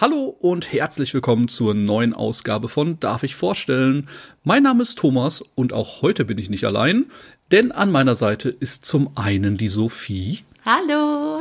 Hallo 0.00 0.36
und 0.38 0.72
herzlich 0.72 1.12
willkommen 1.12 1.48
zur 1.48 1.74
neuen 1.74 2.14
Ausgabe 2.14 2.68
von 2.68 3.00
Darf 3.00 3.24
ich 3.24 3.34
vorstellen? 3.34 4.08
Mein 4.44 4.62
Name 4.62 4.82
ist 4.82 4.96
Thomas 4.96 5.42
und 5.56 5.72
auch 5.72 6.02
heute 6.02 6.24
bin 6.24 6.38
ich 6.38 6.48
nicht 6.48 6.64
allein, 6.64 7.06
denn 7.50 7.72
an 7.72 7.90
meiner 7.90 8.14
Seite 8.14 8.48
ist 8.48 8.84
zum 8.84 9.10
einen 9.16 9.56
die 9.56 9.66
Sophie. 9.66 10.44
Hallo. 10.64 11.40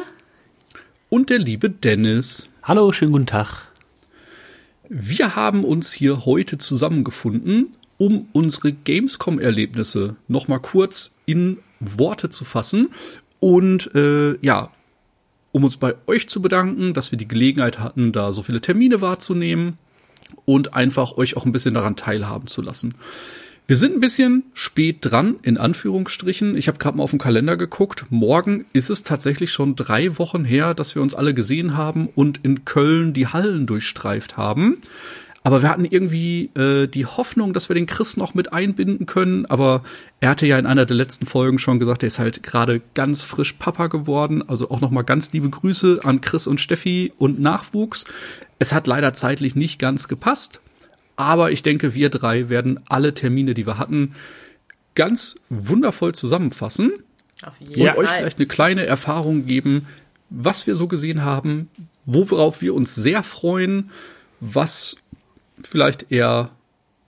Und 1.07 1.29
der 1.29 1.37
liebe 1.37 1.69
Dennis. 1.69 2.49
Hallo, 2.63 2.91
schönen 2.91 3.11
guten 3.11 3.27
Tag. 3.27 3.67
Wir 4.89 5.35
haben 5.35 5.63
uns 5.63 5.93
hier 5.93 6.25
heute 6.25 6.57
zusammengefunden, 6.57 7.67
um 7.99 8.27
unsere 8.33 8.71
Gamescom-Erlebnisse 8.71 10.15
nochmal 10.27 10.61
kurz 10.61 11.13
in 11.27 11.59
Worte 11.79 12.29
zu 12.31 12.43
fassen 12.43 12.89
und 13.39 13.93
äh, 13.93 14.35
ja, 14.43 14.71
um 15.57 15.63
uns 15.63 15.77
bei 15.77 15.95
euch 16.05 16.29
zu 16.29 16.41
bedanken, 16.41 16.93
dass 16.93 17.11
wir 17.11 17.17
die 17.17 17.27
Gelegenheit 17.27 17.79
hatten, 17.79 18.11
da 18.11 18.31
so 18.31 18.43
viele 18.43 18.61
Termine 18.61 19.01
wahrzunehmen 19.01 19.77
und 20.45 20.75
einfach 20.75 21.17
euch 21.17 21.35
auch 21.35 21.45
ein 21.45 21.51
bisschen 21.51 21.73
daran 21.73 21.95
teilhaben 21.95 22.47
zu 22.47 22.61
lassen. 22.61 22.93
Wir 23.65 23.75
sind 23.75 23.95
ein 23.95 23.99
bisschen 23.99 24.43
spät 24.53 24.99
dran, 25.01 25.37
in 25.41 25.57
Anführungsstrichen. 25.57 26.55
Ich 26.55 26.67
habe 26.67 26.77
gerade 26.77 26.95
mal 26.95 27.03
auf 27.03 27.09
den 27.09 27.19
Kalender 27.19 27.57
geguckt. 27.57 28.05
Morgen 28.09 28.65
ist 28.71 28.89
es 28.89 29.03
tatsächlich 29.03 29.51
schon 29.51 29.75
drei 29.75 30.17
Wochen 30.19 30.45
her, 30.45 30.73
dass 30.73 30.95
wir 30.95 31.01
uns 31.01 31.15
alle 31.15 31.33
gesehen 31.33 31.75
haben 31.75 32.07
und 32.07 32.39
in 32.43 32.63
Köln 32.63 33.11
die 33.11 33.27
Hallen 33.27 33.65
durchstreift 33.65 34.37
haben. 34.37 34.77
Aber 35.47 35.61
wir 35.61 35.69
hatten 35.69 35.85
irgendwie 35.85 36.49
äh, 36.57 36.87
die 36.87 37.05
Hoffnung, 37.05 37.53
dass 37.53 37.69
wir 37.69 37.73
den 37.73 37.85
Chris 37.85 38.17
noch 38.17 38.33
mit 38.33 38.51
einbinden 38.51 39.05
können. 39.05 39.45
Aber 39.45 39.81
er 40.19 40.31
hatte 40.31 40.45
ja 40.45 40.59
in 40.59 40.65
einer 40.65 40.85
der 40.85 40.97
letzten 40.97 41.25
Folgen 41.25 41.57
schon 41.57 41.79
gesagt, 41.79 42.03
er 42.03 42.07
ist 42.07 42.19
halt 42.19 42.43
gerade 42.43 42.81
ganz 42.95 43.23
frisch 43.23 43.53
Papa 43.53 43.87
geworden. 43.87 44.43
Also 44.45 44.69
auch 44.69 44.81
noch 44.81 44.91
mal 44.91 45.03
ganz 45.03 45.31
liebe 45.31 45.49
Grüße 45.49 46.01
an 46.03 46.19
Chris 46.19 46.47
und 46.47 46.59
Steffi 46.59 47.13
und 47.17 47.39
Nachwuchs. 47.39 48.03
Es 48.59 48.73
hat 48.73 48.87
leider 48.87 49.13
zeitlich 49.13 49.55
nicht 49.55 49.79
ganz 49.79 50.09
gepasst. 50.09 50.59
Aber 51.15 51.49
ich 51.49 51.63
denke, 51.63 51.95
wir 51.95 52.09
drei 52.09 52.49
werden 52.49 52.81
alle 52.89 53.13
Termine, 53.13 53.53
die 53.53 53.65
wir 53.65 53.77
hatten, 53.77 54.15
ganz 54.95 55.39
wundervoll 55.47 56.13
zusammenfassen 56.13 56.91
und 56.91 57.73
Fall. 57.93 57.97
euch 57.99 58.09
vielleicht 58.09 58.39
eine 58.39 58.47
kleine 58.47 58.85
Erfahrung 58.85 59.45
geben, 59.45 59.87
was 60.29 60.67
wir 60.67 60.75
so 60.75 60.87
gesehen 60.87 61.23
haben, 61.23 61.69
worauf 62.03 62.61
wir 62.61 62.75
uns 62.75 62.95
sehr 62.95 63.23
freuen, 63.23 63.91
was 64.41 64.97
vielleicht 65.61 66.11
eher 66.11 66.51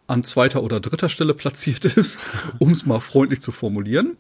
an 0.08 0.23
zweiter 0.23 0.64
oder 0.64 0.80
dritter 0.80 1.09
Stelle 1.09 1.33
platziert 1.33 1.86
ist, 1.97 2.19
um 2.58 2.72
es 2.72 2.86
mal 2.86 3.00
freundlich 3.00 3.42
zu 3.42 3.52
formulieren. 3.52 4.17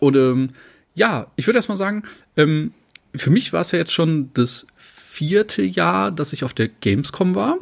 Und 0.00 0.16
ähm, 0.16 0.50
ja, 0.94 1.30
ich 1.36 1.46
würde 1.46 1.58
erst 1.58 1.68
mal 1.68 1.76
sagen, 1.76 2.04
ähm, 2.36 2.72
für 3.14 3.30
mich 3.30 3.52
war 3.52 3.60
es 3.60 3.72
ja 3.72 3.78
jetzt 3.78 3.92
schon 3.92 4.30
das 4.34 4.66
vierte 4.76 5.62
Jahr, 5.62 6.10
dass 6.10 6.32
ich 6.32 6.44
auf 6.44 6.54
der 6.54 6.68
Gamescom 6.68 7.34
war. 7.34 7.58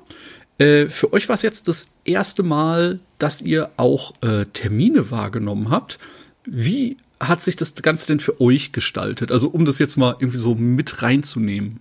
Äh, 0.59 0.89
für 0.89 1.13
euch 1.13 1.29
war 1.29 1.35
es 1.35 1.43
jetzt 1.43 1.69
das 1.69 1.89
erste 2.05 2.43
Mal, 2.43 3.01
dass 3.19 3.43
ihr 3.43 3.71
auch 3.77 4.15
äh, 4.23 4.47
Termine 4.47 5.11
wahrgenommen 5.11 5.71
habt. 5.71 5.99
Wie 6.45 6.97
hat 7.21 7.43
sich 7.43 7.57
das 7.57 7.75
Ganze 7.75 8.07
denn 8.09 8.21
für 8.21 8.41
euch 8.41 8.73
gestaltet? 8.73 9.31
Also 9.31 9.49
um 9.49 9.65
das 9.65 9.79
jetzt 9.79 9.97
mal 9.97 10.17
irgendwie 10.19 10.39
so 10.39 10.55
mit 10.55 11.03
reinzunehmen. 11.03 11.81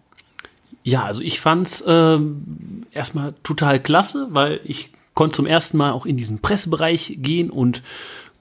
Ja, 0.83 1.03
also 1.03 1.21
ich 1.21 1.39
fand's 1.39 1.83
ähm, 1.87 2.85
erstmal 2.91 3.33
total 3.43 3.79
klasse, 3.79 4.27
weil 4.31 4.59
ich 4.63 4.89
konnte 5.13 5.35
zum 5.35 5.45
ersten 5.45 5.77
Mal 5.77 5.91
auch 5.91 6.05
in 6.05 6.17
diesen 6.17 6.39
Pressebereich 6.39 7.17
gehen 7.19 7.49
und 7.49 7.83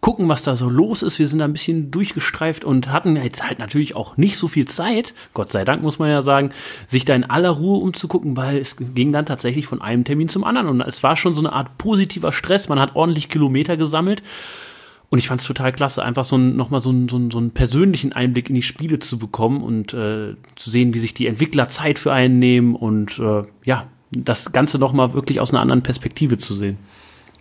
gucken, 0.01 0.29
was 0.29 0.43
da 0.43 0.57
so 0.57 0.69
los 0.69 1.03
ist. 1.03 1.19
Wir 1.19 1.29
sind 1.29 1.41
da 1.41 1.45
ein 1.45 1.53
bisschen 1.53 1.91
durchgestreift 1.91 2.65
und 2.65 2.91
hatten 2.91 3.17
jetzt 3.17 3.47
halt 3.47 3.59
natürlich 3.59 3.95
auch 3.97 4.17
nicht 4.17 4.39
so 4.39 4.49
viel 4.49 4.67
Zeit, 4.67 5.15
Gott 5.35 5.51
sei 5.51 5.65
Dank 5.65 5.83
muss 5.83 5.99
man 5.99 6.09
ja 6.09 6.23
sagen, 6.23 6.51
sich 6.89 7.05
da 7.05 7.15
in 7.15 7.25
aller 7.25 7.51
Ruhe 7.51 7.81
umzugucken, 7.83 8.37
weil 8.37 8.59
es 8.59 8.77
ging 8.79 9.13
dann 9.13 9.27
tatsächlich 9.27 9.67
von 9.67 9.83
einem 9.83 10.05
Termin 10.05 10.29
zum 10.29 10.45
anderen 10.45 10.69
und 10.69 10.81
es 10.81 11.03
war 11.03 11.17
schon 11.17 11.35
so 11.35 11.43
eine 11.43 11.53
Art 11.53 11.77
positiver 11.77 12.33
Stress. 12.33 12.69
Man 12.69 12.81
hat 12.81 12.97
ordentlich 12.97 13.29
Kilometer 13.29 13.77
gesammelt 13.77 14.23
und 15.11 15.19
ich 15.19 15.27
fand 15.27 15.41
es 15.41 15.47
total 15.47 15.73
klasse, 15.73 16.05
einfach 16.05 16.25
so 16.25 16.39
nochmal 16.39 16.81
so, 16.81 16.91
ein, 16.91 17.09
so, 17.09 17.21
so 17.31 17.39
einen 17.39 17.51
persönlichen 17.51 18.13
Einblick 18.13 18.49
in 18.49 18.55
die 18.55 18.63
Spiele 18.63 19.01
zu 19.01 19.19
bekommen 19.19 19.63
und 19.63 19.93
äh, 19.93 20.37
zu 20.55 20.71
sehen, 20.71 20.95
wie 20.95 21.01
sich 21.01 21.15
die 21.15 21.27
Entwickler 21.27 21.69
Zeit 21.69 21.99
für 21.99 22.13
einen 22.13 22.39
nehmen 22.39 22.77
und 22.77 23.19
äh, 23.19 23.43
ja, 23.65 23.89
das 24.13 24.53
Ganze 24.53 24.79
nochmal 24.79 25.13
wirklich 25.13 25.41
aus 25.41 25.51
einer 25.53 25.61
anderen 25.61 25.83
Perspektive 25.83 26.39
zu 26.39 26.55
sehen. 26.55 26.79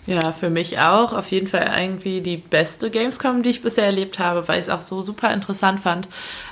Ja, 0.07 0.31
für 0.31 0.49
mich 0.49 0.79
auch. 0.79 1.13
Auf 1.13 1.29
jeden 1.29 1.45
Fall 1.45 1.71
irgendwie 1.77 2.21
die 2.21 2.37
beste 2.37 2.89
Gamescom, 2.89 3.43
die 3.43 3.51
ich 3.51 3.61
bisher 3.61 3.85
erlebt 3.85 4.17
habe, 4.17 4.47
weil 4.47 4.59
ich 4.59 4.65
es 4.65 4.69
auch 4.69 4.81
so 4.81 5.01
super 5.01 5.31
interessant 5.31 5.81
fand, 5.81 6.07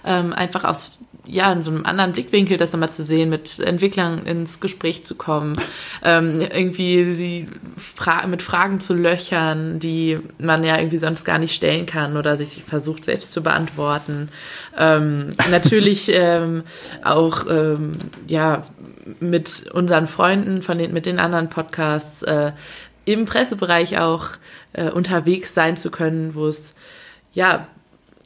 ähm, 0.05 0.33
einfach 0.33 0.63
aus 0.63 0.99
ja, 1.29 1.51
in 1.51 1.63
so 1.63 1.71
einem 1.71 1.85
anderen 1.85 2.13
Blickwinkel 2.13 2.57
das 2.57 2.71
nochmal 2.71 2.89
zu 2.89 3.03
sehen, 3.03 3.29
mit 3.29 3.59
Entwicklern 3.59 4.25
ins 4.25 4.59
Gespräch 4.59 5.03
zu 5.03 5.15
kommen, 5.15 5.53
ähm, 6.03 6.39
irgendwie 6.41 7.13
sie 7.13 7.47
fra 7.77 8.25
mit 8.27 8.41
Fragen 8.41 8.79
zu 8.79 8.93
löchern, 8.93 9.79
die 9.79 10.19
man 10.39 10.63
ja 10.63 10.77
irgendwie 10.77 10.99
sonst 10.99 11.25
gar 11.25 11.37
nicht 11.37 11.53
stellen 11.53 11.85
kann 11.85 12.15
oder 12.15 12.37
sich 12.37 12.63
versucht 12.65 13.03
selbst 13.03 13.33
zu 13.33 13.43
beantworten. 13.43 14.29
Ähm, 14.77 15.29
natürlich 15.51 16.09
ähm, 16.13 16.63
auch 17.03 17.45
ähm, 17.49 17.95
ja 18.27 18.65
mit 19.19 19.69
unseren 19.73 20.07
Freunden 20.07 20.61
von 20.61 20.77
den 20.77 20.93
mit 20.93 21.05
den 21.05 21.19
anderen 21.19 21.49
Podcasts 21.49 22.23
äh, 22.23 22.53
im 23.05 23.25
Pressebereich 23.25 23.99
auch 23.99 24.29
äh, 24.73 24.89
unterwegs 24.89 25.53
sein 25.53 25.77
zu 25.77 25.91
können, 25.91 26.35
wo 26.35 26.47
es 26.47 26.73
ja 27.33 27.67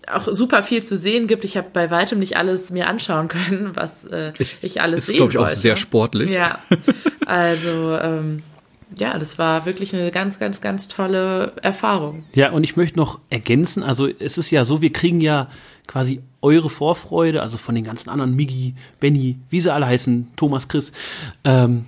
auch 0.08 0.28
super 0.32 0.64
viel 0.64 0.84
zu 0.84 0.98
sehen 0.98 1.28
gibt. 1.28 1.46
Ich 1.46 1.58
habe 1.58 1.68
bei 1.72 1.92
weitem 1.92 2.20
nicht 2.20 2.38
alles 2.38 2.70
mir 2.70 2.88
anschauen 2.88 3.28
können, 3.28 3.72
was 3.76 4.04
äh, 4.06 4.34
ich, 4.40 4.58
ich 4.62 4.82
alles 4.82 5.04
ist, 5.04 5.08
sehen 5.08 5.18
glaube 5.18 5.32
ich, 5.32 5.38
auch 5.38 5.44
wollte. 5.44 5.56
sehr 5.56 5.76
sportlich. 5.76 6.32
Ja, 6.32 6.60
also 7.26 7.98
ähm, 8.02 8.44
ja, 8.96 9.18
das 9.18 9.40
war 9.40 9.66
wirklich 9.66 9.96
eine 9.96 10.12
ganz, 10.12 10.40
ganz, 10.40 10.62
ganz 10.62 10.88
tolle 10.88 11.54
Erfahrung. 11.62 12.24
Ja, 12.34 12.52
und 12.52 12.64
ich 12.64 12.76
möchte 12.76 12.98
noch 12.98 13.20
ergänzen, 13.30 13.84
also 13.84 14.08
es 14.08 14.38
ist 14.38 14.52
ja 14.52 14.66
so, 14.66 14.82
wir 14.82 14.92
kriegen 14.92 15.22
ja 15.22 15.48
quasi 15.88 16.22
eure 16.42 16.70
Vorfreude, 16.70 17.42
also 17.42 17.58
von 17.58 17.76
den 17.76 17.84
ganzen 17.84 18.10
anderen, 18.10 18.36
Migi, 18.36 18.76
Benny, 19.00 19.38
wie 19.50 19.62
sie 19.62 19.74
alle 19.74 19.86
heißen, 19.86 20.32
Thomas, 20.36 20.68
Chris, 20.68 20.92
ähm, 21.44 21.86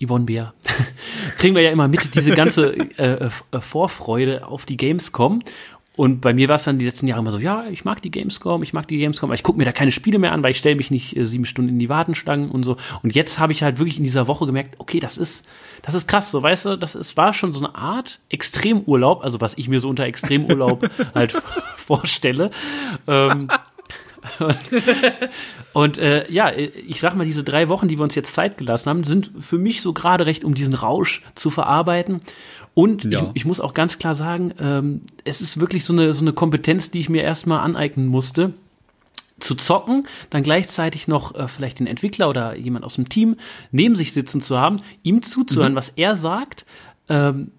Yvonne 0.00 0.26
Bär, 0.26 0.54
kriegen 1.38 1.56
wir 1.56 1.62
ja 1.62 1.70
immer 1.70 1.88
mit, 1.88 2.14
diese 2.14 2.32
ganze 2.34 2.72
äh, 2.98 3.28
äh, 3.50 3.60
Vorfreude 3.60 4.46
auf 4.46 4.64
die 4.64 4.76
Gamescom. 4.76 5.42
Und 5.98 6.20
bei 6.20 6.32
mir 6.32 6.46
war 6.46 6.54
es 6.54 6.62
dann 6.62 6.78
die 6.78 6.84
letzten 6.84 7.08
Jahre 7.08 7.22
immer 7.22 7.32
so, 7.32 7.40
ja, 7.40 7.64
ich 7.72 7.84
mag 7.84 8.00
die 8.00 8.12
Gamescom, 8.12 8.62
ich 8.62 8.72
mag 8.72 8.86
die 8.86 8.98
Gamescom, 8.98 9.30
aber 9.30 9.34
ich 9.34 9.42
gucke 9.42 9.58
mir 9.58 9.64
da 9.64 9.72
keine 9.72 9.90
Spiele 9.90 10.20
mehr 10.20 10.30
an, 10.30 10.44
weil 10.44 10.52
ich 10.52 10.58
stelle 10.58 10.76
mich 10.76 10.92
nicht 10.92 11.16
äh, 11.16 11.26
sieben 11.26 11.44
Stunden 11.44 11.70
in 11.70 11.80
die 11.80 11.88
Wartenstangen 11.88 12.52
und 12.52 12.62
so. 12.62 12.76
Und 13.02 13.16
jetzt 13.16 13.40
habe 13.40 13.52
ich 13.52 13.64
halt 13.64 13.80
wirklich 13.80 13.98
in 13.98 14.04
dieser 14.04 14.28
Woche 14.28 14.46
gemerkt, 14.46 14.76
okay, 14.78 15.00
das 15.00 15.18
ist, 15.18 15.44
das 15.82 15.96
ist 15.96 16.06
krass, 16.06 16.30
so 16.30 16.40
weißt 16.40 16.66
du, 16.66 16.76
das 16.78 16.94
ist, 16.94 17.16
war 17.16 17.32
schon 17.32 17.52
so 17.52 17.58
eine 17.58 17.74
Art 17.74 18.20
Extremurlaub, 18.28 19.24
also 19.24 19.40
was 19.40 19.58
ich 19.58 19.68
mir 19.68 19.80
so 19.80 19.88
unter 19.88 20.04
Extremurlaub 20.04 20.88
halt 21.16 21.32
vorstelle. 21.76 22.52
Ähm, 23.08 23.48
und, 25.72 25.98
äh, 25.98 26.30
ja, 26.30 26.52
ich 26.54 27.00
sag 27.00 27.14
mal, 27.16 27.24
diese 27.24 27.44
drei 27.44 27.68
Wochen, 27.68 27.88
die 27.88 27.98
wir 27.98 28.04
uns 28.04 28.14
jetzt 28.14 28.34
Zeit 28.34 28.58
gelassen 28.58 28.90
haben, 28.90 29.04
sind 29.04 29.30
für 29.38 29.58
mich 29.58 29.82
so 29.82 29.92
gerade 29.92 30.26
recht, 30.26 30.44
um 30.44 30.54
diesen 30.54 30.74
Rausch 30.74 31.22
zu 31.34 31.50
verarbeiten. 31.50 32.20
Und 32.74 33.04
ja. 33.04 33.20
ich, 33.20 33.28
ich, 33.34 33.44
muss 33.44 33.60
auch 33.60 33.74
ganz 33.74 33.98
klar 33.98 34.14
sagen, 34.14 34.54
ähm, 34.60 35.02
es 35.24 35.40
ist 35.40 35.60
wirklich 35.60 35.84
so 35.84 35.92
eine, 35.92 36.12
so 36.12 36.22
eine 36.22 36.32
Kompetenz, 36.32 36.90
die 36.90 37.00
ich 37.00 37.08
mir 37.08 37.22
erstmal 37.22 37.60
aneignen 37.60 38.06
musste 38.06 38.54
zu 39.40 39.54
zocken, 39.54 40.06
dann 40.30 40.42
gleichzeitig 40.42 41.08
noch 41.08 41.34
äh, 41.34 41.48
vielleicht 41.48 41.78
den 41.78 41.86
Entwickler 41.86 42.28
oder 42.28 42.56
jemand 42.56 42.84
aus 42.84 42.94
dem 42.94 43.08
Team 43.08 43.36
neben 43.70 43.96
sich 43.96 44.12
sitzen 44.12 44.40
zu 44.40 44.58
haben, 44.58 44.78
ihm 45.02 45.22
zuzuhören, 45.22 45.72
mhm. 45.72 45.76
was 45.76 45.92
er 45.96 46.16
sagt, 46.16 46.66
ähm, 47.08 47.52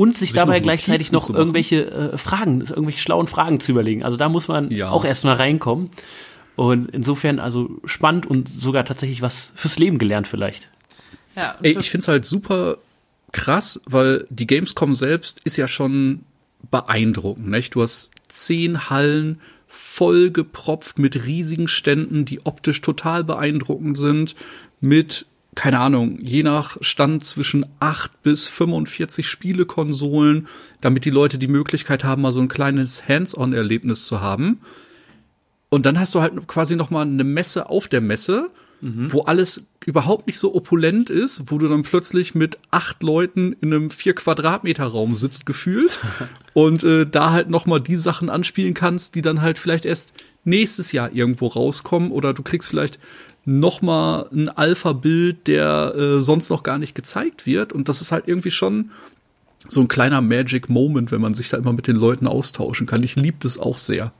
und 0.00 0.16
sich, 0.16 0.30
sich 0.30 0.36
dabei 0.36 0.60
noch 0.60 0.62
gleichzeitig 0.62 1.12
noch 1.12 1.28
irgendwelche 1.28 1.90
äh, 1.90 2.16
Fragen, 2.16 2.62
irgendwelche 2.62 3.00
schlauen 3.00 3.26
Fragen 3.26 3.60
zu 3.60 3.72
überlegen. 3.72 4.02
Also 4.02 4.16
da 4.16 4.30
muss 4.30 4.48
man 4.48 4.70
ja. 4.70 4.88
auch 4.88 5.04
erstmal 5.04 5.34
reinkommen. 5.34 5.90
Und 6.56 6.90
insofern 6.90 7.38
also 7.38 7.68
spannend 7.84 8.24
und 8.24 8.48
sogar 8.48 8.86
tatsächlich 8.86 9.20
was 9.20 9.52
fürs 9.54 9.78
Leben 9.78 9.98
gelernt 9.98 10.26
vielleicht. 10.26 10.70
Ja, 11.36 11.54
Ey, 11.60 11.78
ich 11.78 11.90
find's 11.90 12.08
halt 12.08 12.24
super 12.24 12.78
krass, 13.32 13.78
weil 13.84 14.26
die 14.30 14.46
Gamescom 14.46 14.94
selbst 14.94 15.42
ist 15.44 15.58
ja 15.58 15.68
schon 15.68 16.20
beeindruckend. 16.70 17.48
Nicht? 17.48 17.74
Du 17.74 17.82
hast 17.82 18.10
zehn 18.28 18.88
Hallen 18.88 19.38
voll 19.68 20.30
gepropft 20.30 20.98
mit 20.98 21.26
riesigen 21.26 21.68
Ständen, 21.68 22.24
die 22.24 22.46
optisch 22.46 22.80
total 22.80 23.22
beeindruckend 23.22 23.98
sind, 23.98 24.34
mit 24.80 25.26
keine 25.54 25.80
Ahnung, 25.80 26.18
je 26.20 26.42
nach 26.42 26.76
Stand 26.80 27.24
zwischen 27.24 27.66
8 27.80 28.22
bis 28.22 28.46
45 28.46 29.28
Spielekonsolen, 29.28 30.46
damit 30.80 31.04
die 31.04 31.10
Leute 31.10 31.38
die 31.38 31.48
Möglichkeit 31.48 32.04
haben, 32.04 32.22
mal 32.22 32.32
so 32.32 32.40
ein 32.40 32.48
kleines 32.48 33.08
Hands-on-Erlebnis 33.08 34.06
zu 34.06 34.20
haben. 34.20 34.60
Und 35.68 35.86
dann 35.86 35.98
hast 35.98 36.14
du 36.14 36.20
halt 36.20 36.46
quasi 36.46 36.76
noch 36.76 36.90
mal 36.90 37.02
eine 37.02 37.24
Messe 37.24 37.68
auf 37.68 37.88
der 37.88 38.00
Messe, 38.00 38.50
wo 38.82 39.20
alles 39.22 39.66
überhaupt 39.84 40.26
nicht 40.26 40.38
so 40.38 40.54
opulent 40.54 41.10
ist, 41.10 41.50
wo 41.50 41.58
du 41.58 41.68
dann 41.68 41.82
plötzlich 41.82 42.34
mit 42.34 42.58
acht 42.70 43.02
Leuten 43.02 43.52
in 43.60 43.74
einem 43.74 43.90
vier 43.90 44.14
Quadratmeter 44.14 44.84
Raum 44.86 45.16
sitzt 45.16 45.44
gefühlt 45.44 45.98
und 46.54 46.82
äh, 46.82 47.06
da 47.06 47.30
halt 47.30 47.50
noch 47.50 47.66
mal 47.66 47.80
die 47.80 47.98
Sachen 47.98 48.30
anspielen 48.30 48.72
kannst, 48.72 49.14
die 49.14 49.22
dann 49.22 49.42
halt 49.42 49.58
vielleicht 49.58 49.84
erst 49.84 50.14
nächstes 50.44 50.92
Jahr 50.92 51.12
irgendwo 51.12 51.46
rauskommen 51.46 52.10
oder 52.10 52.32
du 52.32 52.42
kriegst 52.42 52.70
vielleicht 52.70 52.98
noch 53.44 53.82
mal 53.82 54.28
ein 54.32 54.48
Alpha-Bild, 54.48 55.46
der 55.46 55.94
äh, 55.96 56.20
sonst 56.20 56.50
noch 56.50 56.62
gar 56.62 56.78
nicht 56.78 56.94
gezeigt 56.94 57.46
wird 57.46 57.72
und 57.72 57.88
das 57.88 58.00
ist 58.00 58.12
halt 58.12 58.28
irgendwie 58.28 58.50
schon 58.50 58.90
so 59.68 59.80
ein 59.80 59.88
kleiner 59.88 60.20
Magic 60.20 60.68
Moment, 60.68 61.12
wenn 61.12 61.20
man 61.20 61.34
sich 61.34 61.48
da 61.50 61.56
immer 61.58 61.72
mit 61.72 61.86
den 61.86 61.96
Leuten 61.96 62.26
austauschen 62.26 62.86
kann. 62.86 63.02
Ich 63.02 63.16
liebe 63.16 63.36
das 63.40 63.58
auch 63.58 63.76
sehr. 63.78 64.12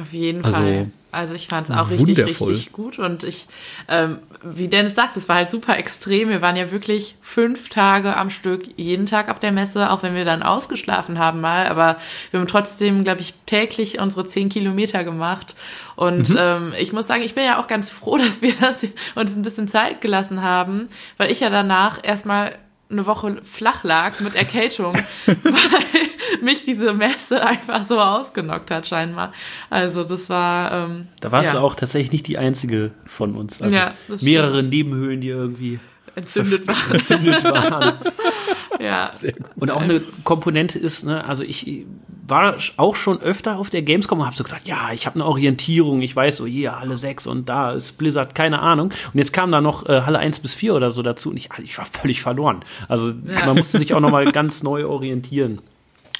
Auf 0.00 0.12
jeden 0.12 0.44
Also, 0.44 0.58
Fall. 0.58 0.90
Also 1.16 1.34
ich 1.34 1.48
fand 1.48 1.68
es 1.68 1.74
auch 1.74 1.90
richtig, 1.90 2.18
wundervoll. 2.18 2.48
richtig 2.50 2.72
gut 2.72 2.98
und 2.98 3.24
ich, 3.24 3.46
ähm, 3.88 4.18
wie 4.42 4.68
Dennis 4.68 4.94
sagt, 4.94 5.16
es 5.16 5.28
war 5.28 5.36
halt 5.36 5.50
super 5.50 5.78
extrem. 5.78 6.28
Wir 6.28 6.42
waren 6.42 6.56
ja 6.56 6.70
wirklich 6.70 7.16
fünf 7.22 7.70
Tage 7.70 8.16
am 8.16 8.30
Stück, 8.30 8.64
jeden 8.76 9.06
Tag 9.06 9.30
auf 9.30 9.40
der 9.40 9.50
Messe, 9.50 9.90
auch 9.90 10.02
wenn 10.02 10.14
wir 10.14 10.24
dann 10.24 10.42
ausgeschlafen 10.42 11.18
haben 11.18 11.40
mal, 11.40 11.68
aber 11.68 11.96
wir 12.30 12.40
haben 12.40 12.46
trotzdem, 12.46 13.02
glaube 13.02 13.22
ich, 13.22 13.34
täglich 13.46 13.98
unsere 13.98 14.26
zehn 14.26 14.48
Kilometer 14.50 15.04
gemacht 15.04 15.54
und 15.96 16.34
ähm, 16.38 16.74
ich 16.78 16.92
muss 16.92 17.06
sagen, 17.06 17.22
ich 17.22 17.34
bin 17.34 17.44
ja 17.44 17.58
auch 17.58 17.66
ganz 17.66 17.90
froh, 17.90 18.16
dass 18.18 18.42
wir 18.42 18.52
das, 18.60 18.86
uns 19.14 19.34
ein 19.34 19.42
bisschen 19.42 19.66
Zeit 19.66 20.00
gelassen 20.00 20.42
haben, 20.42 20.88
weil 21.16 21.32
ich 21.32 21.40
ja 21.40 21.50
danach 21.50 21.98
erstmal 22.02 22.58
eine 22.88 23.06
Woche 23.06 23.36
flach 23.42 23.84
lag 23.84 24.20
mit 24.20 24.34
Erkältung, 24.34 24.94
weil 25.26 26.42
mich 26.42 26.64
diese 26.64 26.92
Messe 26.92 27.44
einfach 27.44 27.82
so 27.84 28.00
ausgenockt 28.00 28.70
hat 28.70 28.86
scheinbar. 28.86 29.32
Also 29.70 30.04
das 30.04 30.28
war 30.30 30.72
ähm, 30.72 31.08
Da 31.20 31.32
warst 31.32 31.52
ja, 31.52 31.58
du 31.58 31.64
auch 31.64 31.74
tatsächlich 31.74 32.12
nicht 32.12 32.26
die 32.28 32.38
einzige 32.38 32.92
von 33.06 33.36
uns. 33.36 33.60
Also 33.60 33.74
Ja, 33.74 33.94
das 34.08 34.22
mehrere 34.22 34.58
stimmt. 34.58 34.70
Nebenhöhlen, 34.70 35.20
die 35.20 35.28
irgendwie 35.28 35.80
entzündet 36.14 36.66
war. 36.66 36.76
entzündet 36.92 37.44
waren. 37.44 37.94
ja. 38.80 39.10
Und 39.56 39.70
auch 39.70 39.82
eine 39.82 40.00
Komponente 40.24 40.78
ist, 40.78 41.04
ne, 41.04 41.24
also 41.24 41.44
ich 41.44 41.86
war 42.28 42.56
auch 42.76 42.96
schon 42.96 43.20
öfter 43.20 43.58
auf 43.58 43.70
der 43.70 43.82
Gamescom 43.82 44.20
und 44.20 44.26
habe 44.26 44.36
so 44.36 44.44
gedacht, 44.44 44.66
ja, 44.66 44.90
ich 44.92 45.06
habe 45.06 45.16
eine 45.16 45.24
Orientierung, 45.26 46.02
ich 46.02 46.14
weiß 46.16 46.36
so, 46.38 46.46
hier 46.46 46.78
Halle 46.78 46.96
6 46.96 47.26
und 47.26 47.48
da 47.48 47.72
ist 47.72 47.98
Blizzard, 47.98 48.34
keine 48.34 48.60
Ahnung. 48.60 48.90
Und 49.12 49.18
jetzt 49.18 49.32
kam 49.32 49.52
da 49.52 49.60
noch 49.60 49.88
äh, 49.88 50.02
Halle 50.02 50.18
1 50.18 50.40
bis 50.40 50.54
4 50.54 50.74
oder 50.74 50.90
so 50.90 51.02
dazu 51.02 51.30
und 51.30 51.36
ich, 51.36 51.48
ich 51.62 51.76
war 51.78 51.84
völlig 51.84 52.22
verloren. 52.22 52.64
Also 52.88 53.08
Ja. 53.10 53.46
man 53.46 53.56
musste 53.56 53.78
sich 53.78 53.94
auch 53.94 54.00
noch 54.00 54.10
mal 54.10 54.30
ganz 54.32 54.62
neu 54.62 54.86
orientieren 54.86 55.60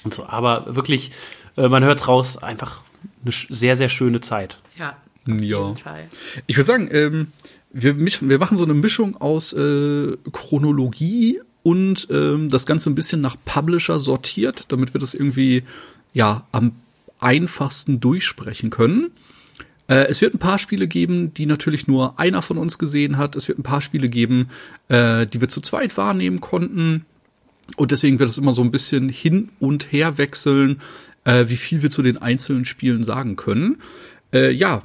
und 0.04 0.14
so. 0.14 0.26
Aber 0.26 0.76
wirklich, 0.76 1.10
äh, 1.56 1.68
man 1.68 1.82
hört's 1.84 2.08
raus, 2.08 2.36
einfach 2.36 2.80
eine 3.22 3.32
sehr, 3.32 3.76
sehr 3.76 3.88
schöne 3.88 4.20
Zeit. 4.20 4.58
Ja. 4.78 4.96
Ja. 5.26 5.58
Auf 5.58 5.68
jeden 5.70 5.78
Fall. 5.78 6.04
Ich 6.46 6.56
würde 6.56 6.66
sagen, 6.66 6.88
ähm, 6.92 7.28
wir, 7.72 7.94
mischen, 7.94 8.28
wir 8.28 8.38
machen 8.38 8.56
so 8.56 8.64
eine 8.64 8.74
Mischung 8.74 9.16
aus 9.20 9.52
äh, 9.52 10.16
Chronologie 10.32 11.40
und 11.62 12.06
ähm, 12.10 12.48
das 12.48 12.64
Ganze 12.64 12.88
ein 12.90 12.94
bisschen 12.94 13.20
nach 13.20 13.36
Publisher 13.44 13.98
sortiert, 13.98 14.66
damit 14.68 14.94
wir 14.94 15.00
das 15.00 15.14
irgendwie 15.14 15.64
ja 16.16 16.46
am 16.50 16.72
einfachsten 17.20 18.00
durchsprechen 18.00 18.70
können. 18.70 19.10
Äh, 19.86 20.06
es 20.06 20.22
wird 20.22 20.34
ein 20.34 20.38
paar 20.38 20.58
Spiele 20.58 20.88
geben, 20.88 21.34
die 21.34 21.44
natürlich 21.44 21.86
nur 21.86 22.18
einer 22.18 22.40
von 22.40 22.56
uns 22.56 22.78
gesehen 22.78 23.18
hat. 23.18 23.36
Es 23.36 23.48
wird 23.48 23.58
ein 23.58 23.62
paar 23.62 23.82
Spiele 23.82 24.08
geben, 24.08 24.48
äh, 24.88 25.26
die 25.26 25.42
wir 25.42 25.50
zu 25.50 25.60
zweit 25.60 25.98
wahrnehmen 25.98 26.40
konnten. 26.40 27.04
Und 27.76 27.90
deswegen 27.90 28.18
wird 28.18 28.30
es 28.30 28.38
immer 28.38 28.54
so 28.54 28.62
ein 28.62 28.70
bisschen 28.70 29.10
hin 29.10 29.50
und 29.60 29.92
her 29.92 30.16
wechseln, 30.16 30.80
äh, 31.24 31.44
wie 31.48 31.56
viel 31.56 31.82
wir 31.82 31.90
zu 31.90 32.02
den 32.02 32.16
einzelnen 32.16 32.64
Spielen 32.64 33.04
sagen 33.04 33.36
können. 33.36 33.76
Äh, 34.32 34.52
ja, 34.52 34.84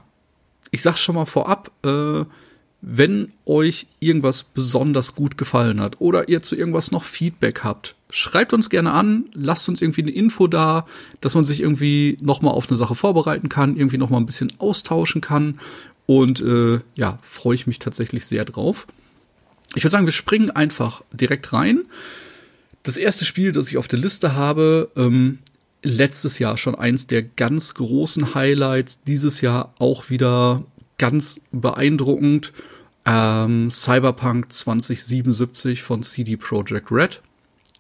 ich 0.70 0.82
sag's 0.82 1.00
schon 1.00 1.16
mal 1.16 1.26
vorab, 1.26 1.72
äh, 1.86 2.26
wenn 2.82 3.32
euch 3.46 3.88
irgendwas 4.00 4.44
besonders 4.44 5.14
gut 5.14 5.38
gefallen 5.38 5.80
hat 5.80 6.02
oder 6.02 6.30
ihr 6.30 6.42
zu 6.42 6.56
irgendwas 6.56 6.92
noch 6.92 7.04
Feedback 7.04 7.64
habt, 7.64 7.96
schreibt 8.10 8.54
uns 8.54 8.70
gerne 8.70 8.92
an, 8.92 9.26
lasst 9.34 9.70
uns 9.70 9.82
irgendwie 9.82 10.02
eine 10.02 10.12
Info 10.12 10.48
da, 10.48 10.88
dass 11.22 11.36
man 11.36 11.46
sich 11.46 11.62
irgendwie 11.62 12.18
noch 12.22 12.42
mal 12.42 12.52
auf 12.52 12.68
eine 12.68 12.78
Sache 12.78 12.96
vorbereiten 12.96 13.50
kann, 13.50 13.78
irgendwie 13.78 14.00
noch 14.00 14.10
mal 14.10 14.18
ein 14.18 14.26
bisschen 14.26 14.52
austauschen 14.58 15.22
kann 15.22 15.60
und 16.08 16.42
äh, 16.42 16.80
ja, 16.96 17.20
freue 17.22 17.56
ich 17.56 17.68
mich 17.68 17.80
tatsächlich 17.80 18.26
sehr 18.26 18.46
drauf. 18.46 18.88
Ich 19.76 19.84
würde 19.84 19.92
sagen, 19.92 20.06
wir 20.06 20.14
springen 20.14 20.52
einfach 20.52 21.04
direkt 21.14 21.54
rein. 21.54 21.86
Das 22.84 22.98
erste 22.98 23.26
Spiel, 23.26 23.52
das 23.52 23.70
ich 23.70 23.78
auf 23.78 23.88
der 23.88 24.00
Liste 24.00 24.36
habe, 24.36 24.90
ähm, 24.96 25.40
letztes 25.84 26.40
Jahr 26.40 26.58
schon 26.58 26.76
eins 26.76 27.08
der 27.08 27.22
ganz 27.22 27.76
großen 27.76 28.36
Highlights, 28.36 29.02
dieses 29.04 29.42
Jahr 29.42 29.74
auch 29.80 30.10
wieder 30.10 30.66
ganz 30.98 31.40
beeindruckend. 31.52 32.54
Ähm, 33.06 33.70
Cyberpunk 33.70 34.52
2077 34.52 35.82
von 35.82 36.04
CD 36.04 36.38
Projekt 36.38 36.92
Red. 36.92 37.22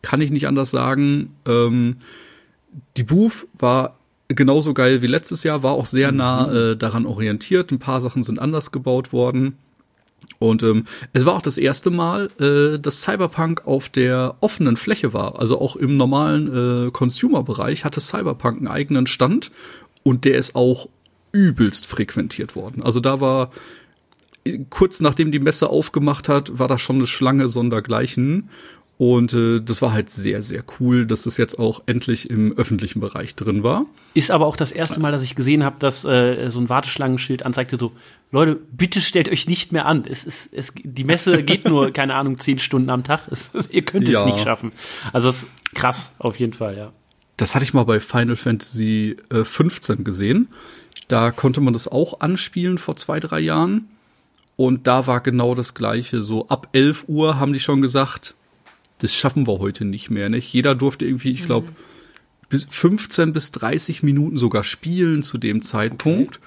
Kann 0.02 0.22
ich 0.22 0.32
nicht 0.32 0.48
anders 0.48 0.72
sagen. 0.72 1.36
Ähm, 1.46 1.98
die 2.98 3.04
Booth 3.04 3.48
war 3.54 3.98
genauso 4.28 4.74
geil 4.74 5.02
wie 5.02 5.08
letztes 5.08 5.44
Jahr, 5.44 5.64
war 5.64 5.74
auch 5.74 5.86
sehr 5.86 6.12
nah 6.12 6.52
äh, 6.52 6.78
daran 6.78 7.06
orientiert. 7.06 7.72
Ein 7.72 7.80
paar 7.80 8.02
Sachen 8.02 8.24
sind 8.24 8.40
anders 8.40 8.72
gebaut 8.72 9.14
worden. 9.14 9.58
Und 10.40 10.64
ähm, 10.64 10.86
es 11.14 11.26
war 11.26 11.36
auch 11.36 11.42
das 11.42 11.58
erste 11.58 11.92
Mal, 11.92 12.30
äh, 12.40 12.80
dass 12.80 13.02
Cyberpunk 13.02 13.66
auf 13.66 13.90
der 13.90 14.36
offenen 14.40 14.78
Fläche 14.78 15.14
war. 15.14 15.40
Also 15.40 15.60
auch 15.60 15.76
im 15.76 15.98
normalen 15.98 16.88
äh, 16.88 16.92
Consumer-Bereich 16.92 17.86
hatte 17.86 18.00
Cyberpunk 18.00 18.58
einen 18.58 18.68
eigenen 18.68 19.08
Stand 19.08 19.52
und 20.04 20.26
der 20.26 20.38
ist 20.38 20.56
auch 20.56 20.90
übelst 21.32 21.86
frequentiert 21.86 22.56
worden. 22.56 22.84
Also 22.84 23.00
da 23.00 23.22
war 23.22 23.52
kurz 24.70 25.00
nachdem 25.02 25.32
die 25.32 25.40
Messe 25.40 25.70
aufgemacht 25.70 26.30
hat, 26.30 26.58
war 26.60 26.68
da 26.68 26.78
schon 26.78 26.98
eine 26.98 27.08
Schlange 27.08 27.48
sondergleichen. 27.48 28.50
Und 28.98 29.34
äh, 29.34 29.60
das 29.62 29.82
war 29.82 29.94
halt 29.94 30.12
sehr, 30.12 30.44
sehr 30.44 30.64
cool, 30.80 31.08
dass 31.08 31.24
das 31.24 31.38
jetzt 31.38 31.58
auch 31.58 31.82
endlich 31.88 32.30
im 32.30 32.56
öffentlichen 32.56 33.00
Bereich 33.00 33.34
drin 33.34 33.64
war. 33.64 33.88
Ist 34.14 34.30
aber 34.30 34.46
auch 34.46 34.56
das 34.56 34.72
erste 34.72 35.00
Mal, 35.00 35.12
dass 35.12 35.24
ich 35.24 35.34
gesehen 35.34 35.64
habe, 35.64 35.78
dass 35.80 36.06
äh, 36.06 36.50
so 36.52 36.60
ein 36.60 36.70
Warteschlangenschild 36.70 37.44
anzeigte 37.44 37.78
so, 37.78 37.94
Leute, 38.32 38.60
bitte 38.72 39.02
stellt 39.02 39.28
euch 39.30 39.48
nicht 39.48 39.72
mehr 39.72 39.88
an. 39.88 40.04
Es 40.08 40.24
ist, 40.24 40.50
es, 40.54 40.72
die 40.84 41.04
Messe 41.04 41.42
geht 41.44 41.68
nur, 41.68 41.90
keine 41.90 42.14
Ahnung, 42.14 42.38
zehn 42.38 42.60
Stunden 42.60 42.92
am 42.92 43.04
Tag. 43.04 43.22
Es, 43.32 43.50
ihr 43.72 43.82
könnt 43.82 44.08
Ja. 44.08 44.20
es 44.20 44.26
nicht 44.28 44.44
schaffen. 44.44 44.72
Also 45.14 45.30
es 45.30 45.38
ist 45.44 45.48
krass, 45.74 46.12
auf 46.20 46.40
jeden 46.40 46.54
Fall, 46.54 46.78
ja. 46.78 46.92
Das 47.38 47.56
hatte 47.56 47.64
ich 47.66 47.74
mal 47.74 47.86
bei 47.86 48.00
Final 48.00 48.36
Fantasy 48.36 49.18
äh, 49.32 49.44
15 49.44 50.04
gesehen. 50.04 50.48
Da 51.08 51.32
konnte 51.32 51.60
man 51.60 51.74
das 51.74 51.88
auch 51.88 52.20
anspielen 52.20 52.78
vor 52.78 52.96
zwei, 52.98 53.20
drei 53.20 53.40
Jahren. 53.40 53.88
Und 54.62 54.86
da 54.86 55.08
war 55.08 55.22
genau 55.22 55.56
das 55.56 55.74
Gleiche. 55.74 56.22
So 56.22 56.48
ab 56.48 56.68
11 56.74 57.06
Uhr 57.08 57.40
haben 57.40 57.52
die 57.52 57.60
schon 57.60 57.82
gesagt, 57.82 58.36
das 59.00 59.12
schaffen 59.12 59.48
wir 59.48 59.58
heute 59.58 59.86
nicht 59.86 60.12
mehr. 60.12 60.30
Nicht? 60.30 60.54
Jeder 60.54 60.76
durfte 60.76 61.04
irgendwie, 61.04 61.32
ich 61.32 61.48
glaube, 61.48 61.70
bis 62.48 62.68
15 62.70 63.34
bis 63.34 63.50
30 63.54 64.04
Minuten 64.04 64.38
sogar 64.38 64.64
spielen 64.64 65.24
zu 65.24 65.40
dem 65.40 65.64
Zeitpunkt. 65.64 66.40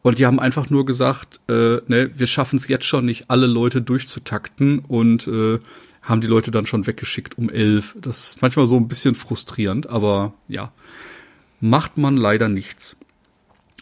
Und 0.00 0.18
die 0.18 0.24
haben 0.24 0.40
einfach 0.40 0.70
nur 0.70 0.86
gesagt, 0.86 1.40
äh, 1.50 1.82
ne, 1.86 2.10
wir 2.14 2.26
schaffen 2.26 2.56
es 2.56 2.66
jetzt 2.66 2.86
schon 2.86 3.04
nicht, 3.04 3.26
alle 3.28 3.46
Leute 3.46 3.82
durchzutakten 3.82 4.78
und 4.78 5.28
äh, 5.28 5.58
haben 6.00 6.22
die 6.22 6.28
Leute 6.28 6.50
dann 6.50 6.64
schon 6.64 6.86
weggeschickt 6.86 7.36
um 7.36 7.50
elf. 7.50 7.94
Das 8.00 8.28
ist 8.28 8.40
manchmal 8.40 8.64
so 8.64 8.76
ein 8.76 8.88
bisschen 8.88 9.14
frustrierend, 9.14 9.86
aber 9.86 10.32
ja, 10.48 10.72
macht 11.60 11.98
man 11.98 12.16
leider 12.16 12.48
nichts. 12.48 12.96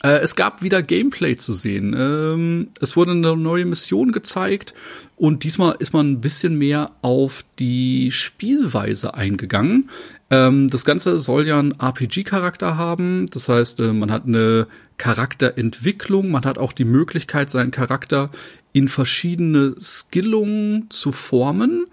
Äh, 0.03 0.19
es 0.21 0.37
gab 0.37 0.63
wieder 0.63 0.83
Gameplay 0.83 1.37
zu 1.37 1.53
sehen. 1.53 1.95
Ähm, 1.99 2.69
es 2.81 2.97
wurde 2.97 3.13
eine 3.13 3.37
neue 3.37 3.65
Mission 3.65 4.13
gezeigt 4.13 4.75
und 5.17 5.45
diesmal 5.45 5.77
ist 5.79 5.93
man 5.93 6.13
ein 6.13 6.21
bisschen 6.21 6.57
mehr 6.57 6.93
auf 7.03 7.45
die 7.59 8.11
Spielweise 8.13 9.15
eingegangen. 9.15 9.91
Ähm, 10.31 10.71
das 10.71 10.85
Ganze 10.85 11.19
soll 11.19 11.47
ja 11.47 11.59
einen 11.59 11.73
RPG-Charakter 11.81 12.77
haben. 12.77 13.27
Das 13.33 13.49
heißt, 13.49 13.81
äh, 13.81 13.93
man 13.93 14.13
hat 14.13 14.27
eine 14.27 14.69
Charakterentwicklung, 14.99 16.31
man 16.31 16.45
hat 16.45 16.59
auch 16.59 16.73
die 16.73 16.85
Möglichkeit, 16.85 17.51
seinen 17.51 17.71
Charakter 17.71 18.31
in 18.73 18.89
verschiedene 18.89 19.75
Skillungen 19.81 20.91
zu 20.91 21.13
formen. 21.13 21.87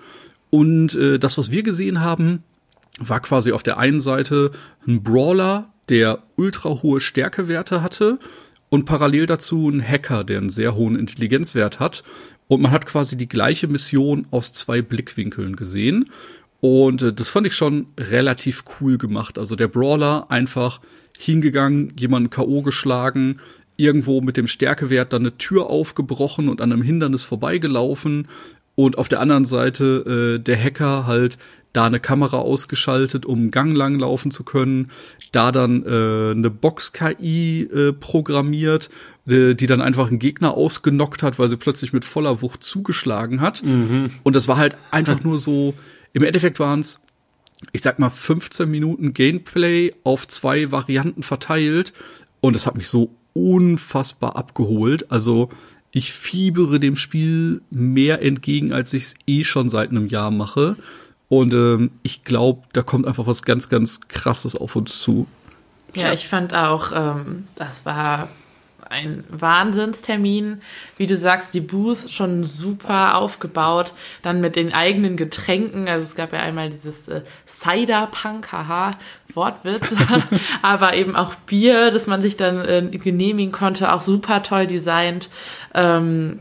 Und 0.50 0.96
äh, 0.96 1.18
das, 1.18 1.38
was 1.38 1.52
wir 1.52 1.64
gesehen 1.64 2.02
haben, 2.02 2.44
war 3.00 3.20
quasi 3.20 3.52
auf 3.52 3.64
der 3.64 3.78
einen 3.78 4.00
Seite 4.00 4.52
ein 4.88 5.02
Brawler, 5.04 5.70
der 5.89 6.24
ultra 6.36 6.82
hohe 6.82 7.00
Stärkewerte 7.00 7.82
hatte 7.82 8.20
und 8.70 8.86
parallel 8.86 9.25
dazu 9.25 9.70
ein 9.70 9.86
Hacker, 9.86 10.24
der 10.24 10.39
einen 10.39 10.50
sehr 10.50 10.75
hohen 10.75 10.96
Intelligenzwert 10.98 11.80
hat. 11.80 12.04
Und 12.48 12.62
man 12.62 12.72
hat 12.72 12.86
quasi 12.86 13.18
die 13.18 13.27
gleiche 13.27 13.68
Mission 13.68 14.27
aus 14.32 14.54
zwei 14.54 14.82
Blickwinkeln 14.82 15.56
gesehen. 15.56 16.06
Und 16.62 17.01
äh, 17.01 17.13
das 17.13 17.30
fand 17.30 17.48
ich 17.48 17.56
schon 17.56 17.88
relativ 17.98 18.63
cool 18.80 18.98
gemacht. 18.98 19.38
Also 19.38 19.56
der 19.56 19.68
Brawler 19.68 20.27
einfach 20.30 20.82
hingegangen, 21.18 21.94
jemanden 21.98 22.30
K.O. 22.30 22.62
geschlagen, 22.62 23.39
irgendwo 23.77 24.22
mit 24.22 24.38
dem 24.38 24.48
Stärkewert 24.48 25.13
dann 25.13 25.24
eine 25.24 25.38
Tür 25.38 25.70
aufgebrochen 25.70 26.50
und 26.50 26.62
an 26.62 26.72
einem 26.72 26.82
Hindernis 26.82 27.24
vorbeigelaufen. 27.24 28.27
Und 28.75 28.98
auf 28.98 29.08
der 29.08 29.22
anderen 29.22 29.46
Seite 29.46 30.38
äh, 30.38 30.44
der 30.44 30.62
Hacker 30.62 31.08
halt 31.08 31.38
da 31.75 31.86
eine 31.86 32.00
Kamera 32.00 32.38
ausgeschaltet, 32.38 33.25
um 33.25 33.39
einen 33.39 33.51
Gang 33.51 33.75
lang 33.75 34.00
laufen 34.00 34.32
zu 34.32 34.44
können, 34.44 34.91
da 35.32 35.51
dann 35.51 35.84
äh, 35.84 36.32
eine 36.32 36.50
Box-KI 36.50 37.63
äh, 37.63 37.94
programmiert, 37.94 38.89
äh, 39.27 39.53
die 39.55 39.67
dann 39.67 39.82
einfach 39.82 40.08
einen 40.08 40.20
Gegner 40.20 40.53
ausgenockt 40.53 41.24
hat, 41.24 41.38
weil 41.38 41.50
sie 41.50 41.58
plötzlich 41.58 41.91
mit 41.91 42.05
voller 42.05 42.41
Wucht 42.41 42.63
zugeschlagen 42.63 43.41
hat. 43.41 43.62
Und 44.24 44.36
das 44.36 44.48
war 44.48 44.58
halt 44.58 44.77
einfach 44.91 45.24
nur 45.24 45.38
so, 45.38 45.74
im 46.13 46.24
Endeffekt 46.24 46.60
waren 46.60 46.79
es, 46.79 47.01
ich 47.74 47.82
sag 47.82 48.00
mal, 48.00 48.10
15 48.10 48.70
Minuten 48.70 49.13
Gameplay 49.13 49.94
auf 50.03 50.27
zwei 50.27 50.72
Varianten 50.72 51.24
verteilt. 51.24 51.94
Und 52.39 52.55
das 52.55 52.65
hat 52.65 52.75
mich 52.75 52.88
so 52.88 53.12
unfassbar 53.34 54.38
abgeholt. 54.38 55.12
Also 55.12 55.50
ich 55.91 56.13
fiebere 56.13 56.79
dem 56.79 56.96
Spiel 56.96 57.62
mehr 57.70 58.22
entgegen, 58.22 58.74
als 58.74 58.94
ich 58.94 59.03
es 59.03 59.15
eh 59.27 59.44
schon 59.44 59.70
seit 59.70 59.89
einem 59.89 60.08
Jahr 60.08 60.32
mache. 60.32 60.77
Und 61.27 61.53
ähm, 61.53 61.91
ich 62.03 62.24
glaube, 62.24 62.63
da 62.74 62.82
kommt 62.82 63.08
einfach 63.08 63.27
was 63.27 63.44
ganz, 63.44 63.70
ganz 63.70 64.01
Krasses 64.08 64.55
auf 64.55 64.75
uns 64.75 65.00
zu. 65.00 65.27
Ja, 65.96 66.13
ich 66.13 66.27
fand 66.27 66.53
auch, 66.53 66.91
ähm, 66.94 67.48
das 67.55 67.86
war 67.86 68.29
ein 68.89 69.24
Wahnsinnstermin. 69.29 70.62
Wie 70.98 71.08
du 71.08 71.17
sagst, 71.17 71.53
die 71.53 71.62
Booth 71.62 72.12
schon 72.12 72.44
super 72.44 73.15
aufgebaut. 73.15 73.94
Dann 74.22 74.41
mit 74.41 74.55
den 74.55 74.74
eigenen 74.74 75.17
Getränken. 75.17 75.88
Also 75.88 76.03
es 76.03 76.15
gab 76.15 76.34
ja 76.34 76.39
einmal 76.39 76.70
dieses 76.70 77.08
äh, 77.08 77.22
Cider-Punk, 77.48 78.51
haha, 78.51 78.91
Wortwitz. 79.34 79.96
Aber 80.62 80.96
eben 80.96 81.15
auch 81.15 81.36
Bier, 81.36 81.91
das 81.91 82.08
man 82.08 82.22
sich 82.22 82.38
dann 82.38 82.63
äh, 82.63 82.98
genehmigen 82.98 83.51
konnte. 83.51 83.91
Auch 83.91 84.01
super 84.01 84.44
toll 84.44 84.67
designt. 84.67 85.29
Ähm, 85.74 86.39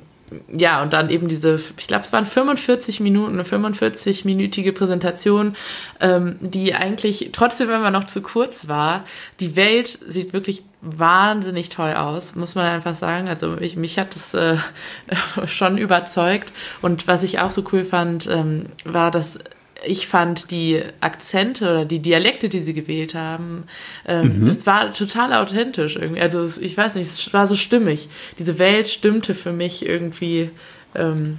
ja, 0.49 0.83
und 0.83 0.93
dann 0.93 1.11
eben 1.11 1.29
diese, 1.29 1.61
ich 1.77 1.87
glaube, 1.87 2.05
es 2.05 2.13
waren 2.13 2.27
45 2.27 3.01
Minuten, 3.01 3.35
eine 3.35 3.43
45-minütige 3.43 4.73
Präsentation, 4.73 5.57
ähm, 6.01 6.39
die 6.41 6.75
eigentlich, 6.75 7.31
trotzdem, 7.33 7.69
man 7.69 7.93
noch 7.93 8.05
zu 8.05 8.23
kurz 8.23 8.67
war, 8.69 9.05
die 9.41 9.57
Welt 9.57 9.99
sieht 10.09 10.33
wirklich 10.33 10.63
wahnsinnig 10.81 11.71
toll 11.71 11.95
aus, 11.95 12.35
muss 12.35 12.55
man 12.55 12.67
einfach 12.67 12.95
sagen. 12.95 13.29
Also 13.29 13.59
ich, 13.59 13.77
mich 13.77 13.99
hat 13.99 14.15
das 14.15 14.35
äh, 14.35 14.57
schon 15.47 15.79
überzeugt. 15.79 16.53
Und 16.83 17.07
was 17.07 17.23
ich 17.23 17.41
auch 17.41 17.51
so 17.51 17.65
cool 17.73 17.85
fand, 17.85 18.27
ähm, 18.27 18.67
war, 18.85 19.11
dass 19.11 19.39
ich 19.87 20.07
fand 20.07 20.51
die 20.51 20.83
Akzente 21.01 21.65
oder 21.65 21.85
die 21.85 22.01
Dialekte, 22.01 22.49
die 22.49 22.63
sie 22.63 22.75
gewählt 22.75 23.15
haben, 23.15 23.65
ähm, 24.07 24.47
es 24.49 24.67
war 24.67 24.93
total 24.93 25.33
authentisch 25.33 25.97
irgendwie. 25.97 26.21
Also 26.21 26.43
es, 26.43 26.59
ich 26.59 26.77
weiß 26.77 26.95
nicht, 26.95 27.09
es 27.09 27.33
war 27.33 27.47
so 27.47 27.57
stimmig. 27.57 28.09
Diese 28.39 28.59
Welt 28.59 28.89
stimmte 28.89 29.35
für 29.35 29.53
mich 29.53 29.87
irgendwie 29.87 30.51
ähm, 30.95 31.39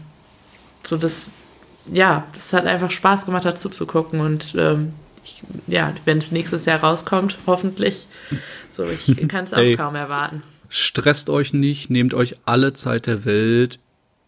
so 0.84 0.98
das, 0.98 1.30
ja, 1.92 2.26
es 2.36 2.54
hat 2.54 2.66
einfach 2.66 2.92
Spaß 2.92 3.26
gemacht, 3.26 3.46
dazu 3.46 3.70
zu 3.70 3.86
gucken 3.86 4.20
und 4.20 4.54
ähm, 4.58 4.94
ich, 5.24 5.42
ja, 5.68 5.94
wenn 6.06 6.20
es 6.20 6.32
nächstes 6.32 6.66
Jahr 6.66 6.80
rauskommt, 6.80 7.38
hoffentlich. 7.48 8.08
So, 8.72 8.84
ich 8.84 9.28
kann 9.28 9.46
es 9.46 9.54
auch 9.54 9.58
Ey. 9.58 9.76
kaum 9.76 9.96
erwarten. 9.96 10.44
Stresst 10.70 11.30
euch 11.30 11.54
nicht, 11.54 11.90
nehmt 11.90 12.14
euch 12.14 12.36
alle 12.46 12.74
Zeit 12.74 13.08
der 13.08 13.26
Welt. 13.26 13.80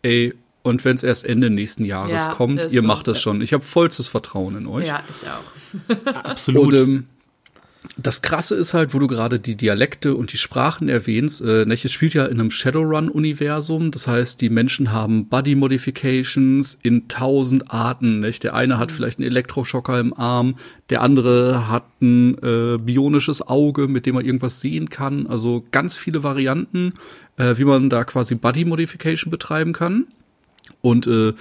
Ey, 0.01 0.33
und 0.67 0.85
wenn 0.85 0.95
es 0.95 1.03
erst 1.03 1.25
Ende 1.25 1.49
nächsten 1.49 1.85
Jahres 1.85 2.25
Ja, 2.25 2.31
kommt, 2.31 2.71
ihr 2.71 2.81
so. 2.81 2.87
macht 2.87 3.07
das 3.07 3.21
schon. 3.21 3.41
Ich 3.41 3.53
habe 3.53 3.63
vollstes 3.63 4.09
Vertrauen 4.09 4.57
in 4.57 4.67
euch. 4.67 4.87
Ja, 4.87 5.03
ich 5.09 5.29
auch. 5.29 6.15
Absolut. 6.23 6.73
Und 6.73 6.75
ähm, 6.75 7.05
das 7.95 8.21
Krasse 8.21 8.55
ist 8.55 8.73
halt, 8.73 8.93
wo 8.93 8.99
du 8.99 9.07
gerade 9.07 9.39
die 9.39 9.55
Dialekte 9.55 10.15
und 10.15 10.33
die 10.33 10.37
Sprachen 10.37 10.89
erwähnst, 10.89 11.41
äh, 11.41 11.65
Neches 11.65 11.91
spielt 11.91 12.13
ja 12.13 12.25
in 12.25 12.39
einem 12.39 12.51
Shadowrun-Universum. 12.51 13.91
Das 13.91 14.07
heißt, 14.07 14.41
die 14.41 14.49
Menschen 14.49 14.91
haben 14.91 15.27
Body-Modifications 15.29 16.77
in 16.81 17.07
tausend 17.07 17.71
Arten. 17.71 18.19
Nicht? 18.19 18.43
Der 18.43 18.55
eine 18.55 18.77
hat 18.77 18.91
vielleicht 18.91 19.19
einen 19.19 19.27
Elektroschocker 19.27 19.99
im 19.99 20.13
Arm, 20.13 20.55
der 20.89 21.01
andere 21.01 21.69
hat 21.69 21.85
ein 22.01 22.37
äh, 22.43 22.77
bionisches 22.77 23.47
Auge, 23.47 23.87
mit 23.87 24.05
dem 24.05 24.15
er 24.15 24.23
irgendwas 24.23 24.61
sehen 24.61 24.89
kann. 24.89 25.27
Also 25.27 25.65
ganz 25.71 25.97
viele 25.97 26.23
Varianten, 26.23 26.93
äh, 27.37 27.57
wie 27.57 27.65
man 27.65 27.89
da 27.89 28.03
quasi 28.03 28.35
Body-Modification 28.35 29.31
betreiben 29.31 29.73
kann. 29.73 30.07
Und 30.81 31.07
äh, 31.07 31.33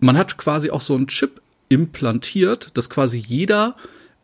man 0.00 0.16
hat 0.16 0.36
quasi 0.38 0.70
auch 0.70 0.80
so 0.80 0.94
einen 0.94 1.08
Chip 1.08 1.40
implantiert, 1.68 2.70
dass 2.76 2.88
quasi 2.90 3.18
jeder 3.18 3.76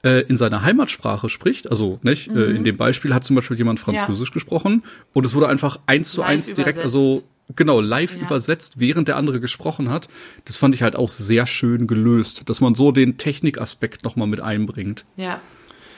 äh, 0.02 0.22
in 0.22 0.36
seiner 0.36 0.62
Heimatsprache 0.62 1.28
spricht. 1.28 1.70
Also 1.70 1.98
nicht, 2.02 2.28
äh, 2.28 2.50
in 2.50 2.64
dem 2.64 2.76
Beispiel 2.76 3.14
hat 3.14 3.24
zum 3.24 3.36
Beispiel 3.36 3.56
jemand 3.56 3.80
Französisch 3.80 4.30
gesprochen 4.32 4.82
und 5.12 5.24
es 5.26 5.34
wurde 5.34 5.48
einfach 5.48 5.78
eins 5.86 6.12
zu 6.12 6.20
Live 6.20 6.30
eins 6.30 6.46
direkt, 6.54 6.76
übersetzt. 6.78 6.82
also 6.84 7.22
genau, 7.56 7.80
live 7.80 8.16
Ja. 8.16 8.22
übersetzt, 8.22 8.78
während 8.78 9.08
der 9.08 9.16
andere 9.16 9.40
gesprochen 9.40 9.90
hat. 9.90 10.08
Das 10.44 10.56
fand 10.56 10.74
ich 10.74 10.82
halt 10.82 10.96
auch 10.96 11.08
sehr 11.08 11.46
schön 11.46 11.86
gelöst, 11.86 12.48
dass 12.48 12.60
man 12.60 12.74
so 12.74 12.92
den 12.92 13.18
Technikaspekt 13.18 14.04
noch 14.04 14.16
mal 14.16 14.26
mit 14.26 14.40
einbringt. 14.40 15.04
Ja, 15.16 15.40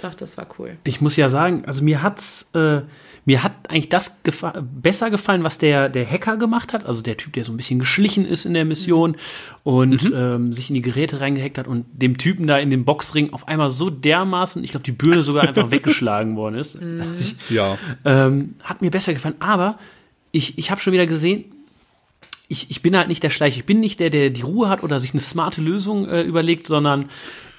doch, 0.02 0.14
das 0.14 0.36
war 0.36 0.46
cool. 0.58 0.76
Ich 0.84 1.00
muss 1.00 1.16
ja 1.16 1.28
sagen, 1.28 1.64
also 1.66 1.82
mir 1.82 2.02
hat's, 2.02 2.48
äh, 2.54 2.80
mir 3.26 3.42
hat 3.42 3.52
eigentlich 3.68 3.88
das 3.88 4.22
gefa 4.22 4.54
besser 4.62 5.10
gefallen, 5.10 5.42
was 5.44 5.58
der, 5.58 5.88
der 5.88 6.08
Hacker 6.08 6.36
gemacht 6.36 6.72
hat. 6.72 6.86
Also 6.86 7.02
der 7.02 7.16
Typ, 7.16 7.32
der 7.34 7.44
so 7.44 7.52
ein 7.52 7.56
bisschen 7.56 7.80
geschlichen 7.80 8.24
ist 8.24 8.46
in 8.46 8.54
der 8.54 8.64
Mission 8.64 9.16
und 9.64 10.10
ähm, 10.14 10.52
sich 10.52 10.70
in 10.70 10.74
die 10.74 10.80
Geräte 10.82 11.20
reingehackt 11.20 11.58
hat 11.58 11.66
und 11.66 11.86
dem 11.92 12.16
Typen 12.18 12.46
da 12.46 12.56
in 12.56 12.70
dem 12.70 12.84
Boxring 12.84 13.32
auf 13.32 13.48
einmal 13.48 13.68
so 13.70 13.90
dermaßen, 13.90 14.62
ich 14.62 14.70
glaube, 14.70 14.84
die 14.84 14.92
Birne 14.92 15.24
sogar 15.24 15.42
einfach 15.46 15.70
weggeschlagen 15.72 16.36
worden 16.36 16.54
ist. 16.54 16.78
Ich, 17.18 17.34
Ja. 17.50 17.76
ähm, 18.04 18.54
hat 18.62 18.80
mir 18.80 18.90
besser 18.92 19.12
gefallen. 19.12 19.34
Aber 19.40 19.78
ich, 20.30 20.56
ich 20.56 20.70
habe 20.70 20.80
schon 20.80 20.92
wieder 20.92 21.06
gesehen, 21.06 21.44
ich, 22.48 22.70
ich 22.70 22.80
bin 22.80 22.96
halt 22.96 23.08
nicht 23.08 23.24
der 23.24 23.30
Schleich. 23.30 23.56
Ich 23.56 23.64
bin 23.66 23.80
nicht 23.80 23.98
der, 23.98 24.10
der 24.10 24.30
die 24.30 24.42
Ruhe 24.42 24.68
hat 24.68 24.84
oder 24.84 25.00
sich 25.00 25.12
eine 25.12 25.20
smarte 25.20 25.60
Lösung 25.60 26.08
äh, 26.08 26.22
überlegt, 26.22 26.68
sondern 26.68 27.06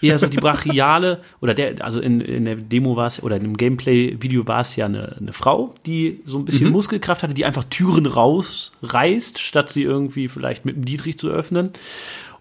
eher 0.02 0.20
so 0.20 0.28
die 0.28 0.38
brachiale 0.38 1.22
oder 1.42 1.54
der, 1.54 1.84
also 1.84 2.00
in, 2.00 2.22
in 2.22 2.46
der 2.46 2.56
Demo 2.56 2.96
war 2.96 3.08
es 3.08 3.22
oder 3.22 3.38
in 3.38 3.44
dem 3.44 3.58
Gameplay-Video 3.58 4.48
war 4.48 4.62
es 4.62 4.76
ja 4.76 4.86
eine, 4.86 5.16
eine 5.20 5.34
Frau, 5.34 5.74
die 5.86 6.22
so 6.26 6.38
ein 6.38 6.46
bisschen 6.46 6.72
Muskelkraft 6.72 7.24
hatte, 7.24 7.34
die 7.34 7.46
einfach 7.46 7.64
Türen 7.66 8.06
rausreißt, 8.06 9.40
statt 9.40 9.70
sie 9.70 9.84
irgendwie 9.84 10.28
vielleicht 10.28 10.66
mit 10.66 10.76
dem 10.76 10.86
Dietrich 10.86 11.18
zu 11.18 11.30
öffnen 11.30 11.72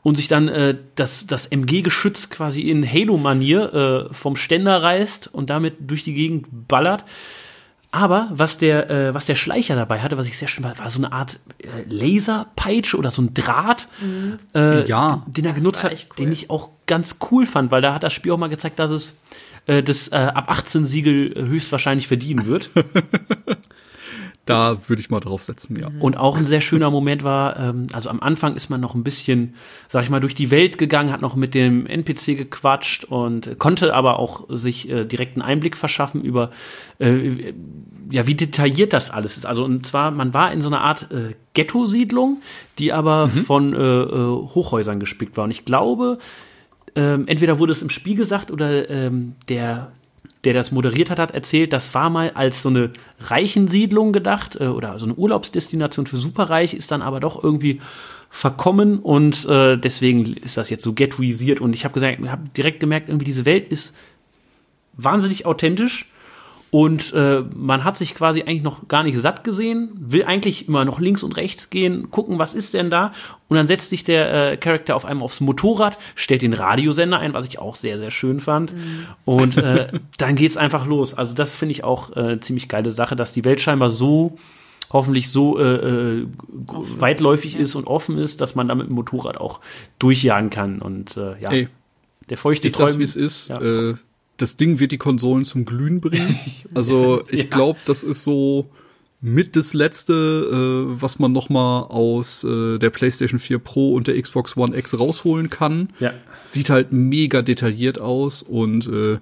und 0.07 0.17
sich 0.17 0.29
dann 0.29 0.47
äh, 0.47 0.77
das, 0.95 1.27
das 1.27 1.47
MG-Geschütz 1.47 2.31
quasi 2.31 2.61
in 2.61 2.89
Halo-Manier 2.89 4.09
äh, 4.11 4.15
vom 4.15 4.37
Ständer 4.37 4.81
reißt 4.81 5.33
und 5.33 5.51
damit 5.51 5.75
durch 5.81 6.05
die 6.05 6.15
Gegend 6.15 6.47
ballert. 6.69 7.05
Aber 7.93 8.29
was 8.31 8.59
der, 8.59 8.91
äh, 8.91 9.15
was 9.15 9.27
der 9.27 9.37
Schleicher 9.37 9.75
dabei 9.75 10.01
hatte, 10.01 10.19
was 10.19 10.27
ich 10.27 10.37
sehr 10.37 10.49
schön 10.49 10.65
war, 10.65 10.79
war 10.79 10.91
so 10.91 10.99
eine 10.99 11.13
Art 11.13 11.39
äh, 11.59 11.67
Laserpeitsche 11.89 12.97
oder 12.99 13.11
so 13.11 13.23
ein 13.23 13.33
Draht, 13.33 13.89
äh, 14.55 14.87
Ja. 14.87 15.23
den 15.27 15.45
er 15.47 15.53
Das 15.53 15.61
genutzt 15.61 15.85
hat, 15.85 15.93
cool. 15.93 16.17
den 16.19 16.33
ich 16.33 16.51
auch 16.51 16.71
ganz 16.87 17.19
cool 17.31 17.47
fand, 17.47 17.71
weil 17.71 17.81
da 17.83 17.95
hat 17.95 18.03
das 18.03 18.13
Spiel 18.13 18.33
auch 18.33 18.39
mal 18.39 18.49
gezeigt, 18.49 18.79
dass 18.79 18.91
es 18.91 19.15
äh, 19.67 19.83
das 19.83 20.09
äh, 20.09 20.17
ab 20.17 20.51
18 20.51 20.85
Siegel 20.85 21.33
höchstwahrscheinlich 21.37 22.07
verdienen 22.09 22.45
wird. 22.47 22.71
Da 24.47 24.79
würde 24.87 25.01
ich 25.01 25.11
mal 25.11 25.19
drauf 25.19 25.43
setzen, 25.43 25.77
ja. 25.77 25.89
Und 25.99 26.17
auch 26.17 26.37
ein 26.37 26.45
sehr 26.45 26.61
schöner 26.61 26.89
Moment 26.89 27.25
war, 27.25 27.59
ähm, 27.59 27.89
also 27.93 28.09
am 28.11 28.21
Anfang 28.21 28.55
ist 28.55 28.71
man 28.71 28.81
noch 28.81 28.95
ein 28.95 29.03
bisschen, 29.03 29.55
sag 29.89 30.05
ich 30.05 30.09
mal, 30.09 30.21
durch 30.21 30.37
die 30.37 30.53
Welt 30.53 30.79
gegangen, 30.79 31.13
hat 31.13 31.21
noch 31.21 31.35
mit 31.35 31.53
dem 31.53 31.85
NPC 31.85 32.37
gequatscht 32.37 33.05
und 33.05 33.59
konnte 33.59 33.93
aber 33.93 34.21
auch 34.21 34.45
sich 34.49 34.89
äh, 34.89 35.05
direkt 35.05 35.35
einen 35.35 35.43
Einblick 35.43 35.77
verschaffen 35.77 36.23
über, 36.23 36.53
äh, 37.01 37.53
ja, 38.09 38.29
wie 38.29 38.37
detailliert 38.37 38.93
das 38.93 39.11
alles 39.11 39.37
ist. 39.37 39.47
Also 39.47 39.65
und 39.65 39.85
zwar, 39.85 40.13
man 40.13 40.33
war 40.33 40.53
in 40.53 40.61
so 40.61 40.69
einer 40.69 40.81
Art 40.81 41.11
äh, 41.11 41.35
Ghetto-Siedlung, 41.55 42.41
die 42.79 42.93
aber 42.93 43.29
von 43.29 43.75
äh, 43.75 43.79
äh, 43.79 44.27
Hochhäusern 44.55 45.01
gespickt 45.01 45.37
war. 45.37 45.45
Und 45.45 45.51
ich 45.51 45.65
glaube, 45.65 46.19
ähm, 46.95 47.27
entweder 47.27 47.59
wurde 47.59 47.73
es 47.73 47.83
im 47.83 47.91
Spiel 47.91 48.15
gesagt 48.15 48.53
oder 48.53 48.89
ähm, 48.89 49.35
der, 49.49 49.91
der 50.45 50.55
das 50.55 50.73
moderiert 50.73 51.11
hat, 51.11 51.19
hat 51.19 51.33
erzählt, 51.33 51.73
das 51.73 51.95
war 51.95 52.11
mal 52.11 52.31
als 52.31 52.63
so 52.63 52.69
eine 52.69 52.91
Reichensiedlung 53.21 54.13
gedacht 54.13 54.57
äh, 54.61 54.67
oder 54.67 54.99
so 54.99 55.07
eine 55.07 55.15
Urlaubsdestination 55.15 56.07
für 56.07 56.19
Superreich, 56.19 56.75
ist 56.75 56.91
dann 56.91 57.03
aber 57.03 57.21
doch 57.21 57.43
irgendwie 57.43 57.81
verkommen 58.31 58.99
und 58.99 59.47
äh, 59.47 59.77
deswegen 59.77 60.35
ist 60.35 60.57
das 60.57 60.69
jetzt 60.71 60.83
so 60.83 60.93
ghettoisiert. 60.93 61.61
Und 61.61 61.75
ich 61.75 61.85
habe 61.85 61.95
gesagt, 61.95 62.19
habe 62.29 62.45
direkt 62.57 62.81
gemerkt, 62.81 63.09
irgendwie 63.09 63.25
diese 63.25 63.47
Welt 63.47 63.71
ist 63.71 63.95
wahnsinnig 64.95 65.47
authentisch 65.47 66.07
und 66.71 67.13
äh, 67.15 67.43
man 67.55 67.85
hat 67.85 67.97
sich 67.97 68.15
quasi 68.15 68.43
eigentlich 68.43 68.63
noch 68.63 68.89
gar 68.89 69.03
nicht 69.05 69.19
satt 69.19 69.45
gesehen, 69.45 69.89
will 69.99 70.25
eigentlich 70.25 70.69
immer 70.69 70.85
noch 70.85 70.99
links 71.01 71.23
und 71.23 71.37
rechts 71.37 71.71
gehen, 71.71 72.11
gucken, 72.11 72.39
was 72.39 72.55
ist 72.55 72.75
denn 72.75 72.91
da 72.91 73.13
und 73.49 73.57
dann 73.57 73.67
setzt 73.67 73.91
sich 73.91 74.05
der 74.05 74.53
äh, 74.53 74.57
Charakter 74.57 74.97
auf 74.97 75.05
einmal 75.05 75.25
aufs 75.25 75.41
Motorrad, 75.41 75.97
stellt 76.15 76.43
den 76.43 76.53
Radiosender 76.53 77.19
ein, 77.19 77.35
was 77.35 77.47
ich 77.49 77.59
auch 77.59 77.77
sehr, 77.77 77.99
sehr 77.99 78.11
schön 78.11 78.41
fand 78.41 78.75
und 79.25 79.57
äh, 79.57 79.89
dann 80.19 80.35
geht's 80.37 80.57
einfach 80.57 80.87
los. 80.87 81.15
Also 81.15 81.35
das 81.35 81.55
finde 81.57 81.73
ich 81.73 81.85
auch 81.85 82.15
äh, 82.17 82.41
ziemlich 82.41 82.69
geile 82.69 82.93
Sache, 82.93 83.17
dass 83.17 83.33
die 83.33 83.45
Welt 83.45 83.61
scheinbar 83.61 83.91
so 83.91 84.37
hoffentlich 84.91 85.31
so 85.31 85.59
äh, 85.59 85.63
äh, 86.21 86.27
weitläufig 86.99 87.57
ist 87.57 87.75
und 87.75 87.87
offen 87.87 88.19
ist, 88.19 88.41
dass 88.41 88.55
man 88.55 88.69
da 88.69 88.75
mit 88.75 88.89
dem 88.89 88.95
Motorrad 88.95 89.37
auch 89.39 89.61
durchjagen 89.99 90.51
kann 90.51 90.81
und 90.81 91.17
äh, 91.17 91.35
ja, 91.41 91.51
Ey, 91.51 91.69
der 92.29 92.39
feuchte 92.39 92.69
Ich 92.69 92.77
sag's, 92.77 92.93
Träum- 92.95 92.99
wie 92.99 93.05
es 93.05 93.17
ist. 93.17 93.49
Ja. 93.49 93.61
Äh, 93.61 93.95
das 94.37 94.57
Ding 94.57 94.79
wird 94.79 94.93
die 94.93 94.99
Konsolen 94.99 95.45
zum 95.45 95.65
Glühen 95.65 96.01
bringen. 96.01 96.39
Also 96.75 97.23
ich 97.31 97.45
Ja. 97.45 97.47
glaube, 97.49 97.79
das 97.87 98.03
ist 98.03 98.23
so 98.25 98.69
mit 99.23 99.57
das 99.57 99.73
letzte, 99.73 100.13
äh, 100.93 101.01
was 101.01 101.19
man 101.19 101.33
noch 101.33 101.49
mal 101.49 101.81
aus 101.85 102.45
äh, 102.45 102.79
der 102.79 102.91
PlayStation 102.91 103.41
4 103.41 103.59
Pro 103.59 103.95
und 103.95 104.09
der 104.09 104.21
Xbox 104.21 104.57
One 104.57 104.77
X 104.77 104.99
rausholen 104.99 105.49
kann. 105.49 105.89
Ja. 106.01 106.13
Sieht 106.43 106.69
halt 106.71 106.93
mega 106.93 107.41
detailliert 107.43 107.99
aus 108.01 108.43
und 108.43 108.87
äh, 108.89 109.19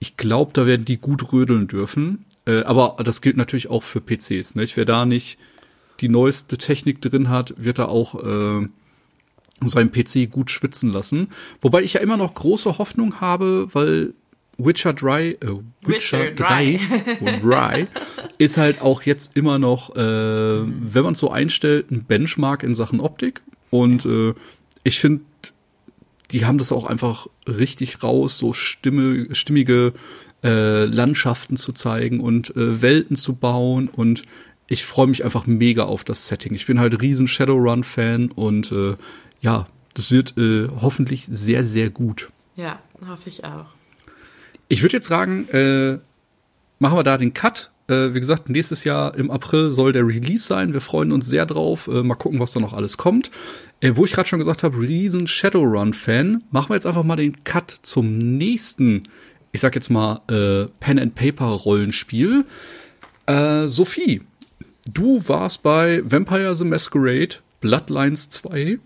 ich 0.00 0.16
glaube, 0.16 0.50
da 0.54 0.66
werden 0.66 0.84
die 0.84 0.96
gut 0.96 1.32
rödeln 1.32 1.68
dürfen. 1.68 2.24
Äh, 2.46 2.62
aber 2.62 2.96
das 3.04 3.20
gilt 3.20 3.36
natürlich 3.36 3.70
auch 3.70 3.82
für 3.84 4.00
PCs. 4.00 4.56
Nicht? 4.56 4.76
Wer 4.76 4.84
da 4.84 5.04
nicht 5.06 5.38
die 6.00 6.08
neueste 6.08 6.58
Technik 6.58 7.00
drin 7.00 7.28
hat, 7.28 7.54
wird 7.56 7.78
da 7.78 7.84
auch 7.84 8.14
äh, 8.24 8.66
seinen 9.64 9.92
PC 9.92 10.30
gut 10.30 10.50
schwitzen 10.50 10.90
lassen. 10.90 11.28
Wobei 11.60 11.82
ich 11.82 11.92
ja 11.94 12.00
immer 12.00 12.16
noch 12.16 12.34
große 12.34 12.78
Hoffnung 12.78 13.20
habe, 13.20 13.68
weil 13.74 14.14
Witcher 14.64 14.92
3, 14.92 15.28
äh, 15.28 15.36
Witcher, 15.82 16.18
Witcher 16.18 16.30
3, 16.32 16.80
Dry 17.42 17.86
ist 18.38 18.56
halt 18.56 18.80
auch 18.80 19.02
jetzt 19.02 19.36
immer 19.36 19.58
noch, 19.58 19.94
äh, 19.96 20.00
wenn 20.00 21.02
man 21.02 21.12
es 21.12 21.18
so 21.18 21.30
einstellt, 21.30 21.90
ein 21.90 22.04
Benchmark 22.04 22.62
in 22.62 22.74
Sachen 22.74 23.00
Optik. 23.00 23.42
Und 23.70 24.04
äh, 24.06 24.34
ich 24.82 24.98
finde, 24.98 25.24
die 26.30 26.44
haben 26.44 26.58
das 26.58 26.72
auch 26.72 26.84
einfach 26.84 27.26
richtig 27.46 28.02
raus, 28.02 28.38
so 28.38 28.52
stimme, 28.52 29.34
stimmige 29.34 29.92
äh, 30.42 30.84
Landschaften 30.84 31.56
zu 31.56 31.72
zeigen 31.72 32.20
und 32.20 32.56
äh, 32.56 32.82
Welten 32.82 33.16
zu 33.16 33.34
bauen 33.34 33.88
und 33.88 34.22
ich 34.68 34.84
freue 34.84 35.08
mich 35.08 35.24
einfach 35.24 35.46
mega 35.46 35.84
auf 35.84 36.04
das 36.04 36.28
Setting. 36.28 36.54
Ich 36.54 36.66
bin 36.66 36.78
halt 36.78 37.02
riesen 37.02 37.26
Shadowrun-Fan 37.26 38.30
und 38.30 38.70
äh, 38.70 38.96
ja, 39.40 39.66
das 39.94 40.12
wird 40.12 40.38
äh, 40.38 40.68
hoffentlich 40.80 41.26
sehr, 41.26 41.64
sehr 41.64 41.90
gut. 41.90 42.30
Ja, 42.54 42.78
hoffe 43.06 43.28
ich 43.28 43.44
auch. 43.44 43.66
Ich 44.72 44.82
würde 44.82 44.96
jetzt 44.96 45.08
sagen, 45.08 45.48
äh, 45.48 45.98
machen 46.78 46.96
wir 46.96 47.02
da 47.02 47.16
den 47.18 47.34
Cut. 47.34 47.72
Äh, 47.88 48.14
wie 48.14 48.20
gesagt, 48.20 48.48
nächstes 48.48 48.84
Jahr 48.84 49.16
im 49.16 49.28
April 49.28 49.72
soll 49.72 49.90
der 49.90 50.06
Release 50.06 50.46
sein. 50.46 50.72
Wir 50.72 50.80
freuen 50.80 51.10
uns 51.10 51.26
sehr 51.26 51.44
drauf. 51.44 51.88
Äh, 51.88 52.04
mal 52.04 52.14
gucken, 52.14 52.38
was 52.38 52.52
da 52.52 52.60
noch 52.60 52.72
alles 52.72 52.96
kommt. 52.96 53.32
Äh, 53.80 53.96
wo 53.96 54.04
ich 54.04 54.12
gerade 54.12 54.28
schon 54.28 54.38
gesagt 54.38 54.62
habe, 54.62 54.80
riesen 54.80 55.26
Shadowrun-Fan, 55.26 56.44
machen 56.52 56.70
wir 56.70 56.76
jetzt 56.76 56.86
einfach 56.86 57.02
mal 57.02 57.16
den 57.16 57.42
Cut 57.42 57.80
zum 57.82 58.16
nächsten, 58.38 59.02
ich 59.50 59.60
sag 59.60 59.74
jetzt 59.74 59.90
mal, 59.90 60.20
äh, 60.28 60.70
Pen-and-Paper-Rollenspiel. 60.78 62.44
Äh, 63.26 63.66
Sophie, 63.66 64.22
du 64.88 65.20
warst 65.26 65.64
bei 65.64 66.00
Vampire 66.04 66.54
the 66.54 66.64
Masquerade 66.64 67.38
Bloodlines 67.60 68.30
2. 68.30 68.78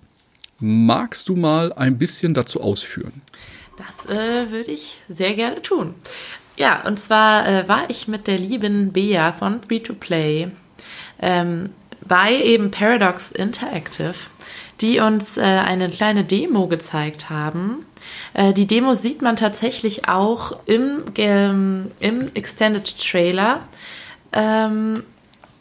Magst 0.60 1.28
du 1.28 1.36
mal 1.36 1.74
ein 1.74 1.98
bisschen 1.98 2.32
dazu 2.32 2.62
ausführen? 2.62 3.20
Das 3.76 4.06
äh, 4.06 4.50
würde 4.50 4.70
ich 4.70 5.00
sehr 5.08 5.34
gerne 5.34 5.62
tun. 5.62 5.94
Ja, 6.56 6.86
und 6.86 7.00
zwar 7.00 7.46
äh, 7.48 7.68
war 7.68 7.90
ich 7.90 8.06
mit 8.06 8.26
der 8.26 8.38
lieben 8.38 8.92
Bea 8.92 9.32
von 9.32 9.60
Free 9.62 9.80
to 9.80 9.94
Play 9.94 10.48
ähm, 11.20 11.70
bei 12.06 12.34
eben 12.34 12.70
Paradox 12.70 13.32
Interactive, 13.32 14.14
die 14.80 15.00
uns 15.00 15.36
äh, 15.36 15.42
eine 15.42 15.88
kleine 15.88 16.24
Demo 16.24 16.68
gezeigt 16.68 17.30
haben. 17.30 17.86
Äh, 18.34 18.52
die 18.52 18.66
Demo 18.66 18.94
sieht 18.94 19.22
man 19.22 19.36
tatsächlich 19.36 20.08
auch 20.08 20.58
im, 20.66 21.04
ähm, 21.16 21.90
im 22.00 22.30
Extended 22.34 22.98
Trailer. 22.98 23.60
Ähm, 24.32 25.04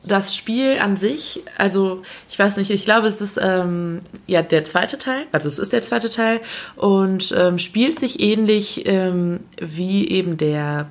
das 0.05 0.35
Spiel 0.35 0.79
an 0.79 0.97
sich, 0.97 1.43
also 1.57 2.01
ich 2.29 2.37
weiß 2.37 2.57
nicht, 2.57 2.71
ich 2.71 2.85
glaube, 2.85 3.07
es 3.07 3.21
ist 3.21 3.39
ähm, 3.41 4.01
ja 4.27 4.41
der 4.41 4.63
zweite 4.65 4.97
Teil, 4.97 5.25
also 5.31 5.47
es 5.47 5.59
ist 5.59 5.73
der 5.73 5.81
zweite 5.81 6.09
Teil 6.09 6.41
und 6.75 7.33
ähm, 7.37 7.57
spielt 7.57 7.99
sich 7.99 8.19
ähnlich 8.19 8.85
ähm, 8.85 9.41
wie 9.59 10.07
eben 10.09 10.37
der 10.37 10.87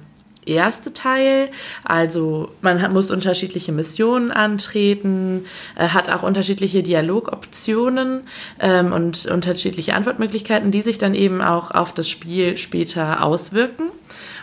erste 0.46 0.92
Teil. 0.92 1.50
Also 1.84 2.50
man 2.60 2.82
hat, 2.82 2.92
muss 2.92 3.10
unterschiedliche 3.10 3.72
Missionen 3.72 4.30
antreten, 4.30 5.44
äh, 5.76 5.88
hat 5.88 6.08
auch 6.08 6.22
unterschiedliche 6.22 6.82
Dialogoptionen 6.82 8.22
ähm, 8.60 8.92
und 8.92 9.26
unterschiedliche 9.26 9.94
Antwortmöglichkeiten, 9.94 10.70
die 10.70 10.82
sich 10.82 10.98
dann 10.98 11.14
eben 11.14 11.40
auch 11.40 11.70
auf 11.70 11.92
das 11.94 12.08
Spiel 12.08 12.58
später 12.58 13.22
auswirken. 13.22 13.84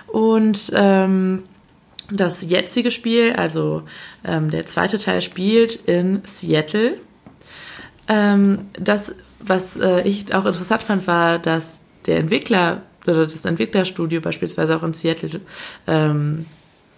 Und 0.07 0.71
ähm, 0.73 1.43
das 2.11 2.41
jetzige 2.41 2.91
Spiel, 2.91 3.33
also 3.33 3.83
ähm, 4.23 4.49
der 4.51 4.65
zweite 4.65 4.97
Teil, 4.97 5.21
spielt 5.21 5.75
in 5.75 6.21
Seattle. 6.25 6.97
Ähm, 8.07 8.69
das, 8.73 9.13
was 9.39 9.77
äh, 9.77 10.01
ich 10.07 10.33
auch 10.33 10.45
interessant 10.45 10.83
fand, 10.83 11.07
war, 11.07 11.39
dass 11.39 11.77
der 12.05 12.17
Entwickler 12.17 12.81
oder 13.05 13.25
das 13.25 13.45
Entwicklerstudio 13.45 14.21
beispielsweise 14.21 14.75
auch 14.75 14.83
in 14.83 14.93
Seattle 14.93 15.41
ähm, 15.87 16.45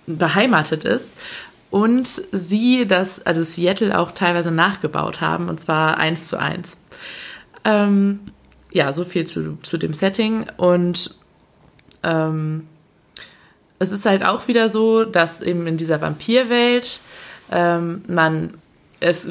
beheimatet 0.07 0.83
ist 0.83 1.09
und 1.69 2.07
sie 2.31 2.85
das, 2.87 3.25
also 3.25 3.43
Seattle 3.43 3.97
auch 3.97 4.11
teilweise 4.11 4.51
nachgebaut 4.51 5.21
haben 5.21 5.49
und 5.49 5.59
zwar 5.59 5.97
eins 5.97 6.27
zu 6.27 6.37
eins. 6.37 6.77
Ähm, 7.63 8.19
ja, 8.71 8.93
so 8.93 9.05
viel 9.05 9.25
zu, 9.25 9.57
zu 9.63 9.77
dem 9.77 9.93
Setting 9.93 10.47
und 10.57 11.15
ähm, 12.03 12.67
es 13.81 13.91
ist 13.91 14.05
halt 14.05 14.23
auch 14.23 14.47
wieder 14.47 14.69
so, 14.69 15.03
dass 15.05 15.41
eben 15.41 15.65
in 15.65 15.75
dieser 15.75 16.01
Vampirwelt 16.01 16.99
ähm, 17.51 18.03
man 18.07 18.53
es 18.99 19.27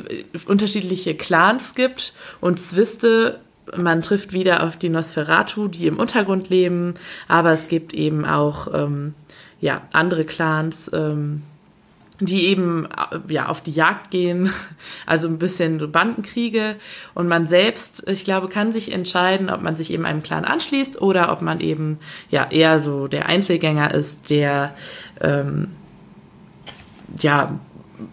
unterschiedliche 0.46 1.14
Clans 1.14 1.76
gibt 1.76 2.12
und 2.40 2.58
Zwiste. 2.58 3.38
Man 3.76 4.02
trifft 4.02 4.32
wieder 4.32 4.64
auf 4.64 4.76
die 4.76 4.88
Nosferatu, 4.88 5.68
die 5.68 5.86
im 5.86 6.00
Untergrund 6.00 6.48
leben, 6.48 6.94
aber 7.28 7.52
es 7.52 7.68
gibt 7.68 7.94
eben 7.94 8.24
auch 8.24 8.66
ähm, 8.74 9.14
ja, 9.60 9.82
andere 9.92 10.24
Clans, 10.24 10.90
ähm, 10.92 11.42
die 12.20 12.46
eben 12.46 12.86
äh, 12.86 13.32
ja 13.32 13.46
auf 13.46 13.60
die 13.60 13.72
Jagd 13.72 14.10
gehen, 14.10 14.52
also 15.06 15.28
ein 15.28 15.38
bisschen 15.38 15.78
so 15.78 15.88
Bandenkriege 15.88 16.76
und 17.14 17.28
man 17.28 17.46
selbst, 17.46 18.08
ich 18.08 18.24
glaube, 18.24 18.48
kann 18.48 18.72
sich 18.72 18.92
entscheiden, 18.92 19.50
ob 19.50 19.62
man 19.62 19.76
sich 19.76 19.92
eben 19.92 20.04
einem 20.04 20.22
Clan 20.22 20.44
anschließt 20.44 21.00
oder 21.00 21.32
ob 21.32 21.42
man 21.42 21.60
eben 21.60 21.98
ja 22.30 22.50
eher 22.50 22.78
so 22.78 23.08
der 23.08 23.26
Einzelgänger 23.26 23.92
ist, 23.94 24.30
der 24.30 24.74
ähm, 25.20 25.68
ja 27.18 27.58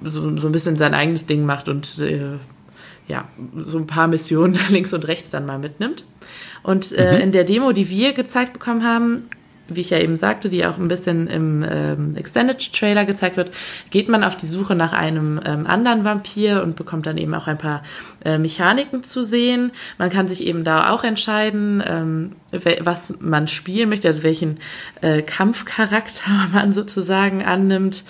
so, 0.04 0.38
so 0.38 0.48
ein 0.48 0.52
bisschen 0.52 0.78
sein 0.78 0.94
eigenes 0.94 1.26
Ding 1.26 1.46
macht 1.46 1.70
und 1.70 2.00
äh, 2.00 2.38
ja 3.08 3.26
so 3.56 3.78
ein 3.78 3.88
paar 3.88 4.08
Missionen 4.08 4.60
links 4.70 4.94
und 4.94 5.08
rechts 5.08 5.30
dann 5.30 5.46
mal 5.46 5.60
mitnimmt. 5.60 6.06
Und 6.64 6.92
äh, 6.92 7.16
mhm. 7.16 7.22
in 7.22 7.32
der 7.32 7.44
Demo, 7.44 7.72
die 7.72 7.90
wir 7.90 8.14
gezeigt 8.14 8.54
bekommen 8.54 8.84
haben, 8.84 9.30
wie 9.70 9.82
ich 9.82 9.90
ja 9.90 10.00
eben 10.00 10.18
sagte, 10.18 10.50
die 10.50 10.66
auch 10.66 10.78
ein 10.78 10.88
bisschen 10.88 11.28
im 11.28 11.66
ähm, 11.70 12.16
Extended 12.16 12.74
Trailer 12.74 13.06
gezeigt 13.06 13.38
wird, 13.38 13.52
geht 13.90 14.10
man 14.10 14.24
auf 14.24 14.38
die 14.38 14.48
Suche 14.48 14.76
nach 14.76 14.94
einem 14.94 15.40
ähm, 15.46 15.68
anderen 15.68 16.04
Vampir 16.04 16.64
und 16.64 16.76
bekommt 16.76 17.06
dann 17.06 17.18
eben 17.18 17.34
auch 17.34 17.48
ein 17.48 17.58
paar 17.58 17.84
äh, 18.24 18.38
Mechaniken 18.38 19.04
zu 19.04 19.24
sehen. 19.24 19.72
Man 19.98 20.10
kann 20.10 20.28
sich 20.28 20.46
eben 20.46 20.64
da 20.64 20.90
auch 20.92 21.04
entscheiden, 21.04 21.84
ähm, 21.86 22.32
was 22.82 23.14
man 23.20 23.48
spielen 23.48 23.90
möchte, 23.90 24.08
also 24.08 24.24
welchen 24.24 24.60
äh, 25.02 25.22
Kampfcharakter 25.22 26.32
man 26.54 26.74
sozusagen 26.74 27.44
annimmt, 27.44 28.04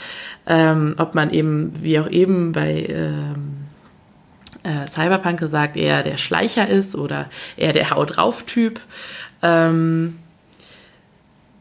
ähm, 0.46 0.96
ob 0.98 1.16
man 1.16 1.32
eben, 1.32 1.74
wie 1.82 2.00
auch 2.00 2.10
eben 2.10 2.52
bei 2.52 2.86
ähm, 2.90 3.68
äh, 4.64 4.88
Cyberpunk 4.88 5.40
gesagt, 5.40 5.78
eher 5.78 6.04
der 6.04 6.18
Schleicher 6.18 6.68
ist 6.68 6.96
oder 6.96 7.30
eher 7.56 7.74
der 7.74 7.90
Haut 7.90 8.18
drauf 8.18 8.44
Typ. 8.44 8.80
Ähm, 9.42 10.18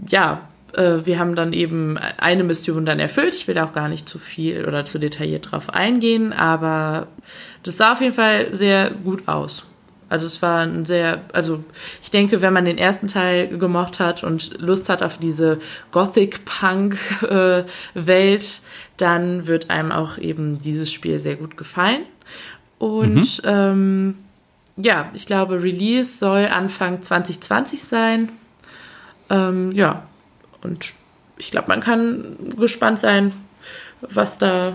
ja, 0.09 0.49
äh, 0.75 1.05
wir 1.05 1.19
haben 1.19 1.35
dann 1.35 1.53
eben 1.53 1.99
eine 1.99 2.45
Mission 2.45 2.87
dann 2.87 3.01
erfüllt. 3.01 3.35
Ich 3.35 3.49
will 3.49 3.55
da 3.55 3.65
auch 3.65 3.73
gar 3.73 3.89
nicht 3.89 4.09
zu 4.09 4.19
viel 4.19 4.67
oder 4.67 4.85
zu 4.85 4.99
detailliert 4.99 5.51
drauf 5.51 5.71
eingehen, 5.71 6.33
aber 6.33 7.07
das 7.63 7.77
sah 7.77 7.93
auf 7.93 8.01
jeden 8.01 8.13
Fall 8.13 8.55
sehr 8.55 8.91
gut 8.91 9.29
aus. 9.29 9.67
Also 10.09 10.27
es 10.27 10.41
war 10.41 10.61
ein 10.61 10.85
sehr, 10.85 11.23
also 11.33 11.65
ich 12.01 12.13
denke, 12.13 12.41
wenn 12.41 12.53
man 12.53 12.65
den 12.65 12.79
ersten 12.79 13.09
Teil 13.09 13.59
gemocht 13.59 13.99
hat 13.99 14.23
und 14.23 14.57
Lust 14.61 14.89
hat 14.89 15.03
auf 15.03 15.19
diese 15.19 15.59
Gothic-Punk-Welt, 15.91 18.61
dann 18.99 19.49
wird 19.49 19.69
einem 19.69 19.91
auch 19.91 20.17
eben 20.19 20.63
dieses 20.63 20.93
Spiel 20.93 21.19
sehr 21.19 21.35
gut 21.35 21.57
gefallen. 21.57 22.03
Und 22.79 23.43
mhm. 23.43 23.45
ähm, 23.45 24.15
ja, 24.77 25.11
ich 25.15 25.27
glaube, 25.27 25.61
Release 25.61 26.19
soll 26.19 26.47
Anfang 26.47 27.03
2020 27.03 27.83
sein. 27.83 28.29
Ähm, 29.31 29.73
ja, 29.73 30.07
und 30.63 30.95
ich 31.39 31.51
glaube, 31.51 31.69
man 31.69 31.81
kann 31.81 32.37
gespannt 32.59 32.99
sein, 32.99 33.33
was 34.01 34.39
da, 34.39 34.73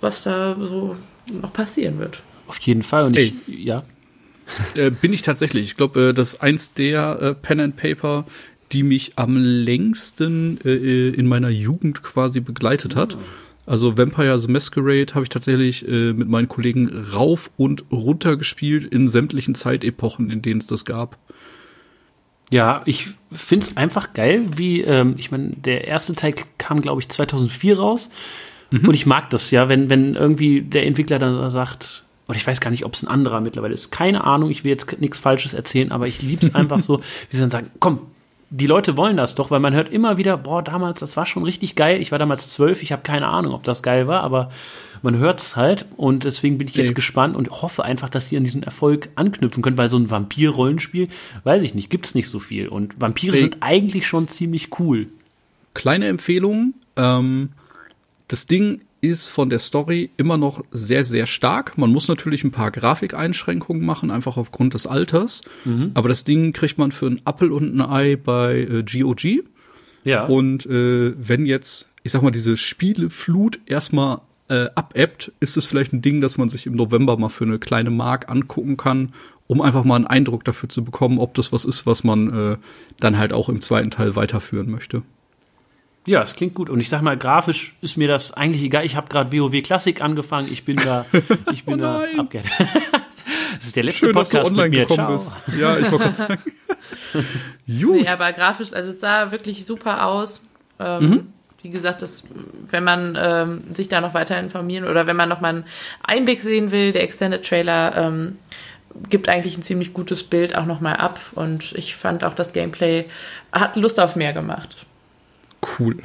was 0.00 0.22
da 0.22 0.56
so 0.60 0.96
noch 1.30 1.52
passieren 1.52 1.98
wird. 1.98 2.22
Auf 2.46 2.58
jeden 2.60 2.82
Fall. 2.82 3.04
Und 3.04 3.16
ich, 3.16 3.46
ja. 3.46 3.84
Äh, 4.76 4.90
bin 4.90 5.12
ich 5.12 5.22
tatsächlich. 5.22 5.64
Ich 5.64 5.76
glaube, 5.76 6.08
äh, 6.08 6.14
das 6.14 6.34
ist 6.34 6.42
eins 6.42 6.72
der 6.72 7.20
äh, 7.20 7.34
Pen 7.34 7.60
and 7.60 7.76
Paper, 7.76 8.24
die 8.72 8.82
mich 8.82 9.12
am 9.16 9.36
längsten 9.36 10.58
äh, 10.64 10.70
äh 10.70 11.14
in 11.14 11.26
meiner 11.26 11.50
Jugend 11.50 12.02
quasi 12.02 12.40
begleitet 12.40 12.96
hat. 12.96 13.16
Oh. 13.16 13.24
Also 13.66 13.98
Vampire 13.98 14.38
the 14.38 14.48
Masquerade 14.48 15.14
habe 15.14 15.24
ich 15.24 15.28
tatsächlich 15.28 15.86
äh, 15.86 16.14
mit 16.14 16.28
meinen 16.28 16.48
Kollegen 16.48 16.88
rauf 17.12 17.50
und 17.58 17.84
runter 17.92 18.38
gespielt 18.38 18.86
in 18.86 19.08
sämtlichen 19.08 19.54
Zeitepochen, 19.54 20.30
in 20.30 20.40
denen 20.40 20.60
es 20.60 20.66
das 20.66 20.86
gab. 20.86 21.18
Ja, 22.50 22.82
ich 22.86 23.08
find's 23.30 23.76
einfach 23.76 24.14
geil, 24.14 24.46
wie, 24.56 24.80
ähm, 24.80 25.14
ich 25.18 25.30
meine, 25.30 25.50
der 25.50 25.86
erste 25.86 26.14
Teil 26.14 26.34
kam, 26.56 26.80
glaube 26.80 27.00
ich, 27.00 27.08
2004 27.08 27.78
raus. 27.78 28.10
Und 28.70 28.94
ich 28.94 29.06
mag 29.06 29.30
das 29.30 29.50
ja, 29.50 29.68
wenn, 29.68 29.88
wenn 29.88 30.14
irgendwie 30.14 30.60
der 30.62 30.86
Entwickler 30.86 31.18
dann 31.18 31.48
sagt, 31.50 32.04
oder 32.28 32.36
ich 32.36 32.46
weiß 32.46 32.60
gar 32.60 32.70
nicht, 32.70 32.84
ob 32.84 32.92
es 32.92 33.02
ein 33.02 33.08
anderer 33.08 33.40
mittlerweile 33.40 33.72
ist. 33.72 33.90
Keine 33.90 34.24
Ahnung, 34.24 34.50
ich 34.50 34.62
will 34.64 34.70
jetzt 34.70 35.00
nichts 35.00 35.18
Falsches 35.18 35.54
erzählen, 35.54 35.90
aber 35.90 36.06
ich 36.06 36.20
lieb's 36.20 36.54
einfach 36.54 36.80
so, 36.80 37.00
wie 37.00 37.36
sie 37.36 37.40
dann 37.40 37.50
sagen, 37.50 37.70
komm, 37.80 38.00
die 38.50 38.66
Leute 38.66 38.96
wollen 38.96 39.16
das 39.16 39.34
doch, 39.34 39.50
weil 39.50 39.60
man 39.60 39.74
hört 39.74 39.90
immer 39.90 40.16
wieder, 40.16 40.36
boah, 40.36 40.62
damals, 40.62 41.00
das 41.00 41.16
war 41.16 41.26
schon 41.26 41.44
richtig 41.44 41.74
geil. 41.74 42.00
Ich 42.00 42.12
war 42.12 42.18
damals 42.18 42.48
zwölf, 42.48 42.82
ich 42.82 42.92
habe 42.92 43.02
keine 43.02 43.26
Ahnung, 43.26 43.54
ob 43.54 43.64
das 43.64 43.82
geil 43.82 44.06
war, 44.06 44.22
aber 44.22 44.50
man 45.02 45.16
hört's 45.16 45.56
halt 45.56 45.86
und 45.96 46.24
deswegen 46.24 46.58
bin 46.58 46.68
ich 46.68 46.74
jetzt 46.76 46.88
Nee. 46.90 46.94
gespannt 46.94 47.36
und 47.36 47.50
hoffe 47.50 47.84
einfach, 47.84 48.08
dass 48.08 48.28
die 48.28 48.36
an 48.36 48.44
diesen 48.44 48.62
Erfolg 48.62 49.08
anknüpfen 49.14 49.62
können, 49.62 49.78
weil 49.78 49.90
so 49.90 49.98
ein 49.98 50.10
Vampir-Rollenspiel, 50.10 51.08
weiß 51.44 51.62
ich 51.62 51.74
nicht, 51.74 51.90
gibt's 51.90 52.14
nicht 52.14 52.28
so 52.28 52.38
viel 52.40 52.68
und 52.68 53.00
Vampire 53.00 53.34
Nee. 53.34 53.40
sind 53.40 53.58
eigentlich 53.60 54.06
schon 54.06 54.28
ziemlich 54.28 54.78
cool. 54.80 55.08
Kleine 55.74 56.06
Empfehlung. 56.06 56.74
Ähm, 56.96 57.50
das 58.28 58.46
Ding 58.46 58.80
ist 59.00 59.28
von 59.28 59.48
der 59.48 59.60
Story 59.60 60.10
immer 60.16 60.36
noch 60.36 60.64
sehr, 60.72 61.04
sehr 61.04 61.26
stark. 61.26 61.78
Man 61.78 61.90
muss 61.92 62.08
natürlich 62.08 62.42
ein 62.42 62.50
paar 62.50 62.72
Grafikeinschränkungen 62.72 63.84
machen, 63.86 64.10
einfach 64.10 64.36
aufgrund 64.36 64.74
des 64.74 64.88
Alters. 64.88 65.42
Aber 65.94 66.08
das 66.08 66.24
Ding 66.24 66.52
kriegt 66.52 66.78
man 66.78 66.90
für 66.90 67.06
einen 67.06 67.20
Appel 67.24 67.52
und 67.52 67.72
ein 67.76 67.80
Ei 67.80 68.16
bei 68.16 68.58
äh, 68.62 68.82
GOG. 68.82 69.44
Ja. 70.04 70.26
Und 70.26 70.66
äh, 70.66 71.12
wenn 71.16 71.46
jetzt, 71.46 71.88
ich 72.02 72.10
sag 72.10 72.22
mal, 72.22 72.32
diese 72.32 72.56
Spieleflut 72.56 73.60
erstmal 73.66 74.20
äh, 74.48 74.66
abebbt, 74.74 75.32
ist 75.40 75.56
es 75.56 75.66
vielleicht 75.66 75.92
ein 75.92 76.02
Ding, 76.02 76.20
das 76.20 76.36
man 76.38 76.48
sich 76.48 76.66
im 76.66 76.74
November 76.74 77.16
mal 77.16 77.28
für 77.28 77.44
eine 77.44 77.58
kleine 77.58 77.90
Mark 77.90 78.28
angucken 78.30 78.76
kann, 78.76 79.12
um 79.46 79.60
einfach 79.60 79.84
mal 79.84 79.96
einen 79.96 80.06
Eindruck 80.06 80.44
dafür 80.44 80.68
zu 80.68 80.84
bekommen, 80.84 81.18
ob 81.18 81.34
das 81.34 81.52
was 81.52 81.64
ist, 81.64 81.86
was 81.86 82.04
man 82.04 82.52
äh, 82.52 82.56
dann 83.00 83.18
halt 83.18 83.32
auch 83.32 83.48
im 83.48 83.60
zweiten 83.60 83.90
Teil 83.90 84.16
weiterführen 84.16 84.70
möchte. 84.70 85.02
Ja, 86.06 86.22
es 86.22 86.34
klingt 86.34 86.54
gut. 86.54 86.70
Und 86.70 86.80
ich 86.80 86.88
sag 86.88 87.02
mal, 87.02 87.18
grafisch 87.18 87.74
ist 87.82 87.96
mir 87.98 88.08
das 88.08 88.32
eigentlich 88.32 88.62
egal. 88.62 88.84
Ich 88.86 88.96
habe 88.96 89.08
gerade 89.08 89.30
WoW 89.30 89.60
Klassik 89.62 90.00
angefangen. 90.00 90.48
Ich 90.50 90.64
bin 90.64 90.76
da, 90.76 91.04
ich 91.52 91.64
bin 91.64 91.74
Oh 91.74 91.82
da 91.82 92.04
abgehört. 92.16 92.48
das 93.56 93.66
ist 93.66 93.76
der 93.76 93.82
letzte 93.84 94.06
Schön, 94.06 94.12
dass 94.14 94.30
du 94.30 94.38
Podcast 94.38 94.50
online 94.52 94.68
mit 94.70 94.78
mir. 94.78 94.86
gekommen 94.86 95.18
Ciao. 95.18 95.34
bist. 95.46 95.60
Ja, 95.60 95.78
ich 95.78 95.84
wollte 95.92 95.98
gerade 96.04 96.12
sagen. 96.12 96.38
Gut. 97.66 97.96
Nee, 97.96 98.08
aber 98.08 98.32
grafisch, 98.32 98.72
also 98.72 98.90
es 98.90 99.00
sah 99.00 99.30
wirklich 99.30 99.66
super 99.66 100.06
aus. 100.06 100.40
Ähm, 100.78 101.32
Wie 101.68 101.72
gesagt, 101.72 102.00
das, 102.00 102.24
wenn 102.70 102.82
man 102.82 103.14
ähm, 103.20 103.74
sich 103.74 103.88
da 103.88 104.00
noch 104.00 104.14
weiter 104.14 104.40
informieren 104.40 104.88
oder 104.88 105.06
wenn 105.06 105.16
man 105.16 105.28
noch 105.28 105.42
mal 105.42 105.50
einen 105.50 105.64
Einblick 106.02 106.40
sehen 106.40 106.70
will, 106.70 106.92
der 106.92 107.02
Extended 107.02 107.46
Trailer 107.46 108.00
ähm, 108.00 108.38
gibt 109.10 109.28
eigentlich 109.28 109.58
ein 109.58 109.62
ziemlich 109.62 109.92
gutes 109.92 110.22
Bild 110.22 110.56
auch 110.56 110.64
noch 110.64 110.80
mal 110.80 110.94
ab. 110.94 111.20
Und 111.34 111.72
ich 111.74 111.94
fand 111.94 112.24
auch 112.24 112.32
das 112.32 112.54
Gameplay 112.54 113.04
hat 113.52 113.76
Lust 113.76 114.00
auf 114.00 114.16
mehr 114.16 114.32
gemacht. 114.32 114.76
Cool. 115.78 115.98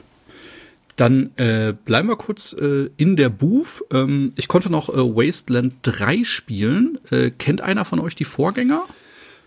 Dann 0.97 1.32
äh, 1.38 1.73
bleiben 1.86 2.10
wir 2.10 2.17
kurz 2.17 2.52
äh, 2.60 2.89
in 2.97 3.15
der 3.15 3.30
Booth. 3.30 3.86
Ähm, 3.89 4.34
ich 4.36 4.49
konnte 4.49 4.69
noch 4.69 4.89
äh, 4.89 4.97
Wasteland 4.97 5.76
3 5.84 6.26
spielen. 6.26 6.99
Äh, 7.10 7.32
kennt 7.32 7.62
einer 7.62 7.86
von 7.86 8.02
euch 8.02 8.15
die 8.15 8.26
Vorgänger? 8.26 8.84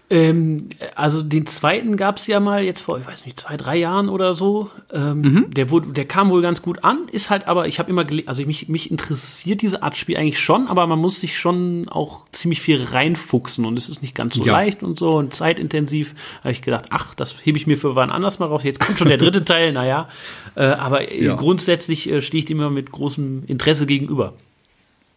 Ähm, 0.08 0.68
also 0.94 1.20
den 1.20 1.46
zweiten 1.46 1.96
gab's 1.96 2.28
ja 2.28 2.38
mal 2.38 2.62
jetzt 2.62 2.80
vor, 2.80 2.96
ich 3.00 3.06
weiß 3.08 3.24
nicht, 3.24 3.40
zwei, 3.40 3.56
drei 3.56 3.76
Jahren 3.76 4.08
oder 4.08 4.34
so. 4.34 4.70
Ähm, 4.92 5.20
Mhm. 5.20 5.50
der, 5.50 5.68
wurde, 5.70 5.88
der 5.88 6.04
kam 6.04 6.30
wohl 6.30 6.42
ganz 6.42 6.62
gut 6.62 6.84
an, 6.84 7.08
ist 7.10 7.28
halt 7.28 7.48
aber, 7.48 7.66
ich 7.66 7.80
habe 7.80 7.90
immer, 7.90 8.06
also 8.26 8.44
mich, 8.46 8.68
mich 8.68 8.92
interessiert 8.92 9.62
diese 9.62 9.82
Art 9.82 9.96
Spiel 9.96 10.16
eigentlich 10.16 10.38
schon, 10.38 10.68
aber 10.68 10.86
man 10.86 11.00
muss 11.00 11.18
sich 11.20 11.36
schon 11.36 11.88
auch 11.88 12.24
ziemlich 12.30 12.60
viel 12.60 12.80
reinfuchsen 12.84 13.64
und 13.64 13.76
es 13.76 13.88
ist 13.88 14.00
nicht 14.00 14.14
ganz 14.14 14.36
so 14.36 14.44
Ja. 14.44 14.52
leicht 14.52 14.84
und 14.84 14.96
so 14.96 15.10
und 15.14 15.34
zeitintensiv. 15.34 16.14
Habe 16.40 16.52
ich 16.52 16.62
gedacht, 16.62 16.84
ach, 16.90 17.14
das 17.16 17.44
hebe 17.44 17.58
ich 17.58 17.66
mir 17.66 17.76
für 17.76 17.96
wann 17.96 18.10
anders 18.10 18.38
mal 18.38 18.46
raus. 18.46 18.62
Jetzt 18.62 18.78
kommt 18.78 19.00
schon 19.00 19.08
der 19.08 19.18
dritte 19.18 19.44
Teil, 19.44 19.72
naja. 19.72 20.08
Äh, 20.54 20.66
aber 20.66 21.10
äh, 21.10 21.24
Ja. 21.24 21.34
grundsätzlich 21.34 22.08
äh, 22.08 22.22
stehe 22.22 22.38
ich 22.40 22.44
dem 22.44 22.60
immer 22.60 22.70
mit 22.70 22.92
großem 22.92 23.42
Interesse 23.48 23.86
gegenüber. 23.86 24.34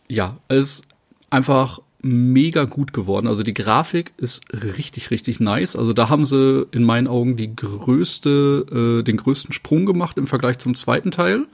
Ja, 0.08 0.38
es 0.48 0.58
ist 0.80 0.86
einfach 1.30 1.80
mega 2.02 2.66
gut 2.66 2.94
geworden. 2.94 3.28
Also 3.28 3.44
die 3.44 3.54
Grafik 3.54 4.14
ist 4.18 4.44
richtig, 4.54 5.12
richtig 5.12 5.40
nice. 5.40 5.76
Also 5.76 5.94
da 5.94 6.10
haben 6.10 6.26
sie 6.26 6.66
in 6.72 6.84
meinen 6.84 7.08
Augen 7.08 7.36
die 7.36 7.54
größte, 7.56 9.00
äh, 9.02 9.04
den 9.04 9.18
größten 9.18 9.54
Sprung 9.54 9.86
gemacht 9.86 10.18
im 10.18 10.28
Vergleich 10.28 10.58
zum 10.60 10.76
zweiten 10.76 11.12
Teil. 11.12 11.46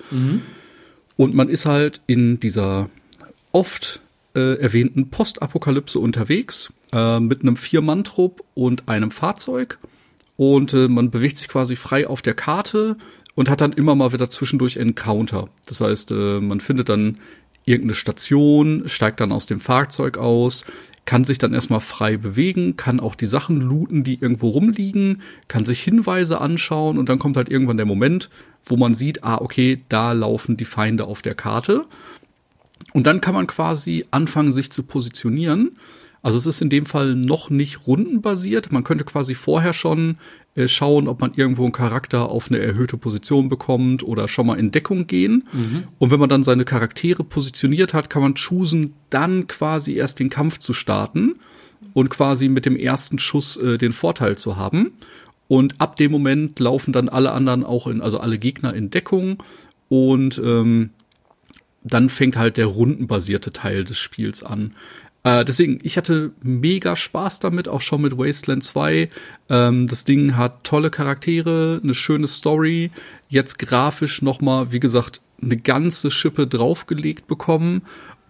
Und 1.17 1.33
man 1.33 1.49
ist 1.49 1.65
halt 1.65 2.01
in 2.07 2.39
dieser 2.39 2.89
oft 3.51 4.01
äh, 4.35 4.59
erwähnten 4.59 5.09
Postapokalypse 5.09 5.97
unterwegs 5.99 6.71
äh, 6.91 7.19
mit 7.19 7.41
einem 7.41 7.55
Vier-Mann-Trupp 7.55 8.43
und 8.53 8.87
einem 8.87 9.11
Fahrzeug. 9.11 9.79
Und 10.37 10.73
äh, 10.73 10.87
man 10.87 11.09
bewegt 11.09 11.37
sich 11.37 11.47
quasi 11.47 11.75
frei 11.75 12.07
auf 12.07 12.21
der 12.21 12.33
Karte 12.33 12.97
und 13.35 13.49
hat 13.49 13.61
dann 13.61 13.73
immer 13.73 13.95
mal 13.95 14.11
wieder 14.13 14.29
zwischendurch 14.29 14.77
Encounter. 14.77 15.49
Das 15.65 15.81
heißt, 15.81 16.11
äh, 16.11 16.39
man 16.39 16.59
findet 16.59 16.89
dann 16.89 17.17
irgendeine 17.65 17.95
Station, 17.95 18.83
steigt 18.87 19.19
dann 19.19 19.31
aus 19.31 19.45
dem 19.45 19.59
Fahrzeug 19.59 20.17
aus, 20.17 20.63
kann 21.05 21.23
sich 21.23 21.37
dann 21.37 21.53
erstmal 21.53 21.79
frei 21.79 22.17
bewegen, 22.17 22.77
kann 22.77 22.99
auch 22.99 23.15
die 23.15 23.25
Sachen 23.27 23.61
looten, 23.61 24.03
die 24.03 24.19
irgendwo 24.19 24.49
rumliegen, 24.49 25.21
kann 25.47 25.65
sich 25.65 25.81
Hinweise 25.81 26.41
anschauen 26.41 26.97
und 26.97 27.09
dann 27.09 27.19
kommt 27.19 27.37
halt 27.37 27.49
irgendwann 27.49 27.77
der 27.77 27.85
Moment, 27.85 28.29
wo 28.65 28.77
man 28.77 28.95
sieht, 28.95 29.23
ah, 29.23 29.37
okay, 29.39 29.81
da 29.89 30.13
laufen 30.13 30.57
die 30.57 30.65
Feinde 30.65 31.05
auf 31.05 31.21
der 31.21 31.35
Karte. 31.35 31.85
Und 32.93 33.05
dann 33.07 33.21
kann 33.21 33.35
man 33.35 33.47
quasi 33.47 34.05
anfangen, 34.11 34.51
sich 34.51 34.71
zu 34.71 34.83
positionieren. 34.83 35.77
Also 36.21 36.37
es 36.37 36.47
ist 36.47 36.61
in 36.61 36.69
dem 36.69 36.87
Fall 36.87 37.13
noch 37.13 37.51
nicht 37.51 37.85
rundenbasiert. 37.85 38.71
Man 38.71 38.83
könnte 38.83 39.03
quasi 39.03 39.35
vorher 39.35 39.73
schon 39.73 40.17
schauen, 40.67 41.07
ob 41.07 41.19
man 41.21 41.33
irgendwo 41.35 41.63
einen 41.63 41.73
Charakter 41.73 42.29
auf 42.29 42.49
eine 42.49 42.59
erhöhte 42.59 42.97
Position 42.97 43.49
bekommt 43.49 44.03
oder 44.03 44.27
schon 44.27 44.47
mal 44.47 44.57
in 44.57 44.71
Deckung 44.71 45.05
gehen. 45.05 45.43
Und 45.99 46.11
wenn 46.11 46.19
man 46.19 46.29
dann 46.29 46.43
seine 46.43 46.63
Charaktere 46.63 47.23
positioniert 47.23 47.93
hat, 47.93 48.09
kann 48.09 48.21
man 48.21 48.35
choosen, 48.35 48.93
dann 49.09 49.47
quasi 49.47 49.95
erst 49.95 50.19
den 50.19 50.29
Kampf 50.29 50.59
zu 50.59 50.73
starten 50.73 51.35
und 51.93 52.09
quasi 52.09 52.47
mit 52.47 52.65
dem 52.65 52.77
ersten 52.77 53.19
Schuss 53.19 53.57
äh, 53.57 53.77
den 53.77 53.91
Vorteil 53.91 54.37
zu 54.37 54.55
haben. 54.55 54.93
Und 55.47 55.79
ab 55.79 55.95
dem 55.97 56.11
Moment 56.11 56.59
laufen 56.59 56.91
dann 56.91 57.09
alle 57.09 57.31
anderen 57.31 57.63
auch 57.63 57.87
in, 57.87 58.01
also 58.01 58.19
alle 58.19 58.37
Gegner 58.37 58.73
in 58.73 58.89
Deckung 58.89 59.43
und 59.89 60.41
ähm, 60.43 60.89
dann 61.83 62.09
fängt 62.09 62.35
halt 62.35 62.57
der 62.57 62.65
rundenbasierte 62.65 63.53
Teil 63.53 63.83
des 63.83 63.99
Spiels 63.99 64.41
an. 64.41 64.73
Äh, 65.25 65.43
deswegen, 65.43 65.79
ich 65.81 65.97
hatte 65.97 66.31
mega 66.43 66.95
Spaß 66.95 67.39
damit, 67.39 67.67
auch 67.67 67.81
schon 67.81 68.03
mit 68.03 68.15
Wasteland 68.15 68.63
2. 68.63 69.09
Ähm, 69.49 69.87
das 69.87 70.05
Ding 70.05 70.37
hat 70.37 70.63
tolle 70.63 70.91
Charaktere, 70.91 71.81
eine 71.83 71.95
schöne 71.95 72.27
Story, 72.27 72.91
jetzt 73.27 73.57
grafisch 73.57 74.21
nochmal, 74.21 74.71
wie 74.71 74.79
gesagt, 74.79 75.21
eine 75.41 75.57
ganze 75.57 76.11
Schippe 76.11 76.45
draufgelegt 76.45 77.25
bekommen 77.25 77.81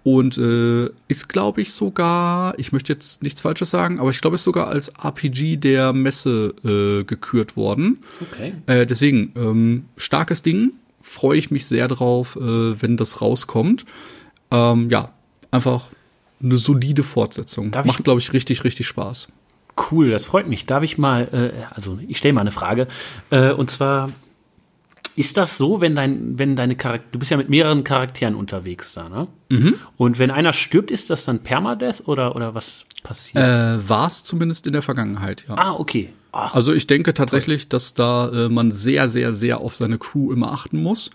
und 0.03 0.37
äh, 0.37 0.89
ist, 1.09 1.27
glaube 1.27 1.61
ich, 1.61 1.73
sogar, 1.73 2.57
ich 2.57 2.71
möchte 2.71 2.93
jetzt 2.93 3.23
nichts 3.23 3.41
Falsches 3.41 3.71
sagen, 3.71 3.99
aber 3.99 4.11
ich 4.11 4.21
glaube, 4.21 4.35
ist 4.35 4.43
sogar 4.43 4.69
als 4.69 4.87
RPG 4.87 5.57
der 5.57 5.91
Messe 5.91 6.53
äh, 6.63 7.03
gekürt 7.03 7.57
worden. 7.57 7.99
Okay. 8.21 8.53
Äh, 8.67 8.85
deswegen, 8.85 9.33
ähm, 9.35 9.85
starkes 9.97 10.43
Ding. 10.43 10.71
Freue 11.01 11.37
ich 11.37 11.51
mich 11.51 11.65
sehr 11.67 11.89
drauf, 11.89 12.37
äh, 12.37 12.81
wenn 12.81 12.95
das 12.95 13.21
rauskommt. 13.21 13.85
Ähm, 14.49 14.89
ja, 14.89 15.11
einfach 15.51 15.89
eine 16.41 16.57
solide 16.57 17.03
Fortsetzung. 17.03 17.71
Darf 17.71 17.85
Macht, 17.85 18.03
glaube 18.03 18.19
ich, 18.19 18.33
richtig, 18.33 18.63
richtig 18.63 18.87
Spaß. 18.87 19.29
Cool, 19.91 20.09
das 20.09 20.25
freut 20.25 20.47
mich. 20.47 20.65
Darf 20.65 20.83
ich 20.83 20.97
mal, 20.97 21.27
äh, 21.31 21.73
also 21.73 21.99
ich 22.07 22.17
stelle 22.17 22.33
mal 22.33 22.41
eine 22.41 22.51
Frage. 22.51 22.87
Äh, 23.29 23.51
und 23.51 23.69
zwar, 23.69 24.11
ist 25.17 25.37
das 25.37 25.57
so, 25.57 25.81
wenn 25.81 25.95
dein, 25.95 26.37
wenn 26.37 26.55
deine 26.55 26.75
Charakter, 26.75 27.07
du 27.11 27.19
bist 27.19 27.31
ja 27.31 27.37
mit 27.37 27.49
mehreren 27.49 27.83
Charakteren 27.83 28.35
unterwegs 28.35 28.93
da, 28.93 29.09
ne? 29.09 29.27
Mhm. 29.49 29.75
Und 29.97 30.19
wenn 30.19 30.31
einer 30.31 30.53
stirbt, 30.53 30.91
ist 30.91 31.09
das 31.09 31.25
dann 31.25 31.39
Permadeath 31.39 32.07
oder, 32.07 32.35
oder 32.35 32.53
was 32.53 32.85
passiert? 33.03 33.43
Äh, 33.43 33.89
War 33.89 34.07
es 34.07 34.23
zumindest 34.23 34.67
in 34.67 34.73
der 34.73 34.81
Vergangenheit, 34.81 35.45
ja. 35.47 35.55
ah, 35.55 35.73
okay. 35.73 36.09
Ach, 36.37 36.53
Also 36.53 36.73
ich 36.73 36.85
denke 36.85 37.13
tatsächlich, 37.13 37.69
dass 37.69 37.93
da 37.93 38.29
äh, 38.29 38.49
man 38.49 38.71
sehr, 38.71 39.07
sehr, 39.07 39.33
sehr 39.33 39.61
auf 39.61 39.73
seine 39.73 39.97
Crew 39.97 40.33
immer 40.33 40.51
achten 40.51 40.83
muss. 40.83 41.09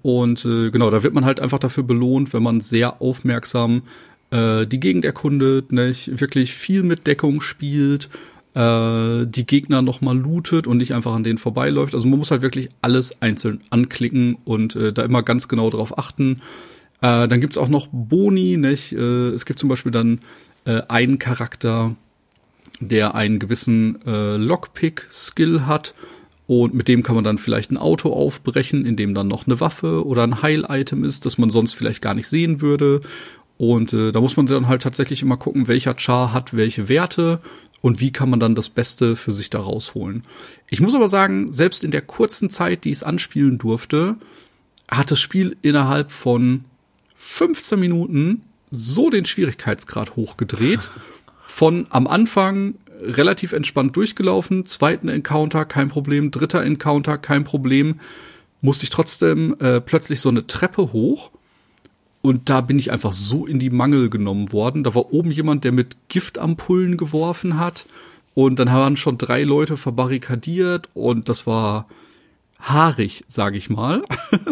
Und 0.00 0.44
äh, 0.46 0.70
genau, 0.70 0.90
da 0.90 1.02
wird 1.02 1.12
man 1.12 1.26
halt 1.26 1.40
einfach 1.40 1.58
dafür 1.58 1.82
belohnt, 1.84 2.32
wenn 2.32 2.42
man 2.42 2.62
sehr 2.62 3.02
aufmerksam 3.02 3.82
äh, 4.30 4.66
die 4.66 4.80
Gegend 4.80 5.04
erkundet, 5.04 5.72
nicht 5.72 6.20
wirklich 6.20 6.54
viel 6.54 6.82
mit 6.82 7.06
Deckung 7.06 7.40
spielt, 7.40 8.08
äh, 8.54 9.26
die 9.26 9.46
Gegner 9.46 9.82
noch 9.82 10.00
mal 10.00 10.16
lootet 10.16 10.66
und 10.66 10.78
nicht 10.78 10.94
einfach 10.94 11.14
an 11.14 11.24
denen 11.24 11.38
vorbeiläuft. 11.38 11.94
Also 11.94 12.08
man 12.08 12.18
muss 12.18 12.30
halt 12.30 12.42
wirklich 12.42 12.70
alles 12.80 13.20
einzeln 13.20 13.60
anklicken 13.70 14.38
und 14.44 14.74
äh, 14.76 14.92
da 14.92 15.02
immer 15.02 15.22
ganz 15.22 15.48
genau 15.48 15.70
drauf 15.70 15.98
achten. 15.98 16.40
Äh, 17.02 17.28
dann 17.28 17.40
gibt's 17.40 17.58
auch 17.58 17.68
noch 17.68 17.88
Boni, 17.92 18.56
nicht? 18.56 18.92
Äh, 18.92 19.28
es 19.30 19.44
gibt 19.44 19.58
zum 19.58 19.68
Beispiel 19.68 19.92
dann 19.92 20.20
äh, 20.64 20.82
einen 20.88 21.18
Charakter, 21.18 21.94
der 22.80 23.14
einen 23.14 23.38
gewissen 23.38 24.00
äh, 24.06 24.36
Lockpick-Skill 24.36 25.66
hat. 25.66 25.94
Und 26.46 26.74
mit 26.74 26.86
dem 26.86 27.02
kann 27.02 27.16
man 27.16 27.24
dann 27.24 27.38
vielleicht 27.38 27.72
ein 27.72 27.76
Auto 27.76 28.12
aufbrechen, 28.12 28.86
in 28.86 28.96
dem 28.96 29.14
dann 29.14 29.26
noch 29.26 29.46
eine 29.46 29.58
Waffe 29.58 30.06
oder 30.06 30.22
ein 30.22 30.42
Heil-Item 30.42 31.02
ist, 31.02 31.26
das 31.26 31.38
man 31.38 31.50
sonst 31.50 31.74
vielleicht 31.74 32.00
gar 32.00 32.14
nicht 32.14 32.28
sehen 32.28 32.60
würde. 32.60 33.00
Und 33.58 33.92
äh, 33.92 34.12
da 34.12 34.20
muss 34.20 34.36
man 34.36 34.46
dann 34.46 34.68
halt 34.68 34.82
tatsächlich 34.82 35.22
immer 35.22 35.36
gucken, 35.36 35.68
welcher 35.68 35.94
Char 35.98 36.32
hat 36.32 36.54
welche 36.54 36.88
Werte 36.88 37.40
und 37.80 38.00
wie 38.00 38.12
kann 38.12 38.28
man 38.30 38.40
dann 38.40 38.54
das 38.54 38.68
Beste 38.68 39.16
für 39.16 39.32
sich 39.32 39.50
da 39.50 39.60
rausholen. 39.60 40.24
Ich 40.68 40.80
muss 40.80 40.94
aber 40.94 41.08
sagen, 41.08 41.52
selbst 41.52 41.84
in 41.84 41.90
der 41.90 42.02
kurzen 42.02 42.50
Zeit, 42.50 42.84
die 42.84 42.90
ich 42.90 42.98
es 42.98 43.02
anspielen 43.02 43.58
durfte, 43.58 44.16
hat 44.88 45.10
das 45.10 45.20
Spiel 45.20 45.56
innerhalb 45.62 46.10
von 46.10 46.64
15 47.16 47.78
Minuten 47.78 48.42
so 48.70 49.10
den 49.10 49.24
Schwierigkeitsgrad 49.24 50.16
hochgedreht. 50.16 50.80
Von 51.46 51.86
am 51.90 52.06
Anfang 52.06 52.74
relativ 53.00 53.52
entspannt 53.52 53.96
durchgelaufen, 53.96 54.64
zweiten 54.64 55.08
Encounter 55.08 55.64
kein 55.64 55.88
Problem, 55.88 56.30
dritter 56.30 56.62
Encounter 56.62 57.18
kein 57.18 57.44
Problem, 57.44 58.00
musste 58.60 58.84
ich 58.84 58.90
trotzdem 58.90 59.54
äh, 59.60 59.80
plötzlich 59.80 60.20
so 60.20 60.28
eine 60.28 60.46
Treppe 60.46 60.92
hoch 60.92 61.30
und 62.26 62.48
da 62.48 62.60
bin 62.60 62.76
ich 62.76 62.90
einfach 62.90 63.12
so 63.12 63.46
in 63.46 63.60
die 63.60 63.70
Mangel 63.70 64.10
genommen 64.10 64.52
worden. 64.52 64.82
Da 64.82 64.96
war 64.96 65.12
oben 65.12 65.30
jemand, 65.30 65.62
der 65.62 65.70
mit 65.70 65.96
Giftampullen 66.08 66.96
geworfen 66.96 67.56
hat 67.56 67.86
und 68.34 68.58
dann 68.58 68.66
waren 68.66 68.96
schon 68.96 69.16
drei 69.16 69.44
Leute 69.44 69.76
verbarrikadiert 69.76 70.88
und 70.92 71.28
das 71.28 71.46
war 71.46 71.86
haarig, 72.58 73.22
sage 73.28 73.56
ich 73.56 73.70
mal. 73.70 74.02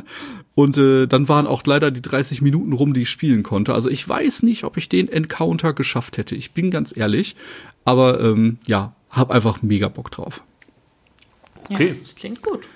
und 0.55 0.79
äh, 0.79 1.09
dann 1.09 1.29
waren 1.29 1.49
auch 1.49 1.65
leider 1.67 1.91
die 1.91 2.01
30 2.01 2.43
Minuten 2.43 2.73
rum, 2.73 2.95
die 2.95 3.03
ich 3.03 3.11
spielen 3.11 3.43
konnte. 3.43 3.75
Also 3.75 3.91
ich 3.91 4.09
weiß 4.09 4.45
nicht, 4.45 4.63
ob 4.63 4.77
ich 4.77 4.89
den 4.89 5.09
Encounter 5.09 5.73
geschafft 5.73 6.17
hätte. 6.17 6.37
Ich 6.37 6.53
bin 6.53 6.71
ganz 6.71 6.97
ehrlich. 6.97 7.35
Aber 7.85 8.21
ähm, 8.21 8.59
ja, 8.69 8.95
hab 9.11 9.33
einfach 9.33 9.63
mega 9.63 9.89
Bock 9.89 10.13
drauf. 10.13 10.45
Okay. 11.71 11.89
Ja, 11.89 11.95
das 12.01 12.15
klingt 12.15 12.41
gut. 12.41 12.69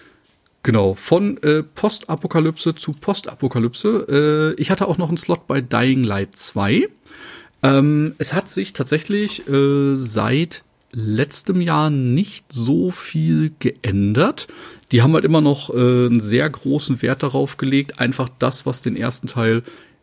Genau, 0.69 0.93
von 0.93 1.43
äh, 1.43 1.63
Postapokalypse 1.63 2.75
zu 2.75 2.93
Postapokalypse. 2.93 4.55
Äh, 4.55 4.61
ich 4.61 4.71
hatte 4.71 4.87
auch 4.87 4.99
noch 4.99 5.09
einen 5.09 5.17
Slot 5.17 5.47
bei 5.47 5.63
Dying 5.63 6.05
Light 6.05 6.37
2. 6.37 6.91
Ähm, 7.63 8.15
es 8.19 8.35
hat 8.35 8.51
sich 8.51 8.75
tatsächlich 8.75 9.49
äh, 9.49 9.97
seit 9.97 10.65
letztem 10.93 11.63
Jahr 11.63 11.89
nicht 11.89 12.53
so 12.53 12.91
viel 12.91 13.53
geändert. 13.61 14.49
Die 14.93 15.01
haben 15.01 15.15
halt 15.15 15.25
immer 15.25 15.41
noch 15.41 15.71
äh, 15.71 15.73
einen 15.73 16.21
sehr 16.21 16.51
großen 16.51 17.01
Wert 17.01 17.23
darauf 17.23 17.57
gelegt, 17.57 17.99
einfach 17.99 18.29
das, 18.39 18.67
was 18.67 18.83
den 18.83 18.95
ersten 18.95 19.27
Teil 19.27 19.63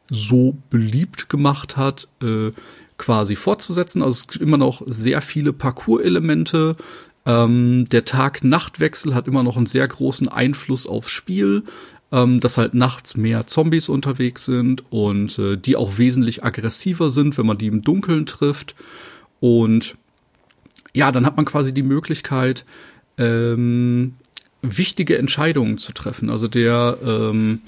so 0.10 0.58
beliebt 0.72 1.30
gemacht 1.30 1.78
hat, 1.78 2.08
äh, 2.24 2.50
quasi 2.98 3.36
fortzusetzen. 3.36 4.02
Also 4.02 4.16
es 4.16 4.28
gibt 4.30 4.42
immer 4.42 4.58
noch 4.58 4.82
sehr 4.88 5.22
viele 5.22 5.54
Parcours-Elemente. 5.54 6.76
Ähm, 7.26 7.88
der 7.90 8.06
Tag-Nacht-Wechsel 8.06 9.16
hat 9.16 9.28
immer 9.28 9.44
noch 9.44 9.58
einen 9.58 9.66
sehr 9.66 9.88
großen 9.88 10.28
Einfluss 10.28 10.86
aufs 10.86 11.10
Spiel, 11.10 11.64
ähm, 12.12 12.40
dass 12.40 12.58
halt 12.58 12.74
nachts 12.74 13.18
mehr 13.18 13.48
Zombies 13.48 13.90
unterwegs 13.90 14.46
sind 14.46 14.84
und 14.92 15.40
äh, 15.40 15.58
die 15.58 15.76
auch 15.76 15.98
wesentlich 15.98 16.44
aggressiver 16.44 17.10
sind, 17.10 17.38
wenn 17.38 17.48
man 17.48 17.58
die 17.58 17.68
im 17.68 17.82
Dunkeln 17.82 18.26
trifft. 18.26 18.76
Und 19.40 19.96
ja, 20.94 21.12
dann 21.12 21.26
hat 21.26 21.36
man 21.36 21.46
quasi 21.46 21.74
die 21.74 21.84
Möglichkeit, 21.84 22.64
ähm, 23.18 24.14
wichtige 24.62 25.18
Entscheidungen 25.18 25.78
zu 25.78 25.94
treffen. 25.94 26.30
Also 26.30 26.48
der 26.48 26.98
ähm, 27.04 27.62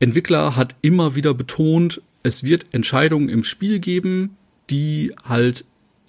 Entwickler 0.00 0.56
hat 0.56 0.74
immer 0.82 1.14
wieder 1.14 1.32
betont, 1.32 2.02
es 2.22 2.42
wird 2.42 2.66
Entscheidungen 2.72 3.28
im 3.28 3.44
Spiel 3.44 3.78
geben, 3.78 4.36
die 4.68 5.14
halt 5.24 5.64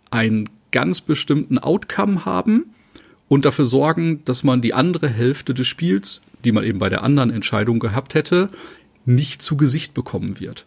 einen 0.10 0.50
ganz 0.72 1.02
bestimmten 1.02 1.60
Outcome 1.60 2.26
haben 2.26 2.74
und 3.28 3.46
dafür 3.46 3.66
sorgen, 3.66 4.24
dass 4.26 4.44
man 4.44 4.62
die 4.62 4.74
andere 4.74 5.08
Hälfte 5.08 5.54
des 5.54 5.68
Spiels, 5.68 6.22
die 6.44 6.52
man 6.52 6.64
eben 6.64 6.80
bei 6.80 6.90
der 6.90 7.04
anderen 7.04 7.30
Entscheidung 7.30 7.80
gehabt 7.80 8.14
hätte, 8.14 8.50
nicht 9.06 9.42
zu 9.42 9.58
Gesicht 9.58 9.94
bekommen 9.94 10.40
wird. 10.40 10.66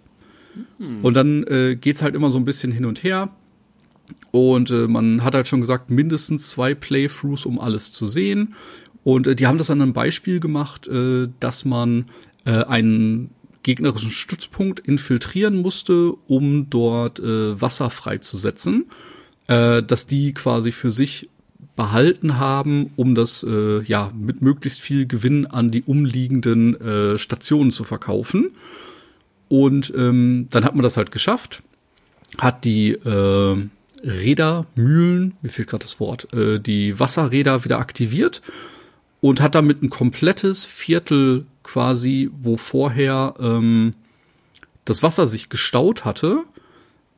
Mhm. 0.79 1.05
Und 1.05 1.15
dann 1.15 1.45
äh, 1.45 1.77
geht's 1.77 2.03
halt 2.03 2.15
immer 2.15 2.31
so 2.31 2.39
ein 2.39 2.45
bisschen 2.45 2.73
hin 2.73 2.85
und 2.85 3.03
her. 3.03 3.31
Und 4.33 4.71
äh, 4.71 4.89
man 4.89 5.23
hat 5.23 5.35
halt 5.35 5.47
schon 5.47 5.61
gesagt, 5.61 5.91
mindestens 5.91 6.51
zwei 6.51 6.75
Playthroughs, 6.75 7.47
um 7.47 7.61
alles 7.61 7.93
zu 7.93 8.07
sehen. 8.07 8.55
Und 9.05 9.27
äh, 9.27 9.37
die 9.37 9.47
haben 9.47 9.59
das 9.59 9.71
an 9.71 9.81
einem 9.81 9.93
Beispiel 9.93 10.41
gemacht, 10.41 10.89
äh, 10.89 11.29
dass 11.39 11.65
man 11.65 12.07
äh, 12.45 12.65
einen 12.65 13.31
gegnerischen 13.63 14.11
Stützpunkt 14.11 14.81
infiltrieren 14.81 15.57
musste, 15.57 16.13
um 16.27 16.71
dort 16.71 17.21
äh, 17.21 17.61
Wasser 17.61 17.91
freizusetzen, 17.91 18.87
äh, 19.49 19.83
dass 19.83 20.07
die 20.07 20.33
quasi 20.33 20.73
für 20.73 20.91
sich 20.91 21.29
behalten 21.81 22.37
haben, 22.37 22.93
um 22.97 23.15
das 23.15 23.43
äh, 23.43 23.81
ja 23.85 24.13
mit 24.15 24.43
möglichst 24.43 24.83
viel 24.83 25.07
Gewinn 25.07 25.47
an 25.47 25.71
die 25.71 25.83
umliegenden 25.83 26.79
äh, 26.79 27.17
Stationen 27.17 27.71
zu 27.71 27.85
verkaufen. 27.85 28.51
Und 29.49 29.91
ähm, 29.97 30.47
dann 30.51 30.67
hat 30.67 30.75
man 30.75 30.83
das 30.83 30.99
halt 30.99 31.11
geschafft, 31.11 31.63
hat 32.37 32.67
die 32.67 32.91
äh, 32.91 33.57
Räder, 34.05 34.67
Mühlen, 34.75 35.33
mir 35.41 35.49
fehlt 35.49 35.69
gerade 35.69 35.85
das 35.85 35.99
Wort, 36.01 36.31
äh, 36.35 36.61
die 36.61 37.01
Wasserräder 37.01 37.65
wieder 37.65 37.79
aktiviert 37.79 38.43
und 39.23 39.41
hat 39.41 39.55
damit 39.55 39.83
ein 39.83 39.89
komplettes 39.89 40.67
Viertel 40.67 41.47
quasi, 41.63 42.31
wo 42.37 42.59
vorher 42.59 43.37
ähm, 43.41 43.95
das 44.85 45.03
Wasser 45.03 45.27
sich 45.27 45.49
gestaut 45.49 46.05
hatte, 46.05 46.43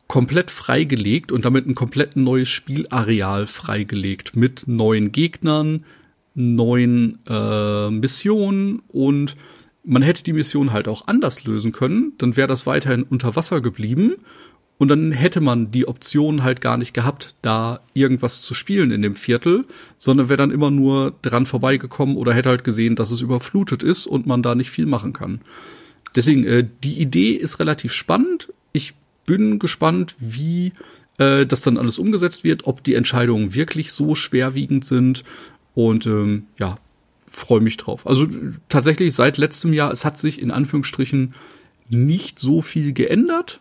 komplett 0.07 0.51
freigelegt 0.51 1.33
und 1.33 1.45
damit 1.45 1.67
ein 1.67 1.75
komplett 1.75 2.17
neues 2.17 2.49
Spielareal 2.49 3.47
freigelegt 3.47 4.37
mit 4.37 4.65
neuen 4.67 5.12
Gegnern, 5.12 5.85
neuen 6.35 7.19
äh, 7.27 7.91
Missionen 7.91 8.83
und 8.88 9.37
man 9.85 10.03
hätte 10.03 10.23
die 10.23 10.33
Mission 10.33 10.73
halt 10.73 10.87
auch 10.87 11.09
anders 11.09 11.45
lösen 11.45 11.73
können, 11.73 12.12
dann 12.19 12.37
wäre 12.37 12.49
das 12.49 12.67
weiterhin 12.67 13.03
unter 13.03 13.35
Wasser 13.37 13.61
geblieben 13.61 14.17
und 14.83 14.88
dann 14.88 15.12
hätte 15.12 15.41
man 15.41 15.71
die 15.71 15.87
Option 15.87 16.43
halt 16.43 16.61
gar 16.61 16.77
nicht 16.77 16.93
gehabt, 16.93 17.37
da 17.43 17.81
irgendwas 17.95 18.43
zu 18.43 18.55
spielen 18.55 18.91
in 18.91 19.03
dem 19.03 19.15
Viertel, 19.15 19.65
sondern 19.97 20.29
wäre 20.29 20.38
dann 20.38 20.51
immer 20.51 20.71
nur 20.71 21.15
dran 21.23 21.47
vorbeigekommen 21.47 22.17
oder 22.17 22.33
hätte 22.33 22.49
halt 22.49 22.65
gesehen, 22.65 22.97
dass 22.97 23.12
es 23.12 23.21
überflutet 23.21 23.83
ist 23.83 24.07
und 24.07 24.27
man 24.27 24.43
da 24.43 24.55
nicht 24.55 24.71
viel 24.71 24.87
machen 24.87 25.12
kann. 25.12 25.41
Deswegen, 26.17 26.45
äh, 26.45 26.67
die 26.83 27.01
Idee 27.01 27.33
ist 27.33 27.61
relativ 27.61 27.93
spannend. 27.93 28.53
Ich 28.73 28.95
bin 29.26 29.58
gespannt, 29.58 30.14
wie 30.18 30.72
äh, 31.18 31.46
das 31.46 31.62
dann 31.62 31.78
alles 31.78 31.98
umgesetzt 31.98 32.44
wird, 32.44 32.66
ob 32.66 32.82
die 32.85 32.94
Entscheidungen 32.94 33.54
wirklich 33.54 33.92
so 33.92 34.14
schwerwiegend 34.14 34.85
sind. 34.85 35.24
Und 35.74 36.06
ähm, 36.06 36.46
ja, 36.58 36.78
freue 37.26 37.61
mich 37.61 37.76
drauf. 37.76 38.06
Also 38.06 38.26
tatsächlich 38.68 39.14
seit 39.14 39.38
letztem 39.38 39.72
Jahr, 39.72 39.90
es 39.90 40.04
hat 40.04 40.18
sich 40.18 40.40
in 40.40 40.50
Anführungsstrichen 40.50 41.35
nicht 41.88 42.38
so 42.38 42.62
viel 42.62 42.92
geändert 42.92 43.61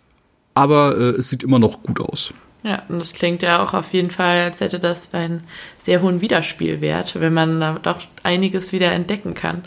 aber 0.53 0.97
äh, 0.97 1.17
es 1.17 1.29
sieht 1.29 1.43
immer 1.43 1.59
noch 1.59 1.83
gut 1.83 1.99
aus. 1.99 2.33
Ja, 2.63 2.83
und 2.89 2.99
das 2.99 3.13
klingt 3.13 3.41
ja 3.41 3.63
auch 3.63 3.73
auf 3.73 3.91
jeden 3.91 4.11
Fall, 4.11 4.41
als 4.41 4.61
hätte 4.61 4.79
das 4.79 5.13
einen 5.13 5.43
sehr 5.79 6.01
hohen 6.01 6.21
Wiederspielwert, 6.21 7.19
wenn 7.19 7.33
man 7.33 7.59
da 7.59 7.79
doch 7.81 8.01
einiges 8.21 8.71
wieder 8.71 8.91
entdecken 8.91 9.33
kann. 9.33 9.63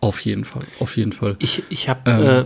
Auf 0.00 0.20
jeden 0.20 0.44
Fall, 0.44 0.64
auf 0.80 0.96
jeden 0.96 1.12
Fall. 1.12 1.36
Ich, 1.38 1.62
ich 1.70 1.88
habe 1.88 2.10
ähm, 2.10 2.22
äh, 2.22 2.44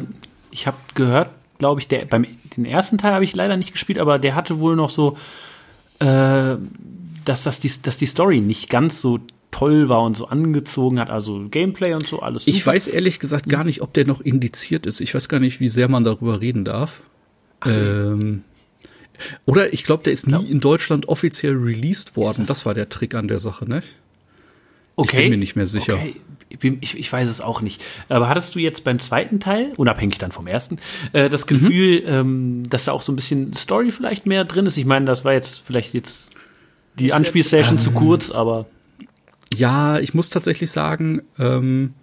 ich 0.53 0.67
hab 0.67 0.95
gehört, 0.95 1.31
glaube 1.59 1.81
ich, 1.81 1.89
der, 1.89 2.05
beim 2.05 2.27
den 2.57 2.65
ersten 2.65 2.99
Teil 2.99 3.13
habe 3.13 3.25
ich 3.25 3.35
leider 3.35 3.57
nicht 3.57 3.73
gespielt, 3.73 3.99
aber 3.99 4.19
der 4.19 4.35
hatte 4.35 4.61
wohl 4.61 4.77
noch 4.77 4.91
so, 4.91 5.17
äh, 5.99 6.57
dass, 7.25 7.43
das 7.43 7.61
die, 7.61 7.71
dass 7.83 7.97
die 7.97 8.07
Story 8.07 8.41
nicht 8.41 8.69
ganz 8.71 9.01
so 9.01 9.21
toll 9.51 9.89
war 9.89 10.03
und 10.03 10.17
so 10.17 10.27
angezogen 10.27 10.99
hat, 10.99 11.11
also 11.11 11.45
Gameplay 11.49 11.95
und 11.95 12.07
so, 12.07 12.21
alles. 12.21 12.45
Super. 12.45 12.57
Ich 12.57 12.67
weiß 12.67 12.89
ehrlich 12.89 13.21
gesagt 13.21 13.49
gar 13.49 13.63
nicht, 13.63 13.83
ob 13.83 13.93
der 13.95 14.07
noch 14.07 14.21
indiziert 14.21 14.85
ist. 14.85 15.01
Ich 15.01 15.15
weiß 15.15 15.29
gar 15.29 15.39
nicht, 15.39 15.61
wie 15.61 15.69
sehr 15.69 15.89
man 15.89 16.03
darüber 16.03 16.41
reden 16.41 16.65
darf. 16.65 17.03
So. 17.65 17.79
Ähm, 17.79 18.43
oder 19.45 19.73
ich 19.73 19.85
glaube, 19.85 20.03
der 20.03 20.13
ist 20.13 20.27
nie 20.27 20.45
in 20.47 20.59
Deutschland 20.59 21.09
offiziell 21.09 21.55
released 21.55 22.17
worden. 22.17 22.39
Das, 22.39 22.49
das, 22.49 22.67
war 22.67 22.75
der 22.75 22.89
Trick 22.89 23.15
an 23.15 23.29
der 23.29 23.39
Sache, 23.39 23.69
ne? 23.69 23.81
Okay. 24.97 25.17
Ich 25.17 25.23
bin 25.23 25.31
mir 25.31 25.37
nicht 25.39 25.55
mehr 25.55 25.67
sicher. 25.67 25.95
Okay. 25.95 26.17
Ich, 26.63 26.99
ich, 26.99 27.13
weiß 27.13 27.29
es 27.29 27.41
auch 27.41 27.61
nicht. 27.61 27.83
Aber 28.09 28.29
hattest 28.29 28.55
du 28.55 28.59
jetzt 28.59 28.85
beim 28.85 28.99
zweiten 28.99 29.41
Teil, 29.41 29.73
unabhängig 29.77 30.19
dann 30.19 30.33
vom 30.33 30.47
ersten, 30.47 30.79
äh, 31.13 31.29
das 31.29 31.45
mhm. 31.45 31.49
Gefühl, 31.49 32.01
mhm. 32.01 32.09
ähm, 32.09 32.63
dass 32.69 32.85
da 32.85 32.93
auch 32.93 33.03
so 33.03 33.13
ein 33.13 33.17
bisschen 33.17 33.55
Story 33.55 33.91
vielleicht 33.91 34.27
mehr 34.27 34.45
drin 34.45 34.67
ist? 34.67 34.77
Ich 34.77 34.87
meine, 34.87 35.05
das 35.07 35.25
war 35.25 35.33
jetzt 35.33 35.63
vielleicht 35.65 35.95
jetzt 35.95 36.29
die 36.99 37.13
Anspielstation 37.13 37.79
ähm, 37.79 37.83
zu 37.83 37.93
kurz, 37.93 38.31
aber. 38.31 38.67
Ja, 39.55 39.99
ich 39.99 40.15
muss 40.15 40.31
tatsächlich 40.31 40.71
sagen, 40.71 41.23
ähm, 41.39 41.95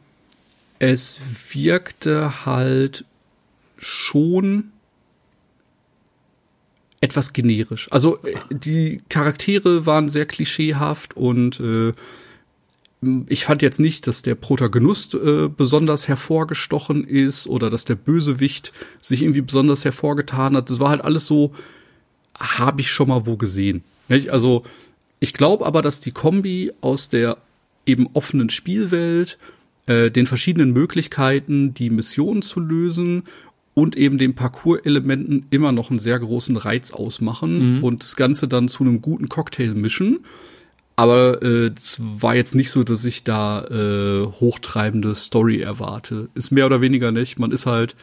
es 0.80 1.20
wirkte 1.54 2.46
halt 2.46 3.06
schon 3.78 4.72
etwas 7.02 7.34
generisch. 7.34 7.92
Also 7.92 8.24
äh, 8.24 8.36
die 8.52 9.02
Charaktere 9.10 9.86
waren 9.86 10.08
sehr 10.08 10.26
klischeehaft 10.26 11.18
und 11.18 11.60
äh, 11.60 11.94
ich 13.28 13.46
fand 13.46 13.64
jetzt 13.64 13.80
nicht, 13.80 14.06
dass 14.06 14.22
der 14.22 14.36
Protagonist 14.36 15.16
äh, 15.16 15.48
besonders 15.48 16.08
hervorgestochen 16.08 17.04
ist 17.04 17.48
oder 17.48 17.70
dass 17.70 17.86
der 17.86 17.96
Bösewicht 17.96 18.72
sich 19.00 19.24
irgendwie 19.24 19.42
besonders 19.42 19.86
hervorgetan 19.86 20.56
hat. 20.56 20.70
Das 20.70 20.80
war 20.80 20.90
halt 20.90 21.02
alles 21.02 21.26
so, 21.26 21.52
habe 22.38 22.82
ich 22.82 22.92
schon 22.92 23.08
mal 23.08 23.26
wo 23.26 23.38
gesehen. 23.38 23.84
Nicht? 24.08 24.30
Also 24.30 24.64
ich 25.20 25.34
glaube 25.34 25.66
aber, 25.66 25.82
dass 25.82 26.02
die 26.02 26.12
Kombi 26.12 26.72
aus 26.82 27.10
der 27.10 27.38
eben 27.88 28.08
offenen 28.14 28.52
Spielwelt, 28.52 29.40
äh, 29.88 30.12
den 30.12 30.28
verschiedenen 30.28 30.72
Möglichkeiten, 30.72 31.74
die 31.74 31.90
Mission 31.90 32.44
zu 32.44 32.60
lösen 32.60 33.24
und 33.74 33.96
eben 33.98 34.20
den 34.20 34.36
Parcours-Elementen 34.36 35.48
immer 35.50 35.72
noch 35.72 35.90
einen 35.90 36.00
sehr 36.00 36.20
großen 36.20 36.56
Reiz 36.56 36.92
ausmachen 36.92 37.78
mhm. 37.78 37.84
und 37.84 38.04
das 38.04 38.16
Ganze 38.16 38.48
dann 38.48 38.68
zu 38.68 38.84
einem 38.84 39.02
guten 39.02 39.28
Cocktail 39.28 39.74
mischen. 39.74 40.20
Aber 40.96 41.42
äh, 41.42 41.72
es 41.76 42.00
war 42.02 42.36
jetzt 42.36 42.56
nicht 42.56 42.70
so, 42.72 42.84
dass 42.84 43.06
ich 43.06 43.24
da 43.24 43.64
äh, 43.66 44.26
hochtreibende 44.26 45.16
Story 45.16 45.62
erwarte. 45.62 46.30
Ist 46.36 46.52
mehr 46.52 46.66
oder 46.66 46.82
weniger 46.82 47.12
nicht. 47.12 47.40
Man 47.40 47.52
ist 47.52 47.66
halt 47.66 47.96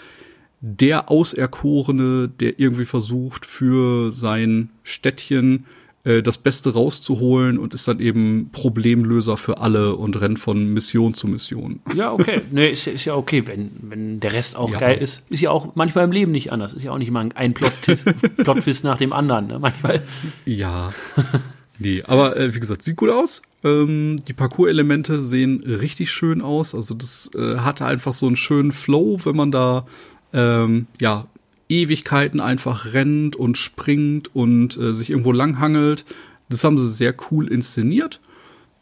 der 0.61 1.11
Auserkorene, 1.11 2.29
der 2.29 2.59
irgendwie 2.59 2.85
versucht, 2.85 3.47
für 3.47 4.11
sein 4.13 4.71
Städtchen 4.83 5.67
äh, 6.03 6.23
das 6.23 6.39
Beste 6.39 6.73
rauszuholen 6.75 7.59
und 7.59 7.75
ist 7.75 7.87
dann 7.87 8.01
eben 8.01 8.51
Problemlöser 8.51 9.37
für 9.37 9.59
alle 9.59 9.95
und 9.95 10.21
rennt 10.21 10.41
von 10.41 10.73
Mission 10.73 11.15
zu 11.15 11.29
Mission. 11.29 11.81
Ja, 11.95 12.13
okay. 12.13 12.41
Nee, 12.51 12.71
ist, 12.71 12.89
ist 12.89 13.05
ja 13.05 13.15
okay, 13.15 13.47
wenn, 13.47 13.71
wenn 13.83 14.19
der 14.21 14.33
Rest 14.33 14.57
auch 14.57 14.73
Ja. 14.73 14.79
geil 14.79 14.99
ist. 14.99 15.23
Ist 15.29 15.43
ja 15.43 15.51
auch 15.51 15.77
manchmal 15.77 16.05
im 16.05 16.13
Leben 16.13 16.33
nicht 16.33 16.51
anders. 16.51 16.73
Ist 16.73 16.83
ja 16.83 16.91
auch 16.91 16.99
nicht 16.99 17.11
mal 17.13 17.29
ein 17.35 17.55
Plot-Twist 17.55 18.07
Plot 18.39 18.65
nach 18.85 18.99
dem 18.99 19.13
anderen. 19.13 19.47
Ne? 19.47 19.59
Manchmal. 19.61 20.03
Ja. 20.45 20.93
Nee, 21.79 22.03
aber 22.03 22.37
äh, 22.37 22.55
wie 22.55 22.61
gesagt, 22.61 22.83
sieht 22.83 22.97
gut 22.97 23.11
aus. 23.11 23.43
Ähm, 23.63 24.17
die 24.27 24.33
Parcours-Elemente 24.33 25.21
sehen 25.21 25.63
richtig 25.63 26.11
schön 26.11 26.43
aus. 26.43 26.75
Also 26.75 26.95
das 26.95 27.31
äh, 27.35 27.59
hatte 27.59 27.87
einfach 27.87 28.13
so 28.13 28.27
einen 28.27 28.37
schönen 28.37 28.73
Flow, 28.73 29.19
wenn 29.25 29.37
man 29.37 29.53
da 29.53 29.87
ähm, 30.33 30.87
ja 31.01 31.27
Ewigkeiten 31.69 32.41
einfach 32.41 32.95
rennt 32.95 33.37
und 33.37 33.59
springt 33.59 34.35
und 34.35 34.77
äh, 34.77 34.93
sich 34.93 35.11
irgendwo 35.11 35.33
langhangelt. 35.33 36.05
Das 36.49 36.65
haben 36.65 36.79
sie 36.79 36.91
sehr 36.91 37.15
cool 37.31 37.47
inszeniert. 37.47 38.21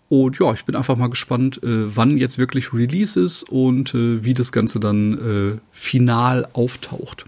Und 0.08 0.38
ja, 0.38 0.52
ich 0.52 0.64
bin 0.64 0.76
einfach 0.76 0.96
mal 0.96 1.10
gespannt, 1.10 1.62
äh, 1.64 1.96
wann 1.96 2.16
jetzt 2.16 2.38
wirklich 2.38 2.72
Release 2.72 3.18
ist 3.18 3.42
und 3.42 3.92
äh, 3.94 4.24
wie 4.24 4.34
das 4.34 4.52
Ganze 4.52 4.78
dann 4.78 5.56
äh, 5.56 5.58
final 5.72 6.48
auftaucht. 6.52 7.26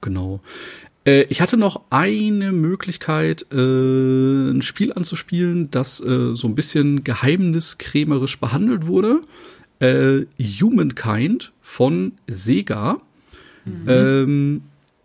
Genau. 0.00 0.40
Äh, 1.04 1.22
ich 1.24 1.40
hatte 1.40 1.56
noch 1.56 1.82
eine 1.90 2.52
Möglichkeit, 2.52 3.46
äh, 3.52 4.50
ein 4.50 4.62
Spiel 4.62 4.92
anzuspielen, 4.92 5.70
das 5.70 6.00
äh, 6.00 6.34
so 6.34 6.48
ein 6.48 6.54
bisschen 6.54 7.04
geheimniskrämerisch 7.04 8.38
behandelt 8.38 8.86
wurde. 8.86 9.22
Humankind 9.84 11.52
von 11.60 12.12
Sega. 12.28 13.00
Ähm, 13.88 14.62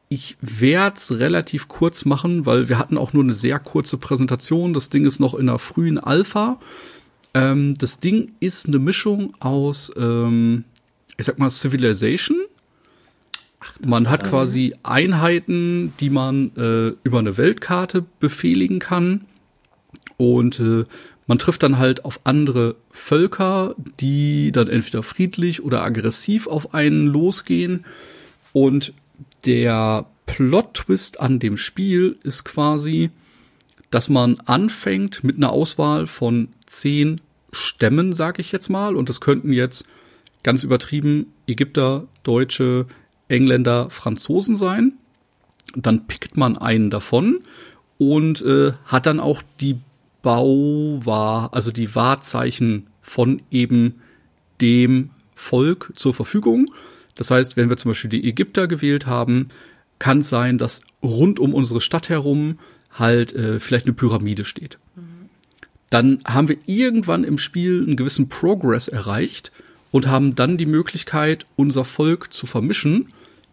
ich 0.10 0.38
werde 0.40 0.96
es 0.96 1.20
relativ 1.20 1.68
kurz 1.68 2.06
machen, 2.06 2.46
weil 2.46 2.70
wir 2.70 2.78
hatten 2.78 2.98
auch 2.98 3.12
nur 3.12 3.24
eine 3.24 3.34
sehr 3.34 3.60
kurze 3.60 3.98
Präsentation. 3.98 4.76
Das 4.76 4.90
Ding 4.90 5.06
ist 5.06 5.20
noch 5.20 5.34
in 5.34 5.50
einer 5.50 5.58
frühen 5.60 5.98
Alpha. 5.98 6.60
Ähm, 7.34 7.74
das 7.74 8.00
Ding 8.00 8.34
ist 8.40 8.68
eine 8.68 8.80
Mischung 8.80 9.34
aus, 9.40 9.92
ähm, 9.98 10.64
ich 11.18 11.26
sag 11.26 11.40
mal, 11.40 11.50
Civilization. 11.50 12.38
Man 13.86 14.10
hat 14.10 14.24
quasi 14.24 14.74
Einheiten, 14.84 15.94
die 16.00 16.10
man 16.10 16.52
äh, 16.56 16.96
über 17.04 17.20
eine 17.20 17.38
Weltkarte 17.38 18.06
befehligen 18.20 18.80
kann. 18.80 19.26
Und 20.18 20.60
äh, 20.60 20.86
man 21.28 21.40
trifft 21.40 21.64
dann 21.64 21.78
halt 21.78 22.06
auf 22.06 22.22
andere 22.24 22.76
Völker, 22.92 23.76
die 24.00 24.52
dann 24.52 24.70
entweder 24.70 25.04
friedlich 25.04 25.64
oder 25.64 25.84
aggressiv 25.84 26.48
auf 26.48 26.74
einen 26.74 27.08
losgehen. 27.08 27.86
Und 28.54 28.94
der 29.46 30.06
Plot-Twist 30.26 31.20
an 31.20 31.40
dem 31.40 31.58
Spiel 31.58 32.18
ist 32.24 32.46
quasi, 32.46 33.12
dass 33.92 34.10
man 34.10 34.40
anfängt 34.46 35.24
mit 35.24 35.38
einer 35.38 35.52
Auswahl 35.52 36.08
von 36.08 36.50
zehn 36.66 37.22
Stämmen, 37.52 38.14
sag 38.14 38.40
ich 38.40 38.52
jetzt 38.52 38.70
mal. 38.70 38.96
Und 38.96 39.10
das 39.10 39.22
könnten 39.22 39.54
jetzt 39.54 39.88
ganz 40.44 40.64
übertrieben 40.64 41.34
Ägypter, 41.46 42.08
Deutsche, 42.24 42.86
Engländer, 43.28 43.90
Franzosen 43.90 44.56
sein. 44.56 44.94
Dann 45.76 46.08
pickt 46.08 46.38
man 46.38 46.58
einen 46.58 46.90
davon 46.90 47.40
und 47.98 48.42
äh, 48.42 48.74
hat 48.86 49.06
dann 49.06 49.20
auch 49.20 49.42
die 49.60 49.80
Bauwahr, 50.22 51.54
also 51.54 51.72
die 51.72 51.94
Wahrzeichen 51.96 52.88
von 53.02 53.42
eben 53.52 54.02
dem 54.62 55.12
Volk 55.36 55.92
zur 55.96 56.13
Verfügung. 56.13 56.72
Das 57.16 57.32
heißt, 57.32 57.58
wenn 57.58 57.70
wir 57.70 57.78
zum 57.78 57.92
Beispiel 57.92 58.10
die 58.10 58.28
Ägypter 58.28 58.68
gewählt 58.68 59.08
haben, 59.08 59.50
kann 60.00 60.20
es 60.20 60.30
sein, 60.30 60.58
dass 60.58 60.82
rund 61.04 61.40
um 61.40 61.54
unsere 61.54 61.82
Stadt 61.82 62.10
herum 62.10 62.60
halt 62.92 63.34
äh, 63.34 63.60
vielleicht 63.60 63.86
eine 63.86 63.94
Pyramide 63.94 64.46
steht. 64.46 64.78
Dann 65.90 66.20
haben 66.26 66.50
wir 66.50 66.58
irgendwann 66.66 67.24
im 67.24 67.38
Spiel 67.38 67.84
einen 67.86 67.96
gewissen 67.96 68.30
Progress 68.30 68.88
erreicht 68.88 69.52
und 69.91 70.08
haben 70.08 70.36
dann 70.36 70.58
die 70.58 70.65
Möglichkeit, 70.65 71.45
unser 71.56 71.86
Volk 71.86 72.34
zu 72.34 72.45
vermischen 72.45 73.08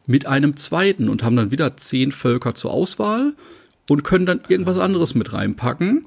mit 0.07 0.27
einem 0.27 0.57
zweiten 0.57 1.09
und 1.09 1.23
haben 1.23 1.37
dann 1.37 1.51
wieder 1.51 1.77
zehn 1.77 2.13
Völker 2.13 2.55
zur 2.55 2.73
Auswahl 2.73 3.35
und 3.89 4.05
können 4.05 4.27
dann 4.27 4.41
irgendwas 4.49 4.79
anderes 4.79 5.15
mit 5.15 5.33
reinpacken. 5.33 6.07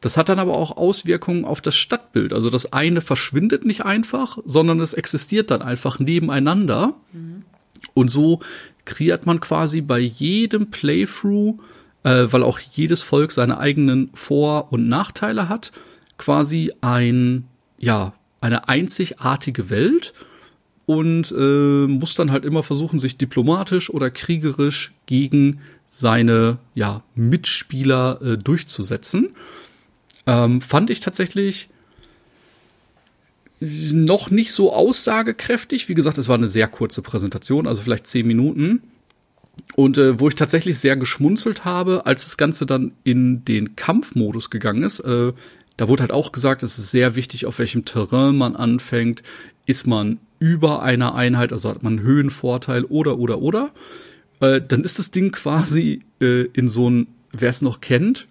Das 0.00 0.16
hat 0.16 0.28
dann 0.28 0.38
aber 0.38 0.54
auch 0.54 0.76
Auswirkungen 0.76 1.44
auf 1.44 1.60
das 1.60 1.74
Stadtbild. 1.74 2.32
Also 2.32 2.50
das 2.50 2.72
eine 2.72 3.00
verschwindet 3.00 3.64
nicht 3.64 3.84
einfach, 3.84 4.38
sondern 4.44 4.80
es 4.80 4.94
existiert 4.94 5.50
dann 5.50 5.62
einfach 5.62 5.98
nebeneinander. 5.98 6.94
Und 7.94 8.10
so 8.10 8.40
kreiert 8.84 9.26
man 9.26 9.40
quasi 9.40 9.80
bei 9.80 9.98
jedem 9.98 10.70
Playthrough, 10.70 11.58
äh, 12.04 12.26
weil 12.30 12.42
auch 12.42 12.58
jedes 12.58 13.02
Volk 13.02 13.32
seine 13.32 13.58
eigenen 13.58 14.10
Vor- 14.14 14.72
und 14.72 14.88
Nachteile 14.88 15.48
hat, 15.48 15.72
quasi 16.18 16.72
ein, 16.80 17.46
ja, 17.78 18.12
eine 18.46 18.68
einzigartige 18.68 19.70
Welt 19.70 20.14
und 20.86 21.32
äh, 21.36 21.86
muss 21.86 22.14
dann 22.14 22.30
halt 22.30 22.44
immer 22.44 22.62
versuchen, 22.62 23.00
sich 23.00 23.18
diplomatisch 23.18 23.90
oder 23.90 24.10
kriegerisch 24.10 24.92
gegen 25.06 25.60
seine 25.88 26.58
ja, 26.74 27.02
Mitspieler 27.14 28.20
äh, 28.22 28.38
durchzusetzen. 28.38 29.34
Ähm, 30.26 30.60
fand 30.60 30.90
ich 30.90 31.00
tatsächlich 31.00 31.68
noch 33.60 34.30
nicht 34.30 34.52
so 34.52 34.72
aussagekräftig. 34.72 35.88
Wie 35.88 35.94
gesagt, 35.94 36.18
es 36.18 36.28
war 36.28 36.36
eine 36.36 36.46
sehr 36.46 36.68
kurze 36.68 37.02
Präsentation, 37.02 37.66
also 37.66 37.82
vielleicht 37.82 38.06
zehn 38.06 38.26
Minuten. 38.26 38.82
Und 39.74 39.98
äh, 39.98 40.20
wo 40.20 40.28
ich 40.28 40.34
tatsächlich 40.34 40.78
sehr 40.78 40.96
geschmunzelt 40.96 41.64
habe, 41.64 42.06
als 42.06 42.24
das 42.24 42.36
Ganze 42.36 42.66
dann 42.66 42.92
in 43.04 43.44
den 43.44 43.74
Kampfmodus 43.74 44.50
gegangen 44.50 44.82
ist, 44.82 45.00
äh, 45.00 45.32
da 45.76 45.88
wurde 45.88 46.02
halt 46.02 46.12
auch 46.12 46.32
gesagt, 46.32 46.62
es 46.62 46.78
ist 46.78 46.90
sehr 46.90 47.16
wichtig, 47.16 47.46
auf 47.46 47.58
welchem 47.58 47.84
Terrain 47.84 48.36
man 48.36 48.56
anfängt. 48.56 49.22
Ist 49.66 49.86
man 49.86 50.18
über 50.38 50.82
einer 50.82 51.14
Einheit, 51.14 51.52
also 51.52 51.68
hat 51.68 51.82
man 51.82 51.94
einen 51.94 52.06
Höhenvorteil 52.06 52.84
oder, 52.84 53.18
oder, 53.18 53.40
oder. 53.40 53.70
Äh, 54.40 54.60
dann 54.66 54.84
ist 54.84 54.98
das 54.98 55.10
Ding 55.10 55.32
quasi 55.32 56.02
äh, 56.20 56.42
in 56.52 56.68
so 56.68 56.88
ein, 56.88 57.08
wer 57.32 57.50
es 57.50 57.62
noch 57.62 57.80
kennt, 57.80 58.26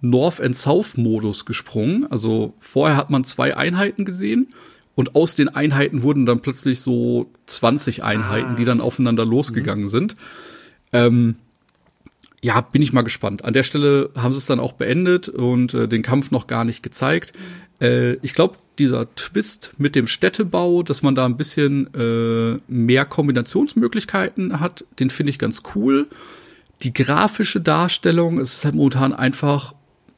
North 0.00 0.40
and 0.40 0.56
South 0.56 0.96
Modus 0.96 1.44
gesprungen. 1.44 2.06
Also 2.10 2.54
vorher 2.60 2.96
hat 2.96 3.10
man 3.10 3.24
zwei 3.24 3.56
Einheiten 3.56 4.04
gesehen 4.04 4.48
und 4.94 5.14
aus 5.14 5.34
den 5.34 5.48
Einheiten 5.48 6.02
wurden 6.02 6.26
dann 6.26 6.40
plötzlich 6.40 6.80
so 6.80 7.30
20 7.46 8.02
Einheiten, 8.02 8.56
die 8.56 8.64
dann 8.64 8.80
aufeinander 8.80 9.24
losgegangen 9.24 9.88
sind. 9.88 10.16
Ähm, 10.92 11.36
ja, 12.40 12.60
bin 12.60 12.82
ich 12.82 12.92
mal 12.92 13.02
gespannt. 13.02 13.44
An 13.44 13.52
der 13.52 13.62
Stelle 13.62 14.10
haben 14.16 14.32
sie 14.32 14.38
es 14.38 14.46
dann 14.46 14.60
auch 14.60 14.72
beendet 14.72 15.28
und 15.28 15.74
äh, 15.74 15.88
den 15.88 16.02
Kampf 16.02 16.30
noch 16.30 16.46
gar 16.46 16.64
nicht 16.64 16.82
gezeigt. 16.82 17.32
Äh, 17.80 18.14
ich 18.22 18.34
glaube, 18.34 18.56
dieser 18.78 19.12
Twist 19.16 19.72
mit 19.76 19.96
dem 19.96 20.06
Städtebau, 20.06 20.82
dass 20.82 21.02
man 21.02 21.14
da 21.14 21.24
ein 21.24 21.36
bisschen 21.36 21.92
äh, 21.94 22.60
mehr 22.68 23.04
Kombinationsmöglichkeiten 23.04 24.60
hat, 24.60 24.84
den 25.00 25.10
finde 25.10 25.30
ich 25.30 25.38
ganz 25.38 25.62
cool. 25.74 26.06
Die 26.82 26.92
grafische 26.92 27.60
Darstellung 27.60 28.38
ist 28.38 28.64
halt 28.64 28.76
momentan 28.76 29.12
einfach, 29.12 29.74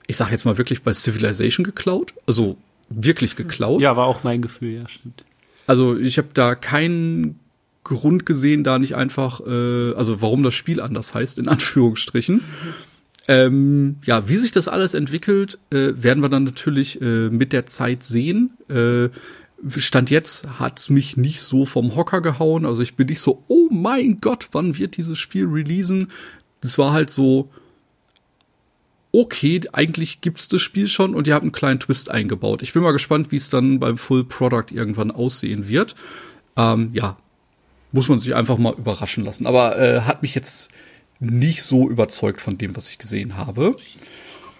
ich 0.06 0.18
sag 0.18 0.30
jetzt 0.30 0.44
mal 0.44 0.58
wirklich 0.58 0.82
bei 0.82 0.92
Civilization 0.92 1.64
geklaut. 1.64 2.12
Also 2.26 2.58
wirklich 2.90 3.34
geklaut. 3.34 3.80
Ja, 3.80 3.96
war 3.96 4.06
auch 4.06 4.24
mein 4.24 4.42
Gefühl, 4.42 4.74
ja, 4.74 4.88
stimmt. 4.88 5.24
Also 5.66 5.96
ich 5.96 6.18
habe 6.18 6.28
da 6.34 6.54
keinen 6.54 7.38
Grund 7.90 8.24
gesehen, 8.24 8.64
da 8.64 8.78
nicht 8.78 8.94
einfach, 8.94 9.40
äh, 9.46 9.92
also 9.94 10.22
warum 10.22 10.42
das 10.42 10.54
Spiel 10.54 10.80
anders 10.80 11.12
heißt, 11.12 11.38
in 11.38 11.48
Anführungsstrichen. 11.54 12.42
Ähm, 13.28 13.96
ja, 14.04 14.28
wie 14.28 14.36
sich 14.36 14.52
das 14.52 14.68
alles 14.68 14.94
entwickelt, 14.94 15.58
äh, 15.70 15.92
werden 15.94 16.22
wir 16.22 16.28
dann 16.28 16.44
natürlich 16.44 17.00
äh, 17.00 17.28
mit 17.28 17.52
der 17.52 17.66
Zeit 17.66 18.02
sehen. 18.02 18.52
Äh, 18.68 19.10
Stand 19.76 20.08
jetzt 20.08 20.58
hat's 20.58 20.88
mich 20.88 21.16
nicht 21.16 21.42
so 21.42 21.66
vom 21.66 21.94
Hocker 21.94 22.22
gehauen. 22.22 22.64
Also 22.64 22.82
ich 22.82 22.94
bin 22.96 23.08
nicht 23.08 23.20
so, 23.20 23.44
oh 23.48 23.68
mein 23.70 24.20
Gott, 24.20 24.48
wann 24.52 24.78
wird 24.78 24.96
dieses 24.96 25.18
Spiel 25.18 25.46
releasen? 25.46 26.08
Das 26.62 26.78
war 26.78 26.92
halt 26.92 27.10
so, 27.10 27.50
okay, 29.12 29.60
eigentlich 29.72 30.20
gibt's 30.20 30.48
das 30.48 30.62
Spiel 30.62 30.88
schon 30.88 31.14
und 31.14 31.26
ihr 31.26 31.34
habt 31.34 31.42
einen 31.42 31.52
kleinen 31.52 31.80
Twist 31.80 32.10
eingebaut. 32.10 32.62
Ich 32.62 32.72
bin 32.72 32.82
mal 32.82 32.92
gespannt, 32.92 33.32
wie 33.32 33.36
es 33.36 33.50
dann 33.50 33.80
beim 33.80 33.96
Full 33.96 34.24
Product 34.24 34.70
irgendwann 34.70 35.10
aussehen 35.10 35.68
wird. 35.68 35.94
Ähm, 36.56 36.90
ja, 36.92 37.16
muss 37.92 38.08
man 38.08 38.18
sich 38.18 38.34
einfach 38.34 38.58
mal 38.58 38.74
überraschen 38.74 39.24
lassen. 39.24 39.46
Aber 39.46 39.78
äh, 39.78 40.02
hat 40.02 40.22
mich 40.22 40.34
jetzt 40.34 40.70
nicht 41.18 41.62
so 41.62 41.88
überzeugt 41.88 42.40
von 42.40 42.58
dem, 42.58 42.76
was 42.76 42.90
ich 42.90 42.98
gesehen 42.98 43.36
habe. 43.36 43.76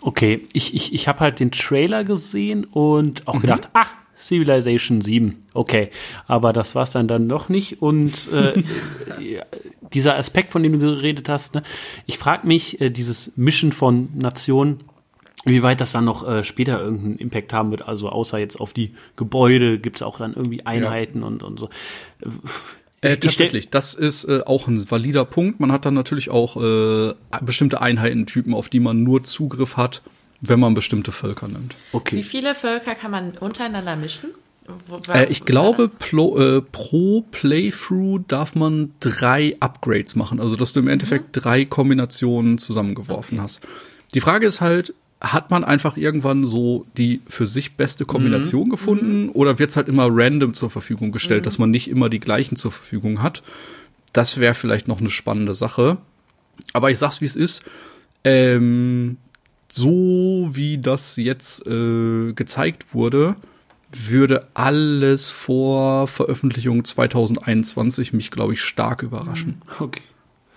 Okay, 0.03 0.43
ich, 0.53 0.75
ich, 0.75 0.95
ich 0.95 1.09
habe 1.09 1.21
halt 1.21 1.41
den 1.41 1.51
Trailer 1.51 2.05
gesehen 2.05 2.65
und 2.65 3.27
auch 3.29 3.41
gedacht, 3.41 3.69
ach, 3.73 3.93
Civilization 4.17 5.01
7, 5.01 5.47
okay. 5.55 5.91
Aber 6.27 6.53
das 6.53 6.75
war's 6.75 6.91
dann 6.91 7.09
dann 7.09 7.29
doch 7.29 7.49
nicht. 7.49 7.81
Und 7.83 8.31
äh, 8.33 8.63
ja, 9.21 9.45
dieser 9.93 10.17
Aspekt, 10.17 10.53
von 10.53 10.63
dem 10.63 10.73
du 10.73 10.79
geredet 10.79 11.29
hast, 11.29 11.55
ne, 11.55 11.63
ich 12.07 12.19
frage 12.19 12.47
mich, 12.47 12.81
äh, 12.81 12.91
dieses 12.91 13.33
Mischen 13.37 13.73
von 13.73 14.11
Nationen, 14.15 14.85
Wie 15.47 15.63
weit 15.63 15.81
das 15.81 15.93
dann 15.93 16.05
noch 16.05 16.29
äh, 16.29 16.45
später 16.45 16.81
irgendeinen 16.81 17.17
Impact 17.17 17.55
haben 17.55 17.71
wird, 17.71 17.89
also 17.89 18.11
außer 18.11 18.39
jetzt 18.39 18.61
auf 18.61 18.75
die 18.75 18.95
Gebäude, 19.17 19.79
gibt 19.79 19.97
es 19.97 20.03
auch 20.03 20.19
dann 20.19 20.35
irgendwie 20.35 20.67
Einheiten 20.67 21.21
ja. 21.21 21.27
und, 21.27 21.43
und 21.43 21.59
so. 21.59 21.71
Äh, 23.03 23.17
tatsächlich, 23.17 23.71
das 23.71 23.95
ist 23.95 24.25
äh, 24.25 24.43
auch 24.45 24.69
ein 24.69 24.91
valider 24.91 25.25
Punkt. 25.25 25.59
Man 25.59 25.73
hat 25.73 25.87
dann 25.87 25.95
natürlich 25.95 26.31
auch 26.31 26.57
äh, 26.57 27.15
bestimmte 27.41 27.81
Einheitentypen, 27.81 28.53
auf 28.53 28.69
die 28.69 28.81
man 28.81 29.03
nur 29.03 29.25
Zugriff 29.25 29.77
hat, 29.77 30.03
wenn 30.43 30.61
man 30.61 30.75
bestimmte 30.75 31.11
Völker 31.11 31.49
nimmt. 31.49 31.77
Okay. 31.93 32.17
Wie 32.17 32.23
viele 32.23 32.55
Völker 32.55 32.95
kann 32.95 33.11
man 33.11 33.31
untereinander 33.39 33.97
mischen? 33.97 34.31
Äh, 35.13 35.27
ich 35.31 35.45
glaube, 35.45 35.89
pro, 35.99 36.39
äh, 36.39 36.61
pro 36.61 37.23
Playthrough 37.31 38.21
darf 38.29 38.55
man 38.55 38.93
drei 39.01 39.57
Upgrades 39.61 40.15
machen. 40.17 40.41
Also, 40.41 40.57
dass 40.57 40.73
du 40.73 40.81
im 40.81 40.89
Endeffekt 40.89 41.37
mhm. 41.37 41.41
drei 41.41 41.65
Kombinationen 41.65 42.59
zusammengeworfen 42.59 43.39
okay. 43.39 43.45
hast. 43.45 43.61
Die 44.15 44.21
Frage 44.21 44.47
ist 44.47 44.61
halt, 44.61 44.95
hat 45.21 45.51
man 45.51 45.65
einfach 45.65 45.97
irgendwann 45.97 46.47
so 46.47 46.87
die 46.97 47.21
für 47.27 47.47
sich 47.47 47.77
beste 47.77 48.07
Kombination 48.07 48.67
mhm. 48.67 48.71
gefunden 48.71 49.23
mhm. 49.25 49.31
oder 49.31 49.59
wird 49.59 49.71
es 49.71 49.77
halt 49.77 49.89
immer 49.89 50.09
random 50.11 50.55
zur 50.55 50.71
Verfügung 50.71 51.13
gestellt, 51.13 51.43
mhm. 51.43 51.45
dass 51.45 51.59
man 51.59 51.71
nicht 51.71 51.89
immer 51.89 52.09
die 52.09 52.21
gleichen 52.21 52.57
zur 52.57 52.73
Verfügung 52.73 53.23
hat? 53.23 53.43
Das 54.13 54.39
wäre 54.39 54.55
vielleicht 54.55 54.89
noch 54.89 55.01
eine 55.01 55.11
spannende 55.11 55.55
Sache. 55.55 55.99
Aber 56.73 56.91
ich 56.91 56.99
sag's 56.99 57.21
wie 57.21 57.27
es 57.27 57.37
ist. 57.37 57.65
Ähm, 58.25 59.19
so 59.71 60.51
wie 60.53 60.79
das 60.79 61.17
jetzt 61.17 61.67
äh, 61.67 62.33
gezeigt 62.33 62.95
wurde, 62.95 63.37
würde 63.93 64.49
alles 64.55 65.29
vor 65.29 66.09
Veröffentlichung 66.09 66.85
2021 66.85 68.13
mich, 68.13 68.31
glaube 68.31 68.55
ich, 68.55 68.63
stark 68.63 69.03
überraschen. 69.03 69.63
Okay. 69.79 70.03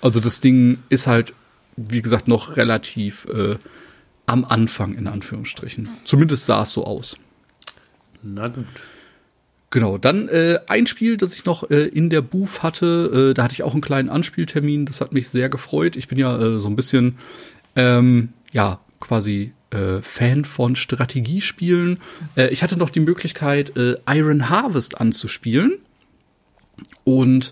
Also 0.02 0.20
das 0.20 0.42
Ding 0.42 0.80
ist 0.90 1.08
halt, 1.08 1.34
wie 1.76 2.02
gesagt, 2.02 2.28
noch 2.28 2.58
relativ 2.58 3.26
äh, 3.26 3.56
am 4.26 4.46
Anfang, 4.46 4.96
in 4.96 5.08
Anführungsstrichen. 5.08 5.90
Zumindest 6.04 6.46
sah 6.46 6.64
es 6.64 6.72
so 6.72 6.86
aus. 6.86 7.18
Na 8.22 8.48
gut. 8.48 8.66
Genau, 9.70 9.98
dann 9.98 10.30
äh, 10.30 10.60
ein 10.68 10.86
Spiel, 10.86 11.18
das 11.18 11.36
ich 11.36 11.46
noch 11.46 11.70
äh, 11.72 11.88
in 11.88 12.12
der 12.12 12.22
Booth 12.22 12.62
hatte, 12.62 13.32
äh, 13.32 13.34
da 13.34 13.44
hatte 13.44 13.54
ich 13.54 13.64
auch 13.64 13.74
einen 13.74 13.82
kleinen 13.82 14.10
Anspieltermin, 14.10 14.86
das 14.86 15.02
hat 15.02 15.14
mich 15.14 15.30
sehr 15.30 15.50
gefreut. 15.50 15.96
Ich 15.96 16.08
bin 16.08 16.20
ja 16.20 16.40
äh, 16.40 16.60
so 16.60 16.68
ein 16.68 16.76
bisschen, 16.76 17.18
ähm, 17.76 18.30
ja, 18.52 18.80
quasi 19.00 19.54
äh, 19.72 20.02
Fan 20.02 20.46
von 20.46 20.76
Strategiespielen. 20.76 22.00
Äh, 22.36 22.50
ich 22.50 22.62
hatte 22.62 22.78
noch 22.78 22.92
die 22.92 23.00
Möglichkeit, 23.00 23.76
äh, 23.76 23.96
Iron 24.08 24.50
Harvest 24.50 25.02
anzuspielen. 25.02 25.80
Und 27.04 27.52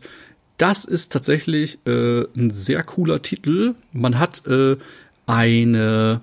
das 0.57 0.85
ist 0.85 1.11
tatsächlich 1.11 1.79
äh, 1.87 2.21
ein 2.35 2.51
sehr 2.51 2.83
cooler 2.83 3.23
Titel. 3.23 3.73
Man 3.91 4.19
hat 4.19 4.45
äh, 4.45 4.77
eine 5.25 6.21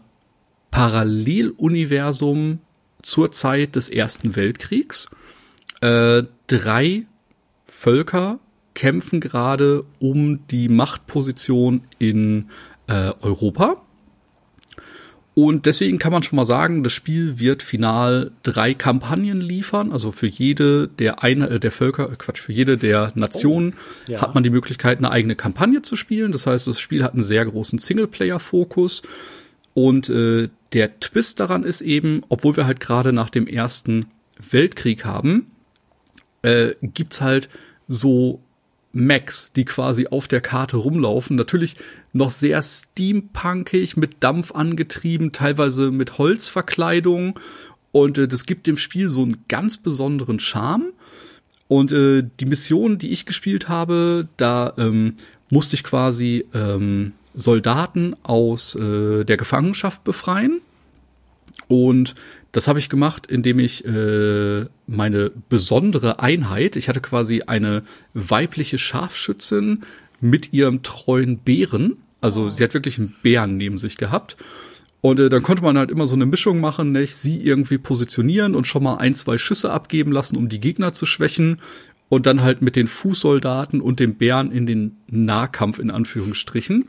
Paralleluniversum 0.71 2.61
zur 3.03 3.33
Zeit 3.33 3.77
des 3.77 3.89
Ersten 3.89 4.37
Weltkriegs. 4.37 5.09
Äh, 5.81 6.25
drei 6.47 7.07
Völker 7.65 8.41
kämpfen 8.75 9.21
gerade 9.21 9.85
um 9.99 10.47
die 10.49 10.69
Machtposition 10.69 11.83
in 11.99 12.49
äh, 12.87 13.13
Europa. 13.21 13.83
Und 15.35 15.67
deswegen 15.67 15.99
kann 15.99 16.11
man 16.11 16.25
schon 16.25 16.35
mal 16.35 16.45
sagen, 16.45 16.83
das 16.83 16.93
Spiel 16.93 17.39
wird 17.39 17.63
final 17.63 18.33
drei 18.43 18.75
Kampagnen 18.75 19.41
liefern. 19.41 19.93
Also 19.93 20.11
für 20.11 20.27
jede 20.27 20.89
der 20.89 21.23
eine 21.23 21.49
äh, 21.49 21.61
der 21.61 21.71
Völker, 21.71 22.11
äh, 22.11 22.17
Quatsch, 22.17 22.41
für 22.41 22.53
jede 22.53 22.77
der 22.77 23.13
Nationen 23.15 23.75
oh, 23.75 24.11
ja. 24.11 24.21
hat 24.21 24.35
man 24.35 24.43
die 24.43 24.51
Möglichkeit, 24.51 24.99
eine 24.99 25.13
eigene 25.13 25.37
Kampagne 25.37 25.83
zu 25.83 25.95
spielen. 25.95 26.33
Das 26.33 26.49
heißt, 26.49 26.67
das 26.67 26.81
Spiel 26.81 27.05
hat 27.05 27.15
einen 27.15 27.23
sehr 27.23 27.45
großen 27.45 27.79
Singleplayer-Fokus. 27.79 29.03
Und 29.75 30.09
äh, 30.09 30.49
der 30.73 31.01
Twist 31.01 31.41
daran 31.41 31.65
ist 31.65 31.81
eben, 31.81 32.23
obwohl 32.29 32.57
wir 32.57 32.67
halt 32.67 32.81
gerade 32.81 33.13
nach 33.13 33.31
dem 33.31 33.47
Ersten 33.47 34.07
Weltkrieg 34.39 35.05
haben, 35.05 35.51
äh, 36.43 36.75
gibt's 36.83 37.21
halt 37.21 37.49
so 37.89 38.41
Mechs, 38.93 39.53
die 39.53 39.67
quasi 39.67 40.07
auf 40.09 40.29
der 40.29 40.41
Karte 40.41 40.79
rumlaufen. 40.79 41.37
Natürlich 41.37 41.77
noch 42.13 42.31
sehr 42.31 42.63
steampunkig, 42.63 43.97
mit 43.97 44.17
Dampf 44.21 44.53
angetrieben, 44.53 45.33
teilweise 45.33 45.91
mit 45.91 46.19
Holzverkleidung. 46.19 47.39
Und 47.93 48.19
äh, 48.19 48.27
das 48.27 48.47
gibt 48.47 48.67
dem 48.67 48.79
Spiel 48.79 49.09
so 49.09 49.23
einen 49.23 49.45
ganz 49.49 49.77
besonderen 49.77 50.41
Charme. 50.41 50.93
Und 51.69 51.93
äh, 51.93 52.25
die 52.41 52.47
Mission, 52.47 52.97
die 52.97 53.11
ich 53.11 53.27
gespielt 53.27 53.69
habe, 53.69 54.27
da 54.39 54.73
ähm, 54.79 55.15
musste 55.51 55.77
ich 55.77 55.85
quasi 55.85 56.47
ähm, 56.55 57.13
Soldaten 57.39 58.17
aus 58.25 58.75
äh, 58.75 59.25
der 59.25 59.37
Gefangenschaft 59.37 60.05
befreien. 60.05 60.61
Und 61.69 62.15
das 62.53 62.67
habe 62.67 62.79
ich 62.79 62.89
gemacht, 62.89 63.27
indem 63.27 63.59
ich 63.59 63.85
äh, 63.85 64.65
meine 64.87 65.31
besondere 65.49 66.21
Einheit, 66.21 66.77
ich 66.77 66.89
hatte 66.89 67.01
quasi 67.01 67.43
eine 67.43 67.83
weibliche 68.15 68.79
Scharfschützin 68.79 69.85
mit 70.21 70.53
ihrem 70.53 70.83
treuen 70.83 71.39
Bären. 71.39 71.97
Also 72.21 72.45
oh. 72.45 72.51
sie 72.51 72.65
hat 72.65 72.75
wirklich 72.75 72.99
einen 72.99 73.15
Bären 73.23 73.57
neben 73.57 73.79
sich 73.79 73.97
gehabt. 73.97 74.37
Und 75.01 75.21
äh, 75.21 75.29
dann 75.29 75.43
konnte 75.43 75.63
man 75.63 75.79
halt 75.79 75.91
immer 75.93 76.07
so 76.07 76.17
eine 76.17 76.27
Mischung 76.27 76.61
machen, 76.61 76.91
nicht? 76.91 77.15
sie 77.15 77.41
irgendwie 77.41 77.79
positionieren 77.79 78.57
und 78.57 78.67
schon 78.67 78.83
mal 78.83 78.97
ein, 78.97 79.15
zwei 79.15 79.39
Schüsse 79.39 79.71
abgeben 79.71 80.11
lassen, 80.11 80.37
um 80.37 80.49
die 80.49 80.59
Gegner 80.59 80.93
zu 80.93 81.07
schwächen 81.07 81.59
und 82.09 82.27
dann 82.27 82.43
halt 82.43 82.63
mit 82.63 82.75
den 82.75 82.89
Fußsoldaten 82.89 83.81
und 83.81 84.01
dem 84.01 84.15
Bären 84.15 84.51
in 84.51 84.67
den 84.67 84.97
Nahkampf 85.07 85.79
in 85.79 85.91
Anführungsstrichen. 85.91 86.87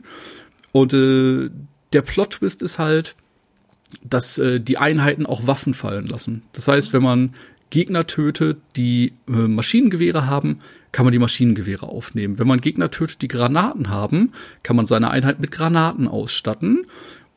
Und 0.72 0.92
äh, 0.92 1.50
der 1.92 2.02
Plot-Twist 2.02 2.62
ist 2.62 2.78
halt, 2.78 3.16
dass 4.02 4.38
äh, 4.38 4.60
die 4.60 4.78
Einheiten 4.78 5.26
auch 5.26 5.46
Waffen 5.46 5.74
fallen 5.74 6.06
lassen. 6.06 6.42
Das 6.52 6.68
heißt, 6.68 6.92
wenn 6.92 7.02
man 7.02 7.34
Gegner 7.70 8.06
tötet, 8.06 8.58
die 8.76 9.14
äh, 9.28 9.32
Maschinengewehre 9.32 10.26
haben, 10.26 10.58
kann 10.92 11.04
man 11.04 11.12
die 11.12 11.18
Maschinengewehre 11.18 11.86
aufnehmen. 11.88 12.38
Wenn 12.38 12.48
man 12.48 12.60
Gegner 12.60 12.90
tötet, 12.90 13.22
die 13.22 13.28
Granaten 13.28 13.90
haben, 13.90 14.32
kann 14.62 14.76
man 14.76 14.86
seine 14.86 15.10
Einheit 15.10 15.40
mit 15.40 15.52
Granaten 15.52 16.08
ausstatten. 16.08 16.86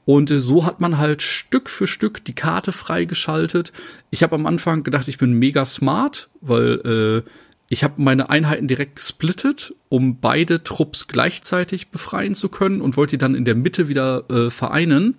Und 0.06 0.32
äh, 0.32 0.42
so 0.42 0.66
hat 0.66 0.80
man 0.80 0.98
halt 0.98 1.22
Stück 1.22 1.70
für 1.70 1.88
Stück 1.88 2.26
die 2.26 2.36
Karte 2.36 2.72
freigeschaltet. 2.72 3.72
Ich 4.10 4.24
habe 4.24 4.36
am 4.36 4.46
Anfang 4.46 4.84
gedacht, 4.84 5.08
ich 5.08 5.18
bin 5.18 5.34
mega 5.34 5.66
smart, 5.66 6.30
weil 6.42 7.24
äh, 7.26 7.30
ich 7.70 7.84
habe 7.84 8.02
meine 8.02 8.30
Einheiten 8.30 8.68
direkt 8.68 8.98
gesplittet, 8.98 9.74
um 9.90 10.20
beide 10.20 10.64
Trupps 10.64 11.08
gleichzeitig 11.08 11.90
befreien 11.90 12.36
zu 12.36 12.50
können 12.50 12.82
und 12.82 12.98
wollte 12.98 13.12
die 13.12 13.18
dann 13.18 13.36
in 13.36 13.46
der 13.46 13.56
Mitte 13.56 13.88
wieder 13.88 14.30
äh, 14.30 14.50
vereinen. 14.50 15.16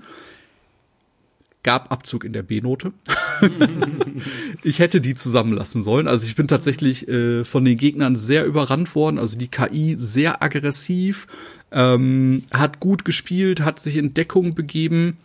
Gab 1.62 1.90
Abzug 1.90 2.24
in 2.24 2.34
der 2.34 2.42
B-Note. 2.42 2.92
ich 4.62 4.78
hätte 4.78 5.00
die 5.00 5.14
zusammenlassen 5.14 5.82
sollen. 5.82 6.06
Also 6.06 6.26
ich 6.26 6.36
bin 6.36 6.46
tatsächlich 6.46 7.08
äh, 7.08 7.44
von 7.44 7.64
den 7.64 7.78
Gegnern 7.78 8.16
sehr 8.16 8.44
überrannt 8.44 8.94
worden. 8.94 9.18
Also 9.18 9.38
die 9.38 9.48
KI 9.48 9.96
sehr 9.98 10.42
aggressiv, 10.42 11.26
ähm, 11.72 12.44
hat 12.52 12.80
gut 12.80 13.04
gespielt, 13.04 13.62
hat 13.62 13.80
sich 13.80 13.96
in 13.96 14.12
Deckung 14.12 14.54
begeben. 14.54 15.16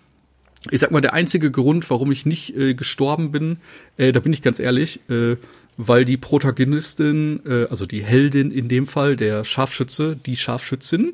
Ich 0.72 0.80
sag 0.80 0.92
mal, 0.92 1.02
der 1.02 1.14
einzige 1.14 1.52
Grund, 1.52 1.90
warum 1.90 2.12
ich 2.12 2.26
nicht 2.26 2.56
äh, 2.56 2.74
gestorben 2.74 3.32
bin, 3.32 3.58
äh, 3.98 4.12
da 4.12 4.20
bin 4.20 4.34
ich 4.34 4.42
ganz 4.42 4.60
ehrlich, 4.60 5.02
äh, 5.10 5.38
weil 5.82 6.04
die 6.04 6.18
Protagonistin, 6.18 7.40
äh, 7.46 7.68
also 7.70 7.86
die 7.86 8.04
Heldin 8.04 8.52
in 8.52 8.68
dem 8.68 8.86
Fall, 8.86 9.16
der 9.16 9.46
Scharfschütze, 9.46 10.18
die 10.18 10.36
Scharfschützin, 10.36 11.14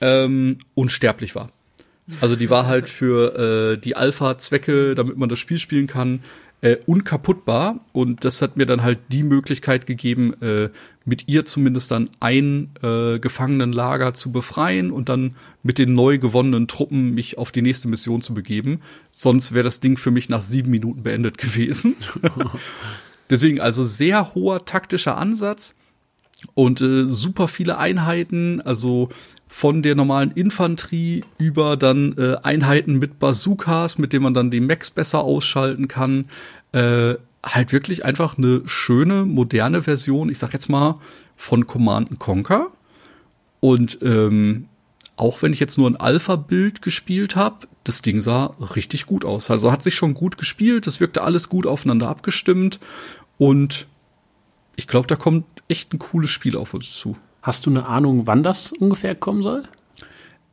ähm, 0.00 0.58
unsterblich 0.76 1.34
war. 1.34 1.50
Also 2.20 2.36
die 2.36 2.48
war 2.48 2.68
halt 2.68 2.88
für 2.88 3.74
äh, 3.74 3.76
die 3.78 3.96
Alpha-Zwecke, 3.96 4.94
damit 4.94 5.16
man 5.16 5.28
das 5.28 5.40
Spiel 5.40 5.58
spielen 5.58 5.88
kann, 5.88 6.20
äh, 6.60 6.76
unkaputtbar. 6.86 7.80
Und 7.92 8.24
das 8.24 8.40
hat 8.40 8.56
mir 8.56 8.66
dann 8.66 8.84
halt 8.84 9.00
die 9.08 9.24
Möglichkeit 9.24 9.86
gegeben, 9.86 10.40
äh, 10.40 10.68
mit 11.04 11.26
ihr 11.26 11.44
zumindest 11.44 11.90
dann 11.90 12.08
ein 12.20 12.70
äh, 12.84 13.18
Gefangenenlager 13.18 14.14
zu 14.14 14.30
befreien 14.30 14.92
und 14.92 15.08
dann 15.08 15.34
mit 15.64 15.78
den 15.78 15.94
neu 15.94 16.18
gewonnenen 16.18 16.68
Truppen 16.68 17.14
mich 17.14 17.36
auf 17.36 17.50
die 17.50 17.62
nächste 17.62 17.88
Mission 17.88 18.22
zu 18.22 18.32
begeben. 18.32 18.80
Sonst 19.10 19.54
wäre 19.54 19.64
das 19.64 19.80
Ding 19.80 19.96
für 19.96 20.12
mich 20.12 20.28
nach 20.28 20.40
sieben 20.40 20.70
Minuten 20.70 21.02
beendet 21.02 21.36
gewesen. 21.36 21.96
Deswegen 23.32 23.62
also 23.62 23.82
sehr 23.82 24.34
hoher 24.34 24.66
taktischer 24.66 25.16
Ansatz 25.16 25.74
und 26.52 26.82
äh, 26.82 27.08
super 27.08 27.48
viele 27.48 27.78
Einheiten, 27.78 28.60
also 28.60 29.08
von 29.48 29.80
der 29.80 29.94
normalen 29.94 30.32
Infanterie 30.32 31.24
über 31.38 31.78
dann 31.78 32.14
äh, 32.18 32.36
Einheiten 32.42 32.98
mit 32.98 33.18
Bazookas, 33.18 33.96
mit 33.96 34.12
denen 34.12 34.24
man 34.24 34.34
dann 34.34 34.50
die 34.50 34.60
Mechs 34.60 34.90
besser 34.90 35.24
ausschalten 35.24 35.88
kann. 35.88 36.26
Äh, 36.72 37.14
halt 37.42 37.72
wirklich 37.72 38.04
einfach 38.04 38.36
eine 38.36 38.60
schöne, 38.66 39.24
moderne 39.24 39.82
Version, 39.82 40.28
ich 40.28 40.38
sag 40.38 40.52
jetzt 40.52 40.68
mal, 40.68 41.00
von 41.34 41.66
Command 41.66 42.18
Conquer. 42.18 42.66
Und 43.60 43.98
ähm, 44.02 44.68
auch 45.16 45.40
wenn 45.40 45.54
ich 45.54 45.60
jetzt 45.60 45.78
nur 45.78 45.88
ein 45.88 45.96
Alpha-Bild 45.96 46.82
gespielt 46.82 47.34
habe, 47.34 47.66
das 47.84 48.02
Ding 48.02 48.20
sah 48.20 48.54
richtig 48.74 49.06
gut 49.06 49.24
aus. 49.24 49.50
Also 49.50 49.72
hat 49.72 49.82
sich 49.82 49.94
schon 49.94 50.14
gut 50.14 50.36
gespielt, 50.36 50.86
das 50.86 51.00
wirkte 51.00 51.22
alles 51.22 51.48
gut 51.48 51.66
aufeinander 51.66 52.08
abgestimmt 52.08 52.78
und 53.38 53.86
ich 54.76 54.86
glaube, 54.86 55.06
da 55.06 55.16
kommt 55.16 55.44
echt 55.68 55.92
ein 55.92 55.98
cooles 55.98 56.30
Spiel 56.30 56.56
auf 56.56 56.74
uns 56.74 56.92
zu. 56.92 57.16
Hast 57.42 57.66
du 57.66 57.70
eine 57.70 57.86
Ahnung, 57.86 58.26
wann 58.26 58.42
das 58.42 58.72
ungefähr 58.72 59.14
kommen 59.14 59.42
soll? 59.42 59.64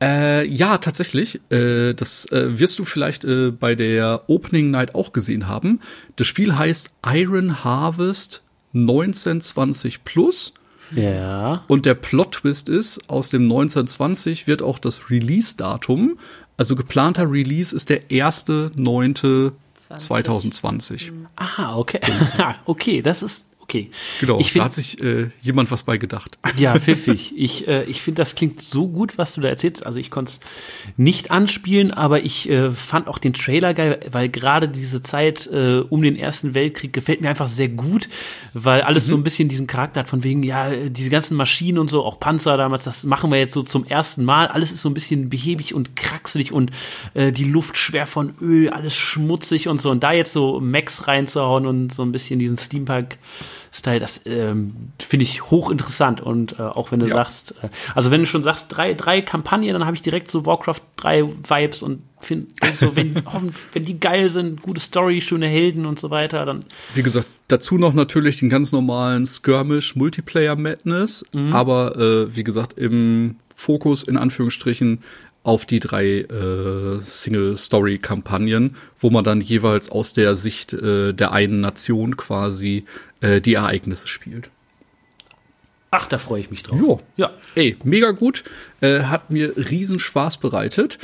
Äh, 0.02 0.46
ja, 0.48 0.78
tatsächlich. 0.78 1.40
Äh, 1.50 1.94
das 1.94 2.26
äh, 2.32 2.58
wirst 2.58 2.78
du 2.78 2.84
vielleicht 2.84 3.24
äh, 3.24 3.50
bei 3.50 3.74
der 3.74 4.24
Opening 4.28 4.70
Night 4.70 4.94
auch 4.94 5.12
gesehen 5.12 5.46
haben. 5.46 5.80
Das 6.16 6.26
Spiel 6.26 6.56
heißt 6.56 6.90
Iron 7.06 7.64
Harvest 7.64 8.42
1920 8.74 10.04
Plus. 10.04 10.54
Ja. 10.94 11.64
Und 11.68 11.86
der 11.86 11.94
Plot-Twist 11.94 12.68
ist, 12.68 13.08
aus 13.08 13.30
dem 13.30 13.42
1920 13.42 14.48
wird 14.48 14.62
auch 14.62 14.78
das 14.78 15.10
Release-Datum, 15.10 16.18
also 16.56 16.76
geplanter 16.76 17.30
Release 17.30 17.74
ist 17.74 17.88
der 17.88 18.10
erste 18.10 18.70
neunte 18.74 19.52
2020. 19.96 21.12
Aha, 21.36 21.76
okay. 21.76 22.00
okay, 22.66 23.02
das 23.02 23.22
ist 23.22 23.49
okay. 23.70 23.90
Genau, 24.20 24.38
ich 24.38 24.48
da 24.48 24.52
find, 24.52 24.64
hat 24.64 24.74
sich 24.74 25.00
äh, 25.02 25.30
jemand 25.40 25.70
was 25.70 25.82
bei 25.82 25.96
gedacht. 25.96 26.38
Ja, 26.56 26.78
pfiffig. 26.78 27.32
Ich, 27.36 27.68
äh, 27.68 27.84
ich 27.84 28.02
finde, 28.02 28.20
das 28.20 28.34
klingt 28.34 28.60
so 28.60 28.88
gut, 28.88 29.18
was 29.18 29.34
du 29.34 29.40
da 29.40 29.48
erzählst. 29.48 29.86
Also 29.86 29.98
ich 29.98 30.10
konnte 30.10 30.32
es 30.32 30.40
nicht 30.96 31.30
anspielen, 31.30 31.92
aber 31.92 32.24
ich 32.24 32.50
äh, 32.50 32.70
fand 32.70 33.08
auch 33.08 33.18
den 33.18 33.32
Trailer 33.32 33.72
geil, 33.74 34.00
weil 34.10 34.28
gerade 34.28 34.68
diese 34.68 35.02
Zeit 35.02 35.46
äh, 35.46 35.78
um 35.88 36.02
den 36.02 36.16
Ersten 36.16 36.54
Weltkrieg 36.54 36.92
gefällt 36.92 37.20
mir 37.20 37.28
einfach 37.28 37.48
sehr 37.48 37.68
gut, 37.68 38.08
weil 38.52 38.82
alles 38.82 39.06
so 39.06 39.14
ein 39.14 39.22
bisschen 39.22 39.48
diesen 39.48 39.66
Charakter 39.66 40.00
hat 40.00 40.08
von 40.08 40.24
wegen, 40.24 40.42
ja, 40.42 40.70
diese 40.88 41.10
ganzen 41.10 41.36
Maschinen 41.36 41.78
und 41.78 41.90
so, 41.90 42.04
auch 42.04 42.18
Panzer 42.20 42.56
damals, 42.56 42.84
das 42.84 43.04
machen 43.04 43.30
wir 43.30 43.38
jetzt 43.38 43.54
so 43.54 43.62
zum 43.62 43.86
ersten 43.86 44.24
Mal. 44.24 44.48
Alles 44.48 44.72
ist 44.72 44.82
so 44.82 44.88
ein 44.88 44.94
bisschen 44.94 45.30
behäbig 45.30 45.74
und 45.74 45.96
kraxelig 45.96 46.52
und 46.52 46.70
äh, 47.14 47.32
die 47.32 47.44
Luft 47.44 47.76
schwer 47.76 48.06
von 48.06 48.34
Öl, 48.40 48.70
alles 48.70 48.94
schmutzig 48.94 49.68
und 49.68 49.80
so. 49.80 49.90
Und 49.90 50.02
da 50.02 50.12
jetzt 50.12 50.32
so 50.32 50.60
Max 50.60 51.06
reinzuhauen 51.06 51.66
und 51.66 51.92
so 51.94 52.02
ein 52.02 52.12
bisschen 52.12 52.38
diesen 52.38 52.58
Steampunk 52.58 53.18
Style, 53.72 54.00
das 54.00 54.20
ähm, 54.24 54.90
finde 55.00 55.22
ich 55.22 55.42
hochinteressant. 55.50 56.20
Und 56.20 56.58
äh, 56.58 56.62
auch 56.62 56.90
wenn 56.90 56.98
du 57.00 57.06
Ja. 57.06 57.14
sagst, 57.14 57.54
äh, 57.62 57.68
also 57.94 58.10
wenn 58.10 58.20
du 58.20 58.26
schon 58.26 58.42
sagst, 58.42 58.66
drei, 58.68 58.94
drei 58.94 59.22
Kampagnen, 59.22 59.72
dann 59.72 59.84
habe 59.86 59.94
ich 59.94 60.02
direkt 60.02 60.30
so 60.30 60.44
Warcraft 60.44 60.80
3 60.96 61.24
Vibes 61.48 61.82
und 61.82 62.02
finde 62.20 62.48
so, 62.74 62.96
wenn, 62.96 63.14
wenn 63.72 63.84
die 63.84 64.00
geil 64.00 64.28
sind, 64.28 64.60
gute 64.62 64.80
Story, 64.80 65.20
schöne 65.20 65.46
Helden 65.46 65.86
und 65.86 65.98
so 66.00 66.10
weiter, 66.10 66.44
dann 66.44 66.60
Wie 66.94 67.02
gesagt, 67.02 67.28
dazu 67.48 67.78
noch 67.78 67.94
natürlich 67.94 68.38
den 68.38 68.48
ganz 68.50 68.72
normalen 68.72 69.24
Skirmish 69.26 69.94
Multiplayer 69.96 70.56
Madness, 70.56 71.24
aber 71.52 71.96
äh, 71.96 72.34
wie 72.36 72.42
gesagt, 72.44 72.76
im 72.76 73.36
Fokus 73.54 74.02
in 74.02 74.16
Anführungsstrichen 74.16 75.02
auf 75.42 75.64
die 75.64 75.80
drei 75.80 76.18
äh, 76.20 77.00
Single-Story-Kampagnen, 77.70 78.76
wo 78.98 79.10
man 79.10 79.24
dann 79.24 79.40
jeweils 79.40 79.90
aus 79.90 80.12
der 80.12 80.36
Sicht 80.36 80.72
äh, 80.72 81.12
der 81.12 81.32
einen 81.32 81.60
Nation 81.60 82.16
quasi 82.16 82.84
äh, 83.20 83.40
die 83.40 83.54
Ereignisse 83.54 84.08
spielt. 84.08 84.50
ach, 85.90 86.06
da 86.06 86.18
freue 86.18 86.40
ich 86.40 86.50
mich 86.50 86.62
drauf. 86.62 86.78
Jo. 86.78 87.00
Ja. 87.16 87.32
Ey, 87.54 87.76
mega 87.82 88.12
gut. 88.12 88.44
Äh, 88.80 89.02
hat 89.02 89.30
mir 89.30 89.54
riesen 89.56 89.98
Spaß 89.98 90.38
bereitet. 90.38 90.98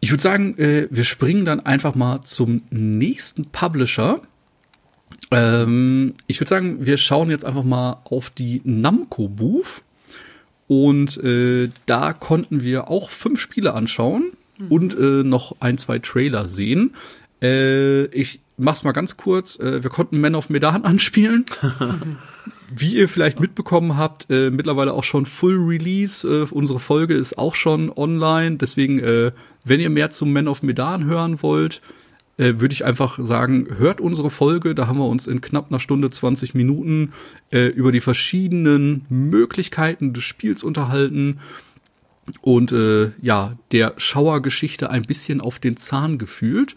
Ich 0.00 0.10
würde 0.10 0.22
sagen, 0.22 0.58
äh, 0.58 0.88
wir 0.90 1.04
springen 1.04 1.44
dann 1.44 1.60
einfach 1.60 1.94
mal 1.94 2.22
zum 2.22 2.62
nächsten 2.70 3.46
Publisher. 3.46 4.20
Ähm, 5.30 6.14
ich 6.26 6.40
würde 6.40 6.48
sagen, 6.48 6.84
wir 6.84 6.96
schauen 6.96 7.30
jetzt 7.30 7.44
einfach 7.44 7.62
mal 7.62 8.00
auf 8.04 8.30
die 8.30 8.60
Namco 8.64 9.28
Booth. 9.28 9.82
Und 10.66 11.18
äh, 11.18 11.70
da 11.86 12.12
konnten 12.12 12.62
wir 12.64 12.88
auch 12.88 13.10
fünf 13.10 13.40
Spiele 13.40 13.74
anschauen 13.74 14.32
und 14.68 14.94
äh, 14.96 15.22
noch 15.22 15.56
ein, 15.60 15.78
zwei 15.78 15.98
Trailer 15.98 16.46
sehen. 16.46 16.94
Äh, 17.42 18.06
ich 18.06 18.40
mach's 18.56 18.84
mal 18.84 18.92
ganz 18.92 19.16
kurz. 19.16 19.58
Äh, 19.58 19.82
wir 19.82 19.90
konnten 19.90 20.20
Man 20.20 20.34
of 20.34 20.50
Medan 20.50 20.84
anspielen. 20.84 21.46
Wie 22.74 22.96
ihr 22.96 23.08
vielleicht 23.08 23.40
mitbekommen 23.40 23.96
habt, 23.96 24.26
äh, 24.30 24.50
mittlerweile 24.50 24.94
auch 24.94 25.04
schon 25.04 25.26
Full 25.26 25.56
Release. 25.56 26.26
Äh, 26.26 26.46
unsere 26.50 26.80
Folge 26.80 27.14
ist 27.14 27.38
auch 27.38 27.54
schon 27.54 27.90
online. 27.90 28.56
Deswegen, 28.56 28.98
äh, 29.00 29.32
wenn 29.64 29.80
ihr 29.80 29.90
mehr 29.90 30.10
zum 30.10 30.32
Man 30.32 30.48
of 30.48 30.62
Medan 30.62 31.04
hören 31.04 31.42
wollt, 31.42 31.82
äh, 32.38 32.54
würde 32.56 32.72
ich 32.72 32.84
einfach 32.84 33.18
sagen, 33.18 33.68
hört 33.76 34.00
unsere 34.00 34.30
Folge. 34.30 34.74
Da 34.74 34.86
haben 34.86 34.98
wir 34.98 35.06
uns 35.06 35.26
in 35.26 35.40
knapp 35.40 35.70
einer 35.70 35.80
Stunde 35.80 36.10
20 36.10 36.54
Minuten 36.54 37.12
äh, 37.50 37.66
über 37.66 37.92
die 37.92 38.00
verschiedenen 38.00 39.04
Möglichkeiten 39.10 40.12
des 40.14 40.24
Spiels 40.24 40.64
unterhalten 40.64 41.40
und 42.40 42.72
ja, 43.20 43.56
der 43.72 43.94
Schauergeschichte 43.96 44.88
ein 44.88 45.02
bisschen 45.02 45.40
auf 45.40 45.58
den 45.58 45.76
Zahn 45.76 46.18
gefühlt. 46.18 46.76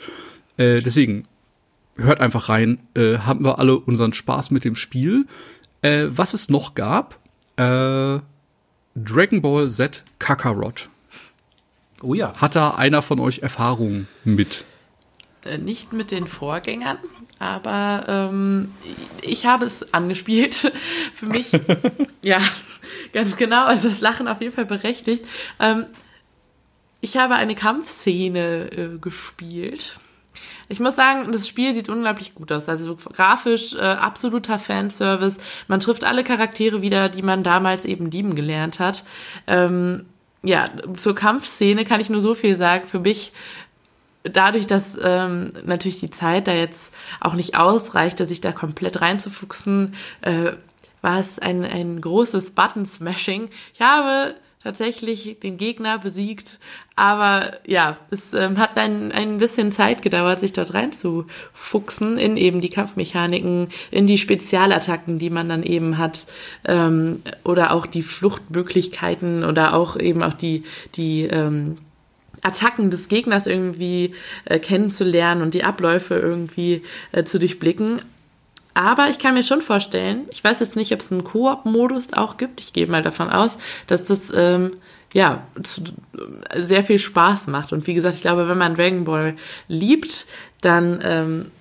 Deswegen 0.58 1.26
hört 1.98 2.20
einfach 2.20 2.50
rein, 2.50 2.80
äh, 2.96 3.20
haben 3.20 3.44
wir 3.46 3.60
alle 3.60 3.78
unseren 3.78 4.14
Spaß 4.14 4.52
mit 4.52 4.66
dem 4.66 4.76
Spiel. 4.76 5.26
Äh, 5.82 6.06
was 6.10 6.34
es 6.34 6.50
noch 6.50 6.76
gab, 6.76 7.20
äh, 7.58 8.20
Dragon 8.96 9.42
Ball 9.42 9.70
Z 9.70 10.04
Kakarot. 10.20 10.90
Oh 12.02 12.14
ja. 12.14 12.34
Hat 12.38 12.56
da 12.56 12.72
einer 12.72 13.02
von 13.02 13.20
euch 13.20 13.40
Erfahrungen 13.40 14.08
mit? 14.24 14.66
Äh, 15.44 15.58
Nicht 15.58 15.94
mit 15.94 16.12
den 16.12 16.28
Vorgängern, 16.28 16.98
aber 17.40 18.06
ähm, 18.08 18.72
ich 19.22 19.46
habe 19.46 19.66
es 19.66 19.94
angespielt. 19.94 20.72
Für 21.14 21.26
mich, 21.26 21.52
ja, 22.24 22.42
ganz 23.14 23.38
genau. 23.38 23.66
Also 23.66 23.88
das 23.88 24.02
Lachen 24.02 24.28
auf 24.28 24.42
jeden 24.42 24.54
Fall 24.54 24.66
berechtigt. 24.66 25.26
Ähm, 25.60 25.86
ich 27.02 27.18
habe 27.18 27.36
eine 27.36 27.56
Kampfszene 27.56 28.72
äh, 28.72 28.98
gespielt. 29.00 30.00
Ich 30.68 30.80
muss 30.80 30.96
sagen, 30.96 31.32
das 31.32 31.48
Spiel 31.48 31.74
sieht 31.74 31.90
unglaublich 31.90 32.36
gut 32.36 32.52
aus. 32.52 32.70
Also 32.70 32.96
grafisch 32.96 33.74
äh, 33.74 33.80
absoluter 33.80 34.60
Fanservice. 34.60 35.40
Man 35.68 35.80
trifft 35.80 36.04
alle 36.04 36.24
Charaktere 36.24 36.82
wieder, 36.82 37.10
die 37.10 37.22
man 37.22 37.44
damals 37.44 37.86
eben 37.86 38.10
lieben 38.10 38.36
gelernt 38.36 38.80
hat. 38.80 39.04
Ähm, 39.48 40.06
ja, 40.44 40.70
zur 40.96 41.16
Kampfszene 41.16 41.86
kann 41.86 42.00
ich 42.00 42.10
nur 42.10 42.22
so 42.22 42.36
viel 42.36 42.56
sagen. 42.56 42.86
Für 42.86 43.00
mich 43.00 43.32
dadurch, 44.24 44.68
dass 44.68 44.98
ähm, 45.02 45.54
natürlich 45.64 46.00
die 46.00 46.10
Zeit 46.10 46.48
da 46.48 46.54
jetzt 46.54 46.94
auch 47.20 47.34
nicht 47.34 47.56
ausreichte, 47.56 48.26
sich 48.26 48.42
da 48.42 48.52
komplett 48.52 49.02
reinzufuchsen, 49.02 49.96
äh, 50.22 50.54
war 51.02 51.20
es 51.20 51.38
ein, 51.38 51.64
ein 51.64 52.02
großes 52.02 52.52
Button-Smashing. 52.52 53.50
Ich 53.74 53.82
habe 53.82 54.36
tatsächlich 54.66 55.38
den 55.44 55.60
Gegner 55.60 56.00
besiegt, 56.00 56.58
aber 56.96 57.54
ja, 57.68 57.98
es 58.10 58.34
ähm, 58.34 58.58
hat 58.58 58.78
ein, 58.78 59.12
ein 59.12 59.38
bisschen 59.38 59.72
Zeit 59.72 60.02
gedauert, 60.02 60.40
sich 60.40 60.54
dort 60.54 60.74
reinzufuchsen 60.74 62.18
in 62.18 62.36
eben 62.36 62.62
die 62.62 62.70
Kampfmechaniken, 62.70 63.70
in 63.92 64.08
die 64.08 64.18
Spezialattacken, 64.18 65.20
die 65.20 65.30
man 65.30 65.50
dann 65.50 65.62
eben 65.62 66.00
hat, 66.00 66.26
ähm, 66.66 67.22
oder 67.44 67.74
auch 67.74 67.86
die 67.86 68.02
Fluchtmöglichkeiten 68.02 69.44
oder 69.44 69.76
auch 69.76 69.98
eben 69.98 70.24
auch 70.24 70.34
die, 70.34 70.64
die 70.96 71.26
ähm, 71.26 71.76
Attacken 72.42 72.90
des 72.90 73.08
Gegners 73.08 73.46
irgendwie 73.46 74.16
äh, 74.46 74.58
kennenzulernen 74.58 75.44
und 75.44 75.54
die 75.54 75.64
Abläufe 75.64 76.16
irgendwie 76.16 76.82
äh, 77.12 77.24
zu 77.24 77.38
durchblicken. 77.38 78.02
Aber 78.76 79.10
ich 79.10 79.20
kann 79.20 79.34
mir 79.34 79.44
schon 79.44 79.62
vorstellen, 79.62 80.26
ich 80.32 80.44
weiß 80.44 80.60
jetzt 80.60 80.76
nicht, 80.76 80.92
ob 80.94 81.00
es 81.00 81.12
einen 81.12 81.24
Koop-Modus 81.24 82.12
auch 82.12 82.36
gibt. 82.36 82.60
Ich 82.60 82.74
gehe 82.74 82.88
mal 82.88 83.02
davon 83.02 83.30
aus, 83.30 83.58
dass 83.88 84.04
das 84.04 84.32
ähm, 84.36 84.74
ja 85.14 85.48
zu, 85.64 85.82
sehr 86.58 86.84
viel 86.84 87.00
Spaß 87.00 87.48
macht. 87.48 87.72
Und 87.72 87.88
wie 87.88 87.94
gesagt, 87.94 88.16
ich 88.16 88.22
glaube, 88.22 88.50
wenn 88.50 88.58
man 88.58 88.76
Dragon 88.76 89.06
Ball 89.06 89.36
liebt, 89.70 90.26
dann 90.60 91.00
ähm, 91.04 91.52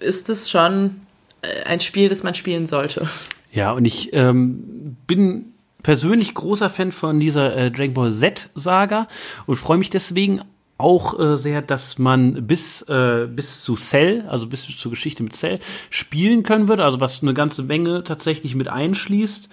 ist 0.00 0.30
es 0.30 0.50
schon 0.50 1.02
äh, 1.42 1.64
ein 1.64 1.80
Spiel, 1.80 2.08
das 2.08 2.22
man 2.22 2.32
spielen 2.32 2.64
sollte. 2.64 3.06
Ja, 3.52 3.72
und 3.72 3.84
ich 3.84 4.14
ähm, 4.14 4.96
bin 5.06 5.52
persönlich 5.82 6.32
großer 6.32 6.70
Fan 6.70 6.90
von 6.90 7.20
dieser 7.20 7.54
äh, 7.54 7.70
Dragon 7.70 7.92
Ball 7.92 8.12
Z-Saga 8.12 9.08
und 9.44 9.56
freue 9.56 9.76
mich 9.76 9.90
deswegen 9.90 10.40
auch 10.78 11.18
äh, 11.18 11.36
sehr, 11.36 11.62
dass 11.62 11.98
man 11.98 12.46
bis, 12.46 12.82
äh, 12.82 13.26
bis 13.30 13.62
zu 13.62 13.76
Cell, 13.76 14.24
also 14.28 14.46
bis 14.46 14.66
zur 14.76 14.90
Geschichte 14.90 15.22
mit 15.22 15.34
Cell, 15.34 15.58
spielen 15.90 16.42
können 16.42 16.68
wird, 16.68 16.80
also 16.80 17.00
was 17.00 17.22
eine 17.22 17.34
ganze 17.34 17.62
Menge 17.62 18.04
tatsächlich 18.04 18.54
mit 18.54 18.68
einschließt. 18.68 19.48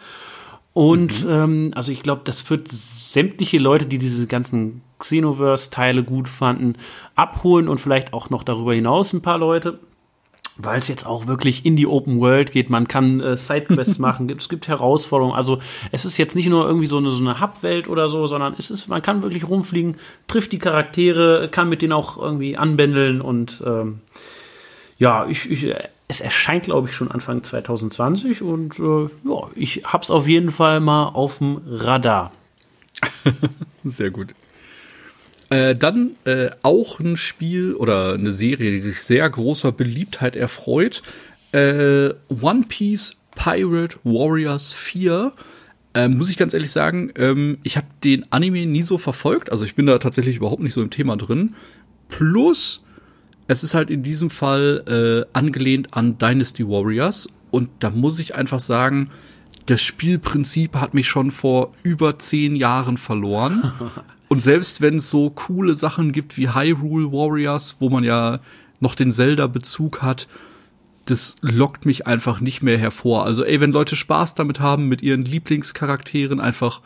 Und 0.73 1.25
ähm, 1.29 1.71
also 1.75 1.91
ich 1.91 2.01
glaube, 2.01 2.21
das 2.25 2.49
wird 2.49 2.67
sämtliche 2.67 3.59
Leute, 3.59 3.85
die 3.85 3.99
diese 3.99 4.25
ganzen 4.27 4.81
Xenoverse-Teile 4.97 6.03
gut 6.03 6.27
fanden, 6.27 6.73
abholen 7.15 7.67
und 7.67 7.79
vielleicht 7.79 8.11
auch 8.13 8.29
noch 8.29 8.43
darüber 8.43 8.73
hinaus 8.73 9.13
ein 9.13 9.21
paar 9.21 9.37
Leute 9.37 9.79
weil 10.55 10.79
es 10.79 10.87
jetzt 10.87 11.05
auch 11.05 11.27
wirklich 11.27 11.65
in 11.65 11.75
die 11.75 11.87
Open 11.87 12.21
World 12.21 12.51
geht. 12.51 12.69
Man 12.69 12.87
kann 12.87 13.19
äh, 13.21 13.37
Sidequests 13.37 13.99
machen, 13.99 14.29
es 14.29 14.49
gibt 14.49 14.67
Herausforderungen. 14.67 15.35
Also 15.35 15.59
es 15.91 16.05
ist 16.05 16.17
jetzt 16.17 16.35
nicht 16.35 16.47
nur 16.47 16.65
irgendwie 16.65 16.87
so 16.87 16.97
eine, 16.97 17.11
so 17.11 17.23
eine 17.23 17.41
Hub-Welt 17.41 17.87
oder 17.87 18.09
so, 18.09 18.27
sondern 18.27 18.53
es 18.57 18.69
ist, 18.69 18.87
man 18.87 19.01
kann 19.01 19.23
wirklich 19.23 19.47
rumfliegen, 19.47 19.97
trifft 20.27 20.51
die 20.51 20.59
Charaktere, 20.59 21.49
kann 21.49 21.69
mit 21.69 21.81
denen 21.81 21.93
auch 21.93 22.17
irgendwie 22.17 22.57
anbändeln 22.57 23.21
und 23.21 23.63
ähm, 23.65 24.01
ja, 24.99 25.25
ich, 25.27 25.49
ich, 25.49 25.73
es 26.07 26.21
erscheint, 26.21 26.65
glaube 26.65 26.87
ich, 26.87 26.95
schon 26.95 27.09
Anfang 27.09 27.43
2020 27.43 28.41
und 28.41 28.77
äh, 28.79 29.09
ja, 29.27 29.49
ich 29.55 29.83
hab's 29.85 30.11
auf 30.11 30.27
jeden 30.27 30.51
Fall 30.51 30.79
mal 30.79 31.07
auf 31.07 31.39
dem 31.39 31.61
Radar. 31.67 32.31
Sehr 33.83 34.11
gut. 34.11 34.35
Äh, 35.53 35.75
dann 35.75 36.15
äh, 36.25 36.49
auch 36.63 36.99
ein 36.99 37.15
Spiel 37.15 37.75
oder 37.75 38.13
eine 38.13 38.31
Serie, 38.31 38.71
die 38.71 38.79
sich 38.79 39.03
sehr 39.03 39.29
großer 39.29 39.71
Beliebtheit 39.71 40.35
erfreut. 40.35 41.03
Äh, 41.51 42.09
One 42.41 42.63
Piece 42.67 43.17
Pirate 43.35 43.97
Warriors 44.03 44.73
4. 44.73 45.31
Ähm, 45.93 46.17
muss 46.17 46.31
ich 46.31 46.37
ganz 46.37 46.55
ehrlich 46.55 46.71
sagen, 46.71 47.11
ähm, 47.17 47.59
ich 47.61 47.77
habe 47.77 47.85
den 48.03 48.25
Anime 48.31 48.65
nie 48.65 48.81
so 48.81 48.97
verfolgt. 48.97 49.51
Also 49.51 49.63
ich 49.63 49.75
bin 49.75 49.85
da 49.85 49.99
tatsächlich 49.99 50.37
überhaupt 50.37 50.63
nicht 50.63 50.73
so 50.73 50.81
im 50.81 50.89
Thema 50.89 51.17
drin. 51.17 51.53
Plus, 52.09 52.83
es 53.45 53.63
ist 53.63 53.75
halt 53.75 53.91
in 53.91 54.01
diesem 54.01 54.31
Fall 54.31 55.27
äh, 55.29 55.37
angelehnt 55.37 55.89
an 55.91 56.17
Dynasty 56.17 56.67
Warriors. 56.67 57.29
Und 57.51 57.69
da 57.77 57.91
muss 57.91 58.17
ich 58.17 58.33
einfach 58.33 58.59
sagen, 58.59 59.11
das 59.67 59.83
Spielprinzip 59.83 60.77
hat 60.77 60.95
mich 60.95 61.07
schon 61.07 61.29
vor 61.29 61.73
über 61.83 62.17
zehn 62.17 62.55
Jahren 62.55 62.97
verloren. 62.97 63.71
Und 64.33 64.39
selbst 64.39 64.81
wenn 64.81 64.95
es 64.95 65.11
so 65.11 65.29
coole 65.29 65.75
Sachen 65.75 66.11
gibt 66.11 66.37
wie 66.39 66.49
Hyrule 66.49 67.11
Warriors, 67.11 67.75
wo 67.77 67.91
man 67.91 68.03
ja 68.03 68.39
noch 68.79 68.95
den 68.95 69.11
Zelda-Bezug 69.11 70.01
hat, 70.01 70.27
das 71.05 71.35
lockt 71.41 71.85
mich 71.85 72.07
einfach 72.07 72.41
nicht 72.41 72.63
mehr 72.63 72.79
hervor. 72.79 73.27
Also 73.27 73.43
ey, 73.43 73.61
wenn 73.61 73.71
Leute 73.71 73.95
Spaß 73.95 74.33
damit 74.33 74.59
haben, 74.59 74.89
mit 74.89 75.03
ihren 75.03 75.23
Lieblingscharakteren 75.23 76.39
einfach 76.39 76.81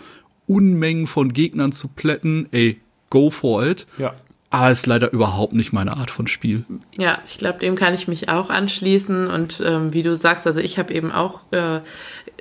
Unmengen 0.45 1.07
von 1.07 1.31
Gegnern 1.31 1.71
zu 1.71 1.87
plätten, 1.87 2.49
ey, 2.51 2.81
go 3.09 3.29
for 3.29 3.65
it. 3.65 3.87
Ja. 3.97 4.13
Aber 4.49 4.69
ist 4.69 4.85
leider 4.85 5.13
überhaupt 5.13 5.53
nicht 5.53 5.71
meine 5.71 5.95
Art 5.95 6.11
von 6.11 6.27
Spiel. 6.27 6.65
Ja, 6.97 7.19
ich 7.25 7.37
glaube, 7.37 7.59
dem 7.59 7.75
kann 7.75 7.93
ich 7.93 8.09
mich 8.09 8.27
auch 8.27 8.49
anschließen. 8.49 9.27
Und 9.27 9.63
ähm, 9.65 9.93
wie 9.93 10.03
du 10.03 10.17
sagst, 10.17 10.45
also 10.47 10.59
ich 10.59 10.77
habe 10.77 10.93
eben 10.93 11.13
auch 11.13 11.43
äh, 11.51 11.79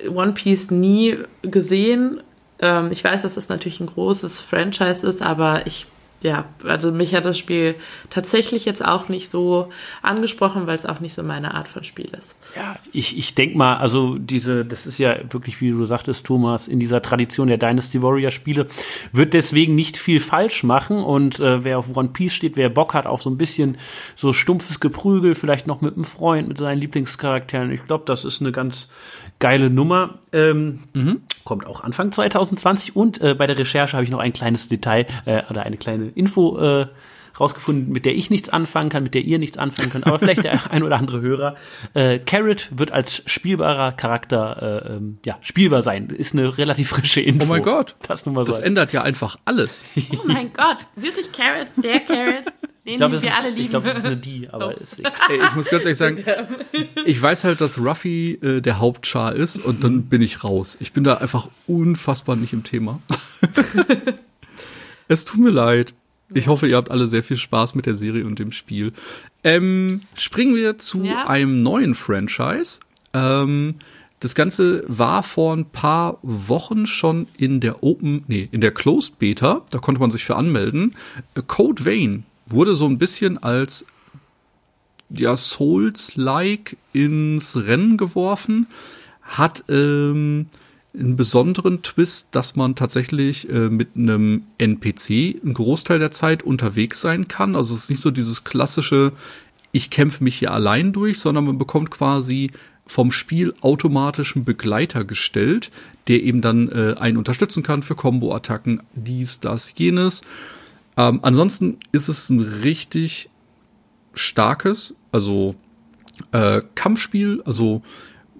One 0.09 0.33
Piece 0.33 0.69
nie 0.69 1.15
gesehen. 1.43 2.19
Ähm, 2.59 2.91
ich 2.91 3.03
weiß, 3.03 3.21
dass 3.21 3.35
das 3.35 3.49
natürlich 3.49 3.79
ein 3.79 3.87
großes 3.87 4.41
Franchise 4.41 5.05
ist, 5.05 5.21
aber 5.21 5.67
ich 5.67 5.87
ja, 6.23 6.45
also 6.63 6.91
mich 6.91 7.13
hat 7.13 7.25
das 7.25 7.37
Spiel 7.37 7.75
tatsächlich 8.09 8.65
jetzt 8.65 8.83
auch 8.83 9.07
nicht 9.07 9.29
so 9.29 9.69
angesprochen, 10.01 10.65
weil 10.65 10.75
es 10.75 10.85
auch 10.85 10.99
nicht 10.99 11.13
so 11.13 11.21
meine 11.21 11.53
Art 11.53 11.67
von 11.67 11.83
Spiel 11.83 12.09
ist. 12.17 12.35
Ja, 12.55 12.77
ich, 12.91 13.17
ich 13.17 13.35
denke 13.35 13.55
mal, 13.55 13.77
also 13.77 14.17
diese, 14.17 14.65
das 14.65 14.87
ist 14.87 14.97
ja 14.97 15.15
wirklich, 15.29 15.61
wie 15.61 15.69
du 15.69 15.85
sagtest, 15.85 16.25
Thomas, 16.25 16.67
in 16.67 16.79
dieser 16.79 17.03
Tradition 17.03 17.49
der 17.49 17.57
Dynasty 17.57 18.01
Warrior 18.01 18.31
Spiele, 18.31 18.67
wird 19.11 19.35
deswegen 19.35 19.75
nicht 19.75 19.95
viel 19.95 20.19
falsch 20.19 20.63
machen 20.63 21.03
und 21.03 21.39
äh, 21.39 21.63
wer 21.63 21.77
auf 21.77 21.95
One 21.95 22.09
Piece 22.09 22.33
steht, 22.33 22.57
wer 22.57 22.69
Bock 22.69 22.95
hat 22.95 23.05
auf 23.05 23.21
so 23.21 23.29
ein 23.29 23.37
bisschen 23.37 23.77
so 24.15 24.33
stumpfes 24.33 24.79
Geprügel, 24.79 25.35
vielleicht 25.35 25.67
noch 25.67 25.81
mit 25.81 25.93
einem 25.93 26.05
Freund, 26.05 26.47
mit 26.47 26.57
seinen 26.57 26.79
Lieblingscharakteren, 26.79 27.71
ich 27.71 27.85
glaube, 27.85 28.05
das 28.07 28.25
ist 28.25 28.41
eine 28.41 28.51
ganz 28.51 28.87
geile 29.39 29.69
Nummer. 29.69 30.19
Ähm, 30.31 30.79
mhm. 30.93 31.21
Kommt 31.43 31.65
auch 31.65 31.83
Anfang 31.83 32.11
2020 32.11 32.95
und 32.95 33.21
äh, 33.21 33.33
bei 33.33 33.47
der 33.47 33.57
Recherche 33.57 33.93
habe 33.93 34.03
ich 34.03 34.11
noch 34.11 34.19
ein 34.19 34.33
kleines 34.33 34.67
Detail 34.67 35.05
äh, 35.25 35.43
oder 35.49 35.63
eine 35.63 35.77
kleine 35.77 36.07
Info 36.07 36.57
äh, 36.57 36.87
rausgefunden, 37.39 37.91
mit 37.91 38.05
der 38.05 38.15
ich 38.15 38.29
nichts 38.29 38.49
anfangen 38.49 38.89
kann, 38.89 39.03
mit 39.03 39.13
der 39.13 39.21
ihr 39.21 39.39
nichts 39.39 39.57
anfangen 39.57 39.89
könnt, 39.89 40.07
aber 40.07 40.19
vielleicht 40.19 40.43
der 40.43 40.71
ein 40.71 40.83
oder 40.83 40.97
andere 40.97 41.21
Hörer. 41.21 41.55
Äh, 41.93 42.19
Carrot 42.19 42.69
wird 42.71 42.91
als 42.91 43.23
spielbarer 43.25 43.91
Charakter 43.91 44.83
äh, 44.85 44.95
ähm, 44.95 45.19
ja, 45.25 45.37
spielbar 45.41 45.81
sein. 45.81 46.09
Ist 46.09 46.33
eine 46.33 46.57
relativ 46.57 46.89
frische 46.89 47.21
Info. 47.21 47.45
Oh 47.45 47.49
mein 47.49 47.63
Gott. 47.63 47.95
Das, 48.07 48.25
nur 48.25 48.35
mal 48.35 48.45
so 48.45 48.51
das 48.51 48.59
ändert 48.59 48.93
ja 48.93 49.03
einfach 49.03 49.37
alles. 49.45 49.85
Oh 50.11 50.21
mein 50.25 50.51
Gott, 50.53 50.87
wirklich 50.95 51.31
Carrot, 51.31 51.67
der 51.83 51.99
Carrot, 52.01 52.45
den 52.87 52.93
ich 52.93 52.97
glaube, 52.97 53.21
wir 53.21 53.29
das, 53.29 53.37
alle 53.37 53.49
ist- 53.49 53.53
lieben. 53.55 53.65
ich 53.65 53.69
glaub, 53.69 53.83
das 53.83 53.97
ist 53.97 54.05
eine 54.05 54.17
Die, 54.17 54.49
aber 54.49 54.73
ist. 54.73 54.99
Ey, 54.99 55.39
ich 55.47 55.55
muss 55.55 55.69
ganz 55.69 55.83
ehrlich 55.83 55.97
sagen, 55.97 56.23
ich 57.05 57.21
weiß 57.21 57.43
halt, 57.43 57.61
dass 57.61 57.77
Ruffy 57.79 58.39
äh, 58.41 58.61
der 58.61 58.79
Hauptchar 58.79 59.35
ist 59.35 59.59
und 59.63 59.83
dann 59.83 60.03
bin 60.05 60.21
ich 60.21 60.43
raus. 60.43 60.77
Ich 60.79 60.93
bin 60.93 61.03
da 61.03 61.15
einfach 61.15 61.49
unfassbar 61.67 62.35
nicht 62.35 62.53
im 62.53 62.63
Thema. 62.63 62.99
es 65.07 65.25
tut 65.25 65.39
mir 65.39 65.49
leid. 65.51 65.93
Ich 66.33 66.47
hoffe, 66.47 66.67
ihr 66.67 66.75
habt 66.75 66.91
alle 66.91 67.07
sehr 67.07 67.23
viel 67.23 67.37
Spaß 67.37 67.75
mit 67.75 67.85
der 67.85 67.95
Serie 67.95 68.25
und 68.25 68.37
dem 68.39 68.51
Spiel. 68.51 68.91
Ähm, 69.43 70.01
springen 70.15 70.55
wir 70.55 70.77
zu 70.77 71.03
Ja. 71.03 71.27
einem 71.27 71.63
neuen 71.63 71.95
Franchise. 71.95 72.81
Ähm, 73.13 73.75
das 74.19 74.35
Ganze 74.35 74.83
war 74.87 75.23
vor 75.23 75.55
ein 75.55 75.65
paar 75.69 76.17
Wochen 76.23 76.85
schon 76.85 77.27
in 77.37 77.59
der 77.61 77.81
Open, 77.83 78.23
nee, 78.27 78.49
in 78.51 78.59
der 78.61 78.71
Closed 78.71 79.19
Beta. 79.19 79.61
Da 79.69 79.77
konnte 79.77 80.01
man 80.01 80.11
sich 80.11 80.25
für 80.25 80.35
anmelden. 80.35 80.95
Äh, 81.35 81.43
Code 81.47 81.85
Vein 81.85 82.25
wurde 82.47 82.75
so 82.75 82.85
ein 82.85 82.97
bisschen 82.97 83.41
als 83.41 83.85
ja, 85.09 85.35
Souls-like 85.35 86.77
ins 86.93 87.55
Rennen 87.55 87.97
geworfen, 87.97 88.67
hat 89.21 89.63
ähm, 89.69 90.47
einen 90.93 91.15
besonderen 91.15 91.83
Twist, 91.83 92.29
dass 92.31 92.55
man 92.55 92.75
tatsächlich 92.75 93.49
äh, 93.49 93.69
mit 93.69 93.89
einem 93.95 94.43
NPC 94.57 95.41
einen 95.43 95.53
Großteil 95.53 95.99
der 95.99 96.11
Zeit 96.11 96.43
unterwegs 96.43 97.01
sein 97.01 97.27
kann. 97.27 97.55
Also 97.55 97.73
es 97.75 97.83
ist 97.83 97.89
nicht 97.89 98.01
so 98.01 98.11
dieses 98.11 98.43
klassische, 98.43 99.13
ich 99.71 99.89
kämpfe 99.89 100.23
mich 100.23 100.37
hier 100.39 100.53
allein 100.53 100.93
durch, 100.93 101.19
sondern 101.19 101.45
man 101.45 101.57
bekommt 101.57 101.91
quasi 101.91 102.51
vom 102.87 103.11
Spiel 103.11 103.53
automatischen 103.61 104.45
Begleiter 104.45 105.03
gestellt, 105.03 105.71
der 106.07 106.23
eben 106.23 106.41
dann 106.41 106.69
äh, 106.69 106.95
einen 106.97 107.17
unterstützen 107.17 107.61
kann 107.61 107.83
für 107.83 107.95
Combo-Attacken, 107.95 108.81
dies, 108.95 109.39
das, 109.41 109.73
jenes. 109.75 110.21
Ähm, 110.97 111.19
ansonsten 111.21 111.77
ist 111.91 112.09
es 112.09 112.29
ein 112.29 112.39
richtig 112.39 113.29
starkes, 114.13 114.95
also 115.11 115.55
äh, 116.31 116.61
Kampfspiel. 116.75 117.41
Also 117.45 117.83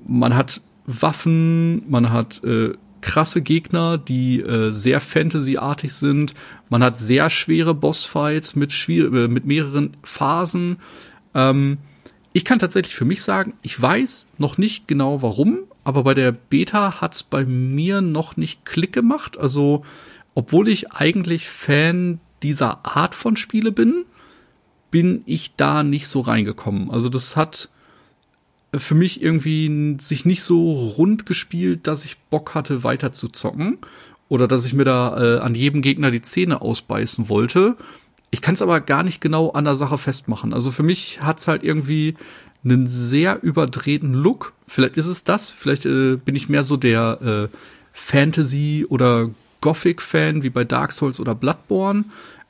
man 0.06 0.36
hat 0.36 0.62
Waffen, 0.86 1.90
man 1.90 2.12
hat 2.12 2.44
äh, 2.44 2.74
krasse 3.02 3.42
Gegner, 3.42 3.98
die 3.98 4.42
äh, 4.42 4.72
sehr 4.72 5.00
Fantasy-artig 5.00 5.94
sind. 5.94 6.34
Man 6.70 6.84
hat 6.84 6.98
sehr 6.98 7.30
schwere 7.30 7.74
Bossfights 7.74 8.56
mit, 8.56 8.72
schwier 8.72 9.14
äh, 9.14 9.28
mit 9.28 9.46
mehreren 9.46 9.96
Phasen. 10.04 10.78
Ähm, 11.36 11.78
ich 12.34 12.46
kann 12.46 12.60
tatsächlich 12.60 12.96
für 12.96 13.06
mich 13.06 13.24
sagen, 13.24 13.54
ich 13.62 13.80
weiß 13.80 14.28
noch 14.38 14.58
nicht 14.58 14.88
genau 14.88 15.22
warum, 15.22 15.60
aber 15.84 16.04
bei 16.04 16.14
der 16.14 16.32
Beta 16.32 17.02
hat's 17.02 17.24
bei 17.24 17.46
mir 17.46 18.02
noch 18.02 18.38
nicht 18.38 18.66
Klick 18.66 18.94
gemacht. 18.94 19.38
Also, 19.38 19.84
obwohl 20.36 20.68
ich 20.68 20.92
eigentlich 20.92 21.48
Fan 21.48 22.20
dieser 22.44 22.86
Art 22.86 23.16
von 23.16 23.38
Spiele 23.38 23.72
bin, 23.72 24.06
bin 24.92 25.24
ich 25.26 25.56
da 25.56 25.84
nicht 25.84 26.08
so 26.08 26.22
reingekommen. 26.22 26.90
Also 26.92 27.10
das 27.10 27.36
hat 27.36 27.70
für 28.74 28.96
mich 28.96 29.22
irgendwie 29.22 29.98
sich 30.00 30.26
nicht 30.26 30.44
so 30.44 30.72
rund 30.98 31.26
gespielt, 31.26 31.88
dass 31.88 32.06
ich 32.06 32.18
Bock 32.30 32.54
hatte, 32.54 32.84
weiter 32.84 33.14
zu 33.14 33.30
zocken. 33.30 33.78
Oder 34.30 34.48
dass 34.48 34.66
ich 34.66 34.74
mir 34.74 34.84
da 34.84 35.38
äh, 35.38 35.40
an 35.40 35.56
jedem 35.56 35.82
Gegner 35.82 36.12
die 36.12 36.22
Zähne 36.22 36.62
ausbeißen 36.62 37.30
wollte. 37.30 37.78
Ich 38.30 38.42
kann 38.42 38.56
es 38.56 38.62
aber 38.62 38.82
gar 38.82 39.04
nicht 39.04 39.22
genau 39.22 39.52
an 39.52 39.64
der 39.64 39.76
Sache 39.76 39.98
festmachen. 39.98 40.54
Also 40.54 40.72
für 40.72 40.84
mich 40.84 41.22
hat's 41.22 41.48
halt 41.48 41.64
irgendwie 41.64 42.16
einen 42.66 42.88
sehr 42.88 43.42
überdrehten 43.42 44.14
Look. 44.14 44.54
Vielleicht 44.68 44.98
ist 44.98 45.08
es 45.08 45.24
das. 45.24 45.50
Vielleicht 45.50 45.86
äh, 45.86 46.18
bin 46.18 46.36
ich 46.36 46.50
mehr 46.50 46.64
so 46.64 46.76
der 46.76 47.50
äh, 47.52 47.58
Fantasy- 47.94 48.86
oder 48.90 49.30
Gothic-Fan 49.68 50.44
wie 50.44 50.50
bei 50.50 50.64
Dark 50.64 50.94
Souls 50.94 51.20
oder 51.20 51.36
Bloodborne. 51.36 52.06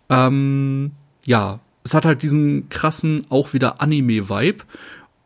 Ähm, 0.07 0.91
ja, 1.26 1.59
es 1.84 1.95
hat 1.95 2.05
halt 2.05 2.22
diesen 2.22 2.70
krassen, 2.70 3.26
auch 3.30 3.53
wieder 3.53 3.82
Anime-Vibe 3.82 4.63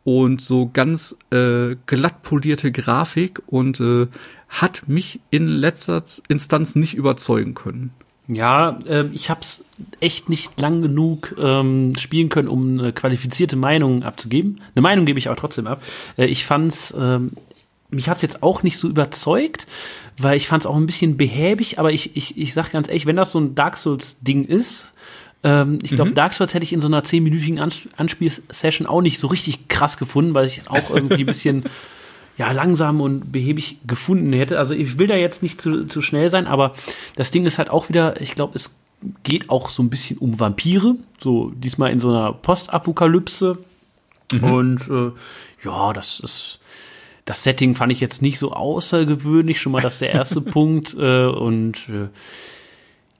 und 0.04 0.40
so 0.40 0.70
ganz 0.72 1.18
äh, 1.30 1.76
glatt 1.84 2.22
polierte 2.22 2.72
Grafik 2.72 3.42
und 3.46 3.78
äh, 3.80 4.06
hat 4.48 4.88
mich 4.88 5.20
in 5.30 5.46
letzter 5.48 6.02
Instanz 6.28 6.76
nicht 6.76 6.94
überzeugen 6.94 7.52
können. 7.52 7.90
Ja, 8.26 8.78
äh, 8.88 9.04
ich 9.12 9.28
habe 9.28 9.42
es 9.42 9.62
echt 10.00 10.30
nicht 10.30 10.58
lang 10.58 10.80
genug 10.80 11.36
ähm, 11.38 11.92
spielen 11.98 12.30
können, 12.30 12.48
um 12.48 12.78
eine 12.78 12.94
qualifizierte 12.94 13.56
Meinung 13.56 14.02
abzugeben. 14.02 14.62
Eine 14.74 14.82
Meinung 14.82 15.04
gebe 15.04 15.18
ich 15.18 15.26
aber 15.28 15.36
trotzdem 15.36 15.66
ab. 15.66 15.82
Äh, 16.16 16.24
ich 16.24 16.46
fand's, 16.46 16.94
ähm, 16.98 17.32
mich 17.90 18.08
hat's 18.08 18.22
jetzt 18.22 18.42
auch 18.42 18.62
nicht 18.62 18.78
so 18.78 18.88
überzeugt, 18.88 19.66
weil 20.18 20.36
ich 20.36 20.46
fand's 20.46 20.66
auch 20.66 20.76
ein 20.76 20.86
bisschen 20.86 21.16
behäbig, 21.16 21.78
aber 21.78 21.92
ich, 21.92 22.16
ich, 22.16 22.38
ich 22.38 22.54
sag 22.54 22.70
ganz 22.70 22.88
ehrlich, 22.88 23.06
wenn 23.06 23.16
das 23.16 23.32
so 23.32 23.40
ein 23.40 23.54
Dark 23.54 23.76
Souls-Ding 23.76 24.44
ist, 24.44 24.92
ähm, 25.44 25.78
ich 25.82 25.90
glaube, 25.90 26.12
Dark 26.12 26.34
Souls 26.34 26.54
hätte 26.54 26.64
ich 26.64 26.72
in 26.72 26.80
so 26.80 26.86
einer 26.86 27.02
zehnminütigen 27.02 27.58
Ans 27.58 27.88
Anspielsession 27.96 28.86
auch 28.86 29.02
nicht 29.02 29.18
so 29.18 29.26
richtig 29.26 29.68
krass 29.68 29.98
gefunden, 29.98 30.34
weil 30.34 30.46
ich 30.46 30.58
es 30.58 30.68
auch 30.68 30.90
irgendwie 30.90 31.22
ein 31.22 31.26
bisschen 31.26 31.64
ja, 32.38 32.52
langsam 32.52 33.00
und 33.00 33.32
behäbig 33.32 33.78
gefunden 33.86 34.32
hätte. 34.32 34.58
Also 34.58 34.74
ich 34.74 34.98
will 34.98 35.08
da 35.08 35.16
jetzt 35.16 35.42
nicht 35.42 35.60
zu, 35.60 35.86
zu 35.86 36.00
schnell 36.00 36.30
sein, 36.30 36.46
aber 36.46 36.74
das 37.16 37.30
Ding 37.30 37.44
ist 37.44 37.58
halt 37.58 37.70
auch 37.70 37.88
wieder, 37.88 38.20
ich 38.20 38.34
glaube, 38.34 38.54
es 38.54 38.76
geht 39.24 39.50
auch 39.50 39.68
so 39.68 39.82
ein 39.82 39.90
bisschen 39.90 40.18
um 40.18 40.38
Vampire, 40.38 40.94
so 41.20 41.50
diesmal 41.50 41.90
in 41.90 42.00
so 42.00 42.08
einer 42.10 42.32
Postapokalypse. 42.32 43.58
Und 44.30 44.88
äh, 44.88 45.10
ja, 45.66 45.92
das 45.92 46.20
ist 46.20 46.60
das 47.24 47.42
Setting 47.42 47.74
fand 47.74 47.92
ich 47.92 48.00
jetzt 48.00 48.22
nicht 48.22 48.38
so 48.38 48.52
außergewöhnlich, 48.52 49.60
schon 49.60 49.72
mal 49.72 49.82
das 49.82 49.94
ist 49.94 50.00
der 50.02 50.12
erste 50.12 50.40
Punkt. 50.40 50.94
Äh, 50.94 51.26
und 51.26 51.88
äh, 51.88 52.08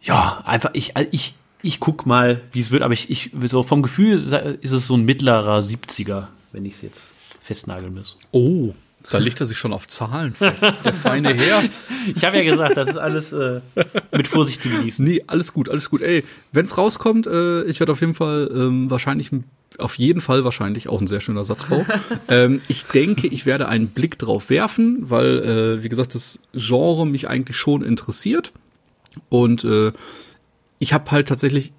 ja, 0.02 0.42
einfach, 0.44 0.70
ich, 0.72 0.94
ich, 1.12 1.34
ich 1.62 1.80
guck 1.80 2.06
mal, 2.06 2.40
wie 2.52 2.60
es 2.60 2.70
wird, 2.70 2.82
aber 2.82 2.94
ich, 2.94 3.10
ich 3.10 3.30
so 3.48 3.62
vom 3.62 3.82
Gefühl 3.82 4.14
ist 4.60 4.72
es 4.72 4.86
so 4.86 4.94
ein 4.94 5.04
mittlerer 5.04 5.60
70er, 5.60 6.26
wenn 6.50 6.64
ich 6.64 6.74
es 6.74 6.82
jetzt 6.82 7.00
festnageln 7.40 7.94
muss. 7.94 8.16
Oh, 8.32 8.74
da 9.10 9.18
legt 9.18 9.40
er 9.40 9.46
sich 9.46 9.58
schon 9.58 9.72
auf 9.72 9.88
Zahlen 9.88 10.32
fest. 10.32 10.62
Der 10.62 10.92
feine 10.92 11.34
Herr. 11.34 11.62
Ich 12.14 12.24
habe 12.24 12.38
ja 12.38 12.42
gesagt, 12.42 12.76
das 12.76 12.90
ist 12.90 12.96
alles 12.96 13.32
äh, 13.32 13.60
mit 14.10 14.26
Vorsicht 14.26 14.60
zu 14.60 14.68
genießen. 14.68 15.04
Nee, 15.04 15.22
alles 15.28 15.52
gut, 15.52 15.68
alles 15.68 15.88
gut. 15.88 16.02
Ey, 16.02 16.24
wenn's 16.50 16.76
rauskommt, 16.76 17.26
äh, 17.26 17.62
ich 17.64 17.78
werde 17.78 17.92
auf 17.92 18.00
jeden 18.00 18.14
Fall 18.14 18.50
ähm, 18.52 18.90
wahrscheinlich 18.90 19.30
ein 19.30 19.44
auf 19.78 19.96
jeden 19.96 20.20
Fall 20.20 20.44
wahrscheinlich 20.44 20.88
auch 20.88 21.00
ein 21.00 21.06
sehr 21.06 21.20
schöner 21.20 21.44
Satzbau. 21.44 21.86
ähm, 22.28 22.60
ich 22.68 22.84
denke, 22.84 23.26
ich 23.26 23.46
werde 23.46 23.68
einen 23.68 23.88
Blick 23.88 24.18
drauf 24.18 24.50
werfen, 24.50 25.10
weil, 25.10 25.38
äh, 25.78 25.82
wie 25.82 25.88
gesagt, 25.88 26.14
das 26.14 26.40
Genre 26.52 27.06
mich 27.06 27.28
eigentlich 27.28 27.56
schon 27.56 27.82
interessiert. 27.82 28.52
Und 29.28 29.64
äh, 29.64 29.92
ich 30.78 30.92
habe 30.92 31.10
halt 31.10 31.28
tatsächlich 31.28 31.72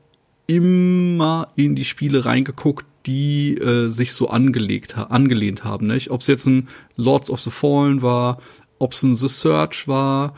immer 0.48 1.50
in 1.56 1.76
die 1.76 1.86
Spiele 1.86 2.26
reingeguckt, 2.26 2.86
die 3.06 3.58
äh, 3.58 3.90
sich 3.90 4.14
so 4.14 4.30
angelegt, 4.30 4.98
angelehnt 4.98 5.64
haben. 5.64 5.88
Nicht? 5.88 6.12
Ob 6.12 6.22
es 6.22 6.28
jetzt 6.28 6.46
ein 6.46 6.68
Lords 6.96 7.30
of 7.30 7.42
the 7.42 7.50
Fallen 7.50 8.02
war, 8.02 8.40
ob 8.80 8.94
es 8.94 9.04
ein 9.04 9.16
The 9.16 9.28
Search 9.28 9.88
war. 9.88 10.36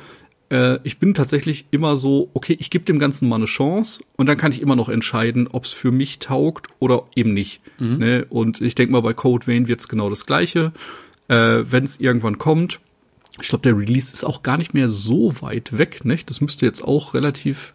Äh, 0.49 0.79
ich 0.83 0.99
bin 0.99 1.13
tatsächlich 1.13 1.65
immer 1.71 1.95
so, 1.95 2.29
okay, 2.33 2.55
ich 2.59 2.69
gebe 2.69 2.85
dem 2.85 2.99
Ganzen 2.99 3.27
mal 3.29 3.37
eine 3.37 3.45
Chance 3.45 4.03
und 4.15 4.27
dann 4.27 4.37
kann 4.37 4.51
ich 4.51 4.61
immer 4.61 4.75
noch 4.75 4.89
entscheiden, 4.89 5.47
ob 5.47 5.65
es 5.65 5.71
für 5.71 5.91
mich 5.91 6.19
taugt 6.19 6.67
oder 6.79 7.05
eben 7.15 7.33
nicht. 7.33 7.61
Mhm. 7.79 7.97
Ne? 7.97 8.25
Und 8.29 8.61
ich 8.61 8.75
denke 8.75 8.91
mal, 8.91 9.01
bei 9.01 9.13
Code 9.13 9.47
Vein 9.47 9.67
wird's 9.67 9.87
genau 9.87 10.09
das 10.09 10.25
Gleiche. 10.25 10.71
Äh, 11.27 11.63
Wenn 11.65 11.83
es 11.83 11.99
irgendwann 11.99 12.37
kommt, 12.37 12.79
ich 13.41 13.49
glaube, 13.49 13.63
der 13.63 13.77
Release 13.77 14.13
ist 14.13 14.23
auch 14.23 14.43
gar 14.43 14.57
nicht 14.57 14.73
mehr 14.73 14.89
so 14.89 15.41
weit 15.41 15.77
weg. 15.77 16.05
Nicht? 16.05 16.29
Das 16.29 16.39
müsste 16.39 16.65
jetzt 16.65 16.83
auch 16.83 17.13
relativ 17.13 17.73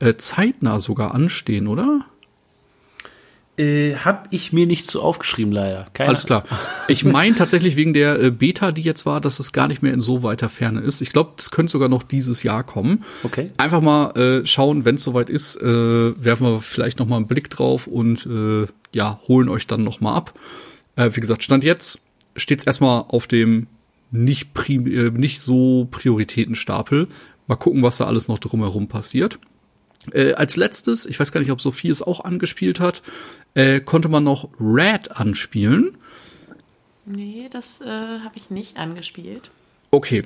äh, 0.00 0.14
zeitnah 0.16 0.80
sogar 0.80 1.14
anstehen, 1.14 1.66
oder? 1.66 2.04
Äh, 3.58 3.96
hab 3.96 4.28
ich 4.30 4.54
mir 4.54 4.66
nicht 4.66 4.86
so 4.86 5.02
aufgeschrieben, 5.02 5.52
leider. 5.52 5.86
Keine 5.92 6.08
Alles 6.08 6.24
klar. 6.24 6.44
Ich 6.88 7.04
meine 7.04 7.34
tatsächlich 7.34 7.76
wegen 7.76 7.92
der 7.92 8.18
äh, 8.18 8.30
Beta, 8.30 8.72
die 8.72 8.80
jetzt 8.80 9.04
war, 9.04 9.20
dass 9.20 9.40
es 9.40 9.52
gar 9.52 9.68
nicht 9.68 9.82
mehr 9.82 9.92
in 9.92 10.00
so 10.00 10.22
weiter 10.22 10.48
Ferne 10.48 10.80
ist. 10.80 11.02
Ich 11.02 11.12
glaube, 11.12 11.32
das 11.36 11.50
könnte 11.50 11.70
sogar 11.70 11.90
noch 11.90 12.02
dieses 12.02 12.42
Jahr 12.42 12.64
kommen. 12.64 13.04
Okay. 13.24 13.50
Einfach 13.58 13.82
mal 13.82 14.16
äh, 14.16 14.46
schauen, 14.46 14.86
wenn 14.86 14.94
es 14.94 15.02
soweit 15.02 15.28
ist, 15.28 15.60
äh, 15.60 15.64
werfen 15.64 16.46
wir 16.46 16.62
vielleicht 16.62 16.98
noch 16.98 17.06
mal 17.06 17.16
einen 17.16 17.26
Blick 17.26 17.50
drauf 17.50 17.86
und 17.86 18.26
äh, 18.26 18.66
ja, 18.94 19.20
holen 19.28 19.50
euch 19.50 19.66
dann 19.66 19.84
noch 19.84 20.00
mal 20.00 20.14
ab. 20.14 20.32
Äh, 20.96 21.10
wie 21.12 21.20
gesagt, 21.20 21.42
Stand 21.42 21.62
jetzt 21.62 22.00
steht's 22.36 22.64
erstmal 22.64 23.04
auf 23.08 23.26
dem 23.26 23.66
nicht, 24.10 24.54
prim 24.54 24.86
äh, 24.86 25.10
nicht 25.10 25.40
so 25.40 25.88
Prioritätenstapel. 25.90 27.08
Mal 27.46 27.56
gucken, 27.56 27.82
was 27.82 27.98
da 27.98 28.06
alles 28.06 28.28
noch 28.28 28.38
drumherum 28.38 28.88
passiert. 28.88 29.38
Äh, 30.10 30.32
als 30.32 30.56
letztes, 30.56 31.06
ich 31.06 31.18
weiß 31.20 31.32
gar 31.32 31.40
nicht, 31.40 31.52
ob 31.52 31.60
Sophie 31.60 31.90
es 31.90 32.02
auch 32.02 32.24
angespielt 32.24 32.80
hat, 32.80 33.02
äh, 33.54 33.80
konnte 33.80 34.08
man 34.08 34.24
noch 34.24 34.48
Red 34.60 35.10
anspielen. 35.12 35.96
Nee, 37.04 37.48
das 37.50 37.80
äh, 37.80 37.86
habe 37.86 38.36
ich 38.36 38.50
nicht 38.50 38.76
angespielt. 38.76 39.50
Okay. 39.90 40.22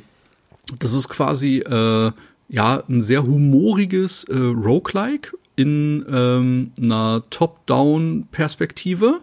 Das 0.78 0.94
ist 0.94 1.08
quasi 1.08 1.58
äh, 1.58 2.12
ja 2.48 2.82
ein 2.88 3.00
sehr 3.00 3.22
humoriges 3.22 4.24
äh, 4.24 4.36
Roguelike 4.36 5.32
in 5.54 6.04
ähm, 6.08 6.72
einer 6.80 7.22
Top-Down-Perspektive. 7.30 9.20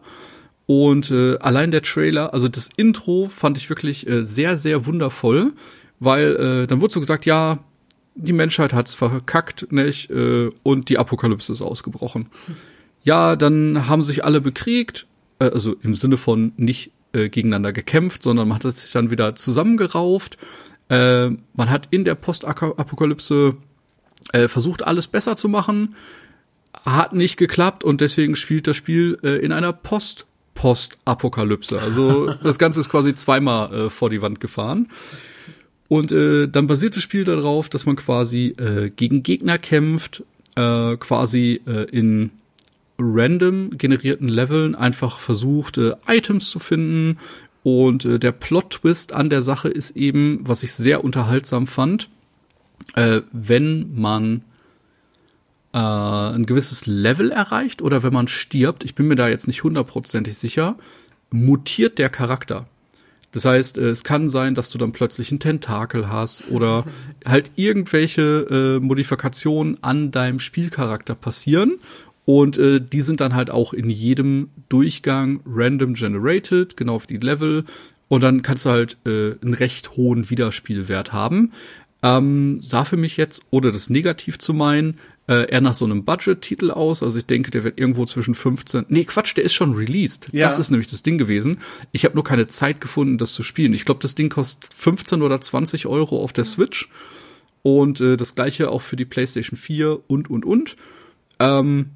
Und 0.66 1.12
äh, 1.12 1.38
allein 1.38 1.72
der 1.72 1.82
Trailer, 1.82 2.34
also 2.34 2.47
das 2.47 2.70
Intro 2.76 3.28
fand 3.28 3.58
ich 3.58 3.70
wirklich 3.70 4.08
äh, 4.08 4.24
sehr, 4.24 4.56
sehr 4.56 4.86
wundervoll, 4.86 5.54
weil 5.99 6.36
äh, 6.36 6.68
dann 6.68 6.82
wurde 6.82 6.93
so 6.93 6.99
gesagt, 6.99 7.26
ja, 7.26 7.60
die 8.16 8.34
Menschheit 8.34 8.74
hat's 8.74 8.93
verkackt, 8.93 9.72
nicht? 9.72 10.10
Äh, 10.10 10.51
und 10.64 10.89
die 10.89 10.97
Apokalypse 10.97 11.51
ist 11.51 11.62
ausgebrochen. 11.62 12.28
Ja, 13.04 13.36
dann 13.36 13.88
haben 13.88 14.01
sich 14.01 14.24
alle 14.24 14.41
bekriegt, 14.41 15.06
äh, 15.39 15.45
also 15.45 15.76
im 15.82 15.95
Sinne 15.95 16.18
von 16.18 16.54
nicht 16.58 16.91
äh, 17.14 17.30
gegeneinander 17.30 17.74
gekämpft, 17.74 18.24
sondern 18.24 18.47
man 18.47 18.64
hat 18.64 18.78
sich 18.78 18.91
dann 18.91 19.12
wieder 19.12 19.36
zusammengerauft. 19.36 20.38
Äh, 20.89 21.30
man 21.30 21.70
hat 21.70 21.88
in 21.91 22.06
der 22.06 22.16
Postapokalypse 22.16 23.58
äh, 24.32 24.47
versucht, 24.47 24.86
alles 24.86 25.08
besser 25.08 25.36
zu 25.36 25.49
machen, 25.49 25.95
hat 26.86 27.14
nicht 27.14 27.38
geklappt 27.38 27.84
und 27.84 28.01
deswegen 28.01 28.36
spielt 28.36 28.68
das 28.68 28.76
Spiel 28.76 29.18
äh, 29.24 29.38
in 29.38 29.51
einer 29.51 29.74
Post 29.74 30.26
Postapokalypse. 30.54 31.82
Also 31.82 32.32
das 32.43 32.60
Ganze 32.60 32.80
ist 32.80 32.89
quasi 32.89 33.16
zweimal 33.16 33.74
äh, 33.74 33.89
vor 33.89 34.10
die 34.10 34.22
Wand 34.22 34.39
gefahren. 34.39 34.89
Und 35.88 36.12
äh, 36.12 36.47
dann 36.47 36.68
basiert 36.68 36.95
das 36.95 37.04
Spiel 37.04 37.24
darauf, 37.24 37.70
dass 37.70 37.86
man 37.86 37.95
quasi 37.95 38.56
äh, 38.58 38.89
gegen 38.89 39.24
Gegner 39.24 39.58
kämpft, 39.58 40.24
äh, 40.56 40.95
quasi 40.97 41.62
äh, 41.68 41.84
in 41.89 42.32
random 43.14 43.78
generierten 43.78 44.28
Leveln 44.28 44.76
einfach 44.76 45.20
versucht, 45.20 45.78
äh, 45.78 45.93
Items 46.08 46.49
zu 46.49 46.60
finden. 46.60 47.20
Und 47.64 48.06
äh, 48.06 48.20
der 48.20 48.32
Plot-Twist 48.32 49.14
an 49.14 49.30
der 49.30 49.41
Sache 49.41 49.70
ist 49.70 49.95
eben, 49.95 50.39
was 50.43 50.64
ich 50.64 50.74
sehr 50.74 51.04
unterhaltsam 51.04 51.68
fand, 51.68 52.10
äh, 52.95 53.22
wenn 53.32 53.93
man 53.95 54.43
äh, 55.74 55.78
ein 55.78 56.45
gewisses 56.45 56.86
Level 56.86 57.32
erreicht 57.32 57.82
oder 57.82 58.04
wenn 58.04 58.14
man 58.14 58.28
stirbt, 58.28 58.84
ich 58.84 58.95
bin 58.95 59.08
mir 59.08 59.16
da 59.16 59.28
jetzt 59.28 59.47
nicht 59.47 59.64
hundertprozentig 59.64 60.38
sicher, 60.38 60.78
mutiert 61.32 61.97
der 61.97 62.10
Charakter. 62.10 62.68
Das 63.32 63.45
heißt, 63.45 63.80
äh, 63.80 63.89
es 63.89 64.04
kann 64.04 64.30
sein, 64.30 64.56
dass 64.56 64.70
du 64.70 64.78
dann 64.78 64.91
plötzlich 64.91 65.32
einen 65.32 65.39
Tentakel 65.39 66.10
hast 66.10 66.49
oder 66.51 66.86
halt 67.26 67.51
irgendwelche 67.56 68.78
äh, 68.80 68.80
Modifikationen 68.80 69.82
an 69.82 70.12
deinem 70.12 70.39
Spielcharakter 70.39 71.16
passieren. 71.16 71.80
Und 72.26 72.57
äh, 72.57 72.80
die 72.80 73.01
sind 73.01 73.19
dann 73.19 73.36
halt 73.36 73.49
auch 73.49 73.74
in 73.74 73.89
jedem 73.89 74.49
Durchgang 74.69 75.41
random 75.45 75.93
generated, 75.93 76.78
genau 76.78 76.95
auf 76.95 77.07
die 77.07 77.17
Level. 77.17 77.65
Und 78.07 78.21
dann 78.21 78.41
kannst 78.41 78.65
du 78.65 78.69
halt 78.69 78.97
äh, 79.05 79.36
einen 79.41 79.53
recht 79.53 79.97
hohen 79.97 80.30
Wiederspielwert 80.30 81.11
haben. 81.11 81.51
Ähm, 82.01 82.61
sah 82.61 82.84
für 82.84 82.97
mich 82.97 83.17
jetzt, 83.17 83.43
ohne 83.49 83.71
das 83.71 83.89
negativ 83.89 84.38
zu 84.38 84.53
meinen, 84.53 84.99
äh, 85.28 85.49
eher 85.49 85.61
nach 85.61 85.74
so 85.74 85.86
einem 85.86 86.03
Budget-Titel 86.03 86.71
aus. 86.71 87.01
Also 87.01 87.17
ich 87.17 87.26
denke, 87.26 87.49
der 87.49 87.63
wird 87.63 87.80
irgendwo 87.80 88.05
zwischen 88.05 88.36
15. 88.36 88.86
Nee, 88.89 89.05
Quatsch, 89.05 89.36
der 89.38 89.45
ist 89.45 89.53
schon 89.53 89.74
released. 89.74 90.30
Ja. 90.34 90.45
Das 90.45 90.59
ist 90.59 90.69
nämlich 90.69 90.89
das 90.89 91.03
Ding 91.03 91.17
gewesen. 91.17 91.59
Ich 91.91 92.03
habe 92.03 92.15
nur 92.15 92.26
keine 92.26 92.47
Zeit 92.47 92.82
gefunden, 92.82 93.17
das 93.17 93.34
zu 93.34 93.43
spielen. 93.43 93.74
Ich 93.74 93.86
glaube, 93.86 94.01
das 94.01 94.15
Ding 94.15 94.30
kostet 94.30 94.74
15 94.74 95.21
oder 95.21 95.39
20 95.39 95.88
Euro 95.88 96.21
auf 96.21 96.34
der 96.34 96.43
Switch. 96.43 96.89
Und 97.61 98.01
äh, 98.01 98.17
das 98.17 98.36
gleiche 98.36 98.69
auch 98.69 98.82
für 98.82 98.97
die 98.97 99.05
PlayStation 99.05 99.57
4 99.57 100.09
und 100.09 100.30
und 100.30 100.43
und. 100.45 100.76
Ähm, 101.39 101.91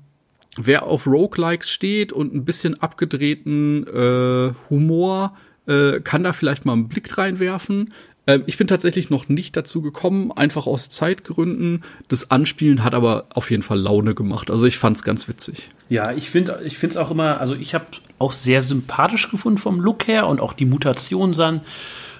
wer 0.61 0.83
auf 0.83 1.07
Roguelikes 1.07 1.69
steht 1.69 2.13
und 2.13 2.33
ein 2.33 2.45
bisschen 2.45 2.81
abgedrehten 2.81 3.87
äh, 3.87 4.53
Humor, 4.69 5.35
äh, 5.67 5.99
kann 6.01 6.23
da 6.23 6.33
vielleicht 6.33 6.65
mal 6.65 6.73
einen 6.73 6.87
Blick 6.87 7.17
reinwerfen. 7.17 7.93
Ähm, 8.27 8.43
ich 8.45 8.57
bin 8.57 8.67
tatsächlich 8.67 9.09
noch 9.09 9.29
nicht 9.29 9.55
dazu 9.57 9.81
gekommen, 9.81 10.31
einfach 10.31 10.67
aus 10.67 10.89
Zeitgründen. 10.89 11.83
Das 12.09 12.29
Anspielen 12.29 12.83
hat 12.83 12.93
aber 12.93 13.25
auf 13.29 13.49
jeden 13.49 13.63
Fall 13.63 13.79
Laune 13.79 14.13
gemacht. 14.13 14.51
Also 14.51 14.67
ich 14.67 14.77
fand's 14.77 15.03
ganz 15.03 15.27
witzig. 15.27 15.69
Ja, 15.89 16.11
ich 16.11 16.29
finde 16.29 16.61
ich 16.65 16.77
finde 16.77 16.93
es 16.93 16.97
auch 16.97 17.11
immer, 17.11 17.39
also 17.39 17.55
ich 17.55 17.73
habe 17.73 17.85
auch 18.19 18.33
sehr 18.33 18.61
sympathisch 18.61 19.31
gefunden 19.31 19.57
vom 19.57 19.79
Look 19.79 20.07
her 20.07 20.27
und 20.27 20.41
auch 20.41 20.53
die 20.53 20.65
Mutation 20.65 21.33
sahen 21.33 21.61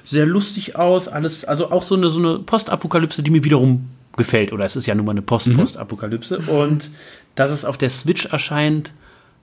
sehr 0.06 0.26
lustig 0.26 0.78
aus, 0.78 1.10
alles, 1.10 1.44
also 1.44 1.70
auch 1.70 1.84
so 1.84 1.96
eine 1.96 2.10
so 2.10 2.20
eine 2.20 2.40
Postapokalypse, 2.40 3.24
die 3.24 3.32
mir 3.32 3.44
wiederum 3.44 3.90
gefällt 4.16 4.54
oder 4.54 4.64
es 4.64 4.78
ist 4.78 4.88
ja 4.88 4.96
nun 4.96 5.06
mal 5.06 5.12
eine 5.12 5.22
Post-Postapokalypse 5.22 6.40
mhm. 6.40 6.50
und 6.50 6.90
dass 7.38 7.52
es 7.52 7.64
auf 7.64 7.78
der 7.78 7.90
Switch 7.90 8.26
erscheint, 8.26 8.92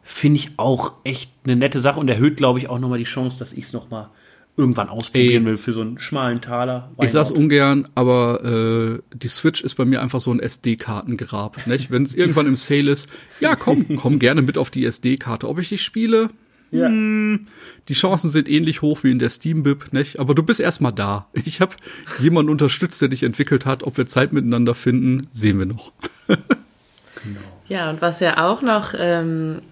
finde 0.03 0.39
ich 0.39 0.51
auch 0.59 0.93
echt 1.05 1.31
eine 1.45 1.57
nette 1.57 1.81
Sache 1.81 1.99
und 1.99 2.09
erhöht 2.09 2.37
glaube 2.37 2.59
ich 2.59 2.69
auch 2.69 2.79
noch 2.79 2.91
mal 2.91 2.99
die 2.99 3.05
Chance, 3.05 3.39
dass 3.39 3.53
ich 3.53 3.65
es 3.65 3.73
noch 3.73 3.89
mal 3.89 4.11
irgendwann 4.57 4.89
ausprobieren 4.89 5.45
Ey, 5.45 5.51
will 5.51 5.57
für 5.57 5.73
so 5.73 5.81
einen 5.81 5.99
schmalen 5.99 6.41
Taler. 6.41 6.93
Ich 7.01 7.11
sag's 7.11 7.31
ungern, 7.31 7.89
aber 7.95 8.45
äh, 8.45 8.99
die 9.17 9.29
Switch 9.29 9.63
ist 9.63 9.75
bei 9.75 9.85
mir 9.85 10.01
einfach 10.01 10.21
so 10.21 10.33
ein 10.33 10.39
SD-Kartengrab. 10.39 11.57
Wenn 11.67 12.03
es 12.03 12.15
irgendwann 12.15 12.47
im 12.47 12.57
Sale 12.57 12.91
ist, 12.91 13.09
ja 13.41 13.57
komm, 13.57 13.97
komm 13.97 14.19
gerne 14.19 14.43
mit 14.43 14.59
auf 14.59 14.71
die 14.71 14.85
SD-Karte. 14.85 15.49
Ob 15.49 15.59
ich 15.59 15.71
die 15.71 15.79
spiele? 15.79 16.31
Ja. 16.71 16.87
Hm, 16.87 17.47
die 17.89 17.95
Chancen 17.95 18.31
sind 18.31 18.49
ähnlich 18.49 18.83
hoch 18.83 19.03
wie 19.03 19.11
in 19.11 19.19
der 19.19 19.29
Steam-Bib, 19.29 19.93
nicht? 19.93 20.19
Aber 20.19 20.35
du 20.35 20.43
bist 20.43 20.61
erstmal 20.61 20.93
da. 20.93 21.29
Ich 21.33 21.61
habe 21.61 21.75
jemanden 22.21 22.51
unterstützt, 22.51 23.01
der 23.01 23.09
dich 23.09 23.23
entwickelt 23.23 23.67
hat. 23.67 23.83
Ob 23.83 23.97
wir 23.97 24.07
Zeit 24.07 24.33
miteinander 24.33 24.75
finden, 24.75 25.27
sehen 25.33 25.59
wir 25.59 25.67
noch. 25.67 25.93
genau. 26.29 27.54
Ja, 27.69 27.91
und 27.91 28.03
was 28.03 28.21
ja 28.21 28.45
auch 28.47 28.63
noch 28.63 28.95
ähm, 28.97 29.63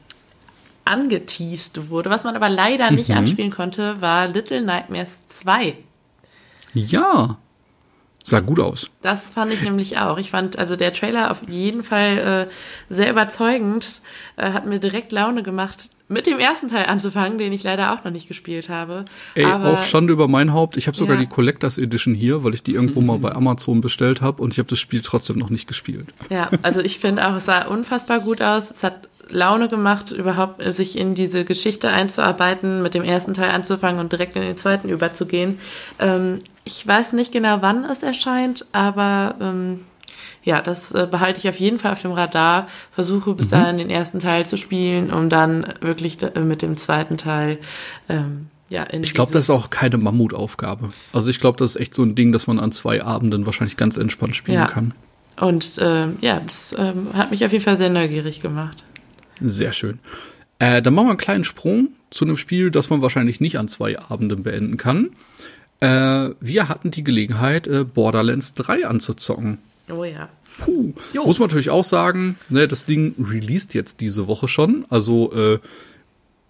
angeteased 0.85 1.91
wurde, 1.91 2.11
was 2.11 2.25
man 2.25 2.37
aber 2.37 2.49
leider 2.49 2.91
nicht 2.91 3.11
mhm. 3.11 3.19
anspielen 3.19 3.51
konnte, 3.51 4.01
war 4.01 4.27
Little 4.29 4.63
Nightmares 4.63 5.27
2. 5.29 5.77
Ja. 6.75 7.37
Sah 8.25 8.41
gut 8.41 8.61
aus. 8.61 8.89
Das 9.01 9.33
fand 9.33 9.53
ich 9.53 9.63
nämlich 9.63 9.99
auch. 9.99 10.17
Ich 10.17 10.31
fand 10.31 10.59
also 10.59 10.77
der 10.77 10.93
Trailer 10.93 11.31
auf 11.33 11.43
jeden 11.49 11.83
Fall 11.83 12.47
äh, 12.49 12.53
sehr 12.89 13.11
überzeugend, 13.11 14.01
äh, 14.37 14.53
hat 14.53 14.65
mir 14.65 14.79
direkt 14.79 15.11
Laune 15.11 15.43
gemacht, 15.43 15.91
mit 16.09 16.27
dem 16.27 16.39
ersten 16.39 16.69
Teil 16.69 16.87
anzufangen, 16.87 17.39
den 17.39 17.53
ich 17.53 17.63
leider 17.63 17.93
auch 17.93 18.05
noch 18.05 18.13
nicht 18.13 18.29
gespielt 18.29 18.69
habe. 18.69 19.05
Ey, 19.35 19.45
Aber, 19.45 19.73
auch 19.73 19.83
Schande 19.83 20.13
über 20.13 20.29
mein 20.29 20.53
Haupt. 20.53 20.77
Ich 20.77 20.87
habe 20.87 20.97
sogar 20.97 21.17
ja. 21.17 21.23
die 21.23 21.29
Collectors 21.29 21.79
Edition 21.79 22.15
hier, 22.15 22.45
weil 22.45 22.55
ich 22.55 22.63
die 22.63 22.75
irgendwo 22.75 23.01
mal 23.01 23.19
bei 23.21 23.33
Amazon 23.33 23.81
bestellt 23.81 24.21
habe 24.21 24.43
und 24.43 24.53
ich 24.53 24.59
habe 24.59 24.69
das 24.69 24.79
Spiel 24.79 25.01
trotzdem 25.01 25.39
noch 25.39 25.51
nicht 25.51 25.67
gespielt. 25.67 26.09
Ja, 26.31 26.51
also 26.63 26.81
ich 26.81 26.99
finde 26.99 27.27
auch, 27.27 27.37
es 27.37 27.47
sah 27.47 27.67
unfassbar 27.67 28.21
gut 28.21 28.43
aus. 28.43 28.71
Es 28.71 28.83
hat 28.83 29.09
Laune 29.33 29.69
gemacht, 29.69 30.13
überhaupt 30.13 30.63
sich 30.75 30.99
in 30.99 31.15
diese 31.15 31.45
Geschichte 31.45 31.89
einzuarbeiten, 31.89 32.83
mit 32.83 32.95
dem 32.95 33.03
ersten 33.03 33.35
Teil 33.35 33.51
anzufangen 33.51 34.01
und 34.01 34.13
direkt 34.13 34.37
in 34.37 34.43
den 34.43 34.57
zweiten 34.57 34.89
überzugehen. 34.89 35.59
Ähm, 35.99 36.39
ich 36.65 36.87
weiß 36.87 37.15
nicht 37.15 37.33
genau, 37.33 37.59
wann 37.61 37.85
es 37.85 38.03
erscheint, 38.03 38.67
aber 38.73 39.35
ähm, 39.41 39.81
Ja, 40.45 40.61
das 40.61 40.91
äh, 40.93 41.07
behalte 41.11 41.39
ich 41.39 41.49
auf 41.49 41.57
jeden 41.57 41.79
Fall 41.79 41.93
auf 41.93 42.01
dem 42.01 42.13
Radar. 42.13 42.67
Versuche 42.91 43.35
bis 43.35 43.49
dahin 43.49 43.79
den 43.79 43.91
ersten 43.91 44.19
Teil 44.19 44.45
zu 44.45 44.57
spielen, 44.57 45.13
um 45.13 45.29
dann 45.29 45.67
wirklich 45.81 46.19
da, 46.19 46.29
äh, 46.29 46.41
mit 46.41 46.63
dem 46.63 46.77
zweiten 46.77 47.17
Teil 47.17 47.59
ähm, 48.09 48.49
ja 48.69 48.83
in 48.83 49.05
Ich 49.05 49.15
glaube, 49.15 49.33
das 49.33 49.45
ist 49.45 49.51
auch 49.51 49.71
keine 49.71 49.99
Mammutaufgabe. 49.99 50.91
Also 51.13 51.31
ich 51.31 51.39
glaube, 51.39 51.59
das 51.59 51.77
ist 51.77 51.81
echt 51.81 51.95
so 51.95 52.03
ein 52.03 52.15
Ding, 52.17 52.33
das 52.33 52.47
man 52.49 52.59
an 52.59 52.73
zwei 52.73 53.03
Abenden 53.05 53.47
wahrscheinlich 53.47 53.77
ganz 53.77 53.97
entspannt 53.97 54.35
spielen 54.35 54.59
Ja. 54.59 54.67
kann. 54.67 54.95
Und 55.41 55.79
ähm, 55.81 56.19
ja, 56.21 56.41
das 56.41 56.75
ähm, 56.77 57.09
hat 57.15 57.31
mich 57.31 57.45
auf 57.45 57.53
jeden 57.53 57.65
Fall 57.65 57.77
sehr 57.77 57.89
neugierig 57.91 58.41
gemacht. 58.43 58.83
Sehr 59.41 59.73
schön. 59.73 59.99
Äh, 60.59 60.83
dann 60.83 60.95
machen 60.95 61.07
wir 61.07 61.11
einen 61.11 61.19
kleinen 61.19 61.45
Sprung 61.45 61.89
zu 62.11 62.25
einem 62.25 62.37
Spiel, 62.37 62.71
das 62.71 62.91
man 62.91 63.01
wahrscheinlich 63.01 63.41
nicht 63.41 63.59
an 63.59 63.69
zwei 63.69 63.99
Abenden 63.99 64.43
beenden 64.43 64.77
kann. 64.77 65.11
Äh, 65.81 66.31
wir 66.41 66.69
hatten 66.69 66.91
die 66.91 67.03
Gelegenheit, 67.03 67.67
äh, 67.67 67.85
Borderlands 67.85 68.55
3 68.55 68.87
anzuzocken. 68.87 69.59
Oh 69.91 70.05
ja. 70.05 70.29
Puh. 70.59 70.93
Muss 71.15 71.39
man 71.39 71.49
natürlich 71.49 71.71
auch 71.71 71.85
sagen, 71.85 72.37
ne, 72.49 72.69
das 72.69 72.85
Ding 72.85 73.15
released 73.19 73.75
jetzt 73.75 74.01
diese 74.01 74.27
Woche 74.27 74.49
schon. 74.49 74.85
Also 74.91 75.33
äh, 75.33 75.59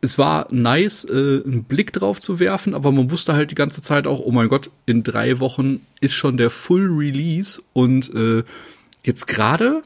es 0.00 0.18
war 0.18 0.48
nice, 0.50 1.04
äh, 1.04 1.42
einen 1.44 1.64
Blick 1.64 1.92
drauf 1.92 2.20
zu 2.20 2.40
werfen, 2.40 2.74
aber 2.74 2.90
man 2.90 3.10
wusste 3.10 3.34
halt 3.34 3.52
die 3.52 3.56
ganze 3.56 3.82
Zeit 3.82 4.06
auch, 4.06 4.20
oh 4.20 4.32
mein 4.32 4.48
Gott, 4.48 4.70
in 4.84 5.04
drei 5.04 5.38
Wochen 5.38 5.80
ist 6.00 6.14
schon 6.14 6.36
der 6.36 6.50
Full 6.50 6.88
Release 6.88 7.62
und 7.72 8.12
äh, 8.14 8.42
jetzt 9.04 9.28
gerade, 9.28 9.82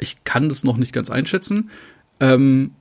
ich 0.00 0.24
kann 0.24 0.48
das 0.48 0.64
noch 0.64 0.76
nicht 0.76 0.92
ganz 0.92 1.10
einschätzen, 1.10 1.70
ähm, 2.18 2.72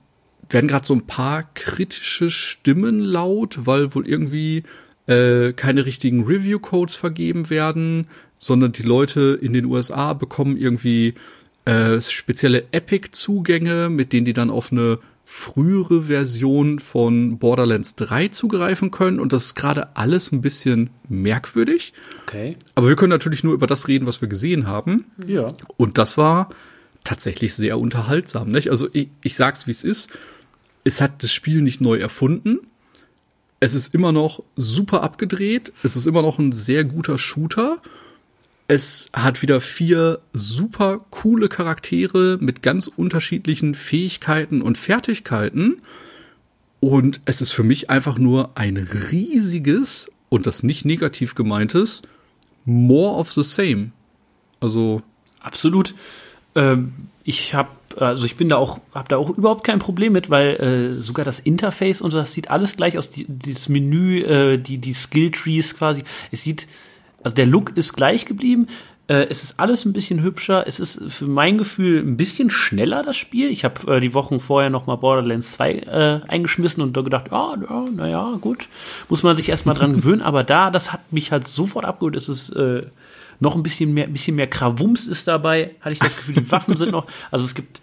werden 0.50 0.68
gerade 0.68 0.88
so 0.88 0.96
ein 0.96 1.06
paar 1.06 1.44
kritische 1.54 2.32
Stimmen 2.32 3.00
laut, 3.00 3.68
weil 3.68 3.94
wohl 3.94 4.08
irgendwie 4.08 4.64
äh, 5.06 5.54
keine 5.54 5.86
richtigen 5.86 6.24
Review-Codes 6.24 6.96
vergeben 6.96 7.52
werden, 7.52 8.08
sondern 8.40 8.72
die 8.72 8.84
Leute 8.84 9.38
in 9.42 9.54
den 9.54 9.66
USA 9.66 10.14
bekommen 10.14 10.58
irgendwie 10.58 11.14
äh, 11.66 12.02
spezielle 12.02 12.66
Epic-Zugänge, 12.72 13.90
mit 13.90 14.14
denen 14.14 14.26
die 14.26 14.34
dann 14.34 14.50
auf 14.50 14.72
eine 14.72 15.00
frühere 15.32 16.06
Version 16.06 16.80
von 16.80 17.38
Borderlands 17.38 17.96
3 17.96 18.30
zugreifen 18.30 18.90
können. 18.90 19.20
Und 19.20 19.32
das 19.32 19.46
ist 19.46 19.56
gerade 19.56 19.96
alles 19.96 20.32
ein 20.32 20.42
bisschen 20.42 20.90
merkwürdig. 21.08 21.94
Okay. 22.24 22.58
Aber 22.74 22.88
wir 22.88 22.96
können 22.96 23.12
natürlich 23.12 23.44
nur 23.44 23.54
über 23.54 23.68
das 23.68 23.88
reden, 23.88 24.08
was 24.08 24.22
wir 24.22 24.28
gesehen 24.28 24.66
haben. 24.66 25.06
Ja. 25.28 25.50
Und 25.78 26.00
das 26.00 26.18
war 26.18 26.50
tatsächlich 27.04 27.54
sehr 27.54 27.78
unterhaltsam. 27.78 28.50
Nicht? 28.50 28.72
Also 28.72 28.88
ich, 28.92 29.10
ich 29.22 29.36
sag's, 29.36 29.68
wie 29.68 29.72
es 29.72 29.84
ist. 29.84 30.10
Es 30.84 31.00
hat 31.00 31.22
das 31.22 31.32
Spiel 31.32 31.62
nicht 31.62 31.80
neu 31.80 31.98
erfunden. 31.98 32.62
Es 33.60 33.76
ist 33.76 33.94
immer 33.94 34.12
noch 34.12 34.42
super 34.56 35.04
abgedreht. 35.04 35.74
Es 35.84 35.96
ist 35.96 36.08
immer 36.08 36.24
noch 36.24 36.40
ein 36.40 36.54
sehr 36.54 36.86
guter 36.86 37.20
Shooter. 37.20 37.82
Es 38.72 39.10
hat 39.14 39.42
wieder 39.42 39.62
vier 39.62 40.20
super 40.32 41.02
coole 41.10 41.50
Charaktere 41.50 42.38
mit 42.40 42.62
ganz 42.62 42.86
unterschiedlichen 42.86 43.74
Fähigkeiten 43.74 44.62
und 44.62 44.78
Fertigkeiten. 44.78 45.82
Und 46.80 47.20
es 47.26 47.42
ist 47.42 47.52
für 47.52 47.64
mich 47.64 47.90
einfach 47.90 48.20
nur 48.20 48.52
ein 48.54 48.78
riesiges 48.78 50.12
und 50.30 50.46
das 50.46 50.62
nicht 50.62 50.86
negativ 50.86 51.34
gemeintes 51.34 52.04
More 52.64 53.18
of 53.18 53.32
the 53.32 53.42
Same. 53.42 53.90
Also 54.60 55.02
Absolut. 55.40 55.96
Ähm, 56.54 56.94
ich 57.24 57.56
habe, 57.56 57.70
also 57.96 58.24
ich 58.24 58.36
bin 58.36 58.50
da 58.50 58.58
auch, 58.58 58.80
habe 58.94 59.08
da 59.08 59.18
auch 59.18 59.32
überhaupt 59.32 59.64
kein 59.64 59.80
Problem 59.80 60.14
mit, 60.14 60.30
weil 60.30 60.58
äh, 60.58 60.94
sogar 60.94 61.26
das 61.26 61.40
Interface 61.40 62.04
und 62.04 62.14
das 62.14 62.34
sieht 62.34 62.52
alles 62.52 62.76
gleich 62.76 63.00
aus. 63.00 63.10
Die, 63.10 63.26
dieses 63.28 63.68
Menü, 63.68 64.22
äh, 64.22 64.60
die 64.60 64.78
die 64.78 64.94
Skill 64.94 65.32
Trees 65.32 65.76
quasi, 65.76 66.04
es 66.32 66.44
sieht, 66.44 66.68
also 67.24 67.36
der 67.36 67.46
Look 67.46 67.76
ist 67.78 67.94
gleich 67.94 68.26
geblieben. 68.26 68.68
Äh, 69.08 69.28
es 69.30 69.44
ist 69.44 69.60
alles 69.60 69.86
ein 69.86 69.94
bisschen 69.94 70.22
hübscher. 70.22 70.66
Es 70.68 70.80
ist 70.80 71.12
für 71.12 71.26
mein 71.26 71.58
Gefühl 71.58 72.00
ein 72.00 72.18
bisschen 72.18 72.52
schneller 72.52 73.04
das 73.04 73.18
Spiel. 73.18 73.50
Ich 73.50 73.66
habe 73.66 73.96
äh, 73.96 74.00
die 74.00 74.14
Wochen 74.14 74.40
vorher 74.40 74.70
noch 74.70 74.86
mal 74.86 74.98
Borderlands 74.98 75.54
2 75.54 75.72
äh, 75.74 76.22
eingeschmissen 76.28 76.84
und 76.84 76.96
da 76.96 77.02
gedacht, 77.02 77.28
ja, 77.32 77.56
ja, 77.56 77.86
naja, 77.92 78.38
gut, 78.40 78.68
muss 79.10 79.24
man 79.24 79.36
sich 79.36 79.50
erstmal 79.50 79.76
dran 79.76 79.94
gewöhnen. 79.96 80.22
Aber 80.22 80.44
da, 80.44 80.70
das 80.70 80.94
hat 80.94 81.12
mich 81.12 81.32
halt 81.32 81.48
sofort 81.48 81.86
abgeholt. 81.86 82.16
Es 82.16 82.30
ist 82.30 82.50
äh, 82.52 82.84
noch 83.40 83.56
ein 83.56 83.64
bisschen 83.64 83.94
mehr, 83.94 84.06
ein 84.06 84.14
bisschen 84.14 84.36
mehr 84.36 84.48
Krawums 84.48 85.08
ist 85.08 85.28
dabei, 85.28 85.76
hatte 85.82 85.94
ich 85.94 86.00
das 86.00 86.16
Gefühl, 86.16 86.36
die 86.36 86.52
Waffen 86.52 86.76
sind 86.76 86.92
noch, 86.92 87.08
also 87.32 87.46
es 87.46 87.56
gibt 87.56 87.82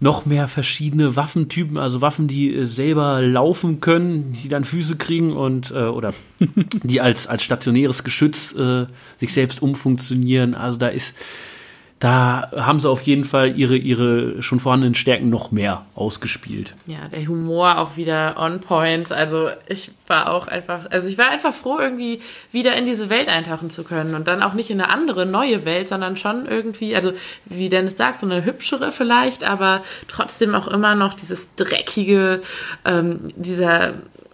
noch 0.00 0.24
mehr 0.24 0.48
verschiedene 0.48 1.14
Waffentypen, 1.14 1.76
also 1.76 2.00
Waffen, 2.00 2.26
die 2.26 2.54
äh, 2.54 2.64
selber 2.64 3.20
laufen 3.20 3.80
können, 3.80 4.32
die 4.32 4.48
dann 4.48 4.64
Füße 4.64 4.96
kriegen 4.96 5.32
und 5.32 5.70
äh, 5.70 5.84
oder 5.84 6.14
die 6.82 7.00
als 7.00 7.26
als 7.26 7.42
stationäres 7.42 8.02
Geschütz 8.02 8.52
äh, 8.54 8.86
sich 9.18 9.32
selbst 9.32 9.62
umfunktionieren. 9.62 10.54
Also 10.54 10.78
da 10.78 10.88
ist 10.88 11.14
da 12.00 12.50
haben 12.56 12.80
sie 12.80 12.88
auf 12.88 13.02
jeden 13.02 13.24
Fall 13.24 13.58
ihre 13.58 13.76
ihre 13.76 14.42
schon 14.42 14.58
vorhandenen 14.58 14.94
Stärken 14.94 15.28
noch 15.28 15.52
mehr 15.52 15.84
ausgespielt. 15.94 16.74
Ja, 16.86 17.08
der 17.08 17.26
Humor 17.26 17.76
auch 17.78 17.98
wieder 17.98 18.36
on 18.38 18.60
point. 18.60 19.12
Also 19.12 19.50
ich 19.68 19.90
war 20.06 20.32
auch 20.32 20.48
einfach, 20.48 20.90
also 20.90 21.10
ich 21.10 21.18
war 21.18 21.28
einfach 21.28 21.52
froh, 21.52 21.78
irgendwie 21.78 22.20
wieder 22.52 22.74
in 22.74 22.86
diese 22.86 23.10
Welt 23.10 23.28
eintauchen 23.28 23.68
zu 23.68 23.84
können 23.84 24.14
und 24.14 24.26
dann 24.28 24.42
auch 24.42 24.54
nicht 24.54 24.70
in 24.70 24.80
eine 24.80 24.90
andere, 24.90 25.26
neue 25.26 25.66
Welt, 25.66 25.90
sondern 25.90 26.16
schon 26.16 26.46
irgendwie, 26.46 26.96
also 26.96 27.12
wie 27.44 27.68
Dennis 27.68 27.98
sagt, 27.98 28.18
so 28.18 28.26
eine 28.26 28.46
hübschere 28.46 28.92
vielleicht, 28.92 29.44
aber 29.44 29.82
trotzdem 30.08 30.54
auch 30.54 30.68
immer 30.68 30.94
noch 30.94 31.12
dieses 31.12 31.54
dreckige, 31.54 32.40
ähm, 32.86 33.28
dieser 33.36 33.92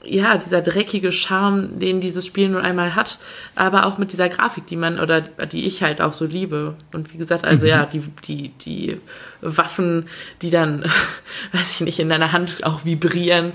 ja, 0.09 0.39
dieser 0.39 0.63
dreckige 0.63 1.13
Charme, 1.13 1.79
den 1.79 2.01
dieses 2.01 2.27
Spiel 2.27 2.49
nun 2.49 2.63
einmal 2.63 2.95
hat, 2.95 3.19
aber 3.55 3.87
auch 3.87 3.99
mit 3.99 4.13
dieser 4.13 4.29
Grafik, 4.29 4.67
die 4.67 4.77
man 4.77 4.99
oder 5.01 5.21
die 5.21 5.67
ich 5.67 5.83
halt 5.83 6.01
auch 6.01 6.13
so 6.13 6.25
liebe. 6.25 6.77
Und 6.95 7.13
wie 7.13 7.19
gesagt, 7.19 7.45
also 7.45 7.67
ja, 7.67 7.85
die, 7.87 8.01
die, 8.27 8.49
die 8.61 9.01
Waffen, 9.41 10.09
die 10.43 10.51
dann, 10.51 10.83
weiß 11.53 11.73
ich 11.73 11.81
nicht, 11.81 11.99
in 11.99 12.09
deiner 12.09 12.33
Hand 12.33 12.65
auch 12.65 12.85
vibrieren, 12.85 13.53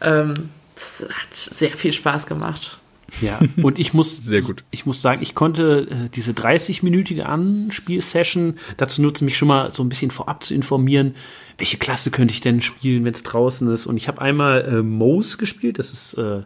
ähm, 0.00 0.50
das 0.74 1.08
hat 1.08 1.34
sehr 1.34 1.70
viel 1.70 1.92
Spaß 1.92 2.26
gemacht. 2.26 2.79
Ja, 3.20 3.38
und 3.62 3.78
ich 3.78 3.94
muss, 3.94 4.16
Sehr 4.18 4.42
gut. 4.42 4.64
ich 4.70 4.86
muss 4.86 5.00
sagen, 5.00 5.22
ich 5.22 5.34
konnte 5.34 5.88
äh, 5.90 6.08
diese 6.14 6.32
30-minütige 6.32 7.22
Anspielsession 7.22 8.58
dazu 8.76 9.02
nutzen, 9.02 9.24
mich 9.24 9.36
schon 9.36 9.48
mal 9.48 9.72
so 9.72 9.82
ein 9.82 9.88
bisschen 9.88 10.10
vorab 10.10 10.42
zu 10.42 10.54
informieren, 10.54 11.14
welche 11.58 11.76
Klasse 11.76 12.10
könnte 12.10 12.32
ich 12.32 12.40
denn 12.40 12.60
spielen, 12.60 13.04
wenn 13.04 13.14
es 13.14 13.22
draußen 13.22 13.70
ist. 13.70 13.86
Und 13.86 13.96
ich 13.96 14.08
habe 14.08 14.20
einmal 14.20 14.62
äh, 14.62 14.82
Mose 14.82 15.36
gespielt, 15.38 15.78
das 15.78 15.92
ist 15.92 16.14
äh, 16.14 16.42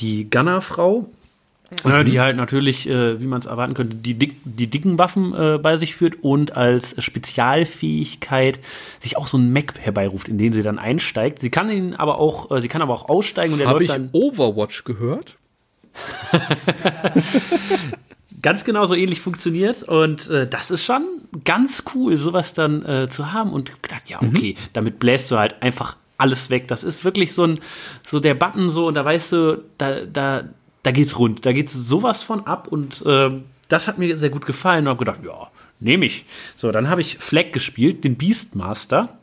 die 0.00 0.28
Gunnerfrau. 0.30 1.08
Ja, 1.84 2.02
die 2.02 2.18
halt 2.18 2.34
natürlich, 2.36 2.88
äh, 2.88 3.20
wie 3.20 3.26
man 3.26 3.40
es 3.40 3.46
erwarten 3.46 3.74
könnte, 3.74 3.94
die, 3.94 4.14
dick, 4.14 4.36
die 4.44 4.68
dicken 4.68 4.98
Waffen 4.98 5.34
äh, 5.34 5.58
bei 5.58 5.76
sich 5.76 5.94
führt 5.94 6.22
und 6.22 6.56
als 6.56 6.94
Spezialfähigkeit 7.02 8.58
sich 9.00 9.18
auch 9.18 9.26
so 9.26 9.36
ein 9.36 9.52
Mac 9.52 9.78
herbeiruft, 9.78 10.28
in 10.28 10.38
den 10.38 10.54
sie 10.54 10.62
dann 10.62 10.78
einsteigt. 10.78 11.40
Sie 11.40 11.50
kann 11.50 11.68
ihn 11.68 11.92
aber 11.92 12.16
auch, 12.18 12.50
äh, 12.50 12.62
sie 12.62 12.68
kann 12.68 12.80
aber 12.80 12.94
auch 12.94 13.10
aussteigen 13.10 13.52
und 13.52 13.60
er 13.60 13.66
habe 13.66 13.80
läuft 13.80 13.84
ich 13.84 13.90
dann. 13.90 14.08
Overwatch 14.12 14.84
gehört? 14.84 15.36
ganz 18.42 18.64
genau 18.64 18.84
so 18.84 18.94
ähnlich 18.94 19.20
funktioniert 19.20 19.82
und 19.82 20.28
äh, 20.30 20.46
das 20.46 20.70
ist 20.70 20.84
schon 20.84 21.04
ganz 21.44 21.84
cool, 21.94 22.16
sowas 22.16 22.54
dann 22.54 22.84
äh, 22.84 23.08
zu 23.08 23.32
haben 23.32 23.52
und 23.52 23.82
gedacht, 23.82 24.08
ja, 24.08 24.20
okay, 24.22 24.56
damit 24.72 24.98
bläst 24.98 25.30
du 25.30 25.38
halt 25.38 25.62
einfach 25.62 25.96
alles 26.18 26.50
weg. 26.50 26.68
Das 26.68 26.84
ist 26.84 27.04
wirklich 27.04 27.32
so 27.32 27.44
ein, 27.44 27.60
so 28.04 28.20
der 28.20 28.34
Button 28.34 28.70
so 28.70 28.86
und 28.86 28.94
da 28.94 29.04
weißt 29.04 29.32
du, 29.32 29.64
da, 29.78 30.02
da, 30.02 30.44
da 30.82 30.90
geht's 30.90 31.18
rund, 31.18 31.46
da 31.46 31.52
geht's 31.52 31.72
sowas 31.72 32.24
von 32.24 32.46
ab 32.46 32.68
und 32.68 33.02
ähm, 33.06 33.44
das 33.68 33.86
hat 33.86 33.98
mir 33.98 34.16
sehr 34.16 34.30
gut 34.30 34.46
gefallen 34.46 34.84
und 34.84 34.90
habe 34.90 35.04
gedacht, 35.04 35.20
ja, 35.24 35.50
nehme 35.80 36.06
ich. 36.06 36.24
So, 36.56 36.72
dann 36.72 36.88
habe 36.88 37.00
ich 37.00 37.18
Flag 37.18 37.52
gespielt, 37.52 38.04
den 38.04 38.16
Beastmaster, 38.16 39.17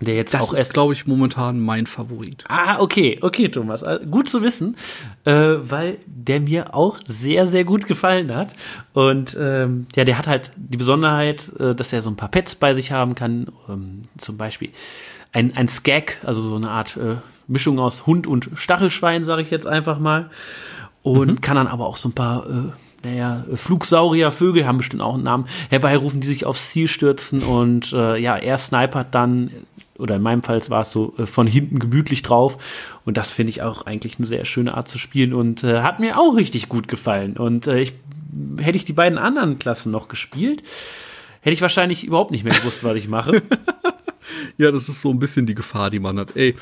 der 0.00 0.14
jetzt 0.14 0.34
Das 0.34 0.48
auch 0.48 0.52
ist, 0.52 0.74
glaube 0.74 0.92
ich, 0.92 1.06
momentan 1.06 1.60
mein 1.60 1.86
Favorit. 1.86 2.44
Ah, 2.48 2.80
okay, 2.80 3.18
okay, 3.22 3.48
Thomas. 3.48 3.82
Äh, 3.82 4.00
Gut 4.10 4.28
zu 4.28 4.42
wissen, 4.42 4.76
äh, 5.24 5.32
weil 5.32 5.98
der 6.06 6.40
mir 6.40 6.74
auch 6.74 6.98
sehr, 7.06 7.46
sehr 7.46 7.64
gut 7.64 7.86
gefallen 7.86 8.34
hat. 8.34 8.54
Und 8.92 9.36
ähm, 9.40 9.86
ja, 9.94 10.04
der 10.04 10.18
hat 10.18 10.26
halt 10.26 10.50
die 10.56 10.76
Besonderheit, 10.76 11.50
äh, 11.58 11.74
dass 11.74 11.92
er 11.92 12.02
so 12.02 12.10
ein 12.10 12.16
paar 12.16 12.30
Pets 12.30 12.56
bei 12.56 12.74
sich 12.74 12.92
haben 12.92 13.14
kann. 13.14 13.48
Ähm, 13.68 14.02
zum 14.18 14.36
Beispiel 14.36 14.70
ein, 15.32 15.56
ein 15.56 15.68
Skag, 15.68 16.18
also 16.24 16.42
so 16.42 16.56
eine 16.56 16.70
Art 16.70 16.96
äh, 16.96 17.16
Mischung 17.48 17.78
aus 17.78 18.06
Hund 18.06 18.26
und 18.26 18.50
Stachelschwein, 18.54 19.24
sage 19.24 19.42
ich 19.42 19.50
jetzt 19.50 19.66
einfach 19.66 19.98
mal. 19.98 20.30
Und 21.02 21.40
kann 21.40 21.56
dann 21.56 21.68
aber 21.68 21.86
auch 21.86 21.96
so 21.96 22.08
ein 22.08 22.14
paar 22.14 22.46
äh, 22.50 22.72
naja, 23.04 23.44
Flugsaurier, 23.54 24.32
Vögel 24.32 24.66
haben 24.66 24.78
bestimmt 24.78 25.02
auch 25.02 25.14
einen 25.14 25.22
Namen, 25.22 25.46
herbeirufen, 25.70 26.20
die 26.20 26.26
sich 26.26 26.44
aufs 26.44 26.70
Ziel 26.70 26.88
stürzen 26.88 27.42
und 27.42 27.92
äh, 27.92 28.16
ja, 28.16 28.36
er 28.36 28.58
snipert 28.58 29.14
dann, 29.14 29.50
oder 29.98 30.16
in 30.16 30.22
meinem 30.22 30.42
Fall 30.42 30.60
war 30.68 30.82
es 30.82 30.92
so, 30.92 31.14
äh, 31.18 31.26
von 31.26 31.46
hinten 31.46 31.78
gemütlich 31.78 32.22
drauf 32.22 32.58
und 33.04 33.16
das 33.16 33.30
finde 33.30 33.50
ich 33.50 33.62
auch 33.62 33.86
eigentlich 33.86 34.18
eine 34.18 34.26
sehr 34.26 34.44
schöne 34.44 34.74
Art 34.74 34.88
zu 34.88 34.98
spielen 34.98 35.34
und 35.34 35.64
äh, 35.64 35.82
hat 35.82 36.00
mir 36.00 36.18
auch 36.18 36.36
richtig 36.36 36.68
gut 36.68 36.88
gefallen 36.88 37.36
und 37.36 37.66
äh, 37.66 37.80
ich, 37.80 37.94
hätte 38.58 38.76
ich 38.76 38.84
die 38.84 38.92
beiden 38.92 39.18
anderen 39.18 39.58
Klassen 39.58 39.92
noch 39.92 40.08
gespielt, 40.08 40.62
hätte 41.40 41.54
ich 41.54 41.62
wahrscheinlich 41.62 42.04
überhaupt 42.04 42.30
nicht 42.30 42.44
mehr 42.44 42.54
gewusst, 42.54 42.84
was 42.84 42.96
ich 42.96 43.08
mache. 43.08 43.42
Ja, 44.58 44.70
das 44.70 44.88
ist 44.88 45.02
so 45.02 45.10
ein 45.10 45.18
bisschen 45.18 45.46
die 45.46 45.54
Gefahr, 45.54 45.90
die 45.90 45.98
man 45.98 46.18
hat. 46.18 46.36
Ey, 46.36 46.54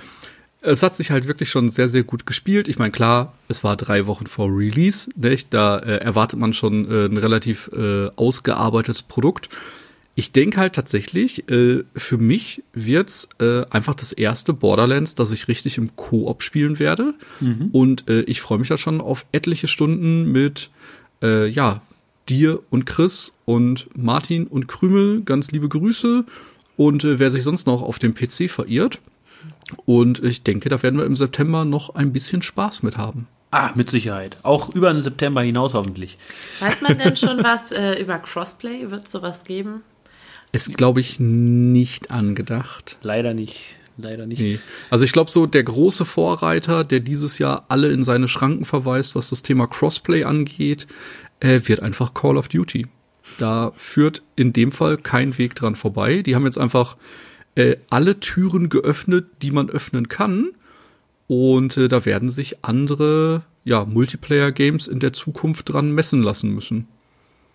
es 0.60 0.82
hat 0.82 0.96
sich 0.96 1.10
halt 1.10 1.28
wirklich 1.28 1.50
schon 1.50 1.68
sehr, 1.68 1.88
sehr 1.88 2.04
gut 2.04 2.26
gespielt. 2.26 2.68
Ich 2.68 2.78
meine, 2.78 2.90
klar, 2.90 3.34
es 3.48 3.62
war 3.62 3.76
drei 3.76 4.06
Wochen 4.06 4.26
vor 4.26 4.48
Release, 4.48 5.10
nicht? 5.14 5.52
Da 5.52 5.78
äh, 5.78 5.98
erwartet 5.98 6.38
man 6.38 6.54
schon 6.54 6.90
äh, 6.90 7.06
ein 7.06 7.18
relativ 7.18 7.70
äh, 7.74 8.08
ausgearbeitetes 8.16 9.02
Produkt. 9.02 9.48
Ich 10.16 10.30
denke 10.32 10.60
halt 10.60 10.74
tatsächlich, 10.74 11.48
äh, 11.48 11.82
für 11.96 12.18
mich 12.18 12.62
wird's 12.72 13.28
äh, 13.40 13.64
einfach 13.70 13.94
das 13.94 14.12
erste 14.12 14.52
Borderlands, 14.52 15.14
das 15.16 15.32
ich 15.32 15.48
richtig 15.48 15.76
im 15.76 15.96
Koop 15.96 16.42
spielen 16.42 16.78
werde. 16.78 17.14
Mhm. 17.40 17.70
Und 17.72 18.08
äh, 18.08 18.20
ich 18.22 18.40
freue 18.40 18.58
mich 18.58 18.68
da 18.68 18.78
schon 18.78 19.00
auf 19.00 19.26
etliche 19.32 19.66
Stunden 19.66 20.30
mit, 20.30 20.70
äh, 21.22 21.48
ja, 21.48 21.82
dir 22.28 22.60
und 22.70 22.86
Chris 22.86 23.32
und 23.44 23.88
Martin 23.96 24.46
und 24.46 24.68
Krümel. 24.68 25.22
Ganz 25.22 25.50
liebe 25.50 25.68
Grüße. 25.68 26.24
Und 26.76 27.04
äh, 27.04 27.18
wer 27.18 27.30
sich 27.30 27.42
sonst 27.42 27.66
noch 27.66 27.82
auf 27.82 27.98
dem 27.98 28.14
PC 28.14 28.50
verirrt. 28.50 29.00
Und 29.84 30.22
ich 30.22 30.42
denke, 30.42 30.68
da 30.68 30.82
werden 30.82 30.98
wir 30.98 31.06
im 31.06 31.16
September 31.16 31.64
noch 31.64 31.94
ein 31.94 32.12
bisschen 32.12 32.42
Spaß 32.42 32.82
mit 32.82 32.96
haben. 32.96 33.26
Ah, 33.50 33.70
mit 33.74 33.88
Sicherheit. 33.88 34.36
Auch 34.42 34.74
über 34.74 34.92
den 34.92 35.02
September 35.02 35.42
hinaus 35.42 35.74
hoffentlich. 35.74 36.18
Weiß 36.60 36.82
man 36.82 36.98
denn 36.98 37.16
schon 37.16 37.42
was 37.42 37.72
äh, 37.72 38.00
über 38.00 38.18
Crossplay? 38.18 38.90
Wird 38.90 39.08
sowas 39.08 39.44
geben? 39.44 39.82
Ist, 40.54 40.76
glaube 40.76 41.00
ich, 41.00 41.18
nicht 41.18 42.10
angedacht. 42.10 42.96
Leider 43.02 43.34
nicht. 43.34 43.76
Leider 43.96 44.26
nicht. 44.26 44.40
Nee. 44.40 44.58
Also 44.90 45.04
ich 45.04 45.12
glaube 45.12 45.30
so, 45.30 45.46
der 45.46 45.62
große 45.62 46.04
Vorreiter, 46.04 46.84
der 46.84 47.00
dieses 47.00 47.38
Jahr 47.38 47.64
alle 47.68 47.92
in 47.92 48.02
seine 48.02 48.28
Schranken 48.28 48.64
verweist, 48.64 49.14
was 49.14 49.30
das 49.30 49.42
Thema 49.42 49.66
Crossplay 49.66 50.24
angeht, 50.24 50.86
äh, 51.40 51.60
wird 51.64 51.80
einfach 51.80 52.14
Call 52.14 52.36
of 52.36 52.48
Duty. 52.48 52.86
Da 53.38 53.72
führt 53.76 54.22
in 54.36 54.52
dem 54.52 54.72
Fall 54.72 54.96
kein 54.96 55.38
Weg 55.38 55.54
dran 55.54 55.76
vorbei. 55.76 56.22
Die 56.22 56.34
haben 56.34 56.44
jetzt 56.44 56.58
einfach 56.58 56.96
äh, 57.54 57.76
alle 57.90 58.20
Türen 58.20 58.68
geöffnet, 58.68 59.26
die 59.42 59.50
man 59.50 59.70
öffnen 59.70 60.08
kann. 60.08 60.50
Und 61.26 61.76
äh, 61.76 61.88
da 61.88 62.04
werden 62.04 62.28
sich 62.28 62.64
andere 62.64 63.42
ja, 63.64 63.84
Multiplayer-Games 63.84 64.88
in 64.88 65.00
der 65.00 65.12
Zukunft 65.12 65.72
dran 65.72 65.92
messen 65.92 66.22
lassen 66.22 66.50
müssen. 66.50 66.88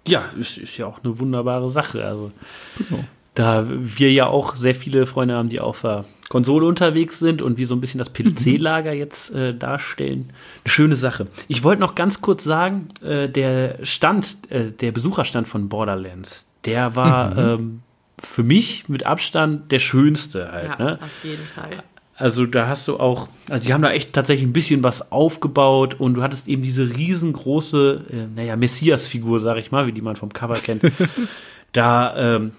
Ja, 0.09 0.25
ist, 0.39 0.57
ist 0.57 0.77
ja 0.77 0.87
auch 0.87 1.03
eine 1.03 1.19
wunderbare 1.19 1.69
Sache. 1.69 2.05
Also 2.05 2.31
genau. 2.77 3.03
da 3.35 3.65
wir 3.67 4.11
ja 4.11 4.27
auch 4.27 4.55
sehr 4.55 4.75
viele 4.75 5.05
Freunde 5.05 5.35
haben, 5.35 5.49
die 5.49 5.59
auf 5.59 5.81
der 5.81 6.05
Konsole 6.29 6.67
unterwegs 6.67 7.19
sind 7.19 7.41
und 7.41 7.57
wie 7.57 7.65
so 7.65 7.75
ein 7.75 7.81
bisschen 7.81 7.97
das 7.97 8.13
PC-Lager 8.13 8.93
jetzt 8.93 9.33
äh, 9.33 9.53
darstellen. 9.53 10.31
Eine 10.63 10.71
schöne 10.71 10.95
Sache. 10.95 11.27
Ich 11.47 11.63
wollte 11.63 11.81
noch 11.81 11.95
ganz 11.95 12.21
kurz 12.21 12.43
sagen, 12.43 12.89
äh, 13.01 13.27
der 13.27 13.79
Stand, 13.83 14.37
äh, 14.49 14.71
der 14.71 14.91
Besucherstand 14.91 15.47
von 15.47 15.69
Borderlands, 15.69 16.47
der 16.65 16.95
war 16.95 17.31
mhm. 17.31 17.39
ähm, 17.39 17.81
für 18.21 18.43
mich 18.43 18.87
mit 18.89 19.05
Abstand 19.05 19.71
der 19.71 19.79
schönste 19.79 20.51
halt. 20.51 20.69
Ja, 20.77 20.85
ne? 20.85 20.99
auf 21.01 21.23
jeden 21.23 21.45
Fall. 21.45 21.83
Also 22.19 22.45
da 22.45 22.67
hast 22.67 22.85
du 22.89 22.99
auch, 22.99 23.29
also 23.49 23.65
die 23.65 23.73
haben 23.73 23.81
da 23.81 23.91
echt 23.91 24.11
tatsächlich 24.11 24.45
ein 24.45 24.51
bisschen 24.51 24.83
was 24.83 25.09
aufgebaut 25.11 25.95
und 25.99 26.15
du 26.15 26.21
hattest 26.21 26.49
eben 26.49 26.61
diese 26.61 26.97
riesengroße, 26.97 28.05
äh, 28.11 28.15
naja, 28.35 28.57
Messias-Figur, 28.57 29.39
sag 29.39 29.57
ich 29.57 29.71
mal, 29.71 29.87
wie 29.87 29.93
die 29.93 30.01
man 30.01 30.17
vom 30.17 30.33
Cover 30.33 30.55
kennt. 30.55 30.83
da 31.71 32.35
ähm, 32.35 32.51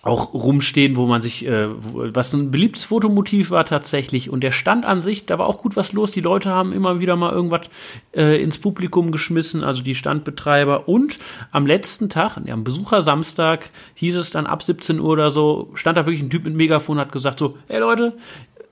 auch 0.00 0.32
rumstehen, 0.32 0.96
wo 0.96 1.04
man 1.04 1.20
sich, 1.20 1.46
äh, 1.46 1.68
was 1.68 2.32
ein 2.32 2.50
beliebtes 2.50 2.84
Fotomotiv 2.84 3.50
war 3.50 3.66
tatsächlich. 3.66 4.30
Und 4.30 4.40
der 4.40 4.52
Stand 4.52 4.86
an 4.86 5.02
sich, 5.02 5.26
da 5.26 5.38
war 5.38 5.46
auch 5.46 5.58
gut 5.58 5.76
was 5.76 5.92
los. 5.92 6.10
Die 6.10 6.22
Leute 6.22 6.54
haben 6.54 6.72
immer 6.72 6.98
wieder 6.98 7.14
mal 7.16 7.32
irgendwas 7.32 7.68
äh, 8.16 8.42
ins 8.42 8.56
Publikum 8.56 9.10
geschmissen, 9.10 9.64
also 9.64 9.82
die 9.82 9.94
Standbetreiber. 9.96 10.88
Und 10.88 11.18
am 11.50 11.66
letzten 11.66 12.08
Tag, 12.08 12.38
am 12.38 12.64
Besuchersamstag, 12.64 13.68
hieß 13.96 14.16
es 14.16 14.30
dann 14.30 14.46
ab 14.46 14.62
17 14.62 14.98
Uhr 14.98 15.10
oder 15.10 15.30
so, 15.30 15.70
stand 15.74 15.98
da 15.98 16.06
wirklich 16.06 16.22
ein 16.22 16.30
Typ 16.30 16.44
mit 16.44 16.54
Megafon, 16.54 16.98
hat 16.98 17.12
gesagt 17.12 17.38
so, 17.38 17.58
hey 17.66 17.80
Leute, 17.80 18.16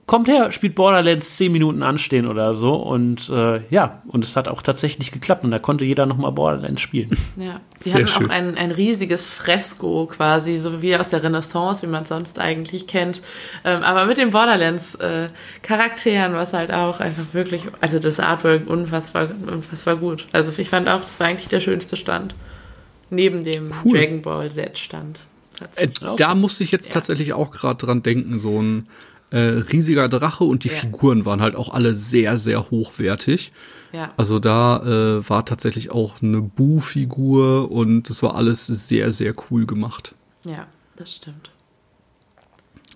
kommt 0.07 0.27
her, 0.29 0.51
spielt 0.51 0.73
Borderlands 0.73 1.35
zehn 1.35 1.51
Minuten 1.51 1.83
anstehen 1.83 2.27
oder 2.27 2.53
so. 2.53 2.75
Und 2.75 3.29
äh, 3.29 3.59
ja, 3.69 4.01
und 4.07 4.23
es 4.23 4.37
hat 4.37 4.47
auch 4.47 4.61
tatsächlich 4.61 5.11
geklappt 5.11 5.43
und 5.43 5.51
da 5.51 5.59
konnte 5.59 5.83
jeder 5.83 6.05
nochmal 6.05 6.31
Borderlands 6.31 6.81
spielen. 6.81 7.15
Ja, 7.37 7.61
sie 7.79 7.91
Sehr 7.91 8.01
hatten 8.01 8.11
schön. 8.11 8.25
auch 8.25 8.31
ein, 8.31 8.57
ein 8.57 8.71
riesiges 8.71 9.23
Fresko 9.25 10.07
quasi, 10.07 10.57
so 10.57 10.81
wie 10.81 10.95
aus 10.95 11.09
der 11.09 11.21
Renaissance, 11.21 11.83
wie 11.83 11.87
man 11.87 12.01
es 12.01 12.09
sonst 12.09 12.39
eigentlich 12.39 12.87
kennt. 12.87 13.21
Ähm, 13.63 13.83
aber 13.83 14.05
mit 14.05 14.17
den 14.17 14.31
Borderlands-Charakteren, 14.31 16.33
äh, 16.33 16.35
was 16.35 16.53
halt 16.53 16.71
auch 16.71 16.99
einfach 16.99 17.25
wirklich, 17.33 17.61
also 17.79 17.99
das 17.99 18.19
Artwork 18.19 18.67
unfassbar, 18.67 19.29
unfassbar 19.45 19.97
gut. 19.97 20.25
Also 20.31 20.51
ich 20.57 20.69
fand 20.69 20.89
auch, 20.89 21.01
das 21.01 21.19
war 21.19 21.27
eigentlich 21.27 21.49
der 21.49 21.59
schönste 21.59 21.95
Stand. 21.95 22.33
Neben 23.11 23.43
dem 23.43 23.71
cool. 23.85 23.97
Dragon 23.97 24.23
Ball 24.23 24.51
Z-Stand. 24.51 25.19
Äh, 25.75 25.89
da 26.17 26.33
musste 26.33 26.63
ich 26.63 26.71
jetzt 26.71 26.89
ja. 26.89 26.95
tatsächlich 26.95 27.33
auch 27.33 27.51
gerade 27.51 27.85
dran 27.85 28.03
denken, 28.03 28.37
so 28.37 28.61
ein 28.61 28.87
äh, 29.29 29.37
riesiger 29.37 30.07
Drache 30.09 30.43
und 30.43 30.63
die 30.63 30.69
ja. 30.69 30.75
Figuren 30.75 31.25
waren 31.25 31.41
halt 31.41 31.55
auch 31.55 31.73
alle 31.73 31.93
sehr, 31.93 32.37
sehr 32.37 32.69
hochwertig. 32.71 33.51
Ja. 33.91 34.13
Also 34.17 34.39
da 34.39 35.17
äh, 35.17 35.29
war 35.29 35.45
tatsächlich 35.45 35.91
auch 35.91 36.21
eine 36.21 36.41
Bu-Figur 36.41 37.71
und 37.71 38.09
das 38.09 38.23
war 38.23 38.35
alles 38.35 38.67
sehr, 38.67 39.11
sehr 39.11 39.33
cool 39.49 39.65
gemacht. 39.65 40.15
Ja, 40.43 40.67
das 40.95 41.15
stimmt. 41.15 41.51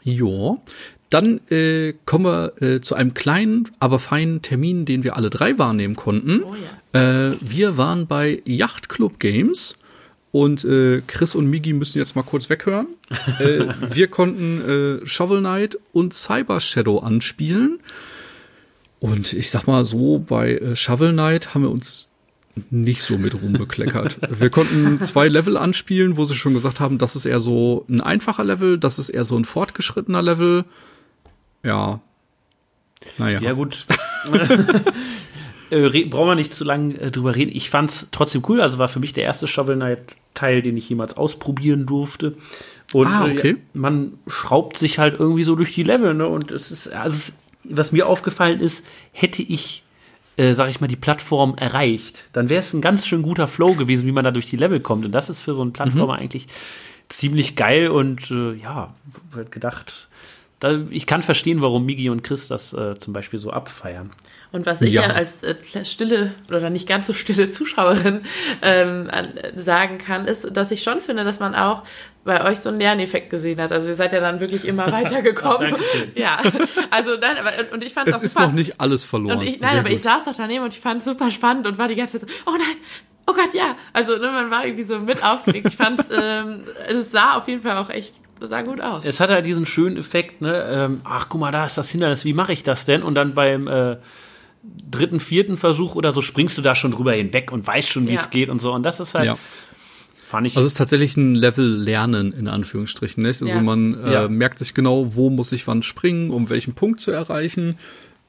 Ja, 0.04 0.58
dann 1.10 1.42
äh, 1.50 1.94
kommen 2.06 2.26
wir 2.26 2.62
äh, 2.62 2.82
zu 2.82 2.96
einem 2.96 3.14
kleinen, 3.14 3.70
aber 3.80 4.00
feinen 4.00 4.42
Termin, 4.42 4.86
den 4.86 5.04
wir 5.04 5.18
alle 5.18 5.30
drei 5.30 5.60
wahrnehmen 5.60 5.96
konnten. 5.96 6.42
Oh 6.44 6.56
ja. 6.94 7.32
äh, 7.32 7.38
wir 7.42 7.78
waren 7.78 8.08
bei 8.08 8.42
Yacht 8.46 8.88
Club 8.88 9.20
Games 9.20 9.76
und 10.32 10.64
äh, 10.64 11.02
Chris 11.06 11.36
und 11.36 11.48
Migi 11.48 11.74
müssen 11.74 11.98
jetzt 11.98 12.16
mal 12.16 12.24
kurz 12.24 12.50
weghören. 12.50 12.88
äh, 13.40 13.68
wir 13.94 14.08
konnten 14.08 15.02
äh, 15.04 15.06
Shovel 15.06 15.40
Knight 15.40 15.78
und 15.94 16.14
Cyber 16.14 16.60
Shadow 16.60 17.00
anspielen. 17.00 17.80
Und 19.00 19.34
ich 19.34 19.50
sag 19.50 19.68
mal 19.68 19.84
so, 19.84 20.20
bei 20.20 20.54
äh, 20.54 20.76
Shovel 20.76 21.12
Knight 21.12 21.54
haben 21.54 21.64
wir 21.64 21.72
uns 21.72 22.08
nicht 22.70 23.02
so 23.02 23.18
mit 23.18 23.34
rumbekleckert. 23.34 24.20
wir 24.40 24.50
konnten 24.50 25.00
zwei 25.02 25.28
Level 25.28 25.58
anspielen, 25.58 26.18
wo 26.18 26.26
sie 26.26 26.36
schon 26.36 26.54
gesagt 26.54 26.80
haben, 26.80 26.98
das 26.98 27.16
ist 27.16 27.26
eher 27.26 27.40
so 27.40 27.86
ein 27.90 28.02
einfacher 28.02 28.44
Level, 28.44 28.78
das 28.78 29.00
ist 29.00 29.10
eher 29.10 29.26
so 29.26 29.38
ein 29.38 29.46
fortgeschrittener 29.46 30.22
Level. 30.22 30.66
Ja. 31.64 32.02
Naja. 33.18 33.40
Ja, 33.42 33.54
gut. 33.54 33.86
äh, 35.72 36.06
brauchen 36.06 36.28
wir 36.28 36.36
nicht 36.36 36.54
zu 36.54 36.64
lange 36.64 36.96
äh, 37.00 37.12
drüber 37.12 37.36
reden. 37.36 37.52
Ich 37.54 37.70
fand's 37.70 38.08
trotzdem 38.12 38.44
cool. 38.48 38.62
Also 38.62 38.78
war 38.78 38.90
für 38.90 39.00
mich 39.00 39.14
der 39.14 39.24
erste 39.24 39.48
Shovel 39.48 39.76
Knight 39.76 40.00
Teil, 40.34 40.62
den 40.62 40.78
ich 40.78 40.90
jemals 40.90 41.18
ausprobieren 41.18 41.86
durfte. 41.86 42.36
Und 42.94 43.08
ah, 43.08 43.26
okay. 43.26 43.52
äh, 43.52 43.56
man 43.74 44.14
schraubt 44.28 44.78
sich 44.78 45.00
halt 45.00 45.20
irgendwie 45.20 45.44
so 45.44 45.56
durch 45.56 45.74
die 45.74 45.84
Level, 45.84 46.14
ne? 46.14 46.28
Und 46.28 46.52
es 46.52 46.72
ist, 46.72 46.88
also 46.90 47.16
es, 47.16 47.34
was 47.64 47.92
mir 47.92 48.08
aufgefallen 48.08 48.60
ist, 48.60 48.86
hätte 49.12 49.42
ich, 49.42 49.84
äh, 50.38 50.54
sag 50.54 50.70
ich 50.70 50.82
mal, 50.82 50.88
die 50.88 50.96
Plattform 50.96 51.56
erreicht, 51.56 52.30
dann 52.34 52.50
wäre 52.50 52.60
es 52.60 52.74
ein 52.74 52.82
ganz 52.82 53.08
schön 53.08 53.22
guter 53.22 53.48
Flow 53.48 53.74
gewesen, 53.74 54.08
wie 54.08 54.12
man 54.12 54.26
da 54.26 54.32
durch 54.32 54.46
die 54.48 54.58
Level 54.58 54.80
kommt. 54.80 55.06
Und 55.06 55.12
das 55.12 55.30
ist 55.30 55.42
für 55.42 55.54
so 55.54 55.62
einen 55.62 55.74
Plattformer 55.74 56.16
mhm. 56.16 56.20
eigentlich 56.22 56.48
ziemlich 57.10 57.56
geil 57.56 57.90
und 57.90 58.32
äh, 58.32 58.54
ja, 58.54 58.94
wird 59.32 59.52
gedacht, 59.52 60.08
da, 60.62 60.80
ich 60.92 61.08
kann 61.08 61.24
verstehen, 61.24 61.64
warum 61.64 61.88
Migi 61.88 62.10
und 62.12 62.24
Chris 62.24 62.48
das 62.48 62.72
äh, 62.72 62.96
zum 62.98 63.14
Beispiel 63.14 63.40
so 63.40 63.50
abfeiern. 63.50 64.12
Und 64.52 64.68
was 64.68 64.82
ich 64.82 64.94
ja, 64.94 65.08
ja 65.08 65.14
als 65.16 65.42
äh, 65.42 65.56
stille 65.84 66.34
oder 66.50 66.70
nicht 66.70 66.88
ganz 66.88 67.08
so 67.08 67.14
stille 67.14 67.52
Zuschauerin 67.52 68.22
ähm, 68.62 69.10
sagen 69.56 69.98
kann, 69.98 70.26
ist, 70.26 70.56
dass 70.56 70.70
ich 70.70 70.84
schon 70.84 71.02
finde, 71.02 71.24
dass 71.24 71.40
man 71.40 71.56
auch 71.56 71.84
bei 72.24 72.48
euch 72.48 72.60
so 72.60 72.70
einen 72.70 72.80
Lerneffekt 72.80 73.32
gesehen 73.32 73.60
hat. 73.60 73.72
Also 73.72 73.90
ihr 73.90 73.96
seid 73.96 74.14
ja 74.14 74.20
dann 74.20 74.40
wirklich 74.40 74.66
immer 74.66 74.92
weitergekommen. 74.92 75.76
ja, 76.14 76.40
also 76.92 77.18
nein, 77.20 77.38
aber 77.40 77.74
und 77.74 77.84
ich 77.84 77.94
fand 77.94 78.10
es 78.10 78.18
auch 78.18 78.22
ist 78.22 78.38
noch 78.38 78.52
nicht 78.52 78.80
alles 78.80 79.04
verloren. 79.04 79.42
Ich, 79.42 79.60
nein, 79.60 79.72
Sehr 79.72 79.80
aber 79.80 79.90
gut. 79.90 79.98
ich 79.98 80.04
saß 80.04 80.26
doch 80.26 80.36
daneben 80.38 80.64
und 80.64 80.76
ich 80.76 80.80
fand 80.80 81.00
es 81.00 81.06
super 81.06 81.32
spannend 81.32 81.66
und 81.66 81.80
war 81.80 81.88
die 81.88 81.96
ganze 81.96 82.20
Zeit 82.20 82.30
so, 82.30 82.36
oh 82.46 82.54
nein, 82.56 82.78
oh 83.26 83.34
Gott, 83.34 83.56
ja. 83.56 83.76
Also 83.94 84.18
ne, 84.18 84.28
man 84.32 84.52
war 84.52 84.64
irgendwie 84.64 84.84
so 84.84 85.00
mit 85.00 85.24
aufgeregt. 85.24 85.70
Ich 85.70 85.76
fand 85.76 86.06
ähm, 86.16 86.66
es 86.88 87.10
sah 87.10 87.38
auf 87.38 87.48
jeden 87.48 87.64
Fall 87.64 87.78
auch 87.78 87.90
echt 87.90 88.14
das 88.42 88.50
sah 88.50 88.64
gut 88.64 88.82
aus. 88.82 89.06
Es 89.06 89.20
hat 89.20 89.30
halt 89.30 89.46
diesen 89.46 89.68
schönen 89.68 89.98
Effekt, 89.98 90.42
ne? 90.42 90.66
Ähm, 90.68 91.02
ach, 91.04 91.30
guck 91.30 91.40
mal, 91.40 91.52
da 91.52 91.68
ist 91.68 91.78
das 91.78 91.92
Hindernis, 91.92 92.26
wie 92.26 92.34
mache 92.34 92.52
ich 92.52 92.64
das 92.64 92.86
denn? 92.86 93.04
Und 93.04 93.14
dann 93.14 93.36
beim 93.36 93.68
äh, 93.68 93.98
dritten, 94.90 95.20
vierten 95.20 95.58
Versuch 95.58 95.94
oder 95.94 96.12
so 96.12 96.22
springst 96.22 96.58
du 96.58 96.64
da 96.64 96.74
schon 96.74 96.92
drüber 96.92 97.14
hinweg 97.14 97.52
und 97.52 97.66
weißt 97.68 97.90
schon, 97.90 98.08
wie 98.08 98.14
ja. 98.14 98.20
es 98.20 98.32
geht 98.32 98.50
und 98.50 98.60
so. 98.60 98.74
Und 98.74 98.82
das 98.84 99.00
ist 99.00 99.14
halt. 99.14 99.28
Ja. 99.28 99.38
Fand 100.26 100.48
ich 100.48 100.56
also 100.56 100.66
es 100.66 100.72
ist 100.72 100.78
tatsächlich 100.78 101.18
ein 101.18 101.36
Level 101.36 101.66
lernen 101.66 102.32
in 102.32 102.48
Anführungsstrichen, 102.48 103.22
nicht? 103.22 103.44
Also 103.44 103.58
ja. 103.58 103.62
man 103.62 104.04
äh, 104.04 104.14
ja. 104.14 104.28
merkt 104.28 104.58
sich 104.58 104.74
genau, 104.74 105.14
wo 105.14 105.30
muss 105.30 105.52
ich 105.52 105.68
wann 105.68 105.84
springen, 105.84 106.32
um 106.32 106.50
welchen 106.50 106.74
Punkt 106.74 107.00
zu 107.00 107.12
erreichen. 107.12 107.78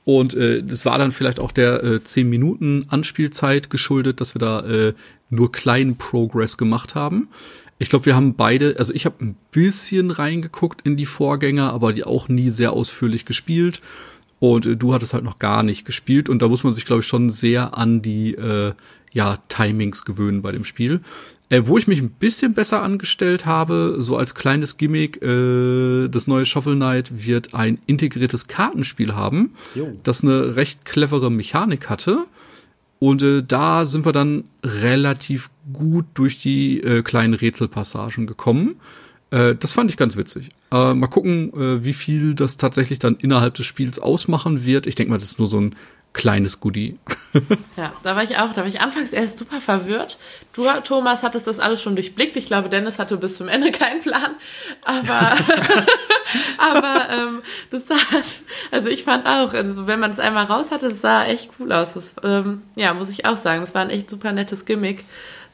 Und 0.05 0.35
äh, 0.35 0.63
das 0.63 0.85
war 0.85 0.99
dann 0.99 1.13
vielleicht 1.13 1.41
auch 1.41 1.53
der 1.53 1.83
äh, 1.83 2.05
10 2.05 2.29
Minuten 2.29 2.87
Anspielzeit 2.89 3.71
geschuldet, 3.71 4.21
dass 4.21 4.35
wir 4.35 4.41
da 4.41 4.61
äh, 4.61 4.95
nur 5.31 5.53
kleinen 5.53 5.97
Progress 5.97 6.59
gemacht 6.59 6.95
haben. 6.95 7.29
Ich 7.83 7.89
glaube, 7.89 8.07
wir 8.07 8.15
haben 8.15 8.37
beide, 8.37 8.77
also 8.79 8.95
ich 8.95 9.07
habe 9.07 9.25
ein 9.25 9.37
bisschen 9.51 10.13
reingeguckt 10.13 10.83
in 10.83 10.97
die 10.97 11.05
Vorgänger, 11.05 11.73
aber 11.73 11.93
die 11.93 12.05
auch 12.05 12.29
nie 12.29 12.49
sehr 12.49 12.75
ausführlich 12.75 13.25
gespielt. 13.25 13.81
Und 14.39 14.67
äh, 14.67 14.77
du 14.77 14.95
hattest 14.95 15.15
halt 15.15 15.25
noch 15.25 15.41
gar 15.41 15.65
nicht 15.65 15.85
gespielt. 15.85 16.29
Und 16.29 16.43
da 16.43 16.49
muss 16.49 16.63
man 16.63 16.73
sich, 16.73 16.85
glaube 16.85 17.01
ich, 17.01 17.09
schon 17.09 17.29
sehr 17.29 17.77
an 17.77 18.01
die 18.01 18.35
äh, 18.35 18.75
ja, 19.13 19.39
Timings 19.49 20.05
gewöhnen 20.05 20.43
bei 20.43 20.53
dem 20.53 20.65
Spiel. 20.65 21.01
Äh, 21.49 21.63
wo 21.67 21.77
ich 21.77 21.89
mich 21.89 22.01
ein 22.01 22.11
bisschen 22.11 22.55
besser 22.55 22.85
angestellt 22.85 23.47
habe, 23.47 23.97
so 23.99 24.17
als 24.17 24.37
kleines 24.37 24.77
Gimmick, 24.77 25.21
äh, 25.21 26.07
das 26.07 26.29
neue 26.29 26.47
Shovel 26.47 26.77
Knight 26.77 27.27
wird 27.27 27.53
ein 27.53 27.81
integriertes 27.87 28.47
Kartenspiel 28.47 29.17
haben, 29.17 29.55
Jo. 29.75 29.93
das 30.05 30.23
eine 30.23 30.55
recht 30.55 30.85
clevere 30.85 31.33
Mechanik 31.33 31.91
hatte. 31.91 32.27
Und 33.03 33.21
äh, 33.25 33.43
da 33.43 33.85
sind 33.85 34.05
wir 34.05 34.13
dann 34.13 34.45
relativ 34.63 35.51
gut 35.73 36.05
durch 36.15 36.41
die 36.41 36.81
äh, 36.81 37.03
kleinen 37.03 37.35
Rätselpassagen 37.35 38.29
gekommen. 38.29 38.77
Äh, 39.33 39.57
das 39.57 39.73
fand 39.73 39.91
ich 39.91 39.97
ganz 39.97 40.17
witzig. 40.17 40.51
Äh, 40.71 40.95
mal 40.95 41.09
gucken, 41.09 41.53
äh, 41.53 41.85
wie 41.85 41.95
viel 41.95 42.37
das 42.37 42.59
tatsächlich 42.59 43.01
dann 43.01 43.17
innerhalb 43.17 43.55
des 43.55 43.67
Spiels 43.67 43.99
ausmachen 43.99 44.65
wird. 44.65 44.87
Ich 44.87 44.95
denke 44.95 45.11
mal, 45.11 45.19
das 45.19 45.33
ist 45.33 45.41
nur 45.41 45.49
so 45.49 45.61
ein 45.61 45.75
kleines 46.13 46.61
Goodie. 46.61 46.99
Ja, 47.79 47.95
da 48.03 48.15
war 48.15 48.23
ich 48.23 48.37
auch, 48.37 48.53
da 48.53 48.59
war 48.59 48.67
ich 48.67 48.83
anfangs 48.83 49.15
erst 49.15 49.39
super 49.39 49.59
verwirrt. 49.59 50.19
Du, 50.53 50.69
Thomas, 50.85 51.23
hattest 51.23 51.47
das 51.47 51.61
alles 51.61 51.81
schon 51.81 51.97
durchblickt. 51.97 52.37
Ich 52.37 52.45
glaube, 52.45 52.69
Dennis 52.69 52.99
hatte 52.99 53.17
bis 53.17 53.39
zum 53.39 53.49
Ende 53.49 53.73
keinen 53.73 54.03
Plan. 54.03 54.37
Aber, 54.85 55.33
aber 56.59 57.09
ähm, 57.11 57.43
das 57.71 57.89
sah, 57.89 57.97
also 58.71 58.91
ich 58.91 59.05
fand 59.05 59.25
auch, 59.27 59.55
also 59.55 59.87
wenn 59.87 59.99
man 59.99 60.11
das 60.11 60.21
einmal 60.21 60.45
raus 60.45 60.71
hatte, 60.71 60.91
das 60.91 61.01
sah 61.01 61.25
echt 61.25 61.53
cool 61.59 61.73
aus. 61.73 61.95
Das, 61.95 62.15
ähm, 62.23 62.61
ja, 62.77 62.93
muss 62.93 63.09
ich 63.09 63.25
auch 63.25 63.39
sagen, 63.39 63.63
das 63.63 63.75
war 63.75 63.81
ein 63.81 63.91
echt 63.91 64.11
super 64.11 64.33
nettes 64.33 64.67
Gimmick. 64.67 65.05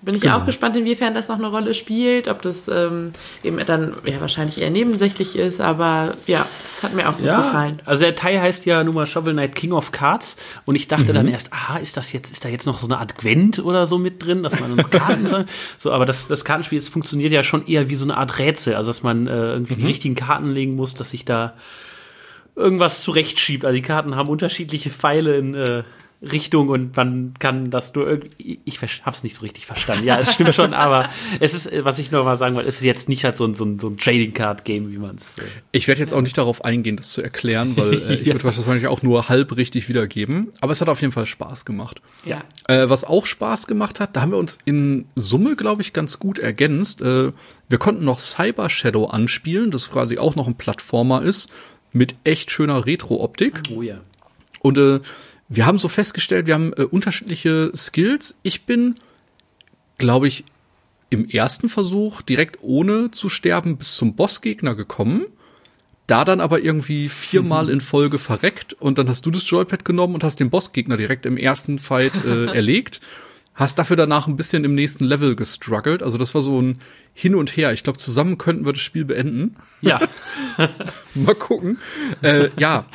Bin 0.01 0.15
ich 0.15 0.23
Genau. 0.23 0.37
auch 0.39 0.47
gespannt, 0.47 0.77
inwiefern 0.77 1.13
das 1.13 1.27
noch 1.27 1.39
eine 1.39 1.49
Rolle 1.49 1.75
spielt, 1.75 2.29
ob 2.29 2.41
das 2.43 2.69
ähm, 2.69 3.13
eben 3.43 3.59
dann 3.67 3.95
ja 4.05 4.21
wahrscheinlich 4.21 4.61
eher 4.61 4.71
nebensächlich 4.71 5.35
ist, 5.37 5.61
aber 5.61 6.15
ja, 6.29 6.47
das 6.63 6.85
hat 6.85 6.95
mir 6.95 7.09
auch 7.09 7.17
gut 7.17 7.27
gefallen. 7.27 7.83
Also 7.85 8.05
der 8.05 8.15
Teil 8.15 8.41
heißt 8.41 8.65
ja 8.67 8.85
nun 8.85 8.95
mal 8.95 9.07
Shovel 9.07 9.33
Knight 9.33 9.57
King 9.57 9.73
of 9.73 9.91
Cards 9.91 10.37
und 10.67 10.77
ich 10.77 10.87
dachte 10.87 11.13
dann 11.13 11.27
erst, 11.27 11.53
aha, 11.53 11.79
ist 11.79 11.97
das 11.97 12.13
jetzt, 12.13 12.31
ist 12.31 12.45
da 12.45 12.49
jetzt 12.49 12.65
noch 12.65 12.79
so 12.79 12.87
eine 12.87 12.99
Advent 12.99 13.59
oder 13.59 13.87
so 13.87 13.99
mit 13.99 14.25
drin, 14.25 14.45
dass 14.45 14.61
man 14.61 14.77
noch 14.77 14.89
Karten 14.89 15.27
soll? 15.27 15.47
So, 15.79 15.91
aber 15.93 16.05
das, 16.07 16.29
das 16.29 16.45
Kartenspiel 16.45 16.79
jetzt 16.79 16.91
funktioniert 16.91 17.33
ja 17.33 17.43
schon 17.43 17.67
eher 17.67 17.89
wie 17.89 17.95
so 17.97 18.05
eine 18.05 18.17
Art 18.17 18.39
Rätsel, 18.39 18.77
also 18.77 18.91
dass 18.91 19.03
man 19.03 19.27
äh, 19.27 19.53
irgendwie 19.53 19.75
die 19.75 19.87
richtigen 19.87 20.15
Karten 20.15 20.53
legen 20.53 20.77
muss, 20.77 20.95
dass 20.95 21.11
sich 21.11 21.25
da 21.25 21.55
irgendwas 22.55 23.03
zurechtschiebt. 23.03 23.65
Also 23.65 23.75
die 23.75 23.83
Karten 23.83 24.17
haben 24.17 24.29
unterschiedliche 24.29 24.91
Pfeile 24.91 25.37
in 25.37 25.55
äh, 25.55 25.83
Richtung 26.21 26.69
und 26.69 26.97
man 26.97 27.35
kann 27.39 27.71
das 27.71 27.95
nur 27.95 28.09
irgendwie, 28.09 28.59
ich 28.65 28.81
hab's 29.05 29.23
nicht 29.23 29.37
so 29.37 29.43
richtig 29.43 29.67
verstanden. 29.67 30.05
Ja, 30.05 30.19
es 30.19 30.35
stimmt 30.35 30.53
schon, 30.55 30.75
aber 30.75 31.09
es 31.39 31.55
ist, 31.55 31.71
was 31.85 32.01
ich 32.01 32.11
noch 32.11 32.25
mal 32.25 32.37
sagen 32.37 32.57
wollte, 32.57 32.69
es 32.69 32.77
ist 32.79 32.85
jetzt 32.85 33.09
nicht 33.09 33.23
halt 33.23 33.37
so 33.37 33.45
ein, 33.45 33.55
so 33.55 33.65
ein, 33.65 33.79
so 33.79 33.87
ein 33.87 33.99
Trading 33.99 34.33
Card 34.33 34.65
Game, 34.65 34.91
wie 34.91 34.99
man 34.99 35.15
es. 35.15 35.39
Äh, 35.39 35.43
Ich 35.71 35.87
werde 35.87 36.01
jetzt 36.01 36.13
auch 36.13 36.21
nicht 36.21 36.37
darauf 36.37 36.65
eingehen, 36.65 36.97
das 36.97 37.13
zu 37.13 37.23
erklären, 37.23 37.77
weil 37.77 37.95
äh, 37.95 38.15
ich 38.21 38.27
würde 38.27 38.43
wahrscheinlich 38.43 38.89
auch 38.89 39.03
nur 39.03 39.29
halb 39.29 39.57
richtig 39.57 39.89
wiedergeben. 39.89 40.49
Aber 40.61 40.73
es 40.73 40.81
hat 40.81 40.89
auf 40.89 41.01
jeden 41.01 41.13
Fall 41.13 41.27
Spaß 41.27 41.65
gemacht. 41.65 42.03
Ja. 42.25 42.43
Äh, 42.67 42.89
was 42.91 43.05
auch 43.05 43.25
Spaß 43.25 43.69
gemacht 43.69 44.01
hat, 44.01 44.17
da 44.17 44.23
haben 44.23 44.33
wir 44.33 44.39
uns 44.39 44.59
in 44.65 45.05
Summe, 45.15 45.55
glaube 45.55 45.83
ich, 45.83 45.93
ganz 45.93 46.19
gut 46.19 46.41
ergänzt. 46.41 47.01
Äh, 47.01 47.33
wir 47.69 47.79
konnten 47.79 48.05
noch 48.05 48.19
Cyber 48.19 48.69
Shadow 48.71 49.07
anspielen, 49.07 49.71
das 49.71 49.89
quasi 49.91 50.19
auch 50.19 50.35
noch 50.35 50.49
ein 50.49 50.57
Plattformer 50.57 51.23
ist, 51.23 51.49
mit 51.93 52.17
echt 52.25 52.51
schöner 52.51 52.87
Retro-Optik. 52.87 53.63
oh 53.75 53.83
ja. 53.83 54.01
Und 54.61 54.77
äh, 54.77 54.99
wir 55.49 55.67
haben 55.67 55.79
so 55.79 55.89
festgestellt, 55.89 56.47
wir 56.47 56.55
haben 56.55 56.73
äh, 56.75 56.83
unterschiedliche 56.83 57.73
Skills. 57.75 58.39
Ich 58.43 58.67
bin, 58.67 58.97
glaube 59.97 60.29
ich, 60.29 60.45
im 61.11 61.29
ersten 61.29 61.69
Versuch 61.69 62.21
direkt 62.23 62.59
ohne 62.61 63.11
zu 63.11 63.29
sterben 63.29 63.79
bis 63.79 63.97
zum 63.97 64.15
Bossgegner 64.15 64.75
gekommen. 64.75 65.27
Da 66.07 66.25
dann 66.25 66.41
aber 66.41 66.61
irgendwie 66.61 67.09
viermal 67.09 67.71
in 67.71 67.81
Folge 67.81 68.19
verreckt 68.19 68.75
und 68.75 68.99
dann 68.99 69.09
hast 69.09 69.25
du 69.25 69.31
das 69.31 69.49
Joypad 69.49 69.85
genommen 69.85 70.15
und 70.15 70.25
hast 70.25 70.41
den 70.41 70.51
Bossgegner 70.51 70.97
direkt 70.97 71.25
im 71.27 71.37
ersten 71.37 71.79
Fight 71.79 72.25
äh, 72.25 72.47
erlegt. 72.55 73.01
Hast 73.55 73.79
dafür 73.79 73.97
danach 73.97 74.29
ein 74.29 74.37
bisschen 74.37 74.63
im 74.65 74.75
nächsten 74.75 75.05
Level 75.05 75.35
gestruggelt. 75.35 76.03
Also 76.03 76.17
das 76.17 76.33
war 76.35 76.43
so 76.43 76.63
ein 76.63 76.79
Hin 77.13 77.35
und 77.35 77.57
Her. 77.57 77.73
Ich 77.73 77.83
glaube, 77.83 77.99
zusammen 77.99 78.39
könnten 78.39 78.65
wir 78.65 78.73
das 78.73 78.83
Spiel 78.83 79.05
beenden. 79.05 79.57
Ja, 79.81 80.01
Mal 81.15 81.35
gucken. 81.35 81.79
Äh, 82.23 82.51
ja, 82.59 82.87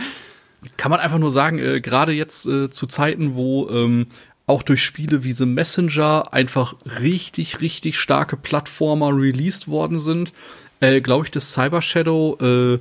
kann 0.78 0.91
man 0.91 0.99
einfach 0.99 1.20
nur 1.20 1.32
sagen, 1.32 1.59
äh, 1.59 1.82
gerade 1.82 2.11
jetzt 2.11 2.45
äh, 2.45 2.70
zu 2.70 2.88
Zeiten, 2.88 3.36
wo 3.36 3.70
ähm, 3.70 4.07
auch 4.45 4.64
durch 4.64 4.84
Spiele 4.84 5.24
wie 5.24 5.32
The 5.32 5.45
Messenger 5.45 6.32
einfach 6.34 6.76
richtig, 7.01 7.61
richtig 7.61 7.97
starke 7.99 8.36
Plattformer 8.38 9.16
released 9.16 9.68
worden 9.68 9.99
sind, 9.99 10.34
äh, 10.80 10.99
glaube 11.01 11.26
ich, 11.26 11.32
dass 11.32 11.53
Cyber 11.53 11.82
Shadow 11.82 12.38
äh, 12.41 12.80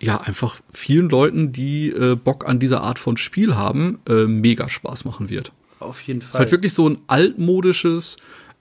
ja 0.00 0.20
einfach 0.20 0.60
vielen 0.72 1.08
Leuten, 1.08 1.52
die 1.52 1.88
äh, 1.90 2.14
Bock 2.14 2.46
an 2.48 2.58
dieser 2.58 2.82
Art 2.82 2.98
von 2.98 3.16
Spiel 3.16 3.54
haben, 3.56 3.98
äh, 4.08 4.24
mega 4.26 4.68
Spaß 4.68 5.04
machen 5.04 5.28
wird. 5.28 5.52
auf 5.80 6.00
jeden 6.02 6.20
Es 6.20 6.26
ist 6.26 6.32
Fall. 6.32 6.40
halt 6.40 6.52
wirklich 6.52 6.72
so 6.72 6.88
ein 6.88 6.98
altmodisches, 7.06 8.16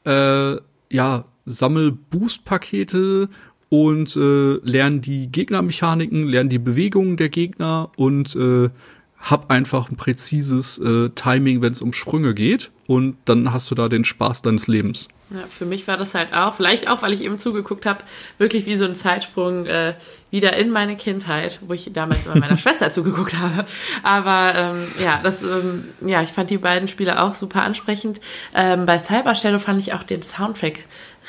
äh, 0.06 0.56
ja, 0.89 1.26
Sammel-Boost-Pakete 1.45 3.30
und 3.70 4.15
äh, 4.15 4.59
lernen 4.63 5.01
die 5.01 5.32
Gegnermechaniken, 5.32 6.28
lernen 6.28 6.49
die 6.49 6.59
Bewegungen 6.59 7.18
der 7.18 7.30
Gegner 7.30 7.91
und 7.97 8.36
äh, 8.36 8.70
hab 9.20 9.49
einfach 9.51 9.89
ein 9.89 9.95
präzises 9.95 10.78
äh, 10.80 11.09
Timing, 11.09 11.61
wenn 11.61 11.72
es 11.72 11.82
um 11.82 11.93
Sprünge 11.93 12.34
geht 12.34 12.72
und 12.86 13.18
dann 13.26 13.51
hast 13.51 13.70
du 13.72 13.76
da 13.76 13.89
den 13.89 14.05
Spaß 14.05 14.41
deines 14.41 14.68
Lebens. 14.68 15.07
Ja, 15.30 15.43
für 15.49 15.65
mich 15.65 15.86
war 15.89 15.97
das 15.97 16.15
halt 16.15 16.34
auch, 16.34 16.53
vielleicht 16.53 16.89
auch, 16.89 17.01
weil 17.01 17.11
ich 17.11 17.22
eben 17.22 17.38
zugeguckt 17.38 17.86
habe, 17.86 17.99
wirklich 18.38 18.65
wie 18.65 18.78
so 18.78 18.86
ein 18.86 18.95
Zeitsprung 18.95 19.65
äh, 19.65 19.93
wieder 20.32 20.55
in 20.55 20.70
meine 20.70 20.95
Kindheit, 20.95 21.59
wo 21.68 21.74
ich 21.74 21.91
damals 21.91 22.26
immer 22.26 22.38
meiner 22.38 22.57
Schwester 22.57 22.89
zugeguckt 22.89 23.38
habe. 23.38 23.65
Aber 24.03 24.53
ähm, 24.55 24.88
ja, 25.03 25.20
das, 25.22 25.43
ähm, 25.43 25.89
ja, 25.99 26.22
ich 26.22 26.30
fand 26.30 26.49
die 26.49 26.57
beiden 26.57 26.88
Spiele 26.88 27.22
auch 27.22 27.34
super 27.34 27.63
ansprechend. 27.63 28.22
Ähm, 28.55 28.86
bei 28.86 28.99
Cyber 28.99 29.36
Shadow 29.36 29.59
fand 29.59 29.82
ich 29.82 29.91
auch 29.93 30.03
den 30.03 30.24
Soundtrack 30.24 30.80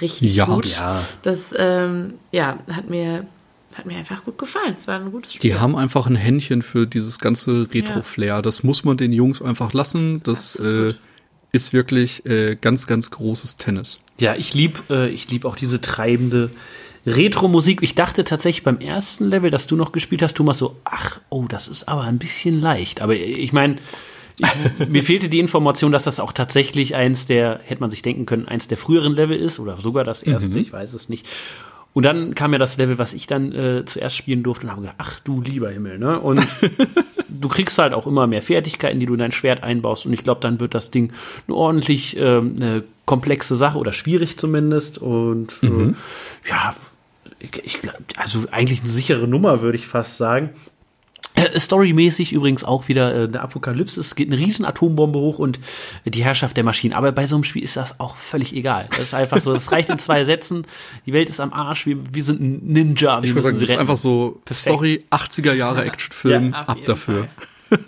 richtig 0.01 0.35
Ja, 0.35 0.45
gut. 0.47 0.67
ja. 0.67 1.03
Das 1.23 1.55
ähm, 1.57 2.15
ja, 2.33 2.59
hat 2.71 2.91
mir 2.91 3.27
hat 3.75 3.87
mir 3.87 3.97
einfach 3.99 4.25
gut 4.25 4.39
gefallen. 4.39 4.77
Es 4.81 4.89
war 4.89 4.99
ein 4.99 5.13
gutes 5.13 5.35
Spiel. 5.35 5.53
Die 5.53 5.57
haben 5.59 5.77
einfach 5.77 6.07
ein 6.09 6.17
Händchen 6.17 6.63
für 6.63 6.87
dieses 6.87 7.21
ganze 7.21 7.69
Retro-Flair. 7.73 8.43
Das 8.43 8.65
muss 8.65 8.83
man 8.85 8.97
den 8.97 9.13
Jungs 9.13 9.41
einfach 9.41 9.73
lassen. 9.73 10.21
Das 10.25 10.57
äh, 10.57 10.95
ist 11.53 11.73
wirklich 11.73 12.27
äh, 12.27 12.57
ganz, 12.61 12.89
ganz 12.89 13.13
großes 13.13 13.57
Tennis. 13.57 14.01
Ja, 14.19 14.35
ich 14.35 14.53
lieb, 14.53 14.83
äh, 14.91 15.09
ich 15.11 15.31
lieb 15.31 15.45
auch 15.45 15.55
diese 15.55 15.81
treibende 15.81 16.51
Retro-Musik. 17.07 17.83
Ich 17.83 17.95
dachte 17.95 18.25
tatsächlich 18.25 18.65
beim 18.65 18.81
ersten 18.81 19.29
Level, 19.29 19.51
dass 19.51 19.69
du 19.69 19.77
noch 19.77 19.93
gespielt 19.93 20.23
hast, 20.23 20.35
Thomas, 20.37 20.59
so, 20.59 20.77
ach, 20.85 21.21
oh, 21.29 21.45
das 21.49 21.69
ist 21.69 21.89
aber 21.89 22.03
ein 22.03 22.19
bisschen 22.19 22.61
leicht. 22.61 23.01
Aber 23.01 23.15
ich 23.15 23.53
meine, 23.53 23.77
ich, 24.39 24.89
mir 24.89 25.03
fehlte 25.03 25.29
die 25.29 25.39
Information, 25.39 25.93
dass 25.93 26.05
das 26.05 26.21
auch 26.21 26.33
tatsächlich 26.33 26.95
eins 26.95 27.27
der, 27.27 27.61
hätte 27.65 27.81
man 27.81 27.91
sich 27.91 28.03
denken 28.03 28.27
können, 28.27 28.47
eins 28.47 28.69
der 28.69 28.79
früheren 28.79 29.15
Level 29.15 29.37
ist 29.37 29.59
oder 29.59 29.77
sogar 29.77 30.05
das 30.05 30.23
erste, 30.23 30.59
ich 30.59 30.73
weiß 30.73 30.95
es 30.95 31.09
nicht. 31.09 31.29
Und 31.95 32.05
dann 32.05 32.35
kam 32.35 32.53
ja 32.53 32.59
das 32.59 32.77
Level, 32.77 32.99
was 32.99 33.13
ich 33.13 33.27
dann 33.27 33.53
äh, 33.53 33.85
zuerst 33.85 34.17
spielen 34.17 34.43
durfte 34.43 34.67
und 34.67 34.71
habe 34.71 34.83
gedacht, 34.83 34.97
ach 34.99 35.21
du 35.21 35.41
lieber 35.41 35.71
Himmel, 35.71 35.99
ne? 35.99 36.21
Und 36.21 36.47
du 37.29 37.49
kriegst 37.49 37.79
halt 37.79 37.95
auch 37.95 38.07
immer 38.07 38.27
mehr 38.27 38.43
Fertigkeiten, 38.43 39.01
die 39.01 39.07
du 39.07 39.15
in 39.15 39.19
dein 39.19 39.33
Schwert 39.33 39.63
einbaust. 39.63 40.07
Und 40.07 40.13
ich 40.13 40.23
glaube, 40.23 40.41
dann 40.41 40.61
wird 40.61 40.75
das 40.75 40.91
Ding 40.91 41.13
eine 41.47 41.57
ordentlich 41.57 42.17
ähm, 42.19 42.55
eine 42.57 42.85
komplexe 43.05 43.57
Sache 43.57 43.79
oder 43.79 43.93
schwierig 43.93 44.37
zumindest. 44.39 44.99
Und 44.99 45.51
äh, 45.63 45.95
ja, 46.49 46.77
ich, 47.41 47.65
ich 47.65 47.81
glaub, 47.81 47.97
also 48.17 48.45
eigentlich 48.51 48.81
eine 48.81 48.91
sichere 48.91 49.27
Nummer, 49.27 49.63
würde 49.63 49.77
ich 49.77 49.87
fast 49.87 50.19
sagen. 50.19 50.51
Äh, 51.39 51.59
Storymäßig 51.59 52.33
übrigens 52.33 52.65
auch 52.65 52.89
wieder 52.89 53.15
äh, 53.15 53.25
eine 53.25 53.41
Apokalypse. 53.41 54.01
Es 54.01 54.15
geht 54.15 54.33
eine 54.33 54.41
riesen 54.41 54.65
Atombombe 54.65 55.19
hoch 55.19 55.39
und 55.39 55.61
die 56.05 56.25
Herrschaft 56.25 56.57
der 56.57 56.65
Maschinen. 56.65 56.95
Aber 56.95 57.13
bei 57.13 57.27
so 57.27 57.37
einem 57.37 57.45
Spiel 57.45 57.63
ist 57.63 57.77
das 57.77 57.99
auch 58.01 58.17
völlig 58.17 58.55
egal. 58.55 58.89
Das 58.91 59.01
ist 59.01 59.15
einfach 59.15 59.41
so, 59.41 59.53
das 59.53 59.71
reicht 59.73 59.89
in 59.91 59.99
zwei 59.99 60.25
Sätzen. 60.25 60.67
Die 61.07 61.13
Welt 61.13 61.29
ist 61.29 61.41
am 61.41 61.53
Arsch. 61.53 61.87
Wir, 61.87 61.99
wir 62.13 62.23
sind 62.23 62.41
ein 62.41 62.61
Ninja. 62.65 63.23
Wir 63.23 63.29
Ich 63.29 63.35
würde 63.35 63.43
sagen, 63.43 63.61
das 63.61 63.71
ist 63.71 63.79
einfach 63.79 63.97
so 63.97 64.41
Perfekt. 64.45 64.61
Story, 64.61 65.05
80er 65.11 65.53
Jahre 65.53 65.85
Actionfilm, 65.85 66.53
Ja, 66.53 66.61
ab 66.61 66.79
dafür. 66.87 67.29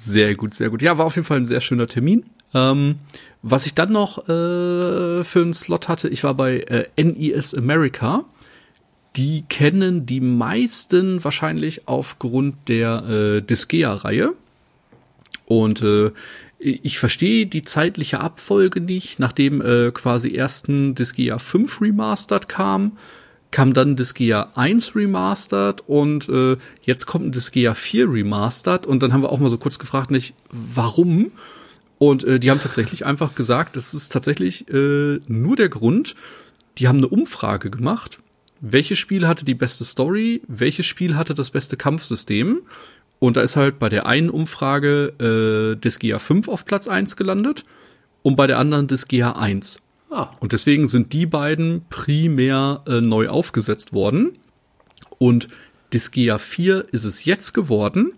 Sehr 0.00 0.36
gut, 0.36 0.54
sehr 0.54 0.70
gut. 0.70 0.80
Ja, 0.80 0.96
war 0.96 1.06
auf 1.06 1.16
jeden 1.16 1.26
Fall 1.26 1.38
ein 1.38 1.46
sehr 1.46 1.60
schöner 1.60 1.88
Termin. 1.88 2.24
Ähm, 2.54 2.96
was 3.42 3.66
ich 3.66 3.74
dann 3.74 3.92
noch 3.92 4.18
äh, 4.28 5.24
für 5.24 5.42
einen 5.42 5.54
Slot 5.54 5.88
hatte, 5.88 6.08
ich 6.08 6.24
war 6.24 6.34
bei 6.34 6.60
äh, 6.60 6.86
NES 7.02 7.54
America. 7.54 8.24
Die 9.16 9.42
kennen 9.48 10.06
die 10.06 10.20
meisten 10.20 11.24
wahrscheinlich 11.24 11.88
aufgrund 11.88 12.68
der 12.68 13.08
äh, 13.08 13.42
Disgaea-Reihe. 13.42 14.34
Und 15.46 15.82
äh, 15.82 16.12
ich 16.58 16.98
verstehe 16.98 17.46
die 17.46 17.62
zeitliche 17.62 18.20
Abfolge 18.20 18.80
nicht. 18.80 19.18
Nachdem 19.18 19.60
äh, 19.60 19.90
quasi 19.92 20.34
ersten 20.34 20.94
Disgaea 20.94 21.38
5 21.38 21.80
Remastered 21.80 22.48
kam, 22.48 22.98
kam 23.50 23.72
dann 23.72 23.96
Disgaea 23.96 24.50
1 24.54 24.94
Remastered 24.94 25.82
und 25.86 26.28
äh, 26.28 26.56
jetzt 26.82 27.06
kommt 27.06 27.26
ein 27.26 27.32
Disgaea 27.32 27.74
4 27.74 28.12
Remastered. 28.12 28.86
Und 28.86 29.02
dann 29.02 29.12
haben 29.12 29.22
wir 29.22 29.30
auch 29.30 29.38
mal 29.38 29.48
so 29.48 29.58
kurz 29.58 29.78
gefragt, 29.78 30.10
nicht, 30.10 30.34
warum? 30.50 31.32
Und 31.98 32.24
äh, 32.24 32.38
die 32.38 32.50
haben 32.50 32.60
tatsächlich 32.60 33.06
einfach 33.06 33.34
gesagt, 33.34 33.76
es 33.76 33.94
ist 33.94 34.12
tatsächlich 34.12 34.68
äh, 34.68 35.20
nur 35.26 35.56
der 35.56 35.68
Grund, 35.68 36.14
die 36.78 36.88
haben 36.88 36.98
eine 36.98 37.08
Umfrage 37.08 37.70
gemacht. 37.70 38.18
Welches 38.60 38.98
Spiel 38.98 39.26
hatte 39.26 39.44
die 39.44 39.54
beste 39.54 39.84
Story? 39.84 40.42
Welches 40.48 40.86
Spiel 40.86 41.16
hatte 41.16 41.34
das 41.34 41.50
beste 41.50 41.76
Kampfsystem? 41.76 42.62
Und 43.18 43.36
da 43.36 43.40
ist 43.40 43.56
halt 43.56 43.78
bei 43.78 43.88
der 43.88 44.06
einen 44.06 44.30
Umfrage 44.30 45.12
äh, 45.20 45.80
Disgaea 45.80 46.18
5 46.18 46.48
auf 46.48 46.64
Platz 46.64 46.88
1 46.88 47.16
gelandet 47.16 47.64
und 48.22 48.36
bei 48.36 48.46
der 48.46 48.58
anderen 48.58 48.86
Disgaea 48.86 49.32
1. 49.32 49.82
Ah. 50.10 50.30
Und 50.40 50.52
deswegen 50.52 50.86
sind 50.86 51.12
die 51.12 51.26
beiden 51.26 51.84
primär 51.90 52.82
äh, 52.86 53.00
neu 53.00 53.28
aufgesetzt 53.28 53.92
worden. 53.92 54.32
Und 55.18 55.48
Disgaea 55.92 56.38
4 56.38 56.86
ist 56.92 57.04
es 57.04 57.24
jetzt 57.24 57.54
geworden, 57.54 58.12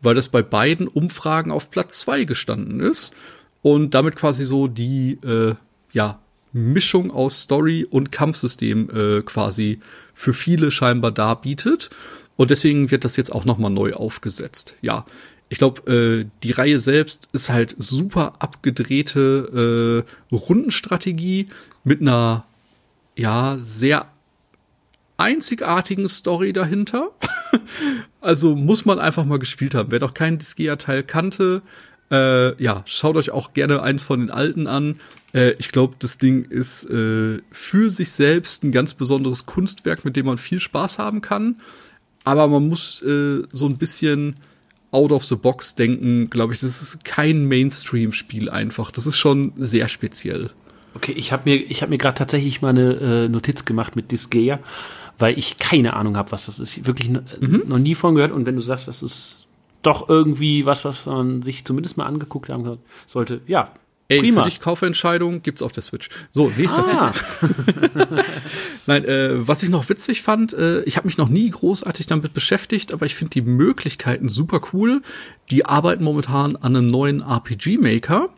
weil 0.00 0.14
das 0.14 0.28
bei 0.28 0.42
beiden 0.42 0.88
Umfragen 0.88 1.50
auf 1.50 1.70
Platz 1.70 2.00
2 2.00 2.24
gestanden 2.24 2.80
ist 2.80 3.14
und 3.62 3.94
damit 3.94 4.16
quasi 4.16 4.44
so 4.44 4.68
die 4.68 5.18
äh, 5.24 5.54
ja, 5.92 6.21
Mischung 6.52 7.10
aus 7.10 7.42
Story 7.42 7.86
und 7.88 8.12
Kampfsystem 8.12 8.90
äh, 8.90 9.22
quasi 9.22 9.80
für 10.14 10.34
viele 10.34 10.70
scheinbar 10.70 11.12
darbietet. 11.12 11.90
Und 12.36 12.50
deswegen 12.50 12.90
wird 12.90 13.04
das 13.04 13.16
jetzt 13.16 13.32
auch 13.32 13.44
nochmal 13.44 13.70
neu 13.70 13.94
aufgesetzt. 13.94 14.74
Ja, 14.80 15.04
ich 15.48 15.58
glaube, 15.58 15.90
äh, 15.92 16.26
die 16.42 16.52
Reihe 16.52 16.78
selbst 16.78 17.28
ist 17.32 17.50
halt 17.50 17.76
super 17.78 18.34
abgedrehte 18.38 20.04
äh, 20.32 20.34
Rundenstrategie 20.34 21.48
mit 21.84 22.00
einer 22.00 22.44
ja 23.16 23.56
sehr 23.58 24.06
einzigartigen 25.18 26.08
Story 26.08 26.52
dahinter. 26.52 27.10
also 28.20 28.56
muss 28.56 28.84
man 28.84 28.98
einfach 28.98 29.24
mal 29.24 29.38
gespielt 29.38 29.74
haben. 29.74 29.90
Wer 29.90 29.98
doch 29.98 30.14
keinen 30.14 30.38
Disgaea-Teil 30.38 31.02
kannte, 31.02 31.62
äh, 32.12 32.62
ja, 32.62 32.82
schaut 32.84 33.16
euch 33.16 33.30
auch 33.30 33.54
gerne 33.54 33.82
eins 33.82 34.04
von 34.04 34.20
den 34.20 34.30
alten 34.30 34.66
an. 34.66 35.00
Äh, 35.32 35.52
ich 35.52 35.70
glaube, 35.70 35.94
das 35.98 36.18
Ding 36.18 36.44
ist 36.44 36.84
äh, 36.84 37.40
für 37.50 37.90
sich 37.90 38.10
selbst 38.12 38.62
ein 38.62 38.70
ganz 38.70 38.92
besonderes 38.94 39.46
Kunstwerk, 39.46 40.04
mit 40.04 40.14
dem 40.14 40.26
man 40.26 40.36
viel 40.36 40.60
Spaß 40.60 40.98
haben 40.98 41.22
kann. 41.22 41.56
Aber 42.24 42.46
man 42.48 42.68
muss 42.68 43.02
äh, 43.02 43.42
so 43.50 43.66
ein 43.66 43.78
bisschen 43.78 44.36
out 44.90 45.10
of 45.10 45.24
the 45.24 45.36
box 45.36 45.74
denken, 45.74 46.28
glaube 46.28 46.52
ich. 46.52 46.60
Das 46.60 46.82
ist 46.82 47.02
kein 47.04 47.46
Mainstream-Spiel 47.46 48.50
einfach. 48.50 48.90
Das 48.90 49.06
ist 49.06 49.16
schon 49.16 49.54
sehr 49.56 49.88
speziell. 49.88 50.50
Okay, 50.94 51.12
ich 51.12 51.32
habe 51.32 51.48
mir, 51.48 51.56
ich 51.56 51.82
hab 51.82 51.88
mir 51.88 51.96
gerade 51.96 52.18
tatsächlich 52.18 52.60
mal 52.60 52.68
eine 52.68 52.92
äh, 52.96 53.28
Notiz 53.28 53.64
gemacht 53.64 53.96
mit 53.96 54.12
Disgaea, 54.12 54.58
weil 55.18 55.38
ich 55.38 55.56
keine 55.56 55.94
Ahnung 55.94 56.18
habe, 56.18 56.30
was 56.30 56.44
das 56.44 56.60
ist. 56.60 56.86
Wirklich 56.86 57.08
mhm. 57.08 57.62
noch 57.66 57.78
nie 57.78 57.94
von 57.94 58.14
gehört. 58.14 58.32
Und 58.32 58.44
wenn 58.44 58.56
du 58.56 58.60
sagst, 58.60 58.86
das 58.86 59.02
ist 59.02 59.41
doch 59.82 60.08
irgendwie 60.08 60.66
was, 60.66 60.84
was 60.84 61.06
man 61.06 61.42
sich 61.42 61.64
zumindest 61.64 61.96
mal 61.96 62.06
angeguckt 62.06 62.48
haben 62.48 62.78
sollte, 63.06 63.40
ja, 63.46 63.72
Ey, 64.12 64.20
Prima. 64.20 64.42
für 64.42 64.50
dich 64.50 64.60
Kaufentscheidung 64.60 65.42
gibt's 65.42 65.62
auf 65.62 65.72
der 65.72 65.82
Switch. 65.82 66.10
So, 66.32 66.52
nächster 66.56 66.84
ah. 66.86 67.12
Titel. 67.12 68.06
Nein, 68.86 69.04
äh, 69.06 69.48
was 69.48 69.62
ich 69.62 69.70
noch 69.70 69.88
witzig 69.88 70.20
fand, 70.20 70.52
äh, 70.52 70.82
ich 70.82 70.98
habe 70.98 71.06
mich 71.06 71.16
noch 71.16 71.30
nie 71.30 71.48
großartig 71.48 72.08
damit 72.08 72.34
beschäftigt, 72.34 72.92
aber 72.92 73.06
ich 73.06 73.14
finde 73.14 73.30
die 73.30 73.40
Möglichkeiten 73.42 74.28
super 74.28 74.60
cool. 74.72 75.00
Die 75.50 75.64
arbeiten 75.64 76.04
momentan 76.04 76.56
an 76.56 76.76
einem 76.76 76.88
neuen 76.88 77.22
RPG-Maker. 77.22 78.28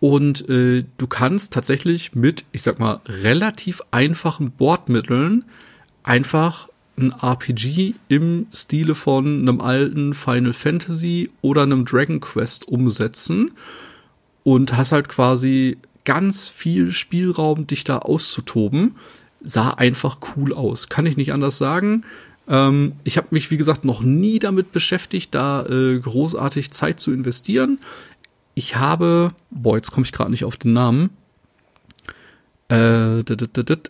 Und 0.00 0.48
äh, 0.48 0.84
du 0.96 1.06
kannst 1.06 1.52
tatsächlich 1.52 2.14
mit, 2.14 2.44
ich 2.52 2.62
sag 2.62 2.78
mal, 2.78 3.00
relativ 3.06 3.82
einfachen 3.90 4.52
Bordmitteln 4.52 5.44
einfach 6.02 6.68
ein 6.96 7.12
RPG 7.12 7.94
im 8.08 8.46
Stile 8.52 8.94
von 8.94 9.40
einem 9.40 9.60
alten 9.60 10.14
Final 10.14 10.52
Fantasy 10.52 11.30
oder 11.42 11.62
einem 11.62 11.84
Dragon 11.84 12.20
Quest 12.20 12.68
umsetzen 12.68 13.52
und 14.44 14.76
hast 14.76 14.92
halt 14.92 15.08
quasi 15.08 15.78
ganz 16.04 16.46
viel 16.48 16.92
Spielraum, 16.92 17.66
dich 17.66 17.84
da 17.84 17.98
auszutoben. 17.98 18.96
Sah 19.42 19.70
einfach 19.70 20.18
cool 20.36 20.54
aus. 20.54 20.88
Kann 20.88 21.06
ich 21.06 21.16
nicht 21.16 21.32
anders 21.32 21.58
sagen. 21.58 22.04
Ähm, 22.46 22.92
ich 23.04 23.16
habe 23.16 23.28
mich, 23.30 23.50
wie 23.50 23.56
gesagt, 23.56 23.84
noch 23.84 24.02
nie 24.02 24.38
damit 24.38 24.72
beschäftigt, 24.72 25.34
da 25.34 25.64
äh, 25.66 25.98
großartig 25.98 26.70
Zeit 26.70 27.00
zu 27.00 27.12
investieren. 27.12 27.80
Ich 28.54 28.76
habe, 28.76 29.32
boah, 29.50 29.76
jetzt 29.76 29.90
komme 29.90 30.04
ich 30.04 30.12
gerade 30.12 30.30
nicht 30.30 30.44
auf 30.44 30.56
den 30.56 30.72
Namen. 30.72 31.10
Äh, 32.70 33.20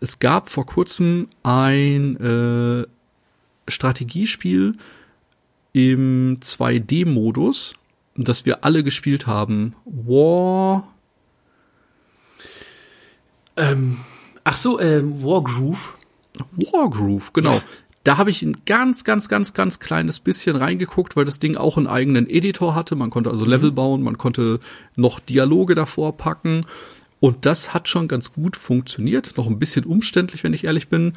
es 0.01 0.19
gab 0.19 0.49
vor 0.49 0.67
kurzem 0.67 1.29
ein 1.43 2.17
äh, 2.17 2.87
Strategiespiel 3.69 4.77
im 5.73 6.39
2D-Modus 6.41 7.75
das 8.17 8.47
wir 8.47 8.65
alle 8.65 8.85
gespielt 8.85 9.27
haben. 9.27 9.75
War. 9.85 10.89
Ähm, 13.57 13.99
ach 14.45 14.57
so, 14.57 14.81
ähm, 14.81 15.23
Wargroove. 15.23 15.97
Wargroove, 16.53 17.33
genau. 17.33 17.55
Ja. 17.55 17.63
Da 18.05 18.19
habe 18.19 18.31
ich 18.31 18.43
ein 18.43 18.65
ganz, 18.67 19.05
ganz, 19.05 19.29
ganz, 19.29 19.55
ganz 19.55 19.81
kleines 19.81 20.21
bisschen 20.21 20.57
reingeguckt, 20.57 21.17
weil 21.17 21.25
das 21.25 21.39
Ding 21.39 21.57
auch 21.57 21.79
einen 21.79 21.87
eigenen 21.87 22.29
Editor 22.29 22.75
hatte. 22.75 22.97
Man 22.97 23.11
konnte 23.11 23.31
also 23.31 23.45
Level 23.45 23.71
mhm. 23.71 23.75
bauen, 23.75 24.03
man 24.03 24.19
konnte 24.19 24.61
noch 24.97 25.21
Dialoge 25.21 25.75
davor 25.75 26.17
packen. 26.17 26.67
Und 27.21 27.47
das 27.47 27.73
hat 27.73 27.89
schon 27.89 28.07
ganz 28.07 28.35
gut 28.35 28.57
funktioniert. 28.57 29.39
Noch 29.39 29.47
ein 29.47 29.59
bisschen 29.59 29.87
umständlich, 29.87 30.45
wenn 30.45 30.53
ich 30.53 30.65
ehrlich 30.65 30.89
bin. 30.89 31.15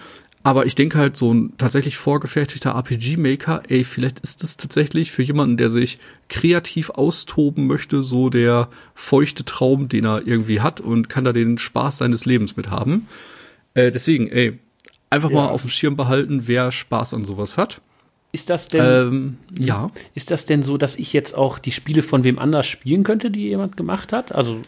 Aber 0.48 0.66
ich 0.66 0.76
denke 0.76 0.98
halt, 0.98 1.18
so 1.18 1.34
ein 1.34 1.52
tatsächlich 1.58 1.98
vorgefertigter 1.98 2.74
RPG-Maker, 2.74 3.64
ey, 3.68 3.84
vielleicht 3.84 4.22
ist 4.22 4.42
es 4.46 4.56
tatsächlich 4.56 5.12
für 5.12 5.22
jemanden, 5.22 5.58
der 5.58 5.70
sich 5.70 6.00
kreativ 6.30 6.90
austoben 6.90 7.68
möchte, 7.68 8.02
so 8.02 8.30
der 8.30 8.70
feuchte 8.96 9.44
Traum, 9.44 9.90
den 9.90 10.06
er 10.06 10.26
irgendwie 10.26 10.62
hat 10.62 10.80
und 10.80 11.10
kann 11.10 11.26
da 11.26 11.34
den 11.34 11.58
Spaß 11.58 11.98
seines 11.98 12.24
Lebens 12.24 12.56
mit 12.56 12.70
haben. 12.70 13.10
Äh, 13.74 13.92
deswegen, 13.92 14.30
ey, 14.30 14.58
einfach 15.10 15.32
ja. 15.32 15.36
mal 15.36 15.48
auf 15.50 15.64
dem 15.64 15.70
Schirm 15.70 15.98
behalten, 15.98 16.44
wer 16.46 16.72
Spaß 16.72 17.14
an 17.14 17.26
sowas 17.26 17.58
hat. 17.58 17.82
Ist 18.32 18.50
das 18.50 18.70
denn, 18.70 18.86
ähm, 18.86 19.38
ja. 19.54 19.92
Ist 20.16 20.32
das 20.32 20.46
denn 20.46 20.64
so, 20.64 20.78
dass 20.78 20.96
ich 20.96 21.12
jetzt 21.12 21.36
auch 21.36 21.60
die 21.60 21.74
Spiele 21.74 22.04
von 22.04 22.24
wem 22.24 22.40
anders 22.40 22.68
spielen 22.68 23.04
könnte, 23.04 23.32
die 23.32 23.50
jemand 23.50 23.76
gemacht 23.76 24.14
hat? 24.14 24.34
Also 24.34 24.62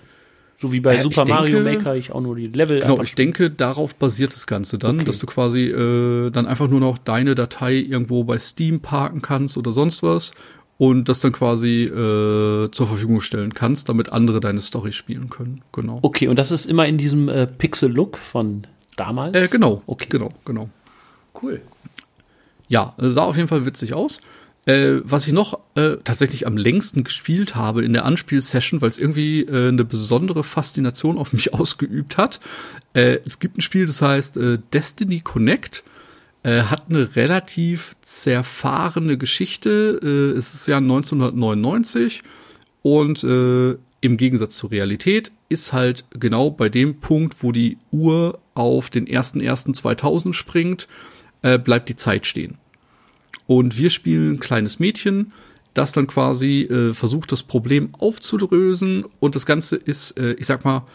so 0.59 0.73
wie 0.73 0.81
bei 0.81 0.97
äh, 0.97 1.03
Super 1.03 1.23
denke, 1.23 1.31
Mario 1.31 1.61
Maker 1.61 1.95
ich 1.95 2.11
auch 2.11 2.19
nur 2.19 2.35
die 2.35 2.47
Level. 2.47 2.79
Genau, 2.79 3.01
ich 3.01 3.15
denke, 3.15 3.49
darauf 3.49 3.95
basiert 3.95 4.33
das 4.33 4.45
Ganze 4.45 4.77
dann, 4.77 4.97
okay. 4.97 5.05
dass 5.05 5.19
du 5.19 5.25
quasi 5.25 5.67
äh, 5.67 6.29
dann 6.31 6.47
einfach 6.47 6.67
nur 6.67 6.81
noch 6.81 6.97
deine 6.97 7.33
Datei 7.33 7.75
irgendwo 7.75 8.25
bei 8.25 8.37
Steam 8.37 8.81
parken 8.81 9.21
kannst 9.21 9.57
oder 9.57 9.71
sonst 9.71 10.03
was 10.03 10.33
und 10.77 11.07
das 11.07 11.21
dann 11.21 11.31
quasi 11.31 11.83
äh, 11.83 12.69
zur 12.71 12.87
Verfügung 12.87 13.21
stellen 13.21 13.53
kannst, 13.53 13.87
damit 13.87 14.11
andere 14.11 14.41
deine 14.41 14.59
Story 14.59 14.91
spielen 14.91 15.29
können. 15.29 15.61
Genau. 15.71 15.99
Okay, 16.01 16.27
und 16.27 16.37
das 16.37 16.51
ist 16.51 16.65
immer 16.65 16.85
in 16.87 16.97
diesem 16.97 17.29
äh, 17.29 17.47
Pixel-Look 17.47 18.17
von 18.17 18.67
damals? 18.97 19.37
Äh, 19.37 19.47
genau. 19.47 19.81
Okay. 19.87 20.07
Genau, 20.09 20.33
genau. 20.43 20.69
Cool. 21.41 21.61
Ja, 22.67 22.95
sah 22.97 23.23
auf 23.23 23.37
jeden 23.37 23.47
Fall 23.47 23.65
witzig 23.65 23.93
aus. 23.93 24.19
Äh, 24.69 25.01
was 25.03 25.25
ich 25.25 25.33
noch 25.33 25.61
äh, 25.73 25.97
tatsächlich 26.03 26.45
am 26.45 26.55
längsten 26.55 27.03
gespielt 27.03 27.55
habe 27.55 27.83
in 27.83 27.91
der 27.91 28.05
Anspielsession, 28.05 28.81
weil 28.81 28.89
es 28.89 28.99
irgendwie 28.99 29.41
äh, 29.41 29.69
eine 29.69 29.83
besondere 29.83 30.43
Faszination 30.43 31.17
auf 31.17 31.33
mich 31.33 31.53
ausgeübt 31.55 32.17
hat. 32.17 32.39
Äh, 32.93 33.17
es 33.25 33.39
gibt 33.39 33.57
ein 33.57 33.61
Spiel, 33.61 33.87
das 33.87 34.03
heißt 34.03 34.37
äh, 34.37 34.59
Destiny 34.71 35.21
Connect. 35.21 35.83
Äh, 36.43 36.61
hat 36.63 36.83
eine 36.87 37.15
relativ 37.15 37.95
zerfahrene 38.01 39.17
Geschichte. 39.17 40.35
Es 40.37 40.53
ist 40.53 40.67
ja 40.67 40.77
1999 40.77 42.21
und 42.83 43.23
im 43.23 44.17
Gegensatz 44.17 44.55
zur 44.55 44.71
Realität 44.71 45.33
ist 45.49 45.73
halt 45.73 46.05
genau 46.11 46.49
bei 46.51 46.69
dem 46.69 46.99
Punkt, 47.01 47.43
wo 47.43 47.51
die 47.51 47.77
Uhr 47.91 48.39
auf 48.53 48.89
den 48.89 49.05
1.1.2000 49.05 50.33
springt, 50.33 50.87
bleibt 51.41 51.89
die 51.89 51.97
Zeit 51.97 52.25
stehen. 52.25 52.57
Und 53.49 53.79
wir 53.79 53.89
spielen 53.89 54.33
ein 54.33 54.39
kleines 54.39 54.77
Mädchen, 54.77 55.33
das 55.73 55.91
dann 55.91 56.05
quasi 56.05 56.61
äh, 56.65 56.93
versucht, 56.93 57.31
das 57.31 57.41
Problem 57.41 57.95
aufzulösen. 57.97 59.05
Und 59.19 59.33
das 59.33 59.47
Ganze 59.47 59.75
ist, 59.75 60.19
äh, 60.19 60.33
ich 60.33 60.45
sag 60.45 60.65
mal, 60.65 60.85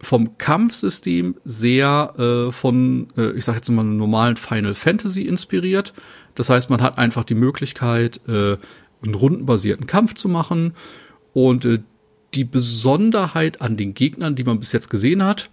vom 0.00 0.38
Kampfsystem 0.38 1.34
sehr 1.44 2.14
äh, 2.16 2.52
von, 2.52 3.08
äh, 3.16 3.32
ich 3.32 3.44
sag 3.44 3.56
jetzt 3.56 3.68
mal, 3.70 3.80
einem 3.80 3.96
normalen 3.96 4.36
Final 4.36 4.76
Fantasy 4.76 5.22
inspiriert. 5.22 5.92
Das 6.36 6.48
heißt, 6.48 6.70
man 6.70 6.80
hat 6.80 6.96
einfach 6.96 7.24
die 7.24 7.34
Möglichkeit, 7.34 8.20
äh, 8.28 8.56
einen 9.02 9.14
rundenbasierten 9.14 9.88
Kampf 9.88 10.14
zu 10.14 10.28
machen. 10.28 10.74
Und 11.32 11.64
äh, 11.64 11.80
die 12.34 12.44
Besonderheit 12.44 13.60
an 13.60 13.76
den 13.76 13.94
Gegnern, 13.94 14.36
die 14.36 14.44
man 14.44 14.60
bis 14.60 14.70
jetzt 14.70 14.90
gesehen 14.90 15.24
hat, 15.24 15.50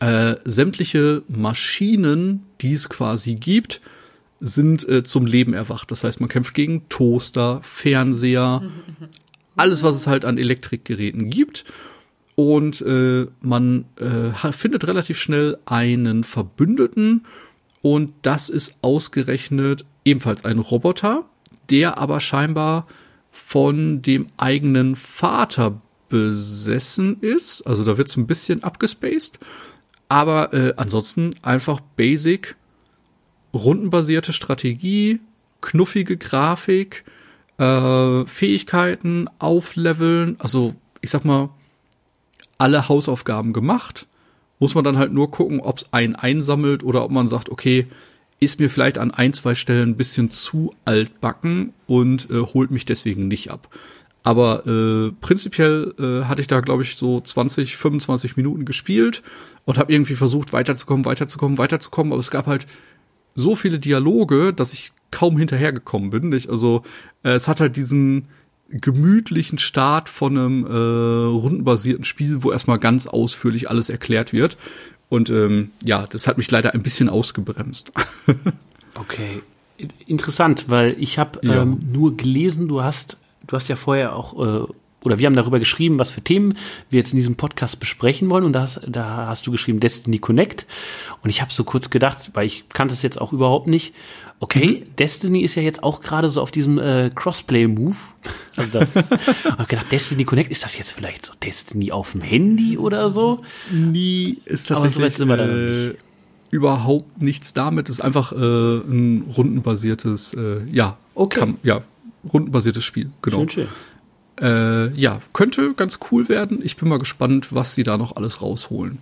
äh, 0.00 0.34
sämtliche 0.44 1.22
Maschinen, 1.28 2.42
die 2.60 2.72
es 2.72 2.88
quasi 2.88 3.36
gibt, 3.36 3.80
sind 4.40 4.88
äh, 4.88 5.02
zum 5.02 5.26
Leben 5.26 5.54
erwacht. 5.54 5.90
Das 5.90 6.04
heißt, 6.04 6.20
man 6.20 6.28
kämpft 6.28 6.54
gegen 6.54 6.88
Toaster, 6.88 7.60
Fernseher, 7.62 8.62
alles, 9.56 9.82
was 9.82 9.96
es 9.96 10.06
halt 10.06 10.24
an 10.24 10.38
Elektrikgeräten 10.38 11.30
gibt. 11.30 11.64
Und 12.34 12.82
äh, 12.82 13.26
man 13.40 13.86
äh, 13.96 14.52
findet 14.52 14.86
relativ 14.86 15.18
schnell 15.18 15.56
einen 15.64 16.22
Verbündeten. 16.22 17.26
Und 17.80 18.12
das 18.22 18.50
ist 18.50 18.78
ausgerechnet 18.82 19.86
ebenfalls 20.04 20.44
ein 20.44 20.58
Roboter, 20.58 21.24
der 21.70 21.98
aber 21.98 22.20
scheinbar 22.20 22.86
von 23.30 24.02
dem 24.02 24.28
eigenen 24.36 24.96
Vater 24.96 25.80
besessen 26.08 27.20
ist. 27.20 27.62
Also 27.62 27.84
da 27.84 27.96
wird 27.96 28.08
es 28.08 28.16
ein 28.16 28.26
bisschen 28.26 28.62
abgespaced. 28.62 29.38
Aber 30.08 30.52
äh, 30.52 30.74
ansonsten 30.76 31.34
einfach 31.42 31.80
basic 31.80 32.56
rundenbasierte 33.56 34.32
Strategie, 34.32 35.20
knuffige 35.60 36.16
Grafik, 36.16 37.04
äh, 37.58 38.24
Fähigkeiten 38.26 39.28
aufleveln, 39.38 40.36
also 40.38 40.74
ich 41.00 41.10
sag 41.10 41.24
mal, 41.24 41.50
alle 42.58 42.88
Hausaufgaben 42.88 43.52
gemacht 43.52 44.06
muss 44.58 44.74
man 44.74 44.84
dann 44.84 44.98
halt 44.98 45.12
nur 45.12 45.30
gucken, 45.30 45.60
ob 45.60 45.78
es 45.78 45.92
einen 45.92 46.14
einsammelt 46.14 46.82
oder 46.82 47.04
ob 47.04 47.10
man 47.10 47.28
sagt, 47.28 47.50
okay, 47.50 47.86
ist 48.38 48.60
mir 48.60 48.68
vielleicht 48.68 48.98
an 48.98 49.10
ein, 49.10 49.32
zwei 49.32 49.54
Stellen 49.54 49.90
ein 49.90 49.96
bisschen 49.96 50.30
zu 50.30 50.74
altbacken 50.84 51.72
und 51.86 52.28
äh, 52.30 52.40
holt 52.40 52.70
mich 52.70 52.84
deswegen 52.84 53.28
nicht 53.28 53.50
ab. 53.50 53.68
Aber 54.22 54.66
äh, 54.66 55.12
prinzipiell 55.20 55.94
äh, 55.98 56.24
hatte 56.24 56.40
ich 56.40 56.48
da, 56.48 56.60
glaube 56.60 56.82
ich, 56.82 56.96
so 56.96 57.20
20, 57.20 57.76
25 57.76 58.36
Minuten 58.36 58.64
gespielt 58.64 59.22
und 59.64 59.78
habe 59.78 59.92
irgendwie 59.92 60.16
versucht, 60.16 60.52
weiterzukommen, 60.52 61.04
weiterzukommen, 61.04 61.58
weiterzukommen. 61.58 62.12
Aber 62.12 62.20
es 62.20 62.32
gab 62.32 62.46
halt 62.46 62.66
so 63.36 63.54
viele 63.54 63.78
Dialoge, 63.78 64.52
dass 64.52 64.72
ich 64.72 64.92
kaum 65.12 65.38
hinterhergekommen 65.38 66.10
bin. 66.10 66.30
Nicht? 66.30 66.50
Also 66.50 66.82
äh, 67.22 67.30
es 67.30 67.46
hat 67.46 67.60
halt 67.60 67.76
diesen 67.76 68.26
gemütlichen 68.68 69.58
Start 69.58 70.08
von 70.08 70.36
einem 70.36 70.66
äh, 70.66 70.68
rundenbasierten 70.68 72.04
Spiel, 72.04 72.42
wo 72.42 72.50
erstmal 72.50 72.78
ganz 72.78 73.06
ausführlich 73.06 73.70
alles 73.70 73.88
erklärt 73.90 74.32
wird. 74.32 74.56
Und 75.08 75.30
ähm, 75.30 75.70
ja, 75.84 76.06
das 76.06 76.26
hat 76.26 76.36
mich 76.36 76.50
leider 76.50 76.74
ein 76.74 76.82
bisschen 76.82 77.08
ausgebremst. 77.08 77.92
okay. 78.94 79.42
Interessant, 80.06 80.68
weil 80.68 80.96
ich 80.98 81.18
habe 81.18 81.38
ja. 81.42 81.62
ähm, 81.62 81.78
nur 81.92 82.16
gelesen, 82.16 82.66
du 82.66 82.82
hast, 82.82 83.18
du 83.46 83.54
hast 83.54 83.68
ja 83.68 83.76
vorher 83.76 84.16
auch, 84.16 84.64
äh, 84.64 84.72
oder 85.06 85.18
wir 85.18 85.26
haben 85.26 85.36
darüber 85.36 85.58
geschrieben, 85.58 85.98
was 85.98 86.10
für 86.10 86.20
Themen 86.20 86.58
wir 86.90 86.98
jetzt 86.98 87.12
in 87.12 87.16
diesem 87.16 87.36
Podcast 87.36 87.80
besprechen 87.80 88.28
wollen. 88.28 88.44
Und 88.44 88.52
da 88.52 88.62
hast, 88.62 88.80
da 88.86 89.28
hast 89.28 89.46
du 89.46 89.52
geschrieben 89.52 89.80
Destiny 89.80 90.18
Connect. 90.18 90.66
Und 91.22 91.30
ich 91.30 91.40
habe 91.40 91.52
so 91.52 91.64
kurz 91.64 91.90
gedacht, 91.90 92.32
weil 92.34 92.46
ich 92.46 92.68
kannte 92.68 92.92
es 92.92 93.02
jetzt 93.02 93.20
auch 93.20 93.32
überhaupt 93.32 93.68
nicht 93.68 93.94
okay, 94.40 94.84
mhm. 94.84 94.96
Destiny 94.96 95.40
ist 95.40 95.54
ja 95.54 95.62
jetzt 95.62 95.82
auch 95.82 96.00
gerade 96.00 96.28
so 96.28 96.42
auf 96.42 96.50
diesem 96.50 96.78
äh, 96.78 97.10
Crossplay-Move. 97.14 97.96
Also 98.56 98.78
das, 98.78 98.90
hab 99.44 99.68
gedacht, 99.68 99.90
Destiny 99.90 100.24
Connect, 100.24 100.50
ist 100.50 100.64
das 100.64 100.76
jetzt 100.76 100.92
vielleicht 100.92 101.26
so 101.26 101.32
Destiny 101.42 101.92
auf 101.92 102.12
dem 102.12 102.20
Handy 102.20 102.78
oder 102.78 103.08
so? 103.08 103.40
Nie 103.70 104.38
ist 104.44 104.68
tatsächlich 104.68 105.16
so 105.16 105.24
äh, 105.24 105.94
überhaupt 106.50 107.22
nichts 107.22 107.54
damit. 107.54 107.88
Es 107.88 107.96
ist 107.96 108.00
einfach 108.00 108.32
äh, 108.32 108.36
ein 108.36 109.32
rundenbasiertes, 109.36 110.34
äh, 110.34 110.64
ja, 110.70 110.96
okay. 111.14 111.40
Kann, 111.40 111.58
ja, 111.62 111.82
rundenbasiertes 112.32 112.84
Spiel, 112.84 113.10
genau. 113.22 113.38
Schön, 113.38 113.48
schön. 113.48 113.68
Äh, 114.40 114.88
ja, 114.94 115.20
könnte 115.32 115.74
ganz 115.74 115.98
cool 116.10 116.28
werden. 116.28 116.60
Ich 116.62 116.76
bin 116.76 116.88
mal 116.88 116.98
gespannt, 116.98 117.54
was 117.54 117.74
sie 117.74 117.82
da 117.82 117.96
noch 117.96 118.16
alles 118.16 118.42
rausholen. 118.42 118.98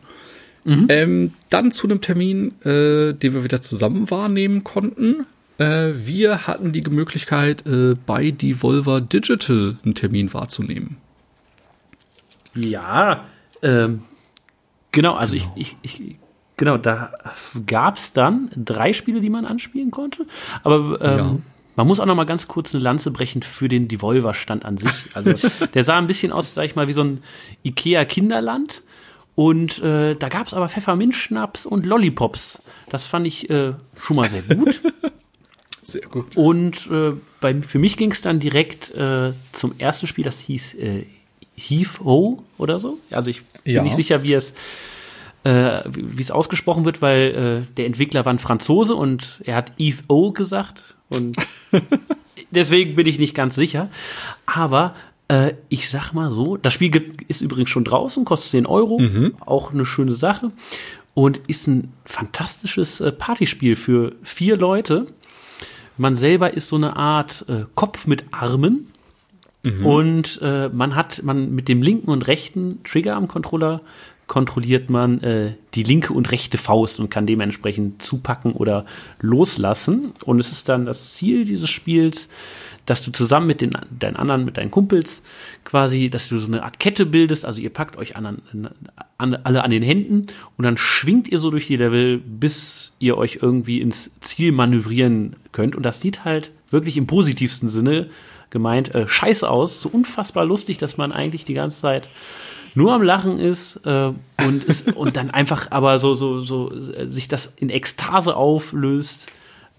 Mhm. 0.64 0.86
Ähm, 0.88 1.32
dann 1.50 1.72
zu 1.72 1.86
einem 1.86 2.00
Termin, 2.00 2.52
äh, 2.62 3.12
den 3.12 3.34
wir 3.34 3.44
wieder 3.44 3.60
zusammen 3.60 4.10
wahrnehmen 4.10 4.64
konnten. 4.64 5.26
Äh, 5.58 5.92
wir 5.94 6.46
hatten 6.46 6.72
die 6.72 6.82
Möglichkeit, 6.82 7.66
äh, 7.66 7.94
bei 8.06 8.30
Devolver 8.30 9.00
Digital 9.00 9.76
einen 9.84 9.94
Termin 9.94 10.32
wahrzunehmen. 10.32 10.96
Ja, 12.54 13.24
ähm, 13.62 14.02
genau, 14.92 15.14
also 15.14 15.36
genau. 15.36 15.52
Ich, 15.56 15.76
ich, 15.82 15.98
ich, 16.00 16.16
genau, 16.56 16.76
da 16.76 17.12
gab 17.66 17.96
es 17.96 18.12
dann 18.12 18.50
drei 18.56 18.92
Spiele, 18.92 19.20
die 19.20 19.30
man 19.30 19.44
anspielen 19.44 19.90
konnte. 19.90 20.26
Aber 20.62 21.00
ähm, 21.00 21.18
ja. 21.18 21.36
Man 21.76 21.86
muss 21.86 22.00
auch 22.00 22.06
noch 22.06 22.14
mal 22.14 22.24
ganz 22.24 22.48
kurz 22.48 22.74
eine 22.74 22.82
Lanze 22.82 23.10
brechen 23.10 23.42
für 23.42 23.68
den 23.68 23.88
Devolver-Stand 23.88 24.64
an 24.64 24.76
sich. 24.76 24.92
Also 25.14 25.34
der 25.74 25.84
sah 25.84 25.98
ein 25.98 26.06
bisschen 26.06 26.32
aus, 26.32 26.54
sag 26.54 26.64
ich 26.64 26.76
mal, 26.76 26.88
wie 26.88 26.92
so 26.92 27.02
ein 27.02 27.22
Ikea-Kinderland. 27.64 28.82
Und 29.34 29.80
äh, 29.82 30.14
da 30.14 30.28
gab 30.28 30.46
es 30.46 30.54
aber 30.54 30.68
Pfefferminzschnaps 30.68 31.66
und 31.66 31.86
Lollipops. 31.86 32.62
Das 32.88 33.04
fand 33.04 33.26
ich 33.26 33.50
äh, 33.50 33.72
schon 33.98 34.16
mal 34.16 34.28
sehr 34.28 34.42
gut. 34.42 34.82
Sehr 35.86 36.06
gut. 36.06 36.34
Und 36.34 36.90
äh, 36.90 37.12
bei, 37.42 37.60
für 37.60 37.78
mich 37.78 37.98
ging 37.98 38.10
es 38.10 38.22
dann 38.22 38.38
direkt 38.38 38.94
äh, 38.94 39.34
zum 39.52 39.78
ersten 39.78 40.06
Spiel, 40.06 40.24
das 40.24 40.40
hieß 40.40 40.72
äh, 40.76 41.04
Heave 41.56 42.02
O 42.02 42.42
oder 42.56 42.78
so. 42.78 42.98
Also 43.10 43.30
ich 43.30 43.42
bin 43.64 43.74
ja. 43.74 43.82
nicht 43.82 43.94
sicher, 43.94 44.22
wie 44.22 44.32
es 44.32 44.54
äh, 45.44 45.82
wie 45.86 46.22
es 46.22 46.30
ausgesprochen 46.30 46.86
wird, 46.86 47.02
weil 47.02 47.66
äh, 47.68 47.74
der 47.74 47.84
Entwickler 47.84 48.24
war 48.24 48.32
ein 48.32 48.38
Franzose 48.38 48.94
und 48.94 49.42
er 49.44 49.56
hat 49.56 49.72
Eve 49.76 50.02
O 50.08 50.32
gesagt 50.32 50.93
und 51.08 51.36
deswegen 52.50 52.94
bin 52.94 53.06
ich 53.06 53.18
nicht 53.18 53.34
ganz 53.34 53.54
sicher. 53.54 53.90
Aber 54.46 54.94
äh, 55.28 55.54
ich 55.68 55.90
sag 55.90 56.12
mal 56.12 56.30
so, 56.30 56.56
das 56.56 56.72
Spiel 56.72 57.14
ist 57.28 57.40
übrigens 57.40 57.70
schon 57.70 57.84
draußen, 57.84 58.24
kostet 58.24 58.50
10 58.50 58.66
Euro, 58.66 58.98
mhm. 58.98 59.34
auch 59.40 59.72
eine 59.72 59.86
schöne 59.86 60.14
Sache 60.14 60.52
und 61.14 61.40
ist 61.46 61.66
ein 61.66 61.92
fantastisches 62.04 63.00
äh, 63.00 63.12
Partyspiel 63.12 63.76
für 63.76 64.12
vier 64.22 64.56
Leute. 64.56 65.06
Man 65.96 66.16
selber 66.16 66.54
ist 66.54 66.68
so 66.68 66.76
eine 66.76 66.96
Art 66.96 67.44
äh, 67.48 67.64
Kopf 67.74 68.06
mit 68.06 68.26
Armen 68.32 68.92
mhm. 69.62 69.86
und 69.86 70.40
äh, 70.42 70.68
man 70.68 70.96
hat 70.96 71.22
man 71.22 71.54
mit 71.54 71.68
dem 71.68 71.82
linken 71.82 72.10
und 72.10 72.26
rechten 72.26 72.82
Trigger 72.82 73.16
am 73.16 73.28
Controller 73.28 73.80
kontrolliert 74.26 74.90
man 74.90 75.22
äh, 75.22 75.52
die 75.74 75.82
linke 75.82 76.12
und 76.12 76.30
rechte 76.30 76.58
Faust 76.58 77.00
und 77.00 77.10
kann 77.10 77.26
dementsprechend 77.26 78.02
zupacken 78.02 78.52
oder 78.52 78.86
loslassen. 79.20 80.12
Und 80.24 80.38
es 80.38 80.50
ist 80.50 80.68
dann 80.68 80.84
das 80.84 81.14
Ziel 81.14 81.44
dieses 81.44 81.68
Spiels, 81.68 82.28
dass 82.86 83.02
du 83.02 83.12
zusammen 83.12 83.46
mit 83.46 83.60
den 83.60 83.70
deinen 83.90 84.16
anderen, 84.16 84.44
mit 84.44 84.56
deinen 84.56 84.70
Kumpels 84.70 85.22
quasi, 85.64 86.10
dass 86.10 86.28
du 86.28 86.38
so 86.38 86.46
eine 86.46 86.62
Art 86.62 86.78
Kette 86.78 87.06
bildest, 87.06 87.44
also 87.44 87.60
ihr 87.60 87.70
packt 87.70 87.96
euch 87.96 88.16
an, 88.16 88.42
an, 89.18 89.34
alle 89.36 89.64
an 89.64 89.70
den 89.70 89.82
Händen 89.82 90.26
und 90.56 90.64
dann 90.64 90.76
schwingt 90.76 91.28
ihr 91.28 91.38
so 91.38 91.50
durch 91.50 91.66
die 91.66 91.76
Level, 91.76 92.18
bis 92.18 92.94
ihr 92.98 93.16
euch 93.16 93.38
irgendwie 93.40 93.80
ins 93.80 94.10
Ziel 94.20 94.52
manövrieren 94.52 95.36
könnt. 95.52 95.76
Und 95.76 95.84
das 95.84 96.00
sieht 96.00 96.24
halt 96.24 96.50
wirklich 96.70 96.96
im 96.96 97.06
positivsten 97.06 97.70
Sinne 97.70 98.10
gemeint 98.50 98.94
äh, 98.94 99.08
scheiße 99.08 99.48
aus, 99.48 99.80
so 99.80 99.88
unfassbar 99.88 100.44
lustig, 100.44 100.78
dass 100.78 100.96
man 100.96 101.10
eigentlich 101.10 101.44
die 101.44 101.54
ganze 101.54 101.80
Zeit 101.80 102.08
nur 102.74 102.92
am 102.92 103.02
Lachen 103.02 103.38
ist 103.38 103.76
äh, 103.84 104.12
und, 104.46 104.64
ist, 104.64 104.92
und 104.92 105.16
dann 105.16 105.30
einfach 105.30 105.70
aber 105.70 105.98
so, 105.98 106.14
so, 106.14 106.40
so 106.40 106.72
äh, 106.72 107.06
sich 107.06 107.28
das 107.28 107.52
in 107.56 107.70
Ekstase 107.70 108.36
auflöst, 108.36 109.26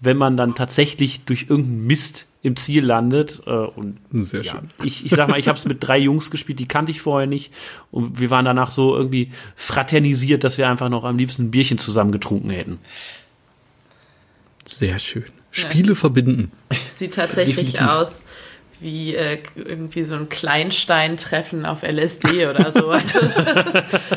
wenn 0.00 0.16
man 0.16 0.36
dann 0.36 0.54
tatsächlich 0.54 1.24
durch 1.24 1.46
irgendeinen 1.48 1.86
Mist 1.86 2.26
im 2.42 2.56
Ziel 2.56 2.84
landet. 2.84 3.42
Äh, 3.46 3.50
und 3.50 3.98
Sehr 4.12 4.42
ja, 4.42 4.52
schön. 4.52 4.70
Ich, 4.82 5.04
ich 5.04 5.12
sag 5.12 5.28
mal, 5.28 5.38
ich 5.38 5.48
habe 5.48 5.58
es 5.58 5.66
mit 5.66 5.86
drei 5.86 5.98
Jungs 5.98 6.30
gespielt, 6.30 6.58
die 6.58 6.68
kannte 6.68 6.92
ich 6.92 7.00
vorher 7.00 7.26
nicht. 7.26 7.52
Und 7.90 8.18
wir 8.18 8.30
waren 8.30 8.44
danach 8.44 8.70
so 8.70 8.96
irgendwie 8.96 9.30
fraternisiert, 9.56 10.44
dass 10.44 10.56
wir 10.56 10.68
einfach 10.68 10.88
noch 10.88 11.04
am 11.04 11.18
liebsten 11.18 11.44
ein 11.44 11.50
Bierchen 11.50 11.78
zusammen 11.78 12.12
getrunken 12.12 12.50
hätten. 12.50 12.78
Sehr 14.64 14.98
schön. 14.98 15.24
Spiele 15.50 15.88
ja. 15.88 15.94
verbinden. 15.94 16.52
Sieht 16.96 17.14
tatsächlich 17.14 17.56
Definitiv. 17.56 17.88
aus 17.88 18.22
wie 18.80 19.14
äh, 19.14 19.42
irgendwie 19.54 20.04
so 20.04 20.14
ein 20.14 20.28
Kleinstein-Treffen 20.28 21.64
auf 21.64 21.82
LSD 21.82 22.46
oder 22.46 22.72
so. 22.72 22.86
Also, 22.96 23.20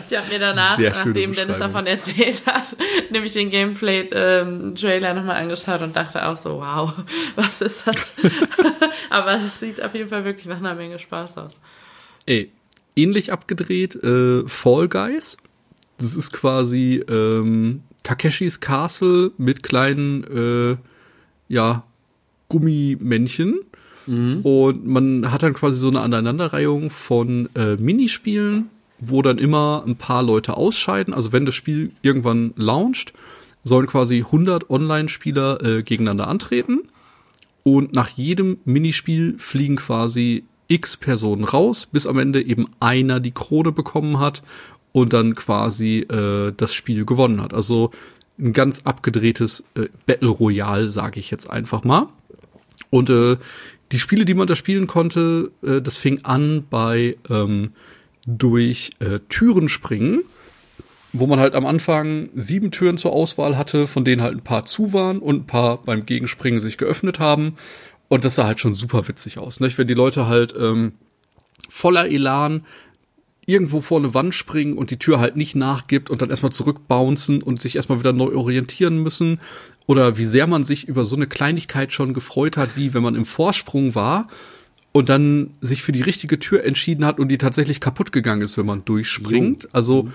ich 0.09 0.17
habe 0.17 0.29
mir 0.29 0.39
danach, 0.39 0.77
nachdem 0.77 1.33
Dennis 1.33 1.57
davon 1.57 1.85
erzählt 1.85 2.45
hat, 2.45 2.75
nämlich 3.09 3.33
den 3.33 3.49
Gameplay-Trailer 3.49 5.09
ähm, 5.09 5.15
nochmal 5.15 5.37
angeschaut 5.37 5.81
und 5.81 5.95
dachte 5.95 6.25
auch 6.25 6.37
so, 6.37 6.57
wow, 6.57 6.93
was 7.35 7.61
ist 7.61 7.85
das? 7.85 8.15
Aber 9.09 9.33
es 9.33 9.59
sieht 9.59 9.81
auf 9.81 9.93
jeden 9.93 10.09
Fall 10.09 10.25
wirklich 10.25 10.45
nach 10.45 10.57
einer 10.57 10.75
Menge 10.75 10.99
Spaß 10.99 11.37
aus. 11.37 11.59
Ey, 12.25 12.51
ähnlich 12.95 13.31
abgedreht, 13.31 13.95
äh, 13.95 14.47
Fall 14.47 14.87
Guys. 14.87 15.37
Das 15.97 16.15
ist 16.15 16.31
quasi 16.31 17.03
ähm, 17.09 17.83
Takeshis 18.03 18.59
Castle 18.59 19.31
mit 19.37 19.63
kleinen, 19.63 20.23
äh, 20.23 20.77
ja, 21.47 21.83
Gummimännchen 22.49 23.59
Mhm. 24.09 24.41
Und 24.41 24.87
man 24.87 25.31
hat 25.31 25.43
dann 25.43 25.53
quasi 25.53 25.79
so 25.79 25.87
eine 25.87 26.01
Aneinanderreihung 26.01 26.89
von 26.89 27.47
äh, 27.55 27.75
Minispielen, 27.75 28.69
wo 28.99 29.21
dann 29.21 29.37
immer 29.37 29.83
ein 29.85 29.95
paar 29.95 30.23
Leute 30.23 30.57
ausscheiden. 30.57 31.13
Also 31.13 31.31
wenn 31.31 31.45
das 31.45 31.55
Spiel 31.55 31.91
irgendwann 32.01 32.53
launcht, 32.55 33.13
sollen 33.63 33.85
quasi 33.85 34.17
100 34.17 34.69
Online-Spieler 34.69 35.63
äh, 35.63 35.83
gegeneinander 35.83 36.27
antreten. 36.27 36.81
Und 37.63 37.93
nach 37.93 38.09
jedem 38.09 38.57
Minispiel 38.65 39.35
fliegen 39.37 39.75
quasi 39.75 40.43
x 40.67 40.97
Personen 40.97 41.43
raus, 41.43 41.87
bis 41.91 42.07
am 42.07 42.17
Ende 42.17 42.41
eben 42.45 42.67
einer 42.79 43.19
die 43.19 43.31
Krone 43.31 43.71
bekommen 43.71 44.19
hat 44.19 44.41
und 44.91 45.13
dann 45.13 45.35
quasi 45.35 45.99
äh, 45.99 46.51
das 46.55 46.73
Spiel 46.73 47.05
gewonnen 47.05 47.41
hat. 47.41 47.53
Also 47.53 47.91
ein 48.39 48.53
ganz 48.53 48.81
abgedrehtes 48.85 49.65
äh, 49.75 49.87
Battle 50.07 50.29
Royale, 50.29 50.87
sage 50.87 51.19
ich 51.19 51.29
jetzt 51.29 51.49
einfach 51.49 51.83
mal. 51.83 52.07
Und 52.89 53.09
äh, 53.09 53.37
die 53.91 53.99
Spiele, 53.99 54.25
die 54.25 54.33
man 54.33 54.47
da 54.47 54.55
spielen 54.55 54.87
konnte, 54.87 55.51
äh, 55.63 55.81
das 55.81 55.97
fing 55.97 56.23
an 56.23 56.65
bei 56.69 57.17
ähm, 57.29 57.71
durch 58.25 58.91
äh, 58.99 59.19
Türen 59.29 59.69
springen, 59.69 60.21
wo 61.13 61.25
man 61.25 61.39
halt 61.39 61.55
am 61.55 61.65
Anfang 61.65 62.29
sieben 62.35 62.71
Türen 62.71 62.97
zur 62.97 63.13
Auswahl 63.13 63.57
hatte, 63.57 63.87
von 63.87 64.05
denen 64.05 64.21
halt 64.21 64.35
ein 64.35 64.43
paar 64.43 64.65
zu 64.65 64.93
waren 64.93 65.19
und 65.19 65.37
ein 65.37 65.47
paar 65.47 65.81
beim 65.81 66.05
Gegenspringen 66.05 66.59
sich 66.59 66.77
geöffnet 66.77 67.19
haben. 67.19 67.55
Und 68.07 68.25
das 68.25 68.35
sah 68.35 68.45
halt 68.45 68.59
schon 68.59 68.75
super 68.75 69.07
witzig 69.07 69.37
aus, 69.37 69.59
nicht? 69.59 69.77
Wenn 69.77 69.87
die 69.87 69.93
Leute 69.93 70.27
halt 70.27 70.53
ähm, 70.59 70.93
voller 71.67 72.07
Elan 72.09 72.65
irgendwo 73.45 73.81
vor 73.81 73.97
eine 73.97 74.13
Wand 74.13 74.35
springen 74.35 74.77
und 74.77 74.91
die 74.91 74.99
Tür 74.99 75.19
halt 75.19 75.35
nicht 75.35 75.55
nachgibt 75.55 76.11
und 76.11 76.21
dann 76.21 76.29
erstmal 76.29 76.51
zurückbouncen 76.51 77.41
und 77.41 77.59
sich 77.59 77.75
erstmal 77.75 77.99
wieder 77.99 78.13
neu 78.13 78.35
orientieren 78.35 79.01
müssen 79.01 79.39
oder 79.89 80.19
wie 80.19 80.25
sehr 80.25 80.45
man 80.45 80.63
sich 80.63 80.87
über 80.87 81.03
so 81.03 81.15
eine 81.15 81.25
Kleinigkeit 81.25 81.91
schon 81.91 82.13
gefreut 82.13 82.57
hat, 82.57 82.77
wie 82.77 82.93
wenn 82.93 83.01
man 83.01 83.15
im 83.15 83.25
Vorsprung 83.25 83.95
war 83.95 84.27
und 84.91 85.09
dann 85.09 85.55
sich 85.61 85.81
für 85.81 85.91
die 85.91 86.03
richtige 86.03 86.37
Tür 86.37 86.63
entschieden 86.63 87.03
hat 87.03 87.19
und 87.19 87.29
die 87.29 87.39
tatsächlich 87.39 87.79
kaputt 87.79 88.11
gegangen 88.11 88.43
ist, 88.43 88.55
wenn 88.59 88.67
man 88.67 88.85
durchspringt. 88.85 89.67
Also 89.73 90.07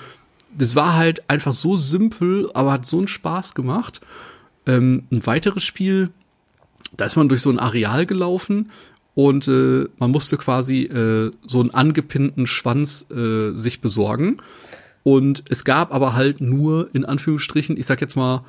das 0.56 0.76
war 0.76 0.94
halt 0.94 1.28
einfach 1.28 1.52
so 1.52 1.76
simpel, 1.76 2.48
aber 2.54 2.70
hat 2.70 2.86
so 2.86 2.98
einen 2.98 3.08
Spaß 3.08 3.56
gemacht. 3.56 4.00
Ähm, 4.64 5.08
ein 5.10 5.26
weiteres 5.26 5.64
Spiel, 5.64 6.10
da 6.96 7.06
ist 7.06 7.16
man 7.16 7.28
durch 7.28 7.40
so 7.40 7.50
ein 7.50 7.58
Areal 7.58 8.06
gelaufen 8.06 8.70
und 9.16 9.48
äh, 9.48 9.88
man 9.98 10.12
musste 10.12 10.36
quasi 10.36 10.82
äh, 10.82 11.32
so 11.48 11.60
einen 11.60 11.74
angepinnten 11.74 12.46
Schwanz 12.46 13.06
äh, 13.10 13.56
sich 13.56 13.80
besorgen. 13.80 14.36
Und 15.02 15.42
es 15.48 15.64
gab 15.64 15.92
aber 15.92 16.14
halt 16.14 16.40
nur, 16.40 16.90
in 16.92 17.04
Anführungsstrichen, 17.04 17.76
ich 17.76 17.86
sag 17.86 18.00
jetzt 18.00 18.14
mal 18.14 18.44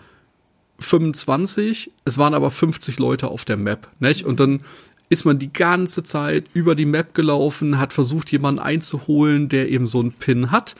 25, 0.80 1.92
es 2.06 2.18
waren 2.18 2.34
aber 2.34 2.52
50 2.52 3.00
Leute 3.00 3.30
auf 3.30 3.46
der 3.46 3.58
Map, 3.58 3.88
nicht? 4.00 4.26
Und 4.26 4.40
dann 4.40 4.62
ist 5.10 5.26
man 5.26 5.40
die 5.40 5.54
ganze 5.54 6.04
Zeit 6.04 6.46
über 6.54 6.76
die 6.76 6.86
Map 6.86 7.14
gelaufen, 7.14 7.78
hat 7.80 7.94
versucht, 7.94 8.32
jemanden 8.32 8.60
einzuholen, 8.60 9.50
der 9.50 9.70
eben 9.70 9.88
so 9.88 10.00
einen 10.00 10.14
Pin 10.14 10.52
hat 10.52 10.76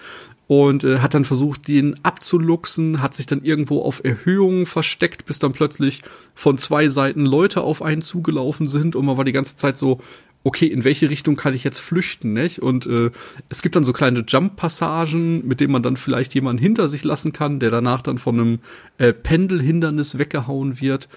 und 0.48 0.84
äh, 0.84 1.00
hat 1.00 1.14
dann 1.14 1.26
versucht, 1.26 1.68
den 1.68 1.96
abzuluxen, 2.04 3.02
hat 3.02 3.16
sich 3.16 3.26
dann 3.26 3.44
irgendwo 3.44 3.82
auf 3.82 4.04
Erhöhungen 4.04 4.66
versteckt, 4.66 5.26
bis 5.26 5.40
dann 5.40 5.54
plötzlich 5.54 6.04
von 6.34 6.58
zwei 6.58 6.88
Seiten 6.90 7.26
Leute 7.26 7.62
auf 7.62 7.82
einen 7.82 8.02
zugelaufen 8.02 8.68
sind 8.68 8.96
und 8.96 9.06
man 9.06 9.18
war 9.18 9.26
die 9.26 9.32
ganze 9.32 9.56
Zeit 9.56 9.78
so, 9.78 10.00
okay, 10.46 10.68
in 10.68 10.84
welche 10.84 11.10
Richtung 11.10 11.36
kann 11.36 11.56
ich 11.56 11.64
jetzt 11.64 11.80
flüchten, 11.80 12.32
nicht? 12.32 12.62
Und 12.62 12.86
äh, 12.86 13.10
es 13.50 13.64
gibt 13.64 13.76
dann 13.76 13.84
so 13.84 13.94
kleine 13.94 14.24
Jump-Passagen, 14.26 15.46
mit 15.46 15.60
denen 15.60 15.74
man 15.74 15.82
dann 15.82 15.98
vielleicht 15.98 16.36
jemanden 16.36 16.62
hinter 16.62 16.88
sich 16.88 17.04
lassen 17.04 17.34
kann, 17.34 17.60
der 17.60 17.72
danach 17.72 18.04
dann 18.04 18.20
von 18.20 18.40
einem 18.40 18.60
äh, 19.00 19.12
Pendelhindernis 19.12 20.20
weggehauen 20.20 20.80
wird. 20.80 21.10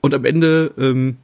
Und 0.00 0.14
am 0.14 0.24
Ende 0.24 0.72
ähm, 0.78 1.18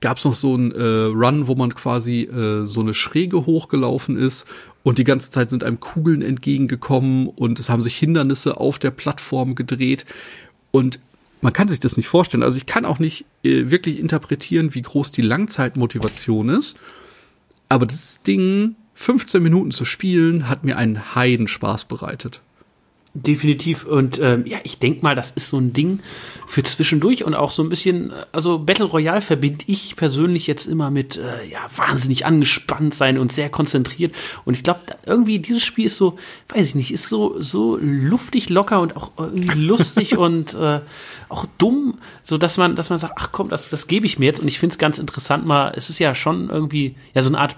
gab 0.00 0.18
es 0.18 0.24
noch 0.24 0.34
so 0.34 0.54
einen 0.54 0.72
äh, 0.72 0.82
Run, 0.82 1.46
wo 1.46 1.54
man 1.54 1.72
quasi 1.72 2.22
äh, 2.22 2.64
so 2.64 2.80
eine 2.80 2.94
Schräge 2.94 3.46
hochgelaufen 3.46 4.18
ist 4.18 4.46
und 4.82 4.98
die 4.98 5.04
ganze 5.04 5.30
Zeit 5.30 5.50
sind 5.50 5.62
einem 5.62 5.78
Kugeln 5.78 6.20
entgegengekommen 6.20 7.28
und 7.28 7.60
es 7.60 7.70
haben 7.70 7.82
sich 7.82 7.96
Hindernisse 7.96 8.58
auf 8.58 8.80
der 8.80 8.90
Plattform 8.90 9.54
gedreht 9.54 10.04
und 10.72 10.98
man 11.42 11.52
kann 11.52 11.68
sich 11.68 11.80
das 11.80 11.96
nicht 11.96 12.08
vorstellen. 12.08 12.42
Also 12.42 12.56
ich 12.56 12.66
kann 12.66 12.86
auch 12.86 12.98
nicht 12.98 13.26
äh, 13.42 13.70
wirklich 13.70 13.98
interpretieren, 13.98 14.74
wie 14.74 14.82
groß 14.82 15.12
die 15.12 15.22
Langzeitmotivation 15.22 16.48
ist. 16.48 16.78
Aber 17.68 17.84
das 17.84 18.22
Ding 18.22 18.76
15 18.94 19.42
Minuten 19.42 19.72
zu 19.72 19.84
spielen 19.84 20.48
hat 20.48 20.64
mir 20.64 20.78
einen 20.78 21.14
Heidenspaß 21.14 21.86
bereitet. 21.86 22.40
Definitiv. 23.14 23.84
Und 23.84 24.18
ähm, 24.20 24.46
ja, 24.46 24.56
ich 24.62 24.78
denk 24.78 25.02
mal, 25.02 25.14
das 25.14 25.32
ist 25.32 25.48
so 25.48 25.58
ein 25.58 25.74
Ding 25.74 26.00
für 26.46 26.62
zwischendurch 26.62 27.24
und 27.24 27.34
auch 27.34 27.50
so 27.50 27.62
ein 27.62 27.68
bisschen, 27.68 28.10
also 28.32 28.58
Battle 28.58 28.86
Royale 28.86 29.20
verbinde 29.20 29.66
ich 29.66 29.96
persönlich 29.96 30.46
jetzt 30.46 30.64
immer 30.64 30.90
mit 30.90 31.18
äh, 31.18 31.46
ja, 31.46 31.60
wahnsinnig 31.76 32.24
angespannt 32.24 32.94
sein 32.94 33.18
und 33.18 33.30
sehr 33.30 33.50
konzentriert. 33.50 34.14
Und 34.46 34.54
ich 34.54 34.62
glaube, 34.62 34.80
irgendwie 35.04 35.40
dieses 35.40 35.62
Spiel 35.62 35.86
ist 35.86 35.98
so, 35.98 36.18
weiß 36.48 36.68
ich 36.68 36.74
nicht, 36.74 36.90
ist 36.90 37.10
so, 37.10 37.38
so 37.38 37.76
luftig 37.82 38.48
locker 38.48 38.80
und 38.80 38.96
auch 38.96 39.10
irgendwie 39.18 39.58
lustig 39.66 40.16
und 40.16 40.54
äh, 40.54 40.80
auch 41.32 41.46
dumm, 41.58 41.98
so 42.22 42.38
dass 42.38 42.58
man, 42.58 42.76
dass 42.76 42.90
man 42.90 42.98
sagt, 42.98 43.14
ach 43.16 43.30
komm, 43.32 43.48
das, 43.48 43.70
das 43.70 43.86
gebe 43.86 44.06
ich 44.06 44.18
mir 44.18 44.26
jetzt. 44.26 44.40
Und 44.40 44.48
ich 44.48 44.58
finde 44.58 44.74
es 44.74 44.78
ganz 44.78 44.98
interessant 44.98 45.46
mal, 45.46 45.72
es 45.76 45.90
ist 45.90 45.98
ja 45.98 46.14
schon 46.14 46.50
irgendwie, 46.50 46.94
ja, 47.14 47.22
so 47.22 47.28
eine 47.28 47.38
Art 47.38 47.56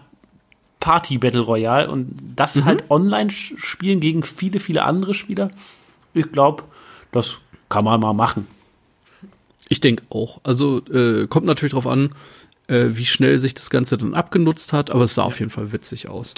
Party 0.80 1.18
Battle 1.18 1.40
Royale 1.40 1.90
und 1.90 2.16
das 2.36 2.56
mhm. 2.56 2.64
halt 2.66 2.90
online 2.90 3.30
spielen 3.30 4.00
gegen 4.00 4.22
viele, 4.22 4.60
viele 4.60 4.84
andere 4.84 5.14
Spieler. 5.14 5.50
Ich 6.12 6.30
glaube, 6.30 6.64
das 7.10 7.36
kann 7.68 7.84
man 7.84 8.00
mal 8.00 8.12
machen. 8.12 8.46
Ich 9.68 9.80
denke 9.80 10.04
auch. 10.10 10.40
Also 10.44 10.84
äh, 10.86 11.26
kommt 11.26 11.46
natürlich 11.46 11.72
darauf 11.72 11.86
an, 11.86 12.10
äh, 12.66 12.88
wie 12.90 13.06
schnell 13.06 13.38
sich 13.38 13.54
das 13.54 13.70
Ganze 13.70 13.96
dann 13.96 14.14
abgenutzt 14.14 14.72
hat, 14.72 14.90
aber 14.90 15.04
es 15.04 15.14
sah 15.14 15.22
auf 15.22 15.38
jeden 15.38 15.50
Fall 15.50 15.72
witzig 15.72 16.08
aus. 16.08 16.34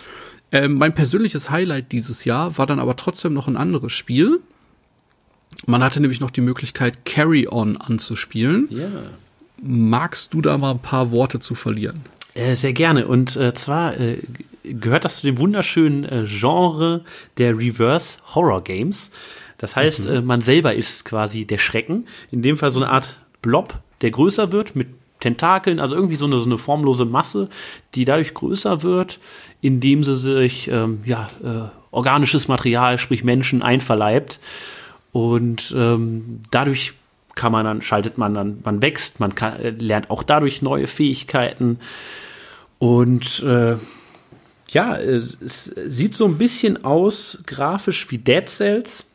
Ähm, 0.52 0.74
mein 0.74 0.94
persönliches 0.94 1.50
Highlight 1.50 1.90
dieses 1.92 2.24
Jahr 2.24 2.56
war 2.56 2.66
dann 2.66 2.78
aber 2.78 2.96
trotzdem 2.96 3.34
noch 3.34 3.48
ein 3.48 3.56
anderes 3.56 3.92
Spiel. 3.92 4.40
Man 5.64 5.82
hatte 5.82 6.00
nämlich 6.00 6.20
noch 6.20 6.30
die 6.30 6.42
Möglichkeit, 6.42 7.04
Carry 7.04 7.48
On 7.50 7.76
anzuspielen. 7.76 8.68
Ja. 8.70 8.88
Magst 9.62 10.34
du 10.34 10.42
da 10.42 10.58
mal 10.58 10.72
ein 10.72 10.80
paar 10.80 11.10
Worte 11.10 11.40
zu 11.40 11.54
verlieren? 11.54 12.02
Äh, 12.34 12.54
sehr 12.54 12.74
gerne. 12.74 13.06
Und 13.06 13.36
äh, 13.36 13.54
zwar 13.54 13.98
äh, 13.98 14.18
gehört 14.62 15.04
das 15.04 15.18
zu 15.18 15.26
dem 15.26 15.38
wunderschönen 15.38 16.04
äh, 16.04 16.24
Genre 16.26 17.02
der 17.38 17.56
Reverse 17.56 18.18
Horror 18.34 18.62
Games. 18.62 19.10
Das 19.58 19.76
heißt, 19.76 20.06
mhm. 20.06 20.12
Äh, 20.12 20.20
man 20.20 20.40
selber 20.40 20.74
ist 20.74 21.04
quasi 21.04 21.46
der 21.46 21.58
Schrecken. 21.58 22.06
In 22.30 22.42
dem 22.42 22.56
Fall 22.56 22.70
so 22.70 22.80
eine 22.80 22.90
Art 22.90 23.16
Blob, 23.40 23.78
der 24.02 24.10
größer 24.10 24.52
wird 24.52 24.76
mit 24.76 24.88
Tentakeln, 25.20 25.80
also 25.80 25.94
irgendwie 25.94 26.16
so 26.16 26.26
eine, 26.26 26.38
so 26.38 26.44
eine 26.44 26.58
formlose 26.58 27.06
Masse, 27.06 27.48
die 27.94 28.04
dadurch 28.04 28.34
größer 28.34 28.82
wird, 28.82 29.18
indem 29.62 30.04
sie 30.04 30.16
sich 30.16 30.68
ähm, 30.68 31.00
ja, 31.06 31.30
äh, 31.42 31.68
organisches 31.90 32.48
Material, 32.48 32.98
sprich 32.98 33.24
Menschen, 33.24 33.62
einverleibt. 33.62 34.40
Und 35.16 35.74
ähm, 35.74 36.40
dadurch 36.50 36.92
kann 37.34 37.50
man 37.50 37.64
dann, 37.64 37.80
schaltet 37.80 38.18
man 38.18 38.34
dann, 38.34 38.58
man 38.64 38.82
wächst, 38.82 39.18
man 39.18 39.34
kann, 39.34 39.78
lernt 39.78 40.10
auch 40.10 40.22
dadurch 40.22 40.60
neue 40.60 40.86
Fähigkeiten. 40.86 41.78
Und 42.78 43.42
äh, 43.42 43.76
ja, 44.68 44.94
es, 44.94 45.38
es, 45.40 45.64
sieht 45.86 46.14
so 46.14 46.26
ein 46.26 46.36
bisschen 46.36 46.84
aus 46.84 47.42
grafisch 47.46 48.10
wie 48.10 48.18
Dead 48.18 48.46
Cells. 48.46 49.06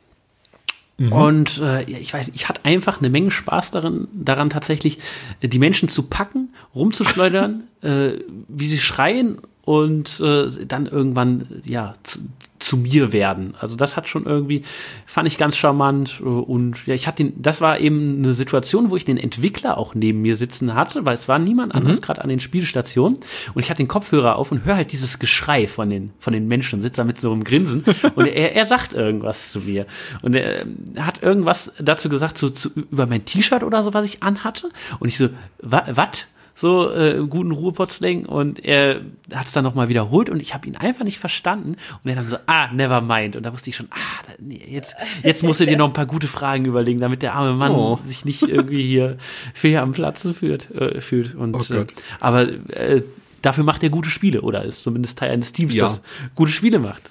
Mhm. 0.98 1.14
Und 1.14 1.60
äh, 1.60 1.84
ich 1.84 2.12
weiß, 2.12 2.32
ich 2.34 2.50
hatte 2.50 2.66
einfach 2.66 3.00
eine 3.00 3.12
Menge 3.12 3.30
Spaß 3.30 3.70
daran, 3.70 4.08
daran 4.12 4.50
tatsächlich 4.50 4.98
die 5.44 5.60
Menschen 5.60 5.88
zu 5.88 6.02
packen, 6.02 6.52
rumzuschleudern, 6.74 7.66
äh, 7.84 8.14
wie 8.48 8.68
sie 8.68 8.80
schreien 8.80 9.38
und 9.66 10.20
äh, 10.20 10.48
dann 10.66 10.88
irgendwann 10.88 11.62
ja 11.64 11.94
zu, 12.02 12.18
zu 12.62 12.78
mir 12.78 13.12
werden. 13.12 13.56
Also 13.60 13.76
das 13.76 13.96
hat 13.96 14.08
schon 14.08 14.26
irgendwie, 14.26 14.64
fand 15.06 15.28
ich 15.28 15.38
ganz 15.38 15.58
charmant 15.58 16.22
und 16.22 16.86
ja, 16.86 16.94
ich 16.94 17.08
hatte 17.08 17.24
den, 17.24 17.42
das 17.42 17.62
war 17.62 17.80
eben 17.80 18.20
eine 18.20 18.34
Situation, 18.34 18.90
wo 18.90 18.96
ich 18.96 19.06
den 19.06 19.18
Entwickler 19.18 19.78
auch 19.78 19.96
neben 19.96 20.22
mir 20.22 20.36
sitzen 20.36 20.74
hatte, 20.74 21.06
weil 21.06 21.14
es 21.14 21.28
war 21.28 21.40
niemand 21.40 21.74
anderes 21.76 22.00
mhm. 22.00 22.06
gerade 22.06 22.22
an 22.22 22.30
den 22.30 22.40
Spielstationen 22.40 23.20
und 23.54 23.62
ich 23.62 23.70
hatte 23.70 23.84
den 23.84 23.88
Kopfhörer 23.88 24.36
auf 24.36 24.52
und 24.52 24.66
höre 24.66 24.76
halt 24.76 24.92
dieses 24.92 25.20
Geschrei 25.20 25.68
von 25.68 25.90
den, 25.90 26.12
von 26.20 26.34
den 26.34 26.48
Menschen 26.48 26.78
und 26.78 26.82
sitze 26.82 26.98
da 26.98 27.04
mit 27.04 27.20
so 27.20 27.32
einem 27.32 27.44
Grinsen 27.44 27.84
und 28.16 28.28
er, 28.28 28.56
er 28.56 28.66
sagt 28.66 28.94
irgendwas 28.94 29.52
zu 29.52 29.60
mir 29.60 29.86
und 30.22 30.36
er 30.36 30.66
hat 30.98 31.24
irgendwas 31.24 31.74
dazu 31.80 32.10
gesagt, 32.10 32.38
so 32.38 32.50
zu, 32.50 32.70
über 32.74 33.08
mein 33.08 33.26
T-Shirt 33.26 33.64
oder 33.64 33.84
so, 33.84 33.94
was 33.94 34.06
ich 34.06 34.24
anhatte 34.24 34.70
und 35.00 35.08
ich 35.08 35.18
so, 35.18 35.30
was? 35.60 36.28
So 36.62 36.92
äh, 36.92 37.26
guten 37.28 37.52
Ruhrpott-Slang 37.52 38.28
und 38.28 38.64
er 38.64 39.02
hat 39.34 39.48
es 39.48 39.52
dann 39.52 39.64
nochmal 39.64 39.90
wiederholt 39.90 40.30
und 40.30 40.40
ich 40.40 40.54
habe 40.54 40.68
ihn 40.68 40.78
einfach 40.78 41.04
nicht 41.04 41.18
verstanden 41.18 41.76
und 42.04 42.10
er 42.10 42.16
dann 42.16 42.28
so, 42.28 42.38
ah, 42.46 42.72
never 42.72 43.02
mind 43.02 43.36
und 43.36 43.44
da 43.44 43.52
wusste 43.52 43.72
ich 43.72 43.76
schon, 43.76 43.88
ah, 43.90 44.34
nee, 44.40 44.62
jetzt, 44.70 44.96
jetzt 45.24 45.44
musst 45.44 45.60
du 45.60 45.66
dir 45.66 45.76
noch 45.76 45.88
ein 45.88 45.94
paar 45.94 46.06
gute 46.06 46.28
Fragen 46.28 46.66
überlegen, 46.66 47.00
damit 47.00 47.24
der 47.24 47.34
arme 47.34 47.58
Mann 47.58 47.72
oh. 47.72 48.00
sich 48.06 48.26
nicht 48.26 48.44
irgendwie 48.44 48.84
hier 48.84 49.18
fehl 49.56 49.78
am 49.78 49.92
Platze 49.92 50.36
führt, 50.36 50.70
äh, 50.72 51.02
fühlt 51.02 51.34
und 51.34 51.56
oh 51.56 51.74
äh, 51.74 51.88
aber 52.20 52.48
äh, 52.48 53.02
dafür 53.42 53.64
macht 53.64 53.82
er 53.82 53.90
gute 53.90 54.12
Spiele 54.12 54.42
oder 54.42 54.64
ist 54.64 54.84
zumindest 54.84 55.18
Teil 55.18 55.32
eines 55.32 55.54
Teams, 55.54 55.74
ja. 55.74 55.86
das 55.86 56.02
gute 56.36 56.52
Spiele 56.52 56.78
macht. 56.78 57.10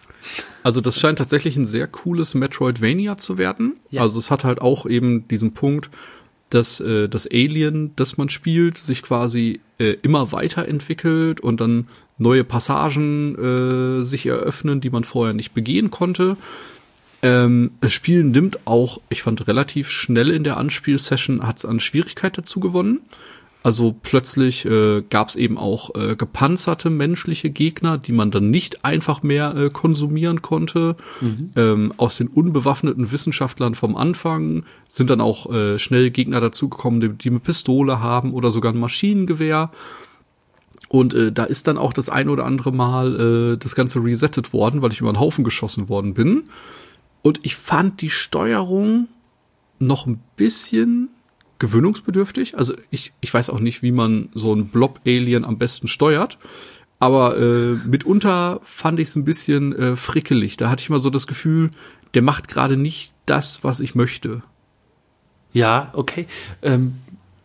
Also 0.62 0.80
das 0.80 1.00
scheint 1.00 1.18
tatsächlich 1.18 1.56
ein 1.56 1.66
sehr 1.66 1.88
cooles 1.88 2.34
Metroidvania 2.34 3.16
zu 3.16 3.36
werden. 3.36 3.80
Ja. 3.90 4.02
Also 4.02 4.18
es 4.18 4.30
hat 4.30 4.44
halt 4.44 4.60
auch 4.60 4.86
eben 4.86 5.26
diesen 5.26 5.54
Punkt, 5.54 5.90
dass 6.50 6.80
äh, 6.80 7.08
das 7.08 7.26
Alien, 7.26 7.92
das 7.96 8.18
man 8.18 8.28
spielt, 8.28 8.76
sich 8.76 9.02
quasi 9.02 9.60
äh, 9.78 9.96
immer 10.02 10.32
weiterentwickelt 10.32 11.40
und 11.40 11.60
dann 11.60 11.88
neue 12.18 12.44
Passagen 12.44 13.34
äh, 14.00 14.04
sich 14.04 14.26
eröffnen, 14.26 14.80
die 14.80 14.90
man 14.90 15.04
vorher 15.04 15.32
nicht 15.32 15.54
begehen 15.54 15.90
konnte. 15.90 16.36
Ähm, 17.22 17.72
das 17.80 17.92
Spiel 17.92 18.24
nimmt 18.24 18.66
auch, 18.66 19.00
ich 19.08 19.22
fand 19.22 19.46
relativ 19.46 19.90
schnell 19.90 20.30
in 20.30 20.44
der 20.44 20.56
Anspielsession, 20.56 21.46
hat 21.46 21.58
es 21.58 21.64
an 21.64 21.80
Schwierigkeit 21.80 22.36
dazu 22.36 22.60
gewonnen. 22.60 23.00
Also 23.62 23.94
plötzlich 24.02 24.64
äh, 24.64 25.02
gab 25.02 25.28
es 25.28 25.36
eben 25.36 25.58
auch 25.58 25.94
äh, 25.94 26.16
gepanzerte 26.16 26.88
menschliche 26.88 27.50
Gegner, 27.50 27.98
die 27.98 28.12
man 28.12 28.30
dann 28.30 28.50
nicht 28.50 28.84
einfach 28.84 29.22
mehr 29.22 29.54
äh, 29.54 29.70
konsumieren 29.70 30.40
konnte. 30.40 30.96
Mhm. 31.20 31.50
Ähm, 31.56 31.94
aus 31.98 32.16
den 32.16 32.28
unbewaffneten 32.28 33.12
Wissenschaftlern 33.12 33.74
vom 33.74 33.96
Anfang 33.96 34.64
sind 34.88 35.10
dann 35.10 35.20
auch 35.20 35.52
äh, 35.52 35.78
schnell 35.78 36.10
Gegner 36.10 36.40
dazugekommen, 36.40 37.00
die, 37.00 37.08
die 37.10 37.28
eine 37.28 37.40
Pistole 37.40 38.00
haben 38.00 38.32
oder 38.32 38.50
sogar 38.50 38.72
ein 38.72 38.80
Maschinengewehr. 38.80 39.70
Und 40.88 41.12
äh, 41.12 41.30
da 41.30 41.44
ist 41.44 41.68
dann 41.68 41.76
auch 41.76 41.92
das 41.92 42.08
ein 42.08 42.30
oder 42.30 42.46
andere 42.46 42.72
Mal 42.72 43.52
äh, 43.52 43.56
das 43.58 43.74
Ganze 43.74 44.02
resettet 44.02 44.54
worden, 44.54 44.80
weil 44.80 44.92
ich 44.92 45.00
über 45.00 45.10
einen 45.10 45.20
Haufen 45.20 45.44
geschossen 45.44 45.90
worden 45.90 46.14
bin. 46.14 46.44
Und 47.22 47.40
ich 47.42 47.56
fand 47.56 48.00
die 48.00 48.10
Steuerung 48.10 49.08
noch 49.78 50.06
ein 50.06 50.20
bisschen 50.36 51.10
gewöhnungsbedürftig. 51.60 52.58
Also 52.58 52.74
ich, 52.90 53.12
ich 53.20 53.32
weiß 53.32 53.50
auch 53.50 53.60
nicht, 53.60 53.82
wie 53.82 53.92
man 53.92 54.30
so 54.34 54.52
ein 54.52 54.66
Blob-Alien 54.66 55.44
am 55.44 55.58
besten 55.58 55.86
steuert. 55.86 56.38
Aber 56.98 57.38
äh, 57.38 57.76
mitunter 57.86 58.60
fand 58.64 58.98
ich 58.98 59.08
es 59.08 59.16
ein 59.16 59.24
bisschen 59.24 59.72
äh, 59.74 59.96
frickelig. 59.96 60.56
Da 60.56 60.68
hatte 60.68 60.82
ich 60.82 60.90
mal 60.90 61.00
so 61.00 61.08
das 61.08 61.26
Gefühl, 61.26 61.70
der 62.14 62.22
macht 62.22 62.48
gerade 62.48 62.76
nicht 62.76 63.12
das, 63.26 63.62
was 63.62 63.80
ich 63.80 63.94
möchte. 63.94 64.42
Ja, 65.52 65.92
okay. 65.94 66.26
Ähm, 66.62 66.96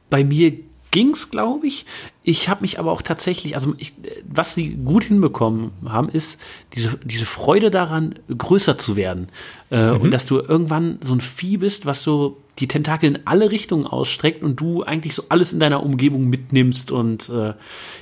bei 0.09 0.23
mir 0.23 0.53
ging's, 0.91 1.29
glaube 1.29 1.67
ich. 1.67 1.85
Ich 2.23 2.49
habe 2.49 2.61
mich 2.61 2.79
aber 2.79 2.91
auch 2.91 3.01
tatsächlich, 3.01 3.55
also 3.55 3.75
ich, 3.77 3.93
was 4.27 4.55
sie 4.55 4.75
gut 4.75 5.03
hinbekommen 5.03 5.71
haben, 5.85 6.09
ist 6.09 6.39
diese, 6.73 6.97
diese 7.03 7.25
Freude 7.25 7.69
daran, 7.69 8.15
größer 8.29 8.77
zu 8.77 8.95
werden. 8.95 9.29
Äh, 9.69 9.89
Und 9.89 10.11
dass 10.11 10.25
du 10.25 10.39
irgendwann 10.39 10.99
so 11.01 11.13
ein 11.13 11.21
Vieh 11.21 11.57
bist, 11.57 11.85
was 11.85 12.01
so 12.01 12.37
die 12.59 12.67
Tentakel 12.67 13.09
in 13.09 13.19
alle 13.25 13.51
Richtungen 13.51 13.85
ausstreckt 13.85 14.43
und 14.43 14.59
du 14.59 14.83
eigentlich 14.83 15.13
so 15.13 15.25
alles 15.29 15.53
in 15.53 15.59
deiner 15.59 15.83
Umgebung 15.83 16.29
mitnimmst 16.29 16.91
und 16.91 17.29
äh, 17.29 17.53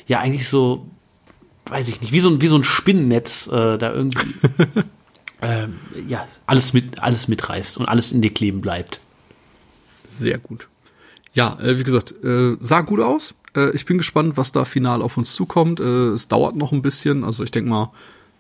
ja, 0.08 0.20
eigentlich 0.20 0.48
so, 0.48 0.86
weiß 1.66 1.88
ich 1.88 2.02
nicht, 2.02 2.12
wie 2.12 2.20
so 2.20 2.30
ein, 2.30 2.42
wie 2.42 2.48
so 2.48 2.58
ein 2.58 2.64
Spinnennetz 2.64 3.48
äh, 3.48 3.78
da 3.78 3.94
irgendwie 3.94 4.34
ähm, 5.42 5.76
ja, 6.08 6.28
alles 6.46 6.74
mit, 6.74 7.02
alles 7.02 7.28
mitreißt 7.28 7.78
und 7.78 7.88
alles 7.88 8.12
in 8.12 8.22
dir 8.22 8.34
kleben 8.34 8.62
bleibt. 8.62 9.00
Sehr 10.08 10.38
gut. 10.38 10.68
Ja, 11.34 11.60
äh, 11.60 11.80
wie 11.80 11.84
gesagt, 11.84 12.14
äh, 12.24 12.56
sah 12.60 12.82
gut 12.82 13.00
aus. 13.00 13.34
Äh, 13.56 13.72
ich 13.72 13.86
bin 13.86 13.98
gespannt, 13.98 14.38
was 14.38 14.52
da 14.52 14.66
final 14.66 15.02
auf 15.02 15.18
uns 15.18 15.34
zukommt. 15.34 15.80
Äh, 15.80 16.10
es 16.10 16.28
dauert 16.28 16.56
noch 16.56 16.72
ein 16.72 16.82
bisschen. 16.82 17.24
Also 17.24 17.44
ich 17.44 17.52
denke 17.52 17.70
mal, 17.70 17.92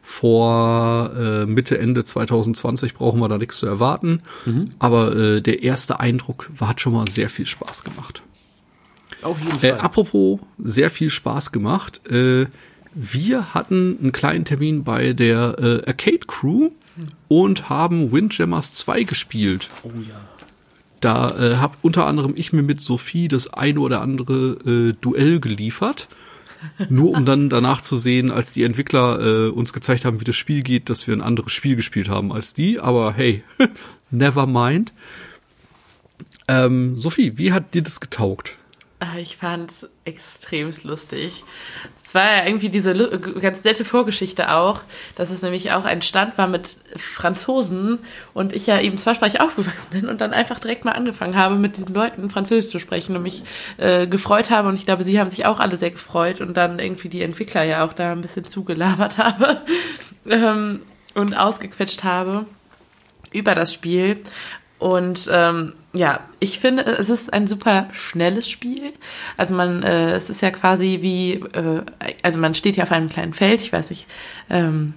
vor 0.05 1.11
äh, 1.17 1.45
Mitte, 1.45 1.79
Ende 1.79 2.03
2020 2.03 2.93
brauchen 2.93 3.21
wir 3.21 3.29
da 3.29 3.37
nichts 3.37 3.57
zu 3.57 3.65
erwarten. 3.65 4.21
Aber 4.77 5.15
äh, 5.15 5.41
der 5.41 5.63
erste 5.63 6.01
Eindruck 6.01 6.51
war, 6.55 6.67
hat 6.67 6.81
schon 6.81 6.93
mal 6.93 7.07
sehr 7.07 7.29
viel 7.29 7.45
Spaß 7.45 7.85
gemacht. 7.85 8.21
Auf 9.21 9.39
jeden 9.39 9.63
Äh, 9.63 9.71
apropos 9.71 10.41
sehr 10.61 10.89
viel 10.89 11.09
Spaß 11.09 11.53
gemacht. 11.53 12.05
Äh, 12.09 12.47
wir 12.93 13.53
hatten 13.53 13.97
einen 13.99 14.11
kleinen 14.11 14.43
Termin 14.45 14.83
bei 14.83 15.13
der 15.13 15.57
äh, 15.57 15.87
Arcade 15.87 16.25
Crew 16.27 16.71
und 17.27 17.69
haben 17.69 18.11
Windjammers 18.11 18.73
2 18.73 19.03
gespielt. 19.03 19.69
Oh 19.83 19.89
ja. 20.07 20.21
Da 20.99 21.37
äh, 21.37 21.57
hab 21.57 21.77
unter 21.81 22.05
anderem 22.05 22.33
ich 22.35 22.53
mir 22.53 22.61
mit 22.61 22.81
Sophie 22.81 23.27
das 23.27 23.53
eine 23.53 23.79
oder 23.79 24.01
andere 24.01 24.57
äh, 24.65 24.93
Duell 24.99 25.39
geliefert. 25.39 26.07
Nur 26.89 27.11
um 27.11 27.25
dann 27.25 27.49
danach 27.49 27.81
zu 27.81 27.97
sehen, 27.97 28.31
als 28.31 28.53
die 28.53 28.63
Entwickler 28.63 29.19
äh, 29.19 29.49
uns 29.49 29.73
gezeigt 29.73 30.05
haben, 30.05 30.19
wie 30.19 30.25
das 30.25 30.35
Spiel 30.35 30.63
geht, 30.63 30.89
dass 30.89 31.07
wir 31.07 31.15
ein 31.15 31.21
anderes 31.21 31.51
Spiel 31.51 31.75
gespielt 31.75 32.09
haben 32.09 32.31
als 32.31 32.53
die. 32.53 32.79
Aber 32.79 33.13
hey, 33.13 33.43
never 34.11 34.47
mind. 34.47 34.93
Ähm, 36.47 36.97
Sophie, 36.97 37.37
wie 37.37 37.53
hat 37.53 37.73
dir 37.73 37.81
das 37.83 37.99
getaugt? 37.99 38.57
Ah, 38.99 39.17
Ich 39.17 39.37
fand's 39.37 39.87
extremst 40.05 40.83
lustig. 40.83 41.43
Es 42.13 42.15
war 42.15 42.31
ja 42.31 42.45
irgendwie 42.45 42.69
diese 42.69 42.93
ganz 43.41 43.63
nette 43.63 43.83
Vorgeschichte 43.83 44.51
auch, 44.51 44.81
dass 45.15 45.31
es 45.31 45.41
nämlich 45.41 45.71
auch 45.71 45.83
ein 45.83 46.03
Stand 46.03 46.37
war 46.37 46.47
mit 46.47 46.77
Franzosen 46.95 47.97
und 48.35 48.53
ich 48.53 48.67
ja 48.67 48.79
eben 48.79 48.99
zweisprachig 48.99 49.41
aufgewachsen 49.41 49.87
bin 49.89 50.07
und 50.07 50.21
dann 50.21 50.31
einfach 50.31 50.59
direkt 50.59 50.85
mal 50.85 50.91
angefangen 50.91 51.35
habe, 51.35 51.55
mit 51.55 51.75
diesen 51.75 51.91
Leuten 51.91 52.29
Französisch 52.29 52.71
zu 52.71 52.77
sprechen 52.77 53.15
und 53.15 53.23
mich 53.23 53.41
äh, 53.77 54.05
gefreut 54.05 54.51
habe 54.51 54.69
und 54.69 54.75
ich 54.75 54.85
glaube, 54.85 55.03
sie 55.03 55.19
haben 55.19 55.31
sich 55.31 55.47
auch 55.47 55.59
alle 55.59 55.75
sehr 55.75 55.89
gefreut 55.89 56.39
und 56.39 56.55
dann 56.55 56.77
irgendwie 56.77 57.09
die 57.09 57.23
Entwickler 57.23 57.63
ja 57.63 57.83
auch 57.83 57.93
da 57.93 58.11
ein 58.11 58.21
bisschen 58.21 58.45
zugelabert 58.45 59.17
habe 59.17 59.61
ähm, 60.29 60.83
und 61.15 61.35
ausgequetscht 61.35 62.03
habe 62.03 62.45
über 63.31 63.55
das 63.55 63.73
Spiel. 63.73 64.19
Und 64.83 65.29
ähm, 65.31 65.71
ja, 65.93 66.19
ich 66.41 66.59
finde, 66.59 66.83
es 66.85 67.09
ist 67.09 67.31
ein 67.31 67.47
super 67.47 67.87
schnelles 67.93 68.49
Spiel. 68.49 68.91
Also 69.37 69.55
man, 69.55 69.81
äh, 69.81 70.11
es 70.11 70.29
ist 70.29 70.41
ja 70.41 70.51
quasi 70.51 70.99
wie, 71.01 71.35
äh, 71.35 71.83
also 72.21 72.37
man 72.37 72.53
steht 72.53 72.75
ja 72.75 72.83
auf 72.83 72.91
einem 72.91 73.07
kleinen 73.07 73.33
Feld, 73.33 73.61
ich 73.61 73.71
weiß 73.71 73.91
nicht, 73.91 74.07
ähm, 74.49 74.93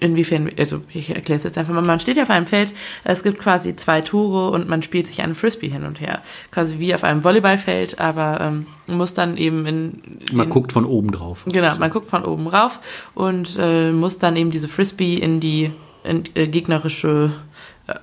inwiefern, 0.00 0.48
also 0.58 0.80
ich 0.94 1.10
erkläre 1.14 1.36
es 1.36 1.44
jetzt 1.44 1.58
einfach 1.58 1.74
mal, 1.74 1.82
man 1.82 2.00
steht 2.00 2.16
ja 2.16 2.22
auf 2.22 2.30
einem 2.30 2.46
Feld, 2.46 2.70
es 3.04 3.22
gibt 3.22 3.38
quasi 3.38 3.76
zwei 3.76 4.00
Tore 4.00 4.50
und 4.52 4.66
man 4.66 4.80
spielt 4.82 5.08
sich 5.08 5.20
einen 5.20 5.34
Frisbee 5.34 5.68
hin 5.68 5.84
und 5.84 6.00
her. 6.00 6.22
Quasi 6.50 6.78
wie 6.78 6.94
auf 6.94 7.04
einem 7.04 7.22
Volleyballfeld, 7.22 7.98
aber 7.98 8.40
ähm, 8.40 8.66
muss 8.86 9.12
dann 9.12 9.36
eben 9.36 9.66
in 9.66 10.02
Man 10.32 10.46
den- 10.46 10.48
guckt 10.50 10.72
von 10.72 10.86
oben 10.86 11.10
drauf. 11.12 11.44
Genau, 11.52 11.76
man 11.76 11.90
guckt 11.90 12.08
von 12.08 12.24
oben 12.24 12.46
rauf 12.46 12.78
und 13.14 13.58
äh, 13.60 13.92
muss 13.92 14.18
dann 14.18 14.36
eben 14.36 14.50
diese 14.52 14.68
Frisbee 14.68 15.16
in 15.16 15.38
die 15.40 15.70
in, 16.04 16.24
äh, 16.34 16.46
gegnerische 16.48 17.30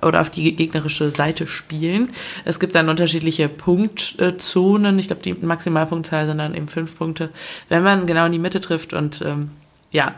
oder 0.02 0.20
auf 0.20 0.30
die 0.30 0.54
gegnerische 0.54 1.10
Seite 1.10 1.46
spielen. 1.46 2.10
Es 2.44 2.60
gibt 2.60 2.74
dann 2.74 2.88
unterschiedliche 2.88 3.48
Punktzonen. 3.48 4.98
Ich 4.98 5.06
glaube, 5.06 5.22
die 5.22 5.32
Maximalpunktzahl 5.34 6.26
sind 6.26 6.38
dann 6.38 6.54
eben 6.54 6.68
fünf 6.68 6.96
Punkte, 6.96 7.30
wenn 7.68 7.82
man 7.82 8.06
genau 8.06 8.26
in 8.26 8.32
die 8.32 8.38
Mitte 8.38 8.60
trifft 8.60 8.92
und 8.92 9.22
ähm, 9.22 9.50
ja, 9.92 10.14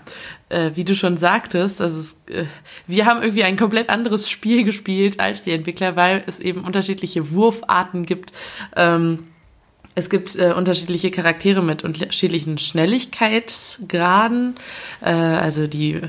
äh, 0.51 0.72
wie 0.74 0.84
du 0.84 0.94
schon 0.94 1.16
sagtest, 1.16 1.80
also 1.80 1.98
es, 1.98 2.22
äh, 2.26 2.44
wir 2.86 3.06
haben 3.06 3.22
irgendwie 3.22 3.44
ein 3.44 3.56
komplett 3.56 3.89
anderes 3.89 4.28
Spiel 4.28 4.64
gespielt 4.64 5.18
als 5.18 5.44
die 5.44 5.52
Entwickler, 5.52 5.97
weil 5.97 6.22
es 6.26 6.40
eben 6.40 6.64
unterschiedliche 6.64 7.30
Wurfarten 7.30 8.05
gibt. 8.05 8.32
Ähm, 8.76 9.20
es 9.94 10.09
gibt 10.09 10.36
äh, 10.36 10.52
unterschiedliche 10.56 11.10
Charaktere 11.10 11.62
mit 11.62 11.84
unterschiedlichen 11.84 12.56
Schnelligkeitsgraden. 12.59 14.55
Äh, 15.02 15.10
also 15.10 15.66
die, 15.66 16.01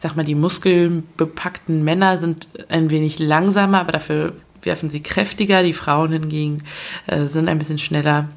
ich 0.00 0.02
sag 0.02 0.16
mal, 0.16 0.24
die 0.24 0.34
muskelbepackten 0.34 1.84
Männer 1.84 2.16
sind 2.16 2.48
ein 2.70 2.88
wenig 2.88 3.18
langsamer, 3.18 3.80
aber 3.80 3.92
dafür 3.92 4.32
werfen 4.62 4.88
sie 4.88 5.02
kräftiger. 5.02 5.62
Die 5.62 5.74
Frauen 5.74 6.10
hingegen 6.10 6.62
äh, 7.06 7.26
sind 7.26 7.50
ein 7.50 7.58
bisschen 7.58 7.76
schneller 7.76 8.30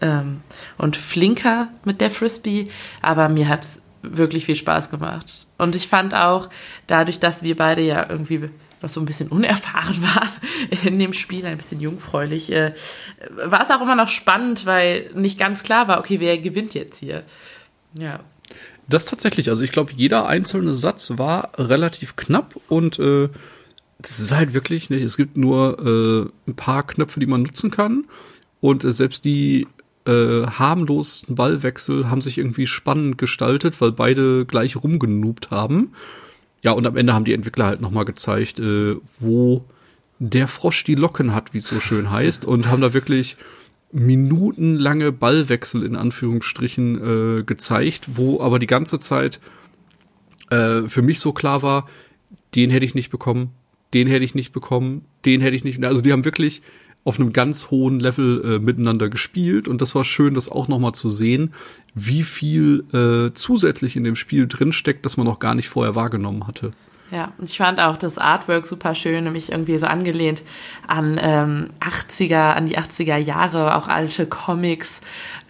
ähm, 0.00 0.40
und 0.78 0.96
flinker 0.96 1.68
mit 1.84 2.00
der 2.00 2.10
Frisbee. 2.10 2.70
Aber 3.02 3.28
mir 3.28 3.50
hat's 3.50 3.82
wirklich 4.00 4.46
viel 4.46 4.56
Spaß 4.56 4.88
gemacht. 4.88 5.46
Und 5.58 5.76
ich 5.76 5.88
fand 5.88 6.14
auch, 6.14 6.48
dadurch, 6.86 7.20
dass 7.20 7.42
wir 7.42 7.54
beide 7.54 7.82
ja 7.82 8.08
irgendwie 8.08 8.48
noch 8.80 8.88
so 8.88 8.98
ein 8.98 9.04
bisschen 9.04 9.28
unerfahren 9.28 10.02
waren 10.14 10.30
in 10.84 10.98
dem 10.98 11.12
Spiel, 11.12 11.44
ein 11.44 11.58
bisschen 11.58 11.82
jungfräulich, 11.82 12.50
äh, 12.50 12.72
war 13.44 13.62
es 13.62 13.70
auch 13.70 13.82
immer 13.82 13.94
noch 13.94 14.08
spannend, 14.08 14.64
weil 14.64 15.10
nicht 15.12 15.38
ganz 15.38 15.64
klar 15.64 15.86
war, 15.86 15.98
okay, 15.98 16.18
wer 16.18 16.38
gewinnt 16.38 16.72
jetzt 16.72 17.00
hier. 17.00 17.24
Ja. 17.98 18.20
Das 18.90 19.04
tatsächlich, 19.04 19.48
also 19.50 19.62
ich 19.62 19.70
glaube, 19.70 19.92
jeder 19.94 20.26
einzelne 20.26 20.74
Satz 20.74 21.12
war 21.16 21.52
relativ 21.56 22.16
knapp 22.16 22.56
und 22.68 22.98
äh, 22.98 23.28
das 23.98 24.18
ist 24.18 24.32
halt 24.32 24.52
wirklich 24.52 24.90
nicht. 24.90 25.02
Es 25.02 25.16
gibt 25.16 25.36
nur 25.36 25.78
äh, 25.78 26.50
ein 26.50 26.56
paar 26.56 26.84
Knöpfe, 26.84 27.20
die 27.20 27.26
man 27.26 27.42
nutzen 27.42 27.70
kann 27.70 28.06
und 28.60 28.82
äh, 28.82 28.90
selbst 28.90 29.24
die 29.24 29.68
äh, 30.06 30.44
harmlosen 30.44 31.36
Ballwechsel 31.36 32.10
haben 32.10 32.20
sich 32.20 32.36
irgendwie 32.36 32.66
spannend 32.66 33.16
gestaltet, 33.16 33.80
weil 33.80 33.92
beide 33.92 34.44
gleich 34.44 34.74
rumgenoobt 34.74 35.52
haben. 35.52 35.92
Ja, 36.64 36.72
und 36.72 36.84
am 36.84 36.96
Ende 36.96 37.14
haben 37.14 37.24
die 37.24 37.34
Entwickler 37.34 37.66
halt 37.66 37.80
nochmal 37.80 38.04
gezeigt, 38.04 38.58
äh, 38.58 38.96
wo 39.20 39.64
der 40.18 40.48
Frosch 40.48 40.82
die 40.82 40.96
Locken 40.96 41.32
hat, 41.32 41.54
wie 41.54 41.58
es 41.58 41.68
so 41.68 41.78
schön 41.78 42.10
heißt, 42.10 42.44
und 42.44 42.66
haben 42.66 42.82
da 42.82 42.92
wirklich 42.92 43.36
minutenlange 43.92 45.12
Ballwechsel 45.12 45.82
in 45.82 45.96
Anführungsstrichen 45.96 47.40
äh, 47.40 47.42
gezeigt, 47.42 48.10
wo 48.14 48.40
aber 48.40 48.58
die 48.58 48.66
ganze 48.66 48.98
Zeit 48.98 49.40
äh, 50.50 50.82
für 50.88 51.02
mich 51.02 51.20
so 51.20 51.32
klar 51.32 51.62
war, 51.62 51.88
den 52.54 52.70
hätte 52.70 52.84
ich 52.84 52.94
nicht 52.94 53.10
bekommen, 53.10 53.50
den 53.94 54.06
hätte 54.06 54.24
ich 54.24 54.34
nicht 54.34 54.52
bekommen, 54.52 55.04
den 55.24 55.40
hätte 55.40 55.56
ich 55.56 55.64
nicht. 55.64 55.82
Also 55.84 56.02
die 56.02 56.12
haben 56.12 56.24
wirklich 56.24 56.62
auf 57.02 57.18
einem 57.18 57.32
ganz 57.32 57.70
hohen 57.70 57.98
Level 57.98 58.42
äh, 58.44 58.58
miteinander 58.58 59.08
gespielt 59.08 59.68
und 59.68 59.80
das 59.80 59.94
war 59.94 60.04
schön, 60.04 60.34
das 60.34 60.50
auch 60.50 60.68
nochmal 60.68 60.92
zu 60.92 61.08
sehen, 61.08 61.54
wie 61.94 62.22
viel 62.22 62.84
äh, 62.92 63.32
zusätzlich 63.34 63.96
in 63.96 64.04
dem 64.04 64.16
Spiel 64.16 64.46
drinsteckt, 64.46 65.04
das 65.04 65.16
man 65.16 65.26
noch 65.26 65.38
gar 65.38 65.54
nicht 65.54 65.68
vorher 65.68 65.94
wahrgenommen 65.94 66.46
hatte. 66.46 66.72
Ja, 67.10 67.32
und 67.38 67.50
ich 67.50 67.58
fand 67.58 67.80
auch 67.80 67.96
das 67.96 68.18
Artwork 68.18 68.68
super 68.68 68.94
schön, 68.94 69.24
nämlich 69.24 69.50
irgendwie 69.50 69.76
so 69.78 69.86
angelehnt 69.86 70.42
an 70.86 71.18
ähm, 71.20 71.70
80er, 71.80 72.52
an 72.54 72.66
die 72.66 72.78
80er 72.78 73.16
Jahre, 73.16 73.76
auch 73.76 73.88
alte 73.88 74.26
Comics, 74.26 75.00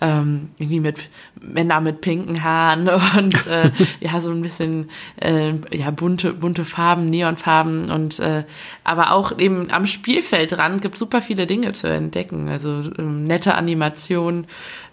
ähm, 0.00 0.48
irgendwie 0.58 0.80
mit 0.80 1.10
Männer 1.38 1.82
mit 1.82 2.00
pinken 2.00 2.42
Haaren 2.42 2.88
und 3.18 3.46
äh, 3.46 3.70
ja, 4.00 4.20
so 4.22 4.30
ein 4.30 4.40
bisschen 4.40 4.90
äh, 5.20 5.52
ja, 5.72 5.90
bunte, 5.90 6.32
bunte 6.32 6.64
Farben, 6.64 7.10
Neonfarben 7.10 7.90
und 7.90 8.18
äh, 8.20 8.44
aber 8.82 9.12
auch 9.12 9.38
eben 9.38 9.70
am 9.70 9.86
Spielfeldrand 9.86 10.80
gibt 10.80 10.96
super 10.96 11.20
viele 11.20 11.46
Dinge 11.46 11.74
zu 11.74 11.88
entdecken. 11.88 12.48
Also 12.48 12.90
ähm, 12.98 13.26
nette 13.26 13.54
Animationen, 13.54 14.46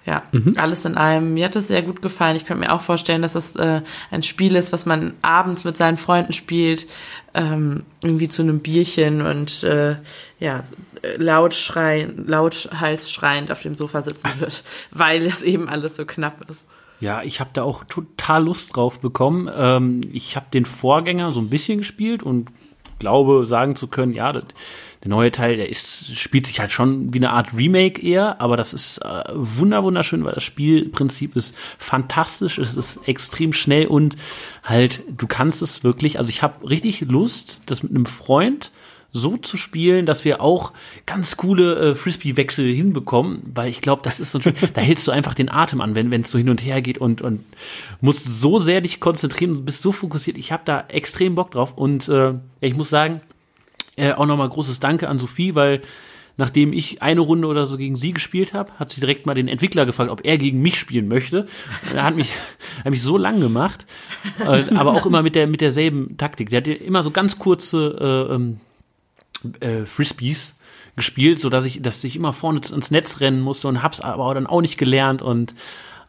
ja, 0.07 0.23
alles 0.55 0.85
in 0.85 0.95
allem. 0.95 1.33
Mir 1.33 1.45
hat 1.45 1.55
das 1.55 1.67
sehr 1.67 1.81
gut 1.81 2.01
gefallen. 2.01 2.37
Ich 2.37 2.45
könnte 2.45 2.65
mir 2.65 2.73
auch 2.73 2.81
vorstellen, 2.81 3.21
dass 3.21 3.33
das 3.33 3.57
äh, 3.57 3.81
ein 4.09 4.23
Spiel 4.23 4.55
ist, 4.55 4.71
was 4.71 4.85
man 4.85 5.13
abends 5.21 5.65
mit 5.65 5.75
seinen 5.75 5.97
Freunden 5.97 6.31
spielt, 6.31 6.87
ähm, 7.33 7.83
irgendwie 8.01 8.29
zu 8.29 8.41
einem 8.41 8.59
Bierchen 8.59 9.21
und 9.21 9.63
äh, 9.63 9.97
ja, 10.39 10.63
laut 11.17 11.53
schreien, 11.53 12.25
laut 12.25 12.69
halsschreiend 12.73 13.51
auf 13.51 13.61
dem 13.61 13.75
Sofa 13.75 14.01
sitzen 14.01 14.29
wird, 14.39 14.63
weil 14.91 15.25
es 15.25 15.41
eben 15.41 15.67
alles 15.67 15.97
so 15.97 16.05
knapp 16.05 16.49
ist. 16.49 16.63
Ja, 17.01 17.21
ich 17.21 17.41
habe 17.41 17.49
da 17.51 17.63
auch 17.63 17.83
total 17.83 18.45
Lust 18.45 18.77
drauf 18.77 19.01
bekommen. 19.01 19.51
Ähm, 19.53 20.01
ich 20.13 20.37
habe 20.37 20.47
den 20.53 20.65
Vorgänger 20.65 21.33
so 21.33 21.41
ein 21.41 21.49
bisschen 21.49 21.79
gespielt 21.79 22.23
und 22.23 22.49
glaube 22.97 23.45
sagen 23.45 23.75
zu 23.75 23.87
können, 23.87 24.13
ja, 24.13 24.31
das, 24.31 24.45
der 25.03 25.09
neue 25.09 25.31
Teil, 25.31 25.57
der 25.57 25.69
ist, 25.69 26.17
spielt 26.17 26.47
sich 26.47 26.59
halt 26.59 26.71
schon 26.71 27.13
wie 27.13 27.19
eine 27.19 27.31
Art 27.31 27.55
Remake 27.55 28.01
eher, 28.01 28.41
aber 28.41 28.57
das 28.57 28.73
ist 28.73 28.99
äh, 28.99 29.23
wunder 29.33 29.83
wunderschön, 29.83 30.23
weil 30.23 30.33
das 30.33 30.43
Spielprinzip 30.43 31.35
ist 31.35 31.55
fantastisch, 31.77 32.57
es 32.57 32.75
ist 32.75 32.99
extrem 33.07 33.53
schnell 33.53 33.87
und 33.87 34.15
halt, 34.63 35.03
du 35.15 35.27
kannst 35.27 35.61
es 35.61 35.83
wirklich, 35.83 36.17
also 36.17 36.29
ich 36.29 36.41
habe 36.41 36.69
richtig 36.69 37.01
Lust, 37.01 37.59
das 37.65 37.83
mit 37.83 37.91
einem 37.91 38.05
Freund 38.05 38.71
so 39.13 39.37
zu 39.37 39.57
spielen, 39.57 40.05
dass 40.05 40.25
wir 40.25 40.41
auch 40.41 40.73
ganz 41.05 41.37
coole 41.37 41.75
äh, 41.75 41.95
Frisbee-Wechsel 41.95 42.71
hinbekommen, 42.71 43.41
weil 43.53 43.69
ich 43.69 43.81
glaube, 43.81 44.01
das 44.03 44.19
ist 44.19 44.31
so, 44.31 44.39
da 44.73 44.81
hältst 44.81 45.07
du 45.07 45.11
einfach 45.11 45.33
den 45.33 45.49
Atem 45.49 45.81
an, 45.81 45.95
wenn 45.95 46.11
es 46.13 46.31
so 46.31 46.37
hin 46.37 46.49
und 46.49 46.63
her 46.63 46.81
geht 46.81 46.97
und 46.97 47.21
und 47.21 47.43
musst 48.01 48.25
so 48.25 48.59
sehr 48.59 48.81
dich 48.81 48.99
konzentrieren 48.99 49.65
bist 49.65 49.81
so 49.81 49.91
fokussiert. 49.91 50.37
Ich 50.37 50.51
habe 50.51 50.63
da 50.65 50.85
extrem 50.89 51.35
Bock 51.35 51.51
drauf 51.51 51.73
und 51.75 52.09
äh, 52.09 52.33
ich 52.61 52.75
muss 52.75 52.89
sagen, 52.89 53.21
äh, 53.97 54.13
auch 54.13 54.25
nochmal 54.25 54.49
großes 54.49 54.79
Danke 54.79 55.09
an 55.09 55.19
Sophie, 55.19 55.55
weil 55.55 55.81
nachdem 56.37 56.71
ich 56.71 57.01
eine 57.01 57.21
Runde 57.21 57.47
oder 57.47 57.65
so 57.65 57.77
gegen 57.77 57.95
sie 57.95 58.13
gespielt 58.13 58.53
habe, 58.53 58.71
hat 58.73 58.91
sie 58.91 59.01
direkt 59.01 59.25
mal 59.25 59.33
den 59.33 59.47
Entwickler 59.47 59.85
gefragt, 59.85 60.11
ob 60.11 60.23
er 60.23 60.37
gegen 60.37 60.61
mich 60.61 60.79
spielen 60.79 61.07
möchte. 61.07 61.47
Er 61.93 62.03
hat 62.03 62.15
mich, 62.15 62.31
hat 62.83 62.91
mich 62.91 63.01
so 63.01 63.17
lang 63.17 63.41
gemacht, 63.41 63.85
äh, 64.39 64.73
aber 64.75 64.93
auch 64.93 65.05
immer 65.05 65.23
mit 65.23 65.35
der 65.35 65.47
mit 65.47 65.61
derselben 65.61 66.17
Taktik. 66.17 66.49
Der 66.49 66.61
hat 66.61 66.67
immer 66.67 67.03
so 67.03 67.11
ganz 67.11 67.39
kurze 67.39 68.27
äh, 68.29 68.33
ähm, 68.33 68.59
äh, 69.59 69.85
Frisbees 69.85 70.55
gespielt, 70.95 71.39
so 71.39 71.49
dass 71.49 71.65
ich, 71.65 71.81
dass 71.81 72.03
ich 72.03 72.15
immer 72.15 72.33
vorne 72.33 72.61
ins 72.73 72.91
Netz 72.91 73.19
rennen 73.19 73.41
musste 73.41 73.67
und 73.67 73.83
hab's 73.83 73.99
aber 73.99 74.33
dann 74.33 74.47
auch 74.47 74.61
nicht 74.61 74.77
gelernt 74.77 75.21
und 75.21 75.53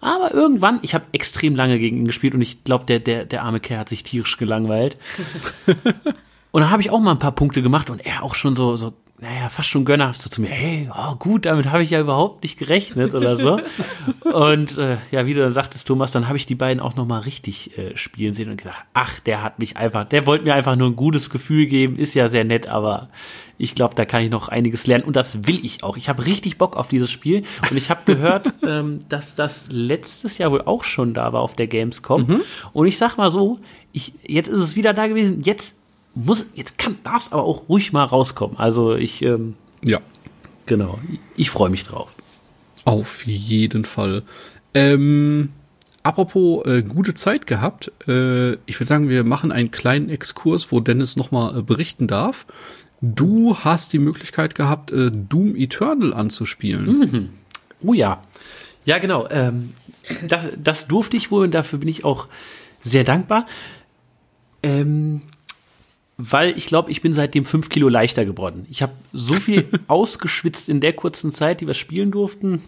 aber 0.01 0.33
irgendwann, 0.33 0.79
ich 0.83 0.95
habe 0.95 1.07
extrem 1.11 1.57
lange 1.57 1.79
gegen 1.79 1.99
ihn 1.99 2.07
gespielt 2.07 2.35
und 2.35 2.41
ich 2.41 2.63
glaube, 2.63 2.85
der, 2.85 3.01
der, 3.01 3.25
der 3.25 3.43
arme 3.43 3.59
Kerl 3.59 3.81
hat 3.81 3.89
sich 3.89 4.05
tierisch 4.05 4.37
gelangweilt. 4.37 4.97
und 6.51 6.63
dann 6.63 6.71
habe 6.71 6.83
ich 6.83 6.91
auch 6.91 7.01
mal 7.01 7.13
ein 7.13 7.19
paar 7.19 7.33
Punkte 7.33 7.63
gemacht 7.63 7.91
und 7.91 8.05
er 8.05 8.23
auch 8.23 8.35
schon 8.35 8.57
so, 8.57 8.77
so 8.77 8.93
naja, 9.21 9.49
fast 9.49 9.69
schon 9.69 9.85
gönnerhaft 9.85 10.23
so 10.23 10.31
zu 10.31 10.41
mir, 10.41 10.49
hey, 10.49 10.89
oh, 10.97 11.17
gut, 11.17 11.45
damit 11.47 11.67
habe 11.67 11.83
ich 11.83 11.91
ja 11.91 12.01
überhaupt 12.01 12.45
nicht 12.45 12.57
gerechnet 12.57 13.15
oder 13.15 13.35
so. 13.35 13.59
und 14.33 14.79
äh, 14.79 14.99
ja, 15.11 15.27
wie 15.27 15.35
du 15.35 15.41
dann 15.41 15.53
sagtest, 15.53 15.89
Thomas, 15.89 16.13
dann 16.13 16.29
habe 16.29 16.37
ich 16.37 16.47
die 16.47 16.55
beiden 16.55 16.81
auch 16.81 16.95
nochmal 16.95 17.23
richtig 17.23 17.77
äh, 17.77 17.97
spielen 17.97 18.33
sehen 18.33 18.49
und 18.49 18.59
gesagt, 18.59 18.79
ach, 18.95 19.19
der 19.19 19.43
hat 19.43 19.59
mich 19.59 19.77
einfach, 19.77 20.05
der 20.05 20.25
wollte 20.27 20.45
mir 20.45 20.55
einfach 20.55 20.77
nur 20.77 20.89
ein 20.89 20.95
gutes 20.95 21.31
Gefühl 21.31 21.67
geben, 21.67 21.97
ist 21.97 22.15
ja 22.15 22.29
sehr 22.29 22.45
nett, 22.45 22.69
aber 22.69 23.09
ich 23.57 23.75
glaube, 23.75 23.97
da 23.97 24.05
kann 24.05 24.23
ich 24.23 24.31
noch 24.31 24.49
einiges 24.49 24.87
lernen 24.87 25.05
und 25.05 25.17
das 25.17 25.49
will 25.49 25.65
ich 25.65 25.83
auch. 25.83 25.97
Ich 25.97 26.09
habe 26.09 26.25
richtig 26.25 26.57
Bock 26.57 26.77
auf 26.77 26.87
dieses 26.87 27.11
Spiel 27.11 27.43
und 27.69 27.77
ich 27.77 27.91
habe 27.91 28.03
gehört, 28.05 28.53
ähm, 28.65 29.01
dass 29.09 29.35
das 29.35 29.67
letztes 29.69 30.39
Jahr 30.39 30.53
wohl 30.53 30.63
auch 30.63 30.85
schon 30.85 31.13
da 31.13 31.33
war 31.33 31.41
auf 31.41 31.57
der 31.57 31.67
Gamescom. 31.67 32.25
Mhm. 32.25 32.41
Und 32.73 32.87
ich 32.87 32.99
sag 32.99 33.17
mal 33.17 33.33
so, 33.33 33.59
ich, 33.91 34.13
jetzt 34.25 34.49
ist 34.49 34.61
es 34.61 34.77
wieder 34.77 34.95
da 34.95 35.09
gewesen, 35.09 35.41
jetzt 35.41 35.75
muss, 36.25 36.47
jetzt 36.55 36.79
kann, 36.79 36.99
darf 37.05 37.27
es 37.27 37.33
aber 37.33 37.45
auch 37.45 37.69
ruhig 37.69 37.93
mal 37.93 38.05
rauskommen. 38.05 38.59
Also 38.59 38.95
ich, 38.95 39.23
ähm, 39.23 39.55
ja. 39.83 40.01
Genau. 40.67 40.99
Ich 41.37 41.51
freue 41.51 41.71
mich 41.71 41.85
drauf. 41.85 42.13
Auf 42.85 43.27
jeden 43.27 43.85
Fall. 43.85 44.23
Ähm, 44.75 45.51
apropos 46.03 46.67
äh, 46.67 46.83
gute 46.83 47.15
Zeit 47.15 47.47
gehabt. 47.47 47.93
Äh, 48.07 48.55
ich 48.67 48.79
würde 48.79 48.87
sagen, 48.87 49.09
wir 49.09 49.25
machen 49.25 49.53
einen 49.53 49.71
kleinen 49.71 50.11
Exkurs, 50.11 50.73
wo 50.73 50.81
Dennis 50.81 51.17
nochmal 51.17 51.59
äh, 51.59 51.63
berichten 51.63 52.07
darf. 52.07 52.47
Du 53.01 53.57
hast 53.57 53.93
die 53.93 53.99
Möglichkeit 53.99 54.55
gehabt, 54.55 54.91
äh, 54.91 55.11
Doom 55.11 55.55
Eternal 55.55 56.13
anzuspielen. 56.13 56.99
Mhm. 56.99 57.29
Oh 57.83 57.95
ja. 57.95 58.23
Ja, 58.85 58.99
genau. 58.99 59.29
Ähm, 59.31 59.75
das, 60.27 60.47
das 60.57 60.89
durfte 60.89 61.17
ich 61.17 61.31
wohl 61.31 61.45
und 61.45 61.55
dafür 61.55 61.79
bin 61.79 61.89
ich 61.89 62.05
auch 62.05 62.27
sehr 62.83 63.05
dankbar. 63.05 63.47
Ähm, 64.63 65.23
weil 66.19 66.57
ich 66.59 66.67
glaube, 66.67 66.91
ich 66.91 67.01
bin 67.01 67.15
seitdem 67.15 67.45
fünf 67.45 67.69
Kilo 67.69 67.89
leichter 67.89 68.25
geworden. 68.25 68.67
Ich 68.71 68.83
habe 68.83 68.93
so 69.13 69.35
viel 69.35 69.67
ausgeschwitzt 69.87 70.69
in 70.69 70.81
der 70.81 70.93
kurzen 70.93 71.31
Zeit, 71.31 71.61
die 71.61 71.67
wir 71.67 71.75
spielen 71.75 72.11
durften. 72.11 72.65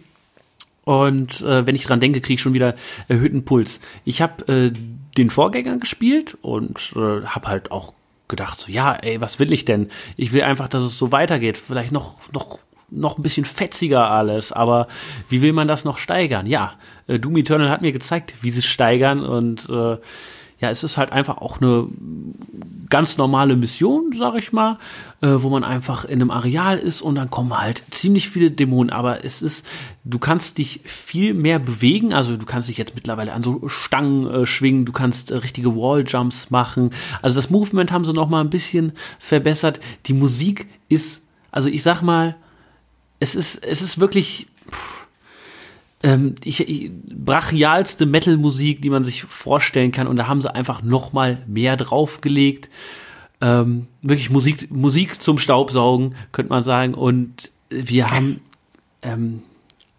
Und 0.85 1.41
äh, 1.41 1.67
wenn 1.67 1.75
ich 1.75 1.83
dran 1.83 1.99
denke, 1.99 2.21
kriege 2.21 2.35
ich 2.35 2.41
schon 2.41 2.53
wieder 2.53 2.75
erhöhten 3.07 3.45
Puls. 3.45 3.81
Ich 4.05 4.21
habe 4.21 4.47
äh, 4.51 4.71
den 5.17 5.29
Vorgänger 5.29 5.77
gespielt 5.77 6.37
und 6.41 6.93
äh, 6.95 7.25
habe 7.25 7.47
halt 7.47 7.71
auch 7.71 7.93
gedacht, 8.29 8.59
so 8.59 8.71
ja, 8.71 8.93
ey, 8.93 9.19
was 9.19 9.39
will 9.39 9.51
ich 9.51 9.65
denn? 9.65 9.89
Ich 10.15 10.31
will 10.31 10.43
einfach, 10.43 10.69
dass 10.69 10.81
es 10.81 10.97
so 10.97 11.11
weitergeht. 11.11 11.57
Vielleicht 11.57 11.91
noch 11.91 12.15
noch 12.31 12.59
noch 12.93 13.17
ein 13.17 13.23
bisschen 13.23 13.45
fetziger 13.45 14.11
alles, 14.11 14.51
aber 14.51 14.87
wie 15.29 15.41
will 15.41 15.53
man 15.53 15.67
das 15.67 15.85
noch 15.85 15.97
steigern? 15.97 16.45
Ja, 16.45 16.73
äh, 17.07 17.19
Doom 17.19 17.37
Eternal 17.37 17.69
hat 17.69 17.81
mir 17.81 17.93
gezeigt, 17.93 18.33
wie 18.41 18.49
sie 18.49 18.59
es 18.59 18.65
steigern 18.65 19.23
und 19.23 19.69
äh, 19.69 19.97
ja, 20.61 20.69
es 20.69 20.83
ist 20.83 20.97
halt 20.97 21.11
einfach 21.11 21.39
auch 21.39 21.59
eine 21.59 21.87
ganz 22.91 23.17
normale 23.17 23.55
Mission, 23.55 24.11
sag 24.13 24.35
ich 24.35 24.53
mal, 24.53 24.77
äh, 25.21 25.29
wo 25.37 25.49
man 25.49 25.63
einfach 25.63 26.05
in 26.05 26.21
einem 26.21 26.29
Areal 26.29 26.77
ist 26.77 27.01
und 27.01 27.15
dann 27.15 27.31
kommen 27.31 27.57
halt 27.57 27.83
ziemlich 27.89 28.29
viele 28.29 28.51
Dämonen. 28.51 28.91
Aber 28.91 29.25
es 29.25 29.41
ist, 29.41 29.65
du 30.03 30.19
kannst 30.19 30.59
dich 30.59 30.81
viel 30.83 31.33
mehr 31.33 31.57
bewegen. 31.57 32.13
Also 32.13 32.37
du 32.37 32.45
kannst 32.45 32.69
dich 32.69 32.77
jetzt 32.77 32.93
mittlerweile 32.93 33.33
an 33.33 33.41
so 33.41 33.67
Stangen 33.67 34.27
äh, 34.27 34.45
schwingen, 34.45 34.85
du 34.85 34.91
kannst 34.91 35.31
äh, 35.31 35.37
richtige 35.37 35.75
Walljumps 35.75 36.51
machen. 36.51 36.91
Also 37.23 37.37
das 37.37 37.49
Movement 37.49 37.91
haben 37.91 38.05
sie 38.05 38.13
noch 38.13 38.29
mal 38.29 38.41
ein 38.41 38.51
bisschen 38.51 38.91
verbessert. 39.17 39.79
Die 40.05 40.13
Musik 40.13 40.67
ist, 40.89 41.23
also 41.49 41.69
ich 41.69 41.81
sag 41.81 42.03
mal, 42.03 42.35
es 43.19 43.33
ist, 43.33 43.63
es 43.63 43.81
ist 43.81 43.99
wirklich. 43.99 44.47
Pff, 44.69 45.00
ähm, 46.03 46.35
ich, 46.43 46.67
ich, 46.67 46.91
brachialste 46.91 48.05
Metal-Musik, 48.05 48.81
die 48.81 48.89
man 48.89 49.03
sich 49.03 49.23
vorstellen 49.23 49.91
kann. 49.91 50.07
Und 50.07 50.17
da 50.17 50.27
haben 50.27 50.41
sie 50.41 50.53
einfach 50.53 50.81
noch 50.81 51.13
mal 51.13 51.41
mehr 51.47 51.77
draufgelegt. 51.77 52.69
Ähm, 53.39 53.87
wirklich 54.01 54.29
Musik, 54.29 54.71
Musik 54.71 55.21
zum 55.21 55.37
Staubsaugen, 55.37 56.15
könnte 56.31 56.49
man 56.49 56.63
sagen. 56.63 56.93
Und 56.93 57.51
wir 57.69 58.09
haben, 58.09 58.41
ähm, 59.01 59.43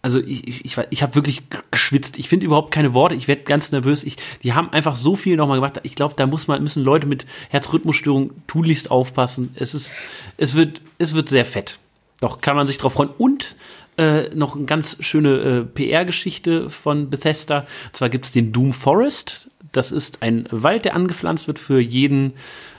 also 0.00 0.18
ich, 0.18 0.48
ich, 0.48 0.64
ich, 0.64 0.76
ich 0.90 1.02
habe 1.02 1.14
wirklich 1.14 1.42
geschwitzt. 1.70 2.18
Ich 2.18 2.28
finde 2.28 2.46
überhaupt 2.46 2.72
keine 2.72 2.94
Worte. 2.94 3.14
Ich 3.14 3.28
werde 3.28 3.42
ganz 3.42 3.70
nervös. 3.70 4.02
Ich, 4.02 4.16
die 4.42 4.52
haben 4.54 4.70
einfach 4.70 4.96
so 4.96 5.14
viel 5.14 5.36
nochmal 5.36 5.58
gemacht. 5.58 5.80
Ich 5.84 5.94
glaube, 5.94 6.14
da 6.16 6.26
muss 6.26 6.48
man, 6.48 6.62
müssen 6.62 6.82
Leute 6.82 7.06
mit 7.06 7.26
Herzrhythmusstörung 7.50 8.32
tunlichst 8.48 8.90
aufpassen. 8.90 9.54
Es 9.54 9.74
ist, 9.74 9.92
es 10.36 10.54
wird, 10.54 10.80
es 10.98 11.14
wird 11.14 11.28
sehr 11.28 11.44
fett. 11.44 11.78
Doch 12.20 12.40
kann 12.40 12.56
man 12.56 12.66
sich 12.66 12.78
drauf 12.78 12.92
freuen. 12.92 13.10
Und 13.18 13.54
äh, 13.98 14.34
noch 14.34 14.56
eine 14.56 14.64
ganz 14.64 14.96
schöne 15.00 15.38
äh, 15.38 15.64
PR-Geschichte 15.64 16.70
von 16.70 17.10
Bethesda. 17.10 17.66
Und 17.86 17.96
zwar 17.96 18.08
gibt 18.08 18.26
es 18.26 18.32
den 18.32 18.52
Doom 18.52 18.72
Forest. 18.72 19.48
Das 19.72 19.92
ist 19.92 20.22
ein 20.22 20.46
Wald, 20.50 20.84
der 20.84 20.96
angepflanzt 20.96 21.46
wird 21.46 21.58
für 21.58 21.80
jeden 21.80 22.32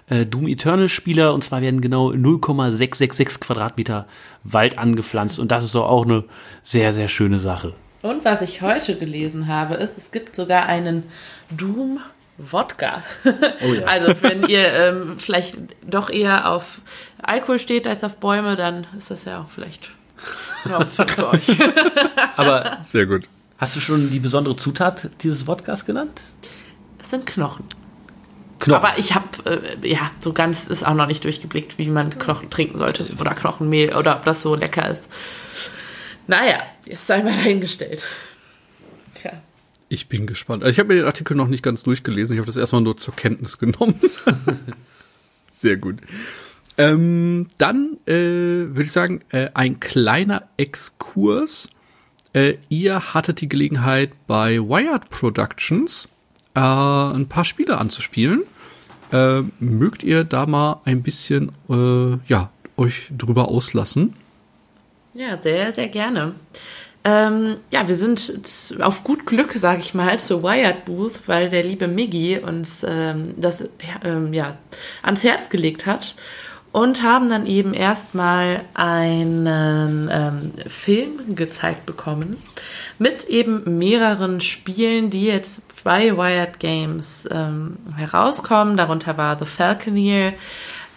äh, 0.09 0.25
Doom 0.25 0.47
Eternal-Spieler. 0.47 1.33
Und 1.33 1.43
zwar 1.43 1.61
werden 1.61 1.81
genau 1.81 2.11
0,666 2.11 3.39
Quadratmeter 3.39 4.07
Wald 4.43 4.77
angepflanzt. 4.77 5.39
Und 5.39 5.51
das 5.51 5.63
ist 5.63 5.75
doch 5.75 5.87
auch 5.87 6.05
eine 6.05 6.23
sehr, 6.63 6.93
sehr 6.93 7.07
schöne 7.07 7.37
Sache. 7.37 7.73
Und 8.01 8.25
was 8.25 8.41
ich 8.41 8.61
heute 8.61 8.97
gelesen 8.97 9.47
habe, 9.47 9.75
ist, 9.75 9.97
es 9.97 10.11
gibt 10.11 10.35
sogar 10.35 10.65
einen 10.65 11.03
Doom 11.49 11.99
Wodka. 12.37 13.03
Oh 13.25 13.73
ja. 13.73 13.83
Also 13.87 14.13
wenn 14.21 14.47
ihr 14.47 14.73
ähm, 14.73 15.15
vielleicht 15.19 15.57
doch 15.85 16.09
eher 16.09 16.51
auf 16.51 16.81
Alkohol 17.21 17.59
steht 17.59 17.87
als 17.87 18.03
auf 18.03 18.15
Bäume, 18.15 18.55
dann 18.55 18.87
ist 18.97 19.11
das 19.11 19.25
ja 19.25 19.41
auch 19.41 19.49
vielleicht 19.49 19.91
eine 20.65 20.77
Option 20.79 21.07
für 21.07 21.29
euch. 21.29 21.47
Aber 22.35 22.79
sehr 22.83 23.05
gut. 23.05 23.27
Hast 23.57 23.75
du 23.75 23.79
schon 23.79 24.09
die 24.11 24.19
besondere 24.19 24.55
Zutat 24.55 25.09
dieses 25.21 25.47
Wodkas 25.47 25.85
genannt? 25.85 26.21
Es 26.99 27.09
sind 27.09 27.25
Knochen. 27.25 27.65
Knochen. 28.59 28.83
Aber 28.85 28.97
ich 28.97 29.13
habe, 29.13 29.27
äh, 29.45 29.87
ja, 29.87 30.11
so 30.21 30.33
ganz 30.33 30.67
ist 30.67 30.85
auch 30.85 30.93
noch 30.93 31.07
nicht 31.07 31.23
durchgeblickt, 31.23 31.77
wie 31.77 31.87
man 31.89 32.17
Knochen 32.17 32.49
trinken 32.49 32.77
sollte 32.77 33.13
oder 33.19 33.35
Knochenmehl 33.35 33.95
oder 33.95 34.15
ob 34.15 34.25
das 34.25 34.41
so 34.41 34.55
lecker 34.55 34.89
ist. 34.89 35.07
Naja, 36.27 36.63
jetzt 36.85 37.07
sei 37.07 37.21
mal 37.21 37.35
dahingestellt. 37.35 38.05
Tja. 39.15 39.31
Ich 39.89 40.07
bin 40.07 40.25
gespannt. 40.25 40.63
Also 40.63 40.71
ich 40.71 40.79
habe 40.79 40.93
mir 40.93 41.01
den 41.01 41.05
Artikel 41.05 41.35
noch 41.35 41.47
nicht 41.47 41.61
ganz 41.61 41.83
durchgelesen. 41.83 42.33
Ich 42.35 42.39
habe 42.39 42.47
das 42.47 42.57
erstmal 42.57 42.81
nur 42.81 42.97
zur 42.97 43.15
Kenntnis 43.15 43.57
genommen. 43.57 43.99
Sehr 45.49 45.77
gut. 45.77 45.97
Ähm, 46.77 47.47
dann 47.57 47.97
äh, 48.07 48.11
würde 48.11 48.83
ich 48.83 48.91
sagen, 48.91 49.21
äh, 49.29 49.49
ein 49.53 49.79
kleiner 49.79 50.43
Exkurs. 50.57 51.69
Äh, 52.33 52.55
ihr 52.69 53.13
hattet 53.13 53.41
die 53.41 53.49
Gelegenheit 53.49 54.11
bei 54.25 54.57
Wired 54.57 55.09
Productions 55.09 56.07
äh, 56.55 56.59
ein 56.59 57.27
paar 57.27 57.45
Spiele 57.45 57.77
anzuspielen. 57.77 58.43
Äh, 59.11 59.43
mögt 59.59 60.01
ihr 60.01 60.23
da 60.23 60.47
mal 60.47 60.81
ein 60.85 61.03
bisschen 61.03 61.51
äh, 61.69 62.17
ja, 62.27 62.49
euch 62.75 63.11
drüber 63.15 63.49
auslassen? 63.49 64.15
Ja, 65.13 65.37
sehr, 65.37 65.71
sehr 65.71 65.89
gerne. 65.89 66.33
Ähm, 67.03 67.57
ja, 67.69 67.87
wir 67.87 67.95
sind 67.95 68.33
auf 68.79 69.03
gut 69.03 69.27
Glück, 69.27 69.51
sage 69.53 69.81
ich 69.81 69.93
mal, 69.93 70.17
zur 70.19 70.41
Wired 70.41 70.85
Booth, 70.85 71.27
weil 71.27 71.49
der 71.49 71.63
liebe 71.63 71.87
Miggy 71.87 72.39
uns 72.39 72.83
ähm, 72.87 73.35
das 73.37 73.65
ähm, 74.03 74.33
ja, 74.33 74.57
ans 75.03 75.23
Herz 75.23 75.49
gelegt 75.49 75.85
hat 75.85 76.15
und 76.73 77.03
haben 77.03 77.29
dann 77.29 77.45
eben 77.45 77.73
erstmal 77.73 78.61
einen 78.73 80.09
ähm, 80.11 80.51
Film 80.67 81.35
gezeigt 81.35 81.85
bekommen 81.85 82.37
mit 82.97 83.25
eben 83.25 83.77
mehreren 83.77 84.41
Spielen, 84.41 85.11
die 85.11 85.25
jetzt 85.25 85.61
bei 85.83 86.17
Wired 86.17 86.59
Games 86.59 87.29
ähm, 87.31 87.77
herauskommen. 87.95 88.75
Darunter 88.75 89.17
war 89.17 89.37
The 89.37 89.45
Falconeer, 89.45 90.33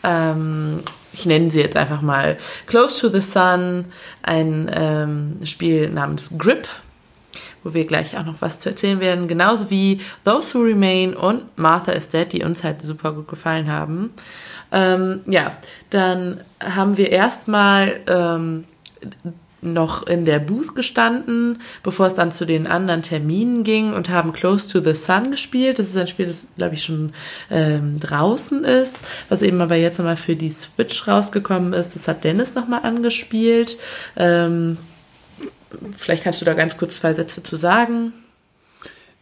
ähm, 0.03 0.83
ich 1.13 1.27
nenne 1.27 1.51
sie 1.51 1.61
jetzt 1.61 1.77
einfach 1.77 2.01
mal 2.01 2.39
Close 2.67 3.01
to 3.01 3.09
the 3.11 3.21
Sun, 3.21 3.85
ein 4.23 4.71
ähm, 4.73 5.41
Spiel 5.45 5.91
namens 5.91 6.33
Grip, 6.39 6.69
wo 7.63 7.75
wir 7.75 7.85
gleich 7.87 8.17
auch 8.17 8.25
noch 8.25 8.41
was 8.41 8.61
zu 8.61 8.71
erzählen 8.71 9.01
werden, 9.01 9.29
genauso 9.29 9.69
wie 9.69 10.01
Those 10.25 10.55
Who 10.55 10.63
Remain 10.63 11.15
und 11.15 11.59
Martha 11.59 11.93
is 11.93 12.09
Dead, 12.09 12.33
die 12.33 12.45
uns 12.45 12.65
halt 12.65 12.81
super 12.81 13.13
gut 13.13 13.29
gefallen 13.29 13.71
haben. 13.71 14.15
Ähm, 14.73 15.21
ja, 15.27 15.57
dann 15.91 16.41
haben 16.61 16.97
wir 16.97 17.11
erstmal 17.11 18.01
ähm, 18.07 18.65
noch 19.63 20.07
in 20.07 20.25
der 20.25 20.39
Booth 20.39 20.75
gestanden, 20.75 21.61
bevor 21.83 22.07
es 22.07 22.15
dann 22.15 22.31
zu 22.31 22.45
den 22.45 22.67
anderen 22.67 23.03
Terminen 23.03 23.65
ging 23.65 23.93
und 23.93 24.09
haben 24.09 24.33
Close 24.33 24.71
to 24.71 24.81
the 24.81 24.95
Sun 24.95 25.31
gespielt. 25.31 25.79
Das 25.79 25.89
ist 25.89 25.97
ein 25.97 26.07
Spiel, 26.07 26.27
das, 26.27 26.49
glaube 26.57 26.75
ich, 26.75 26.85
schon 26.85 27.13
ähm, 27.51 27.99
draußen 28.01 28.65
ist, 28.65 29.05
was 29.29 29.43
eben 29.43 29.61
aber 29.61 29.77
jetzt 29.77 29.99
nochmal 29.99 30.17
für 30.17 30.37
die 30.37 30.51
Switch 30.51 31.07
rausgekommen 31.07 31.73
ist. 31.73 31.95
Das 31.95 32.09
hat 32.09 32.25
Dennis 32.25 32.55
nochmal 32.55 32.83
angespielt. 32.83 33.77
Ähm, 34.17 34.79
vielleicht 35.97 36.25
kannst 36.25 36.41
du 36.41 36.45
da 36.45 36.55
ganz 36.55 36.77
kurz 36.77 36.97
zwei 36.97 37.13
Sätze 37.15 37.43
zu 37.43 37.57
sagen. 37.57 38.13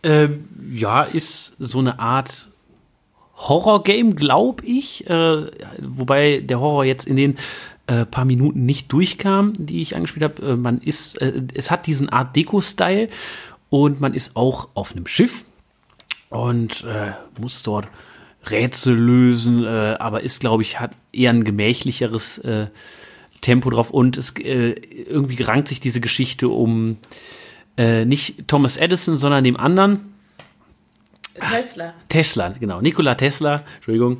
Ähm, 0.03 0.49
ja, 0.73 1.03
ist 1.03 1.57
so 1.59 1.79
eine 1.79 1.99
Art 1.99 2.49
Horror-Game, 3.37 4.17
glaube 4.17 4.65
ich. 4.65 5.09
Äh, 5.09 5.47
wobei 5.81 6.41
der 6.41 6.61
Horror 6.61 6.85
jetzt 6.85 7.07
in 7.07 7.17
den 7.17 7.37
äh, 7.87 8.07
paar 8.07 8.25
Minuten 8.25 8.65
nicht 8.65 8.93
durchkam, 8.93 9.53
die 9.59 9.83
ich 9.83 9.95
angespielt 9.95 10.25
habe. 10.25 10.53
Äh, 10.53 10.57
man 10.57 10.79
ist, 10.79 11.21
äh, 11.21 11.43
es 11.55 11.71
hat 11.71 11.87
diesen 11.87 12.09
Art 12.09 12.35
Deco-Style 12.35 13.09
und 13.69 14.01
man 14.01 14.15
ist 14.15 14.37
auch 14.37 14.69
auf 14.75 14.93
einem 14.93 15.07
Schiff 15.07 15.45
und 16.31 16.85
äh, 16.85 17.13
muss 17.39 17.63
dort 17.63 17.89
Rätsel 18.51 18.95
lösen, 18.95 19.65
äh, 19.65 19.97
aber 19.99 20.23
ist, 20.23 20.41
glaube 20.41 20.63
ich, 20.63 20.81
hat 20.81 20.93
eher 21.13 21.31
ein 21.31 21.45
gemächlicheres 21.45 22.41
Tempo 23.41 23.69
drauf 23.69 23.91
und 23.91 24.17
es 24.17 24.33
irgendwie 24.39 25.43
rankt 25.43 25.69
sich 25.69 25.81
diese 25.81 26.01
Geschichte 26.01 26.49
um 26.49 26.97
nicht 27.77 28.49
Thomas 28.49 28.77
Edison, 28.77 29.19
sondern 29.19 29.45
dem 29.45 29.57
anderen. 29.57 30.14
Tesla. 31.35 31.95
Tesla, 32.09 32.49
genau. 32.49 32.81
Nikola 32.81 33.15
Tesla, 33.15 33.65
Entschuldigung. 33.77 34.19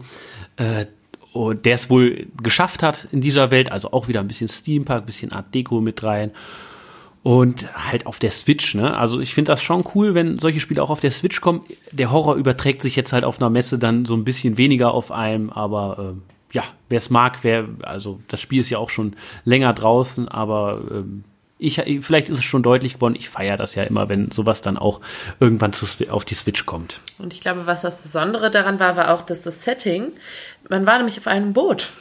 Äh, 0.57 0.87
und 1.33 1.65
der 1.65 1.75
es 1.75 1.91
wohl 1.91 2.29
geschafft 2.43 2.83
hat 2.83 3.09
in 3.11 3.21
dieser 3.21 3.51
Welt, 3.51 3.73
also 3.73 3.91
auch 3.93 4.07
wieder 4.07 4.21
ein 4.21 4.29
bisschen 4.29 4.49
Steampunk, 4.49 5.01
ein 5.01 5.07
bisschen 5.07 5.33
Art 5.33 5.53
Deco 5.53 5.81
mit 5.81 6.03
rein. 6.03 6.31
Und 7.25 7.67
halt 7.91 8.07
auf 8.07 8.19
der 8.19 8.31
Switch, 8.31 8.75
ne? 8.75 8.97
Also 8.97 9.19
ich 9.19 9.35
finde 9.35 9.51
das 9.51 9.63
schon 9.63 9.83
cool, 9.95 10.15
wenn 10.15 10.39
solche 10.39 10.61
Spiele 10.61 10.83
auch 10.83 10.91
auf 10.91 11.01
der 11.01 11.11
Switch 11.11 11.41
kommen. 11.41 11.63
Der 11.91 12.13
Horror 12.13 12.37
überträgt 12.37 12.83
sich 12.83 12.97
jetzt 12.97 13.13
halt 13.13 13.25
auf 13.25 13.41
einer 13.41 13.51
Messe 13.51 13.79
dann 13.79 14.05
so 14.05 14.15
ein 14.15 14.25
bisschen 14.25 14.59
weniger 14.59 14.93
auf 14.93 15.11
einem, 15.11 15.51
aber 15.51 15.97
ähm, 15.99 16.23
ja, 16.53 16.65
wer 16.89 16.99
es 16.99 17.11
mag, 17.11 17.39
wer, 17.43 17.67
also 17.83 18.21
das 18.29 18.41
Spiel 18.41 18.61
ist 18.61 18.71
ja 18.71 18.79
auch 18.79 18.91
schon 18.91 19.17
länger 19.45 19.73
draußen, 19.73 20.29
aber 20.29 20.83
ähm, 20.91 21.25
ich, 21.65 21.83
vielleicht 22.05 22.29
ist 22.29 22.39
es 22.39 22.45
schon 22.45 22.63
deutlich 22.63 22.95
geworden, 22.95 23.15
ich 23.17 23.29
feiere 23.29 23.57
das 23.57 23.75
ja 23.75 23.83
immer, 23.85 24.09
wenn 24.09 24.31
sowas 24.31 24.61
dann 24.61 24.77
auch 24.77 25.01
irgendwann 25.41 25.73
zu, 25.73 25.87
auf 26.11 26.25
die 26.25 26.35
Switch 26.35 26.67
kommt. 26.67 27.01
Und 27.19 27.33
ich 27.33 27.41
glaube, 27.41 27.67
was 27.67 27.83
das 27.83 28.03
Besondere 28.03 28.51
daran 28.51 28.79
war, 28.79 28.97
war 28.97 29.13
auch, 29.13 29.23
dass 29.23 29.43
das 29.43 29.63
Setting, 29.63 30.13
man 30.69 30.87
war 30.87 30.99
nämlich 30.99 31.19
auf 31.19 31.27
einem 31.27 31.53
Boot. 31.53 31.93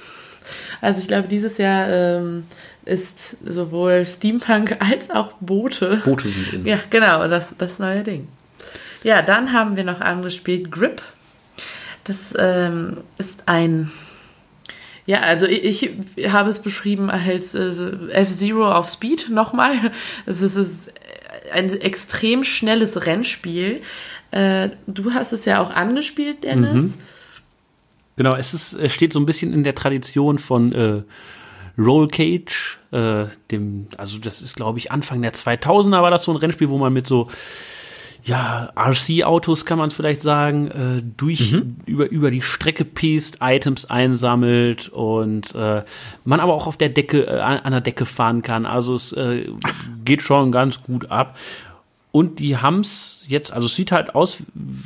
Also 0.81 0.99
ich 0.99 1.07
glaube, 1.07 1.27
dieses 1.27 1.57
Jahr 1.57 1.88
ähm, 1.90 2.45
ist 2.85 3.38
sowohl 3.45 4.06
Steampunk 4.06 4.77
als 4.80 5.10
auch 5.10 5.34
Boote. 5.40 6.02
Boote 6.03 6.27
sind 6.27 6.52
in. 6.52 6.65
Ja, 6.65 6.80
genau, 6.90 7.27
das, 7.27 7.53
das 7.57 7.80
neue 7.80 8.03
Ding. 8.03 8.27
Ja, 9.03 9.22
dann 9.22 9.53
haben 9.53 9.77
wir 9.77 9.84
noch 9.84 10.02
angespielt 10.02 10.72
Grip. 10.72 11.02
Das 12.03 12.34
ähm, 12.38 12.98
ist 13.18 13.44
ein 13.45 13.91
ja, 15.05 15.19
also 15.19 15.45
ich, 15.47 15.91
ich 16.15 16.31
habe 16.31 16.49
es 16.49 16.59
beschrieben 16.59 17.09
als 17.09 17.53
äh, 17.53 17.71
F-Zero 18.11 18.71
auf 18.71 18.89
Speed 18.89 19.30
nochmal. 19.30 19.91
Es 20.25 20.41
ist, 20.41 20.89
ein 21.51 21.69
extrem 21.69 22.43
schnelles 22.43 23.05
Rennspiel. 23.05 23.81
Äh, 24.31 24.69
du 24.88 25.13
hast 25.13 25.34
es 25.34 25.45
ja 25.45 25.61
auch 25.61 25.71
angespielt, 25.71 26.43
Dennis. 26.43 26.95
Mhm. 26.95 27.01
Genau, 28.15 28.35
es, 28.35 28.53
ist, 28.53 28.73
es 28.73 28.93
steht 28.93 29.13
so 29.13 29.19
ein 29.19 29.25
bisschen 29.25 29.53
in 29.53 29.63
der 29.63 29.75
Tradition 29.75 30.38
von 30.38 30.71
äh, 30.73 31.01
Roll 31.77 32.07
Cage, 32.07 32.77
äh, 32.91 33.25
dem, 33.49 33.88
also 33.97 34.19
das 34.19 34.41
ist 34.43 34.55
glaube 34.55 34.77
ich 34.77 34.91
Anfang 34.91 35.23
der 35.23 35.34
2000er 35.34 36.01
war 36.03 36.11
das 36.11 36.23
so 36.23 36.31
ein 36.31 36.38
Rennspiel, 36.38 36.69
wo 36.69 36.77
man 36.77 36.93
mit 36.93 37.07
so 37.07 37.30
ja, 38.25 38.71
RC-Autos 38.77 39.65
kann 39.65 39.77
man 39.77 39.89
es 39.89 39.93
vielleicht 39.93 40.21
sagen, 40.21 40.67
äh, 40.67 41.03
durch 41.17 41.51
mhm. 41.51 41.75
über, 41.85 42.09
über 42.09 42.31
die 42.31 42.41
Strecke 42.41 42.85
piest, 42.85 43.39
Items 43.41 43.85
einsammelt 43.85 44.87
und 44.89 45.53
äh, 45.53 45.83
man 46.23 46.39
aber 46.39 46.53
auch 46.53 46.67
auf 46.67 46.77
der 46.77 46.89
Decke, 46.89 47.27
äh, 47.27 47.39
an 47.39 47.71
der 47.71 47.81
Decke 47.81 48.05
fahren 48.05 48.41
kann. 48.41 48.65
Also 48.65 48.93
es 48.93 49.11
äh, 49.11 49.49
geht 50.05 50.21
schon 50.21 50.51
ganz 50.51 50.81
gut 50.81 51.11
ab. 51.11 51.37
Und 52.11 52.39
die 52.39 52.57
haben's 52.57 53.25
jetzt, 53.27 53.51
also 53.51 53.65
es 53.65 53.75
sieht 53.75 53.91
halt 53.91 54.13
aus 54.13 54.37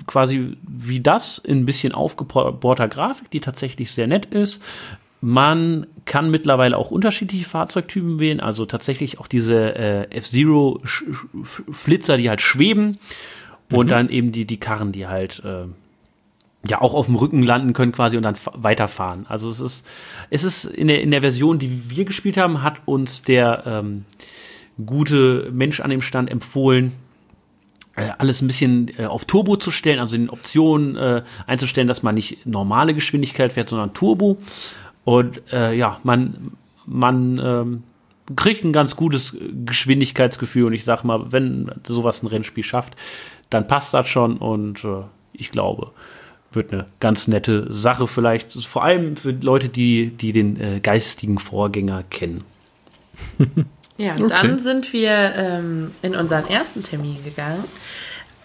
quasi 0.08 0.56
wie 0.66 1.02
das, 1.02 1.38
in 1.38 1.60
ein 1.60 1.66
bisschen 1.66 1.94
aufgebohrter 1.94 2.88
Grafik, 2.88 3.30
die 3.30 3.42
tatsächlich 3.42 3.92
sehr 3.92 4.08
nett 4.08 4.28
ist. 4.28 4.64
Man 5.20 5.88
kann 6.06 6.30
mittlerweile 6.30 6.78
auch 6.78 6.92
unterschiedliche 6.92 7.46
Fahrzeugtypen 7.46 8.20
wählen, 8.20 8.40
also 8.40 8.66
tatsächlich 8.66 9.20
auch 9.20 9.28
diese 9.28 9.76
äh, 9.76 10.04
F-Zero-Flitzer, 10.12 12.18
die 12.18 12.30
halt 12.30 12.42
schweben 12.42 13.00
und 13.72 13.88
mhm. 13.88 13.90
dann 13.90 14.10
eben 14.10 14.32
die, 14.32 14.46
die 14.46 14.60
Karren, 14.60 14.92
die 14.92 15.08
halt 15.08 15.42
äh, 15.44 15.66
ja 16.68 16.82
auch 16.82 16.94
auf 16.94 17.08
dem 17.08 17.16
Rücken 17.16 17.44
landen 17.44 17.74
können 17.74 17.92
quasi 17.92 18.18
und 18.18 18.24
dann 18.24 18.36
weiterfahren. 18.54 19.26
Also 19.28 19.50
es 19.50 19.60
ist, 19.60 19.86
es 20.30 20.44
ist 20.44 20.66
in 20.66 20.88
der, 20.88 21.02
in 21.02 21.12
der 21.12 21.22
Version, 21.22 21.60
die 21.60 21.90
wir 21.90 22.06
gespielt 22.06 22.38
haben, 22.38 22.62
hat 22.62 22.82
uns 22.86 23.24
der 23.24 23.64
ähm, 23.66 24.06
gute 24.86 25.50
Mensch 25.52 25.80
an 25.80 25.90
dem 25.90 26.02
Stand 26.02 26.30
empfohlen, 26.30 26.94
äh, 27.96 28.10
alles 28.18 28.42
ein 28.42 28.48
bisschen 28.48 28.92
äh, 28.98 29.06
auf 29.06 29.26
Turbo 29.26 29.56
zu 29.56 29.72
stellen, 29.72 30.00
also 30.00 30.16
in 30.16 30.30
Optionen 30.30 30.96
äh, 30.96 31.24
einzustellen, 31.48 31.88
dass 31.88 32.04
man 32.04 32.16
nicht 32.16 32.46
normale 32.46 32.94
Geschwindigkeit 32.94 33.54
fährt, 33.54 33.70
sondern 33.70 33.94
Turbo. 33.94 34.38
Und 35.08 35.42
äh, 35.54 35.74
ja, 35.74 36.02
man, 36.04 36.52
man 36.86 37.40
ähm, 37.42 37.84
kriegt 38.36 38.66
ein 38.66 38.74
ganz 38.74 38.98
gutes 38.98 39.38
Geschwindigkeitsgefühl. 39.66 40.66
Und 40.66 40.74
ich 40.74 40.84
sag 40.84 41.06
mal, 41.06 41.32
wenn 41.32 41.72
sowas 41.88 42.22
ein 42.22 42.28
Rennspiel 42.28 42.66
schafft, 42.66 42.98
dann 43.50 43.68
passt 43.68 43.94
das 43.94 44.10
schon. 44.10 44.36
Und 44.36 44.84
äh, 44.84 45.04
ich 45.32 45.52
glaube, 45.52 45.92
wird 46.52 46.74
eine 46.74 46.88
ganz 47.00 47.30
nette 47.30 47.72
Sache 47.72 48.06
vielleicht. 48.06 48.52
Vor 48.66 48.84
allem 48.84 49.16
für 49.16 49.32
Leute, 49.32 49.70
die, 49.70 50.10
die 50.10 50.34
den 50.34 50.60
äh, 50.60 50.82
geistigen 50.82 51.40
Vorgänger 51.40 52.04
kennen. 52.10 52.44
ja, 53.98 54.12
okay. 54.12 54.28
dann 54.28 54.60
sind 54.60 54.92
wir 54.92 55.36
ähm, 55.38 55.92
in 56.02 56.18
unseren 56.18 56.50
ersten 56.50 56.84
Termin 56.84 57.24
gegangen 57.24 57.64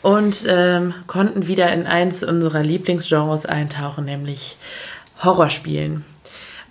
und 0.00 0.44
ähm, 0.46 0.94
konnten 1.08 1.48
wieder 1.48 1.72
in 1.72 1.88
eins 1.88 2.22
unserer 2.22 2.62
Lieblingsgenres 2.62 3.46
eintauchen, 3.46 4.04
nämlich 4.04 4.56
Horrorspielen. 5.24 6.04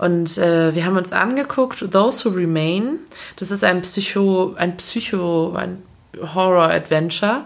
Und 0.02 0.40
äh, 0.40 0.74
wir 0.74 0.84
haben 0.84 0.98
uns 0.98 1.12
angeguckt, 1.12 1.86
Those 1.92 2.26
Who 2.26 2.36
Remain. 2.36 3.02
Das 3.36 3.52
ist 3.52 3.64
ein 3.64 3.84
Psycho, 3.84 4.56
ein 4.58 4.76
Psycho, 4.78 5.54
ein 5.54 5.84
Horror-Adventure, 6.20 7.44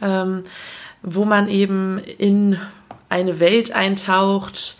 ähm, 0.00 0.44
wo 1.02 1.26
man 1.26 1.50
eben 1.50 1.98
in 1.98 2.56
eine 3.10 3.38
Welt 3.38 3.70
eintaucht, 3.70 4.76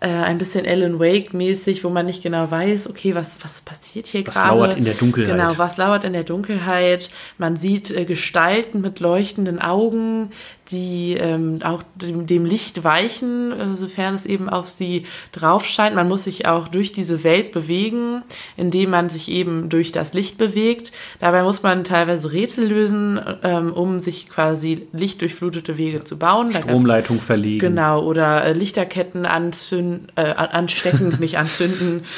äh, 0.00 0.08
ein 0.08 0.38
bisschen 0.38 0.66
Alan 0.66 0.98
Wake 0.98 1.32
mäßig, 1.32 1.84
wo 1.84 1.90
man 1.90 2.06
nicht 2.06 2.24
genau 2.24 2.50
weiß, 2.50 2.90
okay, 2.90 3.14
was, 3.14 3.38
was 3.44 3.60
passiert 3.60 4.08
hier 4.08 4.24
gerade? 4.24 4.36
Was 4.36 4.48
lauert 4.48 4.78
in 4.78 4.84
der 4.86 4.94
Dunkelheit? 4.94 5.30
Genau, 5.30 5.58
was 5.58 5.76
lauert 5.76 6.02
in 6.02 6.12
der 6.12 6.24
Dunkelheit? 6.24 7.08
Man 7.38 7.54
sieht 7.54 7.92
äh, 7.92 8.04
Gestalten 8.04 8.80
mit 8.80 8.98
leuchtenden 8.98 9.60
Augen, 9.60 10.30
die 10.70 11.14
ähm, 11.14 11.60
auch 11.62 11.82
dem, 11.94 12.26
dem 12.26 12.44
Licht 12.44 12.84
weichen, 12.84 13.52
äh, 13.52 13.76
sofern 13.76 14.14
es 14.14 14.26
eben 14.26 14.48
auf 14.48 14.68
sie 14.68 15.06
drauf 15.32 15.66
scheint. 15.66 15.94
Man 15.94 16.08
muss 16.08 16.24
sich 16.24 16.46
auch 16.46 16.68
durch 16.68 16.92
diese 16.92 17.24
Welt 17.24 17.52
bewegen, 17.52 18.22
indem 18.56 18.90
man 18.90 19.08
sich 19.08 19.30
eben 19.30 19.68
durch 19.68 19.92
das 19.92 20.12
Licht 20.12 20.38
bewegt. 20.38 20.92
Dabei 21.18 21.42
muss 21.42 21.62
man 21.62 21.84
teilweise 21.84 22.32
Rätsel 22.32 22.66
lösen, 22.66 23.20
ähm, 23.42 23.72
um 23.72 23.98
sich 23.98 24.28
quasi 24.28 24.86
lichtdurchflutete 24.92 25.78
Wege 25.78 26.00
zu 26.00 26.18
bauen. 26.18 26.50
Stromleitung 26.50 27.20
verlegen. 27.20 27.60
Genau, 27.60 28.02
oder 28.02 28.44
äh, 28.44 28.52
Lichterketten 28.52 29.26
anzünden, 29.26 30.08
äh, 30.16 30.22
anstecken, 30.22 31.16
nicht 31.18 31.38
anzünden. 31.38 32.04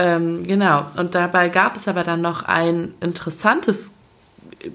Ähm, 0.00 0.44
genau, 0.44 0.86
und 0.96 1.16
dabei 1.16 1.48
gab 1.48 1.74
es 1.74 1.88
aber 1.88 2.04
dann 2.04 2.20
noch 2.20 2.44
ein 2.44 2.94
interessantes 3.00 3.94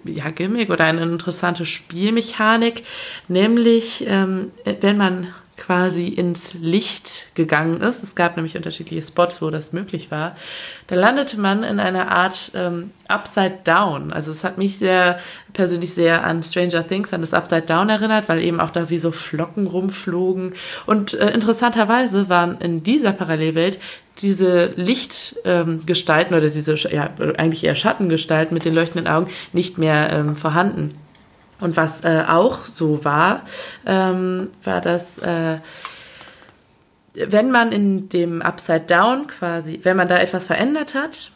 ja, 0.05 0.29
Gimmick 0.29 0.69
oder 0.69 0.85
eine 0.85 1.03
interessante 1.03 1.65
Spielmechanik, 1.65 2.83
nämlich 3.27 4.05
ähm, 4.07 4.49
wenn 4.81 4.97
man 4.97 5.27
quasi 5.57 6.07
ins 6.07 6.55
Licht 6.55 7.35
gegangen 7.35 7.81
ist, 7.81 8.03
es 8.03 8.15
gab 8.15 8.35
nämlich 8.35 8.57
unterschiedliche 8.57 9.03
Spots, 9.03 9.41
wo 9.41 9.49
das 9.49 9.71
möglich 9.73 10.11
war, 10.11 10.35
da 10.87 10.95
landete 10.95 11.39
man 11.39 11.63
in 11.63 11.79
einer 11.79 12.11
Art 12.11 12.51
ähm, 12.55 12.91
Upside 13.07 13.59
Down. 13.63 14.11
Also 14.11 14.31
es 14.31 14.43
hat 14.43 14.57
mich 14.57 14.77
sehr 14.77 15.19
persönlich 15.53 15.93
sehr 15.93 16.25
an 16.25 16.43
Stranger 16.43 16.87
Things, 16.87 17.13
an 17.13 17.21
das 17.21 17.33
Upside 17.33 17.63
Down 17.63 17.89
erinnert, 17.89 18.27
weil 18.29 18.41
eben 18.41 18.59
auch 18.59 18.71
da 18.71 18.89
wie 18.89 18.97
so 18.97 19.11
Flocken 19.11 19.67
rumflogen. 19.67 20.55
Und 20.85 21.13
äh, 21.13 21.29
interessanterweise 21.31 22.29
waren 22.29 22.59
in 22.59 22.83
dieser 22.83 23.13
Parallelwelt 23.13 23.79
diese 24.21 24.73
Lichtgestalten 24.75 26.33
ähm, 26.33 26.37
oder 26.37 26.49
diese 26.49 26.75
ja, 26.89 27.09
eigentlich 27.37 27.63
eher 27.63 27.75
Schattengestalten 27.75 28.53
mit 28.53 28.65
den 28.65 28.75
leuchtenden 28.75 29.11
Augen 29.11 29.31
nicht 29.53 29.77
mehr 29.77 30.11
ähm, 30.11 30.35
vorhanden. 30.35 30.93
Und 31.63 31.77
was 31.77 32.03
äh, 32.03 32.25
auch 32.27 32.65
so 32.65 33.05
war, 33.05 33.43
ähm, 33.85 34.49
war, 34.65 34.81
dass 34.81 35.17
äh, 35.19 35.59
wenn 37.13 37.51
man 37.51 37.71
in 37.71 38.09
dem 38.09 38.41
Upside 38.41 38.81
Down 38.81 39.27
quasi, 39.27 39.79
wenn 39.83 39.95
man 39.95 40.09
da 40.09 40.17
etwas 40.17 40.45
verändert 40.45 40.93
hat, 40.93 41.31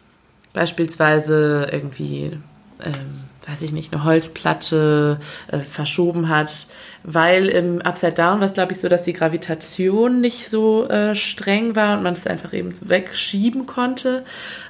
beispielsweise 0.52 1.70
irgendwie, 1.72 2.38
ähm, 2.84 3.24
weiß 3.48 3.62
ich 3.62 3.72
nicht, 3.72 3.94
eine 3.94 4.04
Holzplatte 4.04 5.20
äh, 5.49 5.60
verschoben 5.60 6.28
hat, 6.28 6.68
weil 7.04 7.48
im 7.48 7.82
Upside 7.82 8.12
Down 8.12 8.41
war 8.41 8.48
es, 8.48 8.54
glaube 8.54 8.74
ich, 8.74 8.82
so, 8.82 8.90
dass 8.90 9.04
die 9.04 9.14
Gravitation 9.14 10.20
nicht 10.20 10.49
so 10.49 10.90
äh, 10.90 11.16
streng 11.16 11.78
war 11.78 11.95
und 11.95 12.04
man 12.04 12.16
es 12.16 12.28
einfach 12.28 12.52
eben 12.52 12.74
wegschieben 12.82 13.66
konnte. 13.66 14.26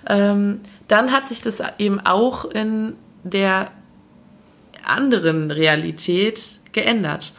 Ähm, 0.07 0.59
dann 0.87 1.11
hat 1.11 1.27
sich 1.27 1.41
das 1.41 1.63
eben 1.79 1.99
auch 1.99 2.45
in 2.45 2.93
der 3.23 3.71
anderen 4.89 5.51
Realität 5.51 6.41
geändert. 6.71 7.33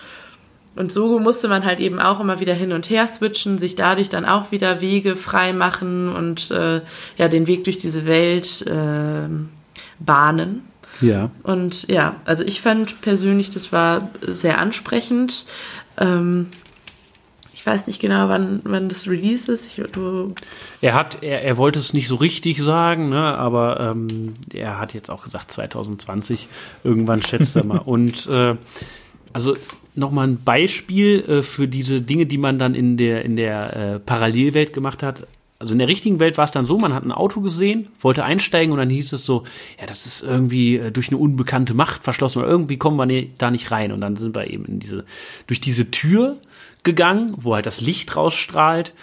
Und 0.77 0.93
so 0.93 1.19
musste 1.19 1.49
man 1.49 1.65
halt 1.65 1.81
eben 1.81 1.99
auch 1.99 2.21
immer 2.21 2.39
wieder 2.39 2.55
hin 2.55 2.73
und 2.73 2.89
her 2.89 3.09
switchen, 3.09 3.59
sich 3.59 3.75
dadurch 3.75 4.11
dann 4.11 4.25
auch 4.25 4.53
wieder 4.53 4.81
Wege 4.81 5.17
frei 5.17 5.53
machen 5.53 6.15
und 6.15 6.53
äh, 6.53 6.83
ja 7.17 7.29
den 7.29 7.49
Weg 7.49 7.65
durch 7.65 7.79
diese 7.79 8.07
Welt 8.07 8.63
äh, 8.63 9.29
bahnen. 9.99 10.63
Ja. 11.01 11.31
Und 11.43 11.89
ja, 11.89 12.17
also 12.25 12.45
ich 12.45 12.61
fand 12.61 13.01
persönlich, 13.01 13.51
das 13.51 13.73
war 13.73 14.11
sehr 14.23 14.59
ansprechend. 14.59 15.47
Ähm, 15.97 16.47
weiß 17.69 17.87
nicht 17.87 18.01
genau, 18.01 18.29
wann, 18.29 18.61
wann 18.65 18.89
das 18.89 19.09
Release 19.09 19.51
ist. 19.51 19.67
Ich, 19.67 19.83
Er 20.81 20.95
hat, 20.95 21.23
er, 21.23 21.43
er 21.43 21.57
wollte 21.57 21.79
es 21.79 21.93
nicht 21.93 22.09
so 22.09 22.17
richtig 22.17 22.61
sagen, 22.61 23.11
ne, 23.11 23.37
aber 23.37 23.81
ähm, 23.81 24.35
er 24.53 24.79
hat 24.79 24.95
jetzt 24.95 25.11
auch 25.11 25.23
gesagt 25.23 25.53
2020 25.53 26.49
irgendwann 26.85 27.23
schätzt 27.23 27.57
er 27.57 27.65
mal. 27.65 27.79
Und 27.85 28.27
äh, 28.27 28.57
also 29.33 29.57
nochmal 29.95 30.29
ein 30.29 30.43
Beispiel 30.43 31.21
äh, 31.21 31.43
für 31.43 31.69
diese 31.69 32.01
Dinge, 32.01 32.27
die 32.27 32.39
man 32.39 32.59
dann 32.59 32.75
in 32.75 32.97
der 32.97 33.25
in 33.25 33.37
der 33.37 33.77
äh, 33.77 33.99
Parallelwelt 33.99 34.73
gemacht 34.73 35.03
hat. 35.03 35.27
Also 35.61 35.73
in 35.73 35.81
der 35.81 35.89
richtigen 35.89 36.21
Welt 36.21 36.39
war 36.39 36.45
es 36.45 36.53
dann 36.53 36.67
so, 36.67 36.79
man 36.79 36.95
hat 36.95 37.05
ein 37.05 37.11
Auto 37.11 37.41
gesehen, 37.41 37.89
wollte 38.01 38.25
einsteigen 38.25 38.73
und 38.73 38.79
dann 38.79 38.91
hieß 38.91 39.13
es 39.13 39.27
so, 39.27 39.43
ja, 39.81 39.87
das 39.87 40.07
ist 40.07 40.23
irgendwie 40.23 40.77
äh, 40.77 40.93
durch 40.93 41.09
eine 41.09 41.19
unbekannte 41.19 41.75
Macht 41.75 42.05
verschlossen 42.05 42.39
oder 42.39 42.49
irgendwie 42.49 42.77
kommen 42.77 42.97
wir 42.97 43.07
ne, 43.07 43.31
da 43.39 43.51
nicht 43.51 43.73
rein. 43.73 43.91
Und 43.91 44.01
dann 44.01 44.17
sind 44.17 44.37
wir 44.37 44.49
eben 44.49 44.65
in 44.67 44.79
diese, 44.79 45.05
durch 45.49 45.61
diese 45.61 45.91
Tür 45.91 46.37
gegangen, 46.89 47.35
wo 47.39 47.55
halt 47.55 47.67
das 47.67 47.81
Licht 47.81 48.17
rausstrahlt. 48.17 48.95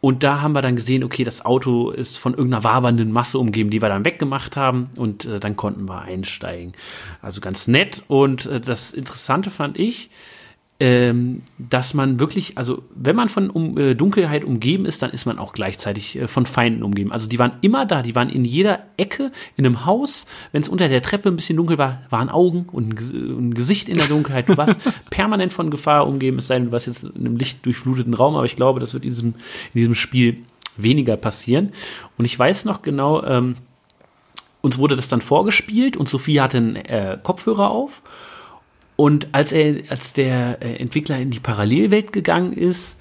Und 0.00 0.22
da 0.22 0.40
haben 0.40 0.52
wir 0.52 0.62
dann 0.62 0.76
gesehen, 0.76 1.02
okay, 1.02 1.24
das 1.24 1.44
Auto 1.44 1.90
ist 1.90 2.16
von 2.16 2.34
irgendeiner 2.34 2.62
wabernden 2.62 3.10
Masse 3.10 3.38
umgeben, 3.38 3.70
die 3.70 3.82
wir 3.82 3.88
dann 3.88 4.04
weggemacht 4.04 4.56
haben. 4.56 4.90
Und 4.96 5.24
äh, 5.24 5.40
dann 5.40 5.56
konnten 5.56 5.88
wir 5.88 6.02
einsteigen. 6.02 6.74
Also 7.22 7.40
ganz 7.40 7.66
nett. 7.66 8.02
Und 8.06 8.46
äh, 8.46 8.60
das 8.60 8.92
Interessante 8.92 9.50
fand 9.50 9.78
ich, 9.78 10.10
ähm, 10.78 11.40
dass 11.58 11.94
man 11.94 12.20
wirklich, 12.20 12.58
also 12.58 12.82
wenn 12.94 13.16
man 13.16 13.30
von 13.30 13.48
um, 13.48 13.78
äh, 13.78 13.94
Dunkelheit 13.94 14.44
umgeben 14.44 14.84
ist, 14.84 15.00
dann 15.00 15.10
ist 15.10 15.24
man 15.24 15.38
auch 15.38 15.54
gleichzeitig 15.54 16.16
äh, 16.16 16.28
von 16.28 16.44
Feinden 16.44 16.82
umgeben. 16.82 17.12
Also 17.12 17.28
die 17.28 17.38
waren 17.38 17.52
immer 17.62 17.86
da, 17.86 18.02
die 18.02 18.14
waren 18.14 18.28
in 18.28 18.44
jeder 18.44 18.80
Ecke 18.98 19.32
in 19.56 19.64
einem 19.64 19.86
Haus. 19.86 20.26
Wenn 20.52 20.60
es 20.60 20.68
unter 20.68 20.88
der 20.90 21.00
Treppe 21.00 21.30
ein 21.30 21.36
bisschen 21.36 21.56
dunkel 21.56 21.78
war, 21.78 22.02
waren 22.10 22.28
Augen 22.28 22.66
und 22.70 22.88
ein, 22.90 22.94
Ges- 22.94 23.14
ein 23.14 23.54
Gesicht 23.54 23.88
in 23.88 23.96
der 23.96 24.06
Dunkelheit. 24.06 24.50
Du 24.50 24.56
warst 24.58 24.76
permanent 25.10 25.54
von 25.54 25.70
Gefahr 25.70 26.06
umgeben, 26.06 26.38
es 26.38 26.48
sei 26.48 26.56
denn, 26.56 26.66
du 26.66 26.72
warst 26.72 26.88
jetzt 26.88 27.04
in 27.04 27.14
einem 27.26 27.36
lichtdurchfluteten 27.36 28.12
Raum, 28.12 28.34
aber 28.34 28.44
ich 28.44 28.56
glaube, 28.56 28.78
das 28.78 28.92
wird 28.92 29.04
in 29.06 29.12
diesem, 29.12 29.28
in 29.28 29.78
diesem 29.78 29.94
Spiel 29.94 30.42
weniger 30.76 31.16
passieren. 31.16 31.72
Und 32.18 32.26
ich 32.26 32.38
weiß 32.38 32.66
noch 32.66 32.82
genau, 32.82 33.22
ähm, 33.24 33.56
uns 34.60 34.76
wurde 34.76 34.94
das 34.96 35.08
dann 35.08 35.22
vorgespielt 35.22 35.96
und 35.96 36.10
Sophie 36.10 36.40
hatte 36.42 36.58
einen 36.58 36.76
äh, 36.76 37.18
Kopfhörer 37.22 37.70
auf. 37.70 38.02
Und 38.96 39.28
als 39.32 39.52
er, 39.52 39.82
als 39.90 40.14
der 40.14 40.62
äh, 40.62 40.76
Entwickler 40.76 41.18
in 41.18 41.30
die 41.30 41.40
Parallelwelt 41.40 42.12
gegangen 42.12 42.52
ist, 42.54 42.96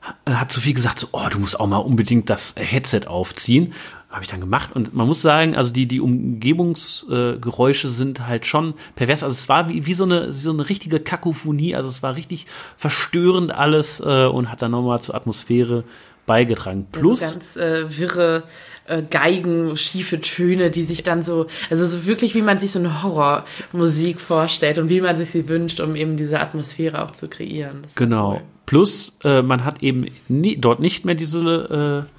ha- 0.00 0.14
hat 0.26 0.52
Sophie 0.52 0.72
gesagt 0.74 1.00
so, 1.00 1.08
oh, 1.12 1.28
du 1.30 1.40
musst 1.40 1.58
auch 1.58 1.66
mal 1.66 1.78
unbedingt 1.78 2.30
das 2.30 2.54
Headset 2.56 3.02
aufziehen. 3.08 3.74
Habe 4.10 4.22
ich 4.24 4.28
dann 4.28 4.40
gemacht 4.40 4.74
und 4.74 4.92
man 4.92 5.06
muss 5.06 5.22
sagen, 5.22 5.54
also 5.54 5.72
die 5.72 5.86
die 5.86 6.00
Umgebungsgeräusche 6.00 7.86
äh, 7.86 7.90
sind 7.90 8.26
halt 8.26 8.44
schon 8.44 8.74
pervers. 8.96 9.22
Also 9.22 9.34
es 9.34 9.48
war 9.48 9.68
wie, 9.68 9.86
wie 9.86 9.94
so 9.94 10.02
eine 10.02 10.32
so 10.32 10.50
eine 10.50 10.68
richtige 10.68 10.98
Kakophonie. 10.98 11.76
Also 11.76 11.88
es 11.88 12.02
war 12.02 12.16
richtig 12.16 12.46
verstörend 12.76 13.52
alles 13.52 14.00
äh, 14.00 14.26
und 14.26 14.50
hat 14.50 14.62
dann 14.62 14.72
nochmal 14.72 15.00
zur 15.00 15.14
Atmosphäre 15.14 15.84
beigetragen. 16.26 16.88
Plus 16.90 17.20
so 17.20 17.38
ganz 17.38 17.56
äh, 17.56 17.98
wirre 17.98 18.42
äh, 18.90 19.02
Geigen, 19.08 19.76
schiefe 19.76 20.20
Töne, 20.20 20.70
die 20.70 20.82
sich 20.82 21.02
dann 21.02 21.22
so, 21.22 21.46
also 21.70 21.86
so 21.86 22.06
wirklich, 22.06 22.34
wie 22.34 22.42
man 22.42 22.58
sich 22.58 22.72
so 22.72 22.78
eine 22.78 23.02
Horrormusik 23.02 24.20
vorstellt 24.20 24.78
und 24.78 24.88
wie 24.88 25.00
man 25.00 25.16
sich 25.16 25.30
sie 25.30 25.48
wünscht, 25.48 25.80
um 25.80 25.96
eben 25.96 26.16
diese 26.16 26.40
Atmosphäre 26.40 27.02
auch 27.02 27.12
zu 27.12 27.28
kreieren. 27.28 27.82
Das 27.82 27.94
Genau. 27.94 28.34
cool. 28.34 28.40
Plus, 28.66 29.18
äh, 29.24 29.42
man 29.42 29.64
hat 29.64 29.82
eben 29.82 30.06
nie, 30.28 30.56
dort 30.56 30.80
nicht 30.80 31.04
mehr 31.04 31.14
diese 31.14 32.06
äh, 32.08 32.10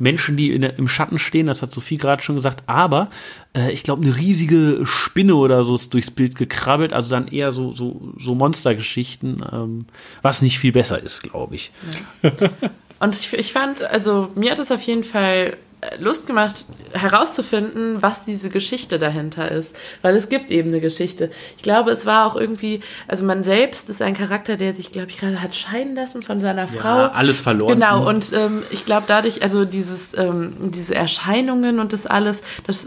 Menschen, 0.00 0.36
die 0.36 0.58
der, 0.58 0.78
im 0.78 0.88
Schatten 0.88 1.18
stehen, 1.18 1.46
das 1.46 1.62
hat 1.62 1.72
Sophie 1.72 1.98
gerade 1.98 2.22
schon 2.22 2.36
gesagt, 2.36 2.62
aber 2.66 3.10
äh, 3.54 3.70
ich 3.70 3.82
glaube, 3.82 4.02
eine 4.02 4.16
riesige 4.16 4.80
Spinne 4.84 5.34
oder 5.34 5.62
so 5.62 5.74
ist 5.74 5.92
durchs 5.92 6.10
Bild 6.10 6.36
gekrabbelt, 6.36 6.92
also 6.92 7.10
dann 7.10 7.28
eher 7.28 7.52
so, 7.52 7.70
so, 7.72 8.12
so 8.18 8.34
Monstergeschichten, 8.34 9.44
ähm, 9.52 9.84
was 10.22 10.42
nicht 10.42 10.58
viel 10.58 10.72
besser 10.72 11.02
ist, 11.02 11.22
glaube 11.22 11.54
ich. 11.54 11.70
Und 13.00 13.14
ich, 13.18 13.32
ich 13.32 13.52
fand, 13.52 13.82
also 13.82 14.28
mir 14.34 14.52
hat 14.52 14.58
es 14.58 14.72
auf 14.72 14.82
jeden 14.82 15.04
Fall 15.04 15.56
Lust 15.98 16.26
gemacht, 16.26 16.64
herauszufinden, 16.92 18.02
was 18.02 18.24
diese 18.24 18.50
Geschichte 18.50 18.98
dahinter 18.98 19.50
ist. 19.50 19.74
Weil 20.02 20.14
es 20.16 20.28
gibt 20.28 20.50
eben 20.50 20.68
eine 20.68 20.80
Geschichte. 20.80 21.30
Ich 21.56 21.62
glaube, 21.62 21.90
es 21.90 22.04
war 22.06 22.26
auch 22.26 22.36
irgendwie, 22.36 22.80
also 23.08 23.24
man 23.24 23.42
selbst 23.44 23.88
ist 23.88 24.02
ein 24.02 24.14
Charakter, 24.14 24.56
der 24.56 24.74
sich, 24.74 24.92
glaube 24.92 25.08
ich, 25.10 25.18
gerade 25.18 25.40
hat 25.40 25.54
scheiden 25.54 25.94
lassen 25.94 26.22
von 26.22 26.40
seiner 26.40 26.68
Frau. 26.68 27.06
alles 27.06 27.40
verloren. 27.40 27.74
Genau, 27.74 28.00
Mhm. 28.02 28.06
und 28.06 28.32
ähm, 28.32 28.62
ich 28.70 28.84
glaube 28.84 29.04
dadurch, 29.08 29.42
also 29.42 29.64
dieses, 29.64 30.14
ähm, 30.16 30.70
diese 30.70 30.94
Erscheinungen 30.94 31.78
und 31.80 31.92
das 31.92 32.06
alles, 32.06 32.42
das 32.66 32.86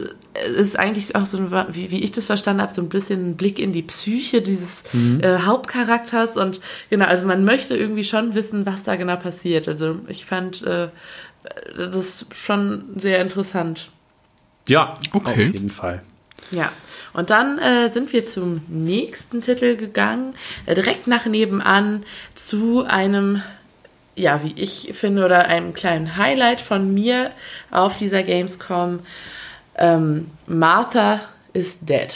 ist 0.56 0.78
eigentlich 0.80 1.16
auch 1.16 1.26
so, 1.26 1.52
wie, 1.70 1.92
wie 1.92 2.04
ich 2.04 2.12
das 2.12 2.26
verstanden 2.26 2.62
habe, 2.62 2.74
so 2.74 2.82
ein 2.82 2.90
bisschen 2.90 3.30
ein 3.32 3.38
Blick 3.38 3.60
in 3.60 3.72
die 3.74 3.84
Psyche 3.84 4.42
dieses 4.42 4.84
Mhm. 4.94 5.20
äh, 5.22 5.40
Hauptcharakters 5.40 6.38
und 6.38 6.60
genau, 6.90 7.06
also 7.06 7.26
man 7.26 7.44
möchte 7.46 7.76
irgendwie 7.76 8.04
schon 8.04 8.36
wissen, 8.36 8.66
was 8.66 8.84
da 8.84 8.96
genau 8.96 9.16
passiert. 9.16 9.68
Also 9.68 9.98
ich 10.08 10.26
fand 10.26 10.62
äh, 10.64 10.90
das 11.78 12.26
schon 12.34 12.86
sehr 12.96 13.22
interessant. 13.22 13.90
Ja, 14.68 14.98
Okay. 15.12 15.32
auf 15.32 15.38
jeden 15.38 15.72
Fall. 15.72 16.02
Ja. 16.52 16.72
Und 17.14 17.30
dann 17.30 17.60
äh, 17.60 17.90
sind 17.90 18.12
wir 18.12 18.26
zum 18.26 18.62
nächsten 18.68 19.42
Titel 19.42 19.76
gegangen, 19.76 20.34
äh, 20.66 20.74
direkt 20.74 21.06
nach 21.08 21.26
nebenan 21.26 22.04
zu 22.34 22.84
einem, 22.86 23.44
ja, 24.16 24.42
wie 24.44 24.54
ich 24.56 24.92
finde, 24.94 25.24
oder 25.26 25.46
einem 25.48 25.74
kleinen 25.74 26.18
Highlight 26.18 26.60
von 26.62 26.94
mir 26.94 27.32
auf 27.72 27.98
dieser 27.98 28.24
Gamescom. 28.24 29.00
Ähm, 29.76 30.32
Martha 30.48 31.22
is 31.54 31.80
Dead 31.82 32.16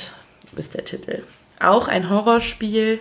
ist 0.56 0.74
der 0.74 0.84
Titel. 0.86 1.24
Auch 1.60 1.88
ein 1.88 2.10
Horrorspiel. 2.10 3.00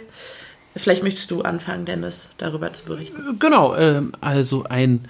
Vielleicht 0.76 1.02
möchtest 1.02 1.30
du 1.30 1.40
anfangen, 1.42 1.86
Dennis, 1.86 2.28
darüber 2.36 2.72
zu 2.74 2.84
berichten. 2.84 3.38
Genau, 3.38 3.74
ähm, 3.74 4.12
also 4.20 4.64
ein 4.64 5.08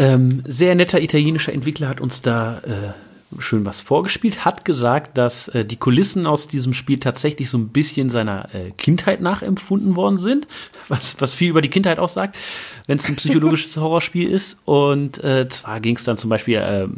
ähm, 0.00 0.42
sehr 0.46 0.74
netter 0.74 0.98
italienischer 0.98 1.52
Entwickler 1.52 1.88
hat 1.88 2.00
uns 2.00 2.22
da 2.22 2.60
äh, 2.60 2.92
schön 3.38 3.66
was 3.66 3.82
vorgespielt, 3.82 4.46
hat 4.46 4.64
gesagt, 4.64 5.18
dass 5.18 5.48
äh, 5.48 5.62
die 5.62 5.76
Kulissen 5.76 6.26
aus 6.26 6.48
diesem 6.48 6.72
Spiel 6.72 6.98
tatsächlich 6.98 7.50
so 7.50 7.58
ein 7.58 7.68
bisschen 7.68 8.08
seiner 8.08 8.48
äh, 8.54 8.70
Kindheit 8.70 9.20
nachempfunden 9.20 9.96
worden 9.96 10.18
sind, 10.18 10.48
was, 10.88 11.20
was 11.20 11.34
viel 11.34 11.50
über 11.50 11.60
die 11.60 11.68
Kindheit 11.68 11.98
aussagt, 11.98 12.38
wenn 12.86 12.96
es 12.96 13.10
ein 13.10 13.16
psychologisches 13.16 13.76
Horrorspiel 13.80 14.26
ist. 14.26 14.56
Und 14.64 15.22
äh, 15.22 15.46
zwar 15.50 15.80
ging 15.80 15.96
es 15.96 16.04
dann 16.04 16.16
zum 16.16 16.30
Beispiel, 16.30 16.54
äh, 16.56 16.88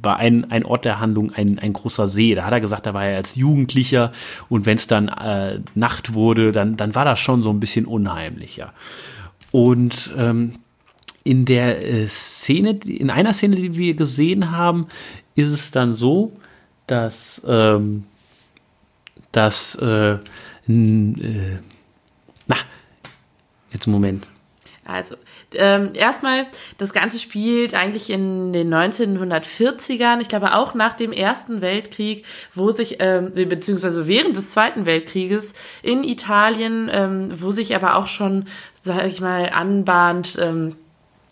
war 0.00 0.16
ein, 0.16 0.50
ein 0.50 0.64
Ort 0.64 0.86
der 0.86 1.00
Handlung 1.00 1.34
ein, 1.34 1.58
ein 1.58 1.74
großer 1.74 2.06
See. 2.06 2.32
Da 2.34 2.46
hat 2.46 2.52
er 2.52 2.60
gesagt, 2.62 2.86
da 2.86 2.94
war 2.94 3.04
er 3.04 3.18
als 3.18 3.34
Jugendlicher 3.34 4.12
und 4.48 4.64
wenn 4.64 4.78
es 4.78 4.86
dann 4.86 5.08
äh, 5.08 5.60
Nacht 5.74 6.14
wurde, 6.14 6.50
dann, 6.50 6.78
dann 6.78 6.94
war 6.94 7.04
das 7.04 7.20
schon 7.20 7.42
so 7.42 7.50
ein 7.50 7.60
bisschen 7.60 7.84
unheimlicher. 7.84 8.72
Und 9.52 10.10
ähm, 10.16 10.54
in 11.28 11.44
der 11.44 11.86
äh, 11.86 12.08
Szene, 12.08 12.80
in 12.86 13.10
einer 13.10 13.34
Szene, 13.34 13.56
die 13.56 13.76
wir 13.76 13.92
gesehen 13.92 14.50
haben, 14.50 14.88
ist 15.34 15.50
es 15.50 15.70
dann 15.70 15.92
so, 15.92 16.32
dass, 16.86 17.42
ähm, 17.46 18.04
dass 19.30 19.74
äh, 19.74 20.12
äh, 20.12 20.18
na, 20.66 22.56
jetzt 23.70 23.86
einen 23.86 23.92
Moment. 23.92 24.26
Also, 24.86 25.16
ähm, 25.52 25.90
erstmal, 25.92 26.46
das 26.78 26.94
Ganze 26.94 27.20
spielt 27.20 27.74
eigentlich 27.74 28.08
in 28.08 28.54
den 28.54 28.72
1940ern, 28.72 30.22
ich 30.22 30.28
glaube 30.28 30.54
auch 30.54 30.72
nach 30.72 30.94
dem 30.94 31.12
Ersten 31.12 31.60
Weltkrieg, 31.60 32.24
wo 32.54 32.70
sich, 32.70 32.96
ähm, 33.00 33.32
beziehungsweise 33.34 34.06
während 34.06 34.38
des 34.38 34.52
Zweiten 34.52 34.86
Weltkrieges 34.86 35.52
in 35.82 36.04
Italien, 36.04 36.88
ähm, 36.90 37.38
wo 37.38 37.50
sich 37.50 37.76
aber 37.76 37.96
auch 37.96 38.08
schon, 38.08 38.46
sag 38.80 39.06
ich 39.06 39.20
mal, 39.20 39.50
anbahnt, 39.50 40.38
ähm, 40.40 40.74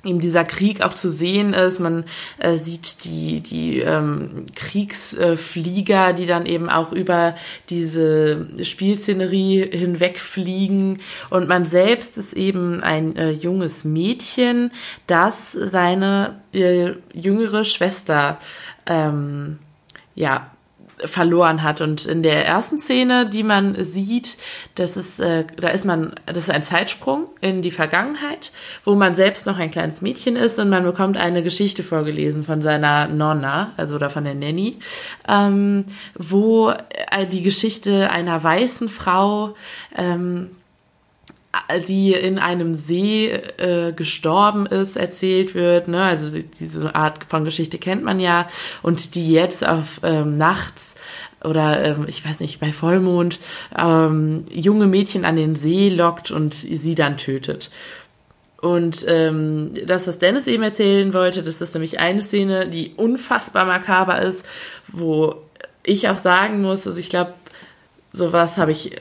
eben 0.07 0.21
dieser 0.21 0.45
Krieg 0.45 0.83
auch 0.83 0.95
zu 0.95 1.11
sehen 1.11 1.53
ist. 1.53 1.79
Man 1.81 2.05
äh, 2.39 2.57
sieht 2.57 3.05
die, 3.05 3.41
die 3.41 3.81
ähm, 3.81 4.47
Kriegsflieger, 4.55 6.13
die 6.13 6.27
dann 6.27 6.47
eben 6.47 6.69
auch 6.69 6.93
über 6.93 7.35
diese 7.69 8.65
Spielszenerie 8.65 9.69
hinwegfliegen. 9.71 11.01
Und 11.31 11.49
man 11.49 11.67
selbst 11.67 12.19
ist 12.19 12.33
eben 12.33 12.83
ein 12.83 13.17
äh, 13.17 13.31
junges 13.31 13.85
Mädchen, 13.85 14.71
das 15.07 15.53
seine 15.53 16.41
äh, 16.53 16.93
jüngere 17.13 17.65
Schwester 17.65 18.39
ähm, 18.87 19.59
ja, 20.15 20.51
verloren 21.05 21.63
hat. 21.63 21.81
Und 21.81 22.07
in 22.07 22.23
der 22.23 22.47
ersten 22.47 22.79
Szene, 22.79 23.29
die 23.29 23.43
man 23.43 23.83
sieht, 23.83 24.39
das 24.75 24.97
ist, 24.97 25.21
äh, 25.21 25.45
da 25.57 25.69
ist 25.69 25.85
man, 25.85 26.15
das 26.27 26.39
ist 26.39 26.51
ein 26.51 26.63
Zeitsprung 26.63 27.27
in 27.41 27.63
die 27.63 27.71
Vergangenheit, 27.71 28.53
wo 28.85 28.95
man 28.95 29.15
selbst 29.15 29.47
noch 29.47 29.59
ein 29.59 29.71
kleines 29.71 30.01
Mädchen 30.01 30.37
ist 30.37 30.59
und 30.59 30.69
man 30.69 30.85
bekommt 30.85 31.17
eine 31.17 31.43
Geschichte 31.43 31.83
vorgelesen 31.83 32.45
von 32.45 32.63
seiner 32.63 33.09
Nonna, 33.09 33.73
also 33.77 33.97
oder 33.97 34.11
von 34.11 34.25
der 34.25 34.35
Nanny, 34.35 34.79
ähm, 35.29 35.85
wo 36.15 36.71
äh, 36.71 37.27
die 37.27 37.43
Geschichte 37.43 38.11
einer 38.11 38.43
weißen 38.43 38.89
Frau 38.89 39.55
ähm, 39.97 40.51
die 41.89 42.13
in 42.13 42.39
einem 42.39 42.75
See 42.75 43.31
äh, 43.31 43.93
gestorben 43.93 44.67
ist, 44.67 44.97
erzählt 44.97 45.55
wird. 45.55 45.89
Ne? 45.89 46.03
Also 46.03 46.31
die, 46.31 46.43
diese 46.43 46.95
Art 46.95 47.25
von 47.29 47.45
Geschichte 47.45 47.79
kennt 47.79 48.05
man 48.05 48.21
ja. 48.21 48.49
Und 48.83 49.15
die 49.15 49.31
jetzt 49.31 49.67
auf 49.67 50.01
ähm, 50.03 50.37
nachts 50.37 50.95
oder 51.45 51.85
ähm, 51.85 52.07
ich 52.09 52.25
weiß 52.25 52.41
nicht, 52.41 52.61
bei 52.61 52.73
Vollmond 52.73 53.39
ähm, 53.77 54.47
junge 54.51 54.87
Mädchen 54.87 55.25
an 55.25 55.37
den 55.37 55.55
See 55.55 55.89
lockt 55.89 56.31
und 56.31 56.55
sie 56.55 56.95
dann 56.95 57.19
tötet. 57.19 57.71
Und 58.61 59.05
ähm, 59.07 59.75
das, 59.87 60.07
was 60.07 60.19
Dennis 60.19 60.47
eben 60.47 60.63
erzählen 60.63 61.13
wollte, 61.13 61.43
das 61.43 61.61
ist 61.61 61.75
nämlich 61.75 62.01
eine 62.01 62.23
Szene, 62.23 62.67
die 62.67 62.95
unfassbar 62.97 63.67
makaber 63.67 64.23
ist, 64.23 64.45
wo 64.89 65.37
ich 65.83 66.09
auch 66.09 66.19
sagen 66.19 66.63
muss, 66.63 66.87
also 66.87 66.99
ich 66.99 67.11
glaube, 67.11 67.35
sowas 68.13 68.57
habe 68.57 68.73
ich 68.73 68.93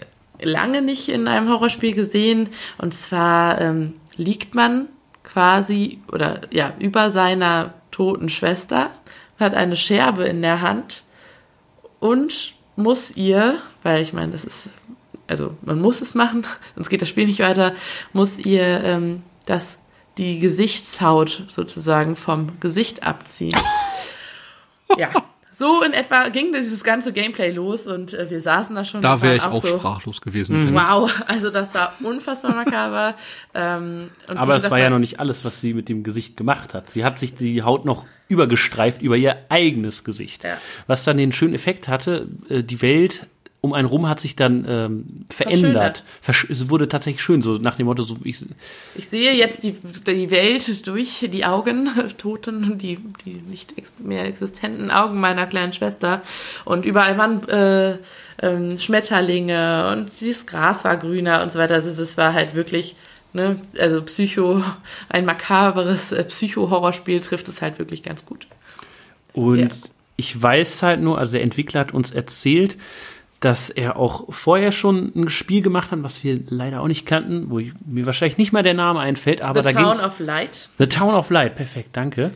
lange 0.41 0.81
nicht 0.81 1.09
in 1.09 1.27
einem 1.27 1.49
Horrorspiel 1.49 1.93
gesehen. 1.93 2.49
Und 2.77 2.93
zwar 2.93 3.59
ähm, 3.61 3.95
liegt 4.17 4.55
man 4.55 4.89
quasi 5.23 5.99
oder 6.11 6.41
ja 6.51 6.73
über 6.79 7.11
seiner 7.11 7.73
toten 7.91 8.29
Schwester, 8.29 8.89
hat 9.39 9.53
eine 9.53 9.77
Scherbe 9.77 10.25
in 10.25 10.41
der 10.41 10.61
Hand 10.61 11.03
und 11.99 12.53
muss 12.75 13.15
ihr, 13.15 13.57
weil 13.83 14.01
ich 14.01 14.13
meine, 14.13 14.31
das 14.31 14.45
ist, 14.45 14.71
also 15.27 15.55
man 15.61 15.81
muss 15.81 16.01
es 16.01 16.15
machen, 16.15 16.45
sonst 16.75 16.89
geht 16.89 17.01
das 17.01 17.09
Spiel 17.09 17.25
nicht 17.25 17.39
weiter, 17.39 17.73
muss 18.13 18.37
ihr 18.37 18.83
ähm, 18.83 19.23
das 19.45 19.77
die 20.17 20.39
Gesichtshaut 20.39 21.43
sozusagen 21.49 22.15
vom 22.15 22.57
Gesicht 22.61 23.03
abziehen. 23.03 23.57
ja, 24.97 25.09
so 25.57 25.81
in 25.83 25.93
etwa 25.93 26.27
ging 26.29 26.51
dieses 26.53 26.83
ganze 26.83 27.13
Gameplay 27.13 27.51
los 27.51 27.87
und 27.87 28.13
äh, 28.13 28.29
wir 28.29 28.41
saßen 28.41 28.75
da 28.75 28.83
schon. 28.83 29.01
Da 29.01 29.21
wäre 29.21 29.37
ich 29.37 29.43
auch, 29.43 29.61
so, 29.61 29.77
sprachlos 29.77 30.21
gewesen. 30.21 30.71
Mhm. 30.71 30.75
Wow, 30.75 31.11
also 31.27 31.49
das 31.49 31.73
war 31.73 31.93
unfassbar 32.03 32.55
makaber. 32.55 33.15
ähm, 33.53 34.09
Aber 34.27 34.55
es 34.55 34.69
war 34.69 34.79
ja 34.79 34.89
noch 34.89 34.99
nicht 34.99 35.19
alles, 35.19 35.45
was 35.45 35.61
sie 35.61 35.73
mit 35.73 35.87
dem 35.87 36.03
Gesicht 36.03 36.35
gemacht 36.35 36.73
hat. 36.73 36.89
Sie 36.89 37.05
hat 37.05 37.17
sich 37.17 37.35
die 37.35 37.63
Haut 37.63 37.85
noch 37.85 38.05
übergestreift 38.27 39.01
über 39.01 39.15
ihr 39.15 39.37
eigenes 39.49 40.03
Gesicht. 40.03 40.43
Ja. 40.43 40.57
Was 40.87 41.03
dann 41.03 41.17
den 41.17 41.31
schönen 41.31 41.53
Effekt 41.53 41.87
hatte, 41.87 42.27
äh, 42.49 42.63
die 42.63 42.81
Welt 42.81 43.27
um 43.65 43.73
einen 43.73 43.87
rum 43.87 44.07
hat 44.07 44.19
sich 44.19 44.35
dann 44.35 44.65
ähm, 44.67 45.25
verändert. 45.29 46.03
Versch 46.21 46.49
es 46.49 46.69
wurde 46.69 46.87
tatsächlich 46.87 47.21
schön, 47.21 47.41
so 47.41 47.57
nach 47.57 47.75
dem 47.75 47.87
Motto, 47.87 48.03
so 48.03 48.15
ich, 48.23 48.45
Ich 48.95 49.07
sehe 49.09 49.33
jetzt 49.33 49.63
die, 49.63 49.75
die 50.07 50.31
Welt 50.31 50.87
durch 50.87 51.27
die 51.31 51.45
Augen, 51.45 51.89
toten, 52.17 52.77
die, 52.77 52.97
die 53.25 53.33
nicht 53.33 53.77
ex 53.77 53.95
mehr 54.03 54.25
existenten 54.25 54.91
Augen 54.91 55.19
meiner 55.19 55.45
kleinen 55.47 55.73
Schwester. 55.73 56.21
Und 56.63 56.85
überall 56.85 57.17
waren 57.17 57.47
äh, 57.49 57.97
ähm, 58.41 58.77
Schmetterlinge 58.77 59.89
und 59.91 60.11
das 60.21 60.45
Gras 60.45 60.83
war 60.85 60.97
grüner 60.97 61.41
und 61.43 61.51
so 61.51 61.59
weiter. 61.59 61.73
Also 61.75 62.01
es 62.01 62.17
war 62.17 62.33
halt 62.33 62.55
wirklich, 62.55 62.95
ne, 63.33 63.59
also 63.79 64.01
Psycho, 64.03 64.63
ein 65.09 65.25
makaberes 65.25 66.11
äh, 66.11 66.23
Psycho-Horrorspiel 66.23 67.21
trifft 67.21 67.47
es 67.47 67.61
halt 67.61 67.79
wirklich 67.79 68.03
ganz 68.03 68.25
gut. 68.25 68.47
Und 69.33 69.59
Ja. 69.59 69.67
ich 70.17 70.41
weiß 70.41 70.83
halt 70.83 71.01
nur, 71.01 71.17
also 71.17 71.33
der 71.33 71.43
Entwickler 71.43 71.81
hat 71.81 71.93
uns 71.93 72.11
erzählt, 72.11 72.77
dass 73.45 73.69
er 73.69 73.95
auch 73.95 74.25
vorher 74.33 74.71
schon 74.71 75.11
ein 75.15 75.29
Spiel 75.29 75.61
gemacht 75.61 75.91
hat, 75.91 76.01
was 76.01 76.23
wir 76.23 76.39
leider 76.49 76.81
auch 76.81 76.87
nicht 76.87 77.05
kannten, 77.05 77.51
wo 77.51 77.59
ich, 77.59 77.73
mir 77.85 78.07
wahrscheinlich 78.07 78.39
nicht 78.39 78.51
mal 78.53 78.63
der 78.63 78.73
Name 78.73 78.99
einfällt, 78.99 79.43
aber 79.43 79.61
The 79.63 79.71
da 79.75 79.81
Town 79.93 80.03
of 80.03 80.19
Light. 80.19 80.69
The 80.79 80.87
Town 80.87 81.13
of 81.13 81.29
Light, 81.29 81.55
perfekt, 81.55 81.89
danke. 81.93 82.31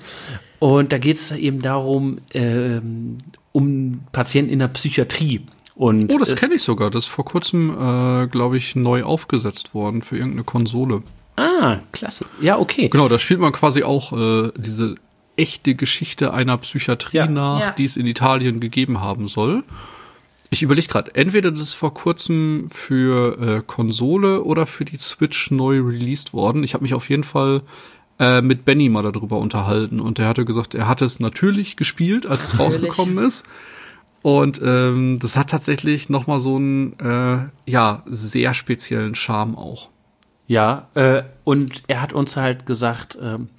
Und 0.59 0.93
da 0.93 0.99
geht 0.99 1.15
es 1.17 1.31
eben 1.31 1.63
darum, 1.63 2.19
ähm, 2.35 3.17
um 3.51 4.01
Patienten 4.11 4.51
in 4.53 4.59
der 4.59 4.67
Psychiatrie. 4.67 5.41
Und 5.73 6.13
Oh, 6.13 6.19
das 6.19 6.35
kenne 6.35 6.53
ich 6.53 6.61
sogar. 6.61 6.91
Das 6.91 7.05
ist 7.05 7.09
vor 7.09 7.25
kurzem, 7.25 7.71
äh, 7.71 8.27
glaube 8.27 8.57
ich, 8.57 8.75
neu 8.75 9.01
aufgesetzt 9.03 9.73
worden 9.73 10.03
für 10.03 10.15
irgendeine 10.15 10.43
Konsole. 10.43 11.01
Ah, 11.37 11.77
klasse. 11.91 12.25
Ja, 12.39 12.59
okay. 12.59 12.89
Genau, 12.89 13.07
da 13.07 13.17
spielt 13.17 13.39
man 13.39 13.51
quasi 13.51 13.81
auch 13.81 14.13
äh, 14.13 14.51
diese 14.57 14.93
echte 15.37 15.73
Geschichte 15.73 16.33
einer 16.35 16.57
Psychiatrie 16.59 17.17
Ja. 17.17 17.25
nach, 17.27 17.59
Ja. 17.61 17.71
die 17.71 17.85
es 17.85 17.97
in 17.97 18.05
Italien 18.05 18.59
gegeben 18.59 19.01
haben 19.01 19.27
soll. 19.27 19.63
Ich 20.51 20.63
überlege 20.63 20.87
gerade, 20.87 21.13
entweder 21.13 21.51
das 21.51 21.61
ist 21.61 21.73
vor 21.73 21.93
kurzem 21.93 22.69
für 22.71 23.37
äh, 23.39 23.61
Konsole 23.65 24.43
oder 24.43 24.65
für 24.65 24.83
die 24.83 24.97
Switch 24.97 25.51
neu 25.51 25.79
released 25.79 26.33
worden. 26.33 26.63
Ich 26.63 26.73
habe 26.73 26.83
mich 26.83 26.95
auf 26.95 27.09
jeden 27.09 27.23
Fall 27.23 27.61
äh, 28.19 28.41
mit 28.41 28.65
Benny 28.65 28.89
mal 28.89 29.03
darüber 29.03 29.37
unterhalten 29.37 29.99
und 29.99 30.17
der 30.17 30.27
hatte 30.27 30.45
gesagt, 30.45 30.73
er 30.73 30.87
hat 30.87 31.01
es 31.01 31.19
natürlich 31.19 31.77
gespielt, 31.77 32.25
als 32.25 32.45
es 32.45 32.53
Natürlich. 32.53 32.89
rausgekommen 32.89 33.23
ist. 33.23 33.45
Und 34.21 34.59
ähm, 34.63 35.19
das 35.19 35.37
hat 35.37 35.49
tatsächlich 35.51 36.09
noch 36.09 36.27
mal 36.27 36.39
so 36.39 36.57
einen 36.57 36.99
äh, 36.99 37.49
ja 37.65 38.03
sehr 38.07 38.53
speziellen 38.53 39.15
Charme 39.15 39.55
auch. 39.55 39.89
Ja, 40.47 40.89
äh, 40.95 41.23
und 41.43 41.83
er 41.87 42.01
hat 42.01 42.11
uns 42.11 42.35
halt 42.35 42.65
gesagt, 42.65 43.17
ähm, 43.21 43.49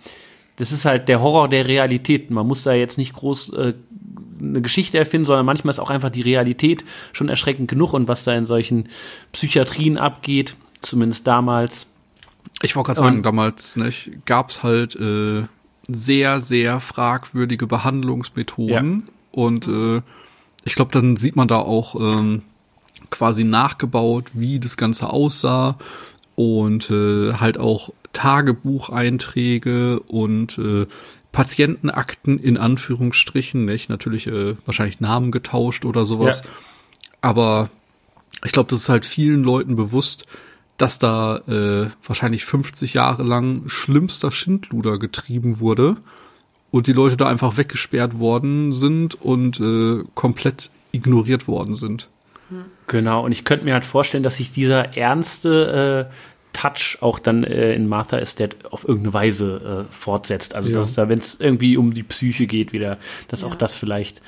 das 0.57 0.73
ist 0.73 0.85
halt 0.85 1.09
der 1.09 1.23
Horror 1.23 1.49
der 1.49 1.67
Realität. 1.67 2.31
Man 2.31 2.47
muss 2.47 2.65
da 2.65 2.75
jetzt 2.75 2.99
nicht 2.99 3.15
groß 3.15 3.53
äh, 3.55 3.75
eine 4.41 4.61
Geschichte 4.63 4.99
erfinden, 4.99 5.27
sondern 5.27 5.47
manchmal 5.47 5.71
ist 5.71 5.79
auch 5.79 5.91
einfach 5.91 6.11
die 6.11 6.23
Realität 6.23 6.85
schon 7.13 7.29
erschreckend 7.29 7.69
genug 7.69 7.93
und 7.93 8.09
was 8.09 8.25
da 8.25 8.35
in 8.35 8.47
solchen 8.47 8.89
Psychiatrien 9.33 9.99
abgeht, 9.99 10.57
zumindest 10.81 11.27
damals. 11.27 11.87
Ich 12.63 12.77
wollte 12.77 12.89
gerade 12.89 13.01
sagen, 13.01 13.23
damals 13.23 13.77
nicht, 13.77 14.11
gab's 14.27 14.63
halt 14.63 14.97
äh, 14.97 15.45
sehr, 15.89 16.41
sehr 16.41 16.81
fragwürdige 16.81 17.67
Behandlungsmethoden. 17.67 19.09
Und 19.33 19.67
äh, 19.67 20.03
ich 20.65 20.75
glaube, 20.75 20.93
dann 20.93 21.17
sieht 21.17 21.37
man 21.37 21.49
da 21.49 21.59
auch 21.59 21.95
ähm, 21.95 22.43
quasi 23.11 23.45
nachgebaut, 23.45 24.27
wie 24.33 24.59
das 24.61 24.77
Ganze 24.77 25.11
aussah. 25.11 25.77
Und 26.35 26.91
äh, 26.91 27.35
halt 27.35 27.59
auch 27.59 27.91
Tagebucheinträge 28.13 30.01
und 30.01 30.59
äh, 30.59 30.87
Patientenakten 31.33 32.39
in 32.39 32.57
Anführungsstrichen, 32.57 33.65
nicht? 33.65 33.89
Natürlich 33.89 34.27
äh, 34.27 34.57
wahrscheinlich 34.67 35.01
Namen 35.01 35.31
getauscht 35.31 35.85
oder 35.85 36.05
sowas. 36.05 36.43
Ja. 36.45 36.51
Aber 37.21 37.71
ich 38.45 38.53
glaube, 38.53 38.71
das 38.71 38.81
ist 38.81 38.89
halt 38.89 39.07
vielen 39.07 39.43
Leuten 39.43 39.77
bewusst, 39.77 40.27
dass 40.77 40.99
da 40.99 41.37
äh, 41.47 41.91
wahrscheinlich 42.05 42.45
50 42.45 42.95
Jahre 42.95 43.23
lang 43.23 43.69
schlimmster 43.69 44.31
Schindluder 44.31 44.99
getrieben 44.99 45.61
wurde 45.61 45.97
und 46.71 46.87
die 46.87 46.93
Leute 46.93 47.17
da 47.17 47.27
einfach 47.27 47.57
weggesperrt 47.57 48.19
worden 48.19 48.73
sind 48.73 49.21
und 49.21 49.61
äh, 49.61 50.03
komplett 50.15 50.71
ignoriert 50.93 51.47
worden 51.47 51.75
sind. 51.75 52.09
Genau, 52.87 53.25
und 53.25 53.33
ich 53.33 53.45
könnte 53.45 53.65
mir 53.65 53.75
halt 53.75 53.85
vorstellen, 53.85 54.23
dass 54.23 54.37
sich 54.37 54.53
dieser 54.53 54.97
ernste 54.97 56.09
äh, 56.11 56.15
Touch 56.53 56.99
auch 57.01 57.19
dann 57.19 57.45
äh, 57.45 57.73
in 57.75 57.87
Martha 57.89 58.17
is 58.19 58.35
Dead 58.35 58.55
auf 58.71 58.87
irgendeine 58.87 59.15
Weise 59.15 59.87
äh, 59.91 59.93
fortsetzt. 59.95 60.55
Also, 60.55 60.71
Ja. 60.71 60.77
dass 60.79 60.95
da, 60.95 61.09
wenn 61.09 61.19
es 61.19 61.39
irgendwie 61.39 61.77
um 61.77 61.95
die 61.95 62.03
Psyche 62.03 62.47
geht, 62.47 62.73
wieder, 62.73 62.99
dass 63.29 63.45
auch 63.45 63.51
Ja. 63.51 63.57
das 63.57 63.75
vielleicht 63.75 64.21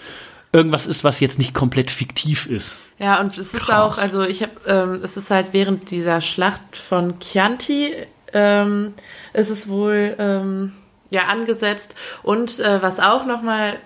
irgendwas 0.53 0.87
ist, 0.87 1.03
was 1.05 1.21
jetzt 1.21 1.39
nicht 1.39 1.55
komplett 1.55 1.91
fiktiv 1.91 2.47
ist. 2.47 2.77
Ja, 2.99 3.21
und 3.21 3.29
es 3.39 3.53
ist 3.53 3.53
Krass. 3.55 3.99
auch, 3.99 4.03
also 4.03 4.23
ich 4.23 4.43
habe, 4.43 4.53
ähm, 4.67 5.01
es 5.03 5.17
ist 5.17 5.31
halt 5.31 5.49
während 5.53 5.91
dieser 5.91 6.21
Schlacht 6.21 6.77
von 6.77 7.19
Chianti, 7.21 7.93
ähm, 8.35 8.95
ist 9.33 9.51
es 9.51 9.69
wohl 9.69 10.15
ähm, 10.19 10.73
ja 11.11 11.25
angesetzt. 11.27 11.95
Und 12.23 12.61
äh, 12.61 12.81
was 12.83 13.01
auch 13.01 13.27
nochmal, 13.27 13.79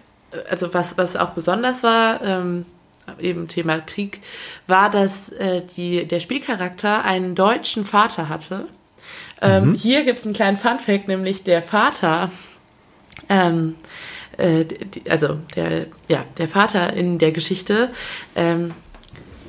also 0.50 0.74
was, 0.74 0.98
was 0.98 1.16
auch 1.16 1.30
besonders 1.30 1.82
war, 1.82 2.20
ähm, 2.22 2.66
eben 3.18 3.48
Thema 3.48 3.78
Krieg, 3.80 4.20
war, 4.66 4.90
dass 4.90 5.30
äh, 5.30 5.62
die, 5.76 6.06
der 6.06 6.20
Spielcharakter 6.20 7.04
einen 7.04 7.34
deutschen 7.34 7.84
Vater 7.84 8.28
hatte. 8.28 8.66
Ähm, 9.40 9.74
Hier 9.74 10.04
gibt 10.04 10.18
es 10.18 10.24
einen 10.24 10.34
kleinen 10.34 10.56
Funfact, 10.56 11.08
nämlich 11.08 11.44
der 11.44 11.62
Vater 11.62 12.30
ähm, 13.28 13.76
äh, 14.36 14.64
die, 14.64 15.10
also 15.10 15.38
der, 15.54 15.86
ja, 16.08 16.24
der 16.38 16.48
Vater 16.48 16.92
in 16.92 17.18
der 17.18 17.32
Geschichte 17.32 17.90
ähm, 18.34 18.72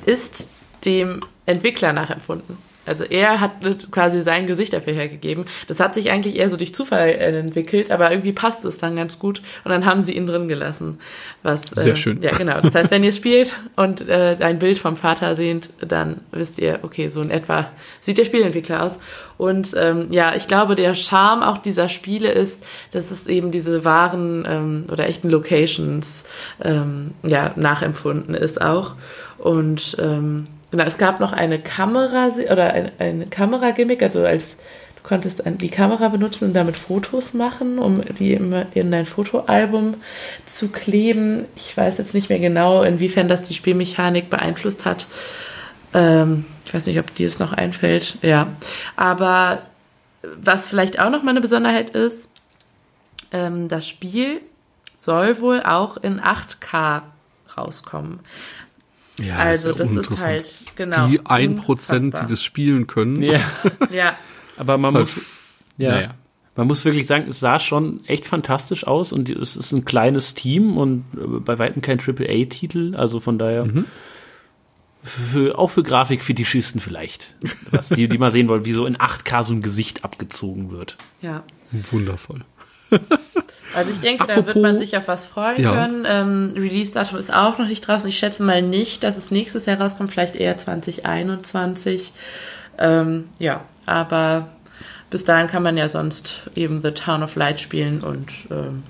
ist 0.06 0.56
dem 0.84 1.20
Entwickler 1.46 1.92
nachempfunden. 1.92 2.56
Also 2.88 3.04
er 3.04 3.40
hat 3.40 3.52
quasi 3.90 4.20
sein 4.20 4.46
Gesicht 4.46 4.72
dafür 4.72 4.92
hergegeben. 4.92 5.44
Das 5.66 5.80
hat 5.80 5.94
sich 5.94 6.10
eigentlich 6.10 6.36
eher 6.36 6.50
so 6.50 6.56
durch 6.56 6.74
Zufall 6.74 7.08
äh, 7.08 7.38
entwickelt, 7.38 7.90
aber 7.90 8.10
irgendwie 8.10 8.32
passt 8.32 8.64
es 8.64 8.78
dann 8.78 8.96
ganz 8.96 9.18
gut 9.18 9.42
und 9.64 9.70
dann 9.70 9.84
haben 9.84 10.02
sie 10.02 10.16
ihn 10.16 10.26
drin 10.26 10.48
gelassen. 10.48 10.98
Was, 11.42 11.70
Sehr 11.70 11.92
äh, 11.92 11.96
schön. 11.96 12.20
Ja, 12.20 12.36
genau. 12.36 12.60
Das 12.60 12.74
heißt, 12.74 12.90
wenn 12.90 13.04
ihr 13.04 13.12
spielt 13.12 13.58
und 13.76 14.08
äh, 14.08 14.36
ein 14.40 14.58
Bild 14.58 14.78
vom 14.78 14.96
Vater 14.96 15.36
seht, 15.36 15.68
dann 15.80 16.22
wisst 16.32 16.58
ihr, 16.58 16.80
okay, 16.82 17.08
so 17.08 17.20
in 17.20 17.30
etwa 17.30 17.66
sieht 18.00 18.18
der 18.18 18.24
Spielentwickler 18.24 18.82
aus. 18.82 18.98
Und 19.38 19.74
ähm, 19.78 20.08
ja, 20.10 20.34
ich 20.34 20.48
glaube, 20.48 20.74
der 20.74 20.94
Charme 20.96 21.44
auch 21.44 21.58
dieser 21.58 21.88
Spiele 21.88 22.30
ist, 22.32 22.64
dass 22.90 23.12
es 23.12 23.28
eben 23.28 23.52
diese 23.52 23.84
wahren 23.84 24.44
ähm, 24.48 24.86
oder 24.90 25.08
echten 25.08 25.30
Locations 25.30 26.24
ähm, 26.60 27.12
ja, 27.22 27.52
nachempfunden 27.54 28.34
ist 28.34 28.60
auch. 28.60 28.96
Und 29.38 29.96
ähm, 30.00 30.48
genau, 30.70 30.84
es 30.84 30.98
gab 30.98 31.20
noch 31.20 31.32
eine 31.32 31.58
Kamera 31.58 32.30
oder 32.50 32.72
ein, 32.72 32.92
eine 32.98 33.26
Kameragimmick, 33.26 34.02
also 34.02 34.24
als 34.24 34.56
du 34.96 35.02
konntest 35.02 35.42
die 35.44 35.70
Kamera 35.70 36.08
benutzen 36.08 36.48
und 36.48 36.54
damit 36.54 36.76
Fotos 36.76 37.34
machen, 37.34 37.78
um 37.78 38.02
die 38.18 38.32
in 38.32 38.90
dein 38.90 39.06
Fotoalbum 39.06 39.94
zu 40.44 40.68
kleben. 40.68 41.46
Ich 41.56 41.76
weiß 41.76 41.98
jetzt 41.98 42.14
nicht 42.14 42.28
mehr 42.28 42.40
genau, 42.40 42.82
inwiefern 42.82 43.28
das 43.28 43.44
die 43.44 43.54
Spielmechanik 43.54 44.30
beeinflusst 44.30 44.84
hat. 44.84 45.06
Ähm, 45.94 46.44
ich 46.64 46.74
weiß 46.74 46.86
nicht, 46.86 46.98
ob 46.98 47.14
dir 47.14 47.26
das 47.26 47.38
noch 47.38 47.52
einfällt. 47.52 48.18
Ja, 48.22 48.48
aber 48.96 49.62
was 50.22 50.68
vielleicht 50.68 51.00
auch 51.00 51.10
noch 51.10 51.22
mal 51.22 51.30
eine 51.30 51.40
Besonderheit 51.40 51.90
ist, 51.90 52.30
ähm, 53.32 53.68
das 53.68 53.88
Spiel 53.88 54.40
soll 54.96 55.40
wohl 55.40 55.62
auch 55.62 55.96
in 55.96 56.20
8K 56.20 57.02
rauskommen. 57.56 58.20
Ja, 59.18 59.36
also 59.36 59.70
ist 59.70 59.78
ja 59.78 59.84
das 59.84 60.10
ist 60.10 60.24
halt 60.24 60.62
genau 60.76 61.08
Die 61.08 61.20
1%, 61.20 61.48
unfassbar. 61.48 62.00
die 62.24 62.32
das 62.32 62.42
spielen 62.42 62.86
können. 62.86 63.22
Ja, 63.22 63.40
ja 63.90 64.16
aber 64.56 64.78
man 64.78 64.94
muss, 64.94 65.16
ja, 65.76 65.90
Naja. 65.92 66.14
man 66.56 66.66
muss 66.66 66.84
wirklich 66.84 67.06
sagen, 67.06 67.26
es 67.28 67.40
sah 67.40 67.58
schon 67.58 68.04
echt 68.06 68.26
fantastisch 68.26 68.86
aus 68.86 69.12
und 69.12 69.30
es 69.30 69.56
ist 69.56 69.72
ein 69.72 69.84
kleines 69.84 70.34
Team 70.34 70.76
und 70.76 71.04
äh, 71.16 71.40
bei 71.40 71.58
weitem 71.58 71.82
kein 71.82 72.00
AAA-Titel, 72.00 72.94
also 72.96 73.20
von 73.20 73.38
daher 73.38 73.68
für, 75.02 75.58
auch 75.58 75.68
für 75.70 75.82
Grafikfetischisten 75.82 76.80
vielleicht, 76.80 77.36
was, 77.70 77.88
die, 77.88 78.08
die 78.08 78.18
mal 78.18 78.30
sehen 78.30 78.48
wollen, 78.48 78.64
wie 78.64 78.72
so 78.72 78.84
in 78.84 78.96
8K 78.96 79.42
so 79.44 79.54
ein 79.54 79.62
Gesicht 79.62 80.04
abgezogen 80.04 80.70
wird. 80.70 80.96
ja 81.20 81.44
Wundervoll. 81.70 82.44
Also 83.74 83.90
ich 83.92 84.00
denke, 84.00 84.26
da 84.26 84.32
Apropos- 84.32 84.54
wird 84.54 84.62
man 84.62 84.78
sich 84.78 84.96
auf 84.96 85.06
was 85.08 85.24
freuen 85.26 85.60
Ja. 85.62 85.72
können. 85.72 86.04
Ähm, 86.08 86.54
Release-Datum 86.56 87.18
ist 87.18 87.32
auch 87.32 87.58
noch 87.58 87.68
nicht 87.68 87.82
draußen. 87.86 88.08
Ich 88.08 88.18
schätze 88.18 88.42
mal 88.42 88.62
nicht, 88.62 89.04
dass 89.04 89.16
es 89.16 89.30
nächstes 89.30 89.66
Jahr 89.66 89.78
rauskommt, 89.80 90.10
vielleicht 90.10 90.34
eher 90.36 90.56
2021. 90.56 92.12
Ähm, 92.78 93.24
ja, 93.38 93.60
aber 93.86 94.48
bis 95.10 95.24
dahin 95.24 95.48
kann 95.48 95.62
man 95.62 95.76
ja 95.76 95.88
sonst 95.88 96.50
eben 96.56 96.82
The 96.82 96.92
Town 96.92 97.22
of 97.22 97.36
Light 97.36 97.60
spielen 97.60 98.00
und 98.00 98.30
ähm, 98.50 98.82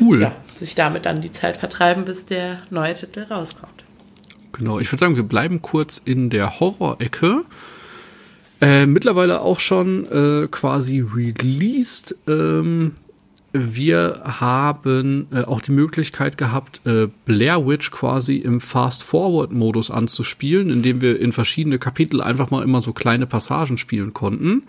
Cool. 0.00 0.22
ja, 0.22 0.32
sich 0.54 0.74
damit 0.74 1.06
dann 1.06 1.20
die 1.20 1.30
Zeit 1.32 1.56
vertreiben, 1.58 2.04
bis 2.04 2.24
der 2.26 2.60
neue 2.70 2.94
Titel 2.94 3.24
rauskommt. 3.30 3.84
Genau, 4.52 4.78
ich 4.80 4.90
würde 4.90 5.00
sagen, 5.00 5.16
wir 5.16 5.24
bleiben 5.24 5.60
kurz 5.62 6.00
in 6.04 6.30
der 6.30 6.58
Horror-Ecke. 6.58 7.42
Äh, 8.62 8.86
mittlerweile 8.86 9.42
auch 9.42 9.60
schon 9.60 10.06
äh, 10.10 10.48
quasi 10.48 11.00
released. 11.14 12.16
Ähm, 12.26 12.94
wir 13.74 14.22
haben 14.24 15.26
äh, 15.32 15.42
auch 15.42 15.60
die 15.60 15.72
Möglichkeit 15.72 16.38
gehabt, 16.38 16.80
äh, 16.84 17.08
Blair 17.24 17.66
Witch 17.66 17.90
quasi 17.90 18.36
im 18.36 18.60
Fast-Forward-Modus 18.60 19.90
anzuspielen, 19.90 20.70
indem 20.70 21.00
wir 21.00 21.20
in 21.20 21.32
verschiedene 21.32 21.78
Kapitel 21.78 22.20
einfach 22.20 22.50
mal 22.50 22.62
immer 22.62 22.82
so 22.82 22.92
kleine 22.92 23.26
Passagen 23.26 23.78
spielen 23.78 24.12
konnten. 24.12 24.64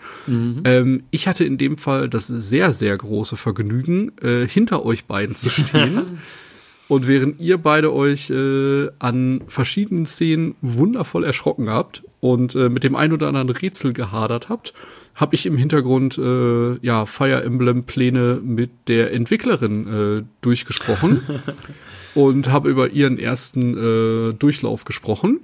Ähm, 0.64 1.02
ich 1.10 1.28
hatte 1.28 1.44
in 1.44 1.58
dem 1.58 1.76
Fall 1.76 2.08
das 2.08 2.26
sehr, 2.26 2.72
sehr 2.72 2.96
große 2.96 3.36
Vergnügen, 3.36 4.12
äh, 4.22 4.46
hinter 4.46 4.84
euch 4.84 5.04
beiden 5.04 5.34
zu 5.34 5.50
stehen. 5.50 6.18
Und 6.88 7.06
während 7.06 7.38
ihr 7.38 7.58
beide 7.58 7.92
euch 7.92 8.30
äh, 8.30 8.88
an 8.98 9.42
verschiedenen 9.46 10.06
Szenen 10.06 10.54
wundervoll 10.62 11.22
erschrocken 11.22 11.68
habt 11.68 12.02
und 12.20 12.54
äh, 12.54 12.70
mit 12.70 12.82
dem 12.82 12.96
ein 12.96 13.12
oder 13.12 13.28
anderen 13.28 13.50
Rätsel 13.50 13.92
gehadert 13.92 14.48
habt, 14.48 14.72
habe 15.18 15.34
ich 15.34 15.46
im 15.46 15.56
Hintergrund 15.56 16.16
äh, 16.16 16.78
ja 16.78 17.04
Fire 17.04 17.42
Emblem 17.42 17.84
Pläne 17.84 18.40
mit 18.42 18.70
der 18.86 19.12
Entwicklerin 19.12 20.20
äh, 20.20 20.24
durchgesprochen 20.40 21.22
und 22.14 22.50
habe 22.50 22.70
über 22.70 22.90
ihren 22.90 23.18
ersten 23.18 23.76
äh, 23.76 24.32
Durchlauf 24.32 24.84
gesprochen. 24.84 25.40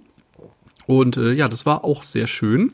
Und 0.87 1.17
äh, 1.17 1.33
ja, 1.33 1.49
das 1.49 1.67
war 1.67 1.85
auch 1.85 2.05
sehr 2.05 2.29
schön. 2.29 2.73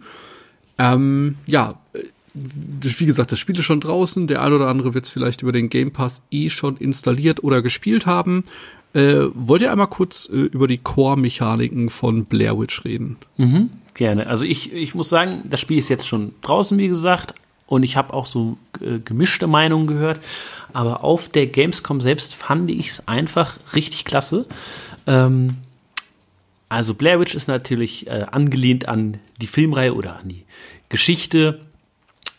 Ähm, 0.78 1.36
ja, 1.47 1.81
äh, 1.94 2.02
wie 2.35 3.06
gesagt, 3.06 3.32
das 3.32 3.39
Spiel 3.39 3.59
ist 3.59 3.64
schon 3.64 3.81
draußen. 3.81 4.27
Der 4.27 4.43
ein 4.43 4.52
oder 4.52 4.68
andere 4.68 4.93
wird 4.93 5.06
es 5.06 5.10
vielleicht 5.10 5.40
über 5.43 5.52
den 5.52 5.70
Game 5.70 5.93
Pass 5.93 6.22
eh 6.31 6.51
schon 6.51 6.77
installiert 6.77 7.43
oder 7.43 7.62
gespielt 7.62 8.05
haben. 8.05 8.44
Äh, 8.93 9.27
wollt 9.35 9.62
ihr 9.62 9.72
einmal 9.72 9.86
kurz 9.86 10.28
äh, 10.31 10.36
über 10.36 10.66
die 10.66 10.78
Core-Mechaniken 10.78 11.89
von 11.89 12.24
Blair 12.24 12.59
Witch 12.59 12.85
reden? 12.85 13.16
Gerne. 13.95 14.29
Also 14.29 14.45
ich, 14.45 14.73
ich 14.73 14.95
muss 14.95 15.09
sagen, 15.09 15.43
das 15.45 15.61
Spiel 15.61 15.79
ist 15.79 15.89
jetzt 15.89 16.07
schon 16.07 16.35
draußen, 16.43 16.79
wie 16.79 16.89
gesagt, 16.89 17.35
und 17.67 17.85
ich 17.85 17.97
habe 17.97 18.15
auch 18.15 18.27
so 18.27 18.59
äh, 18.81 18.99
gemischte 18.99 19.47
Meinungen 19.47 19.87
gehört. 19.87 20.21
Aber 20.73 21.05
auf 21.05 21.29
der 21.29 21.47
Gamescom 21.47 22.01
selbst 22.01 22.35
fand 22.35 22.71
ich 22.71 22.89
es 22.89 23.09
einfach 23.09 23.59
richtig 23.75 24.05
klasse. 24.05 24.47
Ähm, 25.07 25.57
also 26.69 26.95
Blair 26.95 27.21
Witch 27.21 27.35
ist 27.35 27.49
natürlich 27.49 28.09
äh, 28.09 28.27
angelehnt 28.31 28.89
an 28.89 29.19
die 29.41 29.47
Filmreihe 29.47 29.95
oder 29.95 30.19
an 30.19 30.29
die 30.29 30.45
Geschichte. 30.89 31.61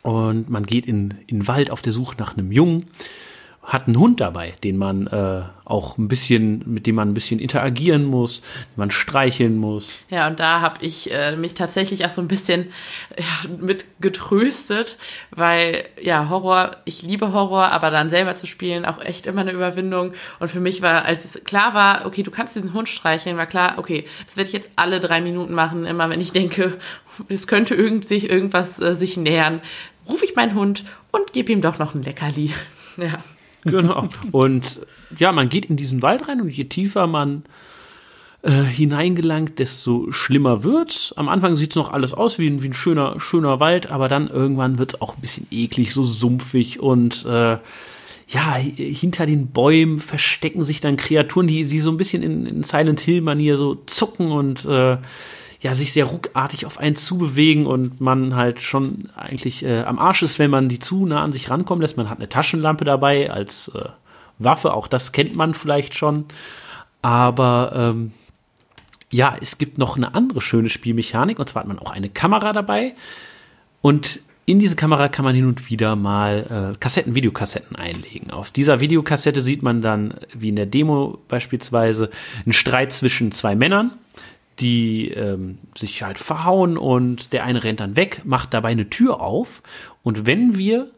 Und 0.02 0.50
man 0.50 0.66
geht 0.66 0.86
in, 0.86 1.16
in 1.28 1.40
den 1.40 1.48
Wald 1.48 1.72
auf 1.72 1.82
der 1.82 1.94
Suche 1.94 2.16
nach 2.18 2.36
einem 2.36 2.52
Jungen 2.52 2.88
hat 3.72 3.88
einen 3.88 3.98
Hund 3.98 4.20
dabei, 4.20 4.54
den 4.66 4.76
man 4.76 5.08
äh, 5.08 5.44
auch 5.64 5.98
ein 5.98 6.10
bisschen, 6.10 6.62
mit 6.66 6.88
dem 6.88 6.96
man 6.96 7.10
ein 7.10 7.14
bisschen 7.14 7.40
interagieren 7.40 8.04
muss, 8.04 8.42
den 8.42 8.76
man 8.76 8.92
streicheln 8.92 9.56
muss. 9.56 10.02
Ja, 10.10 10.28
und 10.28 10.42
da 10.42 10.60
habe 10.60 10.84
ich 10.84 11.10
äh, 11.14 11.38
mich 11.38 11.54
tatsächlich 11.54 12.04
auch 12.04 12.10
so 12.10 12.20
ein 12.20 12.28
bisschen 12.28 12.68
ja, 13.18 13.50
mit 13.62 13.86
getröstet, 14.02 14.98
weil 15.30 15.86
ja, 16.02 16.28
Horror, 16.28 16.76
ich 16.84 17.02
liebe 17.02 17.32
Horror, 17.32 17.72
aber 17.72 17.92
dann 17.92 18.10
selber 18.10 18.36
zu 18.36 18.46
spielen 18.46 18.84
auch 18.84 19.00
echt 19.00 19.26
immer 19.26 19.40
eine 19.40 19.54
Überwindung. 19.54 20.12
Und 20.42 20.52
für 20.52 20.60
mich 20.60 20.82
war, 20.82 21.06
als 21.06 21.24
es 21.24 21.42
klar 21.46 21.74
war, 21.74 22.06
okay, 22.06 22.24
du 22.24 22.32
kannst 22.32 22.58
diesen 22.58 22.74
Hund 22.74 22.90
streicheln, 22.90 23.38
war 23.38 23.46
klar, 23.46 23.76
okay, 23.78 24.04
das 24.26 24.36
werde 24.36 24.50
ich 24.50 24.54
jetzt 24.54 24.70
alle 24.76 25.00
drei 25.00 25.22
Minuten 25.22 25.54
machen, 25.54 25.86
immer 25.86 26.10
wenn 26.10 26.20
ich 26.20 26.34
denke, 26.34 26.78
es 27.30 27.48
könnte 27.48 27.76
irgend 27.76 28.04
sich 28.04 28.30
irgendwas 28.30 28.82
äh, 28.82 28.96
sich 28.96 29.16
nähern, 29.16 29.62
rufe 30.10 30.26
ich 30.26 30.36
meinen 30.36 30.56
Hund 30.56 30.84
und 31.12 31.32
gebe 31.32 31.54
ihm 31.54 31.62
doch 31.62 31.80
noch 31.80 31.96
ein 31.96 32.04
Leckerli. 32.04 32.54
Ja. 32.98 33.24
Genau. 33.72 34.10
Und 34.32 34.82
ja, 35.18 35.32
man 35.32 35.50
geht 35.50 35.66
in 35.66 35.76
diesen 35.76 36.02
Wald 36.02 36.28
rein 36.28 36.42
und 36.42 36.50
je 36.50 36.64
tiefer 36.66 37.06
man 37.08 37.44
äh, 38.42 38.52
hineingelangt, 38.64 39.60
desto 39.60 40.12
schlimmer 40.12 40.64
wird. 40.64 41.14
Am 41.16 41.30
Anfang 41.30 41.56
sieht 41.56 41.72
es 41.72 41.76
noch 41.76 41.92
alles 41.92 42.14
aus 42.14 42.40
wie 42.40 42.48
ein, 42.48 42.64
wie 42.64 42.70
ein 42.70 42.74
schöner, 42.74 43.20
schöner 43.20 43.60
Wald, 43.60 43.92
aber 43.92 44.08
dann 44.08 44.28
irgendwann 44.30 44.80
wird 44.80 44.94
es 44.96 45.02
auch 45.02 45.16
ein 45.16 45.22
bisschen 45.22 45.46
eklig, 45.52 45.94
so 45.94 46.04
sumpfig 46.04 46.80
und 46.80 47.24
äh, 47.26 47.58
ja, 48.28 48.54
hi- 48.54 48.72
hinter 48.96 49.26
den 49.26 49.48
Bäumen 49.48 50.00
verstecken 50.00 50.64
sich 50.64 50.80
dann 50.82 50.96
Kreaturen, 50.98 51.48
die 51.48 51.66
sie 51.66 51.80
so 51.80 51.92
ein 51.92 51.98
bisschen 51.98 52.24
in, 52.24 52.46
in 52.48 52.64
Silent 52.64 53.02
Hill-Manier 53.02 53.58
so 53.58 53.76
zucken 53.86 54.32
und 54.32 54.66
äh, 54.66 54.98
ja, 55.62 55.76
sich 55.76 55.94
sehr 55.94 56.06
ruckartig 56.06 56.66
auf 56.66 56.80
einen 56.80 56.96
zubewegen 56.96 57.68
und 57.68 58.02
man 58.02 58.36
halt 58.36 58.62
schon 58.62 59.10
eigentlich 59.16 59.64
äh, 59.64 59.82
am 59.82 60.00
Arsch 60.00 60.24
ist, 60.24 60.40
wenn 60.40 60.50
man 60.50 60.70
die 60.70 60.80
zu 60.80 61.06
nah 61.06 61.22
an 61.22 61.32
sich 61.32 61.50
rankommen 61.52 61.82
lässt. 61.82 61.98
Man 61.98 62.10
hat 62.10 62.18
eine 62.18 62.30
Taschenlampe 62.30 62.84
dabei 62.84 63.32
als 63.32 63.70
äh, 63.70 63.90
Waffe, 64.40 64.74
auch 64.74 64.88
das 64.88 65.12
kennt 65.12 65.36
man 65.36 65.54
vielleicht 65.54 65.94
schon. 65.94 66.26
Aber 67.04 67.74
ähm, 67.76 68.12
ja, 69.12 69.36
es 69.40 69.60
gibt 69.60 69.78
noch 69.78 69.98
eine 69.98 70.16
andere 70.16 70.42
schöne 70.42 70.70
Spielmechanik 70.70 71.38
und 71.38 71.48
zwar 71.48 71.62
hat 71.62 71.68
man 71.68 71.80
auch 71.80 71.92
eine 71.92 72.10
Kamera 72.10 72.54
dabei 72.54 72.96
und 73.82 74.20
in 74.46 74.58
diese 74.58 74.76
Kamera 74.76 75.10
kann 75.10 75.24
man 75.24 75.36
hin 75.36 75.46
und 75.46 75.70
wieder 75.70 75.96
mal 75.96 76.74
äh, 76.74 76.78
Kassetten, 76.80 77.14
Videokassetten 77.14 77.76
einlegen. 77.76 78.32
Auf 78.32 78.50
dieser 78.50 78.80
Videokassette 78.80 79.42
sieht 79.42 79.62
man 79.62 79.82
dann, 79.82 80.16
wie 80.34 80.50
in 80.50 80.56
der 80.56 80.66
Demo 80.66 81.20
beispielsweise, 81.28 82.10
einen 82.46 82.54
Streit 82.54 82.92
zwischen 82.92 83.32
zwei 83.32 83.56
Männern, 83.56 83.92
die 84.62 85.10
ähm, 85.10 85.58
sich 85.76 86.04
halt 86.04 86.18
verhauen 86.18 86.78
und 86.78 87.34
der 87.34 87.44
eine 87.44 87.64
rennt 87.64 87.80
dann 87.80 87.96
weg, 87.96 88.22
macht 88.24 88.54
dabei 88.54 88.70
eine 88.70 88.90
Tür 88.90 89.22
auf 89.22 89.62
und 90.04 90.26
wenn 90.26 90.58
wir 90.58 90.92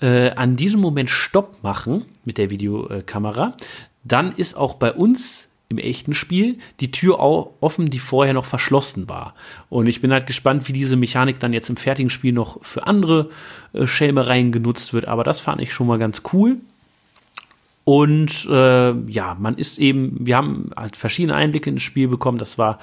äh, 0.00 0.30
an 0.30 0.56
diesem 0.56 0.80
Moment 0.80 1.10
Stopp 1.10 1.62
machen 1.62 2.06
mit 2.24 2.38
der 2.38 2.50
Videokamera, 2.50 3.54
dann 4.04 4.32
ist 4.32 4.54
auch 4.54 4.74
bei 4.74 4.92
uns 4.92 5.48
im 5.68 5.78
echten 5.78 6.12
Spiel 6.12 6.58
die 6.80 6.90
Tür 6.90 7.18
offen, 7.18 7.88
die 7.88 7.98
vorher 7.98 8.34
noch 8.34 8.44
verschlossen 8.44 9.08
war. 9.08 9.34
Und 9.70 9.86
ich 9.86 10.02
bin 10.02 10.12
halt 10.12 10.26
gespannt, 10.26 10.68
wie 10.68 10.72
diese 10.72 10.96
Mechanik 10.96 11.40
dann 11.40 11.54
jetzt 11.54 11.70
im 11.70 11.78
fertigen 11.78 12.10
Spiel 12.10 12.32
noch 12.32 12.62
für 12.62 12.86
andere 12.86 13.30
äh, 13.72 13.86
Schelmereien 13.86 14.52
genutzt 14.52 14.92
wird. 14.92 15.08
Aber 15.08 15.24
das 15.24 15.40
fand 15.40 15.62
ich 15.62 15.72
schon 15.72 15.86
mal 15.86 15.98
ganz 15.98 16.22
cool. 16.32 16.58
Und 17.84 18.46
äh, 18.48 18.92
ja, 19.10 19.36
man 19.38 19.56
ist 19.56 19.78
eben, 19.78 20.16
wir 20.20 20.36
haben 20.36 20.70
halt 20.76 20.96
verschiedene 20.96 21.34
Einblicke 21.34 21.70
ins 21.70 21.82
Spiel 21.82 22.08
bekommen. 22.08 22.38
Das 22.38 22.58
war, 22.58 22.78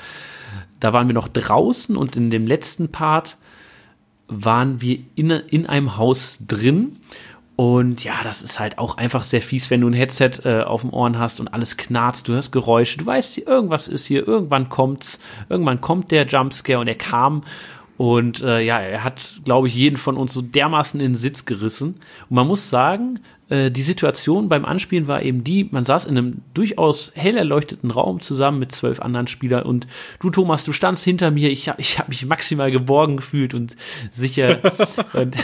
da 0.79 0.93
waren 0.93 1.07
wir 1.07 1.13
noch 1.13 1.29
draußen 1.29 1.95
und 1.95 2.15
in 2.15 2.29
dem 2.29 2.47
letzten 2.47 2.89
Part 2.89 3.37
waren 4.27 4.81
wir 4.81 4.99
in, 5.15 5.31
in 5.31 5.65
einem 5.65 5.97
Haus 5.97 6.39
drin. 6.45 6.97
Und 7.55 8.05
ja, 8.05 8.13
das 8.23 8.41
ist 8.41 8.57
halt 8.59 8.77
auch 8.77 8.95
einfach 8.95 9.25
sehr 9.25 9.41
fies, 9.41 9.69
wenn 9.69 9.81
du 9.81 9.89
ein 9.89 9.93
Headset 9.93 10.31
äh, 10.45 10.61
auf 10.61 10.81
dem 10.81 10.93
Ohren 10.93 11.19
hast 11.19 11.41
und 11.41 11.49
alles 11.49 11.75
knarzt, 11.75 12.27
du 12.29 12.33
hörst 12.33 12.53
Geräusche, 12.53 12.99
du 12.99 13.05
weißt, 13.05 13.37
irgendwas 13.39 13.89
ist 13.89 14.05
hier, 14.05 14.25
irgendwann 14.25 14.69
kommt's, 14.69 15.19
irgendwann 15.49 15.81
kommt 15.81 16.11
der 16.11 16.25
Jumpscare 16.25 16.79
und 16.79 16.87
er 16.87 16.95
kam. 16.95 17.43
Und 17.97 18.41
äh, 18.41 18.61
ja, 18.61 18.79
er 18.79 19.03
hat, 19.03 19.41
glaube 19.43 19.67
ich, 19.67 19.75
jeden 19.75 19.97
von 19.97 20.15
uns 20.15 20.33
so 20.33 20.41
dermaßen 20.41 21.01
in 21.01 21.13
den 21.13 21.19
Sitz 21.19 21.43
gerissen. 21.43 21.95
Und 22.29 22.35
man 22.35 22.47
muss 22.47 22.69
sagen, 22.69 23.19
äh, 23.49 23.71
die 23.71 23.81
Situation 23.81 24.47
beim 24.49 24.65
Anspielen 24.65 25.07
war 25.07 25.21
eben 25.21 25.43
die, 25.43 25.67
man 25.71 25.85
saß 25.85 26.05
in 26.05 26.17
einem 26.17 26.41
durchaus 26.53 27.11
hell 27.15 27.35
erleuchteten 27.35 27.91
Raum 27.91 28.21
zusammen 28.21 28.59
mit 28.59 28.71
zwölf 28.71 29.01
anderen 29.01 29.27
Spielern 29.27 29.63
und 29.63 29.87
du, 30.19 30.29
Thomas, 30.29 30.65
du 30.65 30.71
standst 30.71 31.03
hinter 31.03 31.31
mir, 31.31 31.49
ich 31.49 31.67
habe 31.67 31.81
ich 31.81 31.99
hab 31.99 32.09
mich 32.09 32.25
maximal 32.25 32.71
geborgen 32.71 33.17
gefühlt 33.17 33.53
und 33.53 33.75
sicher. 34.11 34.59
und, 35.13 35.35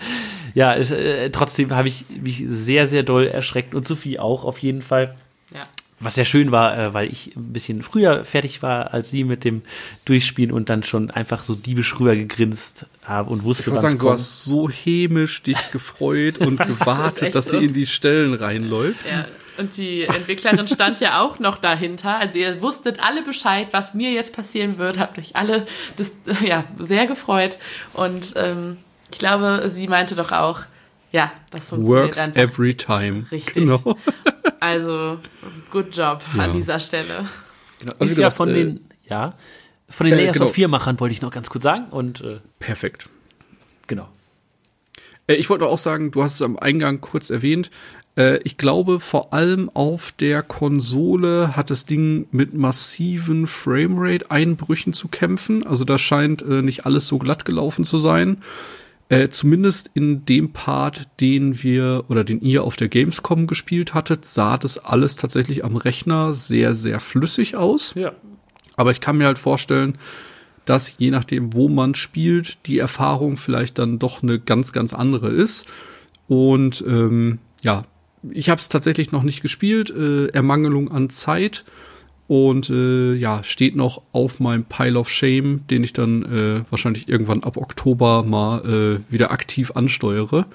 ja, 0.54 0.74
äh, 0.74 1.30
trotzdem 1.30 1.70
habe 1.74 1.88
ich 1.88 2.04
mich 2.10 2.44
sehr, 2.48 2.86
sehr 2.86 3.04
doll 3.04 3.26
erschreckt 3.26 3.74
und 3.74 3.86
Sophie 3.86 4.18
auch 4.18 4.44
auf 4.44 4.58
jeden 4.58 4.82
Fall. 4.82 5.14
Ja. 5.54 5.66
Was 6.02 6.16
sehr 6.16 6.24
schön 6.24 6.50
war, 6.50 6.78
äh, 6.78 6.94
weil 6.94 7.10
ich 7.10 7.36
ein 7.36 7.52
bisschen 7.52 7.82
früher 7.82 8.24
fertig 8.24 8.62
war 8.62 8.92
als 8.92 9.10
sie 9.10 9.24
mit 9.24 9.44
dem 9.44 9.62
Durchspielen 10.04 10.52
und 10.52 10.68
dann 10.68 10.82
schon 10.82 11.10
einfach 11.10 11.44
so 11.44 11.54
diebisch 11.54 11.98
rüber 11.98 12.16
gegrinst 12.16 12.86
habe 13.04 13.30
und 13.30 13.44
wusste, 13.44 13.64
Ich 13.64 13.72
muss 13.72 13.82
sagen, 13.82 13.98
du 13.98 14.10
hast 14.10 14.44
so 14.44 14.68
hämisch 14.68 15.42
dich 15.42 15.70
gefreut 15.70 16.38
und 16.38 16.56
gewartet, 16.66 17.22
echt 17.22 17.34
dass 17.34 17.50
sie 17.50 17.64
in 17.64 17.72
die 17.72 17.86
Stellen 17.86 18.34
reinläuft. 18.34 19.04
Ja, 19.08 19.26
und 19.58 19.76
die 19.76 20.04
Entwicklerin 20.04 20.66
stand 20.66 21.00
ja 21.00 21.20
auch 21.20 21.38
noch 21.38 21.58
dahinter. 21.58 22.16
Also 22.16 22.38
ihr 22.38 22.62
wusstet 22.62 23.00
alle 23.02 23.22
Bescheid, 23.22 23.68
was 23.72 23.94
mir 23.94 24.10
jetzt 24.10 24.34
passieren 24.34 24.78
wird, 24.78 24.98
habt 24.98 25.18
euch 25.18 25.36
alle 25.36 25.66
das 25.96 26.12
ja 26.44 26.64
sehr 26.78 27.06
gefreut. 27.06 27.58
Und 27.92 28.32
ähm, 28.36 28.78
ich 29.10 29.18
glaube, 29.18 29.68
sie 29.68 29.88
meinte 29.88 30.14
doch 30.14 30.32
auch, 30.32 30.60
ja, 31.12 31.32
das 31.50 31.68
funktioniert 31.68 32.04
Works 32.06 32.18
einfach. 32.18 32.40
every 32.40 32.74
time. 32.74 33.26
Richtig. 33.30 33.54
Genau. 33.54 33.96
Also 34.60 35.18
good 35.72 35.94
job 35.96 36.22
Ja. 36.36 36.44
an 36.44 36.52
dieser 36.52 36.78
Stelle. 36.78 37.26
Also 37.98 38.12
ist 38.12 38.16
ja 38.18 38.30
von 38.30 38.48
äh, 38.50 38.54
den, 38.54 38.80
ja, 39.06 39.34
von 39.88 40.06
den 40.06 40.14
äh, 40.14 40.22
Layers 40.22 40.34
genau. 40.34 40.46
of 40.46 40.52
4 40.54 40.68
Machern 40.68 41.00
wollte 41.00 41.12
ich 41.14 41.20
noch 41.20 41.32
ganz 41.32 41.50
kurz 41.50 41.64
sagen 41.64 41.86
und 41.90 42.20
äh, 42.20 42.38
Perfekt. 42.60 43.08
genau. 43.88 44.08
Äh, 45.26 45.34
Ich 45.34 45.50
wollte 45.50 45.66
auch 45.66 45.78
sagen, 45.78 46.12
du 46.12 46.22
hast 46.22 46.34
es 46.36 46.42
am 46.42 46.56
Eingang 46.56 47.00
kurz 47.00 47.30
erwähnt. 47.30 47.72
Äh, 48.16 48.38
Ich 48.44 48.56
glaube, 48.56 49.00
vor 49.00 49.32
allem 49.32 49.68
auf 49.74 50.12
der 50.12 50.42
Konsole 50.42 51.56
hat 51.56 51.70
das 51.70 51.84
Ding 51.86 52.28
mit 52.30 52.54
massiven 52.54 53.48
Framerate-Einbrüchen 53.48 54.92
zu 54.92 55.08
kämpfen. 55.08 55.66
Also 55.66 55.84
da 55.84 55.98
scheint 55.98 56.42
äh, 56.42 56.62
nicht 56.62 56.86
alles 56.86 57.08
so 57.08 57.18
glatt 57.18 57.44
gelaufen 57.44 57.84
zu 57.84 57.98
sein. 57.98 58.38
Äh, 59.12 59.28
zumindest 59.28 59.90
in 59.92 60.24
dem 60.24 60.54
Part, 60.54 61.06
den 61.20 61.62
wir 61.62 62.04
oder 62.08 62.24
den 62.24 62.40
ihr 62.40 62.64
auf 62.64 62.76
der 62.76 62.88
Gamescom 62.88 63.46
gespielt 63.46 63.92
hattet, 63.92 64.24
sah 64.24 64.56
das 64.56 64.78
alles 64.78 65.16
tatsächlich 65.16 65.66
am 65.66 65.76
Rechner 65.76 66.32
sehr, 66.32 66.72
sehr 66.72 66.98
flüssig 66.98 67.54
aus. 67.54 67.92
Ja. 67.94 68.14
Aber 68.74 68.90
ich 68.90 69.02
kann 69.02 69.18
mir 69.18 69.26
halt 69.26 69.36
vorstellen, 69.36 69.98
dass 70.64 70.94
je 70.96 71.10
nachdem, 71.10 71.52
wo 71.52 71.68
man 71.68 71.94
spielt, 71.94 72.66
die 72.66 72.78
Erfahrung 72.78 73.36
vielleicht 73.36 73.78
dann 73.78 73.98
doch 73.98 74.22
eine 74.22 74.38
ganz, 74.40 74.72
ganz 74.72 74.94
andere 74.94 75.28
ist. 75.28 75.66
Und 76.26 76.82
ähm, 76.88 77.38
ja, 77.62 77.84
ich 78.30 78.48
habe 78.48 78.60
es 78.60 78.70
tatsächlich 78.70 79.12
noch 79.12 79.24
nicht 79.24 79.42
gespielt, 79.42 79.90
äh, 79.90 80.28
Ermangelung 80.28 80.90
an 80.90 81.10
Zeit. 81.10 81.66
Und 82.32 82.70
äh, 82.70 83.12
ja, 83.12 83.42
steht 83.42 83.76
noch 83.76 84.00
auf 84.12 84.40
meinem 84.40 84.64
Pile 84.64 84.98
of 84.98 85.10
Shame, 85.10 85.66
den 85.68 85.84
ich 85.84 85.92
dann 85.92 86.22
äh, 86.22 86.64
wahrscheinlich 86.70 87.06
irgendwann 87.06 87.44
ab 87.44 87.58
Oktober 87.58 88.22
mal 88.22 88.64
äh, 88.64 89.12
wieder 89.12 89.32
aktiv 89.32 89.72
ansteuere. 89.74 90.46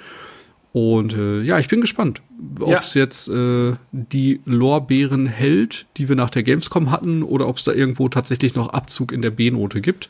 Und 0.74 1.14
äh, 1.16 1.44
ja, 1.44 1.60
ich 1.60 1.68
bin 1.68 1.80
gespannt, 1.80 2.24
ob 2.62 2.70
Ja. 2.70 2.80
es 2.80 2.95
jetzt 2.95 3.28
äh, 3.28 3.74
die 3.91 4.40
Lorbeeren 4.45 5.28
hält, 5.28 5.86
die 5.98 6.10
wir 6.10 6.16
nach 6.16 6.32
der 6.32 6.41
Gamescom 6.41 6.90
hatten, 6.90 7.22
oder 7.22 7.48
ob 7.48 7.58
es 7.58 7.66
da 7.66 7.74
irgendwo 7.74 8.10
tatsächlich 8.10 8.56
noch 8.56 8.70
Abzug 8.70 9.12
in 9.12 9.22
der 9.22 9.30
B-Note 9.30 9.80
gibt. 9.80 10.10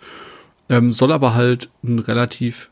Ähm, 0.69 0.93
soll 0.93 1.11
aber 1.11 1.33
halt 1.35 1.69
ein 1.83 1.99
relativ 1.99 2.69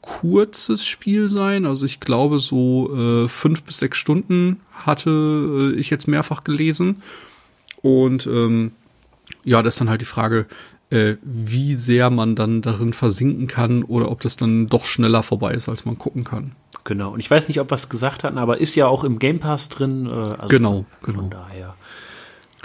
kurzes 0.00 0.84
Spiel 0.84 1.28
sein. 1.28 1.66
Also 1.66 1.86
ich 1.86 2.00
glaube, 2.00 2.40
so 2.40 2.92
äh, 2.96 3.28
fünf 3.28 3.62
bis 3.62 3.78
sechs 3.78 3.96
Stunden 3.96 4.58
hatte 4.72 5.72
äh, 5.76 5.78
ich 5.78 5.88
jetzt 5.90 6.08
mehrfach 6.08 6.42
gelesen. 6.42 7.00
Und 7.82 8.26
ähm, 8.26 8.72
ja, 9.44 9.62
das 9.62 9.74
ist 9.74 9.80
dann 9.80 9.90
halt 9.90 10.00
die 10.00 10.04
Frage, 10.06 10.46
äh, 10.90 11.16
wie 11.22 11.74
sehr 11.74 12.10
man 12.10 12.34
dann 12.34 12.62
darin 12.62 12.92
versinken 12.92 13.46
kann 13.46 13.82
oder 13.84 14.10
ob 14.10 14.20
das 14.20 14.36
dann 14.36 14.66
doch 14.66 14.84
schneller 14.84 15.22
vorbei 15.22 15.52
ist, 15.52 15.68
als 15.68 15.84
man 15.84 15.98
gucken 15.98 16.24
kann. 16.24 16.52
Genau. 16.84 17.12
Und 17.12 17.20
ich 17.20 17.30
weiß 17.30 17.48
nicht, 17.48 17.60
ob 17.60 17.70
wir 17.70 17.74
es 17.74 17.88
gesagt 17.88 18.24
hatten, 18.24 18.38
aber 18.38 18.58
ist 18.58 18.74
ja 18.74 18.86
auch 18.86 19.04
im 19.04 19.18
Game 19.18 19.38
Pass 19.38 19.68
drin. 19.68 20.06
Äh, 20.06 20.10
also 20.10 20.48
Genau, 20.48 20.86
Von 21.02 21.14
genau. 21.14 21.28
daher 21.28 21.74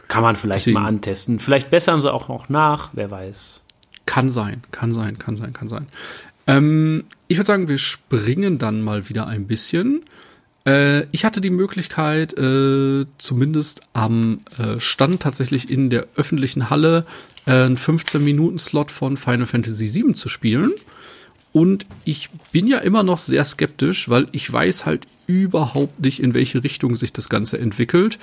kann 0.08 0.24
man 0.24 0.36
vielleicht 0.36 0.62
Deswegen- 0.68 0.80
mal 0.82 0.88
antesten. 0.88 1.40
Vielleicht 1.40 1.70
bessern 1.70 2.00
sie 2.02 2.12
auch 2.12 2.28
noch 2.30 2.48
nach, 2.50 2.92
wer 2.94 3.12
weiß. 3.12 3.62
Kann 4.06 4.30
sein, 4.30 4.64
kann 4.72 4.94
sein, 4.94 5.18
kann 5.18 5.36
sein, 5.36 5.54
kann 5.54 5.68
sein. 5.68 5.88
Ähm, 6.48 7.06
ich 7.28 7.38
würde 7.38 7.48
sagen, 7.48 7.68
wir 7.68 7.78
springen 7.78 8.58
dann 8.58 8.82
mal 8.82 9.08
wieder 9.10 9.28
ein 9.28 9.48
bisschen. 9.48 10.04
Äh, 10.66 11.06
ich 11.12 11.26
hatte 11.26 11.42
die 11.42 11.50
Möglichkeit, 11.50 12.38
äh, 12.38 13.06
zumindest 13.18 13.82
am 13.94 14.42
äh, 14.58 14.80
Stand 14.80 15.22
tatsächlich 15.22 15.70
in 15.70 15.90
der 15.90 16.08
öffentlichen 16.16 16.70
Halle 16.70 17.06
äh, 17.46 17.52
einen 17.52 17.78
15-Minuten-Slot 17.78 18.92
von 18.92 19.18
Final 19.18 19.46
Fantasy 19.46 19.94
VII 19.94 20.14
zu 20.14 20.30
spielen. 20.30 20.72
Und 21.52 21.86
ich 22.04 22.30
bin 22.52 22.68
ja 22.68 22.80
immer 22.80 23.04
noch 23.04 23.20
sehr 23.20 23.46
skeptisch, 23.46 24.10
weil 24.10 24.28
ich 24.32 24.52
weiß 24.52 24.86
halt 24.86 25.08
überhaupt 25.28 26.00
nicht, 26.00 26.22
in 26.22 26.34
welche 26.34 26.64
Richtung 26.64 26.96
sich 26.96 27.14
das 27.14 27.30
Ganze 27.30 27.60
entwickelt. 27.60 28.18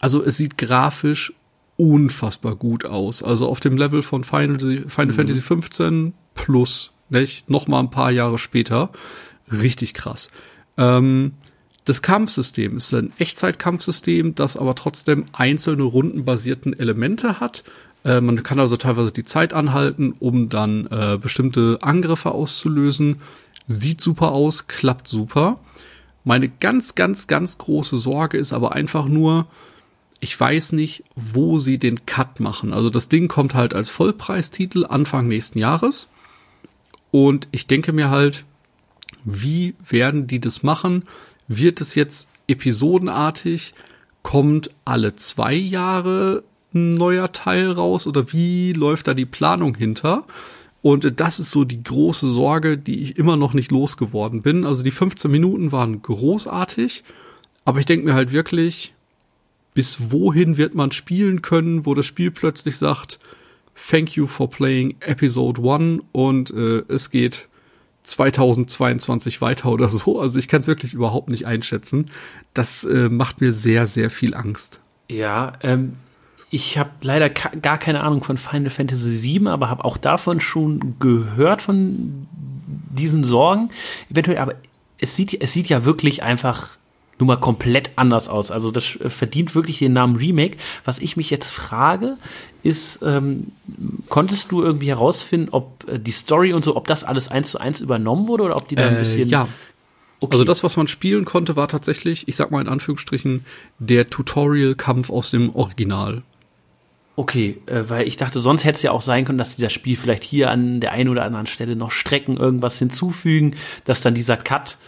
Also 0.00 0.22
es 0.22 0.36
sieht 0.36 0.56
grafisch 0.56 1.32
unfassbar 1.76 2.54
gut 2.54 2.84
aus. 2.84 3.22
Also 3.22 3.48
auf 3.48 3.60
dem 3.60 3.76
Level 3.76 4.02
von 4.02 4.24
Final, 4.24 4.58
Final 4.88 5.12
Fantasy 5.12 5.40
15 5.40 6.14
plus, 6.34 6.92
nicht? 7.08 7.50
Noch 7.50 7.66
mal 7.66 7.80
ein 7.80 7.90
paar 7.90 8.10
Jahre 8.10 8.38
später. 8.38 8.90
Richtig 9.50 9.94
krass. 9.94 10.30
Ähm, 10.76 11.32
das 11.84 12.02
Kampfsystem 12.02 12.76
ist 12.76 12.94
ein 12.94 13.12
Echtzeitkampfsystem, 13.18 14.34
das 14.34 14.56
aber 14.56 14.74
trotzdem 14.74 15.24
einzelne 15.32 15.82
rundenbasierten 15.82 16.78
Elemente 16.78 17.40
hat. 17.40 17.64
Äh, 18.04 18.20
man 18.20 18.42
kann 18.42 18.60
also 18.60 18.76
teilweise 18.76 19.10
die 19.10 19.24
Zeit 19.24 19.52
anhalten, 19.52 20.14
um 20.18 20.48
dann 20.48 20.86
äh, 20.86 21.18
bestimmte 21.20 21.78
Angriffe 21.80 22.32
auszulösen. 22.32 23.20
Sieht 23.66 24.00
super 24.00 24.32
aus, 24.32 24.68
klappt 24.68 25.08
super. 25.08 25.58
Meine 26.24 26.48
ganz, 26.48 26.94
ganz, 26.94 27.26
ganz 27.26 27.58
große 27.58 27.98
Sorge 27.98 28.38
ist 28.38 28.52
aber 28.52 28.72
einfach 28.72 29.06
nur, 29.06 29.48
ich 30.20 30.38
weiß 30.38 30.72
nicht, 30.72 31.02
wo 31.16 31.58
sie 31.58 31.78
den 31.78 32.06
Cut 32.06 32.38
machen. 32.38 32.72
Also 32.72 32.90
das 32.90 33.08
Ding 33.08 33.26
kommt 33.26 33.54
halt 33.54 33.74
als 33.74 33.90
Vollpreistitel 33.90 34.86
Anfang 34.86 35.26
nächsten 35.26 35.58
Jahres. 35.58 36.10
Und 37.10 37.48
ich 37.50 37.66
denke 37.66 37.92
mir 37.92 38.08
halt, 38.08 38.44
wie 39.24 39.74
werden 39.88 40.26
die 40.26 40.40
das 40.40 40.62
machen? 40.62 41.04
Wird 41.48 41.80
es 41.80 41.94
jetzt 41.94 42.28
episodenartig? 42.46 43.74
Kommt 44.22 44.70
alle 44.84 45.16
zwei 45.16 45.54
Jahre 45.54 46.44
ein 46.74 46.94
neuer 46.94 47.32
Teil 47.32 47.70
raus? 47.70 48.06
Oder 48.06 48.32
wie 48.32 48.72
läuft 48.72 49.08
da 49.08 49.14
die 49.14 49.26
Planung 49.26 49.74
hinter? 49.74 50.24
Und 50.82 51.20
das 51.20 51.38
ist 51.38 51.52
so 51.52 51.64
die 51.64 51.82
große 51.82 52.28
Sorge, 52.28 52.76
die 52.76 53.00
ich 53.00 53.16
immer 53.16 53.36
noch 53.36 53.54
nicht 53.54 53.70
losgeworden 53.70 54.42
bin. 54.42 54.66
Also 54.66 54.82
die 54.82 54.90
15 54.90 55.30
Minuten 55.30 55.70
waren 55.70 56.02
großartig, 56.02 57.04
aber 57.64 57.78
ich 57.78 57.86
denke 57.86 58.06
mir 58.06 58.14
halt 58.14 58.32
wirklich, 58.32 58.92
bis 59.74 60.10
wohin 60.10 60.56
wird 60.56 60.74
man 60.74 60.90
spielen 60.90 61.40
können, 61.40 61.86
wo 61.86 61.94
das 61.94 62.06
Spiel 62.06 62.32
plötzlich 62.32 62.76
sagt, 62.76 63.20
thank 63.90 64.16
you 64.16 64.26
for 64.26 64.50
playing 64.50 64.96
Episode 65.00 65.62
1 65.62 66.02
und 66.10 66.50
äh, 66.50 66.82
es 66.88 67.10
geht 67.10 67.48
2022 68.02 69.40
weiter 69.40 69.70
oder 69.70 69.88
so. 69.88 70.20
Also 70.20 70.38
ich 70.38 70.48
kann 70.48 70.60
es 70.60 70.66
wirklich 70.66 70.94
überhaupt 70.94 71.28
nicht 71.28 71.46
einschätzen. 71.46 72.10
Das 72.54 72.84
äh, 72.84 73.08
macht 73.08 73.40
mir 73.40 73.52
sehr, 73.52 73.86
sehr 73.86 74.10
viel 74.10 74.34
Angst. 74.34 74.80
Ja, 75.08 75.52
ähm, 75.62 75.94
ich 76.50 76.78
habe 76.78 76.90
leider 77.00 77.30
gar 77.30 77.78
keine 77.78 78.02
Ahnung 78.02 78.22
von 78.22 78.36
Final 78.36 78.70
Fantasy 78.70 79.40
VII, 79.40 79.48
aber 79.48 79.70
habe 79.70 79.84
auch 79.84 79.96
davon 79.96 80.40
schon 80.40 80.96
gehört 80.98 81.62
von 81.62 82.26
diesen 82.90 83.24
Sorgen. 83.24 83.70
Eventuell, 84.10 84.38
aber 84.38 84.54
es 84.98 85.16
sieht, 85.16 85.40
es 85.40 85.52
sieht 85.52 85.68
ja 85.68 85.84
wirklich 85.84 86.22
einfach 86.22 86.76
nur 87.18 87.26
mal 87.26 87.36
komplett 87.36 87.90
anders 87.96 88.28
aus. 88.28 88.50
Also 88.50 88.70
das 88.70 88.96
äh, 88.96 89.08
verdient 89.10 89.54
wirklich 89.54 89.78
den 89.78 89.92
Namen 89.92 90.16
Remake. 90.16 90.56
Was 90.84 90.98
ich 90.98 91.16
mich 91.16 91.30
jetzt 91.30 91.50
frage, 91.52 92.16
ist, 92.62 93.00
ähm, 93.02 93.48
konntest 94.08 94.50
du 94.52 94.62
irgendwie 94.62 94.88
herausfinden, 94.88 95.48
ob 95.52 95.88
äh, 95.88 95.98
die 95.98 96.10
Story 96.12 96.52
und 96.52 96.64
so, 96.64 96.76
ob 96.76 96.86
das 96.86 97.04
alles 97.04 97.28
eins 97.28 97.50
zu 97.50 97.58
eins 97.60 97.80
übernommen 97.80 98.28
wurde 98.28 98.44
oder 98.44 98.56
ob 98.56 98.68
die 98.68 98.74
da 98.74 98.86
ein 98.86 98.96
Äh, 98.96 98.98
bisschen. 99.00 99.28
ja, 99.28 99.48
okay. 100.20 100.32
Also 100.32 100.44
das, 100.44 100.64
was 100.64 100.76
man 100.76 100.88
spielen 100.88 101.24
konnte, 101.24 101.54
war 101.56 101.68
tatsächlich, 101.68 102.26
ich 102.28 102.36
sag 102.36 102.50
mal 102.50 102.60
in 102.60 102.68
Anführungsstrichen, 102.68 103.44
der 103.78 104.08
Tutorial-Kampf 104.10 105.10
aus 105.10 105.30
dem 105.30 105.54
Original. 105.54 106.22
Okay, 107.14 107.58
äh, 107.66 107.82
weil 107.88 108.08
ich 108.08 108.16
dachte, 108.16 108.40
sonst 108.40 108.64
hätte 108.64 108.76
es 108.76 108.82
ja 108.82 108.90
auch 108.90 109.02
sein 109.02 109.26
können, 109.26 109.36
dass 109.38 109.54
die 109.56 109.62
das 109.62 109.72
Spiel 109.72 109.96
vielleicht 109.98 110.24
hier 110.24 110.50
an 110.50 110.80
der 110.80 110.92
einen 110.92 111.10
oder 111.10 111.24
anderen 111.24 111.46
Stelle 111.46 111.76
noch 111.76 111.90
strecken, 111.90 112.38
irgendwas 112.38 112.78
hinzufügen, 112.78 113.54
dass 113.84 114.00
dann 114.00 114.14
dieser 114.14 114.38
Cut 114.38 114.78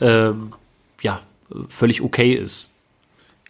ähm, 0.00 0.52
ja 1.02 1.20
völlig 1.68 2.02
okay 2.02 2.34
ist. 2.34 2.70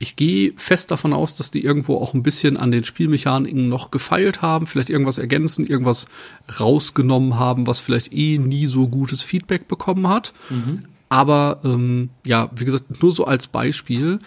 Ich 0.01 0.15
gehe 0.15 0.53
fest 0.57 0.93
davon 0.93 1.13
aus, 1.13 1.35
dass 1.35 1.51
die 1.51 1.65
irgendwo 1.65 1.97
auch 1.97 2.15
ein 2.15 2.23
bisschen 2.23 2.57
an 2.57 2.71
den 2.71 2.85
Spielmechaniken 2.85 3.69
noch 3.69 3.91
gefeilt 3.91 4.43
haben, 4.43 4.69
vielleicht 4.69 4.91
irgendwas 4.91 5.19
ergänzen, 5.19 5.67
irgendwas 5.67 6.07
rausgenommen 6.61 7.37
haben, 7.37 7.67
was 7.67 7.81
vielleicht 7.81 8.13
eh 8.13 8.39
nie 8.39 8.69
so 8.69 8.87
gutes 8.87 9.23
Feedback 9.23 9.67
bekommen 9.67 10.09
hat. 10.09 10.33
Aber 11.09 11.61
ähm, 11.65 12.11
ja, 12.25 12.51
wie 12.55 12.65
gesagt, 12.65 13.03
nur 13.03 13.13
so 13.13 13.25
als 13.25 13.49
Beispiel. 13.49 14.21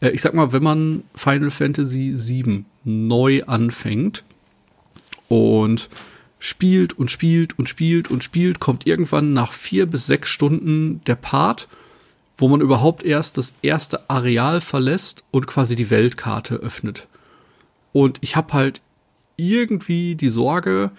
Äh, 0.00 0.10
ich 0.10 0.22
sag 0.22 0.34
mal, 0.34 0.52
wenn 0.52 0.62
man 0.62 1.02
Final 1.14 1.50
Fantasy 1.50 2.14
VII 2.16 2.64
neu 2.84 3.42
anfängt 3.44 4.22
und 5.28 5.88
spielt 6.38 6.96
und 6.98 7.10
spielt 7.10 7.58
und 7.58 7.68
spielt 7.68 8.10
und 8.10 8.22
spielt, 8.22 8.60
kommt 8.60 8.86
irgendwann 8.86 9.32
nach 9.32 9.52
vier 9.52 9.86
bis 9.86 10.06
sechs 10.06 10.28
Stunden 10.28 11.00
der 11.06 11.16
Part, 11.16 11.66
wo 12.36 12.48
man 12.48 12.60
überhaupt 12.60 13.02
erst 13.02 13.38
das 13.38 13.54
erste 13.62 14.10
Areal 14.10 14.60
verlässt 14.60 15.24
und 15.30 15.46
quasi 15.46 15.76
die 15.76 15.90
Weltkarte 15.90 16.56
öffnet. 16.56 17.06
Und 17.92 18.18
ich 18.20 18.36
habe 18.36 18.52
halt 18.52 18.80
irgendwie 19.36 20.14
die 20.14 20.28
Sorge, 20.28 20.90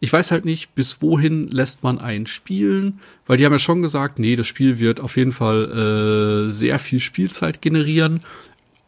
ich 0.00 0.12
weiß 0.12 0.30
halt 0.30 0.44
nicht, 0.44 0.74
bis 0.74 1.00
wohin 1.00 1.48
lässt 1.48 1.82
man 1.82 1.98
einen 1.98 2.26
spielen, 2.26 3.00
weil 3.26 3.38
die 3.38 3.46
haben 3.46 3.52
ja 3.52 3.58
schon 3.58 3.80
gesagt, 3.80 4.18
nee, 4.18 4.36
das 4.36 4.46
Spiel 4.46 4.78
wird 4.78 5.00
auf 5.00 5.16
jeden 5.16 5.32
Fall 5.32 6.46
äh, 6.46 6.50
sehr 6.50 6.78
viel 6.78 7.00
Spielzeit 7.00 7.62
generieren. 7.62 8.20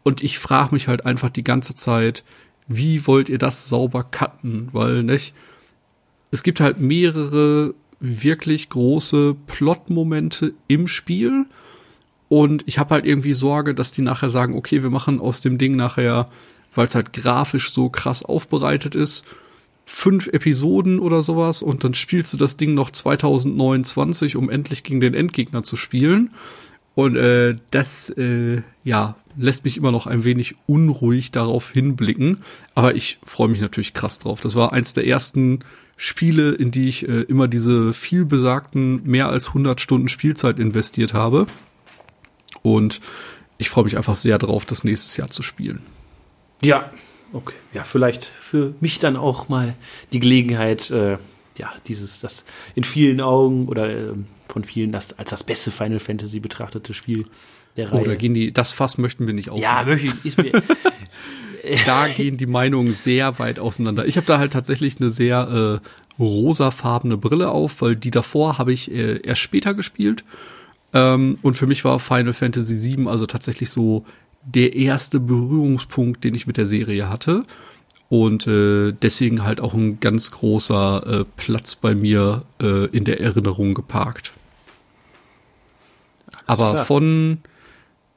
Und 0.02 0.22
ich 0.22 0.38
frage 0.38 0.74
mich 0.74 0.88
halt 0.88 1.06
einfach 1.06 1.30
die 1.30 1.42
ganze 1.42 1.74
Zeit, 1.74 2.22
wie 2.68 3.06
wollt 3.06 3.28
ihr 3.28 3.38
das 3.38 3.68
sauber 3.68 4.04
cutten? 4.04 4.68
Weil, 4.72 5.02
nicht? 5.02 5.34
Es 6.30 6.42
gibt 6.42 6.60
halt 6.60 6.80
mehrere 6.80 7.74
wirklich 7.98 8.68
große 8.68 9.36
Plot-Momente 9.46 10.52
im 10.68 10.86
Spiel. 10.86 11.46
Und 12.28 12.64
ich 12.66 12.78
habe 12.78 12.94
halt 12.94 13.06
irgendwie 13.06 13.34
Sorge, 13.34 13.74
dass 13.74 13.92
die 13.92 14.02
nachher 14.02 14.30
sagen, 14.30 14.56
okay, 14.56 14.82
wir 14.82 14.90
machen 14.90 15.20
aus 15.20 15.40
dem 15.40 15.58
Ding 15.58 15.76
nachher, 15.76 16.28
weil 16.74 16.86
es 16.86 16.94
halt 16.94 17.12
grafisch 17.12 17.72
so 17.72 17.88
krass 17.88 18.24
aufbereitet 18.24 18.94
ist, 18.94 19.24
fünf 19.84 20.26
Episoden 20.26 20.98
oder 20.98 21.22
sowas 21.22 21.62
und 21.62 21.84
dann 21.84 21.94
spielst 21.94 22.32
du 22.32 22.36
das 22.36 22.56
Ding 22.56 22.74
noch 22.74 22.90
2029, 22.90 24.34
um 24.36 24.50
endlich 24.50 24.82
gegen 24.82 25.00
den 25.00 25.14
Endgegner 25.14 25.62
zu 25.62 25.76
spielen. 25.76 26.30
Und 26.96 27.14
äh, 27.14 27.56
das, 27.70 28.10
äh, 28.10 28.62
ja, 28.82 29.16
lässt 29.36 29.64
mich 29.64 29.76
immer 29.76 29.92
noch 29.92 30.06
ein 30.06 30.24
wenig 30.24 30.56
unruhig 30.66 31.30
darauf 31.30 31.70
hinblicken. 31.70 32.38
Aber 32.74 32.94
ich 32.94 33.18
freue 33.22 33.48
mich 33.48 33.60
natürlich 33.60 33.92
krass 33.92 34.18
drauf. 34.18 34.40
Das 34.40 34.56
war 34.56 34.72
eins 34.72 34.94
der 34.94 35.06
ersten 35.06 35.60
Spiele, 35.98 36.52
in 36.52 36.70
die 36.70 36.88
ich 36.88 37.06
äh, 37.06 37.22
immer 37.22 37.48
diese 37.48 37.92
vielbesagten 37.92 39.02
mehr 39.04 39.28
als 39.28 39.48
100 39.48 39.80
Stunden 39.80 40.08
Spielzeit 40.08 40.58
investiert 40.58 41.12
habe. 41.12 41.46
Und 42.66 43.00
ich 43.58 43.70
freue 43.70 43.84
mich 43.84 43.96
einfach 43.96 44.16
sehr 44.16 44.38
drauf, 44.38 44.66
das 44.66 44.82
nächstes 44.82 45.16
Jahr 45.16 45.28
zu 45.28 45.44
spielen. 45.44 45.82
Ja, 46.62 46.90
okay. 47.32 47.54
Ja, 47.72 47.84
vielleicht 47.84 48.24
für 48.24 48.74
mich 48.80 48.98
dann 48.98 49.16
auch 49.16 49.48
mal 49.48 49.74
die 50.12 50.18
Gelegenheit, 50.18 50.90
äh, 50.90 51.18
ja, 51.56 51.72
dieses, 51.86 52.18
das 52.18 52.44
in 52.74 52.82
vielen 52.82 53.20
Augen 53.20 53.68
oder 53.68 53.88
äh, 53.88 54.12
von 54.48 54.64
vielen 54.64 54.90
das 54.90 55.16
als 55.16 55.30
das 55.30 55.44
beste 55.44 55.70
Final 55.70 56.00
Fantasy 56.00 56.40
betrachtete 56.40 56.92
Spiel 56.92 57.26
der 57.76 57.92
Reihe. 57.92 58.00
Oder 58.00 58.16
gehen 58.16 58.34
die, 58.34 58.52
das 58.52 58.72
Fass 58.72 58.98
möchten 58.98 59.28
wir 59.28 59.34
nicht 59.34 59.50
aufmachen. 59.50 59.62
ja, 59.62 59.84
möchte 59.84 60.08
ich, 60.08 60.26
ist 60.26 60.38
mir, 60.38 60.50
da 61.86 62.08
gehen 62.08 62.36
die 62.36 62.46
Meinungen 62.46 62.94
sehr 62.94 63.38
weit 63.38 63.60
auseinander. 63.60 64.06
Ich 64.06 64.16
habe 64.16 64.26
da 64.26 64.38
halt 64.38 64.52
tatsächlich 64.52 65.00
eine 65.00 65.10
sehr 65.10 65.80
äh, 65.80 66.20
rosafarbene 66.20 67.16
Brille 67.16 67.48
auf, 67.48 67.80
weil 67.80 67.94
die 67.94 68.10
davor 68.10 68.58
habe 68.58 68.72
ich 68.72 68.90
äh, 68.90 69.20
erst 69.22 69.40
später 69.40 69.72
gespielt. 69.72 70.24
Ähm, 70.96 71.38
und 71.42 71.54
für 71.54 71.66
mich 71.66 71.84
war 71.84 71.98
Final 71.98 72.32
Fantasy 72.32 72.96
VII 72.96 73.06
also 73.06 73.26
tatsächlich 73.26 73.70
so 73.70 74.06
der 74.42 74.74
erste 74.74 75.20
Berührungspunkt, 75.20 76.24
den 76.24 76.34
ich 76.34 76.46
mit 76.46 76.56
der 76.56 76.64
Serie 76.64 77.10
hatte. 77.10 77.42
Und 78.08 78.46
äh, 78.46 78.92
deswegen 78.92 79.44
halt 79.44 79.60
auch 79.60 79.74
ein 79.74 80.00
ganz 80.00 80.30
großer 80.30 81.06
äh, 81.06 81.24
Platz 81.36 81.74
bei 81.74 81.94
mir 81.94 82.44
äh, 82.62 82.86
in 82.86 83.04
der 83.04 83.20
Erinnerung 83.20 83.74
geparkt. 83.74 84.32
Aber 86.46 86.72
klar. 86.72 86.84
von, 86.84 87.38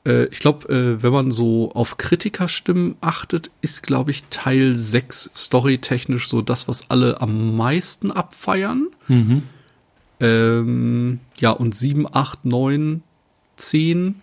äh, 0.06 0.26
ich 0.26 0.40
glaube, 0.40 0.70
äh, 0.70 1.04
wenn 1.04 1.12
man 1.12 1.32
so 1.32 1.72
auf 1.74 1.98
Kritikerstimmen 1.98 2.96
achtet, 3.02 3.50
ist, 3.62 3.82
glaube 3.82 4.12
ich, 4.12 4.24
Teil 4.30 4.78
6 4.78 5.32
storytechnisch 5.36 6.30
so 6.30 6.44
das, 6.44 6.68
was 6.68 6.92
alle 6.92 7.20
am 7.20 7.58
meisten 7.58 8.12
abfeiern. 8.12 8.88
Ähm, 10.20 11.20
ja, 11.38 11.52
und 11.52 11.76
7, 11.76 12.08
8, 12.12 12.46
9, 12.46 13.04
10, 13.56 14.22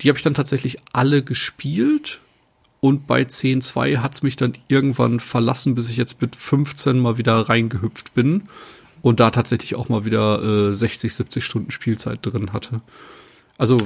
die 0.00 0.08
habe 0.08 0.18
ich 0.18 0.24
dann 0.24 0.34
tatsächlich 0.34 0.78
alle 0.92 1.22
gespielt. 1.22 2.20
Und 2.80 3.06
bei 3.06 3.22
10.2 3.22 3.98
hat's 3.98 4.22
mich 4.22 4.36
dann 4.36 4.52
irgendwann 4.68 5.18
verlassen, 5.18 5.74
bis 5.74 5.88
ich 5.88 5.96
jetzt 5.96 6.20
mit 6.20 6.36
15 6.36 6.98
mal 6.98 7.16
wieder 7.16 7.48
reingehüpft 7.48 8.12
bin. 8.14 8.44
Und 9.00 9.20
da 9.20 9.30
tatsächlich 9.30 9.74
auch 9.74 9.88
mal 9.88 10.04
wieder 10.04 10.68
äh, 10.68 10.72
60, 10.74 11.14
70 11.14 11.44
Stunden 11.44 11.70
Spielzeit 11.70 12.18
drin 12.22 12.52
hatte. 12.52 12.80
Also 13.56 13.78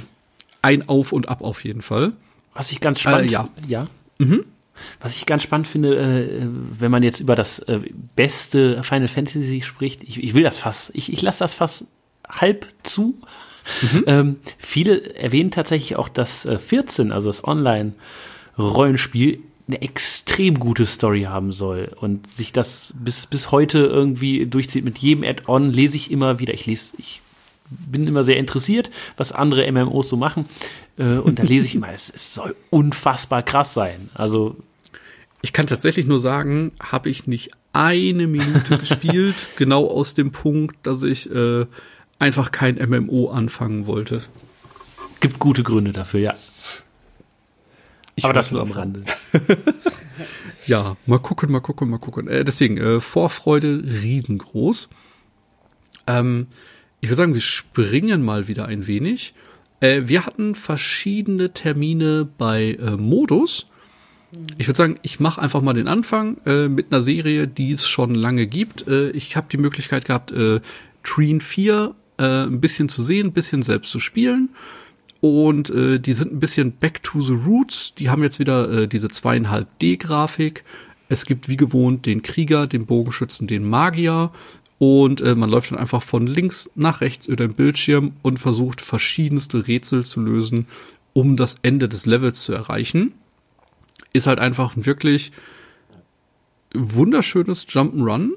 ein 0.62 0.88
Auf 0.88 1.12
und 1.12 1.28
Ab 1.28 1.42
auf 1.42 1.64
jeden 1.64 1.82
Fall. 1.82 2.12
Was 2.55 2.72
ich 2.72 2.80
ganz 2.80 3.00
spannend 3.00 3.30
Äh, 3.30 3.32
ja. 3.32 3.48
ja. 3.66 3.86
Was 5.00 5.16
ich 5.16 5.26
ganz 5.26 5.42
spannend 5.42 5.68
finde, 5.68 5.96
äh, 5.96 6.46
wenn 6.78 6.90
man 6.90 7.02
jetzt 7.02 7.20
über 7.20 7.36
das 7.36 7.59
äh, 7.60 7.80
beste 8.16 8.82
Final 8.82 9.09
Fantasy 9.09 9.62
spricht, 9.62 10.02
ich, 10.02 10.22
ich 10.22 10.34
will 10.34 10.42
das 10.42 10.59
Fass, 10.59 10.90
ich, 10.94 11.12
ich 11.12 11.22
lasse 11.22 11.40
das 11.40 11.55
Fass 11.55 11.86
halb 12.28 12.66
zu. 12.82 13.14
Ähm, 14.06 14.36
viele 14.56 15.14
erwähnen 15.14 15.50
tatsächlich 15.50 15.96
auch, 15.96 16.09
dass 16.09 16.46
äh, 16.46 16.59
14, 16.59 17.12
also 17.12 17.28
das 17.28 17.44
Online-Rollenspiel, 17.44 19.40
eine 19.66 19.82
extrem 19.82 20.59
gute 20.59 20.86
Story 20.86 21.24
haben 21.24 21.52
soll 21.52 21.94
und 22.00 22.26
sich 22.30 22.52
das 22.52 22.94
bis, 22.98 23.26
bis 23.26 23.50
heute 23.50 23.80
irgendwie 23.80 24.46
durchzieht. 24.46 24.84
Mit 24.84 24.98
jedem 24.98 25.22
Add-on 25.22 25.70
lese 25.70 25.96
ich 25.96 26.10
immer 26.10 26.38
wieder, 26.38 26.55
ich 26.55 26.64
lese, 26.64 26.92
ich 26.96 27.20
bin 27.70 28.07
immer 28.07 28.24
sehr 28.24 28.36
interessiert, 28.36 28.90
was 29.16 29.32
andere 29.32 29.70
MMOs 29.70 30.09
so 30.09 30.16
machen. 30.16 30.47
Äh, 30.97 31.19
und 31.19 31.39
da 31.39 31.43
lese 31.43 31.66
ich 31.66 31.74
immer, 31.74 31.89
es, 31.93 32.11
es 32.15 32.35
soll 32.35 32.57
unfassbar 32.70 33.43
krass 33.43 33.74
sein. 33.74 34.11
Also, 34.15 34.57
Ich 35.43 35.53
kann 35.53 35.66
tatsächlich 35.66 36.07
nur 36.07 36.20
sagen, 36.20 36.73
habe 36.81 37.09
ich 37.09 37.27
nicht 37.27 37.51
eine 37.73 38.27
Minute 38.27 38.78
gespielt, 38.78 39.36
genau 39.57 39.86
aus 39.86 40.15
dem 40.15 40.32
Punkt, 40.32 40.77
dass 40.85 41.03
ich 41.03 41.31
äh, 41.31 41.66
einfach 42.19 42.51
kein 42.51 42.77
MMO 42.77 43.31
anfangen 43.31 43.86
wollte. 43.86 44.23
gibt 45.20 45.39
gute 45.39 45.62
Gründe 45.62 45.93
dafür, 45.93 46.20
ja. 46.20 46.35
Ich 48.16 48.24
Aber 48.24 48.32
das 48.32 48.51
nur 48.51 48.62
am. 48.62 48.73
Rande. 48.73 49.05
Ja, 50.66 50.97
mal 51.07 51.19
gucken, 51.19 51.51
mal 51.51 51.61
gucken, 51.61 51.89
mal 51.89 51.99
gucken. 51.99 52.28
Äh, 52.28 52.45
deswegen, 52.45 52.77
äh, 52.77 53.01
Vorfreude 53.01 53.82
riesengroß. 54.03 54.90
Ähm, 56.07 56.49
ich 57.01 57.09
würde 57.09 57.16
sagen, 57.16 57.35
wir 57.35 57.41
springen 57.41 58.25
mal 58.25 58.49
wieder 58.49 58.66
ein 58.66 58.87
wenig. 58.87 59.35
Äh, 59.81 60.03
wir 60.07 60.27
hatten 60.27 60.55
verschiedene 60.55 61.53
Termine 61.53 62.29
bei 62.39 62.77
äh, 62.81 62.97
Modus. 62.97 63.66
Ich 64.59 64.66
würde 64.66 64.77
sagen, 64.77 64.99
ich 65.03 65.20
mache 65.20 65.41
einfach 65.41 65.62
mal 65.62 65.73
den 65.73 65.89
Anfang 65.89 66.39
äh, 66.45 66.69
mit 66.69 66.93
einer 66.93 67.01
Serie, 67.01 67.49
die 67.49 67.73
es 67.73 67.89
schon 67.89 68.15
lange 68.15 68.47
gibt. 68.47 68.87
Äh, 68.87 69.11
ich 69.11 69.37
habe 69.37 69.47
die 69.51 69.57
Möglichkeit 69.57 70.05
gehabt, 70.05 70.33
äh, 70.33 70.61
Treen 71.03 71.41
4 71.41 71.95
äh, 72.19 72.23
ein 72.23 72.61
bisschen 72.61 72.89
zu 72.89 73.03
sehen, 73.03 73.29
ein 73.29 73.33
bisschen 73.33 73.62
selbst 73.62 73.91
zu 73.91 74.01
spielen. 74.01 74.51
Und 75.20 75.70
äh, 75.70 75.99
die 75.99 76.12
sind 76.12 76.33
ein 76.33 76.41
bisschen 76.41 76.73
back 76.73 77.03
to 77.03 77.23
the 77.23 77.33
roots. 77.33 77.95
Die 77.95 78.11
haben 78.11 78.23
jetzt 78.23 78.39
wieder 78.39 78.87
diese 78.87 79.09
2,5D-Grafik. 79.09 80.65
Es 81.09 81.25
gibt 81.25 81.49
wie 81.49 81.57
gewohnt 81.57 82.05
den 82.05 82.23
Krieger, 82.23 82.66
den 82.66 82.85
Bogenschützen, 82.85 83.47
den 83.47 83.69
Magier. 83.69 84.31
Und 84.78 85.20
äh, 85.20 85.34
man 85.34 85.50
läuft 85.50 85.72
dann 85.72 85.78
einfach 85.78 86.02
von 86.02 86.26
links 86.26 86.70
nach 86.74 87.00
rechts 87.00 87.26
über 87.26 87.36
den 87.36 87.55
Bildschirm 87.55 88.12
und 88.22 88.38
versucht 88.38 88.80
verschiedenste 88.80 89.66
Rätsel 89.66 90.05
zu 90.05 90.20
lösen, 90.20 90.68
um 91.12 91.36
das 91.36 91.56
Ende 91.62 91.88
des 91.88 92.06
Levels 92.06 92.40
zu 92.40 92.52
erreichen. 92.52 93.12
Ist 94.12 94.26
halt 94.26 94.38
einfach 94.38 94.76
ein 94.76 94.86
wirklich 94.86 95.32
wunderschönes 96.72 97.66
Jump'n'Run 97.66 98.30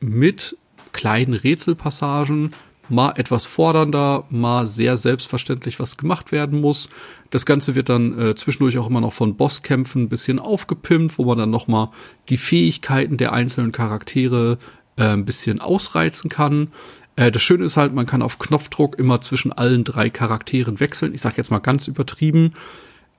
mit 0.00 0.56
kleinen 0.92 1.34
Rätselpassagen, 1.34 2.52
mal 2.88 3.12
etwas 3.16 3.46
fordernder, 3.46 4.24
mal 4.30 4.66
sehr 4.66 4.96
selbstverständlich, 4.96 5.78
was 5.78 5.96
gemacht 5.96 6.32
werden 6.32 6.60
muss. 6.60 6.88
Das 7.30 7.46
Ganze 7.46 7.74
wird 7.74 7.88
dann 7.88 8.18
äh, 8.18 8.34
zwischendurch 8.34 8.78
auch 8.78 8.88
immer 8.88 9.00
noch 9.00 9.12
von 9.12 9.36
Bosskämpfen 9.36 10.02
ein 10.02 10.08
bisschen 10.08 10.38
aufgepimpt, 10.38 11.18
wo 11.18 11.24
man 11.24 11.38
dann 11.38 11.50
noch 11.50 11.68
mal 11.68 11.90
die 12.28 12.36
Fähigkeiten 12.36 13.16
der 13.16 13.32
einzelnen 13.32 13.72
Charaktere 13.72 14.58
äh, 14.96 15.04
ein 15.04 15.24
bisschen 15.24 15.60
ausreizen 15.60 16.30
kann. 16.30 16.68
Äh, 17.16 17.30
das 17.32 17.42
Schöne 17.42 17.64
ist 17.64 17.76
halt, 17.76 17.94
man 17.94 18.06
kann 18.06 18.22
auf 18.22 18.38
Knopfdruck 18.38 18.98
immer 18.98 19.20
zwischen 19.20 19.52
allen 19.52 19.84
drei 19.84 20.10
Charakteren 20.10 20.80
wechseln. 20.80 21.14
Ich 21.14 21.20
sage 21.20 21.36
jetzt 21.38 21.50
mal 21.50 21.58
ganz 21.58 21.88
übertrieben. 21.88 22.52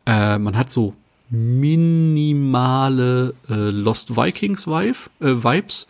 Äh, 0.06 0.38
man 0.38 0.58
hat 0.58 0.70
so 0.70 0.94
minimale 1.30 2.54
äh, 3.50 3.54
Lost 3.54 4.16
Vikings 4.16 4.66
Vibe, 4.66 4.98
äh, 5.20 5.44
Vibes, 5.44 5.88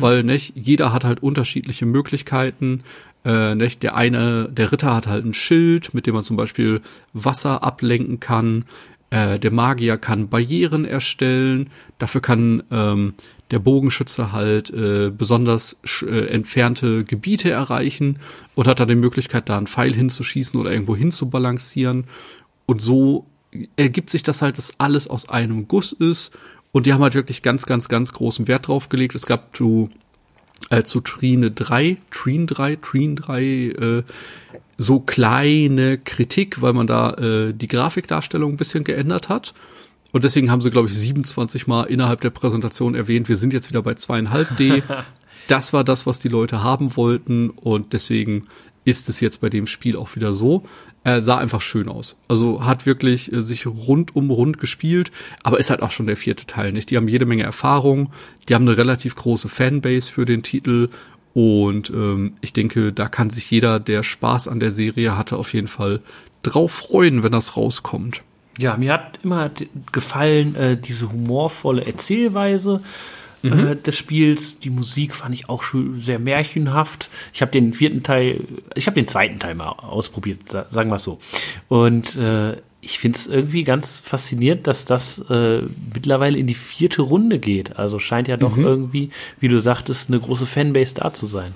weil 0.00 0.22
nicht 0.24 0.54
jeder 0.56 0.94
hat 0.94 1.04
halt 1.04 1.22
unterschiedliche 1.22 1.84
Möglichkeiten. 1.86 2.82
Äh, 3.24 3.54
nicht 3.54 3.82
der 3.82 3.94
eine, 3.96 4.48
der 4.48 4.72
Ritter 4.72 4.94
hat 4.94 5.06
halt 5.06 5.24
ein 5.26 5.34
Schild, 5.34 5.92
mit 5.92 6.06
dem 6.06 6.14
man 6.14 6.24
zum 6.24 6.38
Beispiel 6.38 6.80
Wasser 7.12 7.62
ablenken 7.62 8.18
kann. 8.18 8.64
Äh, 9.10 9.38
der 9.38 9.52
Magier 9.52 9.98
kann 9.98 10.28
Barrieren 10.28 10.84
erstellen. 10.84 11.68
Dafür 11.98 12.22
kann 12.22 12.62
ähm, 12.70 13.14
der 13.50 13.58
Bogenschütze 13.58 14.32
halt 14.32 14.70
äh, 14.70 15.10
besonders 15.10 15.78
äh, 16.02 16.26
entfernte 16.26 17.04
Gebiete 17.04 17.50
erreichen 17.50 18.18
und 18.54 18.66
hat 18.66 18.80
dann 18.80 18.88
die 18.88 18.94
Möglichkeit, 18.94 19.48
da 19.48 19.56
einen 19.56 19.66
Pfeil 19.66 19.94
hinzuschießen 19.94 20.60
oder 20.60 20.70
irgendwo 20.70 20.94
hinzubalancieren. 20.96 22.04
Und 22.66 22.80
so 22.80 23.26
ergibt 23.76 24.10
sich 24.10 24.22
das 24.22 24.42
halt, 24.42 24.58
dass 24.58 24.78
alles 24.78 25.08
aus 25.08 25.28
einem 25.28 25.68
Guss 25.68 25.92
ist. 25.92 26.32
Und 26.72 26.86
die 26.86 26.92
haben 26.92 27.02
halt 27.02 27.14
wirklich 27.14 27.42
ganz, 27.42 27.64
ganz, 27.64 27.88
ganz 27.88 28.12
großen 28.12 28.46
Wert 28.46 28.68
drauf 28.68 28.90
gelegt. 28.90 29.14
Es 29.14 29.24
gab 29.24 29.56
zu, 29.56 29.88
äh, 30.68 30.82
zu 30.82 31.00
Trine 31.00 31.50
3, 31.50 31.96
Trine 32.10 32.46
3, 32.46 32.76
Trine 32.76 33.14
3, 33.14 33.42
äh, 33.42 34.02
so 34.76 35.00
kleine 35.00 35.98
Kritik, 35.98 36.60
weil 36.60 36.74
man 36.74 36.86
da 36.86 37.14
äh, 37.14 37.54
die 37.54 37.66
Grafikdarstellung 37.66 38.52
ein 38.52 38.56
bisschen 38.58 38.84
geändert 38.84 39.28
hat. 39.30 39.54
Und 40.12 40.24
deswegen 40.24 40.50
haben 40.50 40.62
sie, 40.62 40.70
glaube 40.70 40.88
ich, 40.88 40.94
27 40.94 41.66
Mal 41.66 41.84
innerhalb 41.84 42.20
der 42.20 42.30
Präsentation 42.30 42.94
erwähnt, 42.94 43.28
wir 43.28 43.36
sind 43.36 43.52
jetzt 43.52 43.68
wieder 43.68 43.82
bei 43.82 43.94
zweieinhalb 43.94 44.56
D. 44.56 44.82
das 45.48 45.72
war 45.72 45.84
das, 45.84 46.06
was 46.06 46.20
die 46.20 46.28
Leute 46.28 46.62
haben 46.62 46.96
wollten 46.96 47.50
und 47.50 47.92
deswegen 47.92 48.46
ist 48.84 49.08
es 49.08 49.20
jetzt 49.20 49.40
bei 49.40 49.50
dem 49.50 49.66
Spiel 49.66 49.96
auch 49.96 50.14
wieder 50.16 50.32
so. 50.32 50.62
Äh, 51.04 51.20
sah 51.20 51.38
einfach 51.38 51.60
schön 51.60 51.88
aus. 51.88 52.16
Also 52.26 52.64
hat 52.64 52.86
wirklich 52.86 53.32
äh, 53.32 53.42
sich 53.42 53.66
rund 53.66 54.16
um 54.16 54.30
rund 54.30 54.58
gespielt, 54.58 55.12
aber 55.42 55.60
ist 55.60 55.70
halt 55.70 55.82
auch 55.82 55.90
schon 55.90 56.06
der 56.06 56.16
vierte 56.16 56.46
Teil, 56.46 56.72
nicht? 56.72 56.90
Die 56.90 56.96
haben 56.96 57.08
jede 57.08 57.26
Menge 57.26 57.44
Erfahrung, 57.44 58.10
die 58.48 58.54
haben 58.54 58.66
eine 58.66 58.76
relativ 58.76 59.14
große 59.14 59.48
Fanbase 59.48 60.10
für 60.10 60.24
den 60.24 60.42
Titel 60.42 60.88
und 61.34 61.90
ähm, 61.90 62.34
ich 62.40 62.52
denke, 62.52 62.92
da 62.92 63.08
kann 63.08 63.30
sich 63.30 63.50
jeder, 63.50 63.78
der 63.78 64.02
Spaß 64.02 64.48
an 64.48 64.58
der 64.58 64.70
Serie 64.70 65.16
hatte, 65.16 65.36
auf 65.36 65.52
jeden 65.52 65.68
Fall 65.68 66.00
drauf 66.42 66.72
freuen, 66.72 67.22
wenn 67.22 67.32
das 67.32 67.56
rauskommt. 67.56 68.22
Ja, 68.58 68.76
mir 68.76 68.92
hat 68.92 69.20
immer 69.22 69.50
gefallen 69.92 70.54
äh, 70.56 70.76
diese 70.76 71.10
humorvolle 71.12 71.86
Erzählweise 71.86 72.80
äh, 73.44 73.76
des 73.76 73.96
Spiels. 73.96 74.58
Die 74.58 74.70
Musik 74.70 75.14
fand 75.14 75.34
ich 75.34 75.48
auch 75.48 75.62
schon 75.62 76.00
sehr 76.00 76.18
märchenhaft. 76.18 77.08
Ich 77.32 77.40
habe 77.40 77.52
den 77.52 77.72
vierten 77.72 78.02
Teil, 78.02 78.40
ich 78.74 78.86
habe 78.86 78.96
den 78.96 79.06
zweiten 79.06 79.38
Teil 79.38 79.54
mal 79.54 79.68
ausprobiert, 79.68 80.48
sa- 80.48 80.66
sagen 80.70 80.90
wir 80.90 80.96
es 80.96 81.04
so. 81.04 81.20
Und 81.68 82.16
äh, 82.16 82.56
ich 82.80 82.98
finde 82.98 83.16
es 83.18 83.26
irgendwie 83.28 83.62
ganz 83.64 84.00
faszinierend, 84.00 84.66
dass 84.66 84.84
das 84.84 85.18
äh, 85.30 85.62
mittlerweile 85.94 86.36
in 86.38 86.46
die 86.48 86.54
vierte 86.54 87.02
Runde 87.02 87.38
geht. 87.38 87.76
Also 87.78 87.98
scheint 88.00 88.26
ja 88.28 88.36
doch 88.36 88.56
irgendwie, 88.56 89.10
wie 89.40 89.48
du 89.48 89.60
sagtest, 89.60 90.08
eine 90.10 90.18
große 90.20 90.46
Fanbase 90.46 90.94
da 90.94 91.12
zu 91.12 91.26
sein. 91.26 91.54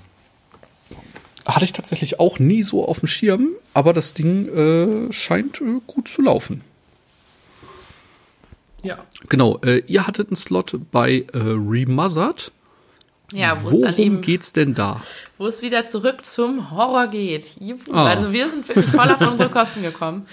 Hatte 1.46 1.64
ich 1.64 1.72
tatsächlich 1.72 2.20
auch 2.20 2.38
nie 2.38 2.62
so 2.62 2.86
auf 2.86 3.00
dem 3.00 3.08
Schirm, 3.08 3.48
aber 3.74 3.92
das 3.92 4.14
Ding 4.14 4.48
äh, 4.48 5.12
scheint 5.12 5.60
äh, 5.60 5.80
gut 5.88 6.06
zu 6.08 6.22
laufen. 6.22 6.60
Ja. 8.82 8.98
Genau, 9.28 9.58
äh, 9.64 9.82
ihr 9.86 10.06
hattet 10.06 10.28
einen 10.28 10.36
Slot 10.36 10.78
bei 10.90 11.24
äh, 11.32 11.38
Remothered. 11.38 12.52
Ja, 13.32 13.62
wo 13.62 13.70
Worum 13.70 13.94
eben, 13.96 14.20
geht's 14.20 14.52
denn 14.52 14.74
da? 14.74 15.00
wo 15.38 15.46
es 15.46 15.62
wieder 15.62 15.84
zurück 15.84 16.24
zum 16.24 16.70
Horror 16.70 17.08
geht. 17.08 17.56
Juhu. 17.58 17.78
Ah. 17.92 18.06
Also 18.06 18.32
wir 18.32 18.48
sind 18.48 18.68
wirklich 18.68 18.86
voll 18.86 19.10
auf 19.10 19.20
unsere 19.20 19.50
Kosten 19.50 19.82
gekommen. 19.82 20.26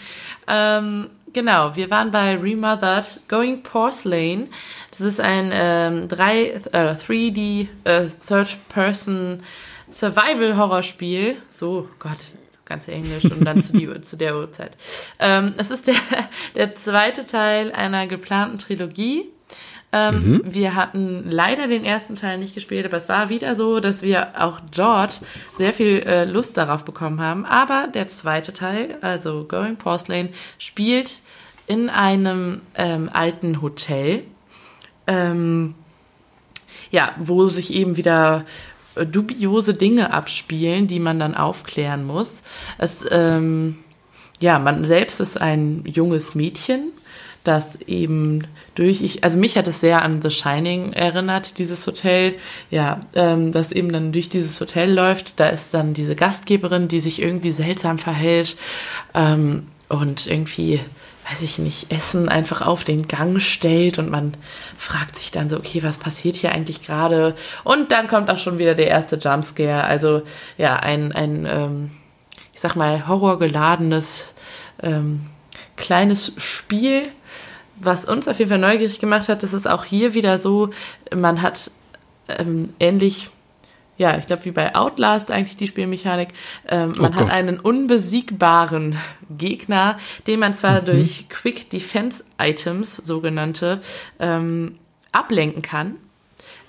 Ähm, 0.48 1.10
genau, 1.34 1.76
wir 1.76 1.90
waren 1.90 2.12
bei 2.12 2.36
Remothered 2.36 3.22
Going 3.28 3.64
Porcelain. 3.64 4.50
Das 4.92 5.02
ist 5.02 5.20
ein 5.20 5.52
ähm, 5.54 6.08
3, 6.10 6.44
äh, 6.44 6.96
3D 6.96 7.68
äh, 7.86 8.08
Third-Person 8.28 9.42
Survival-Horrorspiel. 9.90 11.38
So, 11.50 11.88
Gott, 12.00 12.18
ganz 12.70 12.88
Englisch 12.88 13.26
und 13.26 13.44
dann 13.44 13.62
zu, 13.62 13.74
die, 13.74 13.90
zu 14.02 14.16
der 14.16 14.38
Uhrzeit. 14.38 14.72
Ähm, 15.20 15.56
es 15.58 15.72
ist 15.72 15.88
der, 15.88 15.96
der 16.56 16.76
zweite 16.76 17.26
Teil 17.26 17.72
einer 17.72 18.08
geplanten 18.08 18.60
Trilogie. 18.60 19.26
Ähm, 19.92 20.42
Wir 20.46 20.76
hatten 20.76 21.30
leider 21.30 21.68
den 21.68 21.84
ersten 21.84 22.16
Teil 22.16 22.38
nicht 22.38 22.54
gespielt, 22.54 22.86
aber 22.86 22.98
es 22.98 23.10
war 23.10 23.30
wieder 23.30 23.56
so, 23.56 23.80
dass 23.80 24.04
wir 24.04 24.40
auch 24.40 24.60
dort 24.74 25.20
sehr 25.58 25.74
viel 25.74 26.04
äh, 26.06 26.26
Lust 26.26 26.58
darauf 26.58 26.86
bekommen 26.86 27.20
haben. 27.20 27.46
Aber 27.46 27.88
der 27.92 28.08
zweite 28.08 28.54
Teil, 28.54 28.98
also 29.02 29.46
Going 29.46 29.78
Porcelain, 29.78 30.30
spielt 30.60 31.22
in 31.66 31.90
einem 31.90 32.62
ähm, 32.76 33.10
alten 33.12 33.64
Hotel. 33.64 34.24
Ähm, 35.08 35.74
ja, 36.92 37.16
wo 37.18 37.48
sich 37.48 37.74
eben 37.74 37.98
wieder 37.98 38.46
dubiose 39.06 39.74
Dinge 39.74 40.14
abspielen, 40.14 40.88
die 40.88 41.00
man 41.00 41.20
dann 41.20 41.36
aufklären 41.36 42.06
muss. 42.06 42.44
Es, 42.78 43.06
ähm, 43.12 43.80
ja, 44.40 44.60
man 44.60 44.86
selbst 44.86 45.20
ist 45.20 45.42
ein 45.42 45.84
junges 45.86 46.36
Mädchen, 46.36 46.92
das 47.44 47.82
eben 47.82 48.44
durch, 48.76 49.02
ich, 49.02 49.24
also 49.24 49.38
mich 49.38 49.58
hat 49.58 49.68
es 49.68 49.82
sehr 49.82 50.02
an 50.02 50.22
The 50.22 50.30
Shining 50.30 50.94
erinnert, 50.94 51.58
dieses 51.58 51.86
Hotel, 51.88 52.36
ja, 52.70 53.00
ähm, 53.16 53.52
das 53.52 53.72
eben 53.72 53.92
dann 53.92 54.12
durch 54.12 54.30
dieses 54.30 54.60
Hotel 54.62 54.94
läuft. 54.94 55.40
Da 55.40 55.48
ist 55.48 55.74
dann 55.74 55.94
diese 55.94 56.16
Gastgeberin, 56.16 56.88
die 56.88 57.00
sich 57.00 57.22
irgendwie 57.22 57.52
seltsam 57.52 57.98
verhält 57.98 58.56
ähm, 59.14 59.68
und 59.88 60.28
irgendwie 60.28 60.82
weiß 61.30 61.42
ich 61.44 61.60
nicht, 61.60 61.92
Essen 61.92 62.30
einfach 62.30 62.62
auf 62.62 62.84
den 62.84 63.08
Gang 63.08 63.40
stellt 63.40 64.00
und 64.00 64.10
man 64.10 64.36
fragt 64.78 65.16
sich 65.16 65.32
dann 65.32 65.50
so, 65.50 65.58
okay, 65.58 65.84
was 65.84 65.98
passiert 65.98 66.36
hier 66.36 66.52
eigentlich 66.52 66.82
gerade? 66.82 67.36
Und 67.64 67.92
dann 67.92 68.08
kommt 68.08 68.30
auch 68.30 68.38
schon 68.38 68.58
wieder 68.58 68.76
der 68.76 68.88
erste 68.88 69.18
Jumpscare. 69.18 69.84
Also 69.84 70.24
ja, 70.58 70.78
ein, 70.78 71.12
ein 71.12 71.46
ähm, 71.46 71.92
ich 72.54 72.60
sag 72.60 72.76
mal, 72.76 73.08
horrorgeladenes 73.08 74.34
ähm, 74.82 75.28
kleines 75.76 76.34
Spiel, 76.38 77.10
was 77.76 78.06
uns 78.06 78.28
auf 78.28 78.40
jeden 78.40 78.50
Fall 78.50 78.60
neugierig 78.60 79.00
gemacht 79.00 79.30
hat. 79.30 79.44
Das 79.44 79.54
ist 79.54 79.68
auch 79.68 79.86
hier 79.86 80.14
wieder 80.14 80.38
so, 80.38 80.70
man 81.16 81.42
hat 81.42 81.72
ähm, 82.28 82.74
ähnlich 82.80 83.30
ja, 84.00 84.18
ich 84.18 84.26
glaube, 84.26 84.46
wie 84.46 84.52
bei 84.52 84.74
Outlast 84.76 85.30
eigentlich 85.30 85.58
die 85.58 85.68
Spielmechanik. 85.68 86.30
Ähm, 86.68 86.94
man 86.98 87.12
Oh 87.12 87.16
hat 87.16 87.24
Gott. 87.26 87.32
einen 87.32 87.60
unbesiegbaren 87.60 88.98
Gegner, 89.30 89.98
den 90.26 90.40
man 90.40 90.54
zwar 90.54 90.80
durch 90.82 91.28
Quick 91.28 91.70
Defense 91.70 92.24
Items, 92.40 92.96
sogenannte, 92.96 93.82
ähm, 94.20 94.78
ablenken 95.12 95.62
kann, 95.62 95.96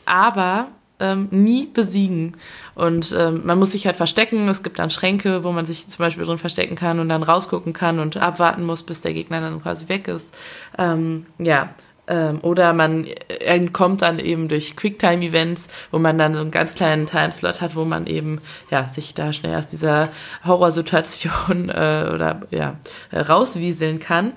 aber 0.05 0.69
ähm, 0.99 1.29
nie 1.31 1.67
besiegen. 1.73 2.37
Und 2.75 3.15
ähm, 3.17 3.43
man 3.45 3.61
muss 3.61 3.73
sich 3.73 3.87
halt 3.87 3.97
verstecken. 3.97 4.49
Es 4.49 4.65
gibt 4.65 4.81
dann 4.81 4.91
Schränke, 4.91 5.45
wo 5.45 5.53
man 5.53 5.65
sich 5.65 5.89
zum 5.89 6.05
Beispiel 6.05 6.25
drin 6.25 6.39
verstecken 6.39 6.75
kann 6.75 6.99
und 6.99 7.09
dann 7.09 7.23
rausgucken 7.23 7.73
kann 7.73 8.01
und 8.01 8.17
abwarten 8.17 8.65
muss, 8.67 8.83
bis 8.83 9.03
der 9.03 9.15
Gegner 9.15 9.41
dann 9.41 9.63
quasi 9.63 9.89
weg 9.89 10.09
ist. 10.09 10.37
Ähm, 10.79 11.27
ja. 11.39 11.71
Ähm, 12.11 12.41
oder 12.43 12.73
man 12.73 13.07
entkommt 13.07 14.03
dann 14.03 14.19
eben 14.19 14.49
durch 14.49 14.77
Quicktime-Events, 14.77 15.69
wo 15.91 15.99
man 15.99 16.19
dann 16.19 16.35
so 16.35 16.41
einen 16.41 16.51
ganz 16.51 16.75
kleinen 16.75 17.07
Timeslot 17.07 17.61
hat, 17.61 17.77
wo 17.77 17.85
man 17.85 18.07
eben 18.07 18.41
ja 18.71 18.89
sich 18.89 19.15
da 19.15 19.33
schnell 19.33 19.57
aus 19.57 19.69
dieser 19.69 20.09
Horrorsituation 20.45 21.69
äh, 21.69 22.11
oder 22.13 22.43
ja 22.51 22.77
äh, 23.11 23.21
rauswieseln 23.21 24.01
kann. 24.01 24.33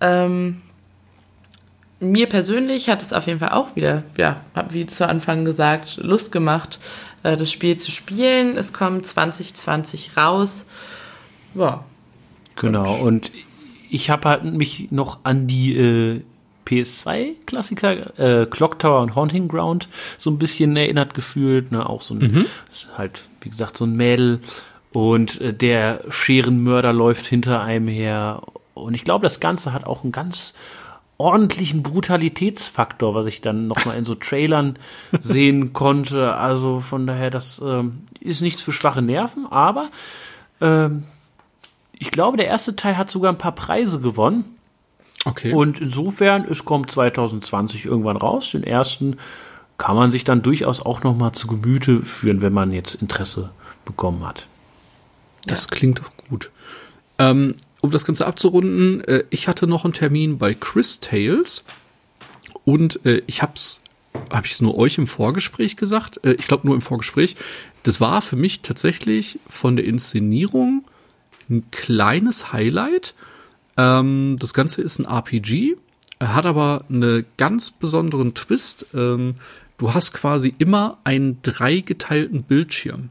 Ähm, 0.00 0.62
mir 1.98 2.28
persönlich 2.28 2.88
hat 2.88 3.02
es 3.02 3.12
auf 3.12 3.26
jeden 3.26 3.40
Fall 3.40 3.50
auch 3.50 3.74
wieder, 3.74 4.04
ja, 4.16 4.42
wie 4.70 4.86
zu 4.86 5.08
Anfang 5.08 5.44
gesagt, 5.44 5.96
Lust 5.96 6.30
gemacht, 6.30 6.78
äh, 7.24 7.36
das 7.36 7.50
Spiel 7.50 7.76
zu 7.76 7.90
spielen. 7.90 8.56
Es 8.56 8.72
kommt 8.72 9.04
2020 9.04 10.16
raus. 10.16 10.64
Ja, 11.54 11.82
Genau, 12.60 12.96
und 12.96 13.30
ich 13.88 14.10
habe 14.10 14.28
halt 14.28 14.44
mich 14.44 14.88
noch 14.90 15.20
an 15.22 15.46
die 15.46 15.76
äh, 15.76 16.22
PS2-Klassiker, 16.68 18.18
äh, 18.18 18.46
Clock 18.46 18.78
Tower 18.78 19.00
und 19.00 19.14
Haunting 19.14 19.48
Ground, 19.48 19.88
so 20.18 20.30
ein 20.30 20.38
bisschen 20.38 20.76
erinnert 20.76 21.14
gefühlt. 21.14 21.72
Ne? 21.72 21.88
Auch 21.88 22.02
so 22.02 22.14
ein, 22.14 22.46
ist 22.70 22.88
halt, 22.96 23.22
wie 23.40 23.50
gesagt, 23.50 23.76
so 23.76 23.84
ein 23.84 23.96
Mädel 23.96 24.40
und 24.92 25.40
äh, 25.40 25.52
der 25.52 26.00
Scherenmörder 26.08 26.92
läuft 26.92 27.26
hinter 27.26 27.62
einem 27.62 27.88
her. 27.88 28.42
Und 28.74 28.94
ich 28.94 29.04
glaube, 29.04 29.24
das 29.24 29.40
Ganze 29.40 29.72
hat 29.72 29.84
auch 29.84 30.02
einen 30.02 30.12
ganz 30.12 30.54
ordentlichen 31.18 31.82
Brutalitätsfaktor, 31.82 33.14
was 33.14 33.26
ich 33.26 33.40
dann 33.40 33.66
noch 33.66 33.84
mal 33.84 33.96
in 33.96 34.04
so 34.04 34.14
Trailern 34.20 34.78
sehen 35.20 35.72
konnte. 35.72 36.34
Also 36.34 36.80
von 36.80 37.06
daher, 37.06 37.30
das 37.30 37.60
ähm, 37.64 38.02
ist 38.20 38.40
nichts 38.40 38.62
für 38.62 38.72
schwache 38.72 39.02
Nerven, 39.02 39.46
aber 39.50 39.88
ähm, 40.60 41.04
ich 41.92 42.12
glaube, 42.12 42.36
der 42.36 42.46
erste 42.46 42.76
Teil 42.76 42.96
hat 42.96 43.10
sogar 43.10 43.32
ein 43.32 43.38
paar 43.38 43.54
Preise 43.54 44.00
gewonnen. 44.00 44.57
Okay. 45.24 45.52
Und 45.52 45.80
insofern, 45.80 46.44
es 46.44 46.64
kommt 46.64 46.90
2020 46.90 47.84
irgendwann 47.86 48.16
raus. 48.16 48.52
Den 48.52 48.62
ersten 48.62 49.16
kann 49.76 49.96
man 49.96 50.10
sich 50.10 50.24
dann 50.24 50.42
durchaus 50.42 50.80
auch 50.84 51.02
noch 51.02 51.16
mal 51.16 51.32
zu 51.32 51.46
Gemüte 51.46 52.02
führen, 52.02 52.42
wenn 52.42 52.52
man 52.52 52.72
jetzt 52.72 52.96
Interesse 52.96 53.50
bekommen 53.84 54.26
hat. 54.26 54.46
Das 55.46 55.68
klingt 55.68 56.00
doch 56.00 56.10
gut. 56.28 56.50
Ähm, 57.18 57.54
um 57.80 57.90
das 57.90 58.04
Ganze 58.04 58.26
abzurunden, 58.26 59.02
äh, 59.04 59.24
ich 59.30 59.48
hatte 59.48 59.66
noch 59.66 59.84
einen 59.84 59.94
Termin 59.94 60.38
bei 60.38 60.54
Chris 60.54 61.00
Tales 61.00 61.64
und 62.64 63.04
äh, 63.06 63.22
ich 63.26 63.42
hab's, 63.42 63.80
habe 64.30 64.46
ich 64.46 64.52
es 64.52 64.60
nur 64.60 64.76
euch 64.76 64.98
im 64.98 65.06
Vorgespräch 65.06 65.76
gesagt? 65.76 66.24
Äh, 66.24 66.32
ich 66.32 66.48
glaube 66.48 66.66
nur 66.66 66.74
im 66.74 66.80
Vorgespräch. 66.80 67.36
Das 67.84 68.00
war 68.00 68.20
für 68.20 68.36
mich 68.36 68.62
tatsächlich 68.62 69.38
von 69.48 69.76
der 69.76 69.86
Inszenierung 69.86 70.84
ein 71.48 71.70
kleines 71.70 72.52
Highlight. 72.52 73.14
Ähm, 73.78 74.36
das 74.38 74.52
Ganze 74.52 74.82
ist 74.82 74.98
ein 74.98 75.06
RPG, 75.06 75.76
hat 76.20 76.44
aber 76.44 76.84
einen 76.90 77.24
ganz 77.38 77.70
besonderen 77.70 78.34
Twist. 78.34 78.86
Ähm, 78.92 79.36
du 79.78 79.94
hast 79.94 80.12
quasi 80.12 80.54
immer 80.58 80.98
einen 81.04 81.40
dreigeteilten 81.42 82.42
Bildschirm. 82.42 83.10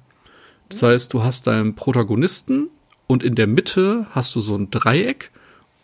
Das 0.69 0.83
heißt, 0.83 1.13
du 1.13 1.23
hast 1.23 1.47
deinen 1.47 1.75
Protagonisten 1.75 2.69
und 3.07 3.23
in 3.23 3.35
der 3.35 3.47
Mitte 3.47 4.05
hast 4.11 4.35
du 4.35 4.41
so 4.41 4.55
ein 4.55 4.69
Dreieck 4.69 5.31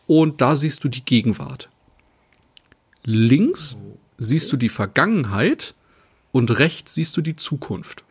und 0.05 0.41
da 0.41 0.57
siehst 0.57 0.84
du 0.84 0.89
die 0.89 1.05
Gegenwart. 1.05 1.69
Links 3.05 3.77
siehst 4.18 4.51
du 4.51 4.57
die 4.57 4.69
Vergangenheit 4.69 5.73
und 6.34 6.60
rechts 6.60 6.93
siehst 6.93 7.15
du 7.15 7.22
die 7.22 7.35
Zukunft. 7.35 8.03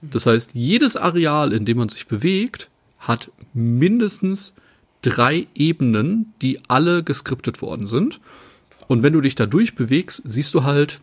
Das 0.00 0.26
heißt, 0.26 0.54
jedes 0.54 0.96
Areal, 0.96 1.52
in 1.52 1.64
dem 1.64 1.78
man 1.78 1.88
sich 1.88 2.06
bewegt, 2.06 2.68
hat 2.98 3.30
mindestens 3.54 4.54
drei 5.02 5.46
Ebenen, 5.54 6.32
die 6.40 6.60
alle 6.68 7.02
geskriptet 7.02 7.60
worden 7.60 7.86
sind. 7.86 8.20
Und 8.88 9.02
wenn 9.02 9.12
du 9.12 9.20
dich 9.20 9.34
da 9.34 9.46
durchbewegst, 9.46 10.22
siehst 10.24 10.54
du 10.54 10.64
halt, 10.64 11.00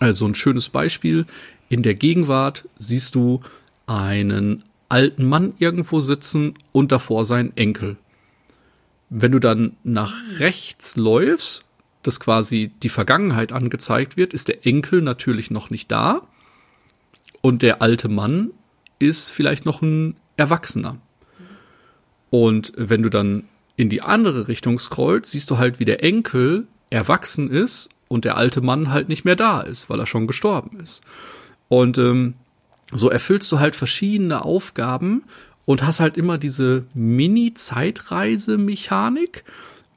also 0.00 0.26
ein 0.26 0.34
schönes 0.34 0.68
Beispiel, 0.68 1.26
in 1.68 1.82
der 1.82 1.94
Gegenwart 1.94 2.68
siehst 2.78 3.14
du 3.14 3.40
einen 3.86 4.64
alten 4.88 5.24
Mann 5.24 5.52
irgendwo 5.58 6.00
sitzen 6.00 6.54
und 6.72 6.92
davor 6.92 7.24
seinen 7.24 7.56
Enkel. 7.56 7.96
Wenn 9.10 9.32
du 9.32 9.38
dann 9.38 9.76
nach 9.84 10.14
rechts 10.38 10.96
läufst, 10.96 11.64
dass 12.02 12.20
quasi 12.20 12.70
die 12.82 12.88
Vergangenheit 12.88 13.52
angezeigt 13.52 14.16
wird, 14.16 14.32
ist 14.32 14.48
der 14.48 14.66
Enkel 14.66 15.02
natürlich 15.02 15.50
noch 15.50 15.70
nicht 15.70 15.90
da 15.90 16.22
und 17.42 17.62
der 17.62 17.82
alte 17.82 18.08
Mann 18.08 18.50
ist 18.98 19.30
vielleicht 19.30 19.66
noch 19.66 19.82
ein 19.82 20.16
Erwachsener. 20.36 20.98
Und 22.30 22.72
wenn 22.76 23.02
du 23.02 23.08
dann 23.08 23.44
in 23.76 23.88
die 23.88 24.02
andere 24.02 24.48
Richtung 24.48 24.78
scrollst, 24.78 25.30
siehst 25.30 25.50
du 25.50 25.58
halt, 25.58 25.78
wie 25.78 25.84
der 25.84 26.02
Enkel 26.02 26.66
erwachsen 26.90 27.50
ist 27.50 27.90
und 28.08 28.24
der 28.24 28.36
alte 28.36 28.60
Mann 28.60 28.90
halt 28.90 29.08
nicht 29.08 29.24
mehr 29.24 29.36
da 29.36 29.60
ist, 29.60 29.88
weil 29.88 30.00
er 30.00 30.06
schon 30.06 30.26
gestorben 30.26 30.80
ist. 30.80 31.04
Und 31.68 31.98
ähm, 31.98 32.34
so 32.90 33.08
erfüllst 33.10 33.52
du 33.52 33.60
halt 33.60 33.76
verschiedene 33.76 34.44
Aufgaben 34.44 35.22
und 35.64 35.84
hast 35.84 36.00
halt 36.00 36.16
immer 36.16 36.38
diese 36.38 36.86
Mini-Zeitreise-Mechanik. 36.94 39.44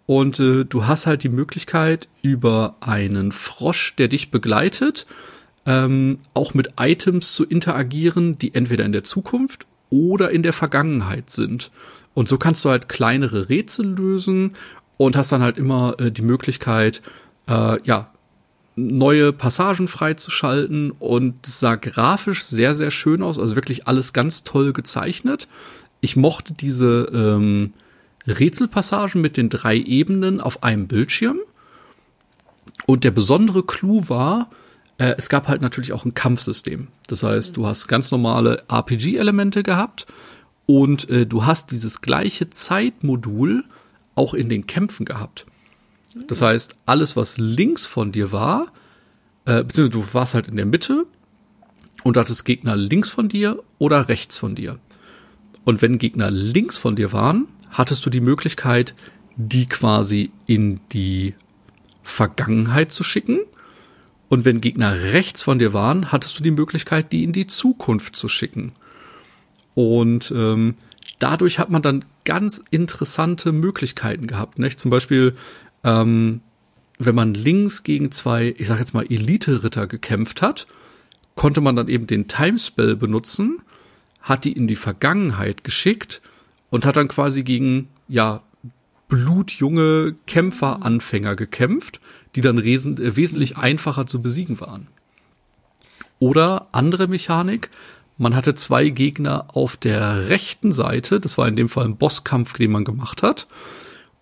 Und 0.06 0.40
äh, 0.40 0.66
du 0.66 0.86
hast 0.86 1.08
halt 1.08 1.24
die 1.24 1.30
Möglichkeit, 1.30 2.10
über 2.22 2.76
einen 2.82 3.32
Frosch, 3.32 3.96
der 3.96 4.10
dich 4.10 4.30
begleitet, 4.32 5.08
ähm, 5.66 6.20
auch 6.34 6.54
mit 6.54 6.74
Items 6.78 7.34
zu 7.34 7.46
interagieren, 7.46 8.38
die 8.38 8.54
entweder 8.54 8.84
in 8.84 8.92
der 8.92 9.06
Zukunft 9.06 9.66
oder 9.90 10.32
in 10.32 10.44
der 10.44 10.52
Vergangenheit 10.54 11.30
sind. 11.30 11.72
Und 12.14 12.28
so 12.28 12.38
kannst 12.38 12.66
du 12.66 12.70
halt 12.70 12.90
kleinere 12.90 13.50
Rätsel 13.50 13.86
lösen 13.86 14.56
und 14.98 15.16
hast 15.16 15.32
dann 15.32 15.42
halt 15.42 15.58
immer 15.58 15.96
äh, 16.00 16.12
die 16.12 16.22
Möglichkeit, 16.22 17.02
äh, 17.48 17.82
ja, 17.84 18.12
neue 18.76 19.34
Passagen 19.34 19.88
freizuschalten 19.88 20.92
und 20.92 21.46
es 21.46 21.60
sah 21.60 21.76
grafisch 21.76 22.44
sehr, 22.44 22.74
sehr 22.74 22.92
schön 22.92 23.22
aus, 23.22 23.38
also 23.38 23.56
wirklich 23.56 23.88
alles 23.88 24.14
ganz 24.14 24.44
toll 24.44 24.74
gezeichnet. 24.74 25.48
Ich 26.00 26.16
mochte 26.16 26.54
diese 26.54 27.10
ähm, 27.14 27.74
Rätselpassagen 28.28 29.22
mit 29.22 29.38
den 29.38 29.50
drei 29.50 29.78
Ebenen 29.78 30.40
auf 30.42 30.64
einem 30.64 30.88
Bildschirm. 30.88 31.40
Und 32.86 33.04
der 33.04 33.12
besondere 33.12 33.64
Clou 33.64 34.10
war, 34.10 34.50
äh, 34.98 35.16
es 35.18 35.30
gab 35.30 35.48
halt 35.48 35.62
natürlich 35.62 35.94
auch 35.94 36.06
ein 36.06 36.14
Kampfsystem. 36.14 36.88
Das 37.08 37.24
heißt, 37.24 37.58
du 37.58 37.68
hast 37.68 37.88
ganz 37.88 38.12
normale 38.12 38.64
RPG-Elemente 38.68 39.64
gehabt 39.64 40.08
und 40.80 41.10
äh, 41.10 41.26
du 41.26 41.46
hast 41.46 41.72
dieses 41.72 42.00
gleiche 42.00 42.50
Zeitmodul 42.50 43.66
auch 44.16 44.34
in 44.34 44.48
den 44.48 44.68
Kämpfen 44.68 45.06
gehabt. 45.06 45.46
Das 46.28 46.42
heißt, 46.42 46.78
alles, 46.86 47.18
was 47.18 47.38
links 47.38 47.86
von 47.86 48.14
dir 48.14 48.32
war, 48.32 48.72
äh, 49.44 49.66
beziehungsweise 49.66 49.90
du 49.90 50.14
warst 50.14 50.34
halt 50.34 50.48
in 50.48 50.56
der 50.56 50.66
Mitte 50.66 51.06
und 52.06 52.16
hattest 52.16 52.46
Gegner 52.46 52.78
links 52.78 53.10
von 53.10 53.28
dir 53.28 53.62
oder 53.80 54.08
rechts 54.08 54.38
von 54.38 54.56
dir. 54.56 54.80
Und 55.66 55.82
wenn 55.82 55.98
Gegner 55.98 56.32
links 56.32 56.78
von 56.78 56.96
dir 56.96 57.12
waren, 57.12 57.50
hattest 57.70 58.06
du 58.06 58.10
die 58.10 58.22
Möglichkeit, 58.22 58.96
die 59.36 59.66
quasi 59.66 60.32
in 60.46 60.80
die 60.94 61.36
Vergangenheit 62.02 62.94
zu 62.94 63.04
schicken. 63.04 63.40
Und 64.30 64.46
wenn 64.46 64.62
Gegner 64.62 64.94
rechts 64.94 65.42
von 65.42 65.60
dir 65.60 65.74
waren, 65.74 66.14
hattest 66.14 66.40
du 66.40 66.44
die 66.44 66.52
Möglichkeit, 66.52 67.12
die 67.12 67.26
in 67.26 67.34
die 67.34 67.48
Zukunft 67.48 68.16
zu 68.16 68.30
schicken. 68.30 68.72
Und 69.76 70.32
ähm, 70.36 70.76
dadurch 71.20 71.60
hat 71.60 71.70
man 71.70 71.82
dann 71.82 72.06
ganz 72.26 72.64
interessante 72.72 73.52
Möglichkeiten 73.52 74.28
gehabt. 74.28 74.60
Nicht? 74.60 74.80
Zum 74.80 74.92
Beispiel 74.92 75.36
ähm, 75.84 76.42
wenn 77.06 77.16
man 77.16 77.34
links 77.34 77.84
gegen 77.84 78.12
zwei, 78.12 78.54
ich 78.58 78.68
sag 78.68 78.80
jetzt 78.80 78.94
mal, 78.94 79.06
Elite-Ritter 79.10 79.88
gekämpft 79.88 80.42
hat, 80.42 80.68
konnte 81.36 81.62
man 81.62 81.76
dann 81.76 81.88
eben 81.88 82.08
den 82.08 82.28
Timespell 82.28 82.96
benutzen, 82.96 83.60
hat 84.22 84.46
die 84.46 84.52
in 84.52 84.68
die 84.68 84.76
Vergangenheit 84.76 85.64
geschickt 85.64 86.22
und 86.70 86.86
hat 86.86 86.98
dann 86.98 87.08
quasi 87.08 87.44
gegen, 87.44 87.88
ja, 88.08 88.44
blutjunge 89.08 90.16
Kämpferanfänger 90.28 91.36
gekämpft, 91.36 92.00
die 92.36 92.42
dann 92.42 92.64
wesentlich 92.64 93.58
einfacher 93.58 94.06
zu 94.06 94.22
besiegen 94.22 94.62
waren. 94.62 94.88
Oder 96.20 96.68
andere 96.72 97.08
Mechanik, 97.08 97.72
man 98.22 98.36
hatte 98.36 98.54
zwei 98.54 98.90
Gegner 98.90 99.48
auf 99.54 99.78
der 99.78 100.30
rechten 100.30 100.72
Seite, 100.72 101.20
das 101.20 101.40
war 101.40 101.48
in 101.48 101.56
dem 101.56 101.70
Fall 101.70 101.86
ein 101.86 101.98
Bosskampf, 101.98 102.54
den 102.54 102.72
man 102.72 102.86
gemacht 102.86 103.24
hat, 103.24 103.48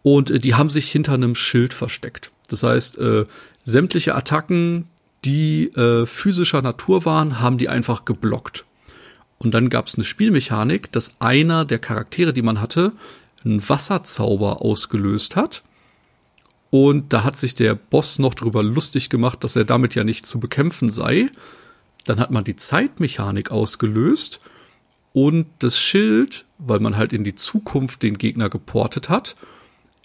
und 0.03 0.31
äh, 0.31 0.39
die 0.39 0.55
haben 0.55 0.69
sich 0.69 0.89
hinter 0.89 1.13
einem 1.13 1.35
Schild 1.35 1.73
versteckt. 1.73 2.31
Das 2.47 2.63
heißt, 2.63 2.97
äh, 2.97 3.25
sämtliche 3.65 4.15
Attacken, 4.15 4.87
die 5.25 5.65
äh, 5.73 6.05
physischer 6.05 6.61
Natur 6.61 7.03
waren, 7.03 7.41
haben 7.41 7.57
die 7.57 7.67
einfach 7.67 8.05
geblockt. 8.05 8.65
Und 9.37 9.53
dann 9.53 9.67
gab 9.67 9.87
es 9.87 9.95
eine 9.95 10.05
Spielmechanik, 10.05 10.91
dass 10.93 11.19
einer 11.19 11.65
der 11.65 11.79
Charaktere, 11.79 12.31
die 12.31 12.41
man 12.41 12.61
hatte, 12.61 12.93
einen 13.43 13.67
Wasserzauber 13.67 14.61
ausgelöst 14.61 15.35
hat. 15.35 15.63
Und 16.69 17.11
da 17.11 17.25
hat 17.25 17.35
sich 17.35 17.53
der 17.53 17.75
Boss 17.75 18.17
noch 18.17 18.33
drüber 18.33 18.63
lustig 18.63 19.09
gemacht, 19.09 19.43
dass 19.43 19.57
er 19.57 19.65
damit 19.65 19.93
ja 19.95 20.05
nicht 20.05 20.25
zu 20.25 20.39
bekämpfen 20.39 20.89
sei. 20.89 21.29
Dann 22.05 22.19
hat 22.19 22.31
man 22.31 22.43
die 22.43 22.55
Zeitmechanik 22.55 23.51
ausgelöst 23.51 24.39
und 25.13 25.47
das 25.59 25.79
Schild, 25.79 26.45
weil 26.57 26.79
man 26.79 26.97
halt 26.97 27.13
in 27.13 27.23
die 27.23 27.35
Zukunft 27.35 28.03
den 28.03 28.17
Gegner 28.17 28.49
geportet 28.49 29.09
hat, 29.09 29.35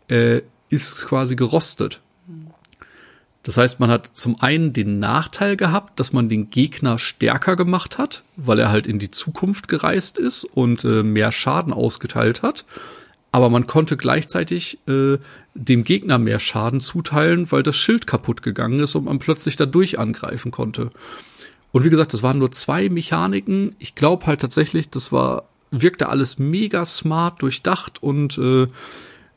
äh, 0.09 0.43
ist 0.69 1.07
quasi 1.07 1.37
gerostet. 1.37 2.01
Das 3.45 3.59
heißt, 3.59 3.79
man 3.79 3.91
hat 3.91 4.11
zum 4.15 4.41
einen 4.41 4.73
den 4.73 4.99
Nachteil 4.99 5.57
gehabt, 5.57 6.01
dass 6.01 6.15
man 6.15 6.31
den 6.31 6.49
Gegner 6.49 6.99
stärker 6.99 7.57
gemacht 7.57 7.99
hat, 7.99 8.25
weil 8.37 8.59
er 8.59 8.71
halt 8.71 8.87
in 8.87 8.99
die 8.99 9.11
Zukunft 9.11 9.69
gereist 9.69 10.19
ist 10.19 10.45
und 10.45 10.83
äh, 10.85 11.03
mehr 11.03 11.31
Schaden 11.31 11.73
ausgeteilt 11.73 12.43
hat. 12.43 12.65
Aber 13.33 13.51
man 13.51 13.67
konnte 13.67 13.99
gleichzeitig 13.99 14.79
äh, 14.89 15.19
dem 15.55 15.85
Gegner 15.85 16.19
mehr 16.19 16.39
Schaden 16.39 16.81
zuteilen, 16.81 17.53
weil 17.53 17.63
das 17.63 17.77
Schild 17.77 18.07
kaputt 18.07 18.43
gegangen 18.43 18.81
ist 18.81 18.95
und 18.95 19.05
man 19.05 19.19
plötzlich 19.19 19.57
dadurch 19.57 19.99
angreifen 19.99 20.51
konnte. 20.51 20.91
Und 21.75 21.83
wie 21.83 21.91
gesagt, 21.91 22.13
das 22.13 22.23
waren 22.23 22.39
nur 22.39 22.53
zwei 22.53 22.89
Mechaniken. 22.89 23.75
Ich 23.81 23.97
glaube 23.97 24.27
halt 24.27 24.41
tatsächlich, 24.41 24.91
das 24.91 25.11
war 25.11 25.49
wirkte 25.73 26.09
alles 26.09 26.39
mega 26.39 26.85
smart 26.85 27.43
durchdacht 27.43 28.01
und 28.01 28.39
äh, 28.39 28.69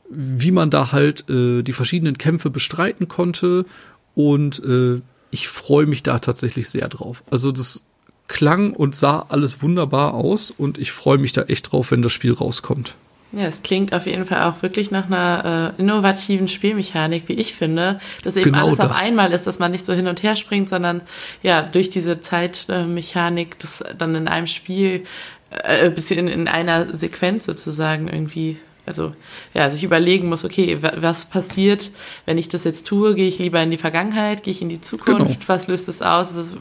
wie 0.08 0.52
man 0.52 0.70
da 0.70 0.92
halt 0.92 1.28
äh, 1.28 1.64
die 1.64 1.72
verschiedenen 1.72 2.16
Kämpfe 2.16 2.48
bestreiten 2.48 3.08
konnte. 3.08 3.66
Und 4.14 4.62
äh, 4.62 5.00
ich 5.32 5.48
freue 5.48 5.86
mich 5.86 6.04
da 6.04 6.20
tatsächlich 6.20 6.68
sehr 6.68 6.86
drauf. 6.86 7.24
Also 7.28 7.50
das 7.50 7.82
klang 8.28 8.72
und 8.72 8.94
sah 8.94 9.26
alles 9.30 9.60
wunderbar 9.60 10.14
aus 10.14 10.52
und 10.52 10.78
ich 10.78 10.92
freue 10.92 11.18
mich 11.18 11.32
da 11.32 11.42
echt 11.42 11.72
drauf, 11.72 11.90
wenn 11.90 12.02
das 12.02 12.12
Spiel 12.12 12.34
rauskommt. 12.34 12.94
Ja, 13.32 13.42
es 13.42 13.62
klingt 13.62 13.92
auf 13.92 14.06
jeden 14.06 14.24
Fall 14.24 14.42
auch 14.44 14.62
wirklich 14.62 14.90
nach 14.90 15.06
einer 15.06 15.74
äh, 15.76 15.80
innovativen 15.80 16.48
Spielmechanik, 16.48 17.24
wie 17.28 17.34
ich 17.34 17.54
finde, 17.54 18.00
dass 18.24 18.36
eben 18.36 18.52
genau 18.52 18.66
alles 18.66 18.78
das. 18.78 18.90
auf 18.90 19.02
einmal 19.02 19.32
ist, 19.32 19.46
dass 19.46 19.58
man 19.58 19.70
nicht 19.70 19.84
so 19.84 19.92
hin 19.92 20.08
und 20.08 20.22
her 20.22 20.34
springt, 20.34 20.70
sondern 20.70 21.02
ja, 21.42 21.60
durch 21.60 21.90
diese 21.90 22.20
Zeitmechanik, 22.20 23.58
das 23.58 23.84
dann 23.98 24.14
in 24.14 24.28
einem 24.28 24.46
Spiel, 24.46 25.04
äh, 25.50 25.88
in, 25.88 26.28
in 26.28 26.48
einer 26.48 26.96
Sequenz 26.96 27.44
sozusagen 27.44 28.08
irgendwie 28.08 28.58
also 28.88 29.12
ja, 29.54 29.70
sich 29.70 29.84
überlegen 29.84 30.28
muss, 30.28 30.44
okay, 30.44 30.78
was 30.80 31.26
passiert, 31.26 31.92
wenn 32.26 32.38
ich 32.38 32.48
das 32.48 32.64
jetzt 32.64 32.86
tue? 32.86 33.14
Gehe 33.14 33.28
ich 33.28 33.38
lieber 33.38 33.62
in 33.62 33.70
die 33.70 33.76
Vergangenheit, 33.76 34.42
gehe 34.42 34.52
ich 34.52 34.62
in 34.62 34.68
die 34.68 34.80
Zukunft? 34.80 35.40
Genau. 35.40 35.48
Was 35.48 35.68
löst 35.68 35.86
das 35.86 36.02
aus? 36.02 36.34
Das 36.34 36.48
ist, 36.48 36.56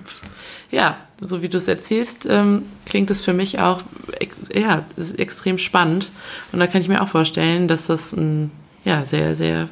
ja, 0.70 0.98
so 1.20 1.42
wie 1.42 1.50
du 1.50 1.58
es 1.58 1.68
erzählst, 1.68 2.28
ähm, 2.30 2.64
klingt 2.86 3.10
es 3.10 3.24
für 3.24 3.34
mich 3.34 3.60
auch 3.60 3.82
ja, 4.54 4.86
extrem 5.18 5.58
spannend. 5.58 6.12
Und 6.52 6.60
da 6.60 6.68
kann 6.68 6.82
ich 6.82 6.90
mir 6.90 7.02
auch 7.02 7.08
vorstellen, 7.08 7.68
dass 7.68 7.88
das 7.88 8.14
ein 8.14 8.52
ja, 8.84 9.06
sehr, 9.06 9.36
sehr 9.36 9.70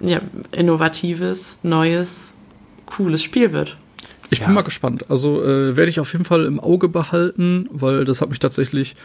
ja, 0.00 0.20
innovatives, 0.50 1.60
neues, 1.62 2.32
cooles 2.86 3.22
Spiel 3.22 3.52
wird. 3.52 3.76
Ich 4.30 4.40
ja. 4.40 4.46
bin 4.46 4.54
mal 4.54 4.62
gespannt. 4.62 5.10
Also 5.10 5.42
äh, 5.42 5.76
werde 5.76 5.90
ich 5.90 6.00
auf 6.00 6.12
jeden 6.12 6.24
Fall 6.24 6.44
im 6.44 6.58
Auge 6.58 6.88
behalten, 6.88 7.68
weil 7.70 8.04
das 8.04 8.20
hat 8.20 8.30
mich 8.30 8.38
tatsächlich 8.38 8.96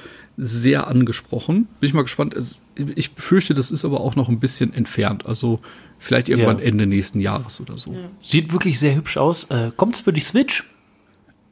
sehr 0.42 0.88
angesprochen. 0.88 1.68
Bin 1.80 1.88
ich 1.90 1.94
mal 1.94 2.04
gespannt. 2.04 2.34
Es, 2.34 2.62
ich 2.76 3.14
befürchte, 3.14 3.54
das 3.54 3.72
ist 3.72 3.84
aber 3.84 4.00
auch 4.00 4.16
noch 4.16 4.30
ein 4.30 4.40
bisschen 4.40 4.74
entfernt. 4.74 5.26
Also 5.26 5.60
vielleicht 6.00 6.30
irgendwann 6.30 6.60
ja. 6.60 6.66
Ende 6.66 6.88
nächsten 6.88 7.20
Jahres 7.20 7.60
oder 7.60 7.78
so. 7.78 7.94
Ja. 7.94 8.10
Sieht 8.24 8.54
wirklich 8.54 8.80
sehr 8.80 8.96
hübsch 8.96 9.18
aus. 9.18 9.46
Äh, 9.46 9.72
es 9.92 10.00
für 10.00 10.14
die 10.14 10.22
Switch? 10.22 10.64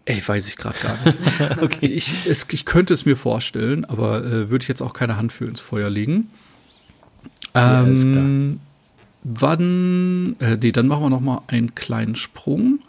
Ey, 0.05 0.25
weiß 0.25 0.47
ich 0.47 0.55
gerade 0.55 0.77
gar 0.81 0.97
nicht. 1.03 1.17
okay. 1.61 1.87
Ich, 1.87 2.15
es, 2.25 2.47
ich 2.49 2.63
könnte 2.63 2.93
es 2.93 3.05
mir 3.05 3.17
vorstellen, 3.17 3.83
aber 3.83 4.23
äh, 4.23 4.49
würde 4.49 4.63
ich 4.63 4.69
jetzt 4.69 4.81
auch 4.81 4.93
keine 4.93 5.17
Hand 5.17 5.33
für 5.33 5.45
ins 5.45 5.59
Feuer 5.59 5.89
legen. 5.89 6.29
Ähm, 7.53 8.61
wann? 9.23 10.37
Äh, 10.39 10.57
nee, 10.61 10.71
dann 10.71 10.87
machen 10.87 11.03
wir 11.03 11.09
noch 11.09 11.19
mal 11.19 11.41
einen 11.47 11.75
kleinen 11.75 12.15
Sprung. 12.15 12.79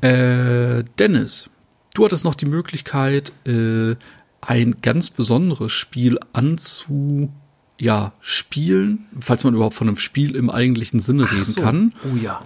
Äh, 0.00 0.84
Dennis, 0.98 1.50
du 1.94 2.04
hattest 2.06 2.24
noch 2.24 2.34
die 2.34 2.46
Möglichkeit, 2.46 3.32
äh, 3.44 3.96
ein 4.40 4.76
ganz 4.82 5.10
besonderes 5.10 5.72
Spiel 5.72 6.18
anzu 6.32 7.32
ja, 7.80 8.12
spielen, 8.20 9.06
falls 9.20 9.44
man 9.44 9.54
überhaupt 9.54 9.76
von 9.76 9.88
einem 9.88 9.96
Spiel 9.96 10.34
im 10.34 10.50
eigentlichen 10.50 11.00
Sinne 11.00 11.26
Ach 11.28 11.32
reden 11.32 11.44
so. 11.44 11.60
kann. 11.60 11.94
Oh 12.04 12.16
ja. 12.16 12.40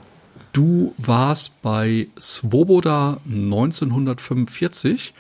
Du 0.53 0.95
warst 0.99 1.63
bei 1.63 2.09
Svoboda 2.21 3.21
1945 3.25 5.15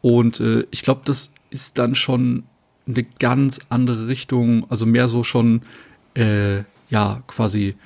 und 0.00 0.40
äh, 0.40 0.66
ich 0.72 0.82
glaube, 0.82 1.02
das 1.04 1.32
ist 1.50 1.78
dann 1.78 1.94
schon 1.94 2.42
eine 2.88 3.04
ganz 3.04 3.60
andere 3.68 4.08
Richtung, 4.08 4.68
also 4.68 4.86
mehr 4.86 5.06
so 5.06 5.22
schon 5.22 5.62
äh, 6.14 6.64
ja 6.90 7.22
quasi 7.28 7.76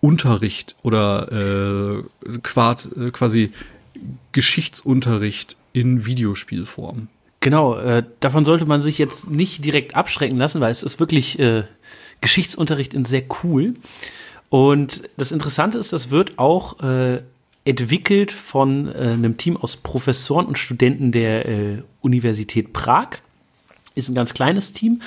Unterricht 0.00 0.76
oder 0.82 1.32
äh, 1.32 1.98
äh, 1.98 3.10
quasi 3.10 3.52
Geschichtsunterricht 4.30 5.56
in 5.72 6.06
Videospielform. 6.06 7.08
Genau, 7.40 7.76
äh, 7.76 8.02
davon 8.20 8.44
sollte 8.44 8.66
man 8.66 8.80
sich 8.80 8.98
jetzt 8.98 9.30
nicht 9.30 9.64
direkt 9.64 9.94
abschrecken 9.94 10.38
lassen, 10.38 10.60
weil 10.60 10.72
es 10.72 10.82
ist 10.82 10.98
wirklich 10.98 11.38
äh, 11.38 11.64
Geschichtsunterricht 12.20 12.94
in 12.94 13.04
sehr 13.04 13.22
cool. 13.42 13.74
Und 14.50 15.02
das 15.16 15.30
Interessante 15.30 15.78
ist, 15.78 15.92
das 15.92 16.10
wird 16.10 16.38
auch 16.38 16.80
äh, 16.80 17.22
entwickelt 17.64 18.32
von 18.32 18.88
äh, 18.88 19.12
einem 19.12 19.36
Team 19.36 19.56
aus 19.56 19.76
Professoren 19.76 20.46
und 20.46 20.58
Studenten 20.58 21.12
der 21.12 21.46
äh, 21.46 21.82
Universität 22.00 22.72
Prag 22.72 23.18
ist 23.98 24.08
ein 24.08 24.14
ganz 24.14 24.34
kleines 24.34 24.72
Team, 24.72 25.02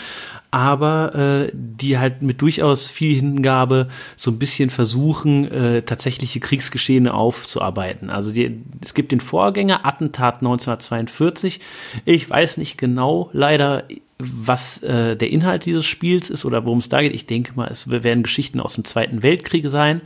aber 0.51 1.15
äh, 1.15 1.51
die 1.53 1.97
halt 1.97 2.21
mit 2.21 2.41
durchaus 2.41 2.87
viel 2.87 3.15
Hingabe 3.15 3.87
so 4.17 4.31
ein 4.31 4.39
bisschen 4.39 4.69
versuchen, 4.69 5.49
äh, 5.51 5.81
tatsächliche 5.81 6.39
Kriegsgeschehene 6.39 7.13
aufzuarbeiten. 7.13 8.09
Also 8.09 8.31
die, 8.31 8.61
es 8.83 8.93
gibt 8.93 9.11
den 9.11 9.21
Vorgänger, 9.21 9.85
Attentat 9.85 10.35
1942. 10.35 11.59
Ich 12.05 12.29
weiß 12.29 12.57
nicht 12.57 12.77
genau 12.77 13.29
leider, 13.33 13.85
was 14.19 14.83
äh, 14.83 15.15
der 15.15 15.29
Inhalt 15.29 15.65
dieses 15.65 15.85
Spiels 15.85 16.29
ist 16.29 16.45
oder 16.45 16.65
worum 16.65 16.79
es 16.79 16.89
da 16.89 17.01
geht. 17.01 17.13
Ich 17.13 17.25
denke 17.25 17.53
mal, 17.55 17.67
es 17.69 17.89
werden 17.89 18.23
Geschichten 18.23 18.59
aus 18.59 18.75
dem 18.75 18.85
Zweiten 18.85 19.23
Weltkrieg 19.23 19.69
sein. 19.69 20.01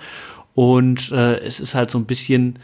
Und 0.53 1.11
äh, 1.11 1.39
es 1.39 1.59
ist 1.59 1.75
halt 1.75 1.91
so 1.91 1.97
ein 1.97 2.05
bisschen 2.05 2.59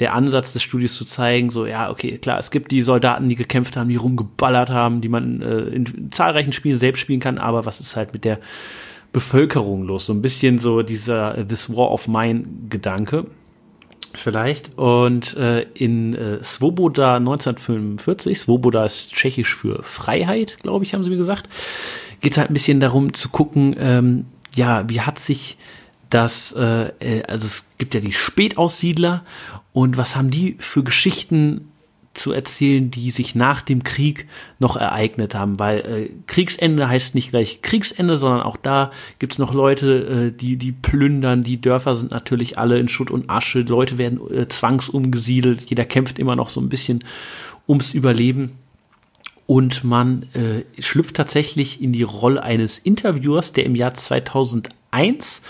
der 0.00 0.14
Ansatz 0.14 0.52
des 0.52 0.62
Studios 0.62 0.96
zu 0.96 1.04
zeigen, 1.04 1.50
so 1.50 1.66
ja, 1.66 1.90
okay, 1.90 2.18
klar, 2.18 2.38
es 2.38 2.50
gibt 2.50 2.72
die 2.72 2.82
Soldaten, 2.82 3.28
die 3.28 3.36
gekämpft 3.36 3.76
haben, 3.76 3.88
die 3.88 3.96
rumgeballert 3.96 4.70
haben, 4.70 5.00
die 5.00 5.08
man 5.08 5.40
äh, 5.40 5.60
in 5.60 6.10
zahlreichen 6.10 6.52
Spielen 6.52 6.78
selbst 6.78 7.00
spielen 7.00 7.20
kann, 7.20 7.38
aber 7.38 7.64
was 7.64 7.80
ist 7.80 7.94
halt 7.94 8.12
mit 8.12 8.24
der 8.24 8.40
Bevölkerung 9.12 9.84
los? 9.84 10.06
So 10.06 10.12
ein 10.12 10.22
bisschen 10.22 10.58
so 10.58 10.82
dieser 10.82 11.38
uh, 11.38 11.44
This 11.44 11.70
War 11.70 11.92
of 11.92 12.08
Mine 12.08 12.44
Gedanke 12.68 13.26
vielleicht. 14.12 14.76
Und 14.76 15.36
äh, 15.36 15.62
in 15.74 16.14
äh, 16.14 16.42
Svoboda 16.42 17.16
1945, 17.16 18.38
Svoboda 18.38 18.84
ist 18.84 19.14
tschechisch 19.14 19.54
für 19.54 19.82
Freiheit, 19.82 20.56
glaube 20.62 20.84
ich, 20.84 20.94
haben 20.94 21.04
sie 21.04 21.10
mir 21.10 21.16
gesagt, 21.16 21.48
geht 22.20 22.36
halt 22.38 22.50
ein 22.50 22.54
bisschen 22.54 22.80
darum 22.80 23.14
zu 23.14 23.28
gucken, 23.28 23.76
ähm, 23.78 24.26
ja, 24.54 24.88
wie 24.88 25.00
hat 25.00 25.18
sich 25.18 25.56
das, 26.14 26.52
äh, 26.52 26.92
äh 27.00 27.22
also 27.24 27.46
es 27.46 27.64
gibt 27.78 27.94
ja 27.94 28.00
die 28.00 28.12
Spätaussiedler. 28.12 29.24
Und 29.72 29.96
was 29.96 30.14
haben 30.14 30.30
die 30.30 30.56
für 30.58 30.84
Geschichten 30.84 31.72
zu 32.14 32.32
erzählen, 32.32 32.90
die 32.90 33.10
sich 33.10 33.34
nach 33.34 33.62
dem 33.62 33.82
Krieg 33.82 34.26
noch 34.58 34.76
ereignet 34.76 35.34
haben, 35.34 35.58
weil 35.58 35.80
äh, 35.80 36.10
Kriegsende 36.26 36.88
heißt 36.88 37.14
nicht 37.14 37.30
gleich 37.30 37.60
Kriegsende, 37.60 38.16
sondern 38.16 38.42
auch 38.42 38.56
da 38.56 38.92
gibt's 39.18 39.38
noch 39.38 39.52
Leute, 39.52 40.30
äh, 40.32 40.36
die 40.36 40.56
die 40.56 40.72
plündern, 40.72 41.42
die 41.42 41.60
Dörfer 41.60 41.94
sind 41.94 42.12
natürlich 42.12 42.56
alle 42.56 42.78
in 42.78 42.88
Schutt 42.88 43.10
und 43.10 43.28
Asche, 43.28 43.60
Leute 43.60 43.98
werden 43.98 44.20
äh, 44.32 44.48
zwangsumgesiedelt, 44.48 45.62
jeder 45.68 45.84
kämpft 45.84 46.18
immer 46.18 46.36
noch 46.36 46.48
so 46.48 46.60
ein 46.60 46.68
bisschen 46.68 47.04
ums 47.68 47.92
Überleben. 47.92 48.52
Und 49.46 49.84
man 49.84 50.22
äh, 50.32 50.64
schlüpft 50.80 51.16
tatsächlich 51.16 51.82
in 51.82 51.92
die 51.92 52.02
Rolle 52.02 52.42
eines 52.42 52.78
Interviewers, 52.78 53.52
der 53.52 53.66
im 53.66 53.74
Jahr 53.74 53.92
2001 53.92 55.42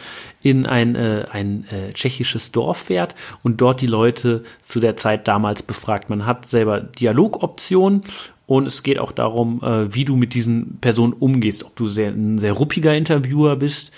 in 0.45 0.67
ein, 0.67 0.95
äh, 0.95 1.25
ein 1.33 1.65
äh, 1.71 1.95
tschechisches 1.95 2.53
Dorf 2.53 2.77
fährt 2.77 3.15
und 3.43 3.63
dort 3.63 3.81
die 3.81 3.87
Leute 3.87 4.45
zu 4.61 4.79
der 4.79 4.95
Zeit 4.95 5.27
damals 5.27 5.63
befragt. 5.63 6.11
Man 6.11 6.27
hat 6.27 6.47
selber 6.47 6.81
Dialogoptionen 6.81 8.03
und 8.47 8.67
es 8.67 8.83
geht 8.83 8.99
auch 8.99 9.11
darum, 9.11 9.63
äh, 9.63 9.93
wie 9.95 10.05
du 10.05 10.17
mit 10.17 10.35
diesen 10.35 10.77
Personen 10.83 11.15
umgehst, 11.15 11.65
ob 11.65 11.75
du 11.77 11.89
sehr, 11.89 12.11
ein 12.11 12.39
sehr 12.39 12.53
ruppiger 12.53 12.95
Interviewer 12.95 13.57
bist 13.57 13.91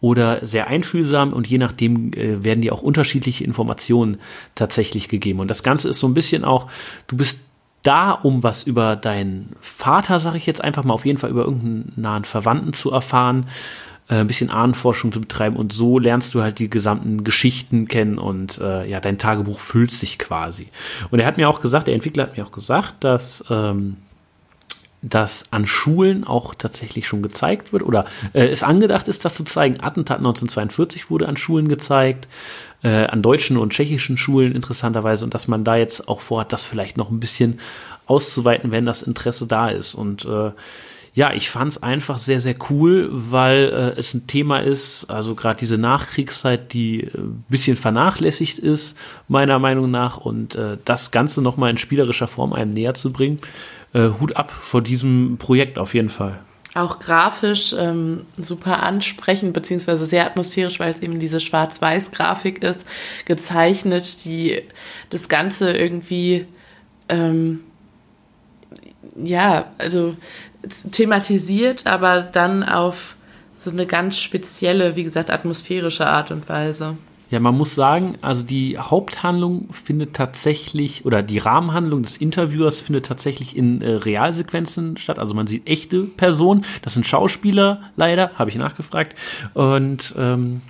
oder 0.00 0.44
sehr 0.44 0.66
einfühlsam 0.66 1.32
und 1.32 1.46
je 1.46 1.58
nachdem 1.58 2.12
äh, 2.14 2.42
werden 2.42 2.62
dir 2.62 2.72
auch 2.72 2.82
unterschiedliche 2.82 3.44
Informationen 3.44 4.16
tatsächlich 4.56 5.08
gegeben. 5.08 5.38
Und 5.38 5.52
das 5.52 5.62
Ganze 5.62 5.88
ist 5.88 6.00
so 6.00 6.08
ein 6.08 6.14
bisschen 6.14 6.44
auch, 6.44 6.66
du 7.06 7.16
bist 7.16 7.38
da, 7.84 8.10
um 8.10 8.42
was 8.42 8.64
über 8.64 8.96
deinen 8.96 9.54
Vater, 9.60 10.18
sage 10.18 10.36
ich 10.36 10.46
jetzt 10.46 10.62
einfach 10.62 10.82
mal, 10.82 10.94
auf 10.94 11.06
jeden 11.06 11.18
Fall 11.18 11.30
über 11.30 11.44
irgendeinen 11.44 11.92
nahen 11.94 12.24
Verwandten 12.24 12.72
zu 12.72 12.90
erfahren 12.90 13.46
äh, 14.08 14.16
ein 14.16 14.26
bisschen 14.26 14.50
Ahnenforschung 14.50 15.12
zu 15.12 15.20
betreiben 15.20 15.56
und 15.56 15.72
so 15.72 15.98
lernst 15.98 16.34
du 16.34 16.42
halt 16.42 16.58
die 16.58 16.70
gesamten 16.70 17.24
Geschichten 17.24 17.86
kennen 17.88 18.18
und 18.18 18.58
äh, 18.58 18.88
ja, 18.88 19.00
dein 19.00 19.18
Tagebuch 19.18 19.60
füllt 19.60 19.92
sich 19.92 20.18
quasi. 20.18 20.68
Und 21.10 21.20
er 21.20 21.26
hat 21.26 21.36
mir 21.36 21.48
auch 21.48 21.60
gesagt, 21.60 21.86
der 21.86 21.94
Entwickler 21.94 22.24
hat 22.24 22.36
mir 22.36 22.44
auch 22.44 22.52
gesagt, 22.52 23.04
dass 23.04 23.44
ähm, 23.50 23.96
das 25.02 25.46
an 25.50 25.66
Schulen 25.66 26.24
auch 26.24 26.54
tatsächlich 26.54 27.08
schon 27.08 27.22
gezeigt 27.22 27.72
wird 27.72 27.82
oder 27.82 28.06
äh, 28.32 28.46
es 28.46 28.62
angedacht 28.62 29.08
ist, 29.08 29.24
das 29.24 29.34
zu 29.34 29.44
zeigen. 29.44 29.80
Attentat 29.80 30.18
1942 30.18 31.10
wurde 31.10 31.28
an 31.28 31.36
Schulen 31.36 31.68
gezeigt, 31.68 32.28
äh, 32.84 33.06
an 33.06 33.20
deutschen 33.20 33.56
und 33.56 33.72
tschechischen 33.72 34.16
Schulen 34.16 34.52
interessanterweise 34.52 35.24
und 35.24 35.34
dass 35.34 35.48
man 35.48 35.64
da 35.64 35.76
jetzt 35.76 36.08
auch 36.08 36.20
vorhat, 36.20 36.52
das 36.52 36.64
vielleicht 36.64 36.96
noch 36.96 37.10
ein 37.10 37.20
bisschen 37.20 37.58
auszuweiten, 38.06 38.70
wenn 38.72 38.84
das 38.84 39.02
Interesse 39.02 39.46
da 39.46 39.68
ist. 39.68 39.94
Und 39.94 40.24
äh, 40.24 40.52
ja, 41.14 41.32
ich 41.34 41.50
fand 41.50 41.72
es 41.72 41.82
einfach 41.82 42.18
sehr, 42.18 42.40
sehr 42.40 42.54
cool, 42.70 43.10
weil 43.12 43.94
äh, 43.96 43.98
es 43.98 44.14
ein 44.14 44.26
Thema 44.26 44.60
ist, 44.60 45.10
also 45.10 45.34
gerade 45.34 45.58
diese 45.58 45.76
Nachkriegszeit, 45.76 46.72
die 46.72 47.02
äh, 47.02 47.10
bisschen 47.48 47.76
vernachlässigt 47.76 48.58
ist, 48.58 48.96
meiner 49.28 49.58
Meinung 49.58 49.90
nach, 49.90 50.16
und 50.16 50.54
äh, 50.54 50.78
das 50.86 51.10
Ganze 51.10 51.42
nochmal 51.42 51.70
in 51.70 51.76
spielerischer 51.76 52.28
Form 52.28 52.54
einem 52.54 52.72
näher 52.72 52.94
zu 52.94 53.12
bringen. 53.12 53.40
Äh, 53.92 54.08
Hut 54.20 54.36
ab 54.36 54.50
vor 54.50 54.80
diesem 54.80 55.36
Projekt 55.38 55.78
auf 55.78 55.92
jeden 55.92 56.08
Fall. 56.08 56.38
Auch 56.74 56.98
grafisch 56.98 57.74
ähm, 57.78 58.24
super 58.38 58.82
ansprechend, 58.82 59.52
beziehungsweise 59.52 60.06
sehr 60.06 60.24
atmosphärisch, 60.24 60.80
weil 60.80 60.92
es 60.92 61.00
eben 61.00 61.20
diese 61.20 61.40
Schwarz-Weiß-Grafik 61.40 62.62
ist, 62.62 62.86
gezeichnet, 63.26 64.24
die 64.24 64.62
das 65.10 65.28
Ganze 65.28 65.72
irgendwie 65.72 66.46
ähm, 67.10 67.60
ja, 69.16 69.72
also 69.78 70.16
thematisiert, 70.90 71.86
aber 71.86 72.22
dann 72.22 72.62
auf 72.62 73.16
so 73.58 73.70
eine 73.70 73.86
ganz 73.86 74.18
spezielle, 74.18 74.96
wie 74.96 75.04
gesagt, 75.04 75.30
atmosphärische 75.30 76.06
Art 76.06 76.30
und 76.30 76.48
Weise. 76.48 76.96
Ja, 77.30 77.40
man 77.40 77.56
muss 77.56 77.74
sagen, 77.74 78.16
also 78.20 78.42
die 78.42 78.76
Haupthandlung 78.76 79.70
findet 79.72 80.12
tatsächlich, 80.12 81.06
oder 81.06 81.22
die 81.22 81.38
Rahmenhandlung 81.38 82.02
des 82.02 82.18
Interviewers 82.18 82.82
findet 82.82 83.06
tatsächlich 83.06 83.56
in 83.56 83.80
äh, 83.80 83.90
Realsequenzen 83.92 84.98
statt. 84.98 85.18
Also 85.18 85.32
man 85.32 85.46
sieht 85.46 85.66
echte 85.66 86.02
Personen. 86.02 86.66
Das 86.82 86.92
sind 86.92 87.06
Schauspieler, 87.06 87.80
leider, 87.96 88.32
habe 88.34 88.50
ich 88.50 88.58
nachgefragt. 88.58 89.16
Und 89.54 90.14
ähm, 90.18 90.60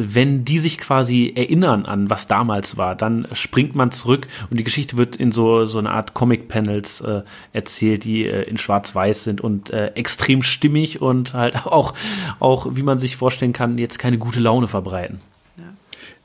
wenn 0.00 0.44
die 0.44 0.60
sich 0.60 0.78
quasi 0.78 1.32
erinnern 1.34 1.84
an, 1.84 2.08
was 2.08 2.28
damals 2.28 2.76
war, 2.76 2.94
dann 2.94 3.26
springt 3.32 3.74
man 3.74 3.90
zurück 3.90 4.28
und 4.48 4.58
die 4.58 4.64
Geschichte 4.64 4.96
wird 4.96 5.16
in 5.16 5.32
so, 5.32 5.64
so 5.64 5.78
eine 5.78 5.90
Art 5.90 6.14
Comic-Panels 6.14 7.00
äh, 7.00 7.22
erzählt, 7.52 8.04
die 8.04 8.24
äh, 8.24 8.42
in 8.44 8.58
schwarz-weiß 8.58 9.24
sind 9.24 9.40
und 9.40 9.70
äh, 9.70 9.88
extrem 9.88 10.42
stimmig 10.42 11.02
und 11.02 11.34
halt 11.34 11.56
auch, 11.66 11.94
auch, 12.38 12.68
wie 12.76 12.82
man 12.82 12.98
sich 12.98 13.16
vorstellen 13.16 13.52
kann, 13.52 13.76
jetzt 13.78 13.98
keine 13.98 14.18
gute 14.18 14.40
Laune 14.40 14.68
verbreiten. 14.68 15.20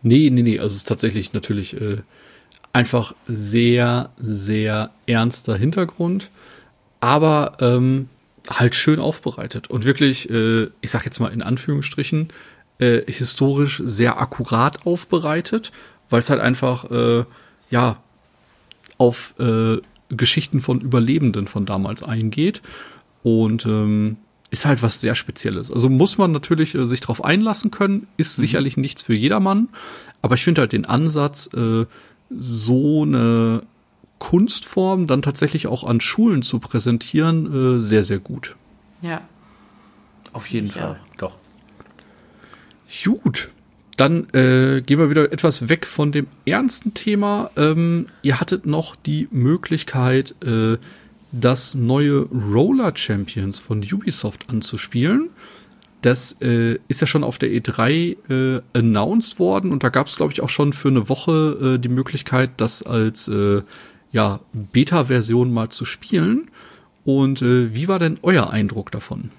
Nee, 0.04 0.30
nee, 0.30 0.44
nee, 0.44 0.60
also 0.60 0.74
es 0.74 0.80
ist 0.80 0.88
tatsächlich 0.90 1.32
natürlich 1.32 1.80
äh, 1.80 1.98
einfach 2.74 3.16
sehr, 3.26 4.10
sehr 4.20 4.92
ernster 5.08 5.56
Hintergrund, 5.56 6.30
aber 7.00 7.58
ähm, 7.62 8.10
halt 8.50 8.76
schön 8.76 9.00
aufbereitet 9.00 9.70
und 9.70 9.86
wirklich, 9.86 10.30
äh, 10.30 10.68
ich 10.82 10.92
sag 10.92 11.06
jetzt 11.06 11.20
mal 11.20 11.32
in 11.32 11.42
Anführungsstrichen, 11.42 12.28
äh, 12.80 13.02
historisch 13.12 13.82
sehr 13.86 14.20
akkurat 14.20 14.86
aufbereitet, 14.86 15.72
weil 16.10 16.20
es 16.20 16.30
halt 16.30 16.42
einfach, 16.42 16.90
äh, 16.92 17.26
ja, 17.70 17.98
auf 18.98 19.36
äh, 19.40 19.78
Geschichten 20.10 20.62
von 20.62 20.80
Überlebenden 20.82 21.48
von 21.48 21.66
damals 21.66 22.04
eingeht 22.04 22.62
und 23.24 23.66
ähm, 23.66 24.18
ist 24.52 24.66
halt 24.66 24.84
was 24.84 25.02
sehr 25.02 25.16
Spezielles. 25.16 25.72
Also 25.72 25.90
muss 25.90 26.18
man 26.18 26.32
natürlich 26.32 26.76
äh, 26.76 26.86
sich 26.86 27.02
darauf 27.02 27.24
einlassen 27.24 27.72
können, 27.72 28.08
ist 28.18 28.38
mhm. 28.38 28.42
sicherlich 28.42 28.78
nichts 28.78 29.02
für 29.02 29.16
jedermann, 29.16 29.70
aber 30.22 30.36
ich 30.36 30.44
finde 30.44 30.62
halt 30.62 30.72
den 30.72 30.86
Ansatz, 30.86 31.50
äh, 31.54 31.86
so 32.30 33.04
eine 33.04 33.64
Kunstform 34.20 35.08
dann 35.08 35.22
tatsächlich 35.22 35.68
auch 35.68 35.84
an 35.84 36.00
Schulen 36.00 36.44
zu 36.44 36.60
präsentieren, 36.60 37.76
äh, 37.76 37.80
sehr, 37.80 38.04
sehr 38.04 38.20
gut. 38.20 38.56
Ja. 39.02 39.22
Auf 40.32 40.48
jeden 40.48 40.68
ich 40.68 40.74
Fall, 40.74 41.00
auch. 41.12 41.18
doch. 41.18 41.36
Gut, 43.02 43.50
dann 43.98 44.30
äh, 44.34 44.82
gehen 44.82 45.00
wir 45.00 45.10
wieder 45.10 45.32
etwas 45.32 45.70
weg 45.70 45.86
von 45.86 46.12
dem 46.12 46.28
ernsten 46.46 46.94
Thema. 46.94 47.50
Ähm, 47.58 48.08
ihr 48.22 48.40
hattet 48.40 48.66
noch 48.66 48.96
die 48.96 49.28
Möglichkeit, 49.32 50.36
äh, 50.44 50.78
das 51.32 51.74
neue 51.74 52.28
Roller 52.32 52.96
Champions 52.96 53.60
von 53.60 53.80
Ubisoft 53.80 54.50
anzuspielen. 54.50 55.30
Das 56.02 56.38
äh, 56.42 56.78
ist 56.88 57.02
ja 57.02 57.08
schon 57.08 57.24
auf 57.24 57.40
der 57.40 57.50
E3 57.50 58.18
äh, 58.30 58.62
announced 58.74 59.40
worden 59.40 59.72
und 59.72 59.84
da 59.84 59.90
gab 59.90 60.08
es, 60.08 60.18
glaube 60.18 60.34
ich, 60.34 60.42
auch 60.42 60.50
schon 60.50 60.74
für 60.74 60.90
eine 60.90 61.10
Woche 61.10 61.76
äh, 61.76 61.80
die 61.80 61.90
Möglichkeit, 61.90 62.52
das 62.58 62.84
als 62.84 63.28
äh, 63.28 63.62
ja, 64.12 64.42
Beta-Version 64.54 65.52
mal 65.52 65.70
zu 65.70 65.86
spielen. 65.86 66.50
Und 67.06 67.42
wie 67.42 67.90
war 67.90 68.00
denn 68.00 68.18
euer 68.22 68.50
Eindruck 68.50 68.90
davon? 68.90 69.30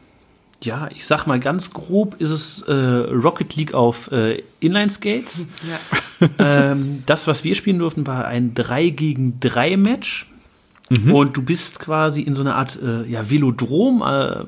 Ja, 0.65 0.89
ich 0.95 1.07
sag 1.07 1.27
mal 1.27 1.41
ganz 1.41 1.73
grob 1.73 2.17
ist 2.21 2.31
es 2.31 2.63
äh, 2.63 2.73
Rocket 2.73 3.55
League 3.57 3.75
auf 3.75 4.11
äh, 4.13 4.43
Inline-Skates. 4.61 5.47
Ja. 5.69 6.29
ähm, 6.39 7.03
das, 7.07 7.27
was 7.27 7.43
wir 7.45 7.55
spielen 7.55 7.79
durften, 7.79 8.07
war 8.07 8.27
ein 8.27 8.55
3 8.55 8.91
gegen 8.91 9.41
3 9.41 9.77
Match. 9.77 10.31
Mhm. 10.91 11.15
Und 11.15 11.37
du 11.37 11.43
bist 11.43 11.81
quasi 11.81 12.23
in 12.23 12.35
so 12.35 12.43
einer 12.43 12.57
Art 12.57 12.79
äh, 12.83 13.05
ja, 13.09 13.29
Velodrom 13.31 14.03
äh, 14.07 14.45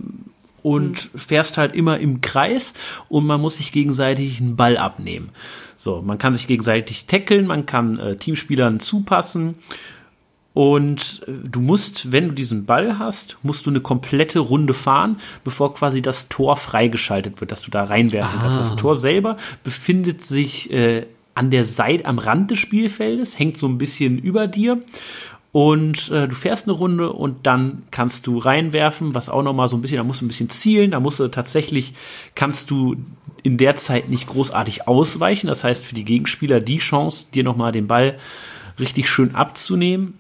und 0.63 1.13
mhm. 1.13 1.19
fährst 1.19 1.59
halt 1.59 1.75
immer 1.75 1.99
im 1.99 2.21
Kreis 2.21 2.75
und 3.09 3.27
man 3.27 3.41
muss 3.41 3.57
sich 3.57 3.73
gegenseitig 3.73 4.41
einen 4.41 4.57
Ball 4.57 4.77
abnehmen. 4.77 5.31
So, 5.77 6.03
man 6.03 6.19
kann 6.19 6.35
sich 6.35 6.47
gegenseitig 6.47 7.07
tackeln, 7.07 7.47
man 7.47 7.67
kann 7.67 7.99
äh, 7.99 8.17
Teamspielern 8.17 8.81
zupassen 8.81 9.57
und 10.57 11.21
äh, 11.27 11.33
du 11.47 11.61
musst, 11.61 12.13
wenn 12.13 12.29
du 12.29 12.35
diesen 12.35 12.65
Ball 12.65 12.99
hast, 12.99 13.37
musst 13.43 13.67
du 13.67 13.71
eine 13.71 13.83
komplette 13.83 14.39
Runde 14.39 14.73
fahren, 14.73 15.19
bevor 15.45 15.75
quasi 15.75 16.01
das 16.01 16.31
Tor 16.31 16.57
freigeschaltet 16.57 17.43
wird, 17.43 17.53
dass 17.53 17.61
du 17.61 17.71
da 17.71 17.85
reinwerfen 17.85 18.39
ah. 18.39 18.43
kannst. 18.43 18.59
Das 18.59 18.73
ah. 18.73 18.77
Tor 18.77 18.95
selber 18.95 19.37
befindet 19.65 20.23
sich 20.23 20.73
äh, 20.73 21.05
an 21.35 21.51
der 21.51 21.67
Seite, 21.67 22.07
am 22.07 22.19
Rand 22.19 22.51
des 22.51 22.59
Spielfeldes, 22.59 23.39
hängt 23.39 23.59
so 23.59 23.69
ein 23.69 23.77
bisschen 23.77 24.19
über 24.19 24.47
dir 24.47 24.81
und 25.53 26.11
äh, 26.11 26.27
du 26.27 26.35
fährst 26.35 26.69
eine 26.69 26.73
Runde 26.73 27.13
und 27.13 27.47
dann 27.47 27.83
kannst 27.91 28.27
du 28.27 28.39
reinwerfen, 28.39 29.15
was 29.15 29.29
auch 29.29 29.43
nochmal 29.43 29.69
so 29.69 29.77
ein 29.77 29.83
bisschen, 29.83 29.99
da 29.99 30.05
musst 30.05 30.23
du 30.23 30.25
ein 30.25 30.29
bisschen 30.29 30.49
zielen, 30.49 30.93
da 30.93 31.01
musst 31.01 31.21
du 31.21 31.29
tatsächlich, 31.29 31.93
kannst 32.35 32.71
du 32.71 32.97
in 33.43 33.59
der 33.59 33.77
Zeit 33.77 34.09
nicht 34.09 34.27
großartig 34.27 34.89
ausweichen. 34.89 35.49
Das 35.49 35.65
heißt, 35.65 35.85
für 35.85 35.95
die 35.95 36.07
Gegenspieler 36.07 36.61
die 36.61 36.79
Chance, 36.79 37.27
dir 37.35 37.45
nochmal 37.45 37.73
den 37.73 37.89
Ball 37.89 38.19
richtig 38.79 39.11
schön 39.11 39.35
abzunehmen. 39.35 40.15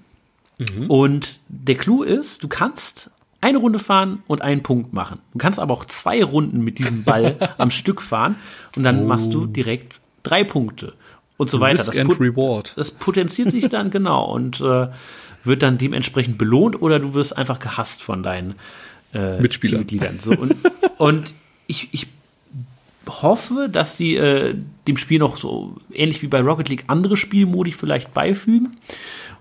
Mhm. 0.58 0.90
Und 0.90 1.40
der 1.48 1.76
Clou 1.76 2.02
ist, 2.02 2.42
du 2.42 2.48
kannst 2.48 3.10
eine 3.40 3.58
Runde 3.58 3.78
fahren 3.78 4.22
und 4.26 4.42
einen 4.42 4.62
Punkt 4.62 4.92
machen. 4.92 5.20
Du 5.32 5.38
kannst 5.38 5.58
aber 5.58 5.74
auch 5.74 5.84
zwei 5.84 6.24
Runden 6.24 6.62
mit 6.62 6.78
diesem 6.78 7.04
Ball 7.04 7.36
am 7.58 7.70
Stück 7.70 8.02
fahren 8.02 8.36
und 8.74 8.82
dann 8.82 9.04
oh. 9.04 9.06
machst 9.06 9.32
du 9.32 9.46
direkt 9.46 10.00
drei 10.22 10.44
Punkte 10.44 10.94
und 11.36 11.50
so 11.50 11.60
weiter. 11.60 11.80
Risk 11.80 11.92
das, 11.92 11.98
and 11.98 12.20
Reward. 12.20 12.72
das 12.76 12.90
potenziert 12.90 13.50
sich 13.50 13.68
dann 13.68 13.90
genau 13.90 14.32
und 14.32 14.60
äh, 14.60 14.88
wird 15.44 15.62
dann 15.62 15.78
dementsprechend 15.78 16.38
belohnt 16.38 16.80
oder 16.80 16.98
du 16.98 17.14
wirst 17.14 17.36
einfach 17.36 17.58
gehasst 17.58 18.02
von 18.02 18.22
deinen 18.22 18.54
äh, 19.14 19.40
Mitspielern. 19.40 19.80
Mitgliedern. 19.80 20.18
So, 20.20 20.32
und, 20.32 20.56
und 20.98 21.34
ich, 21.66 21.88
ich 21.92 22.08
hoffe, 23.08 23.68
dass 23.70 23.96
sie 23.96 24.16
äh, 24.16 24.54
dem 24.88 24.96
Spiel 24.96 25.18
noch 25.18 25.36
so 25.36 25.76
ähnlich 25.92 26.22
wie 26.22 26.26
bei 26.26 26.40
Rocket 26.40 26.68
League 26.68 26.84
andere 26.88 27.16
Spielmodi 27.16 27.70
vielleicht 27.70 28.12
beifügen 28.12 28.76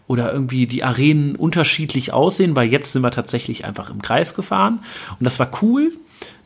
oder 0.07 0.31
irgendwie 0.31 0.67
die 0.67 0.83
Arenen 0.83 1.35
unterschiedlich 1.35 2.13
aussehen, 2.13 2.55
weil 2.55 2.69
jetzt 2.69 2.91
sind 2.91 3.01
wir 3.01 3.11
tatsächlich 3.11 3.65
einfach 3.65 3.89
im 3.89 4.01
Kreis 4.01 4.33
gefahren 4.33 4.79
und 5.19 5.23
das 5.23 5.39
war 5.39 5.49
cool. 5.61 5.91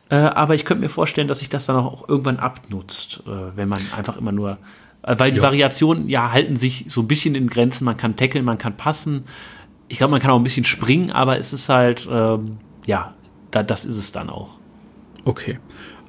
Äh, 0.08 0.16
aber 0.16 0.54
ich 0.54 0.64
könnte 0.64 0.82
mir 0.82 0.88
vorstellen, 0.88 1.28
dass 1.28 1.38
sich 1.38 1.50
das 1.50 1.66
dann 1.66 1.76
auch 1.76 2.08
irgendwann 2.08 2.38
abnutzt, 2.38 3.22
äh, 3.26 3.56
wenn 3.56 3.68
man 3.68 3.80
einfach 3.96 4.16
immer 4.16 4.32
nur 4.32 4.58
äh, 5.02 5.14
weil 5.18 5.30
die 5.30 5.38
ja. 5.38 5.42
Variationen 5.42 6.08
ja 6.08 6.32
halten 6.32 6.56
sich 6.56 6.86
so 6.88 7.00
ein 7.00 7.08
bisschen 7.08 7.34
in 7.34 7.48
Grenzen. 7.48 7.84
Man 7.84 7.96
kann 7.96 8.16
tackeln, 8.16 8.44
man 8.44 8.58
kann 8.58 8.76
passen. 8.76 9.24
Ich 9.88 9.98
glaube, 9.98 10.12
man 10.12 10.20
kann 10.20 10.30
auch 10.30 10.36
ein 10.36 10.42
bisschen 10.42 10.64
springen, 10.64 11.10
aber 11.10 11.38
es 11.38 11.52
ist 11.52 11.68
halt, 11.68 12.08
ähm, 12.10 12.58
ja, 12.86 13.14
da, 13.50 13.62
das 13.62 13.84
ist 13.84 13.96
es 13.96 14.12
dann 14.12 14.30
auch. 14.30 14.58
Okay. 15.24 15.58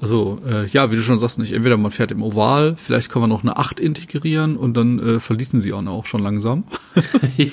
Also, 0.01 0.39
äh, 0.47 0.65
ja, 0.67 0.91
wie 0.91 0.95
du 0.95 1.03
schon 1.03 1.19
sagst, 1.19 1.37
nicht 1.37 1.53
entweder 1.53 1.77
man 1.77 1.91
fährt 1.91 2.11
im 2.11 2.23
Oval, 2.23 2.75
vielleicht 2.75 3.09
kann 3.11 3.21
man 3.21 3.29
noch 3.29 3.43
eine 3.43 3.57
8 3.57 3.79
integrieren 3.79 4.57
und 4.57 4.75
dann 4.75 4.99
äh, 4.99 5.19
verließen 5.19 5.61
sie 5.61 5.73
auch 5.73 6.05
schon 6.05 6.23
langsam. 6.23 6.63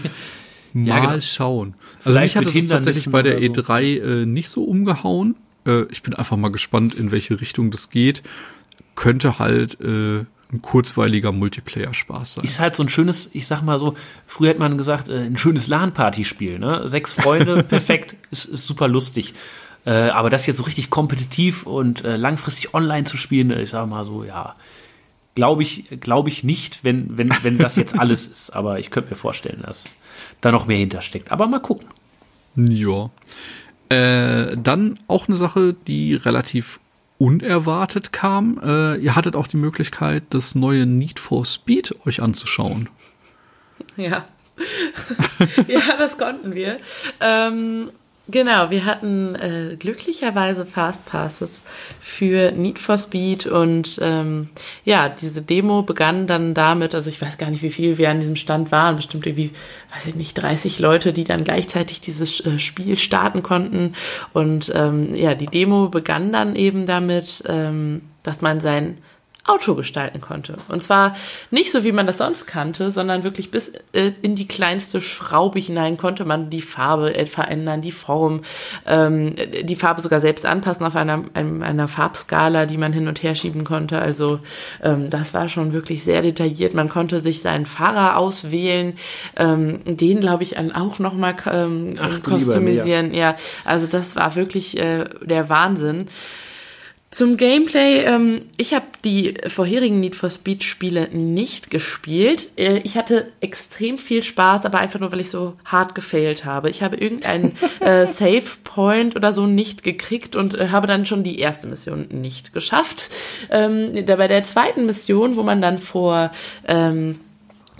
Mal 0.72 0.86
ja, 0.86 1.00
genau. 1.00 1.20
schauen. 1.20 1.74
Also 1.98 2.10
vielleicht 2.10 2.36
mich 2.36 2.46
hat 2.46 2.54
es 2.54 2.66
tatsächlich 2.66 3.10
bei 3.10 3.22
der 3.22 3.40
so. 3.40 3.46
E3 3.46 4.22
äh, 4.22 4.26
nicht 4.26 4.48
so 4.48 4.64
umgehauen. 4.64 5.36
Äh, 5.66 5.84
ich 5.90 6.02
bin 6.02 6.14
einfach 6.14 6.36
mal 6.36 6.50
gespannt, 6.50 6.94
in 6.94 7.10
welche 7.10 7.40
Richtung 7.40 7.70
das 7.70 7.90
geht. 7.90 8.22
Könnte 8.94 9.38
halt 9.38 9.80
äh, 9.80 10.24
ein 10.52 10.62
kurzweiliger 10.62 11.32
Multiplayer-Spaß 11.32 12.34
sein. 12.34 12.44
Ist 12.44 12.58
halt 12.58 12.74
so 12.74 12.82
ein 12.82 12.88
schönes, 12.88 13.30
ich 13.32 13.46
sag 13.46 13.62
mal 13.62 13.78
so, 13.78 13.94
früher 14.26 14.50
hätte 14.50 14.60
man 14.60 14.78
gesagt, 14.78 15.08
äh, 15.08 15.18
ein 15.20 15.36
schönes 15.36 15.68
LAN-Party-Spiel, 15.68 16.58
ne? 16.58 16.88
Sechs 16.88 17.12
Freunde, 17.12 17.62
perfekt, 17.68 18.16
ist, 18.30 18.46
ist 18.46 18.64
super 18.64 18.88
lustig. 18.88 19.34
Äh, 19.88 20.10
aber 20.10 20.28
das 20.28 20.44
jetzt 20.44 20.58
so 20.58 20.64
richtig 20.64 20.90
kompetitiv 20.90 21.62
und 21.64 22.04
äh, 22.04 22.16
langfristig 22.16 22.74
online 22.74 23.04
zu 23.04 23.16
spielen, 23.16 23.50
ich 23.58 23.70
sag 23.70 23.88
mal 23.88 24.04
so, 24.04 24.22
ja, 24.22 24.54
glaube 25.34 25.62
ich, 25.62 25.86
glaube 26.00 26.28
ich 26.28 26.44
nicht, 26.44 26.84
wenn, 26.84 27.16
wenn, 27.16 27.30
wenn 27.42 27.56
das 27.56 27.76
jetzt 27.76 27.94
alles 27.98 28.28
ist. 28.28 28.50
Aber 28.50 28.78
ich 28.78 28.90
könnte 28.90 29.08
mir 29.08 29.16
vorstellen, 29.16 29.62
dass 29.64 29.96
da 30.42 30.52
noch 30.52 30.66
mehr 30.66 30.76
hintersteckt. 30.76 31.32
Aber 31.32 31.46
mal 31.46 31.60
gucken. 31.60 31.88
Ja. 32.54 33.08
Äh, 33.88 34.58
dann 34.58 34.98
auch 35.08 35.26
eine 35.26 35.36
Sache, 35.36 35.74
die 35.86 36.14
relativ 36.16 36.80
unerwartet 37.16 38.12
kam. 38.12 38.60
Äh, 38.62 38.96
ihr 38.96 39.16
hattet 39.16 39.36
auch 39.36 39.46
die 39.46 39.56
Möglichkeit, 39.56 40.22
das 40.28 40.54
neue 40.54 40.84
Need 40.84 41.18
for 41.18 41.46
Speed 41.46 41.94
euch 42.04 42.20
anzuschauen. 42.20 42.90
Ja. 43.96 44.26
ja, 45.66 45.80
das 45.98 46.18
konnten 46.18 46.54
wir. 46.54 46.76
Ähm, 47.20 47.90
Genau, 48.30 48.68
wir 48.68 48.84
hatten 48.84 49.34
äh, 49.36 49.76
glücklicherweise 49.78 50.66
Fastpasses 50.66 51.62
für 51.98 52.52
Need 52.52 52.78
for 52.78 52.98
Speed 52.98 53.46
und 53.46 53.98
ähm, 54.02 54.50
ja, 54.84 55.08
diese 55.08 55.40
Demo 55.40 55.80
begann 55.80 56.26
dann 56.26 56.52
damit, 56.52 56.94
also 56.94 57.08
ich 57.08 57.22
weiß 57.22 57.38
gar 57.38 57.48
nicht, 57.48 57.62
wie 57.62 57.70
viel 57.70 57.96
wir 57.96 58.10
an 58.10 58.20
diesem 58.20 58.36
Stand 58.36 58.70
waren, 58.70 58.96
bestimmt 58.96 59.26
irgendwie, 59.26 59.52
weiß 59.94 60.08
ich 60.08 60.14
nicht, 60.14 60.34
30 60.34 60.78
Leute, 60.78 61.14
die 61.14 61.24
dann 61.24 61.42
gleichzeitig 61.42 62.02
dieses 62.02 62.44
äh, 62.44 62.58
Spiel 62.58 62.98
starten 62.98 63.42
konnten 63.42 63.94
und 64.34 64.70
ähm, 64.74 65.14
ja, 65.14 65.34
die 65.34 65.46
Demo 65.46 65.88
begann 65.88 66.30
dann 66.30 66.54
eben 66.54 66.84
damit, 66.84 67.42
ähm, 67.46 68.02
dass 68.22 68.42
man 68.42 68.60
sein 68.60 68.98
Auto 69.48 69.74
gestalten 69.74 70.20
konnte. 70.20 70.56
Und 70.68 70.82
zwar 70.82 71.16
nicht 71.50 71.72
so, 71.72 71.82
wie 71.82 71.92
man 71.92 72.06
das 72.06 72.18
sonst 72.18 72.46
kannte, 72.46 72.90
sondern 72.90 73.24
wirklich 73.24 73.50
bis 73.50 73.72
äh, 73.92 74.12
in 74.22 74.34
die 74.34 74.46
kleinste 74.46 75.00
Schraube 75.00 75.58
hinein 75.58 75.96
konnte 75.96 76.24
man 76.24 76.50
die 76.50 76.62
Farbe 76.62 77.14
äh, 77.14 77.26
verändern, 77.26 77.80
die 77.80 77.92
Form, 77.92 78.42
ähm, 78.86 79.34
die 79.62 79.76
Farbe 79.76 80.02
sogar 80.02 80.20
selbst 80.20 80.44
anpassen 80.44 80.84
auf 80.84 80.96
einer, 80.96 81.22
einer 81.34 81.88
Farbskala, 81.88 82.66
die 82.66 82.76
man 82.76 82.92
hin 82.92 83.08
und 83.08 83.22
her 83.22 83.34
schieben 83.34 83.64
konnte. 83.64 83.98
Also 83.98 84.40
ähm, 84.82 85.08
das 85.10 85.32
war 85.34 85.48
schon 85.48 85.72
wirklich 85.72 86.04
sehr 86.04 86.22
detailliert. 86.22 86.74
Man 86.74 86.88
konnte 86.88 87.20
sich 87.20 87.40
seinen 87.40 87.66
Fahrer 87.66 88.16
auswählen, 88.18 88.94
ähm, 89.36 89.80
den 89.84 90.20
glaube 90.20 90.42
ich 90.42 90.58
auch 90.58 90.98
nochmal 90.98 91.36
ähm, 91.50 91.96
Ach. 91.98 92.20
Ja, 93.14 93.36
also 93.64 93.86
das 93.86 94.16
war 94.16 94.36
wirklich 94.36 94.78
äh, 94.78 95.04
der 95.24 95.48
Wahnsinn. 95.48 96.06
Zum 97.10 97.38
Gameplay, 97.38 98.04
ähm, 98.04 98.50
ich 98.58 98.74
habe 98.74 98.84
die 99.02 99.34
vorherigen 99.46 99.98
Need 99.98 100.14
for 100.14 100.28
Speed 100.28 100.62
Spiele 100.62 101.08
nicht 101.08 101.70
gespielt. 101.70 102.50
Äh, 102.56 102.80
ich 102.84 102.98
hatte 102.98 103.32
extrem 103.40 103.96
viel 103.96 104.22
Spaß, 104.22 104.66
aber 104.66 104.78
einfach 104.78 105.00
nur, 105.00 105.10
weil 105.10 105.20
ich 105.20 105.30
so 105.30 105.54
hart 105.64 105.94
gefailt 105.94 106.44
habe. 106.44 106.68
Ich 106.68 106.82
habe 106.82 106.96
irgendeinen 106.96 107.56
äh, 107.80 108.06
Save 108.06 108.42
Point 108.62 109.16
oder 109.16 109.32
so 109.32 109.46
nicht 109.46 109.84
gekriegt 109.84 110.36
und 110.36 110.52
äh, 110.52 110.68
habe 110.68 110.86
dann 110.86 111.06
schon 111.06 111.22
die 111.22 111.38
erste 111.38 111.66
Mission 111.66 112.08
nicht 112.10 112.52
geschafft. 112.52 113.08
Ähm, 113.50 114.04
bei 114.04 114.28
der 114.28 114.42
zweiten 114.42 114.84
Mission, 114.84 115.36
wo 115.36 115.42
man 115.42 115.62
dann 115.62 115.78
vor 115.78 116.30
ähm, 116.66 117.20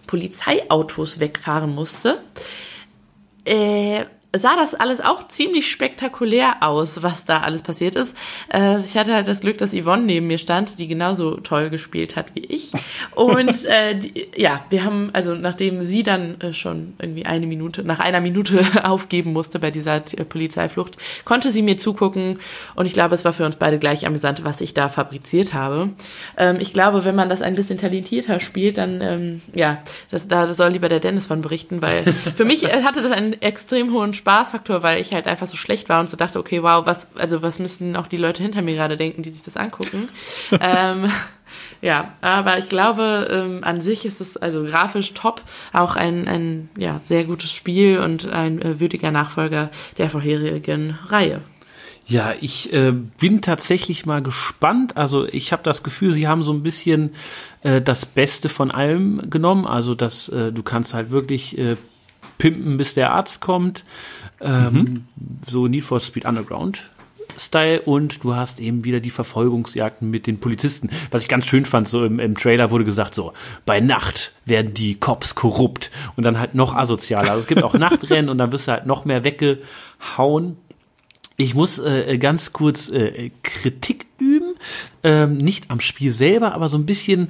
Polizeiautos 0.06 1.20
wegfahren 1.20 1.74
musste, 1.74 2.22
äh, 3.44 4.06
sah 4.36 4.56
das 4.56 4.74
alles 4.74 5.00
auch 5.00 5.28
ziemlich 5.28 5.70
spektakulär 5.70 6.62
aus, 6.62 7.02
was 7.02 7.24
da 7.24 7.38
alles 7.38 7.62
passiert 7.62 7.94
ist. 7.94 8.14
Äh, 8.52 8.78
ich 8.80 8.96
hatte 8.96 9.14
halt 9.14 9.26
das 9.26 9.40
Glück, 9.40 9.56
dass 9.56 9.72
Yvonne 9.72 10.02
neben 10.02 10.26
mir 10.26 10.36
stand, 10.36 10.78
die 10.78 10.86
genauso 10.86 11.36
toll 11.36 11.70
gespielt 11.70 12.14
hat 12.14 12.34
wie 12.34 12.44
ich. 12.44 12.72
Und 13.14 13.64
äh, 13.64 13.98
die, 13.98 14.28
ja, 14.36 14.64
wir 14.68 14.84
haben, 14.84 15.10
also 15.14 15.34
nachdem 15.34 15.82
sie 15.82 16.02
dann 16.02 16.38
äh, 16.42 16.52
schon 16.52 16.94
irgendwie 16.98 17.24
eine 17.24 17.46
Minute, 17.46 17.84
nach 17.84 18.00
einer 18.00 18.20
Minute 18.20 18.66
aufgeben 18.84 19.32
musste 19.32 19.58
bei 19.58 19.70
dieser 19.70 19.96
äh, 19.96 20.24
Polizeiflucht, 20.24 20.98
konnte 21.24 21.50
sie 21.50 21.62
mir 21.62 21.78
zugucken. 21.78 22.38
Und 22.74 22.84
ich 22.84 22.92
glaube, 22.92 23.14
es 23.14 23.24
war 23.24 23.32
für 23.32 23.46
uns 23.46 23.56
beide 23.56 23.78
gleich 23.78 24.06
amüsant, 24.06 24.44
was 24.44 24.60
ich 24.60 24.74
da 24.74 24.90
fabriziert 24.90 25.54
habe. 25.54 25.90
Ähm, 26.36 26.58
ich 26.60 26.74
glaube, 26.74 27.06
wenn 27.06 27.14
man 27.14 27.30
das 27.30 27.40
ein 27.40 27.54
bisschen 27.54 27.78
talentierter 27.78 28.40
spielt, 28.40 28.76
dann, 28.76 29.00
ähm, 29.00 29.40
ja, 29.54 29.78
das, 30.10 30.28
da 30.28 30.52
soll 30.52 30.72
lieber 30.72 30.90
der 30.90 31.00
Dennis 31.00 31.26
von 31.26 31.40
berichten, 31.40 31.80
weil 31.80 32.04
für 32.36 32.44
mich 32.44 32.64
äh, 32.64 32.82
hatte 32.82 33.00
das 33.00 33.12
einen 33.12 33.40
extrem 33.40 33.94
hohen 33.94 34.17
Spaßfaktor, 34.18 34.82
weil 34.82 35.00
ich 35.00 35.12
halt 35.12 35.26
einfach 35.26 35.46
so 35.46 35.56
schlecht 35.56 35.88
war 35.88 36.00
und 36.00 36.10
so 36.10 36.16
dachte, 36.16 36.38
okay, 36.38 36.62
wow, 36.62 36.84
was, 36.84 37.08
also 37.16 37.42
was 37.42 37.58
müssten 37.58 37.96
auch 37.96 38.06
die 38.06 38.16
Leute 38.16 38.42
hinter 38.42 38.62
mir 38.62 38.74
gerade 38.74 38.96
denken, 38.96 39.22
die 39.22 39.30
sich 39.30 39.42
das 39.42 39.56
angucken. 39.56 40.08
ähm, 40.60 41.10
ja, 41.80 42.12
aber 42.20 42.58
ich 42.58 42.68
glaube, 42.68 43.28
ähm, 43.30 43.64
an 43.64 43.80
sich 43.80 44.04
ist 44.04 44.20
es 44.20 44.36
also 44.36 44.64
grafisch 44.64 45.14
top, 45.14 45.42
auch 45.72 45.96
ein, 45.96 46.28
ein 46.28 46.68
ja, 46.76 47.00
sehr 47.06 47.24
gutes 47.24 47.52
Spiel 47.52 48.00
und 48.00 48.28
ein 48.28 48.60
äh, 48.60 48.80
würdiger 48.80 49.10
Nachfolger 49.10 49.70
der 49.96 50.10
vorherigen 50.10 50.98
Reihe. 51.06 51.40
Ja, 52.08 52.32
ich 52.40 52.72
äh, 52.72 52.92
bin 52.92 53.42
tatsächlich 53.42 54.06
mal 54.06 54.22
gespannt. 54.22 54.96
Also 54.96 55.26
ich 55.26 55.52
habe 55.52 55.62
das 55.62 55.82
Gefühl, 55.82 56.14
sie 56.14 56.26
haben 56.26 56.42
so 56.42 56.54
ein 56.54 56.62
bisschen 56.62 57.10
äh, 57.62 57.82
das 57.82 58.06
Beste 58.06 58.48
von 58.48 58.70
allem 58.70 59.28
genommen. 59.28 59.66
Also 59.66 59.94
dass 59.94 60.30
äh, 60.30 60.50
du 60.50 60.62
kannst 60.62 60.94
halt 60.94 61.10
wirklich 61.10 61.58
äh, 61.58 61.76
pimpen, 62.38 62.76
bis 62.76 62.94
der 62.94 63.12
Arzt 63.12 63.40
kommt. 63.40 63.84
Ähm, 64.40 64.72
mhm. 64.72 65.04
So 65.46 65.66
Need 65.66 65.84
for 65.84 66.00
Speed 66.00 66.24
Underground. 66.24 66.82
Style 67.36 67.80
und 67.82 68.24
du 68.24 68.34
hast 68.34 68.60
eben 68.60 68.84
wieder 68.84 69.00
die 69.00 69.10
Verfolgungsjagden 69.10 70.10
mit 70.10 70.26
den 70.26 70.40
Polizisten. 70.40 70.90
Was 71.10 71.22
ich 71.22 71.28
ganz 71.28 71.46
schön 71.46 71.64
fand, 71.64 71.88
so 71.88 72.04
im, 72.04 72.18
im 72.18 72.36
Trailer 72.36 72.70
wurde 72.70 72.84
gesagt, 72.84 73.14
so, 73.14 73.32
bei 73.64 73.80
Nacht 73.80 74.32
werden 74.44 74.74
die 74.74 74.96
Cops 74.96 75.34
korrupt 75.34 75.90
und 76.16 76.24
dann 76.24 76.38
halt 76.38 76.54
noch 76.54 76.74
asozialer. 76.74 77.30
Also 77.30 77.40
es 77.40 77.46
gibt 77.46 77.62
auch 77.62 77.74
Nachtrennen 77.78 78.28
und 78.28 78.38
dann 78.38 78.52
wirst 78.52 78.68
du 78.68 78.72
halt 78.72 78.86
noch 78.86 79.04
mehr 79.04 79.24
weggehauen. 79.24 80.56
Ich 81.36 81.54
muss 81.54 81.78
äh, 81.78 82.18
ganz 82.18 82.52
kurz 82.52 82.88
äh, 82.90 83.30
Kritik 83.42 84.06
üben, 84.18 84.47
ähm, 85.02 85.36
nicht 85.36 85.70
am 85.70 85.80
Spiel 85.80 86.12
selber, 86.12 86.54
aber 86.54 86.68
so 86.68 86.76
ein 86.76 86.86
bisschen 86.86 87.28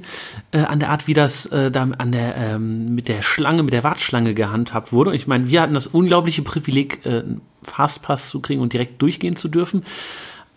äh, 0.51 0.59
an 0.59 0.79
der 0.79 0.89
Art, 0.89 1.07
wie 1.07 1.13
das 1.13 1.45
äh, 1.47 1.71
da 1.71 1.83
an 1.97 2.11
der 2.11 2.35
ähm, 2.35 2.95
mit 2.95 3.07
der 3.07 3.21
Schlange, 3.21 3.63
mit 3.63 3.73
der 3.73 3.83
Wartschlange 3.83 4.33
gehandhabt 4.33 4.91
wurde. 4.91 5.15
Ich 5.15 5.27
meine, 5.27 5.47
wir 5.47 5.61
hatten 5.61 5.73
das 5.73 5.87
unglaubliche 5.87 6.41
Privileg, 6.41 7.05
äh, 7.05 7.23
Fastpass 7.63 8.29
zu 8.29 8.39
kriegen 8.39 8.61
und 8.61 8.73
direkt 8.73 9.01
durchgehen 9.01 9.35
zu 9.35 9.47
dürfen, 9.47 9.83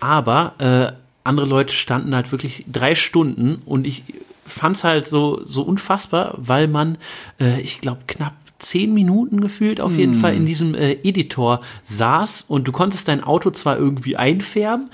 aber 0.01 0.55
äh, 0.59 0.93
andere 1.25 1.47
Leute 1.47 1.75
standen 1.75 2.15
halt 2.15 2.33
wirklich 2.33 2.65
drei 2.71 2.95
Stunden 2.95 3.61
und 3.65 3.87
ich 3.87 4.05
fand's 4.45 4.85
halt 4.85 5.07
so 5.07 5.41
so 5.45 5.63
unfassbar, 5.63 6.35
weil 6.37 6.69
man, 6.69 6.99
äh, 7.41 7.61
ich 7.61 7.81
glaube, 7.81 8.01
knapp 8.07 8.35
zehn 8.63 8.95
Minuten 8.95 9.41
gefühlt 9.41 9.81
auf 9.81 9.97
jeden 9.97 10.15
hm. 10.15 10.21
Fall 10.21 10.35
in 10.35 10.47
diesem 10.47 10.75
äh, 10.75 10.93
Editor 11.03 11.61
saß 11.83 12.45
und 12.49 12.69
du 12.69 12.73
konntest 12.73 13.09
dein 13.09 13.23
Auto 13.23 13.51
zwar 13.51 13.77
irgendwie 13.77 14.17
einfärben, 14.17 14.91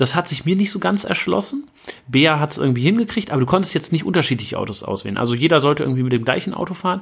das 0.00 0.14
hat 0.14 0.28
sich 0.28 0.44
mir 0.44 0.56
nicht 0.56 0.70
so 0.70 0.78
ganz 0.78 1.04
erschlossen. 1.04 1.64
Bea 2.08 2.40
hat 2.40 2.52
es 2.52 2.58
irgendwie 2.58 2.82
hingekriegt, 2.82 3.30
aber 3.30 3.40
du 3.40 3.46
konntest 3.46 3.74
jetzt 3.74 3.92
nicht 3.92 4.04
unterschiedliche 4.04 4.58
Autos 4.58 4.82
auswählen. 4.82 5.18
Also 5.18 5.34
jeder 5.34 5.60
sollte 5.60 5.82
irgendwie 5.82 6.02
mit 6.02 6.12
dem 6.12 6.24
gleichen 6.24 6.54
Auto 6.54 6.74
fahren. 6.74 7.00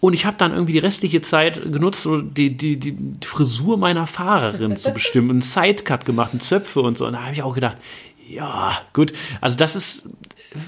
Und 0.00 0.14
ich 0.14 0.26
habe 0.26 0.36
dann 0.36 0.52
irgendwie 0.52 0.72
die 0.72 0.78
restliche 0.78 1.20
Zeit 1.20 1.60
genutzt, 1.72 2.02
so 2.02 2.20
die, 2.20 2.56
die, 2.56 2.76
die 2.76 2.96
Frisur 3.24 3.78
meiner 3.78 4.06
Fahrerin 4.06 4.76
zu 4.76 4.92
bestimmen, 4.92 5.30
einen 5.30 5.42
Sidecut 5.42 6.04
gemacht, 6.04 6.30
einen 6.32 6.40
Zöpfe 6.40 6.80
und 6.80 6.96
so. 6.98 7.06
Und 7.06 7.14
da 7.14 7.22
habe 7.22 7.32
ich 7.32 7.42
auch 7.42 7.54
gedacht, 7.54 7.78
ja, 8.28 8.78
gut. 8.92 9.12
Also 9.40 9.56
das 9.56 9.74
ist 9.74 10.02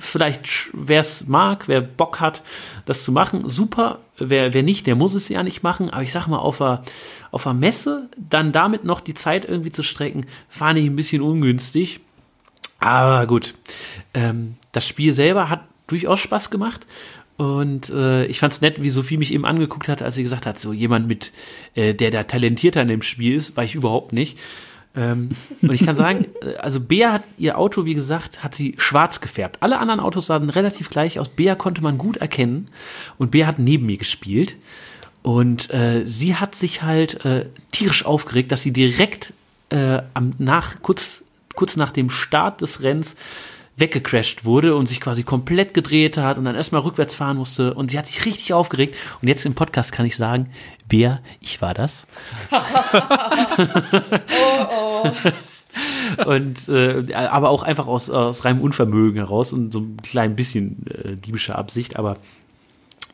vielleicht, 0.00 0.70
wer 0.72 1.00
es 1.00 1.26
mag, 1.26 1.68
wer 1.68 1.80
Bock 1.80 2.20
hat, 2.20 2.42
das 2.86 3.04
zu 3.04 3.12
machen, 3.12 3.48
super. 3.48 3.98
Wer, 4.20 4.55
wer 4.55 4.62
nicht, 4.62 4.86
der 4.86 4.97
muss 4.97 5.15
es 5.15 5.28
ja 5.28 5.42
nicht 5.42 5.62
machen. 5.62 5.90
Aber 5.90 6.02
ich 6.02 6.12
sag 6.12 6.28
mal, 6.28 6.39
auf 6.39 6.60
einer, 6.60 6.82
auf 7.31 7.47
Messe 7.52 8.08
dann 8.16 8.52
damit 8.52 8.84
noch 8.84 9.00
die 9.00 9.15
Zeit 9.15 9.44
irgendwie 9.44 9.70
zu 9.70 9.82
strecken, 9.82 10.26
fand 10.49 10.78
ich 10.78 10.86
ein 10.86 10.97
bisschen 10.97 11.23
ungünstig. 11.23 12.00
Aber 12.78 13.26
gut, 13.26 13.55
ähm, 14.15 14.57
das 14.73 14.86
Spiel 14.86 15.12
selber 15.12 15.49
hat 15.49 15.65
durchaus 15.86 16.20
Spaß 16.20 16.50
gemacht. 16.50 16.86
Und 17.36 17.89
äh, 17.89 18.26
ich 18.26 18.39
fand's 18.39 18.60
nett, 18.60 18.82
wie 18.82 18.90
Sophie 18.90 19.16
mich 19.16 19.32
eben 19.32 19.47
angeguckt 19.47 19.89
hat, 19.89 20.02
als 20.02 20.15
sie 20.15 20.23
gesagt 20.23 20.44
hat, 20.44 20.58
so 20.58 20.74
jemand 20.74 21.08
mit, 21.08 21.32
äh, 21.74 21.94
der 21.94 22.10
da 22.10 22.24
talentierter 22.24 22.82
in 22.82 22.89
dem 22.89 23.02
Spiel 23.02 23.34
ist, 23.34 23.57
war 23.57 23.65
ich 23.65 23.74
überhaupt 23.74 24.12
nicht. 24.12 24.39
Ähm, 24.96 25.30
und 25.62 25.72
ich 25.72 25.84
kann 25.84 25.94
sagen, 25.94 26.26
äh, 26.42 26.56
also 26.56 26.80
Bea 26.80 27.12
hat 27.12 27.22
ihr 27.38 27.58
Auto, 27.58 27.84
wie 27.84 27.94
gesagt, 27.94 28.42
hat 28.42 28.54
sie 28.54 28.74
schwarz 28.78 29.20
gefärbt. 29.20 29.58
Alle 29.60 29.78
anderen 29.78 30.00
Autos 30.00 30.26
sahen 30.26 30.50
relativ 30.50 30.90
gleich 30.90 31.18
aus. 31.18 31.28
Bea 31.28 31.54
konnte 31.54 31.82
man 31.82 31.96
gut 31.96 32.16
erkennen 32.16 32.68
und 33.18 33.30
Bea 33.30 33.46
hat 33.46 33.58
neben 33.58 33.86
mir 33.86 33.98
gespielt. 33.98 34.56
Und 35.22 35.70
äh, 35.70 36.02
sie 36.06 36.36
hat 36.36 36.54
sich 36.54 36.82
halt 36.82 37.24
äh, 37.24 37.46
tierisch 37.72 38.04
aufgeregt, 38.04 38.50
dass 38.52 38.62
sie 38.62 38.72
direkt 38.72 39.32
äh, 39.68 40.00
am 40.14 40.32
nach 40.38 40.80
kurz 40.82 41.22
kurz 41.54 41.76
nach 41.76 41.92
dem 41.92 42.10
Start 42.10 42.60
des 42.62 42.82
Rennens 42.82 43.16
weggecrashed 43.76 44.44
wurde 44.44 44.74
und 44.76 44.88
sich 44.88 45.00
quasi 45.00 45.22
komplett 45.22 45.74
gedreht 45.74 46.16
hat 46.16 46.38
und 46.38 46.44
dann 46.44 46.54
erstmal 46.54 46.82
rückwärts 46.82 47.14
fahren 47.14 47.36
musste 47.36 47.74
und 47.74 47.90
sie 47.90 47.98
hat 47.98 48.06
sich 48.06 48.24
richtig 48.24 48.52
aufgeregt 48.52 48.94
und 49.20 49.28
jetzt 49.28 49.46
im 49.46 49.54
Podcast 49.54 49.92
kann 49.92 50.06
ich 50.06 50.16
sagen, 50.16 50.50
Bea, 50.90 51.20
ich 51.40 51.62
war 51.62 51.72
das. 51.72 52.06
oh, 52.50 52.58
oh. 55.06 55.10
und 56.26 56.68
äh, 56.68 57.14
aber 57.14 57.48
auch 57.48 57.62
einfach 57.62 57.86
aus, 57.86 58.10
aus 58.10 58.44
reinem 58.44 58.60
Unvermögen 58.60 59.16
heraus 59.16 59.52
und 59.52 59.72
so 59.72 59.80
ein 59.80 59.96
klein 60.02 60.36
bisschen 60.36 60.84
äh, 60.88 61.16
diebische 61.16 61.54
Absicht, 61.54 61.96
aber 61.96 62.16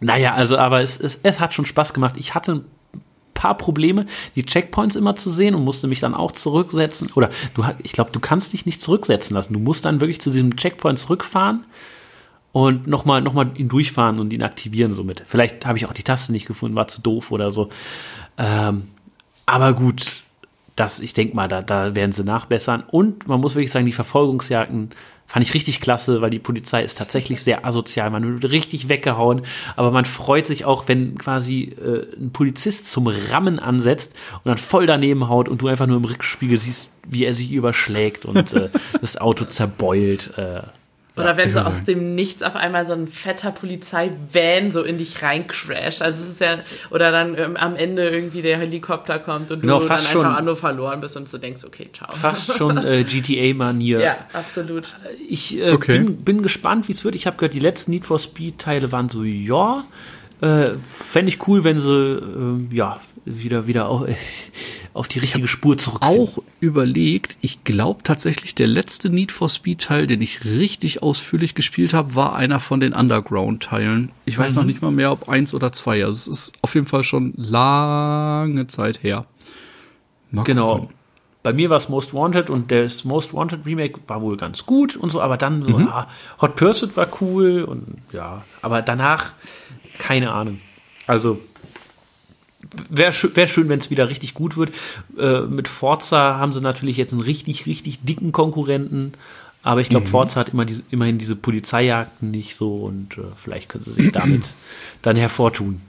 naja, 0.00 0.34
also 0.34 0.58
aber 0.58 0.80
es, 0.80 0.98
es, 0.98 1.20
es 1.22 1.40
hat 1.40 1.55
schon 1.55 1.64
Spaß 1.64 1.94
gemacht. 1.94 2.16
Ich 2.18 2.34
hatte 2.34 2.64
paar 3.32 3.56
Probleme, 3.56 4.06
die 4.34 4.44
Checkpoints 4.44 4.96
immer 4.96 5.14
zu 5.14 5.30
sehen 5.30 5.55
und 5.55 5.62
musste 5.62 5.86
mich 5.86 6.00
dann 6.00 6.14
auch 6.14 6.32
zurücksetzen. 6.32 7.10
Oder 7.14 7.30
du, 7.55 7.64
ich 7.82 7.92
glaube, 7.92 8.10
du 8.10 8.18
kannst 8.18 8.52
dich 8.52 8.66
nicht 8.66 8.82
zurücksetzen 8.82 9.36
lassen. 9.36 9.52
Du 9.52 9.60
musst 9.60 9.84
dann 9.84 10.00
wirklich 10.00 10.20
zu 10.20 10.30
diesem 10.30 10.56
Checkpoint 10.56 10.98
zurückfahren 10.98 11.64
und 12.57 12.86
nochmal 12.86 13.20
noch 13.20 13.35
mal 13.35 13.51
ihn 13.59 13.68
durchfahren 13.68 14.18
und 14.18 14.33
ihn 14.33 14.43
aktivieren 14.43 14.94
somit. 14.94 15.23
Vielleicht 15.26 15.67
habe 15.67 15.76
ich 15.76 15.85
auch 15.85 15.93
die 15.93 16.02
Taste 16.02 16.33
nicht 16.33 16.47
gefunden, 16.47 16.75
war 16.75 16.89
zu 16.89 17.02
doof 17.02 17.31
oder 17.31 17.51
so. 17.51 17.68
Ähm, 18.39 18.89
aber 19.44 19.75
gut, 19.75 20.23
das, 20.75 21.01
ich 21.01 21.12
denke 21.12 21.36
mal, 21.36 21.49
da, 21.49 21.60
da 21.60 21.94
werden 21.94 22.12
sie 22.12 22.25
nachbessern. 22.25 22.83
Und 22.91 23.28
man 23.28 23.43
muss 23.43 23.57
wirklich 23.57 23.70
sagen, 23.70 23.85
die 23.85 23.93
Verfolgungsjagden 23.93 24.89
Fand 25.28 25.44
ich 25.44 25.55
richtig 25.55 25.81
klasse, 25.81 26.20
weil 26.23 26.31
die 26.31 26.39
Polizei 26.39 26.85
ist 26.85 26.99
tatsächlich 26.99 27.43
sehr 27.43 27.67
asozial. 27.67 28.10
Man 28.10 28.41
wird 28.41 28.52
richtig 28.52 28.89
weggehauen, 28.89 29.43
aber 29.75 29.91
man 29.91 30.05
freut 30.05 30.47
sich 30.47 30.65
auch, 30.65 30.86
wenn 30.86 31.18
quasi 31.18 31.75
äh, 31.83 32.07
ein 32.17 32.31
Polizist 32.31 32.93
zum 32.93 33.09
Rammen 33.09 33.59
ansetzt 33.59 34.15
und 34.35 34.47
dann 34.47 34.57
voll 34.57 34.86
daneben 34.86 35.28
haut 35.28 35.49
und 35.49 35.62
du 35.62 35.67
einfach 35.67 35.89
nur 35.89 35.97
im 35.97 36.05
Rückspiegel 36.05 36.60
siehst, 36.60 36.89
wie 37.05 37.25
er 37.25 37.35
sich 37.35 37.51
überschlägt 37.51 38.25
und 38.25 38.52
äh, 38.52 38.68
das 39.01 39.17
Auto 39.17 39.47
zerbeult. 39.47 40.39
Äh, 40.39 40.62
oder 41.17 41.36
wenn 41.39 41.53
so 41.53 41.61
aus 41.61 41.85
dem 41.85 42.15
Nichts 42.15 42.43
auf 42.43 42.57
einmal 42.57 42.86
so 42.86 42.93
ein 42.93 43.09
fetter 43.09 43.51
Polizei-Van 43.51 44.70
so 44.70 44.83
in 44.83 44.99
dich 44.99 45.23
reincrasht. 45.23 46.03
Also 46.03 46.25
es 46.25 46.31
ist 46.33 46.41
ja, 46.41 46.59
oder 46.91 47.11
dann 47.11 47.36
ähm, 47.39 47.57
am 47.57 47.75
Ende 47.75 48.09
irgendwie 48.11 48.43
der 48.43 48.59
Helikopter 48.59 49.19
kommt 49.19 49.51
und 49.51 49.62
genau, 49.62 49.81
du 49.81 49.86
dann 49.86 49.99
schon, 49.99 50.27
einfach 50.27 50.43
nur 50.43 50.57
verloren 50.57 51.01
bist 51.01 51.17
und 51.17 51.33
du 51.33 51.39
denkst, 51.39 51.65
okay, 51.65 51.89
ciao. 51.93 52.12
Fast 52.12 52.55
schon 52.55 52.77
äh, 52.77 53.03
GTA-Manier. 53.09 54.01
Ja, 54.01 54.17
absolut. 54.35 54.95
Ich 55.27 55.59
äh, 55.59 55.70
okay. 55.70 55.99
bin, 55.99 56.17
bin 56.19 56.43
gespannt, 56.43 56.89
wie 56.89 56.93
es 56.93 57.03
wird. 57.03 57.15
Ich 57.15 57.27
habe 57.27 57.39
gehört, 57.39 57.55
die 57.55 57.61
letzten 57.61 57.93
Need 57.93 58.05
for 58.05 58.19
Speed-Teile 58.19 58.93
waren 58.93 59.09
so, 59.09 59.23
ja, 59.23 59.85
äh, 60.43 60.73
fände 60.86 61.31
ich 61.31 61.49
cool, 61.49 61.65
wenn 61.65 61.81
sie 61.81 61.95
äh, 61.95 62.75
ja 62.75 63.01
wieder 63.26 63.66
wieder 63.66 63.88
auch, 63.88 64.06
äh, 64.06 64.14
auf 64.94 65.08
die 65.08 65.18
richtige 65.18 65.48
Spur 65.48 65.76
zurück. 65.76 66.00
Auch 66.02 66.38
überlegt, 66.60 67.36
ich 67.42 67.64
glaube 67.64 68.02
tatsächlich, 68.02 68.55
der 68.55 68.66
letzte 68.66 69.10
Need 69.10 69.32
for 69.32 69.48
Speed 69.48 69.82
Teil, 69.82 70.06
den 70.06 70.22
ich 70.22 70.44
richtig 70.44 71.02
ausführlich 71.02 71.55
gespielt 71.55 71.92
habe, 71.92 72.14
war 72.14 72.34
einer 72.34 72.60
von 72.60 72.80
den 72.80 72.94
Underground 72.94 73.62
Teilen. 73.62 74.10
Ich 74.24 74.38
weiß 74.38 74.55
mhm. 74.55 74.60
noch 74.60 74.66
nicht 74.66 74.80
mal 74.80 74.92
mehr, 74.92 75.12
ob 75.12 75.28
eins 75.28 75.52
oder 75.52 75.72
zwei. 75.72 76.02
Also 76.05 76.30
es 76.30 76.38
ist 76.38 76.52
auf 76.62 76.74
jeden 76.74 76.86
Fall 76.86 77.05
schon 77.05 77.34
lange 77.36 78.66
Zeit 78.68 79.02
her. 79.02 79.26
Mal 80.30 80.44
genau. 80.44 80.78
Gucken. 80.78 80.94
bei 81.42 81.52
mir 81.52 81.70
war 81.70 81.76
es 81.76 81.88
Most 81.88 82.14
Wanted 82.14 82.48
und 82.48 82.70
das 82.72 83.05
Most 83.05 83.34
Wanted 83.34 83.66
Remake 83.66 84.00
war 84.06 84.22
wohl 84.22 84.36
ganz 84.36 84.64
gut 84.64 84.96
und 84.96 85.10
so, 85.10 85.20
aber 85.20 85.36
dann 85.36 85.64
so, 85.64 85.78
Mhm. 85.78 85.86
ja, 85.86 86.08
Hot 86.40 86.56
Pursuit 86.56 86.96
war 86.96 87.08
cool 87.20 87.62
und 87.62 87.98
ja, 88.12 88.44
aber 88.62 88.82
danach 88.82 89.32
keine 89.98 90.32
Ahnung. 90.32 90.60
Also 91.06 91.40
wäre 92.88 93.12
schön, 93.12 93.34
wär 93.34 93.46
schön 93.46 93.68
wenn 93.68 93.78
es 93.78 93.90
wieder 93.90 94.08
richtig 94.08 94.34
gut 94.34 94.56
wird. 94.56 94.72
Äh, 95.18 95.42
mit 95.42 95.68
Forza 95.68 96.38
haben 96.38 96.52
sie 96.52 96.60
natürlich 96.60 96.96
jetzt 96.96 97.12
einen 97.12 97.22
richtig, 97.22 97.66
richtig 97.66 98.00
dicken 98.02 98.32
Konkurrenten. 98.32 99.12
Aber 99.62 99.80
ich 99.80 99.88
glaube, 99.88 100.06
Forza 100.06 100.38
hat 100.38 100.50
immer 100.50 100.64
diese, 100.64 100.82
immerhin 100.90 101.18
diese 101.18 101.34
Polizeijagden 101.34 102.30
nicht 102.30 102.55
so 102.55 102.84
und 102.84 103.18
äh, 103.18 103.22
vielleicht 103.36 103.68
können 103.68 103.82
sie 103.82 103.94
sich 103.94 104.12
damit 104.12 104.55
dann 105.02 105.16
hervortun. 105.16 105.80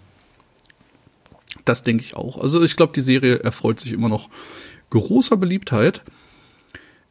Das 1.63 1.83
denke 1.83 2.03
ich 2.03 2.15
auch. 2.15 2.39
Also 2.39 2.63
ich 2.63 2.75
glaube, 2.75 2.93
die 2.95 3.01
Serie 3.01 3.39
erfreut 3.39 3.79
sich 3.79 3.91
immer 3.91 4.09
noch 4.09 4.29
großer 4.89 5.37
Beliebtheit. 5.37 6.01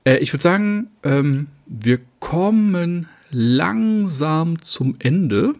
Äh, 0.04 0.16
ich 0.18 0.32
würde 0.32 0.42
sagen, 0.42 0.90
ähm, 1.04 1.48
wir 1.66 2.00
kommen 2.20 3.08
langsam 3.30 4.60
zum 4.62 4.96
Ende. 4.98 5.54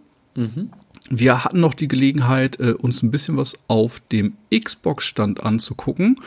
Wir 1.09 1.45
hatten 1.45 1.61
noch 1.61 1.75
die 1.75 1.89
Gelegenheit, 1.89 2.59
äh, 2.59 2.73
uns 2.73 3.03
ein 3.03 3.11
bisschen 3.11 3.37
was 3.37 3.65
auf 3.69 4.01
dem 4.13 4.35
Xbox-Stand 4.53 5.43
anzugucken. 5.43 6.21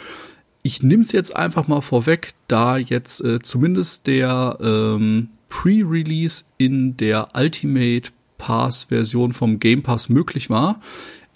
Ich 0.62 0.84
nehme 0.84 1.04
es 1.04 1.12
jetzt 1.12 1.36
einfach 1.36 1.68
mal 1.68 1.82
vorweg, 1.82 2.34
da 2.48 2.78
jetzt 2.78 3.24
äh, 3.24 3.40
zumindest 3.40 4.08
der 4.08 4.58
ähm, 4.62 5.30
Pre-Release 5.50 6.46
in 6.58 6.98
der 6.98 7.30
Ultimate 7.34 8.12
Pass-Version 8.38 9.34
vom 9.34 9.60
Game 9.60 9.84
Pass 9.84 10.10
möglich 10.10 10.50
war. 10.50 10.80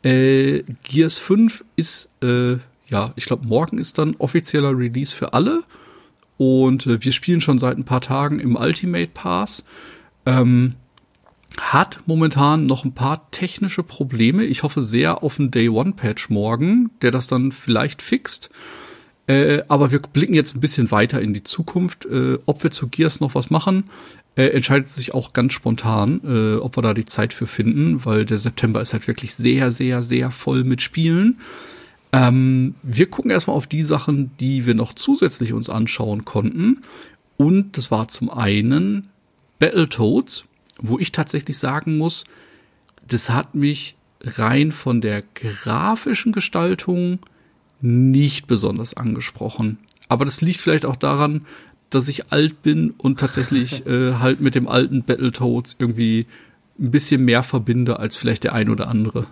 Äh, 0.04 0.64
Gears 0.84 1.18
5 1.18 1.64
ist, 1.76 2.10
äh, 2.24 2.58
ja, 2.88 3.14
ich 3.16 3.26
glaube, 3.26 3.48
morgen 3.48 3.78
ist 3.78 3.98
dann 3.98 4.16
offizieller 4.18 4.78
Release 4.78 5.14
für 5.14 5.34
alle. 5.34 5.64
Und 6.38 6.88
äh, 6.88 7.04
wir 7.04 7.12
spielen 7.12 7.42
schon 7.42 7.60
seit 7.60 7.78
ein 7.78 7.86
paar 7.86 8.02
Tagen 8.02 8.40
im 8.40 8.56
Ultimate 8.56 9.12
Pass. 9.14 9.66
Ähm, 10.26 10.76
hat 11.59 12.01
momentan 12.06 12.65
noch 12.65 12.83
ein 12.83 12.93
paar 12.93 13.30
technische 13.32 13.83
Probleme. 13.83 14.43
Ich 14.43 14.64
hoffe 14.64 14.82
sehr 14.82 15.23
auf 15.23 15.40
einen 15.40 15.51
Day 15.51 15.69
One 15.69 15.93
Patch 15.93 16.30
morgen, 16.30 16.90
der 17.01 17.11
das 17.11 17.27
dann 17.27 17.51
vielleicht 17.51 18.01
fixt. 18.01 18.49
Äh, 19.27 19.61
aber 19.67 19.91
wir 19.91 19.99
blicken 19.99 20.33
jetzt 20.33 20.56
ein 20.56 20.61
bisschen 20.61 20.91
weiter 20.91 21.22
in 21.22 21.33
die 21.33 21.43
Zukunft. 21.43 22.06
Äh, 22.06 22.40
ob 22.45 22.64
wir 22.64 22.72
zu 22.72 22.88
Gears 22.88 23.19
noch 23.19 23.35
was 23.35 23.49
machen, 23.49 23.85
äh, 24.35 24.48
entscheidet 24.48 24.88
sich 24.88 25.14
auch 25.14 25.33
ganz 25.33 25.53
spontan, 25.53 26.22
äh, 26.25 26.56
ob 26.56 26.77
wir 26.77 26.82
da 26.82 26.93
die 26.93 27.06
Zeit 27.06 27.33
für 27.33 27.48
finden, 27.48 28.03
weil 28.03 28.25
der 28.25 28.38
September 28.38 28.82
ist 28.82 28.93
halt 28.93 29.07
wirklich 29.07 29.35
sehr, 29.35 29.72
sehr, 29.72 30.03
sehr 30.03 30.32
voll 30.32 30.64
mit 30.64 30.82
Spielen. 30.82 31.40
Ähm, 32.11 32.75
wir 32.83 33.07
gucken 33.07 33.32
erstmal 33.32 33.56
auf 33.56 33.67
die 33.67 33.82
Sachen, 33.82 34.32
die 34.40 34.65
wir 34.65 34.75
noch 34.75 34.93
zusätzlich 34.93 35.53
uns 35.53 35.69
anschauen 35.69 36.25
konnten. 36.25 36.82
Und 37.38 37.77
das 37.77 37.91
war 37.91 38.07
zum 38.07 38.30
einen 38.30 39.09
Battletoads, 39.59 40.45
wo 40.84 41.00
ich 41.00 41.12
tatsächlich 41.12 41.58
sagen 41.58 41.98
muss, 41.98 42.26
das 43.08 43.30
hat 43.30 43.56
mich 43.56 43.95
rein 44.22 44.72
von 44.72 45.02
der 45.02 45.24
grafischen 45.34 46.32
Gestaltung 46.32 47.20
nicht 47.82 48.48
besonders 48.48 48.94
angesprochen. 48.94 49.80
Aber 50.08 50.26
das 50.26 50.42
liegt 50.42 50.60
vielleicht 50.60 50.86
auch 50.86 50.95
daran, 50.95 51.45
dass 51.90 52.10
ich 52.10 52.32
alt 52.32 52.62
bin 52.62 52.92
und 52.92 53.20
tatsächlich 53.20 53.86
äh, 53.88 54.16
halt 54.16 54.42
mit 54.42 54.56
dem 54.56 54.68
alten 54.68 55.03
Battletoads 55.03 55.78
irgendwie 55.80 56.28
ein 56.80 56.92
bisschen 56.92 57.24
mehr 57.24 57.44
verbinde 57.44 58.00
als 58.00 58.16
vielleicht 58.16 58.44
der 58.44 58.53
ein 58.53 58.70
oder 58.70 58.88
andere. 58.88 59.26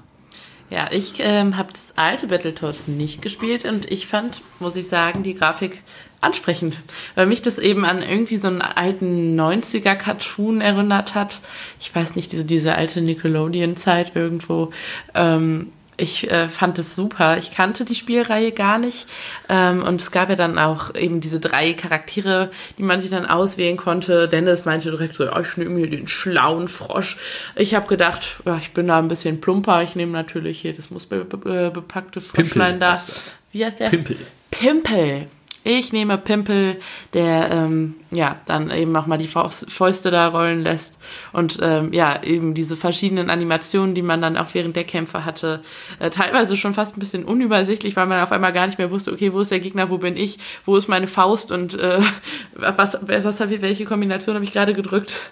Ja, 0.69 0.89
ich 0.89 1.15
ähm, 1.19 1.57
habe 1.57 1.73
das 1.73 1.97
alte 1.97 2.27
Battletoads 2.27 2.87
nicht 2.87 3.21
gespielt 3.21 3.65
und 3.65 3.91
ich 3.91 4.07
fand, 4.07 4.41
muss 4.61 4.77
ich 4.77 4.87
sagen, 4.87 5.21
die 5.21 5.33
Grafik 5.33 5.81
ansprechend, 6.21 6.77
weil 7.15 7.25
mich 7.25 7.41
das 7.41 7.57
eben 7.57 7.83
an 7.83 8.01
irgendwie 8.01 8.37
so 8.37 8.47
einen 8.47 8.61
alten 8.61 9.39
90er 9.39 9.95
Cartoon 9.95 10.61
erinnert 10.61 11.15
hat. 11.15 11.41
Ich 11.79 11.93
weiß 11.93 12.15
nicht, 12.15 12.31
diese, 12.31 12.45
diese 12.45 12.75
alte 12.75 13.01
Nickelodeon-Zeit 13.01 14.15
irgendwo. 14.15 14.71
Ähm, 15.15 15.71
ich 16.01 16.31
äh, 16.31 16.49
fand 16.49 16.79
es 16.79 16.95
super. 16.95 17.37
Ich 17.37 17.51
kannte 17.51 17.85
die 17.85 17.95
Spielreihe 17.95 18.51
gar 18.51 18.79
nicht. 18.79 19.07
Ähm, 19.49 19.83
und 19.83 20.01
es 20.01 20.11
gab 20.11 20.29
ja 20.29 20.35
dann 20.35 20.57
auch 20.57 20.95
eben 20.95 21.21
diese 21.21 21.39
drei 21.39 21.73
Charaktere, 21.73 22.49
die 22.77 22.83
man 22.83 22.99
sich 22.99 23.11
dann 23.11 23.25
auswählen 23.25 23.77
konnte. 23.77 24.27
Dennis 24.27 24.65
meinte 24.65 24.89
direkt 24.89 25.15
so, 25.15 25.25
ja, 25.25 25.39
ich 25.39 25.57
nehme 25.57 25.77
hier 25.77 25.89
den 25.89 26.07
schlauen 26.07 26.67
Frosch. 26.67 27.17
Ich 27.55 27.75
habe 27.75 27.87
gedacht, 27.87 28.37
ja, 28.45 28.57
ich 28.57 28.71
bin 28.71 28.87
da 28.87 28.97
ein 28.97 29.09
bisschen 29.09 29.41
plumper. 29.41 29.83
Ich 29.83 29.95
nehme 29.95 30.11
natürlich 30.11 30.61
hier 30.61 30.73
das 30.73 30.89
muskelbepackte 30.89 32.21
Froschlein 32.21 32.79
da. 32.79 32.93
heißt 32.93 33.09
er. 33.09 33.13
Wie 33.51 33.65
heißt 33.65 33.79
der? 33.79 33.89
Pimpel. 33.89 34.17
Pimpel. 34.49 35.27
Ich 35.63 35.93
nehme 35.93 36.17
Pimpel, 36.17 36.79
der 37.13 37.51
ähm, 37.51 37.95
ja 38.09 38.37
dann 38.47 38.71
eben 38.71 38.95
auch 38.95 39.05
mal 39.05 39.17
die 39.17 39.27
Fäuste 39.27 40.09
da 40.09 40.27
rollen 40.29 40.63
lässt 40.63 40.97
und 41.33 41.59
ähm, 41.61 41.93
ja 41.93 42.23
eben 42.23 42.55
diese 42.55 42.75
verschiedenen 42.75 43.29
Animationen, 43.29 43.93
die 43.93 44.01
man 44.01 44.21
dann 44.21 44.37
auch 44.37 44.53
während 44.53 44.75
der 44.75 44.85
Kämpfe 44.85 45.23
hatte, 45.23 45.61
äh, 45.99 46.09
teilweise 46.09 46.57
schon 46.57 46.73
fast 46.73 46.97
ein 46.97 46.99
bisschen 46.99 47.25
unübersichtlich, 47.25 47.95
weil 47.95 48.07
man 48.07 48.21
auf 48.21 48.31
einmal 48.31 48.53
gar 48.53 48.65
nicht 48.65 48.79
mehr 48.79 48.89
wusste, 48.89 49.11
okay, 49.11 49.33
wo 49.33 49.41
ist 49.41 49.51
der 49.51 49.59
Gegner, 49.59 49.91
wo 49.91 49.99
bin 49.99 50.17
ich, 50.17 50.39
wo 50.65 50.75
ist 50.77 50.87
meine 50.87 51.07
Faust 51.07 51.51
und 51.51 51.77
äh, 51.77 51.99
was 52.55 52.97
was 53.01 53.39
habe 53.39 53.53
ich, 53.53 53.61
welche 53.61 53.85
Kombination 53.85 54.33
habe 54.35 54.45
ich 54.45 54.53
gerade 54.53 54.73
gedrückt? 54.73 55.31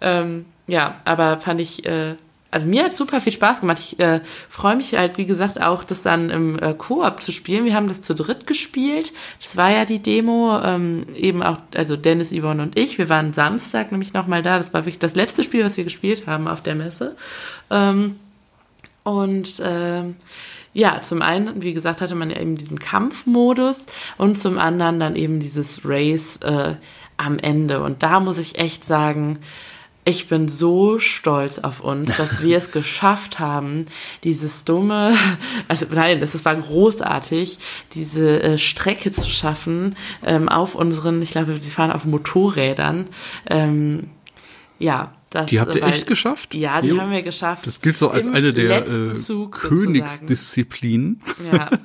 Ähm, 0.00 0.46
ja, 0.66 1.00
aber 1.04 1.38
fand 1.38 1.60
ich 1.60 1.84
äh, 1.84 2.16
also 2.56 2.68
mir 2.68 2.84
hat 2.84 2.96
super 2.96 3.20
viel 3.20 3.34
Spaß 3.34 3.60
gemacht. 3.60 3.78
Ich 3.78 4.00
äh, 4.00 4.22
freue 4.48 4.76
mich 4.76 4.94
halt, 4.94 5.18
wie 5.18 5.26
gesagt, 5.26 5.60
auch 5.60 5.84
das 5.84 6.00
dann 6.00 6.30
im 6.30 6.58
äh, 6.58 6.72
Koop 6.72 7.20
zu 7.20 7.30
spielen. 7.30 7.66
Wir 7.66 7.74
haben 7.74 7.86
das 7.86 8.00
zu 8.00 8.14
dritt 8.14 8.46
gespielt. 8.46 9.12
Das 9.42 9.58
war 9.58 9.70
ja 9.70 9.84
die 9.84 9.98
Demo, 9.98 10.58
ähm, 10.64 11.04
eben 11.14 11.42
auch, 11.42 11.58
also 11.74 11.98
Dennis, 11.98 12.32
Yvonne 12.32 12.62
und 12.62 12.78
ich. 12.78 12.96
Wir 12.96 13.10
waren 13.10 13.34
Samstag 13.34 13.92
nämlich 13.92 14.14
nochmal 14.14 14.40
da. 14.40 14.56
Das 14.56 14.72
war 14.72 14.86
wirklich 14.86 14.98
das 14.98 15.14
letzte 15.14 15.42
Spiel, 15.42 15.66
was 15.66 15.76
wir 15.76 15.84
gespielt 15.84 16.26
haben 16.26 16.48
auf 16.48 16.62
der 16.62 16.76
Messe. 16.76 17.14
Ähm, 17.70 18.16
und 19.02 19.60
ähm, 19.62 20.16
ja, 20.72 21.02
zum 21.02 21.20
einen, 21.20 21.62
wie 21.62 21.74
gesagt, 21.74 22.00
hatte 22.00 22.14
man 22.14 22.30
ja 22.30 22.40
eben 22.40 22.56
diesen 22.56 22.78
Kampfmodus 22.78 23.84
und 24.16 24.38
zum 24.38 24.58
anderen 24.58 24.98
dann 24.98 25.14
eben 25.14 25.40
dieses 25.40 25.82
Race 25.84 26.38
äh, 26.38 26.76
am 27.18 27.38
Ende. 27.38 27.82
Und 27.82 28.02
da 28.02 28.18
muss 28.18 28.38
ich 28.38 28.58
echt 28.58 28.82
sagen, 28.82 29.40
ich 30.08 30.28
bin 30.28 30.48
so 30.48 31.00
stolz 31.00 31.58
auf 31.58 31.80
uns, 31.80 32.16
dass 32.16 32.40
wir 32.40 32.56
es 32.56 32.70
geschafft 32.72 33.40
haben, 33.40 33.86
dieses 34.22 34.64
dumme, 34.64 35.12
also 35.68 35.84
nein, 35.90 36.20
das, 36.20 36.32
das 36.32 36.44
war 36.44 36.54
großartig, 36.54 37.58
diese 37.92 38.40
äh, 38.40 38.58
Strecke 38.58 39.12
zu 39.12 39.28
schaffen 39.28 39.96
ähm, 40.24 40.48
auf 40.48 40.76
unseren, 40.76 41.20
ich 41.22 41.32
glaube, 41.32 41.58
die 41.58 41.70
fahren 41.70 41.90
auf 41.90 42.04
Motorrädern. 42.04 43.08
Ähm, 43.50 44.04
ja, 44.78 45.12
das 45.42 45.46
Die 45.50 45.60
habt 45.60 45.74
ihr 45.74 45.82
weil- 45.82 45.90
echt 45.92 46.06
geschafft? 46.06 46.54
Ja, 46.54 46.80
die 46.80 46.88
Jo. 46.88 47.00
haben 47.00 47.10
wir 47.10 47.22
geschafft. 47.22 47.66
Das 47.66 47.80
gilt 47.80 47.96
so 47.96 48.10
als 48.10 48.26
Im 48.26 48.34
eine 48.34 48.52
der 48.52 48.86
äh, 48.88 49.14
Zug. 49.16 49.52
Königsdisziplinen. 49.52 51.20
Ja. 51.52 51.70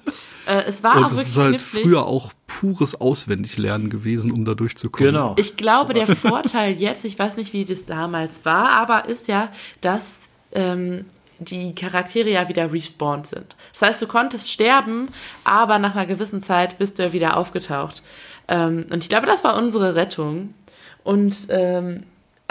Äh, 0.48 0.64
es 0.64 0.82
war 0.84 0.98
Und 0.98 1.04
auch 1.04 1.12
es 1.12 1.18
wirklich 1.18 1.28
ist 1.28 1.38
halt 1.38 1.50
knifflig. 1.60 1.84
früher 1.84 2.06
auch 2.08 2.34
pures 2.48 3.00
Auswendiglernen 3.00 3.92
gewesen, 3.92 4.32
um 4.32 4.44
da 4.44 4.56
durchzukommen. 4.56 5.14
Genau. 5.14 5.36
Ich 5.38 5.56
glaube, 5.56 5.94
der 5.94 6.08
Vorteil 6.16 6.74
jetzt, 6.74 7.06
ich 7.06 7.18
weiß 7.20 7.38
nicht, 7.38 7.54
wie 7.54 7.64
das 7.64 7.86
damals 7.86 8.44
war, 8.44 8.70
aber 8.70 9.06
ist 9.08 9.28
ja, 9.28 9.50
dass 9.82 10.28
ähm, 10.52 11.06
die 11.38 11.76
Charaktere 11.76 12.32
ja 12.32 12.50
wieder 12.50 12.74
respawned 12.74 13.28
sind. 13.28 13.56
Das 13.72 13.84
heißt, 13.84 14.02
du 14.02 14.08
konntest 14.08 14.52
sterben, 14.52 15.10
aber 15.44 15.78
nach 15.78 15.94
einer 15.96 16.08
gewissen 16.08 16.42
Zeit 16.42 16.80
bist 16.80 16.98
du 16.98 17.04
ja 17.04 17.14
wieder 17.14 17.38
aufgetaucht. 17.38 18.02
Ähm, 18.48 18.88
und 18.92 19.04
ich 19.04 19.10
glaube, 19.10 19.28
das 19.28 19.44
war 19.44 19.56
unsere 19.56 19.94
Rettung. 19.94 20.56
Und 21.04 21.36
ähm, 21.50 22.02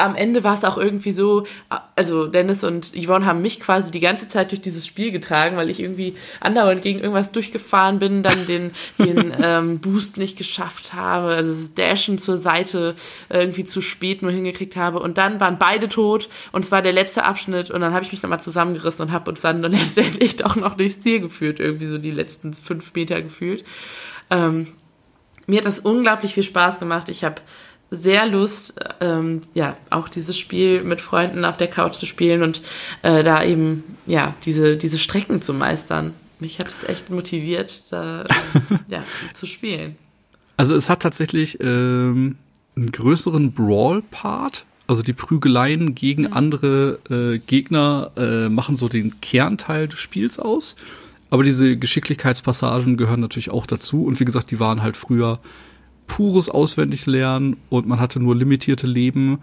am 0.00 0.14
Ende 0.14 0.44
war 0.44 0.54
es 0.54 0.64
auch 0.64 0.78
irgendwie 0.78 1.12
so, 1.12 1.46
also 1.96 2.26
Dennis 2.26 2.64
und 2.64 2.92
Yvonne 2.94 3.26
haben 3.26 3.42
mich 3.42 3.60
quasi 3.60 3.90
die 3.90 4.00
ganze 4.00 4.28
Zeit 4.28 4.50
durch 4.50 4.60
dieses 4.60 4.86
Spiel 4.86 5.12
getragen, 5.12 5.56
weil 5.56 5.70
ich 5.70 5.80
irgendwie 5.80 6.14
andauernd 6.40 6.82
gegen 6.82 7.00
irgendwas 7.00 7.32
durchgefahren 7.32 7.98
bin, 7.98 8.22
dann 8.22 8.46
den, 8.46 8.72
den 8.98 9.34
ähm, 9.42 9.80
Boost 9.80 10.16
nicht 10.16 10.36
geschafft 10.36 10.94
habe, 10.94 11.28
also 11.28 11.50
das 11.50 11.74
Dashen 11.74 12.18
zur 12.18 12.36
Seite 12.36 12.94
irgendwie 13.28 13.64
zu 13.64 13.80
spät 13.80 14.22
nur 14.22 14.32
hingekriegt 14.32 14.76
habe 14.76 15.00
und 15.00 15.18
dann 15.18 15.40
waren 15.40 15.58
beide 15.58 15.88
tot 15.88 16.28
und 16.52 16.64
es 16.64 16.72
war 16.72 16.82
der 16.82 16.92
letzte 16.92 17.24
Abschnitt 17.24 17.70
und 17.70 17.80
dann 17.80 17.92
habe 17.92 18.04
ich 18.04 18.12
mich 18.12 18.22
nochmal 18.22 18.40
zusammengerissen 18.40 19.06
und 19.06 19.12
habe 19.12 19.30
uns 19.30 19.40
dann, 19.40 19.62
dann 19.62 19.72
letztendlich 19.80 20.36
doch 20.36 20.56
noch 20.56 20.76
durchs 20.76 21.00
Ziel 21.00 21.20
geführt, 21.20 21.60
irgendwie 21.60 21.86
so 21.86 21.98
die 21.98 22.10
letzten 22.10 22.54
fünf 22.54 22.94
Meter 22.94 23.20
gefühlt. 23.22 23.64
Ähm, 24.30 24.68
mir 25.46 25.58
hat 25.58 25.66
das 25.66 25.80
unglaublich 25.80 26.34
viel 26.34 26.44
Spaß 26.44 26.78
gemacht. 26.78 27.08
Ich 27.08 27.24
habe 27.24 27.42
sehr 27.90 28.26
Lust, 28.26 28.74
ähm, 29.00 29.42
ja, 29.54 29.76
auch 29.90 30.08
dieses 30.08 30.38
Spiel 30.38 30.82
mit 30.84 31.00
Freunden 31.00 31.44
auf 31.44 31.56
der 31.56 31.68
Couch 31.68 31.94
zu 31.94 32.06
spielen 32.06 32.42
und 32.42 32.62
äh, 33.02 33.24
da 33.24 33.42
eben, 33.44 33.84
ja, 34.06 34.34
diese, 34.44 34.76
diese 34.76 34.98
Strecken 34.98 35.42
zu 35.42 35.52
meistern. 35.52 36.14
Mich 36.38 36.58
hat 36.58 36.68
es 36.68 36.88
echt 36.88 37.10
motiviert, 37.10 37.82
da, 37.90 38.22
ja, 38.88 39.02
zu, 39.02 39.34
zu 39.34 39.46
spielen. 39.46 39.96
Also 40.56 40.74
es 40.74 40.88
hat 40.88 41.00
tatsächlich 41.00 41.58
ähm, 41.60 42.36
einen 42.76 42.92
größeren 42.92 43.52
Brawl-Part. 43.52 44.64
Also 44.86 45.02
die 45.02 45.12
Prügeleien 45.12 45.94
gegen 45.94 46.32
andere 46.32 46.98
äh, 47.10 47.38
Gegner 47.38 48.10
äh, 48.16 48.48
machen 48.48 48.76
so 48.76 48.88
den 48.88 49.20
Kernteil 49.20 49.88
des 49.88 50.00
Spiels 50.00 50.38
aus. 50.38 50.76
aber 51.30 51.44
diese 51.44 51.76
Geschicklichkeitspassagen 51.76 52.96
gehören 52.96 53.20
natürlich 53.20 53.50
auch 53.50 53.66
dazu. 53.66 54.04
Und 54.04 54.20
wie 54.20 54.24
gesagt, 54.24 54.50
die 54.50 54.60
waren 54.60 54.82
halt 54.82 54.96
früher 54.96 55.38
pures 56.10 56.48
Auswendiglernen 56.48 57.56
und 57.68 57.86
man 57.86 58.00
hatte 58.00 58.18
nur 58.18 58.34
limitierte 58.34 58.88
Leben. 58.88 59.38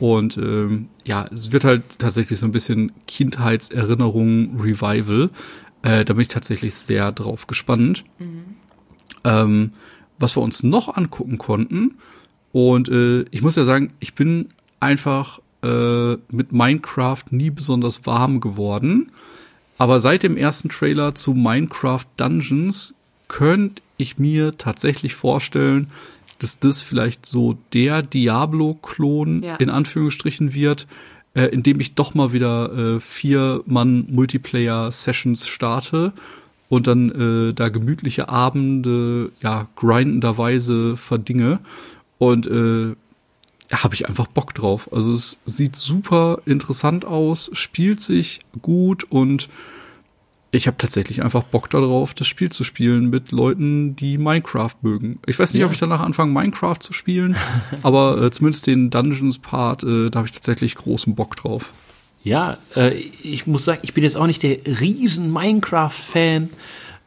Und 0.00 0.36
ähm, 0.36 0.88
ja, 1.04 1.26
es 1.32 1.52
wird 1.52 1.62
halt 1.62 1.84
tatsächlich 1.98 2.40
so 2.40 2.46
ein 2.46 2.52
bisschen 2.52 2.90
Kindheitserinnerung 3.06 4.60
Revival. 4.60 5.30
Äh, 5.82 6.04
da 6.04 6.14
bin 6.14 6.22
ich 6.22 6.28
tatsächlich 6.28 6.74
sehr 6.74 7.12
drauf 7.12 7.46
gespannt. 7.46 8.04
Ähm, 9.22 9.70
was 10.18 10.36
wir 10.36 10.42
uns 10.42 10.64
noch 10.64 10.96
angucken 10.96 11.38
konnten. 11.38 11.98
Und 12.50 12.88
äh, 12.88 13.22
ich 13.30 13.42
muss 13.42 13.54
ja 13.54 13.62
sagen, 13.62 13.92
ich 14.00 14.14
bin 14.14 14.48
einfach 14.80 15.38
äh, 15.62 16.14
mit 16.32 16.50
Minecraft 16.50 17.24
nie 17.30 17.50
besonders 17.50 18.06
warm 18.06 18.40
geworden. 18.40 19.12
Aber 19.78 20.00
seit 20.00 20.24
dem 20.24 20.36
ersten 20.36 20.68
Trailer 20.68 21.14
zu 21.14 21.34
Minecraft 21.34 22.06
Dungeons 22.16 22.94
könnte 23.28 23.82
ich 23.98 24.18
mir 24.18 24.56
tatsächlich 24.56 25.14
vorstellen, 25.14 25.90
dass 26.38 26.58
das 26.60 26.80
vielleicht 26.82 27.26
so 27.26 27.58
der 27.72 28.02
Diablo-Klon 28.02 29.42
Ja. 29.42 29.56
in 29.56 29.70
Anführungsstrichen 29.70 30.54
wird, 30.54 30.86
äh, 31.34 31.46
indem 31.46 31.80
ich 31.80 31.94
doch 31.94 32.14
mal 32.14 32.32
wieder 32.32 32.72
äh, 32.96 33.00
vier 33.00 33.62
Mann 33.66 34.06
Multiplayer-Sessions 34.10 35.46
starte 35.48 36.12
und 36.68 36.86
dann 36.86 37.10
äh, 37.50 37.54
da 37.54 37.68
gemütliche 37.68 38.28
Abende, 38.28 39.32
ja, 39.42 39.68
grindenderweise 39.76 40.96
verdinge. 40.96 41.60
Und 42.18 42.46
äh, 42.46 42.94
habe 43.72 43.94
ich 43.94 44.08
einfach 44.08 44.26
Bock 44.28 44.54
drauf. 44.54 44.92
Also 44.92 45.14
es 45.14 45.38
sieht 45.44 45.76
super 45.76 46.40
interessant 46.46 47.04
aus, 47.04 47.50
spielt 47.52 48.00
sich 48.00 48.40
gut 48.62 49.04
und 49.10 49.48
ich 50.50 50.66
habe 50.66 50.76
tatsächlich 50.78 51.22
einfach 51.22 51.42
Bock 51.42 51.68
darauf, 51.70 52.14
das 52.14 52.26
Spiel 52.26 52.50
zu 52.50 52.64
spielen 52.64 53.10
mit 53.10 53.32
Leuten, 53.32 53.96
die 53.96 54.16
Minecraft 54.18 54.74
mögen. 54.82 55.18
Ich 55.26 55.38
weiß 55.38 55.52
nicht, 55.52 55.60
Ja. 55.60 55.66
ob 55.66 55.72
ich 55.72 55.78
danach 55.78 56.00
anfange, 56.00 56.32
Minecraft 56.32 56.78
zu 56.80 56.92
spielen, 56.92 57.36
aber 57.82 58.20
äh, 58.22 58.30
zumindest 58.30 58.66
den 58.66 58.90
Dungeons-Part, 58.90 59.82
äh, 59.84 60.10
da 60.10 60.18
habe 60.20 60.26
ich 60.28 60.32
tatsächlich 60.32 60.74
großen 60.74 61.14
Bock 61.14 61.36
drauf. 61.36 61.72
Ja, 62.24 62.56
äh, 62.76 62.94
ich 62.94 63.46
muss 63.46 63.64
sagen, 63.64 63.80
ich 63.82 63.94
bin 63.94 64.04
jetzt 64.04 64.16
auch 64.16 64.26
nicht 64.26 64.42
der 64.42 64.58
riesen 64.80 65.32
Minecraft-Fan. 65.32 66.50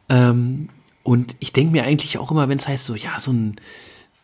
Ähm, 0.08 0.68
und 1.04 1.34
ich 1.40 1.52
denke 1.52 1.72
mir 1.72 1.84
eigentlich 1.84 2.18
auch 2.18 2.30
immer, 2.30 2.48
wenn 2.48 2.58
es 2.58 2.68
heißt 2.68 2.84
so, 2.84 2.94
ja, 2.94 3.18
so 3.18 3.32
ein 3.32 3.56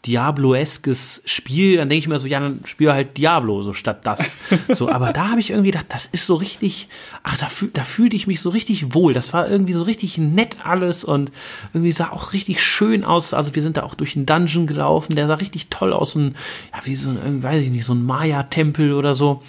Diablo-eskes 0.09 1.23
Spiel, 1.27 1.77
dann 1.77 1.89
denke 1.89 1.99
ich 1.99 2.09
mir 2.09 2.19
so, 2.19 2.27
ja, 2.27 2.41
dann 2.41 2.61
spiel 2.65 2.91
halt 2.91 3.19
Diablo 3.19 3.63
so 3.63 3.73
statt 3.73 4.01
das. 4.05 4.37
So, 4.71 4.89
aber 4.89 5.13
da 5.13 5.31
habe 5.31 5.41
ich 5.41 5.51
irgendwie 5.51 5.71
gedacht, 5.71 5.87
das 5.89 6.07
ist 6.07 6.27
so 6.27 6.35
richtig, 6.35 6.89
ach, 7.23 7.37
da, 7.39 7.47
fühl, 7.47 7.71
da 7.73 7.85
fühlte 7.85 8.17
ich 8.17 8.27
mich 8.27 8.41
so 8.41 8.51
richtig 8.51 8.95
wohl. 8.95 9.13
Das 9.13 9.33
war 9.33 9.49
irgendwie 9.49 9.73
so 9.73 9.83
richtig 9.83 10.19
nett 10.19 10.57
alles 10.65 11.05
und 11.05 11.33
irgendwie 11.73 11.93
sah 11.93 12.11
auch 12.11 12.33
richtig 12.33 12.63
schön 12.63 13.05
aus. 13.05 13.35
Also 13.35 13.55
wir 13.55 13.63
sind 13.63 13.77
da 13.77 13.83
auch 13.83 13.95
durch 13.95 14.17
einen 14.17 14.27
Dungeon 14.27 14.67
gelaufen, 14.67 15.17
der 15.17 15.27
sah 15.27 15.35
richtig 15.35 15.69
toll 15.69 15.93
aus, 15.93 16.15
ein, 16.15 16.35
ja, 16.73 16.81
wie 16.85 16.95
so 16.95 17.11
ein, 17.11 17.43
weiß 17.43 17.63
ich 17.63 17.71
nicht, 17.71 17.85
so 17.85 17.95
ein 17.95 18.05
Maya-Tempel 18.05 18.93
oder 18.93 19.15
so 19.15 19.43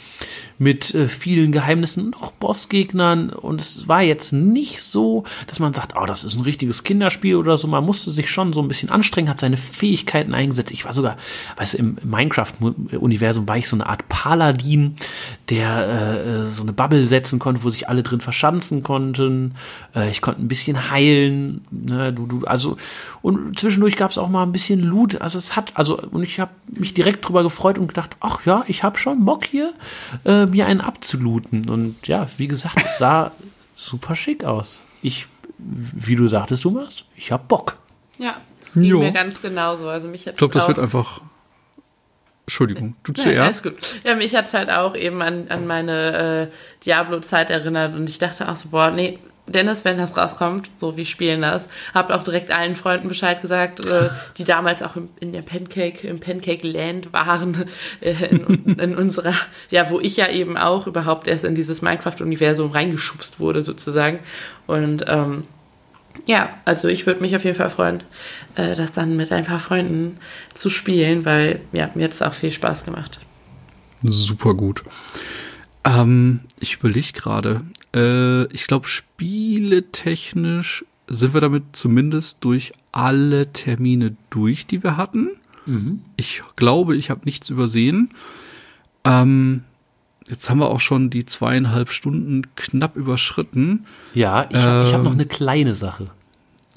mit 0.60 0.94
äh, 0.94 1.08
vielen 1.08 1.52
Geheimnissen 1.52 2.08
und 2.08 2.16
auch 2.22 2.32
Bossgegnern. 2.34 3.30
Und 3.32 3.62
es 3.62 3.88
war 3.88 4.04
jetzt 4.04 4.34
nicht 4.34 4.84
so, 4.84 5.24
dass 5.48 5.60
man 5.60 5.74
sagt, 5.74 5.94
oh, 6.00 6.06
das 6.06 6.24
ist 6.24 6.36
ein 6.36 6.42
richtiges 6.42 6.84
Kinderspiel 6.84 7.38
oder 7.38 7.58
so. 7.58 7.68
Man 7.68 7.86
musste 7.86 8.12
sich 8.12 8.30
schon 8.30 8.54
so 8.54 8.62
ein 8.62 8.68
bisschen 8.68 8.90
anstrengen, 8.90 9.30
hat 9.30 9.40
seine 9.40 9.58
Fähigkeiten 9.58 10.36
eingesetzt. 10.36 10.72
Ich 10.72 10.86
war 10.86 10.94
sogar, 10.94 11.18
weißt 11.58 11.74
du, 11.74 11.78
im 11.78 11.98
Minecraft-Universum 12.04 13.48
war 13.48 13.58
ich 13.58 13.70
so 13.70 13.78
eine 13.78 13.88
Art 13.88 14.08
Paladin, 14.10 14.96
der 15.50 15.88
äh, 15.88 16.46
äh, 16.48 16.50
so 16.50 16.62
eine 16.62 16.74
Bubble 16.74 17.06
setzen 17.06 17.40
konnte, 17.40 17.64
wo 17.64 17.70
sich 17.70 17.88
alle 17.88 18.04
drin 18.04 18.20
verschanzen 18.20 18.84
konnten. 18.84 19.56
Äh, 19.96 20.12
ich 20.12 20.22
konnte 20.22 20.42
ein 20.42 20.50
bisschen 20.50 20.92
heilen. 20.92 21.62
Ne, 21.72 22.12
du, 22.12 22.26
du, 22.26 22.46
also, 22.46 22.76
und 23.22 23.58
zwischendurch 23.58 23.96
gab 23.96 24.12
es 24.12 24.18
auch 24.18 24.30
mal 24.30 24.44
ein 24.44 24.52
bisschen 24.52 24.82
Loot. 24.82 25.22
Also 25.22 25.38
es 25.38 25.56
hat, 25.56 25.72
also, 25.76 25.98
und 26.02 26.24
ich 26.24 26.42
habe 26.42 26.52
mich 26.68 26.94
direkt 26.94 27.28
drüber 27.28 27.44
gefreut 27.44 27.78
und 27.78 27.88
gedacht, 27.88 28.18
ach 28.20 28.46
ja, 28.46 28.66
ich 28.68 28.84
habe 28.84 28.98
schon 28.98 29.24
Bock 29.24 29.46
hier, 29.46 29.74
äh, 30.26 30.49
mir 30.50 30.66
einen 30.68 30.82
abzulooten. 30.82 31.70
Und 31.70 32.08
ja, 32.08 32.28
wie 32.38 32.48
gesagt, 32.48 32.82
es 32.86 32.98
sah 32.98 33.32
super 33.76 34.16
schick 34.16 34.44
aus. 34.44 34.80
Ich, 35.02 35.28
wie 35.58 36.16
du 36.16 36.28
sagtest, 36.28 36.64
du 36.66 36.72
machst, 36.72 37.06
ich 37.16 37.32
hab 37.32 37.48
Bock. 37.48 37.78
Ja, 38.18 38.36
das 38.60 38.74
ging 38.74 38.84
Jo. 38.84 39.00
mir 39.00 39.12
ganz 39.12 39.42
genauso. 39.42 39.88
Also 39.90 40.08
mich 40.08 40.28
Ich 40.28 40.36
glaube, 40.36 40.54
das 40.54 40.68
wird 40.68 40.80
einfach. 40.80 41.22
Entschuldigung, 42.46 42.96
du 43.04 43.14
Ja, 43.14 43.44
alles 43.44 43.62
zuerst. 43.62 43.64
gut. 43.64 44.04
Ja, 44.04 44.16
mich 44.16 44.36
hat's 44.36 44.54
halt 44.56 44.72
auch 44.72 44.96
eben 44.96 45.22
an, 45.22 45.50
an 45.50 45.68
meine 45.68 46.50
äh, 46.50 46.84
Diablo-Zeit 46.84 47.52
erinnert 47.52 47.94
und 47.94 48.10
ich 48.10 48.18
dachte 48.18 48.50
auch 48.50 48.56
so, 48.56 48.70
boah, 48.70 48.90
nee, 48.90 49.20
Dennis, 49.52 49.86
wenn 49.86 49.98
das 49.98 50.16
rauskommt, 50.18 50.70
so 50.80 50.98
wie 50.98 51.06
spielen 51.06 51.42
das, 51.42 51.68
habt 51.94 52.12
auch 52.12 52.24
direkt 52.24 52.52
allen 52.52 52.76
Freunden 52.76 53.08
Bescheid 53.08 53.42
gesagt, 53.42 53.86
äh, 53.86 54.10
die 54.38 54.44
damals 54.44 54.84
auch 54.84 54.96
im, 54.96 55.10
in 55.20 55.34
der 55.34 55.42
Pancake, 55.42 56.08
im 56.08 56.20
Pancake 56.20 56.68
Land 56.68 57.14
waren, 57.14 57.66
äh, 58.02 58.14
in, 58.30 58.80
in 58.80 58.96
unserer, 58.96 59.34
ja, 59.70 59.90
wo 59.90 60.00
ich 60.00 60.18
ja 60.18 60.30
eben 60.30 60.58
auch 60.58 60.88
überhaupt 60.88 61.28
erst 61.28 61.46
in 61.46 61.56
dieses 61.56 61.82
Minecraft-Universum 61.82 62.72
reingeschubst 62.72 63.40
wurde 63.40 63.62
sozusagen 63.62 64.20
und 64.68 65.06
ähm, 65.08 65.46
ja, 66.26 66.50
also 66.66 66.88
ich 66.88 67.06
würde 67.06 67.22
mich 67.22 67.36
auf 67.36 67.44
jeden 67.44 67.56
Fall 67.56 67.70
freuen, 67.70 68.04
äh, 68.56 68.76
das 68.76 68.92
dann 68.92 69.16
mit 69.16 69.32
ein 69.32 69.46
paar 69.46 69.60
Freunden 69.60 70.18
zu 70.54 70.70
spielen, 70.70 71.26
weil 71.26 71.62
ja, 71.72 71.90
mir 71.96 72.06
hat 72.06 72.12
es 72.12 72.22
auch 72.22 72.34
viel 72.34 72.52
Spaß 72.52 72.86
gemacht. 72.86 73.20
Super 74.04 74.54
gut. 74.54 74.84
Ähm, 75.84 76.42
ich 76.60 76.76
überlege 76.76 77.14
gerade. 77.14 77.62
Äh, 77.96 78.46
ich 78.54 78.68
glaube, 78.68 78.88
spieletechnisch 78.88 80.86
sind 81.08 81.34
wir 81.34 81.42
damit 81.42 81.64
zumindest 81.74 82.44
durch 82.44 82.74
alle 82.92 83.52
Termine 83.52 84.16
durch, 84.30 84.68
die 84.68 84.84
wir 84.84 84.98
hatten. 84.98 85.30
Ich 86.18 86.42
glaube, 86.56 86.96
ich 86.96 87.12
habe 87.12 87.22
nichts 87.26 87.50
übersehen. 87.52 88.10
Ähm, 89.04 89.64
jetzt 90.28 90.50
haben 90.50 90.60
wir 90.60 90.70
auch 90.70 90.80
schon 90.80 91.12
die 91.12 91.26
zweieinhalb 91.26 91.92
Stunden 91.92 92.42
knapp 92.56 92.96
überschritten. 92.96 93.86
Ja, 94.16 94.48
ich, 94.50 94.56
hab- 94.58 94.88
ich 94.88 94.94
habe 94.94 94.98
Ähm. 94.98 95.04
noch 95.04 95.14
eine 95.14 95.28
kleine 95.28 95.76
Sache. 95.76 96.08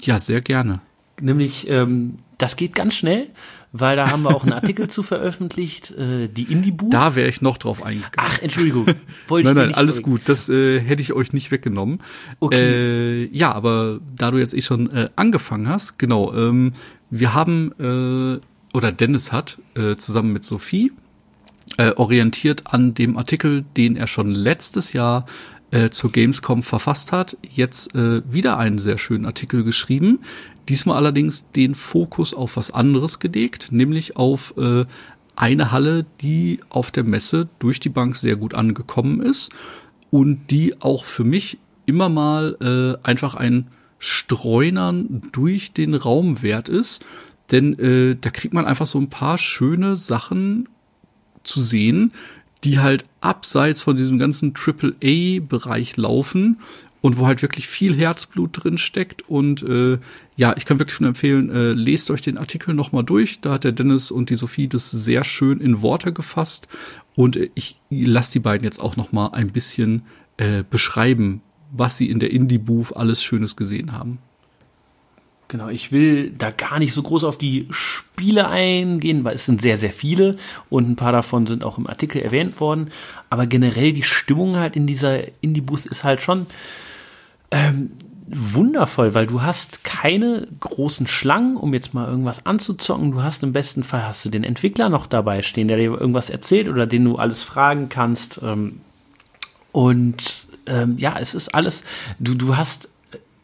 Ja, 0.01 0.19
sehr 0.19 0.41
gerne. 0.41 0.79
Nämlich, 1.19 1.67
ähm, 1.69 2.17
das 2.37 2.55
geht 2.55 2.75
ganz 2.75 2.93
schnell, 2.93 3.27
weil 3.75 3.95
da 3.97 4.09
haben 4.11 4.21
wir 4.23 4.35
auch 4.35 4.43
einen 4.43 4.53
Artikel 4.53 4.87
zu 4.87 5.01
veröffentlicht, 5.03 5.91
äh, 5.91 6.27
die 6.29 6.43
Indie-Booth. 6.43 6.93
Da 6.93 7.15
wäre 7.15 7.27
ich 7.27 7.41
noch 7.41 7.57
drauf 7.57 7.81
eingegangen. 7.83 8.13
Ach, 8.17 8.39
Entschuldigung. 8.39 8.85
Wollte 9.27 9.47
Nein, 9.49 9.55
nein, 9.57 9.67
nicht 9.69 9.77
alles 9.77 9.97
vorweg- 9.99 10.03
gut. 10.03 10.21
Das 10.25 10.47
äh, 10.47 10.79
hätte 10.79 11.01
ich 11.01 11.11
euch 11.13 11.33
nicht 11.33 11.49
weggenommen. 11.51 11.99
Okay. 12.39 13.25
Äh, 13.25 13.29
ja, 13.35 13.51
aber 13.51 13.99
da 14.15 14.31
du 14.31 14.37
jetzt 14.37 14.53
eh 14.53 14.61
schon 14.61 14.89
äh, 14.91 15.09
angefangen 15.15 15.67
hast, 15.67 15.97
genau, 15.97 16.33
ähm, 16.33 16.73
wir 17.09 17.33
haben, 17.33 17.71
äh, 17.79 18.39
oder 18.77 18.91
Dennis 18.91 19.31
hat, 19.31 19.57
äh, 19.75 19.95
zusammen 19.97 20.33
mit 20.33 20.43
Sophie, 20.45 20.91
äh, 21.77 21.91
orientiert 21.95 22.63
an 22.67 22.93
dem 22.93 23.17
Artikel, 23.17 23.65
den 23.75 23.95
er 23.95 24.05
schon 24.07 24.31
letztes 24.31 24.93
Jahr 24.93 25.25
äh, 25.71 25.89
zur 25.89 26.11
Gamescom 26.11 26.61
verfasst 26.61 27.11
hat, 27.11 27.35
jetzt 27.49 27.95
äh, 27.95 28.21
wieder 28.31 28.59
einen 28.59 28.77
sehr 28.77 28.99
schönen 28.99 29.25
Artikel 29.25 29.63
geschrieben. 29.63 30.19
Diesmal 30.69 30.97
allerdings 30.97 31.51
den 31.51 31.75
Fokus 31.75 32.33
auf 32.33 32.55
was 32.57 32.71
anderes 32.71 33.19
gelegt, 33.19 33.69
nämlich 33.71 34.15
auf 34.15 34.55
äh, 34.57 34.85
eine 35.35 35.71
Halle, 35.71 36.05
die 36.21 36.59
auf 36.69 36.91
der 36.91 37.03
Messe 37.03 37.49
durch 37.59 37.79
die 37.79 37.89
Bank 37.89 38.15
sehr 38.15 38.35
gut 38.35 38.53
angekommen 38.53 39.21
ist 39.21 39.51
und 40.11 40.51
die 40.51 40.81
auch 40.81 41.05
für 41.05 41.23
mich 41.23 41.57
immer 41.85 42.09
mal 42.09 42.57
äh, 42.61 43.05
einfach 43.05 43.35
ein 43.35 43.67
Streunern 43.99 45.21
durch 45.31 45.73
den 45.73 45.95
Raum 45.95 46.41
wert 46.41 46.69
ist. 46.69 47.05
Denn 47.51 47.77
äh, 47.79 48.15
da 48.19 48.29
kriegt 48.29 48.53
man 48.53 48.65
einfach 48.65 48.85
so 48.85 48.99
ein 48.99 49.09
paar 49.09 49.37
schöne 49.37 49.95
Sachen 49.95 50.69
zu 51.43 51.61
sehen, 51.61 52.13
die 52.63 52.79
halt 52.79 53.05
abseits 53.21 53.81
von 53.81 53.97
diesem 53.97 54.19
ganzen 54.19 54.53
AAA-Bereich 54.55 55.97
laufen 55.97 56.59
und 57.03 57.17
wo 57.17 57.27
halt 57.27 57.41
wirklich 57.41 57.67
viel 57.67 57.93
Herzblut 57.97 58.63
drin 58.63 58.77
steckt. 58.77 59.27
Und 59.27 59.61
äh, 59.61 59.99
ja, 60.37 60.55
ich 60.55 60.65
kann 60.65 60.79
wirklich 60.79 61.01
nur 61.01 61.09
empfehlen, 61.09 61.51
äh, 61.51 61.73
lest 61.73 62.09
euch 62.09 62.21
den 62.21 62.37
Artikel 62.37 62.73
nochmal 62.73 63.03
durch. 63.03 63.41
Da 63.41 63.51
hat 63.51 63.65
der 63.65 63.73
Dennis 63.73 64.09
und 64.09 64.29
die 64.29 64.35
Sophie 64.35 64.69
das 64.69 64.89
sehr 64.89 65.25
schön 65.25 65.59
in 65.59 65.81
Worte 65.81 66.13
gefasst. 66.13 66.69
Und 67.13 67.35
äh, 67.35 67.49
ich 67.55 67.77
lasse 67.89 68.31
die 68.31 68.39
beiden 68.39 68.63
jetzt 68.63 68.79
auch 68.79 68.95
nochmal 68.95 69.31
ein 69.33 69.51
bisschen 69.51 70.03
äh, 70.37 70.63
beschreiben, 70.67 71.41
was 71.73 71.97
sie 71.97 72.09
in 72.09 72.19
der 72.19 72.31
Indie-Booth 72.31 72.95
alles 72.95 73.21
Schönes 73.21 73.57
gesehen 73.57 73.91
haben. 73.91 74.19
Genau, 75.49 75.67
ich 75.67 75.91
will 75.91 76.31
da 76.31 76.51
gar 76.51 76.79
nicht 76.79 76.93
so 76.93 77.03
groß 77.03 77.25
auf 77.25 77.37
die 77.37 77.67
Spiele 77.69 78.47
eingehen, 78.47 79.25
weil 79.25 79.35
es 79.35 79.45
sind 79.45 79.61
sehr, 79.61 79.75
sehr 79.75 79.91
viele 79.91 80.37
und 80.69 80.89
ein 80.89 80.95
paar 80.95 81.11
davon 81.11 81.47
sind 81.47 81.65
auch 81.65 81.77
im 81.77 81.85
Artikel 81.85 82.21
erwähnt 82.21 82.61
worden. 82.61 82.91
Aber 83.29 83.45
generell 83.45 83.91
die 83.91 84.03
Stimmung 84.03 84.55
halt 84.55 84.77
in 84.77 84.87
dieser 84.87 85.19
Indie-Booth 85.43 85.85
ist 85.85 86.05
halt 86.05 86.21
schon 86.21 86.47
ähm, 87.53 87.91
wundervoll, 88.27 89.13
weil 89.13 89.27
du 89.27 89.43
hast 89.43 89.83
keine 89.83 90.47
großen 90.59 91.07
Schlangen, 91.07 91.55
um 91.55 91.73
jetzt 91.73 91.93
mal 91.93 92.09
irgendwas 92.09 92.45
anzuzocken. 92.45 93.11
Du 93.11 93.21
hast 93.21 93.43
im 93.43 93.53
besten 93.53 93.83
Fall 93.83 94.03
hast 94.05 94.25
du 94.25 94.29
den 94.29 94.43
Entwickler 94.43 94.89
noch 94.89 95.05
dabei 95.05 95.43
stehen, 95.43 95.67
der 95.67 95.77
dir 95.77 95.91
irgendwas 95.91 96.29
erzählt 96.29 96.67
oder 96.67 96.87
den 96.87 97.05
du 97.05 97.17
alles 97.17 97.43
fragen 97.43 97.89
kannst. 97.89 98.41
Ähm, 98.43 98.81
und 99.71 100.47
ähm, 100.65 100.97
ja, 100.97 101.15
es 101.19 101.35
ist 101.35 101.53
alles, 101.53 101.83
du, 102.19 102.33
du 102.33 102.57
hast 102.57 102.89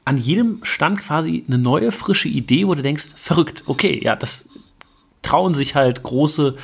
an 0.06 0.18
jedem 0.18 0.60
Stand 0.64 1.02
quasi 1.02 1.44
eine 1.48 1.60
neue, 1.60 1.92
frische 1.92 2.30
Idee, 2.30 2.66
wo 2.66 2.74
du 2.74 2.82
denkst, 2.82 3.10
verrückt, 3.16 3.64
okay, 3.68 4.00
ja, 4.04 4.16
das 4.16 4.46
trauen 5.22 5.54
sich 5.54 5.76
halt 5.76 6.02
große 6.02 6.56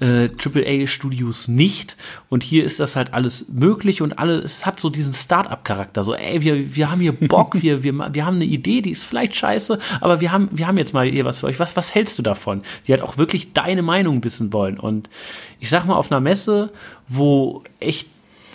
äh, 0.00 0.28
AAA-Studios 0.28 1.48
nicht. 1.48 1.96
Und 2.28 2.42
hier 2.42 2.64
ist 2.64 2.80
das 2.80 2.96
halt 2.96 3.14
alles 3.14 3.46
möglich 3.48 4.02
und 4.02 4.18
alles, 4.18 4.44
es 4.44 4.66
hat 4.66 4.80
so 4.80 4.90
diesen 4.90 5.14
Start-up-Charakter. 5.14 6.04
So, 6.04 6.14
ey, 6.14 6.40
wir, 6.40 6.74
wir 6.74 6.90
haben 6.90 7.00
hier 7.00 7.12
Bock, 7.12 7.60
wir, 7.62 7.82
wir, 7.82 8.14
wir 8.14 8.26
haben 8.26 8.36
eine 8.36 8.44
Idee, 8.44 8.80
die 8.80 8.90
ist 8.90 9.04
vielleicht 9.04 9.34
scheiße, 9.34 9.78
aber 10.00 10.20
wir 10.20 10.32
haben, 10.32 10.48
wir 10.52 10.66
haben 10.66 10.78
jetzt 10.78 10.94
mal 10.94 11.08
hier 11.08 11.24
was 11.24 11.40
für 11.40 11.46
euch. 11.46 11.58
Was, 11.58 11.76
was 11.76 11.94
hältst 11.94 12.18
du 12.18 12.22
davon? 12.22 12.62
Die 12.86 12.92
halt 12.92 13.02
auch 13.02 13.18
wirklich 13.18 13.52
deine 13.52 13.82
Meinung 13.82 14.22
wissen 14.24 14.52
wollen. 14.52 14.78
Und 14.78 15.10
ich 15.60 15.68
sag 15.68 15.86
mal, 15.86 15.96
auf 15.96 16.10
einer 16.10 16.20
Messe, 16.20 16.70
wo 17.08 17.62
echt 17.80 18.08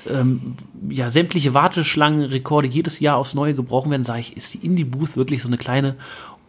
ähm, 0.09 0.55
ja, 0.89 1.09
sämtliche 1.09 1.53
Warteschlangenrekorde 1.53 2.67
jedes 2.67 2.99
Jahr 2.99 3.17
aufs 3.17 3.33
Neue 3.33 3.53
gebrochen 3.53 3.91
werden, 3.91 4.03
sage 4.03 4.21
ich, 4.21 4.37
ist 4.37 4.53
die 4.53 4.65
Indie-Booth 4.65 5.15
wirklich 5.15 5.41
so 5.41 5.47
eine 5.47 5.57
kleine 5.57 5.95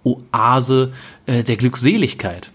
Oase 0.05 0.93
äh, 1.27 1.43
der 1.45 1.57
Glückseligkeit. 1.57 2.51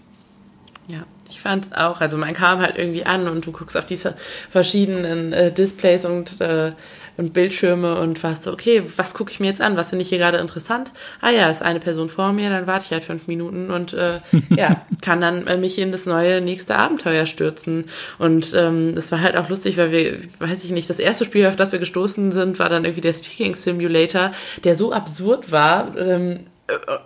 Ja, 0.88 1.04
ich 1.40 1.42
fand 1.42 1.64
es 1.64 1.72
auch. 1.72 2.02
Also 2.02 2.18
man 2.18 2.34
kam 2.34 2.60
halt 2.60 2.76
irgendwie 2.76 3.06
an 3.06 3.26
und 3.26 3.46
du 3.46 3.52
guckst 3.52 3.74
auf 3.74 3.86
diese 3.86 4.14
verschiedenen 4.50 5.32
äh, 5.32 5.50
Displays 5.50 6.04
und, 6.04 6.38
äh, 6.38 6.72
und 7.16 7.32
Bildschirme 7.32 7.98
und 7.98 8.22
warst 8.22 8.42
so, 8.42 8.52
okay, 8.52 8.82
was 8.96 9.14
gucke 9.14 9.30
ich 9.30 9.40
mir 9.40 9.46
jetzt 9.46 9.62
an? 9.62 9.74
Was 9.74 9.88
finde 9.88 10.02
ich 10.02 10.10
hier 10.10 10.18
gerade 10.18 10.36
interessant? 10.36 10.90
Ah 11.22 11.30
ja, 11.30 11.48
ist 11.50 11.62
eine 11.62 11.80
Person 11.80 12.10
vor 12.10 12.34
mir, 12.34 12.50
dann 12.50 12.66
warte 12.66 12.84
ich 12.84 12.92
halt 12.92 13.04
fünf 13.04 13.26
Minuten 13.26 13.70
und 13.70 13.94
äh, 13.94 14.20
ja, 14.54 14.82
kann 15.00 15.22
dann 15.22 15.46
äh, 15.46 15.56
mich 15.56 15.78
in 15.78 15.92
das 15.92 16.04
neue 16.04 16.42
nächste 16.42 16.76
Abenteuer 16.76 17.24
stürzen. 17.24 17.86
Und 18.18 18.52
ähm, 18.54 18.94
das 18.94 19.10
war 19.10 19.22
halt 19.22 19.38
auch 19.38 19.48
lustig, 19.48 19.78
weil 19.78 19.92
wir, 19.92 20.18
weiß 20.40 20.62
ich 20.62 20.72
nicht, 20.72 20.90
das 20.90 20.98
erste 20.98 21.24
Spiel, 21.24 21.46
auf 21.46 21.56
das 21.56 21.72
wir 21.72 21.78
gestoßen 21.78 22.32
sind, 22.32 22.58
war 22.58 22.68
dann 22.68 22.84
irgendwie 22.84 23.00
der 23.00 23.14
Speaking 23.14 23.54
Simulator, 23.54 24.32
der 24.62 24.74
so 24.74 24.92
absurd 24.92 25.50
war. 25.50 25.96
Ähm, 25.96 26.32
äh, 26.32 26.40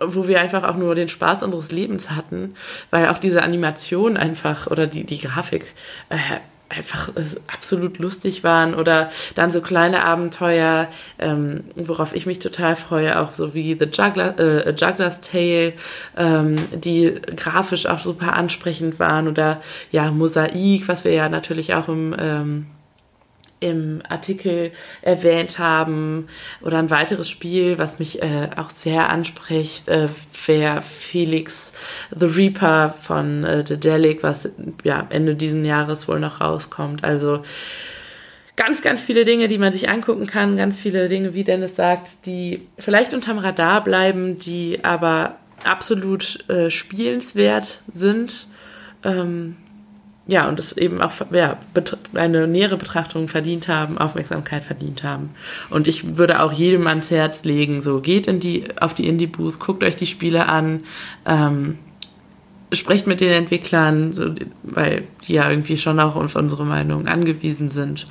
wo 0.01 0.27
wir 0.27 0.41
einfach 0.41 0.63
auch 0.63 0.75
nur 0.75 0.95
den 0.95 1.09
Spaß 1.09 1.43
unseres 1.43 1.71
Lebens 1.71 2.11
hatten, 2.11 2.55
weil 2.91 3.09
auch 3.09 3.17
diese 3.17 3.43
Animation 3.43 4.17
einfach 4.17 4.67
oder 4.67 4.87
die, 4.87 5.03
die 5.03 5.19
Grafik 5.19 5.65
äh, 6.09 6.17
einfach 6.69 7.09
äh, 7.09 7.23
absolut 7.47 7.99
lustig 7.99 8.43
waren 8.43 8.73
oder 8.73 9.11
dann 9.35 9.51
so 9.51 9.61
kleine 9.61 10.03
Abenteuer, 10.03 10.87
ähm, 11.19 11.63
worauf 11.75 12.15
ich 12.15 12.25
mich 12.25 12.39
total 12.39 12.75
freue, 12.75 13.19
auch 13.19 13.31
so 13.31 13.53
wie 13.53 13.77
The 13.77 13.85
Juggler, 13.85 14.39
äh, 14.39 14.69
Juggler's 14.71 15.21
Tale, 15.21 15.73
ähm, 16.17 16.55
die 16.73 17.13
grafisch 17.35 17.85
auch 17.85 17.99
super 17.99 18.33
ansprechend 18.33 18.99
waren 18.99 19.27
oder 19.27 19.61
ja, 19.91 20.11
Mosaik, 20.11 20.87
was 20.87 21.03
wir 21.03 21.13
ja 21.13 21.29
natürlich 21.29 21.75
auch 21.75 21.87
im 21.87 22.15
ähm, 22.17 22.65
im 23.59 24.01
Artikel 24.07 24.71
erwähnt 25.01 25.59
haben. 25.59 26.27
Oder 26.61 26.79
ein 26.79 26.89
weiteres 26.89 27.29
Spiel, 27.29 27.77
was 27.77 27.99
mich 27.99 28.21
äh, 28.21 28.49
auch 28.55 28.69
sehr 28.69 29.09
anspricht, 29.09 29.87
äh, 29.87 30.09
wäre 30.45 30.81
Felix 30.81 31.73
the 32.17 32.25
Reaper 32.25 32.95
von 33.01 33.43
äh, 33.43 33.63
The 33.65 33.79
Delic, 33.79 34.23
was 34.23 34.49
ja 34.83 35.07
Ende 35.09 35.35
diesen 35.35 35.65
Jahres 35.65 36.07
wohl 36.07 36.19
noch 36.19 36.41
rauskommt. 36.41 37.03
Also 37.03 37.43
ganz, 38.55 38.81
ganz 38.81 39.03
viele 39.03 39.25
Dinge, 39.25 39.47
die 39.47 39.57
man 39.57 39.73
sich 39.73 39.89
angucken 39.89 40.27
kann, 40.27 40.57
ganz 40.57 40.79
viele 40.79 41.07
Dinge, 41.07 41.33
wie 41.33 41.43
Dennis 41.43 41.75
sagt, 41.75 42.25
die 42.25 42.67
vielleicht 42.77 43.13
unterm 43.13 43.37
Radar 43.37 43.83
bleiben, 43.83 44.39
die 44.39 44.83
aber 44.83 45.37
absolut 45.63 46.47
äh, 46.49 46.69
spielenswert 46.69 47.81
sind. 47.91 48.47
Ähm, 49.03 49.57
ja, 50.27 50.49
und 50.49 50.57
es 50.57 50.75
eben 50.75 51.01
auch 51.01 51.11
ja, 51.31 51.57
eine 52.15 52.47
nähere 52.47 52.77
Betrachtung 52.77 53.27
verdient 53.27 53.67
haben, 53.67 53.97
Aufmerksamkeit 53.97 54.63
verdient 54.63 55.03
haben. 55.03 55.29
Und 55.69 55.87
ich 55.87 56.17
würde 56.17 56.41
auch 56.41 56.51
jedem 56.51 56.87
ans 56.87 57.11
Herz 57.11 57.43
legen, 57.43 57.83
so 57.83 58.01
geht 58.01 58.27
in 58.27 58.39
die, 58.39 58.65
auf 58.79 58.95
die 58.95 59.07
Indie-Booth, 59.07 59.59
guckt 59.59 59.83
euch 59.83 59.95
die 59.95 60.07
Spiele 60.07 60.47
an, 60.47 60.83
ähm, 61.27 61.77
sprecht 62.71 63.05
mit 63.05 63.21
den 63.21 63.31
Entwicklern, 63.31 64.13
so, 64.13 64.33
weil 64.63 65.03
die 65.27 65.33
ja 65.33 65.49
irgendwie 65.49 65.77
schon 65.77 65.99
auch 65.99 66.15
auf 66.15 66.35
unsere 66.35 66.65
Meinung 66.65 67.07
angewiesen 67.07 67.69
sind. 67.69 68.07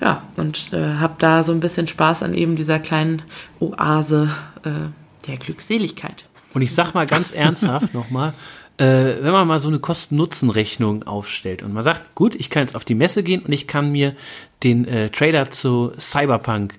Ja, 0.00 0.24
und 0.36 0.72
äh, 0.72 0.96
habt 1.00 1.22
da 1.22 1.44
so 1.44 1.52
ein 1.52 1.60
bisschen 1.60 1.86
Spaß 1.86 2.24
an 2.24 2.34
eben 2.34 2.56
dieser 2.56 2.80
kleinen 2.80 3.22
Oase 3.60 4.30
äh, 4.64 5.28
der 5.28 5.36
Glückseligkeit. 5.36 6.24
Und 6.54 6.62
ich 6.62 6.74
sag 6.74 6.92
mal 6.92 7.06
ganz 7.06 7.30
ernsthaft 7.30 7.94
nochmal, 7.94 8.34
äh, 8.78 9.22
wenn 9.22 9.32
man 9.32 9.46
mal 9.46 9.58
so 9.58 9.68
eine 9.68 9.78
Kosten-Nutzen-Rechnung 9.78 11.04
aufstellt 11.04 11.62
und 11.62 11.72
man 11.72 11.82
sagt, 11.82 12.14
gut, 12.14 12.34
ich 12.34 12.50
kann 12.50 12.62
jetzt 12.62 12.74
auf 12.74 12.84
die 12.84 12.94
Messe 12.94 13.22
gehen 13.22 13.42
und 13.42 13.52
ich 13.52 13.66
kann 13.66 13.92
mir 13.92 14.14
den 14.62 14.86
äh, 14.86 15.10
Trailer 15.10 15.50
zu 15.50 15.92
Cyberpunk 15.98 16.78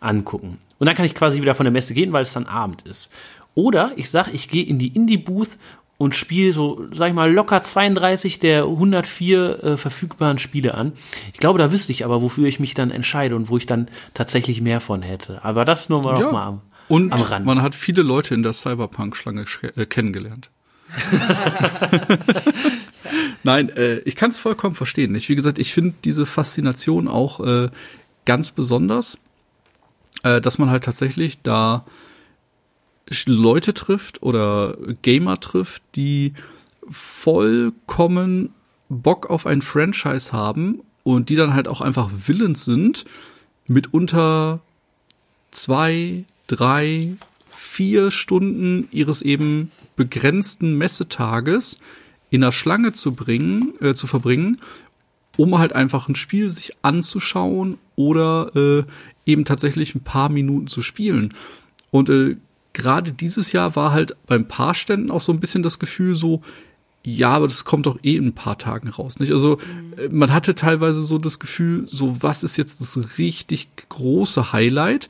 angucken. 0.00 0.58
Und 0.78 0.86
dann 0.86 0.94
kann 0.94 1.06
ich 1.06 1.14
quasi 1.14 1.40
wieder 1.40 1.54
von 1.54 1.64
der 1.64 1.72
Messe 1.72 1.94
gehen, 1.94 2.12
weil 2.12 2.22
es 2.22 2.32
dann 2.32 2.46
Abend 2.46 2.82
ist. 2.82 3.12
Oder 3.54 3.92
ich 3.96 4.10
sage, 4.10 4.30
ich 4.32 4.48
gehe 4.48 4.64
in 4.64 4.78
die 4.78 4.88
Indie-Booth 4.88 5.58
und 5.96 6.14
spiele 6.14 6.52
so, 6.52 6.86
sag 6.92 7.08
ich 7.08 7.14
mal, 7.14 7.32
locker 7.32 7.62
32 7.62 8.40
der 8.40 8.64
104 8.64 9.64
äh, 9.64 9.76
verfügbaren 9.76 10.38
Spiele 10.38 10.74
an. 10.74 10.92
Ich 11.32 11.38
glaube, 11.38 11.58
da 11.58 11.70
wüsste 11.70 11.92
ich 11.92 12.04
aber, 12.04 12.20
wofür 12.20 12.46
ich 12.46 12.58
mich 12.58 12.74
dann 12.74 12.90
entscheide 12.90 13.36
und 13.36 13.48
wo 13.48 13.56
ich 13.56 13.66
dann 13.66 13.88
tatsächlich 14.12 14.60
mehr 14.60 14.80
von 14.80 15.02
hätte. 15.02 15.44
Aber 15.44 15.64
das 15.64 15.88
nur 15.88 16.02
mal 16.02 16.18
ja. 16.18 16.24
noch 16.24 16.32
mal 16.32 16.46
am, 16.46 16.60
und 16.88 17.12
am 17.12 17.22
Rand. 17.22 17.46
Man 17.46 17.62
hat 17.62 17.74
viele 17.74 18.02
Leute 18.02 18.34
in 18.34 18.42
der 18.42 18.52
Cyberpunk-Schlange 18.52 19.44
äh, 19.76 19.86
kennengelernt. 19.86 20.50
Nein, 23.42 23.70
äh, 23.70 23.98
ich 24.00 24.16
kann 24.16 24.30
es 24.30 24.38
vollkommen 24.38 24.74
verstehen. 24.74 25.12
Nicht? 25.12 25.28
Wie 25.28 25.36
gesagt, 25.36 25.58
ich 25.58 25.72
finde 25.72 25.94
diese 26.04 26.26
Faszination 26.26 27.08
auch 27.08 27.40
äh, 27.40 27.70
ganz 28.24 28.52
besonders, 28.52 29.18
äh, 30.22 30.40
dass 30.40 30.58
man 30.58 30.70
halt 30.70 30.84
tatsächlich 30.84 31.42
da 31.42 31.84
Leute 33.26 33.74
trifft 33.74 34.22
oder 34.22 34.76
Gamer 35.02 35.40
trifft, 35.40 35.82
die 35.94 36.32
vollkommen 36.90 38.54
Bock 38.88 39.30
auf 39.30 39.46
ein 39.46 39.62
Franchise 39.62 40.32
haben 40.32 40.80
und 41.02 41.28
die 41.28 41.36
dann 41.36 41.54
halt 41.54 41.68
auch 41.68 41.80
einfach 41.80 42.10
willens 42.26 42.64
sind, 42.64 43.04
mitunter 43.66 44.60
zwei, 45.50 46.24
drei, 46.46 47.14
vier 47.50 48.10
Stunden 48.10 48.88
ihres 48.90 49.22
eben 49.22 49.70
begrenzten 49.96 50.76
Messetages 50.76 51.78
in 52.30 52.40
der 52.40 52.52
Schlange 52.52 52.92
zu 52.92 53.14
bringen, 53.14 53.74
äh, 53.80 53.94
zu 53.94 54.06
verbringen, 54.06 54.60
um 55.36 55.58
halt 55.58 55.72
einfach 55.72 56.08
ein 56.08 56.16
Spiel 56.16 56.50
sich 56.50 56.72
anzuschauen 56.82 57.78
oder 57.96 58.50
äh, 58.54 58.84
eben 59.26 59.44
tatsächlich 59.44 59.94
ein 59.94 60.02
paar 60.02 60.28
Minuten 60.28 60.66
zu 60.66 60.82
spielen. 60.82 61.34
Und 61.90 62.10
äh, 62.10 62.36
gerade 62.72 63.12
dieses 63.12 63.52
Jahr 63.52 63.76
war 63.76 63.92
halt 63.92 64.16
beim 64.26 64.46
paar 64.46 64.74
Ständen 64.74 65.10
auch 65.10 65.20
so 65.20 65.32
ein 65.32 65.40
bisschen 65.40 65.62
das 65.62 65.78
Gefühl 65.78 66.14
so, 66.14 66.42
ja, 67.06 67.30
aber 67.30 67.48
das 67.48 67.64
kommt 67.64 67.86
doch 67.86 67.98
eh 68.02 68.16
in 68.16 68.28
ein 68.28 68.34
paar 68.34 68.58
Tagen 68.58 68.88
raus, 68.88 69.18
nicht? 69.18 69.32
Also 69.32 69.58
mhm. 69.58 70.16
man 70.18 70.32
hatte 70.32 70.54
teilweise 70.54 71.02
so 71.02 71.18
das 71.18 71.38
Gefühl, 71.38 71.86
so 71.86 72.22
was 72.22 72.44
ist 72.44 72.56
jetzt 72.56 72.80
das 72.80 73.18
richtig 73.18 73.68
große 73.90 74.52
Highlight? 74.52 75.08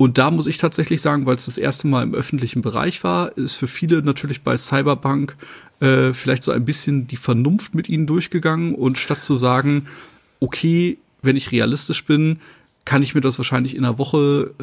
Und 0.00 0.16
da 0.16 0.30
muss 0.30 0.46
ich 0.46 0.56
tatsächlich 0.56 1.02
sagen, 1.02 1.26
weil 1.26 1.34
es 1.34 1.44
das 1.44 1.58
erste 1.58 1.86
Mal 1.86 2.02
im 2.02 2.14
öffentlichen 2.14 2.62
Bereich 2.62 3.04
war, 3.04 3.36
ist 3.36 3.52
für 3.52 3.66
viele 3.66 4.00
natürlich 4.00 4.40
bei 4.40 4.56
Cyberpunk 4.56 5.36
äh, 5.80 6.14
vielleicht 6.14 6.42
so 6.42 6.52
ein 6.52 6.64
bisschen 6.64 7.06
die 7.06 7.18
Vernunft 7.18 7.74
mit 7.74 7.86
ihnen 7.90 8.06
durchgegangen 8.06 8.74
und 8.74 8.96
statt 8.96 9.22
zu 9.22 9.34
sagen, 9.34 9.88
okay, 10.40 10.96
wenn 11.20 11.36
ich 11.36 11.52
realistisch 11.52 12.06
bin, 12.06 12.40
kann 12.86 13.02
ich 13.02 13.14
mir 13.14 13.20
das 13.20 13.36
wahrscheinlich 13.36 13.76
in 13.76 13.84
einer 13.84 13.98
Woche 13.98 14.54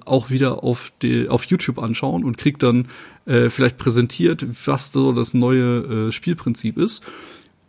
äh, 0.00 0.06
auch 0.06 0.30
wieder 0.30 0.64
auf, 0.64 0.90
die, 1.02 1.28
auf 1.28 1.44
YouTube 1.44 1.78
anschauen 1.78 2.24
und 2.24 2.38
krieg 2.38 2.58
dann 2.58 2.88
äh, 3.26 3.50
vielleicht 3.50 3.76
präsentiert, 3.76 4.46
was 4.64 4.90
so 4.90 5.12
das 5.12 5.34
neue 5.34 6.08
äh, 6.08 6.12
Spielprinzip 6.12 6.78
ist. 6.78 7.04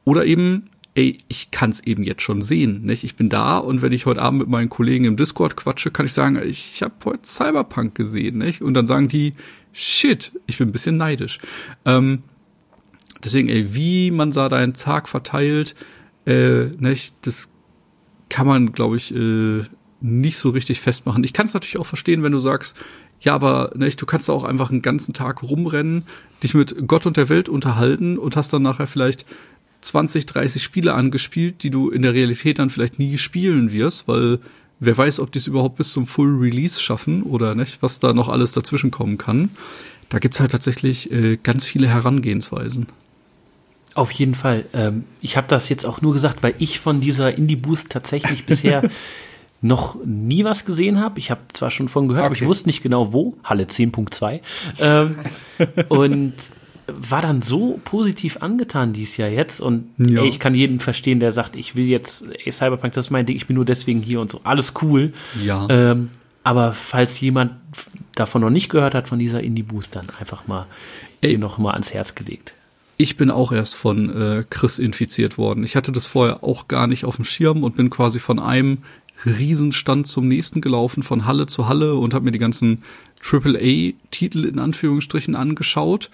Oder 0.06 0.23
eben 0.25 0.69
ey, 0.95 1.17
ich 1.27 1.51
kann 1.51 1.72
es 1.72 1.81
eben 1.81 2.03
jetzt 2.03 2.22
schon 2.22 2.41
sehen. 2.41 2.83
Nicht? 2.83 3.03
Ich 3.03 3.15
bin 3.15 3.30
da 3.30 3.57
und 3.57 3.81
wenn 3.81 3.91
ich 3.91 4.05
heute 4.05 4.22
Abend 4.22 4.39
mit 4.39 4.49
meinen 4.49 4.69
Kollegen 4.69 5.05
im 5.05 5.17
Discord 5.17 5.55
quatsche, 5.55 5.91
kann 5.91 6.05
ich 6.05 6.13
sagen, 6.13 6.39
ich 6.43 6.83
habe 6.83 6.93
heute 7.05 7.25
Cyberpunk 7.25 7.95
gesehen. 7.95 8.38
Nicht? 8.38 8.61
Und 8.61 8.73
dann 8.73 8.88
sagen 8.88 9.07
die, 9.07 9.33
shit, 9.72 10.31
ich 10.45 10.57
bin 10.57 10.69
ein 10.69 10.72
bisschen 10.72 10.97
neidisch. 10.97 11.39
Ähm, 11.85 12.23
deswegen, 13.23 13.49
ey, 13.49 13.73
wie 13.73 14.11
man 14.11 14.31
da 14.31 14.49
deinen 14.49 14.75
Tag 14.75 15.09
verteilt, 15.09 15.75
äh, 16.25 16.65
nicht, 16.77 17.15
das 17.23 17.51
kann 18.30 18.47
man, 18.47 18.72
glaube 18.72 18.97
ich, 18.97 19.13
äh, 19.13 19.63
nicht 19.99 20.38
so 20.38 20.49
richtig 20.49 20.81
festmachen. 20.81 21.23
Ich 21.23 21.33
kann 21.33 21.45
es 21.45 21.53
natürlich 21.53 21.80
auch 21.80 21.85
verstehen, 21.85 22.23
wenn 22.23 22.31
du 22.33 22.39
sagst, 22.39 22.77
ja, 23.19 23.33
aber 23.33 23.72
nicht, 23.75 24.01
du 24.01 24.05
kannst 24.05 24.30
auch 24.30 24.43
einfach 24.43 24.69
einen 24.69 24.81
ganzen 24.81 25.13
Tag 25.13 25.43
rumrennen, 25.43 26.03
dich 26.43 26.53
mit 26.53 26.88
Gott 26.88 27.05
und 27.05 27.15
der 27.15 27.30
Welt 27.30 27.47
unterhalten 27.47 28.17
und 28.17 28.35
hast 28.35 28.51
dann 28.51 28.63
nachher 28.63 28.88
vielleicht 28.88 29.25
20, 29.85 30.25
30 30.25 30.63
Spiele 30.63 30.93
angespielt, 30.93 31.63
die 31.63 31.69
du 31.69 31.89
in 31.89 32.01
der 32.01 32.13
Realität 32.13 32.59
dann 32.59 32.69
vielleicht 32.69 32.99
nie 32.99 33.17
spielen 33.17 33.71
wirst, 33.71 34.07
weil 34.07 34.39
wer 34.79 34.97
weiß, 34.97 35.19
ob 35.19 35.31
die 35.31 35.39
es 35.39 35.47
überhaupt 35.47 35.77
bis 35.77 35.93
zum 35.93 36.07
Full 36.07 36.37
Release 36.39 36.81
schaffen 36.81 37.23
oder 37.23 37.55
nicht, 37.55 37.81
was 37.81 37.99
da 37.99 38.13
noch 38.13 38.29
alles 38.29 38.51
dazwischen 38.53 38.91
kommen 38.91 39.17
kann. 39.17 39.49
Da 40.09 40.19
gibt's 40.19 40.39
halt 40.39 40.51
tatsächlich 40.51 41.11
äh, 41.11 41.37
ganz 41.41 41.65
viele 41.65 41.87
Herangehensweisen. 41.87 42.87
Auf 43.95 44.11
jeden 44.11 44.35
Fall. 44.35 44.65
Ähm, 44.73 45.03
ich 45.21 45.37
habe 45.37 45.47
das 45.47 45.69
jetzt 45.69 45.85
auch 45.85 46.01
nur 46.01 46.13
gesagt, 46.13 46.41
weil 46.43 46.55
ich 46.59 46.79
von 46.79 46.99
dieser 46.99 47.35
Indie 47.37 47.55
Boost 47.55 47.89
tatsächlich 47.89 48.45
bisher 48.47 48.89
noch 49.61 49.95
nie 50.03 50.43
was 50.43 50.65
gesehen 50.65 50.99
habe. 50.99 51.19
Ich 51.19 51.31
habe 51.31 51.41
zwar 51.53 51.71
schon 51.71 51.87
von 51.87 52.07
gehört, 52.09 52.25
aber 52.25 52.35
ich 52.35 52.41
Okay. 52.41 52.49
wusste 52.49 52.67
nicht 52.67 52.83
genau 52.83 53.13
wo. 53.13 53.37
Halle 53.43 53.63
10.2. 53.63 54.41
Ähm, 54.79 55.15
und 55.89 56.33
war 56.87 57.21
dann 57.21 57.41
so 57.41 57.79
positiv 57.85 58.37
angetan 58.41 58.93
dieses 58.93 59.17
Jahr 59.17 59.29
jetzt. 59.29 59.61
Und 59.61 59.89
Ja. 59.97 60.21
ey, 60.21 60.27
ich 60.27 60.39
kann 60.39 60.53
jeden 60.53 60.79
verstehen, 60.79 61.19
der 61.19 61.31
sagt, 61.31 61.55
ich 61.55 61.75
will 61.75 61.85
jetzt, 61.85 62.25
ey, 62.43 62.51
Cyberpunk, 62.51 62.93
das 62.93 63.05
ist 63.05 63.11
mein 63.11 63.25
Ding, 63.25 63.35
ich 63.35 63.47
bin 63.47 63.55
nur 63.55 63.65
deswegen 63.65 64.01
hier 64.01 64.19
und 64.21 64.31
so. 64.31 64.41
Alles 64.43 64.73
cool. 64.81 65.13
Ja. 65.43 65.67
Ähm, 65.69 66.09
aber 66.43 66.73
falls 66.73 67.19
jemand 67.21 67.53
davon 68.15 68.41
noch 68.41 68.49
nicht 68.49 68.69
gehört 68.69 68.95
hat, 68.95 69.07
von 69.07 69.19
dieser 69.19 69.41
Indie-Boost, 69.41 69.95
dann 69.95 70.07
einfach 70.19 70.47
mal 70.47 70.67
ihr 71.21 71.39
noch 71.39 71.57
mal 71.57 71.71
ans 71.71 71.93
Herz 71.93 72.15
gelegt. 72.15 72.53
Ich 72.97 73.17
bin 73.17 73.31
auch 73.31 73.51
erst 73.51 73.75
von 73.75 74.09
äh, 74.09 74.43
Chris 74.49 74.77
infiziert 74.77 75.37
worden. 75.37 75.63
Ich 75.63 75.75
hatte 75.75 75.91
das 75.91 76.05
vorher 76.05 76.43
auch 76.43 76.67
gar 76.67 76.87
nicht 76.87 77.05
auf 77.05 77.15
dem 77.15 77.25
Schirm 77.25 77.63
und 77.63 77.75
bin 77.75 77.89
quasi 77.89 78.19
von 78.19 78.39
einem 78.39 78.79
Riesenstand 79.25 80.05
zum 80.07 80.27
nächsten 80.27 80.61
gelaufen, 80.61 81.01
von 81.01 81.25
Halle 81.25 81.45
zu 81.47 81.67
Halle 81.69 81.95
und 81.95 82.13
habe 82.13 82.25
mir 82.25 82.31
die 82.31 82.39
ganzen 82.39 82.83
AAA-Titel 83.21 84.45
in 84.45 84.59
Anführungsstrichen 84.59 85.35
angeschaut, 85.35 86.09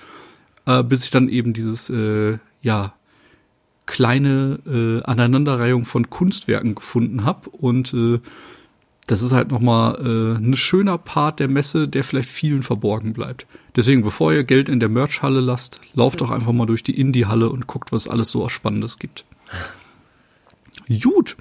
äh, 0.70 0.84
bis 0.84 1.04
ich 1.04 1.12
dann 1.12 1.30
eben 1.30 1.54
dieses, 1.54 1.90
äh, 1.90 2.38
ja, 2.62 2.94
kleine 3.88 4.60
äh, 4.68 5.04
Aneinanderreihung 5.04 5.86
von 5.86 6.12
Kunstwerken 6.12 6.76
gefunden 6.76 7.26
habe 7.26 7.50
und 7.50 7.92
äh, 7.94 8.20
das 9.08 9.24
ist 9.24 9.32
halt 9.32 9.50
nochmal 9.50 9.96
äh, 9.96 10.38
ein 10.38 10.56
schöner 10.56 11.00
Part 11.00 11.40
der 11.40 11.48
Messe, 11.48 11.88
der 11.88 12.04
vielleicht 12.04 12.30
vielen 12.30 12.62
verborgen 12.62 13.14
bleibt. 13.14 13.48
Deswegen, 13.76 14.04
bevor 14.04 14.32
ihr 14.32 14.44
Geld 14.44 14.70
in 14.70 14.80
der 14.80 14.90
Merch-Halle 14.90 15.40
lasst, 15.40 15.82
lauft 15.96 16.22
doch 16.22 16.30
einfach 16.30 16.52
mal 16.52 16.68
durch 16.68 16.84
die 16.84 17.00
Indie-Halle 17.00 17.50
und 17.50 17.66
guckt, 17.66 17.92
was 17.92 18.08
alles 18.08 18.30
so 18.30 18.48
Spannendes 18.50 19.00
gibt. 19.00 19.26
Gut, 21.02 21.38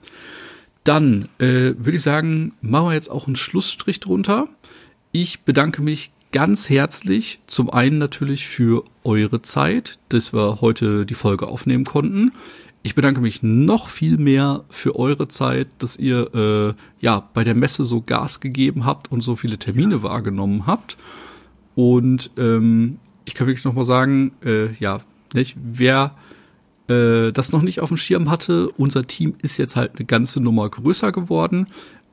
dann 0.85 1.29
äh, 1.39 1.75
würde 1.77 1.97
ich 1.97 2.03
sagen, 2.03 2.55
machen 2.63 2.87
wir 2.87 2.95
jetzt 2.95 3.11
auch 3.11 3.27
einen 3.27 3.37
Schlussstrich 3.37 4.01
drunter. 4.01 4.49
Ich 5.13 5.41
bedanke 5.41 5.83
mich 5.83 6.11
ganz 6.33 6.69
herzlich 6.69 7.41
zum 7.47 7.71
einen 7.71 7.99
natürlich 7.99 8.47
für 8.47 8.85
eure 9.05 9.43
Zeit, 9.43 9.99
dass 10.09 10.33
wir 10.33 10.61
heute 10.61 11.07
die 11.07 11.15
Folge 11.15 11.49
aufnehmen 11.49 11.85
konnten. 11.85 12.33
Ich 12.83 12.95
bedanke 12.95 13.21
mich 13.21 13.43
noch 13.43 13.89
viel 13.89 14.19
mehr 14.19 14.65
für 14.71 14.97
eure 14.97 15.29
Zeit, 15.29 15.69
dass 15.79 15.99
ihr 15.99 16.35
äh, 16.35 16.75
ja 17.05 17.29
bei 17.35 17.45
der 17.45 17.57
Messe 17.57 17.85
so 17.85 18.03
Gas 18.03 18.41
gegeben 18.41 18.85
habt 18.85 19.11
und 19.11 19.21
so 19.21 19.37
viele 19.37 19.59
Termine 19.59 20.03
wahrgenommen 20.03 20.67
habt. 20.67 20.97
Und 21.75 22.31
ähm, 22.37 22.99
ich 23.25 23.35
kann 23.35 23.47
wirklich 23.47 23.65
noch 23.65 23.75
mal 23.75 23.85
sagen, 23.85 24.33
äh, 24.45 24.73
ja, 24.75 25.01
nicht, 25.35 25.57
wer 25.63 26.15
äh, 26.89 27.33
das 27.33 27.53
noch 27.53 27.63
nicht 27.63 27.81
auf 27.81 27.89
dem 27.89 27.99
Schirm 27.99 28.31
hatte, 28.31 28.71
unser 28.71 29.07
Team 29.07 29.35
ist 29.43 29.59
jetzt 29.59 29.77
halt 29.77 29.97
eine 29.97 30.07
ganze 30.07 30.41
Nummer 30.41 30.69
größer 30.69 31.13
geworden. 31.13 31.67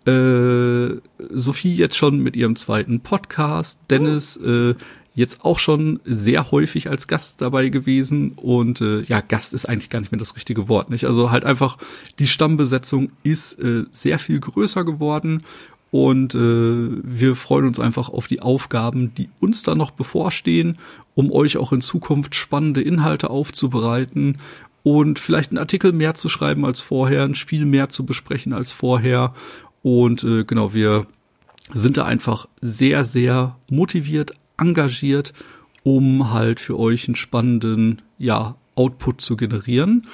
Äh, 0.05 1.01
Sophie 1.31 1.75
jetzt 1.75 1.97
schon 1.97 2.19
mit 2.19 2.35
ihrem 2.35 2.55
zweiten 2.55 2.99
Podcast, 3.01 3.81
Dennis 3.89 4.37
äh, 4.37 4.75
jetzt 5.15 5.45
auch 5.45 5.57
schon 5.59 5.99
sehr 6.05 6.51
häufig 6.51 6.89
als 6.89 7.07
Gast 7.07 7.41
dabei 7.41 7.69
gewesen 7.69 8.33
und 8.35 8.81
äh, 8.81 9.01
ja, 9.03 9.21
Gast 9.21 9.53
ist 9.53 9.65
eigentlich 9.65 9.89
gar 9.89 10.01
nicht 10.01 10.11
mehr 10.11 10.19
das 10.19 10.35
richtige 10.35 10.67
Wort, 10.67 10.89
nicht? 10.89 11.05
Also 11.05 11.31
halt 11.31 11.45
einfach 11.45 11.77
die 12.19 12.27
Stammbesetzung 12.27 13.11
ist 13.23 13.57
äh, 13.59 13.85
sehr 13.91 14.19
viel 14.19 14.39
größer 14.39 14.83
geworden 14.83 15.41
und 15.89 16.35
äh, 16.35 16.37
wir 16.37 17.35
freuen 17.35 17.65
uns 17.65 17.79
einfach 17.79 18.09
auf 18.09 18.27
die 18.27 18.41
Aufgaben, 18.41 19.13
die 19.15 19.29
uns 19.39 19.63
da 19.63 19.75
noch 19.75 19.91
bevorstehen, 19.91 20.77
um 21.15 21.31
euch 21.31 21.55
auch 21.55 21.71
in 21.71 21.79
Zukunft 21.79 22.35
spannende 22.35 22.81
Inhalte 22.81 23.29
aufzubereiten 23.29 24.39
und 24.83 25.17
vielleicht 25.17 25.51
einen 25.51 25.57
Artikel 25.57 25.93
mehr 25.93 26.13
zu 26.13 26.27
schreiben 26.27 26.65
als 26.65 26.81
vorher, 26.81 27.23
ein 27.23 27.33
Spiel 27.33 27.65
mehr 27.65 27.87
zu 27.87 28.05
besprechen 28.05 28.51
als 28.51 28.73
vorher. 28.73 29.33
Und 29.85 30.23
äh, 30.23 30.45
genau, 30.45 30.73
wir 30.73 31.05
sind 31.71 31.97
da 31.97 32.05
einfach 32.05 32.47
sehr, 32.59 33.03
sehr 33.03 33.55
motiviert, 33.69 34.31
engagiert, 34.57 35.31
um 35.83 36.33
halt 36.33 36.59
für 36.59 36.79
euch 36.79 37.07
einen 37.07 37.13
spannenden, 37.13 38.01
ja, 38.17 38.55
Output 38.73 39.21
zu 39.21 39.37
generieren. 39.37 40.07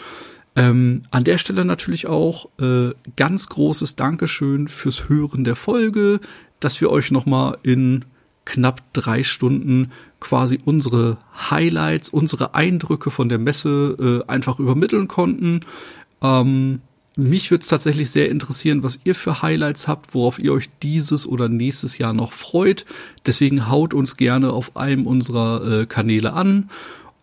Ähm, 0.58 1.03
an 1.09 1.24
der 1.24 1.38
Stelle 1.38 1.64
natürlich 1.64 2.08
auch 2.08 2.50
äh, 2.59 2.90
ganz 3.16 3.48
großes 3.48 3.95
Dankeschön 3.95 4.67
fürs 4.67 5.08
Hören 5.08 5.45
der 5.45 5.56
Folge, 5.56 6.19
dass 6.59 6.82
wir 6.82 6.90
euch 6.90 7.09
nochmal 7.09 7.58
in 7.64 8.03
knapp 8.43 8.82
drei 8.91 9.24
Stunden 9.24 9.93
quasi 10.19 10.59
unsere 10.66 11.17
Highlights, 11.50 12.09
unsere 12.09 12.56
Eindrücke 12.56 13.09
von 13.09 13.30
der 13.30 13.40
Messe 13.40 14.24
äh, 14.27 14.30
einfach 14.30 14.59
übermitteln 14.59 15.08
konnten. 15.08 15.61
Ähm, 16.22 16.82
mich 17.17 17.51
würde 17.51 17.61
es 17.61 17.67
tatsächlich 17.67 18.09
sehr 18.09 18.30
interessieren, 18.30 18.83
was 18.83 19.01
ihr 19.03 19.15
für 19.15 19.41
Highlights 19.41 19.88
habt, 19.88 20.14
worauf 20.14 20.40
ihr 20.40 20.53
euch 20.53 20.69
dieses 20.81 21.27
oder 21.27 21.49
nächstes 21.49 21.98
Jahr 21.98 22.14
noch 22.14 22.31
freut. 22.31 22.85
Deswegen 23.25 23.69
haut 23.69 23.93
uns 23.93 24.15
gerne 24.15 24.51
auf 24.51 24.77
einem 24.77 25.06
unserer 25.06 25.81
äh, 25.81 25.85
Kanäle 25.85 26.33
an. 26.33 26.69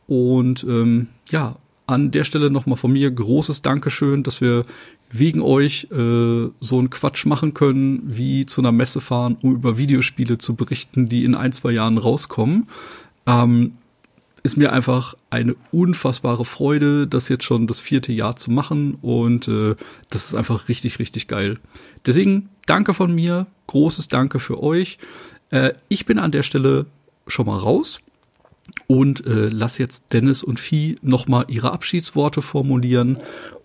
Und 0.07 0.65
ähm, 0.65 1.09
ja, 1.31 1.57
an 1.87 2.11
der 2.11 2.25
Stelle 2.25 2.51
nochmal 2.51 2.77
von 2.77 2.93
mir 2.93 3.11
großes 3.11 3.63
Dankeschön, 3.63 4.23
dass 4.23 4.43
wir 4.43 4.65
wegen 5.11 5.41
euch 5.41 5.89
äh, 5.91 6.49
so 6.61 6.79
einen 6.79 6.91
Quatsch 6.91 7.25
machen 7.25 7.55
können, 7.55 8.03
wie 8.05 8.45
zu 8.45 8.61
einer 8.61 8.73
Messe 8.73 9.01
fahren, 9.01 9.39
um 9.41 9.55
über 9.55 9.79
Videospiele 9.79 10.37
zu 10.37 10.55
berichten, 10.55 11.09
die 11.09 11.25
in 11.25 11.35
ein, 11.35 11.53
zwei 11.53 11.71
Jahren 11.71 11.97
rauskommen. 11.97 12.69
Ähm, 13.27 13.73
ist 14.43 14.57
mir 14.57 14.73
einfach 14.73 15.15
eine 15.31 15.57
unfassbare 15.73 16.45
Freude, 16.45 17.07
das 17.07 17.29
jetzt 17.29 17.45
schon 17.45 17.67
das 17.67 17.81
vierte 17.81 18.13
Jahr 18.13 18.37
zu 18.37 18.51
machen 18.51 18.95
und 19.03 19.49
äh, 19.49 19.75
das 20.11 20.27
ist 20.27 20.35
einfach 20.35 20.69
richtig, 20.69 20.99
richtig 20.99 21.29
geil. 21.29 21.59
Deswegen 22.07 22.49
danke 22.67 22.95
von 22.95 23.15
mir, 23.15 23.47
großes 23.67 24.09
Danke 24.09 24.41
für 24.41 24.63
euch. 24.63 24.99
Äh, 25.51 25.73
ich 25.89 26.07
bin 26.07 26.19
an 26.19 26.33
der 26.33 26.43
Stelle 26.43 26.87
schon 27.27 27.47
mal 27.47 27.59
raus 27.59 28.01
und 28.87 29.27
äh, 29.27 29.49
lass 29.49 29.79
jetzt 29.79 30.13
Dennis 30.13 30.43
und 30.43 30.61
Vieh 30.61 30.97
noch 31.03 31.27
mal 31.29 31.45
ihre 31.49 31.73
Abschiedsworte 31.73 32.43
formulieren 32.43 33.19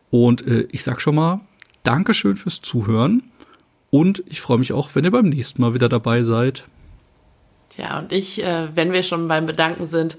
und 0.10 0.46
äh, 0.48 0.68
ich 0.72 0.84
sag 0.84 1.02
schon 1.02 1.16
mal 1.16 1.42
Dankeschön 1.84 2.38
fürs 2.38 2.62
Zuhören 2.62 3.24
und 3.90 4.24
ich 4.28 4.42
freue 4.42 4.58
mich 4.58 4.74
auch, 4.74 4.90
wenn 4.94 5.06
ihr 5.06 5.12
beim 5.12 5.30
nächsten 5.30 5.62
Mal 5.62 5.74
wieder 5.74 5.90
dabei 5.90 6.24
seid. 6.24 6.66
Ja, 7.78 8.00
und 8.00 8.12
ich, 8.12 8.44
äh, 8.44 8.68
wenn 8.76 8.92
wir 8.92 9.04
schon 9.04 9.28
beim 9.28 9.46
Bedanken 9.46 9.88
sind, 9.88 10.18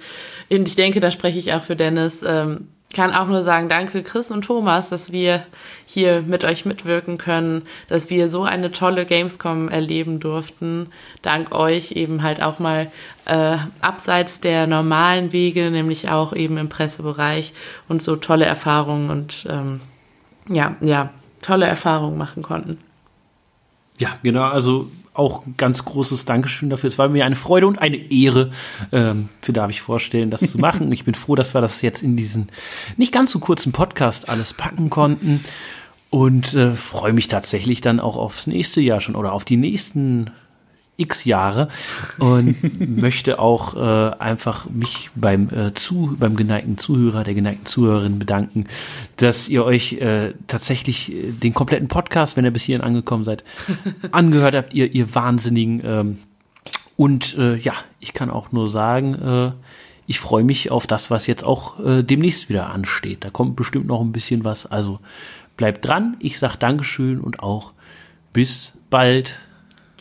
und 0.50 0.68
ich 0.68 0.76
denke, 0.76 1.00
da 1.00 1.10
spreche 1.10 1.38
ich 1.38 1.52
auch 1.54 1.62
für 1.62 1.76
Dennis, 1.76 2.22
ähm, 2.26 2.68
kann 2.94 3.12
auch 3.12 3.26
nur 3.26 3.42
sagen, 3.42 3.68
danke 3.68 4.02
Chris 4.02 4.30
und 4.30 4.42
Thomas, 4.42 4.88
dass 4.88 5.12
wir 5.12 5.44
hier 5.84 6.22
mit 6.22 6.44
euch 6.44 6.64
mitwirken 6.64 7.18
können, 7.18 7.62
dass 7.88 8.08
wir 8.08 8.30
so 8.30 8.44
eine 8.44 8.70
tolle 8.70 9.04
Gamescom 9.04 9.68
erleben 9.68 10.20
durften. 10.20 10.88
Dank 11.20 11.52
euch 11.52 11.92
eben 11.92 12.22
halt 12.22 12.40
auch 12.40 12.60
mal 12.60 12.90
äh, 13.26 13.56
abseits 13.80 14.40
der 14.40 14.66
normalen 14.66 15.32
Wege, 15.32 15.70
nämlich 15.70 16.08
auch 16.08 16.32
eben 16.32 16.56
im 16.56 16.68
Pressebereich 16.68 17.52
und 17.88 18.00
so 18.00 18.16
tolle 18.16 18.46
Erfahrungen 18.46 19.10
und 19.10 19.46
ähm, 19.50 19.80
ja, 20.48 20.76
ja, 20.80 21.10
tolle 21.42 21.66
Erfahrungen 21.66 22.16
machen 22.16 22.42
konnten. 22.42 22.78
Ja, 23.98 24.10
genau, 24.22 24.44
also 24.44 24.90
auch 25.14 25.44
ganz 25.56 25.84
großes 25.84 26.24
Dankeschön 26.24 26.70
dafür. 26.70 26.88
Es 26.88 26.98
war 26.98 27.08
mir 27.08 27.24
eine 27.24 27.36
Freude 27.36 27.66
und 27.66 27.78
eine 27.78 27.96
Ehre, 27.96 28.50
ähm, 28.92 29.28
für 29.40 29.52
darf 29.52 29.70
ich 29.70 29.80
vorstellen, 29.80 30.30
das 30.30 30.50
zu 30.50 30.58
machen. 30.58 30.90
Ich 30.92 31.04
bin 31.04 31.14
froh, 31.14 31.36
dass 31.36 31.54
wir 31.54 31.60
das 31.60 31.82
jetzt 31.82 32.02
in 32.02 32.16
diesen 32.16 32.48
nicht 32.96 33.12
ganz 33.12 33.30
so 33.30 33.38
kurzen 33.38 33.72
Podcast 33.72 34.28
alles 34.28 34.52
packen 34.52 34.90
konnten 34.90 35.44
und 36.10 36.54
äh, 36.54 36.72
freue 36.72 37.12
mich 37.12 37.28
tatsächlich 37.28 37.80
dann 37.80 38.00
auch 38.00 38.16
aufs 38.16 38.46
nächste 38.46 38.80
Jahr 38.80 39.00
schon 39.00 39.16
oder 39.16 39.32
auf 39.32 39.44
die 39.44 39.56
nächsten 39.56 40.30
x 40.96 41.24
Jahre 41.24 41.68
und 42.18 42.56
möchte 42.96 43.38
auch 43.38 43.74
äh, 43.74 44.16
einfach 44.18 44.68
mich 44.70 45.10
beim 45.14 45.48
äh, 45.50 45.74
zu 45.74 46.16
beim 46.18 46.36
geneigten 46.36 46.78
Zuhörer 46.78 47.24
der 47.24 47.34
geneigten 47.34 47.66
Zuhörerin 47.66 48.18
bedanken, 48.18 48.66
dass 49.16 49.48
ihr 49.48 49.64
euch 49.64 49.94
äh, 49.94 50.34
tatsächlich 50.46 51.12
äh, 51.12 51.32
den 51.32 51.54
kompletten 51.54 51.88
Podcast, 51.88 52.36
wenn 52.36 52.44
ihr 52.44 52.52
bis 52.52 52.62
hierhin 52.62 52.84
angekommen 52.84 53.24
seid, 53.24 53.44
angehört 54.12 54.54
habt, 54.54 54.74
ihr 54.74 54.92
ihr 54.94 55.14
Wahnsinnigen 55.14 55.80
ähm, 55.84 56.18
und 56.96 57.36
äh, 57.38 57.56
ja, 57.56 57.74
ich 58.00 58.12
kann 58.12 58.30
auch 58.30 58.52
nur 58.52 58.68
sagen, 58.68 59.14
äh, 59.14 59.52
ich 60.06 60.20
freue 60.20 60.44
mich 60.44 60.70
auf 60.70 60.86
das, 60.86 61.10
was 61.10 61.26
jetzt 61.26 61.44
auch 61.44 61.80
äh, 61.80 62.02
demnächst 62.02 62.48
wieder 62.48 62.70
ansteht. 62.70 63.24
Da 63.24 63.30
kommt 63.30 63.56
bestimmt 63.56 63.86
noch 63.86 64.00
ein 64.00 64.12
bisschen 64.12 64.44
was. 64.44 64.66
Also 64.66 65.00
bleibt 65.56 65.86
dran. 65.86 66.16
Ich 66.20 66.38
sag 66.38 66.56
Dankeschön 66.56 67.20
und 67.20 67.40
auch 67.40 67.72
bis 68.32 68.74
bald. 68.90 69.40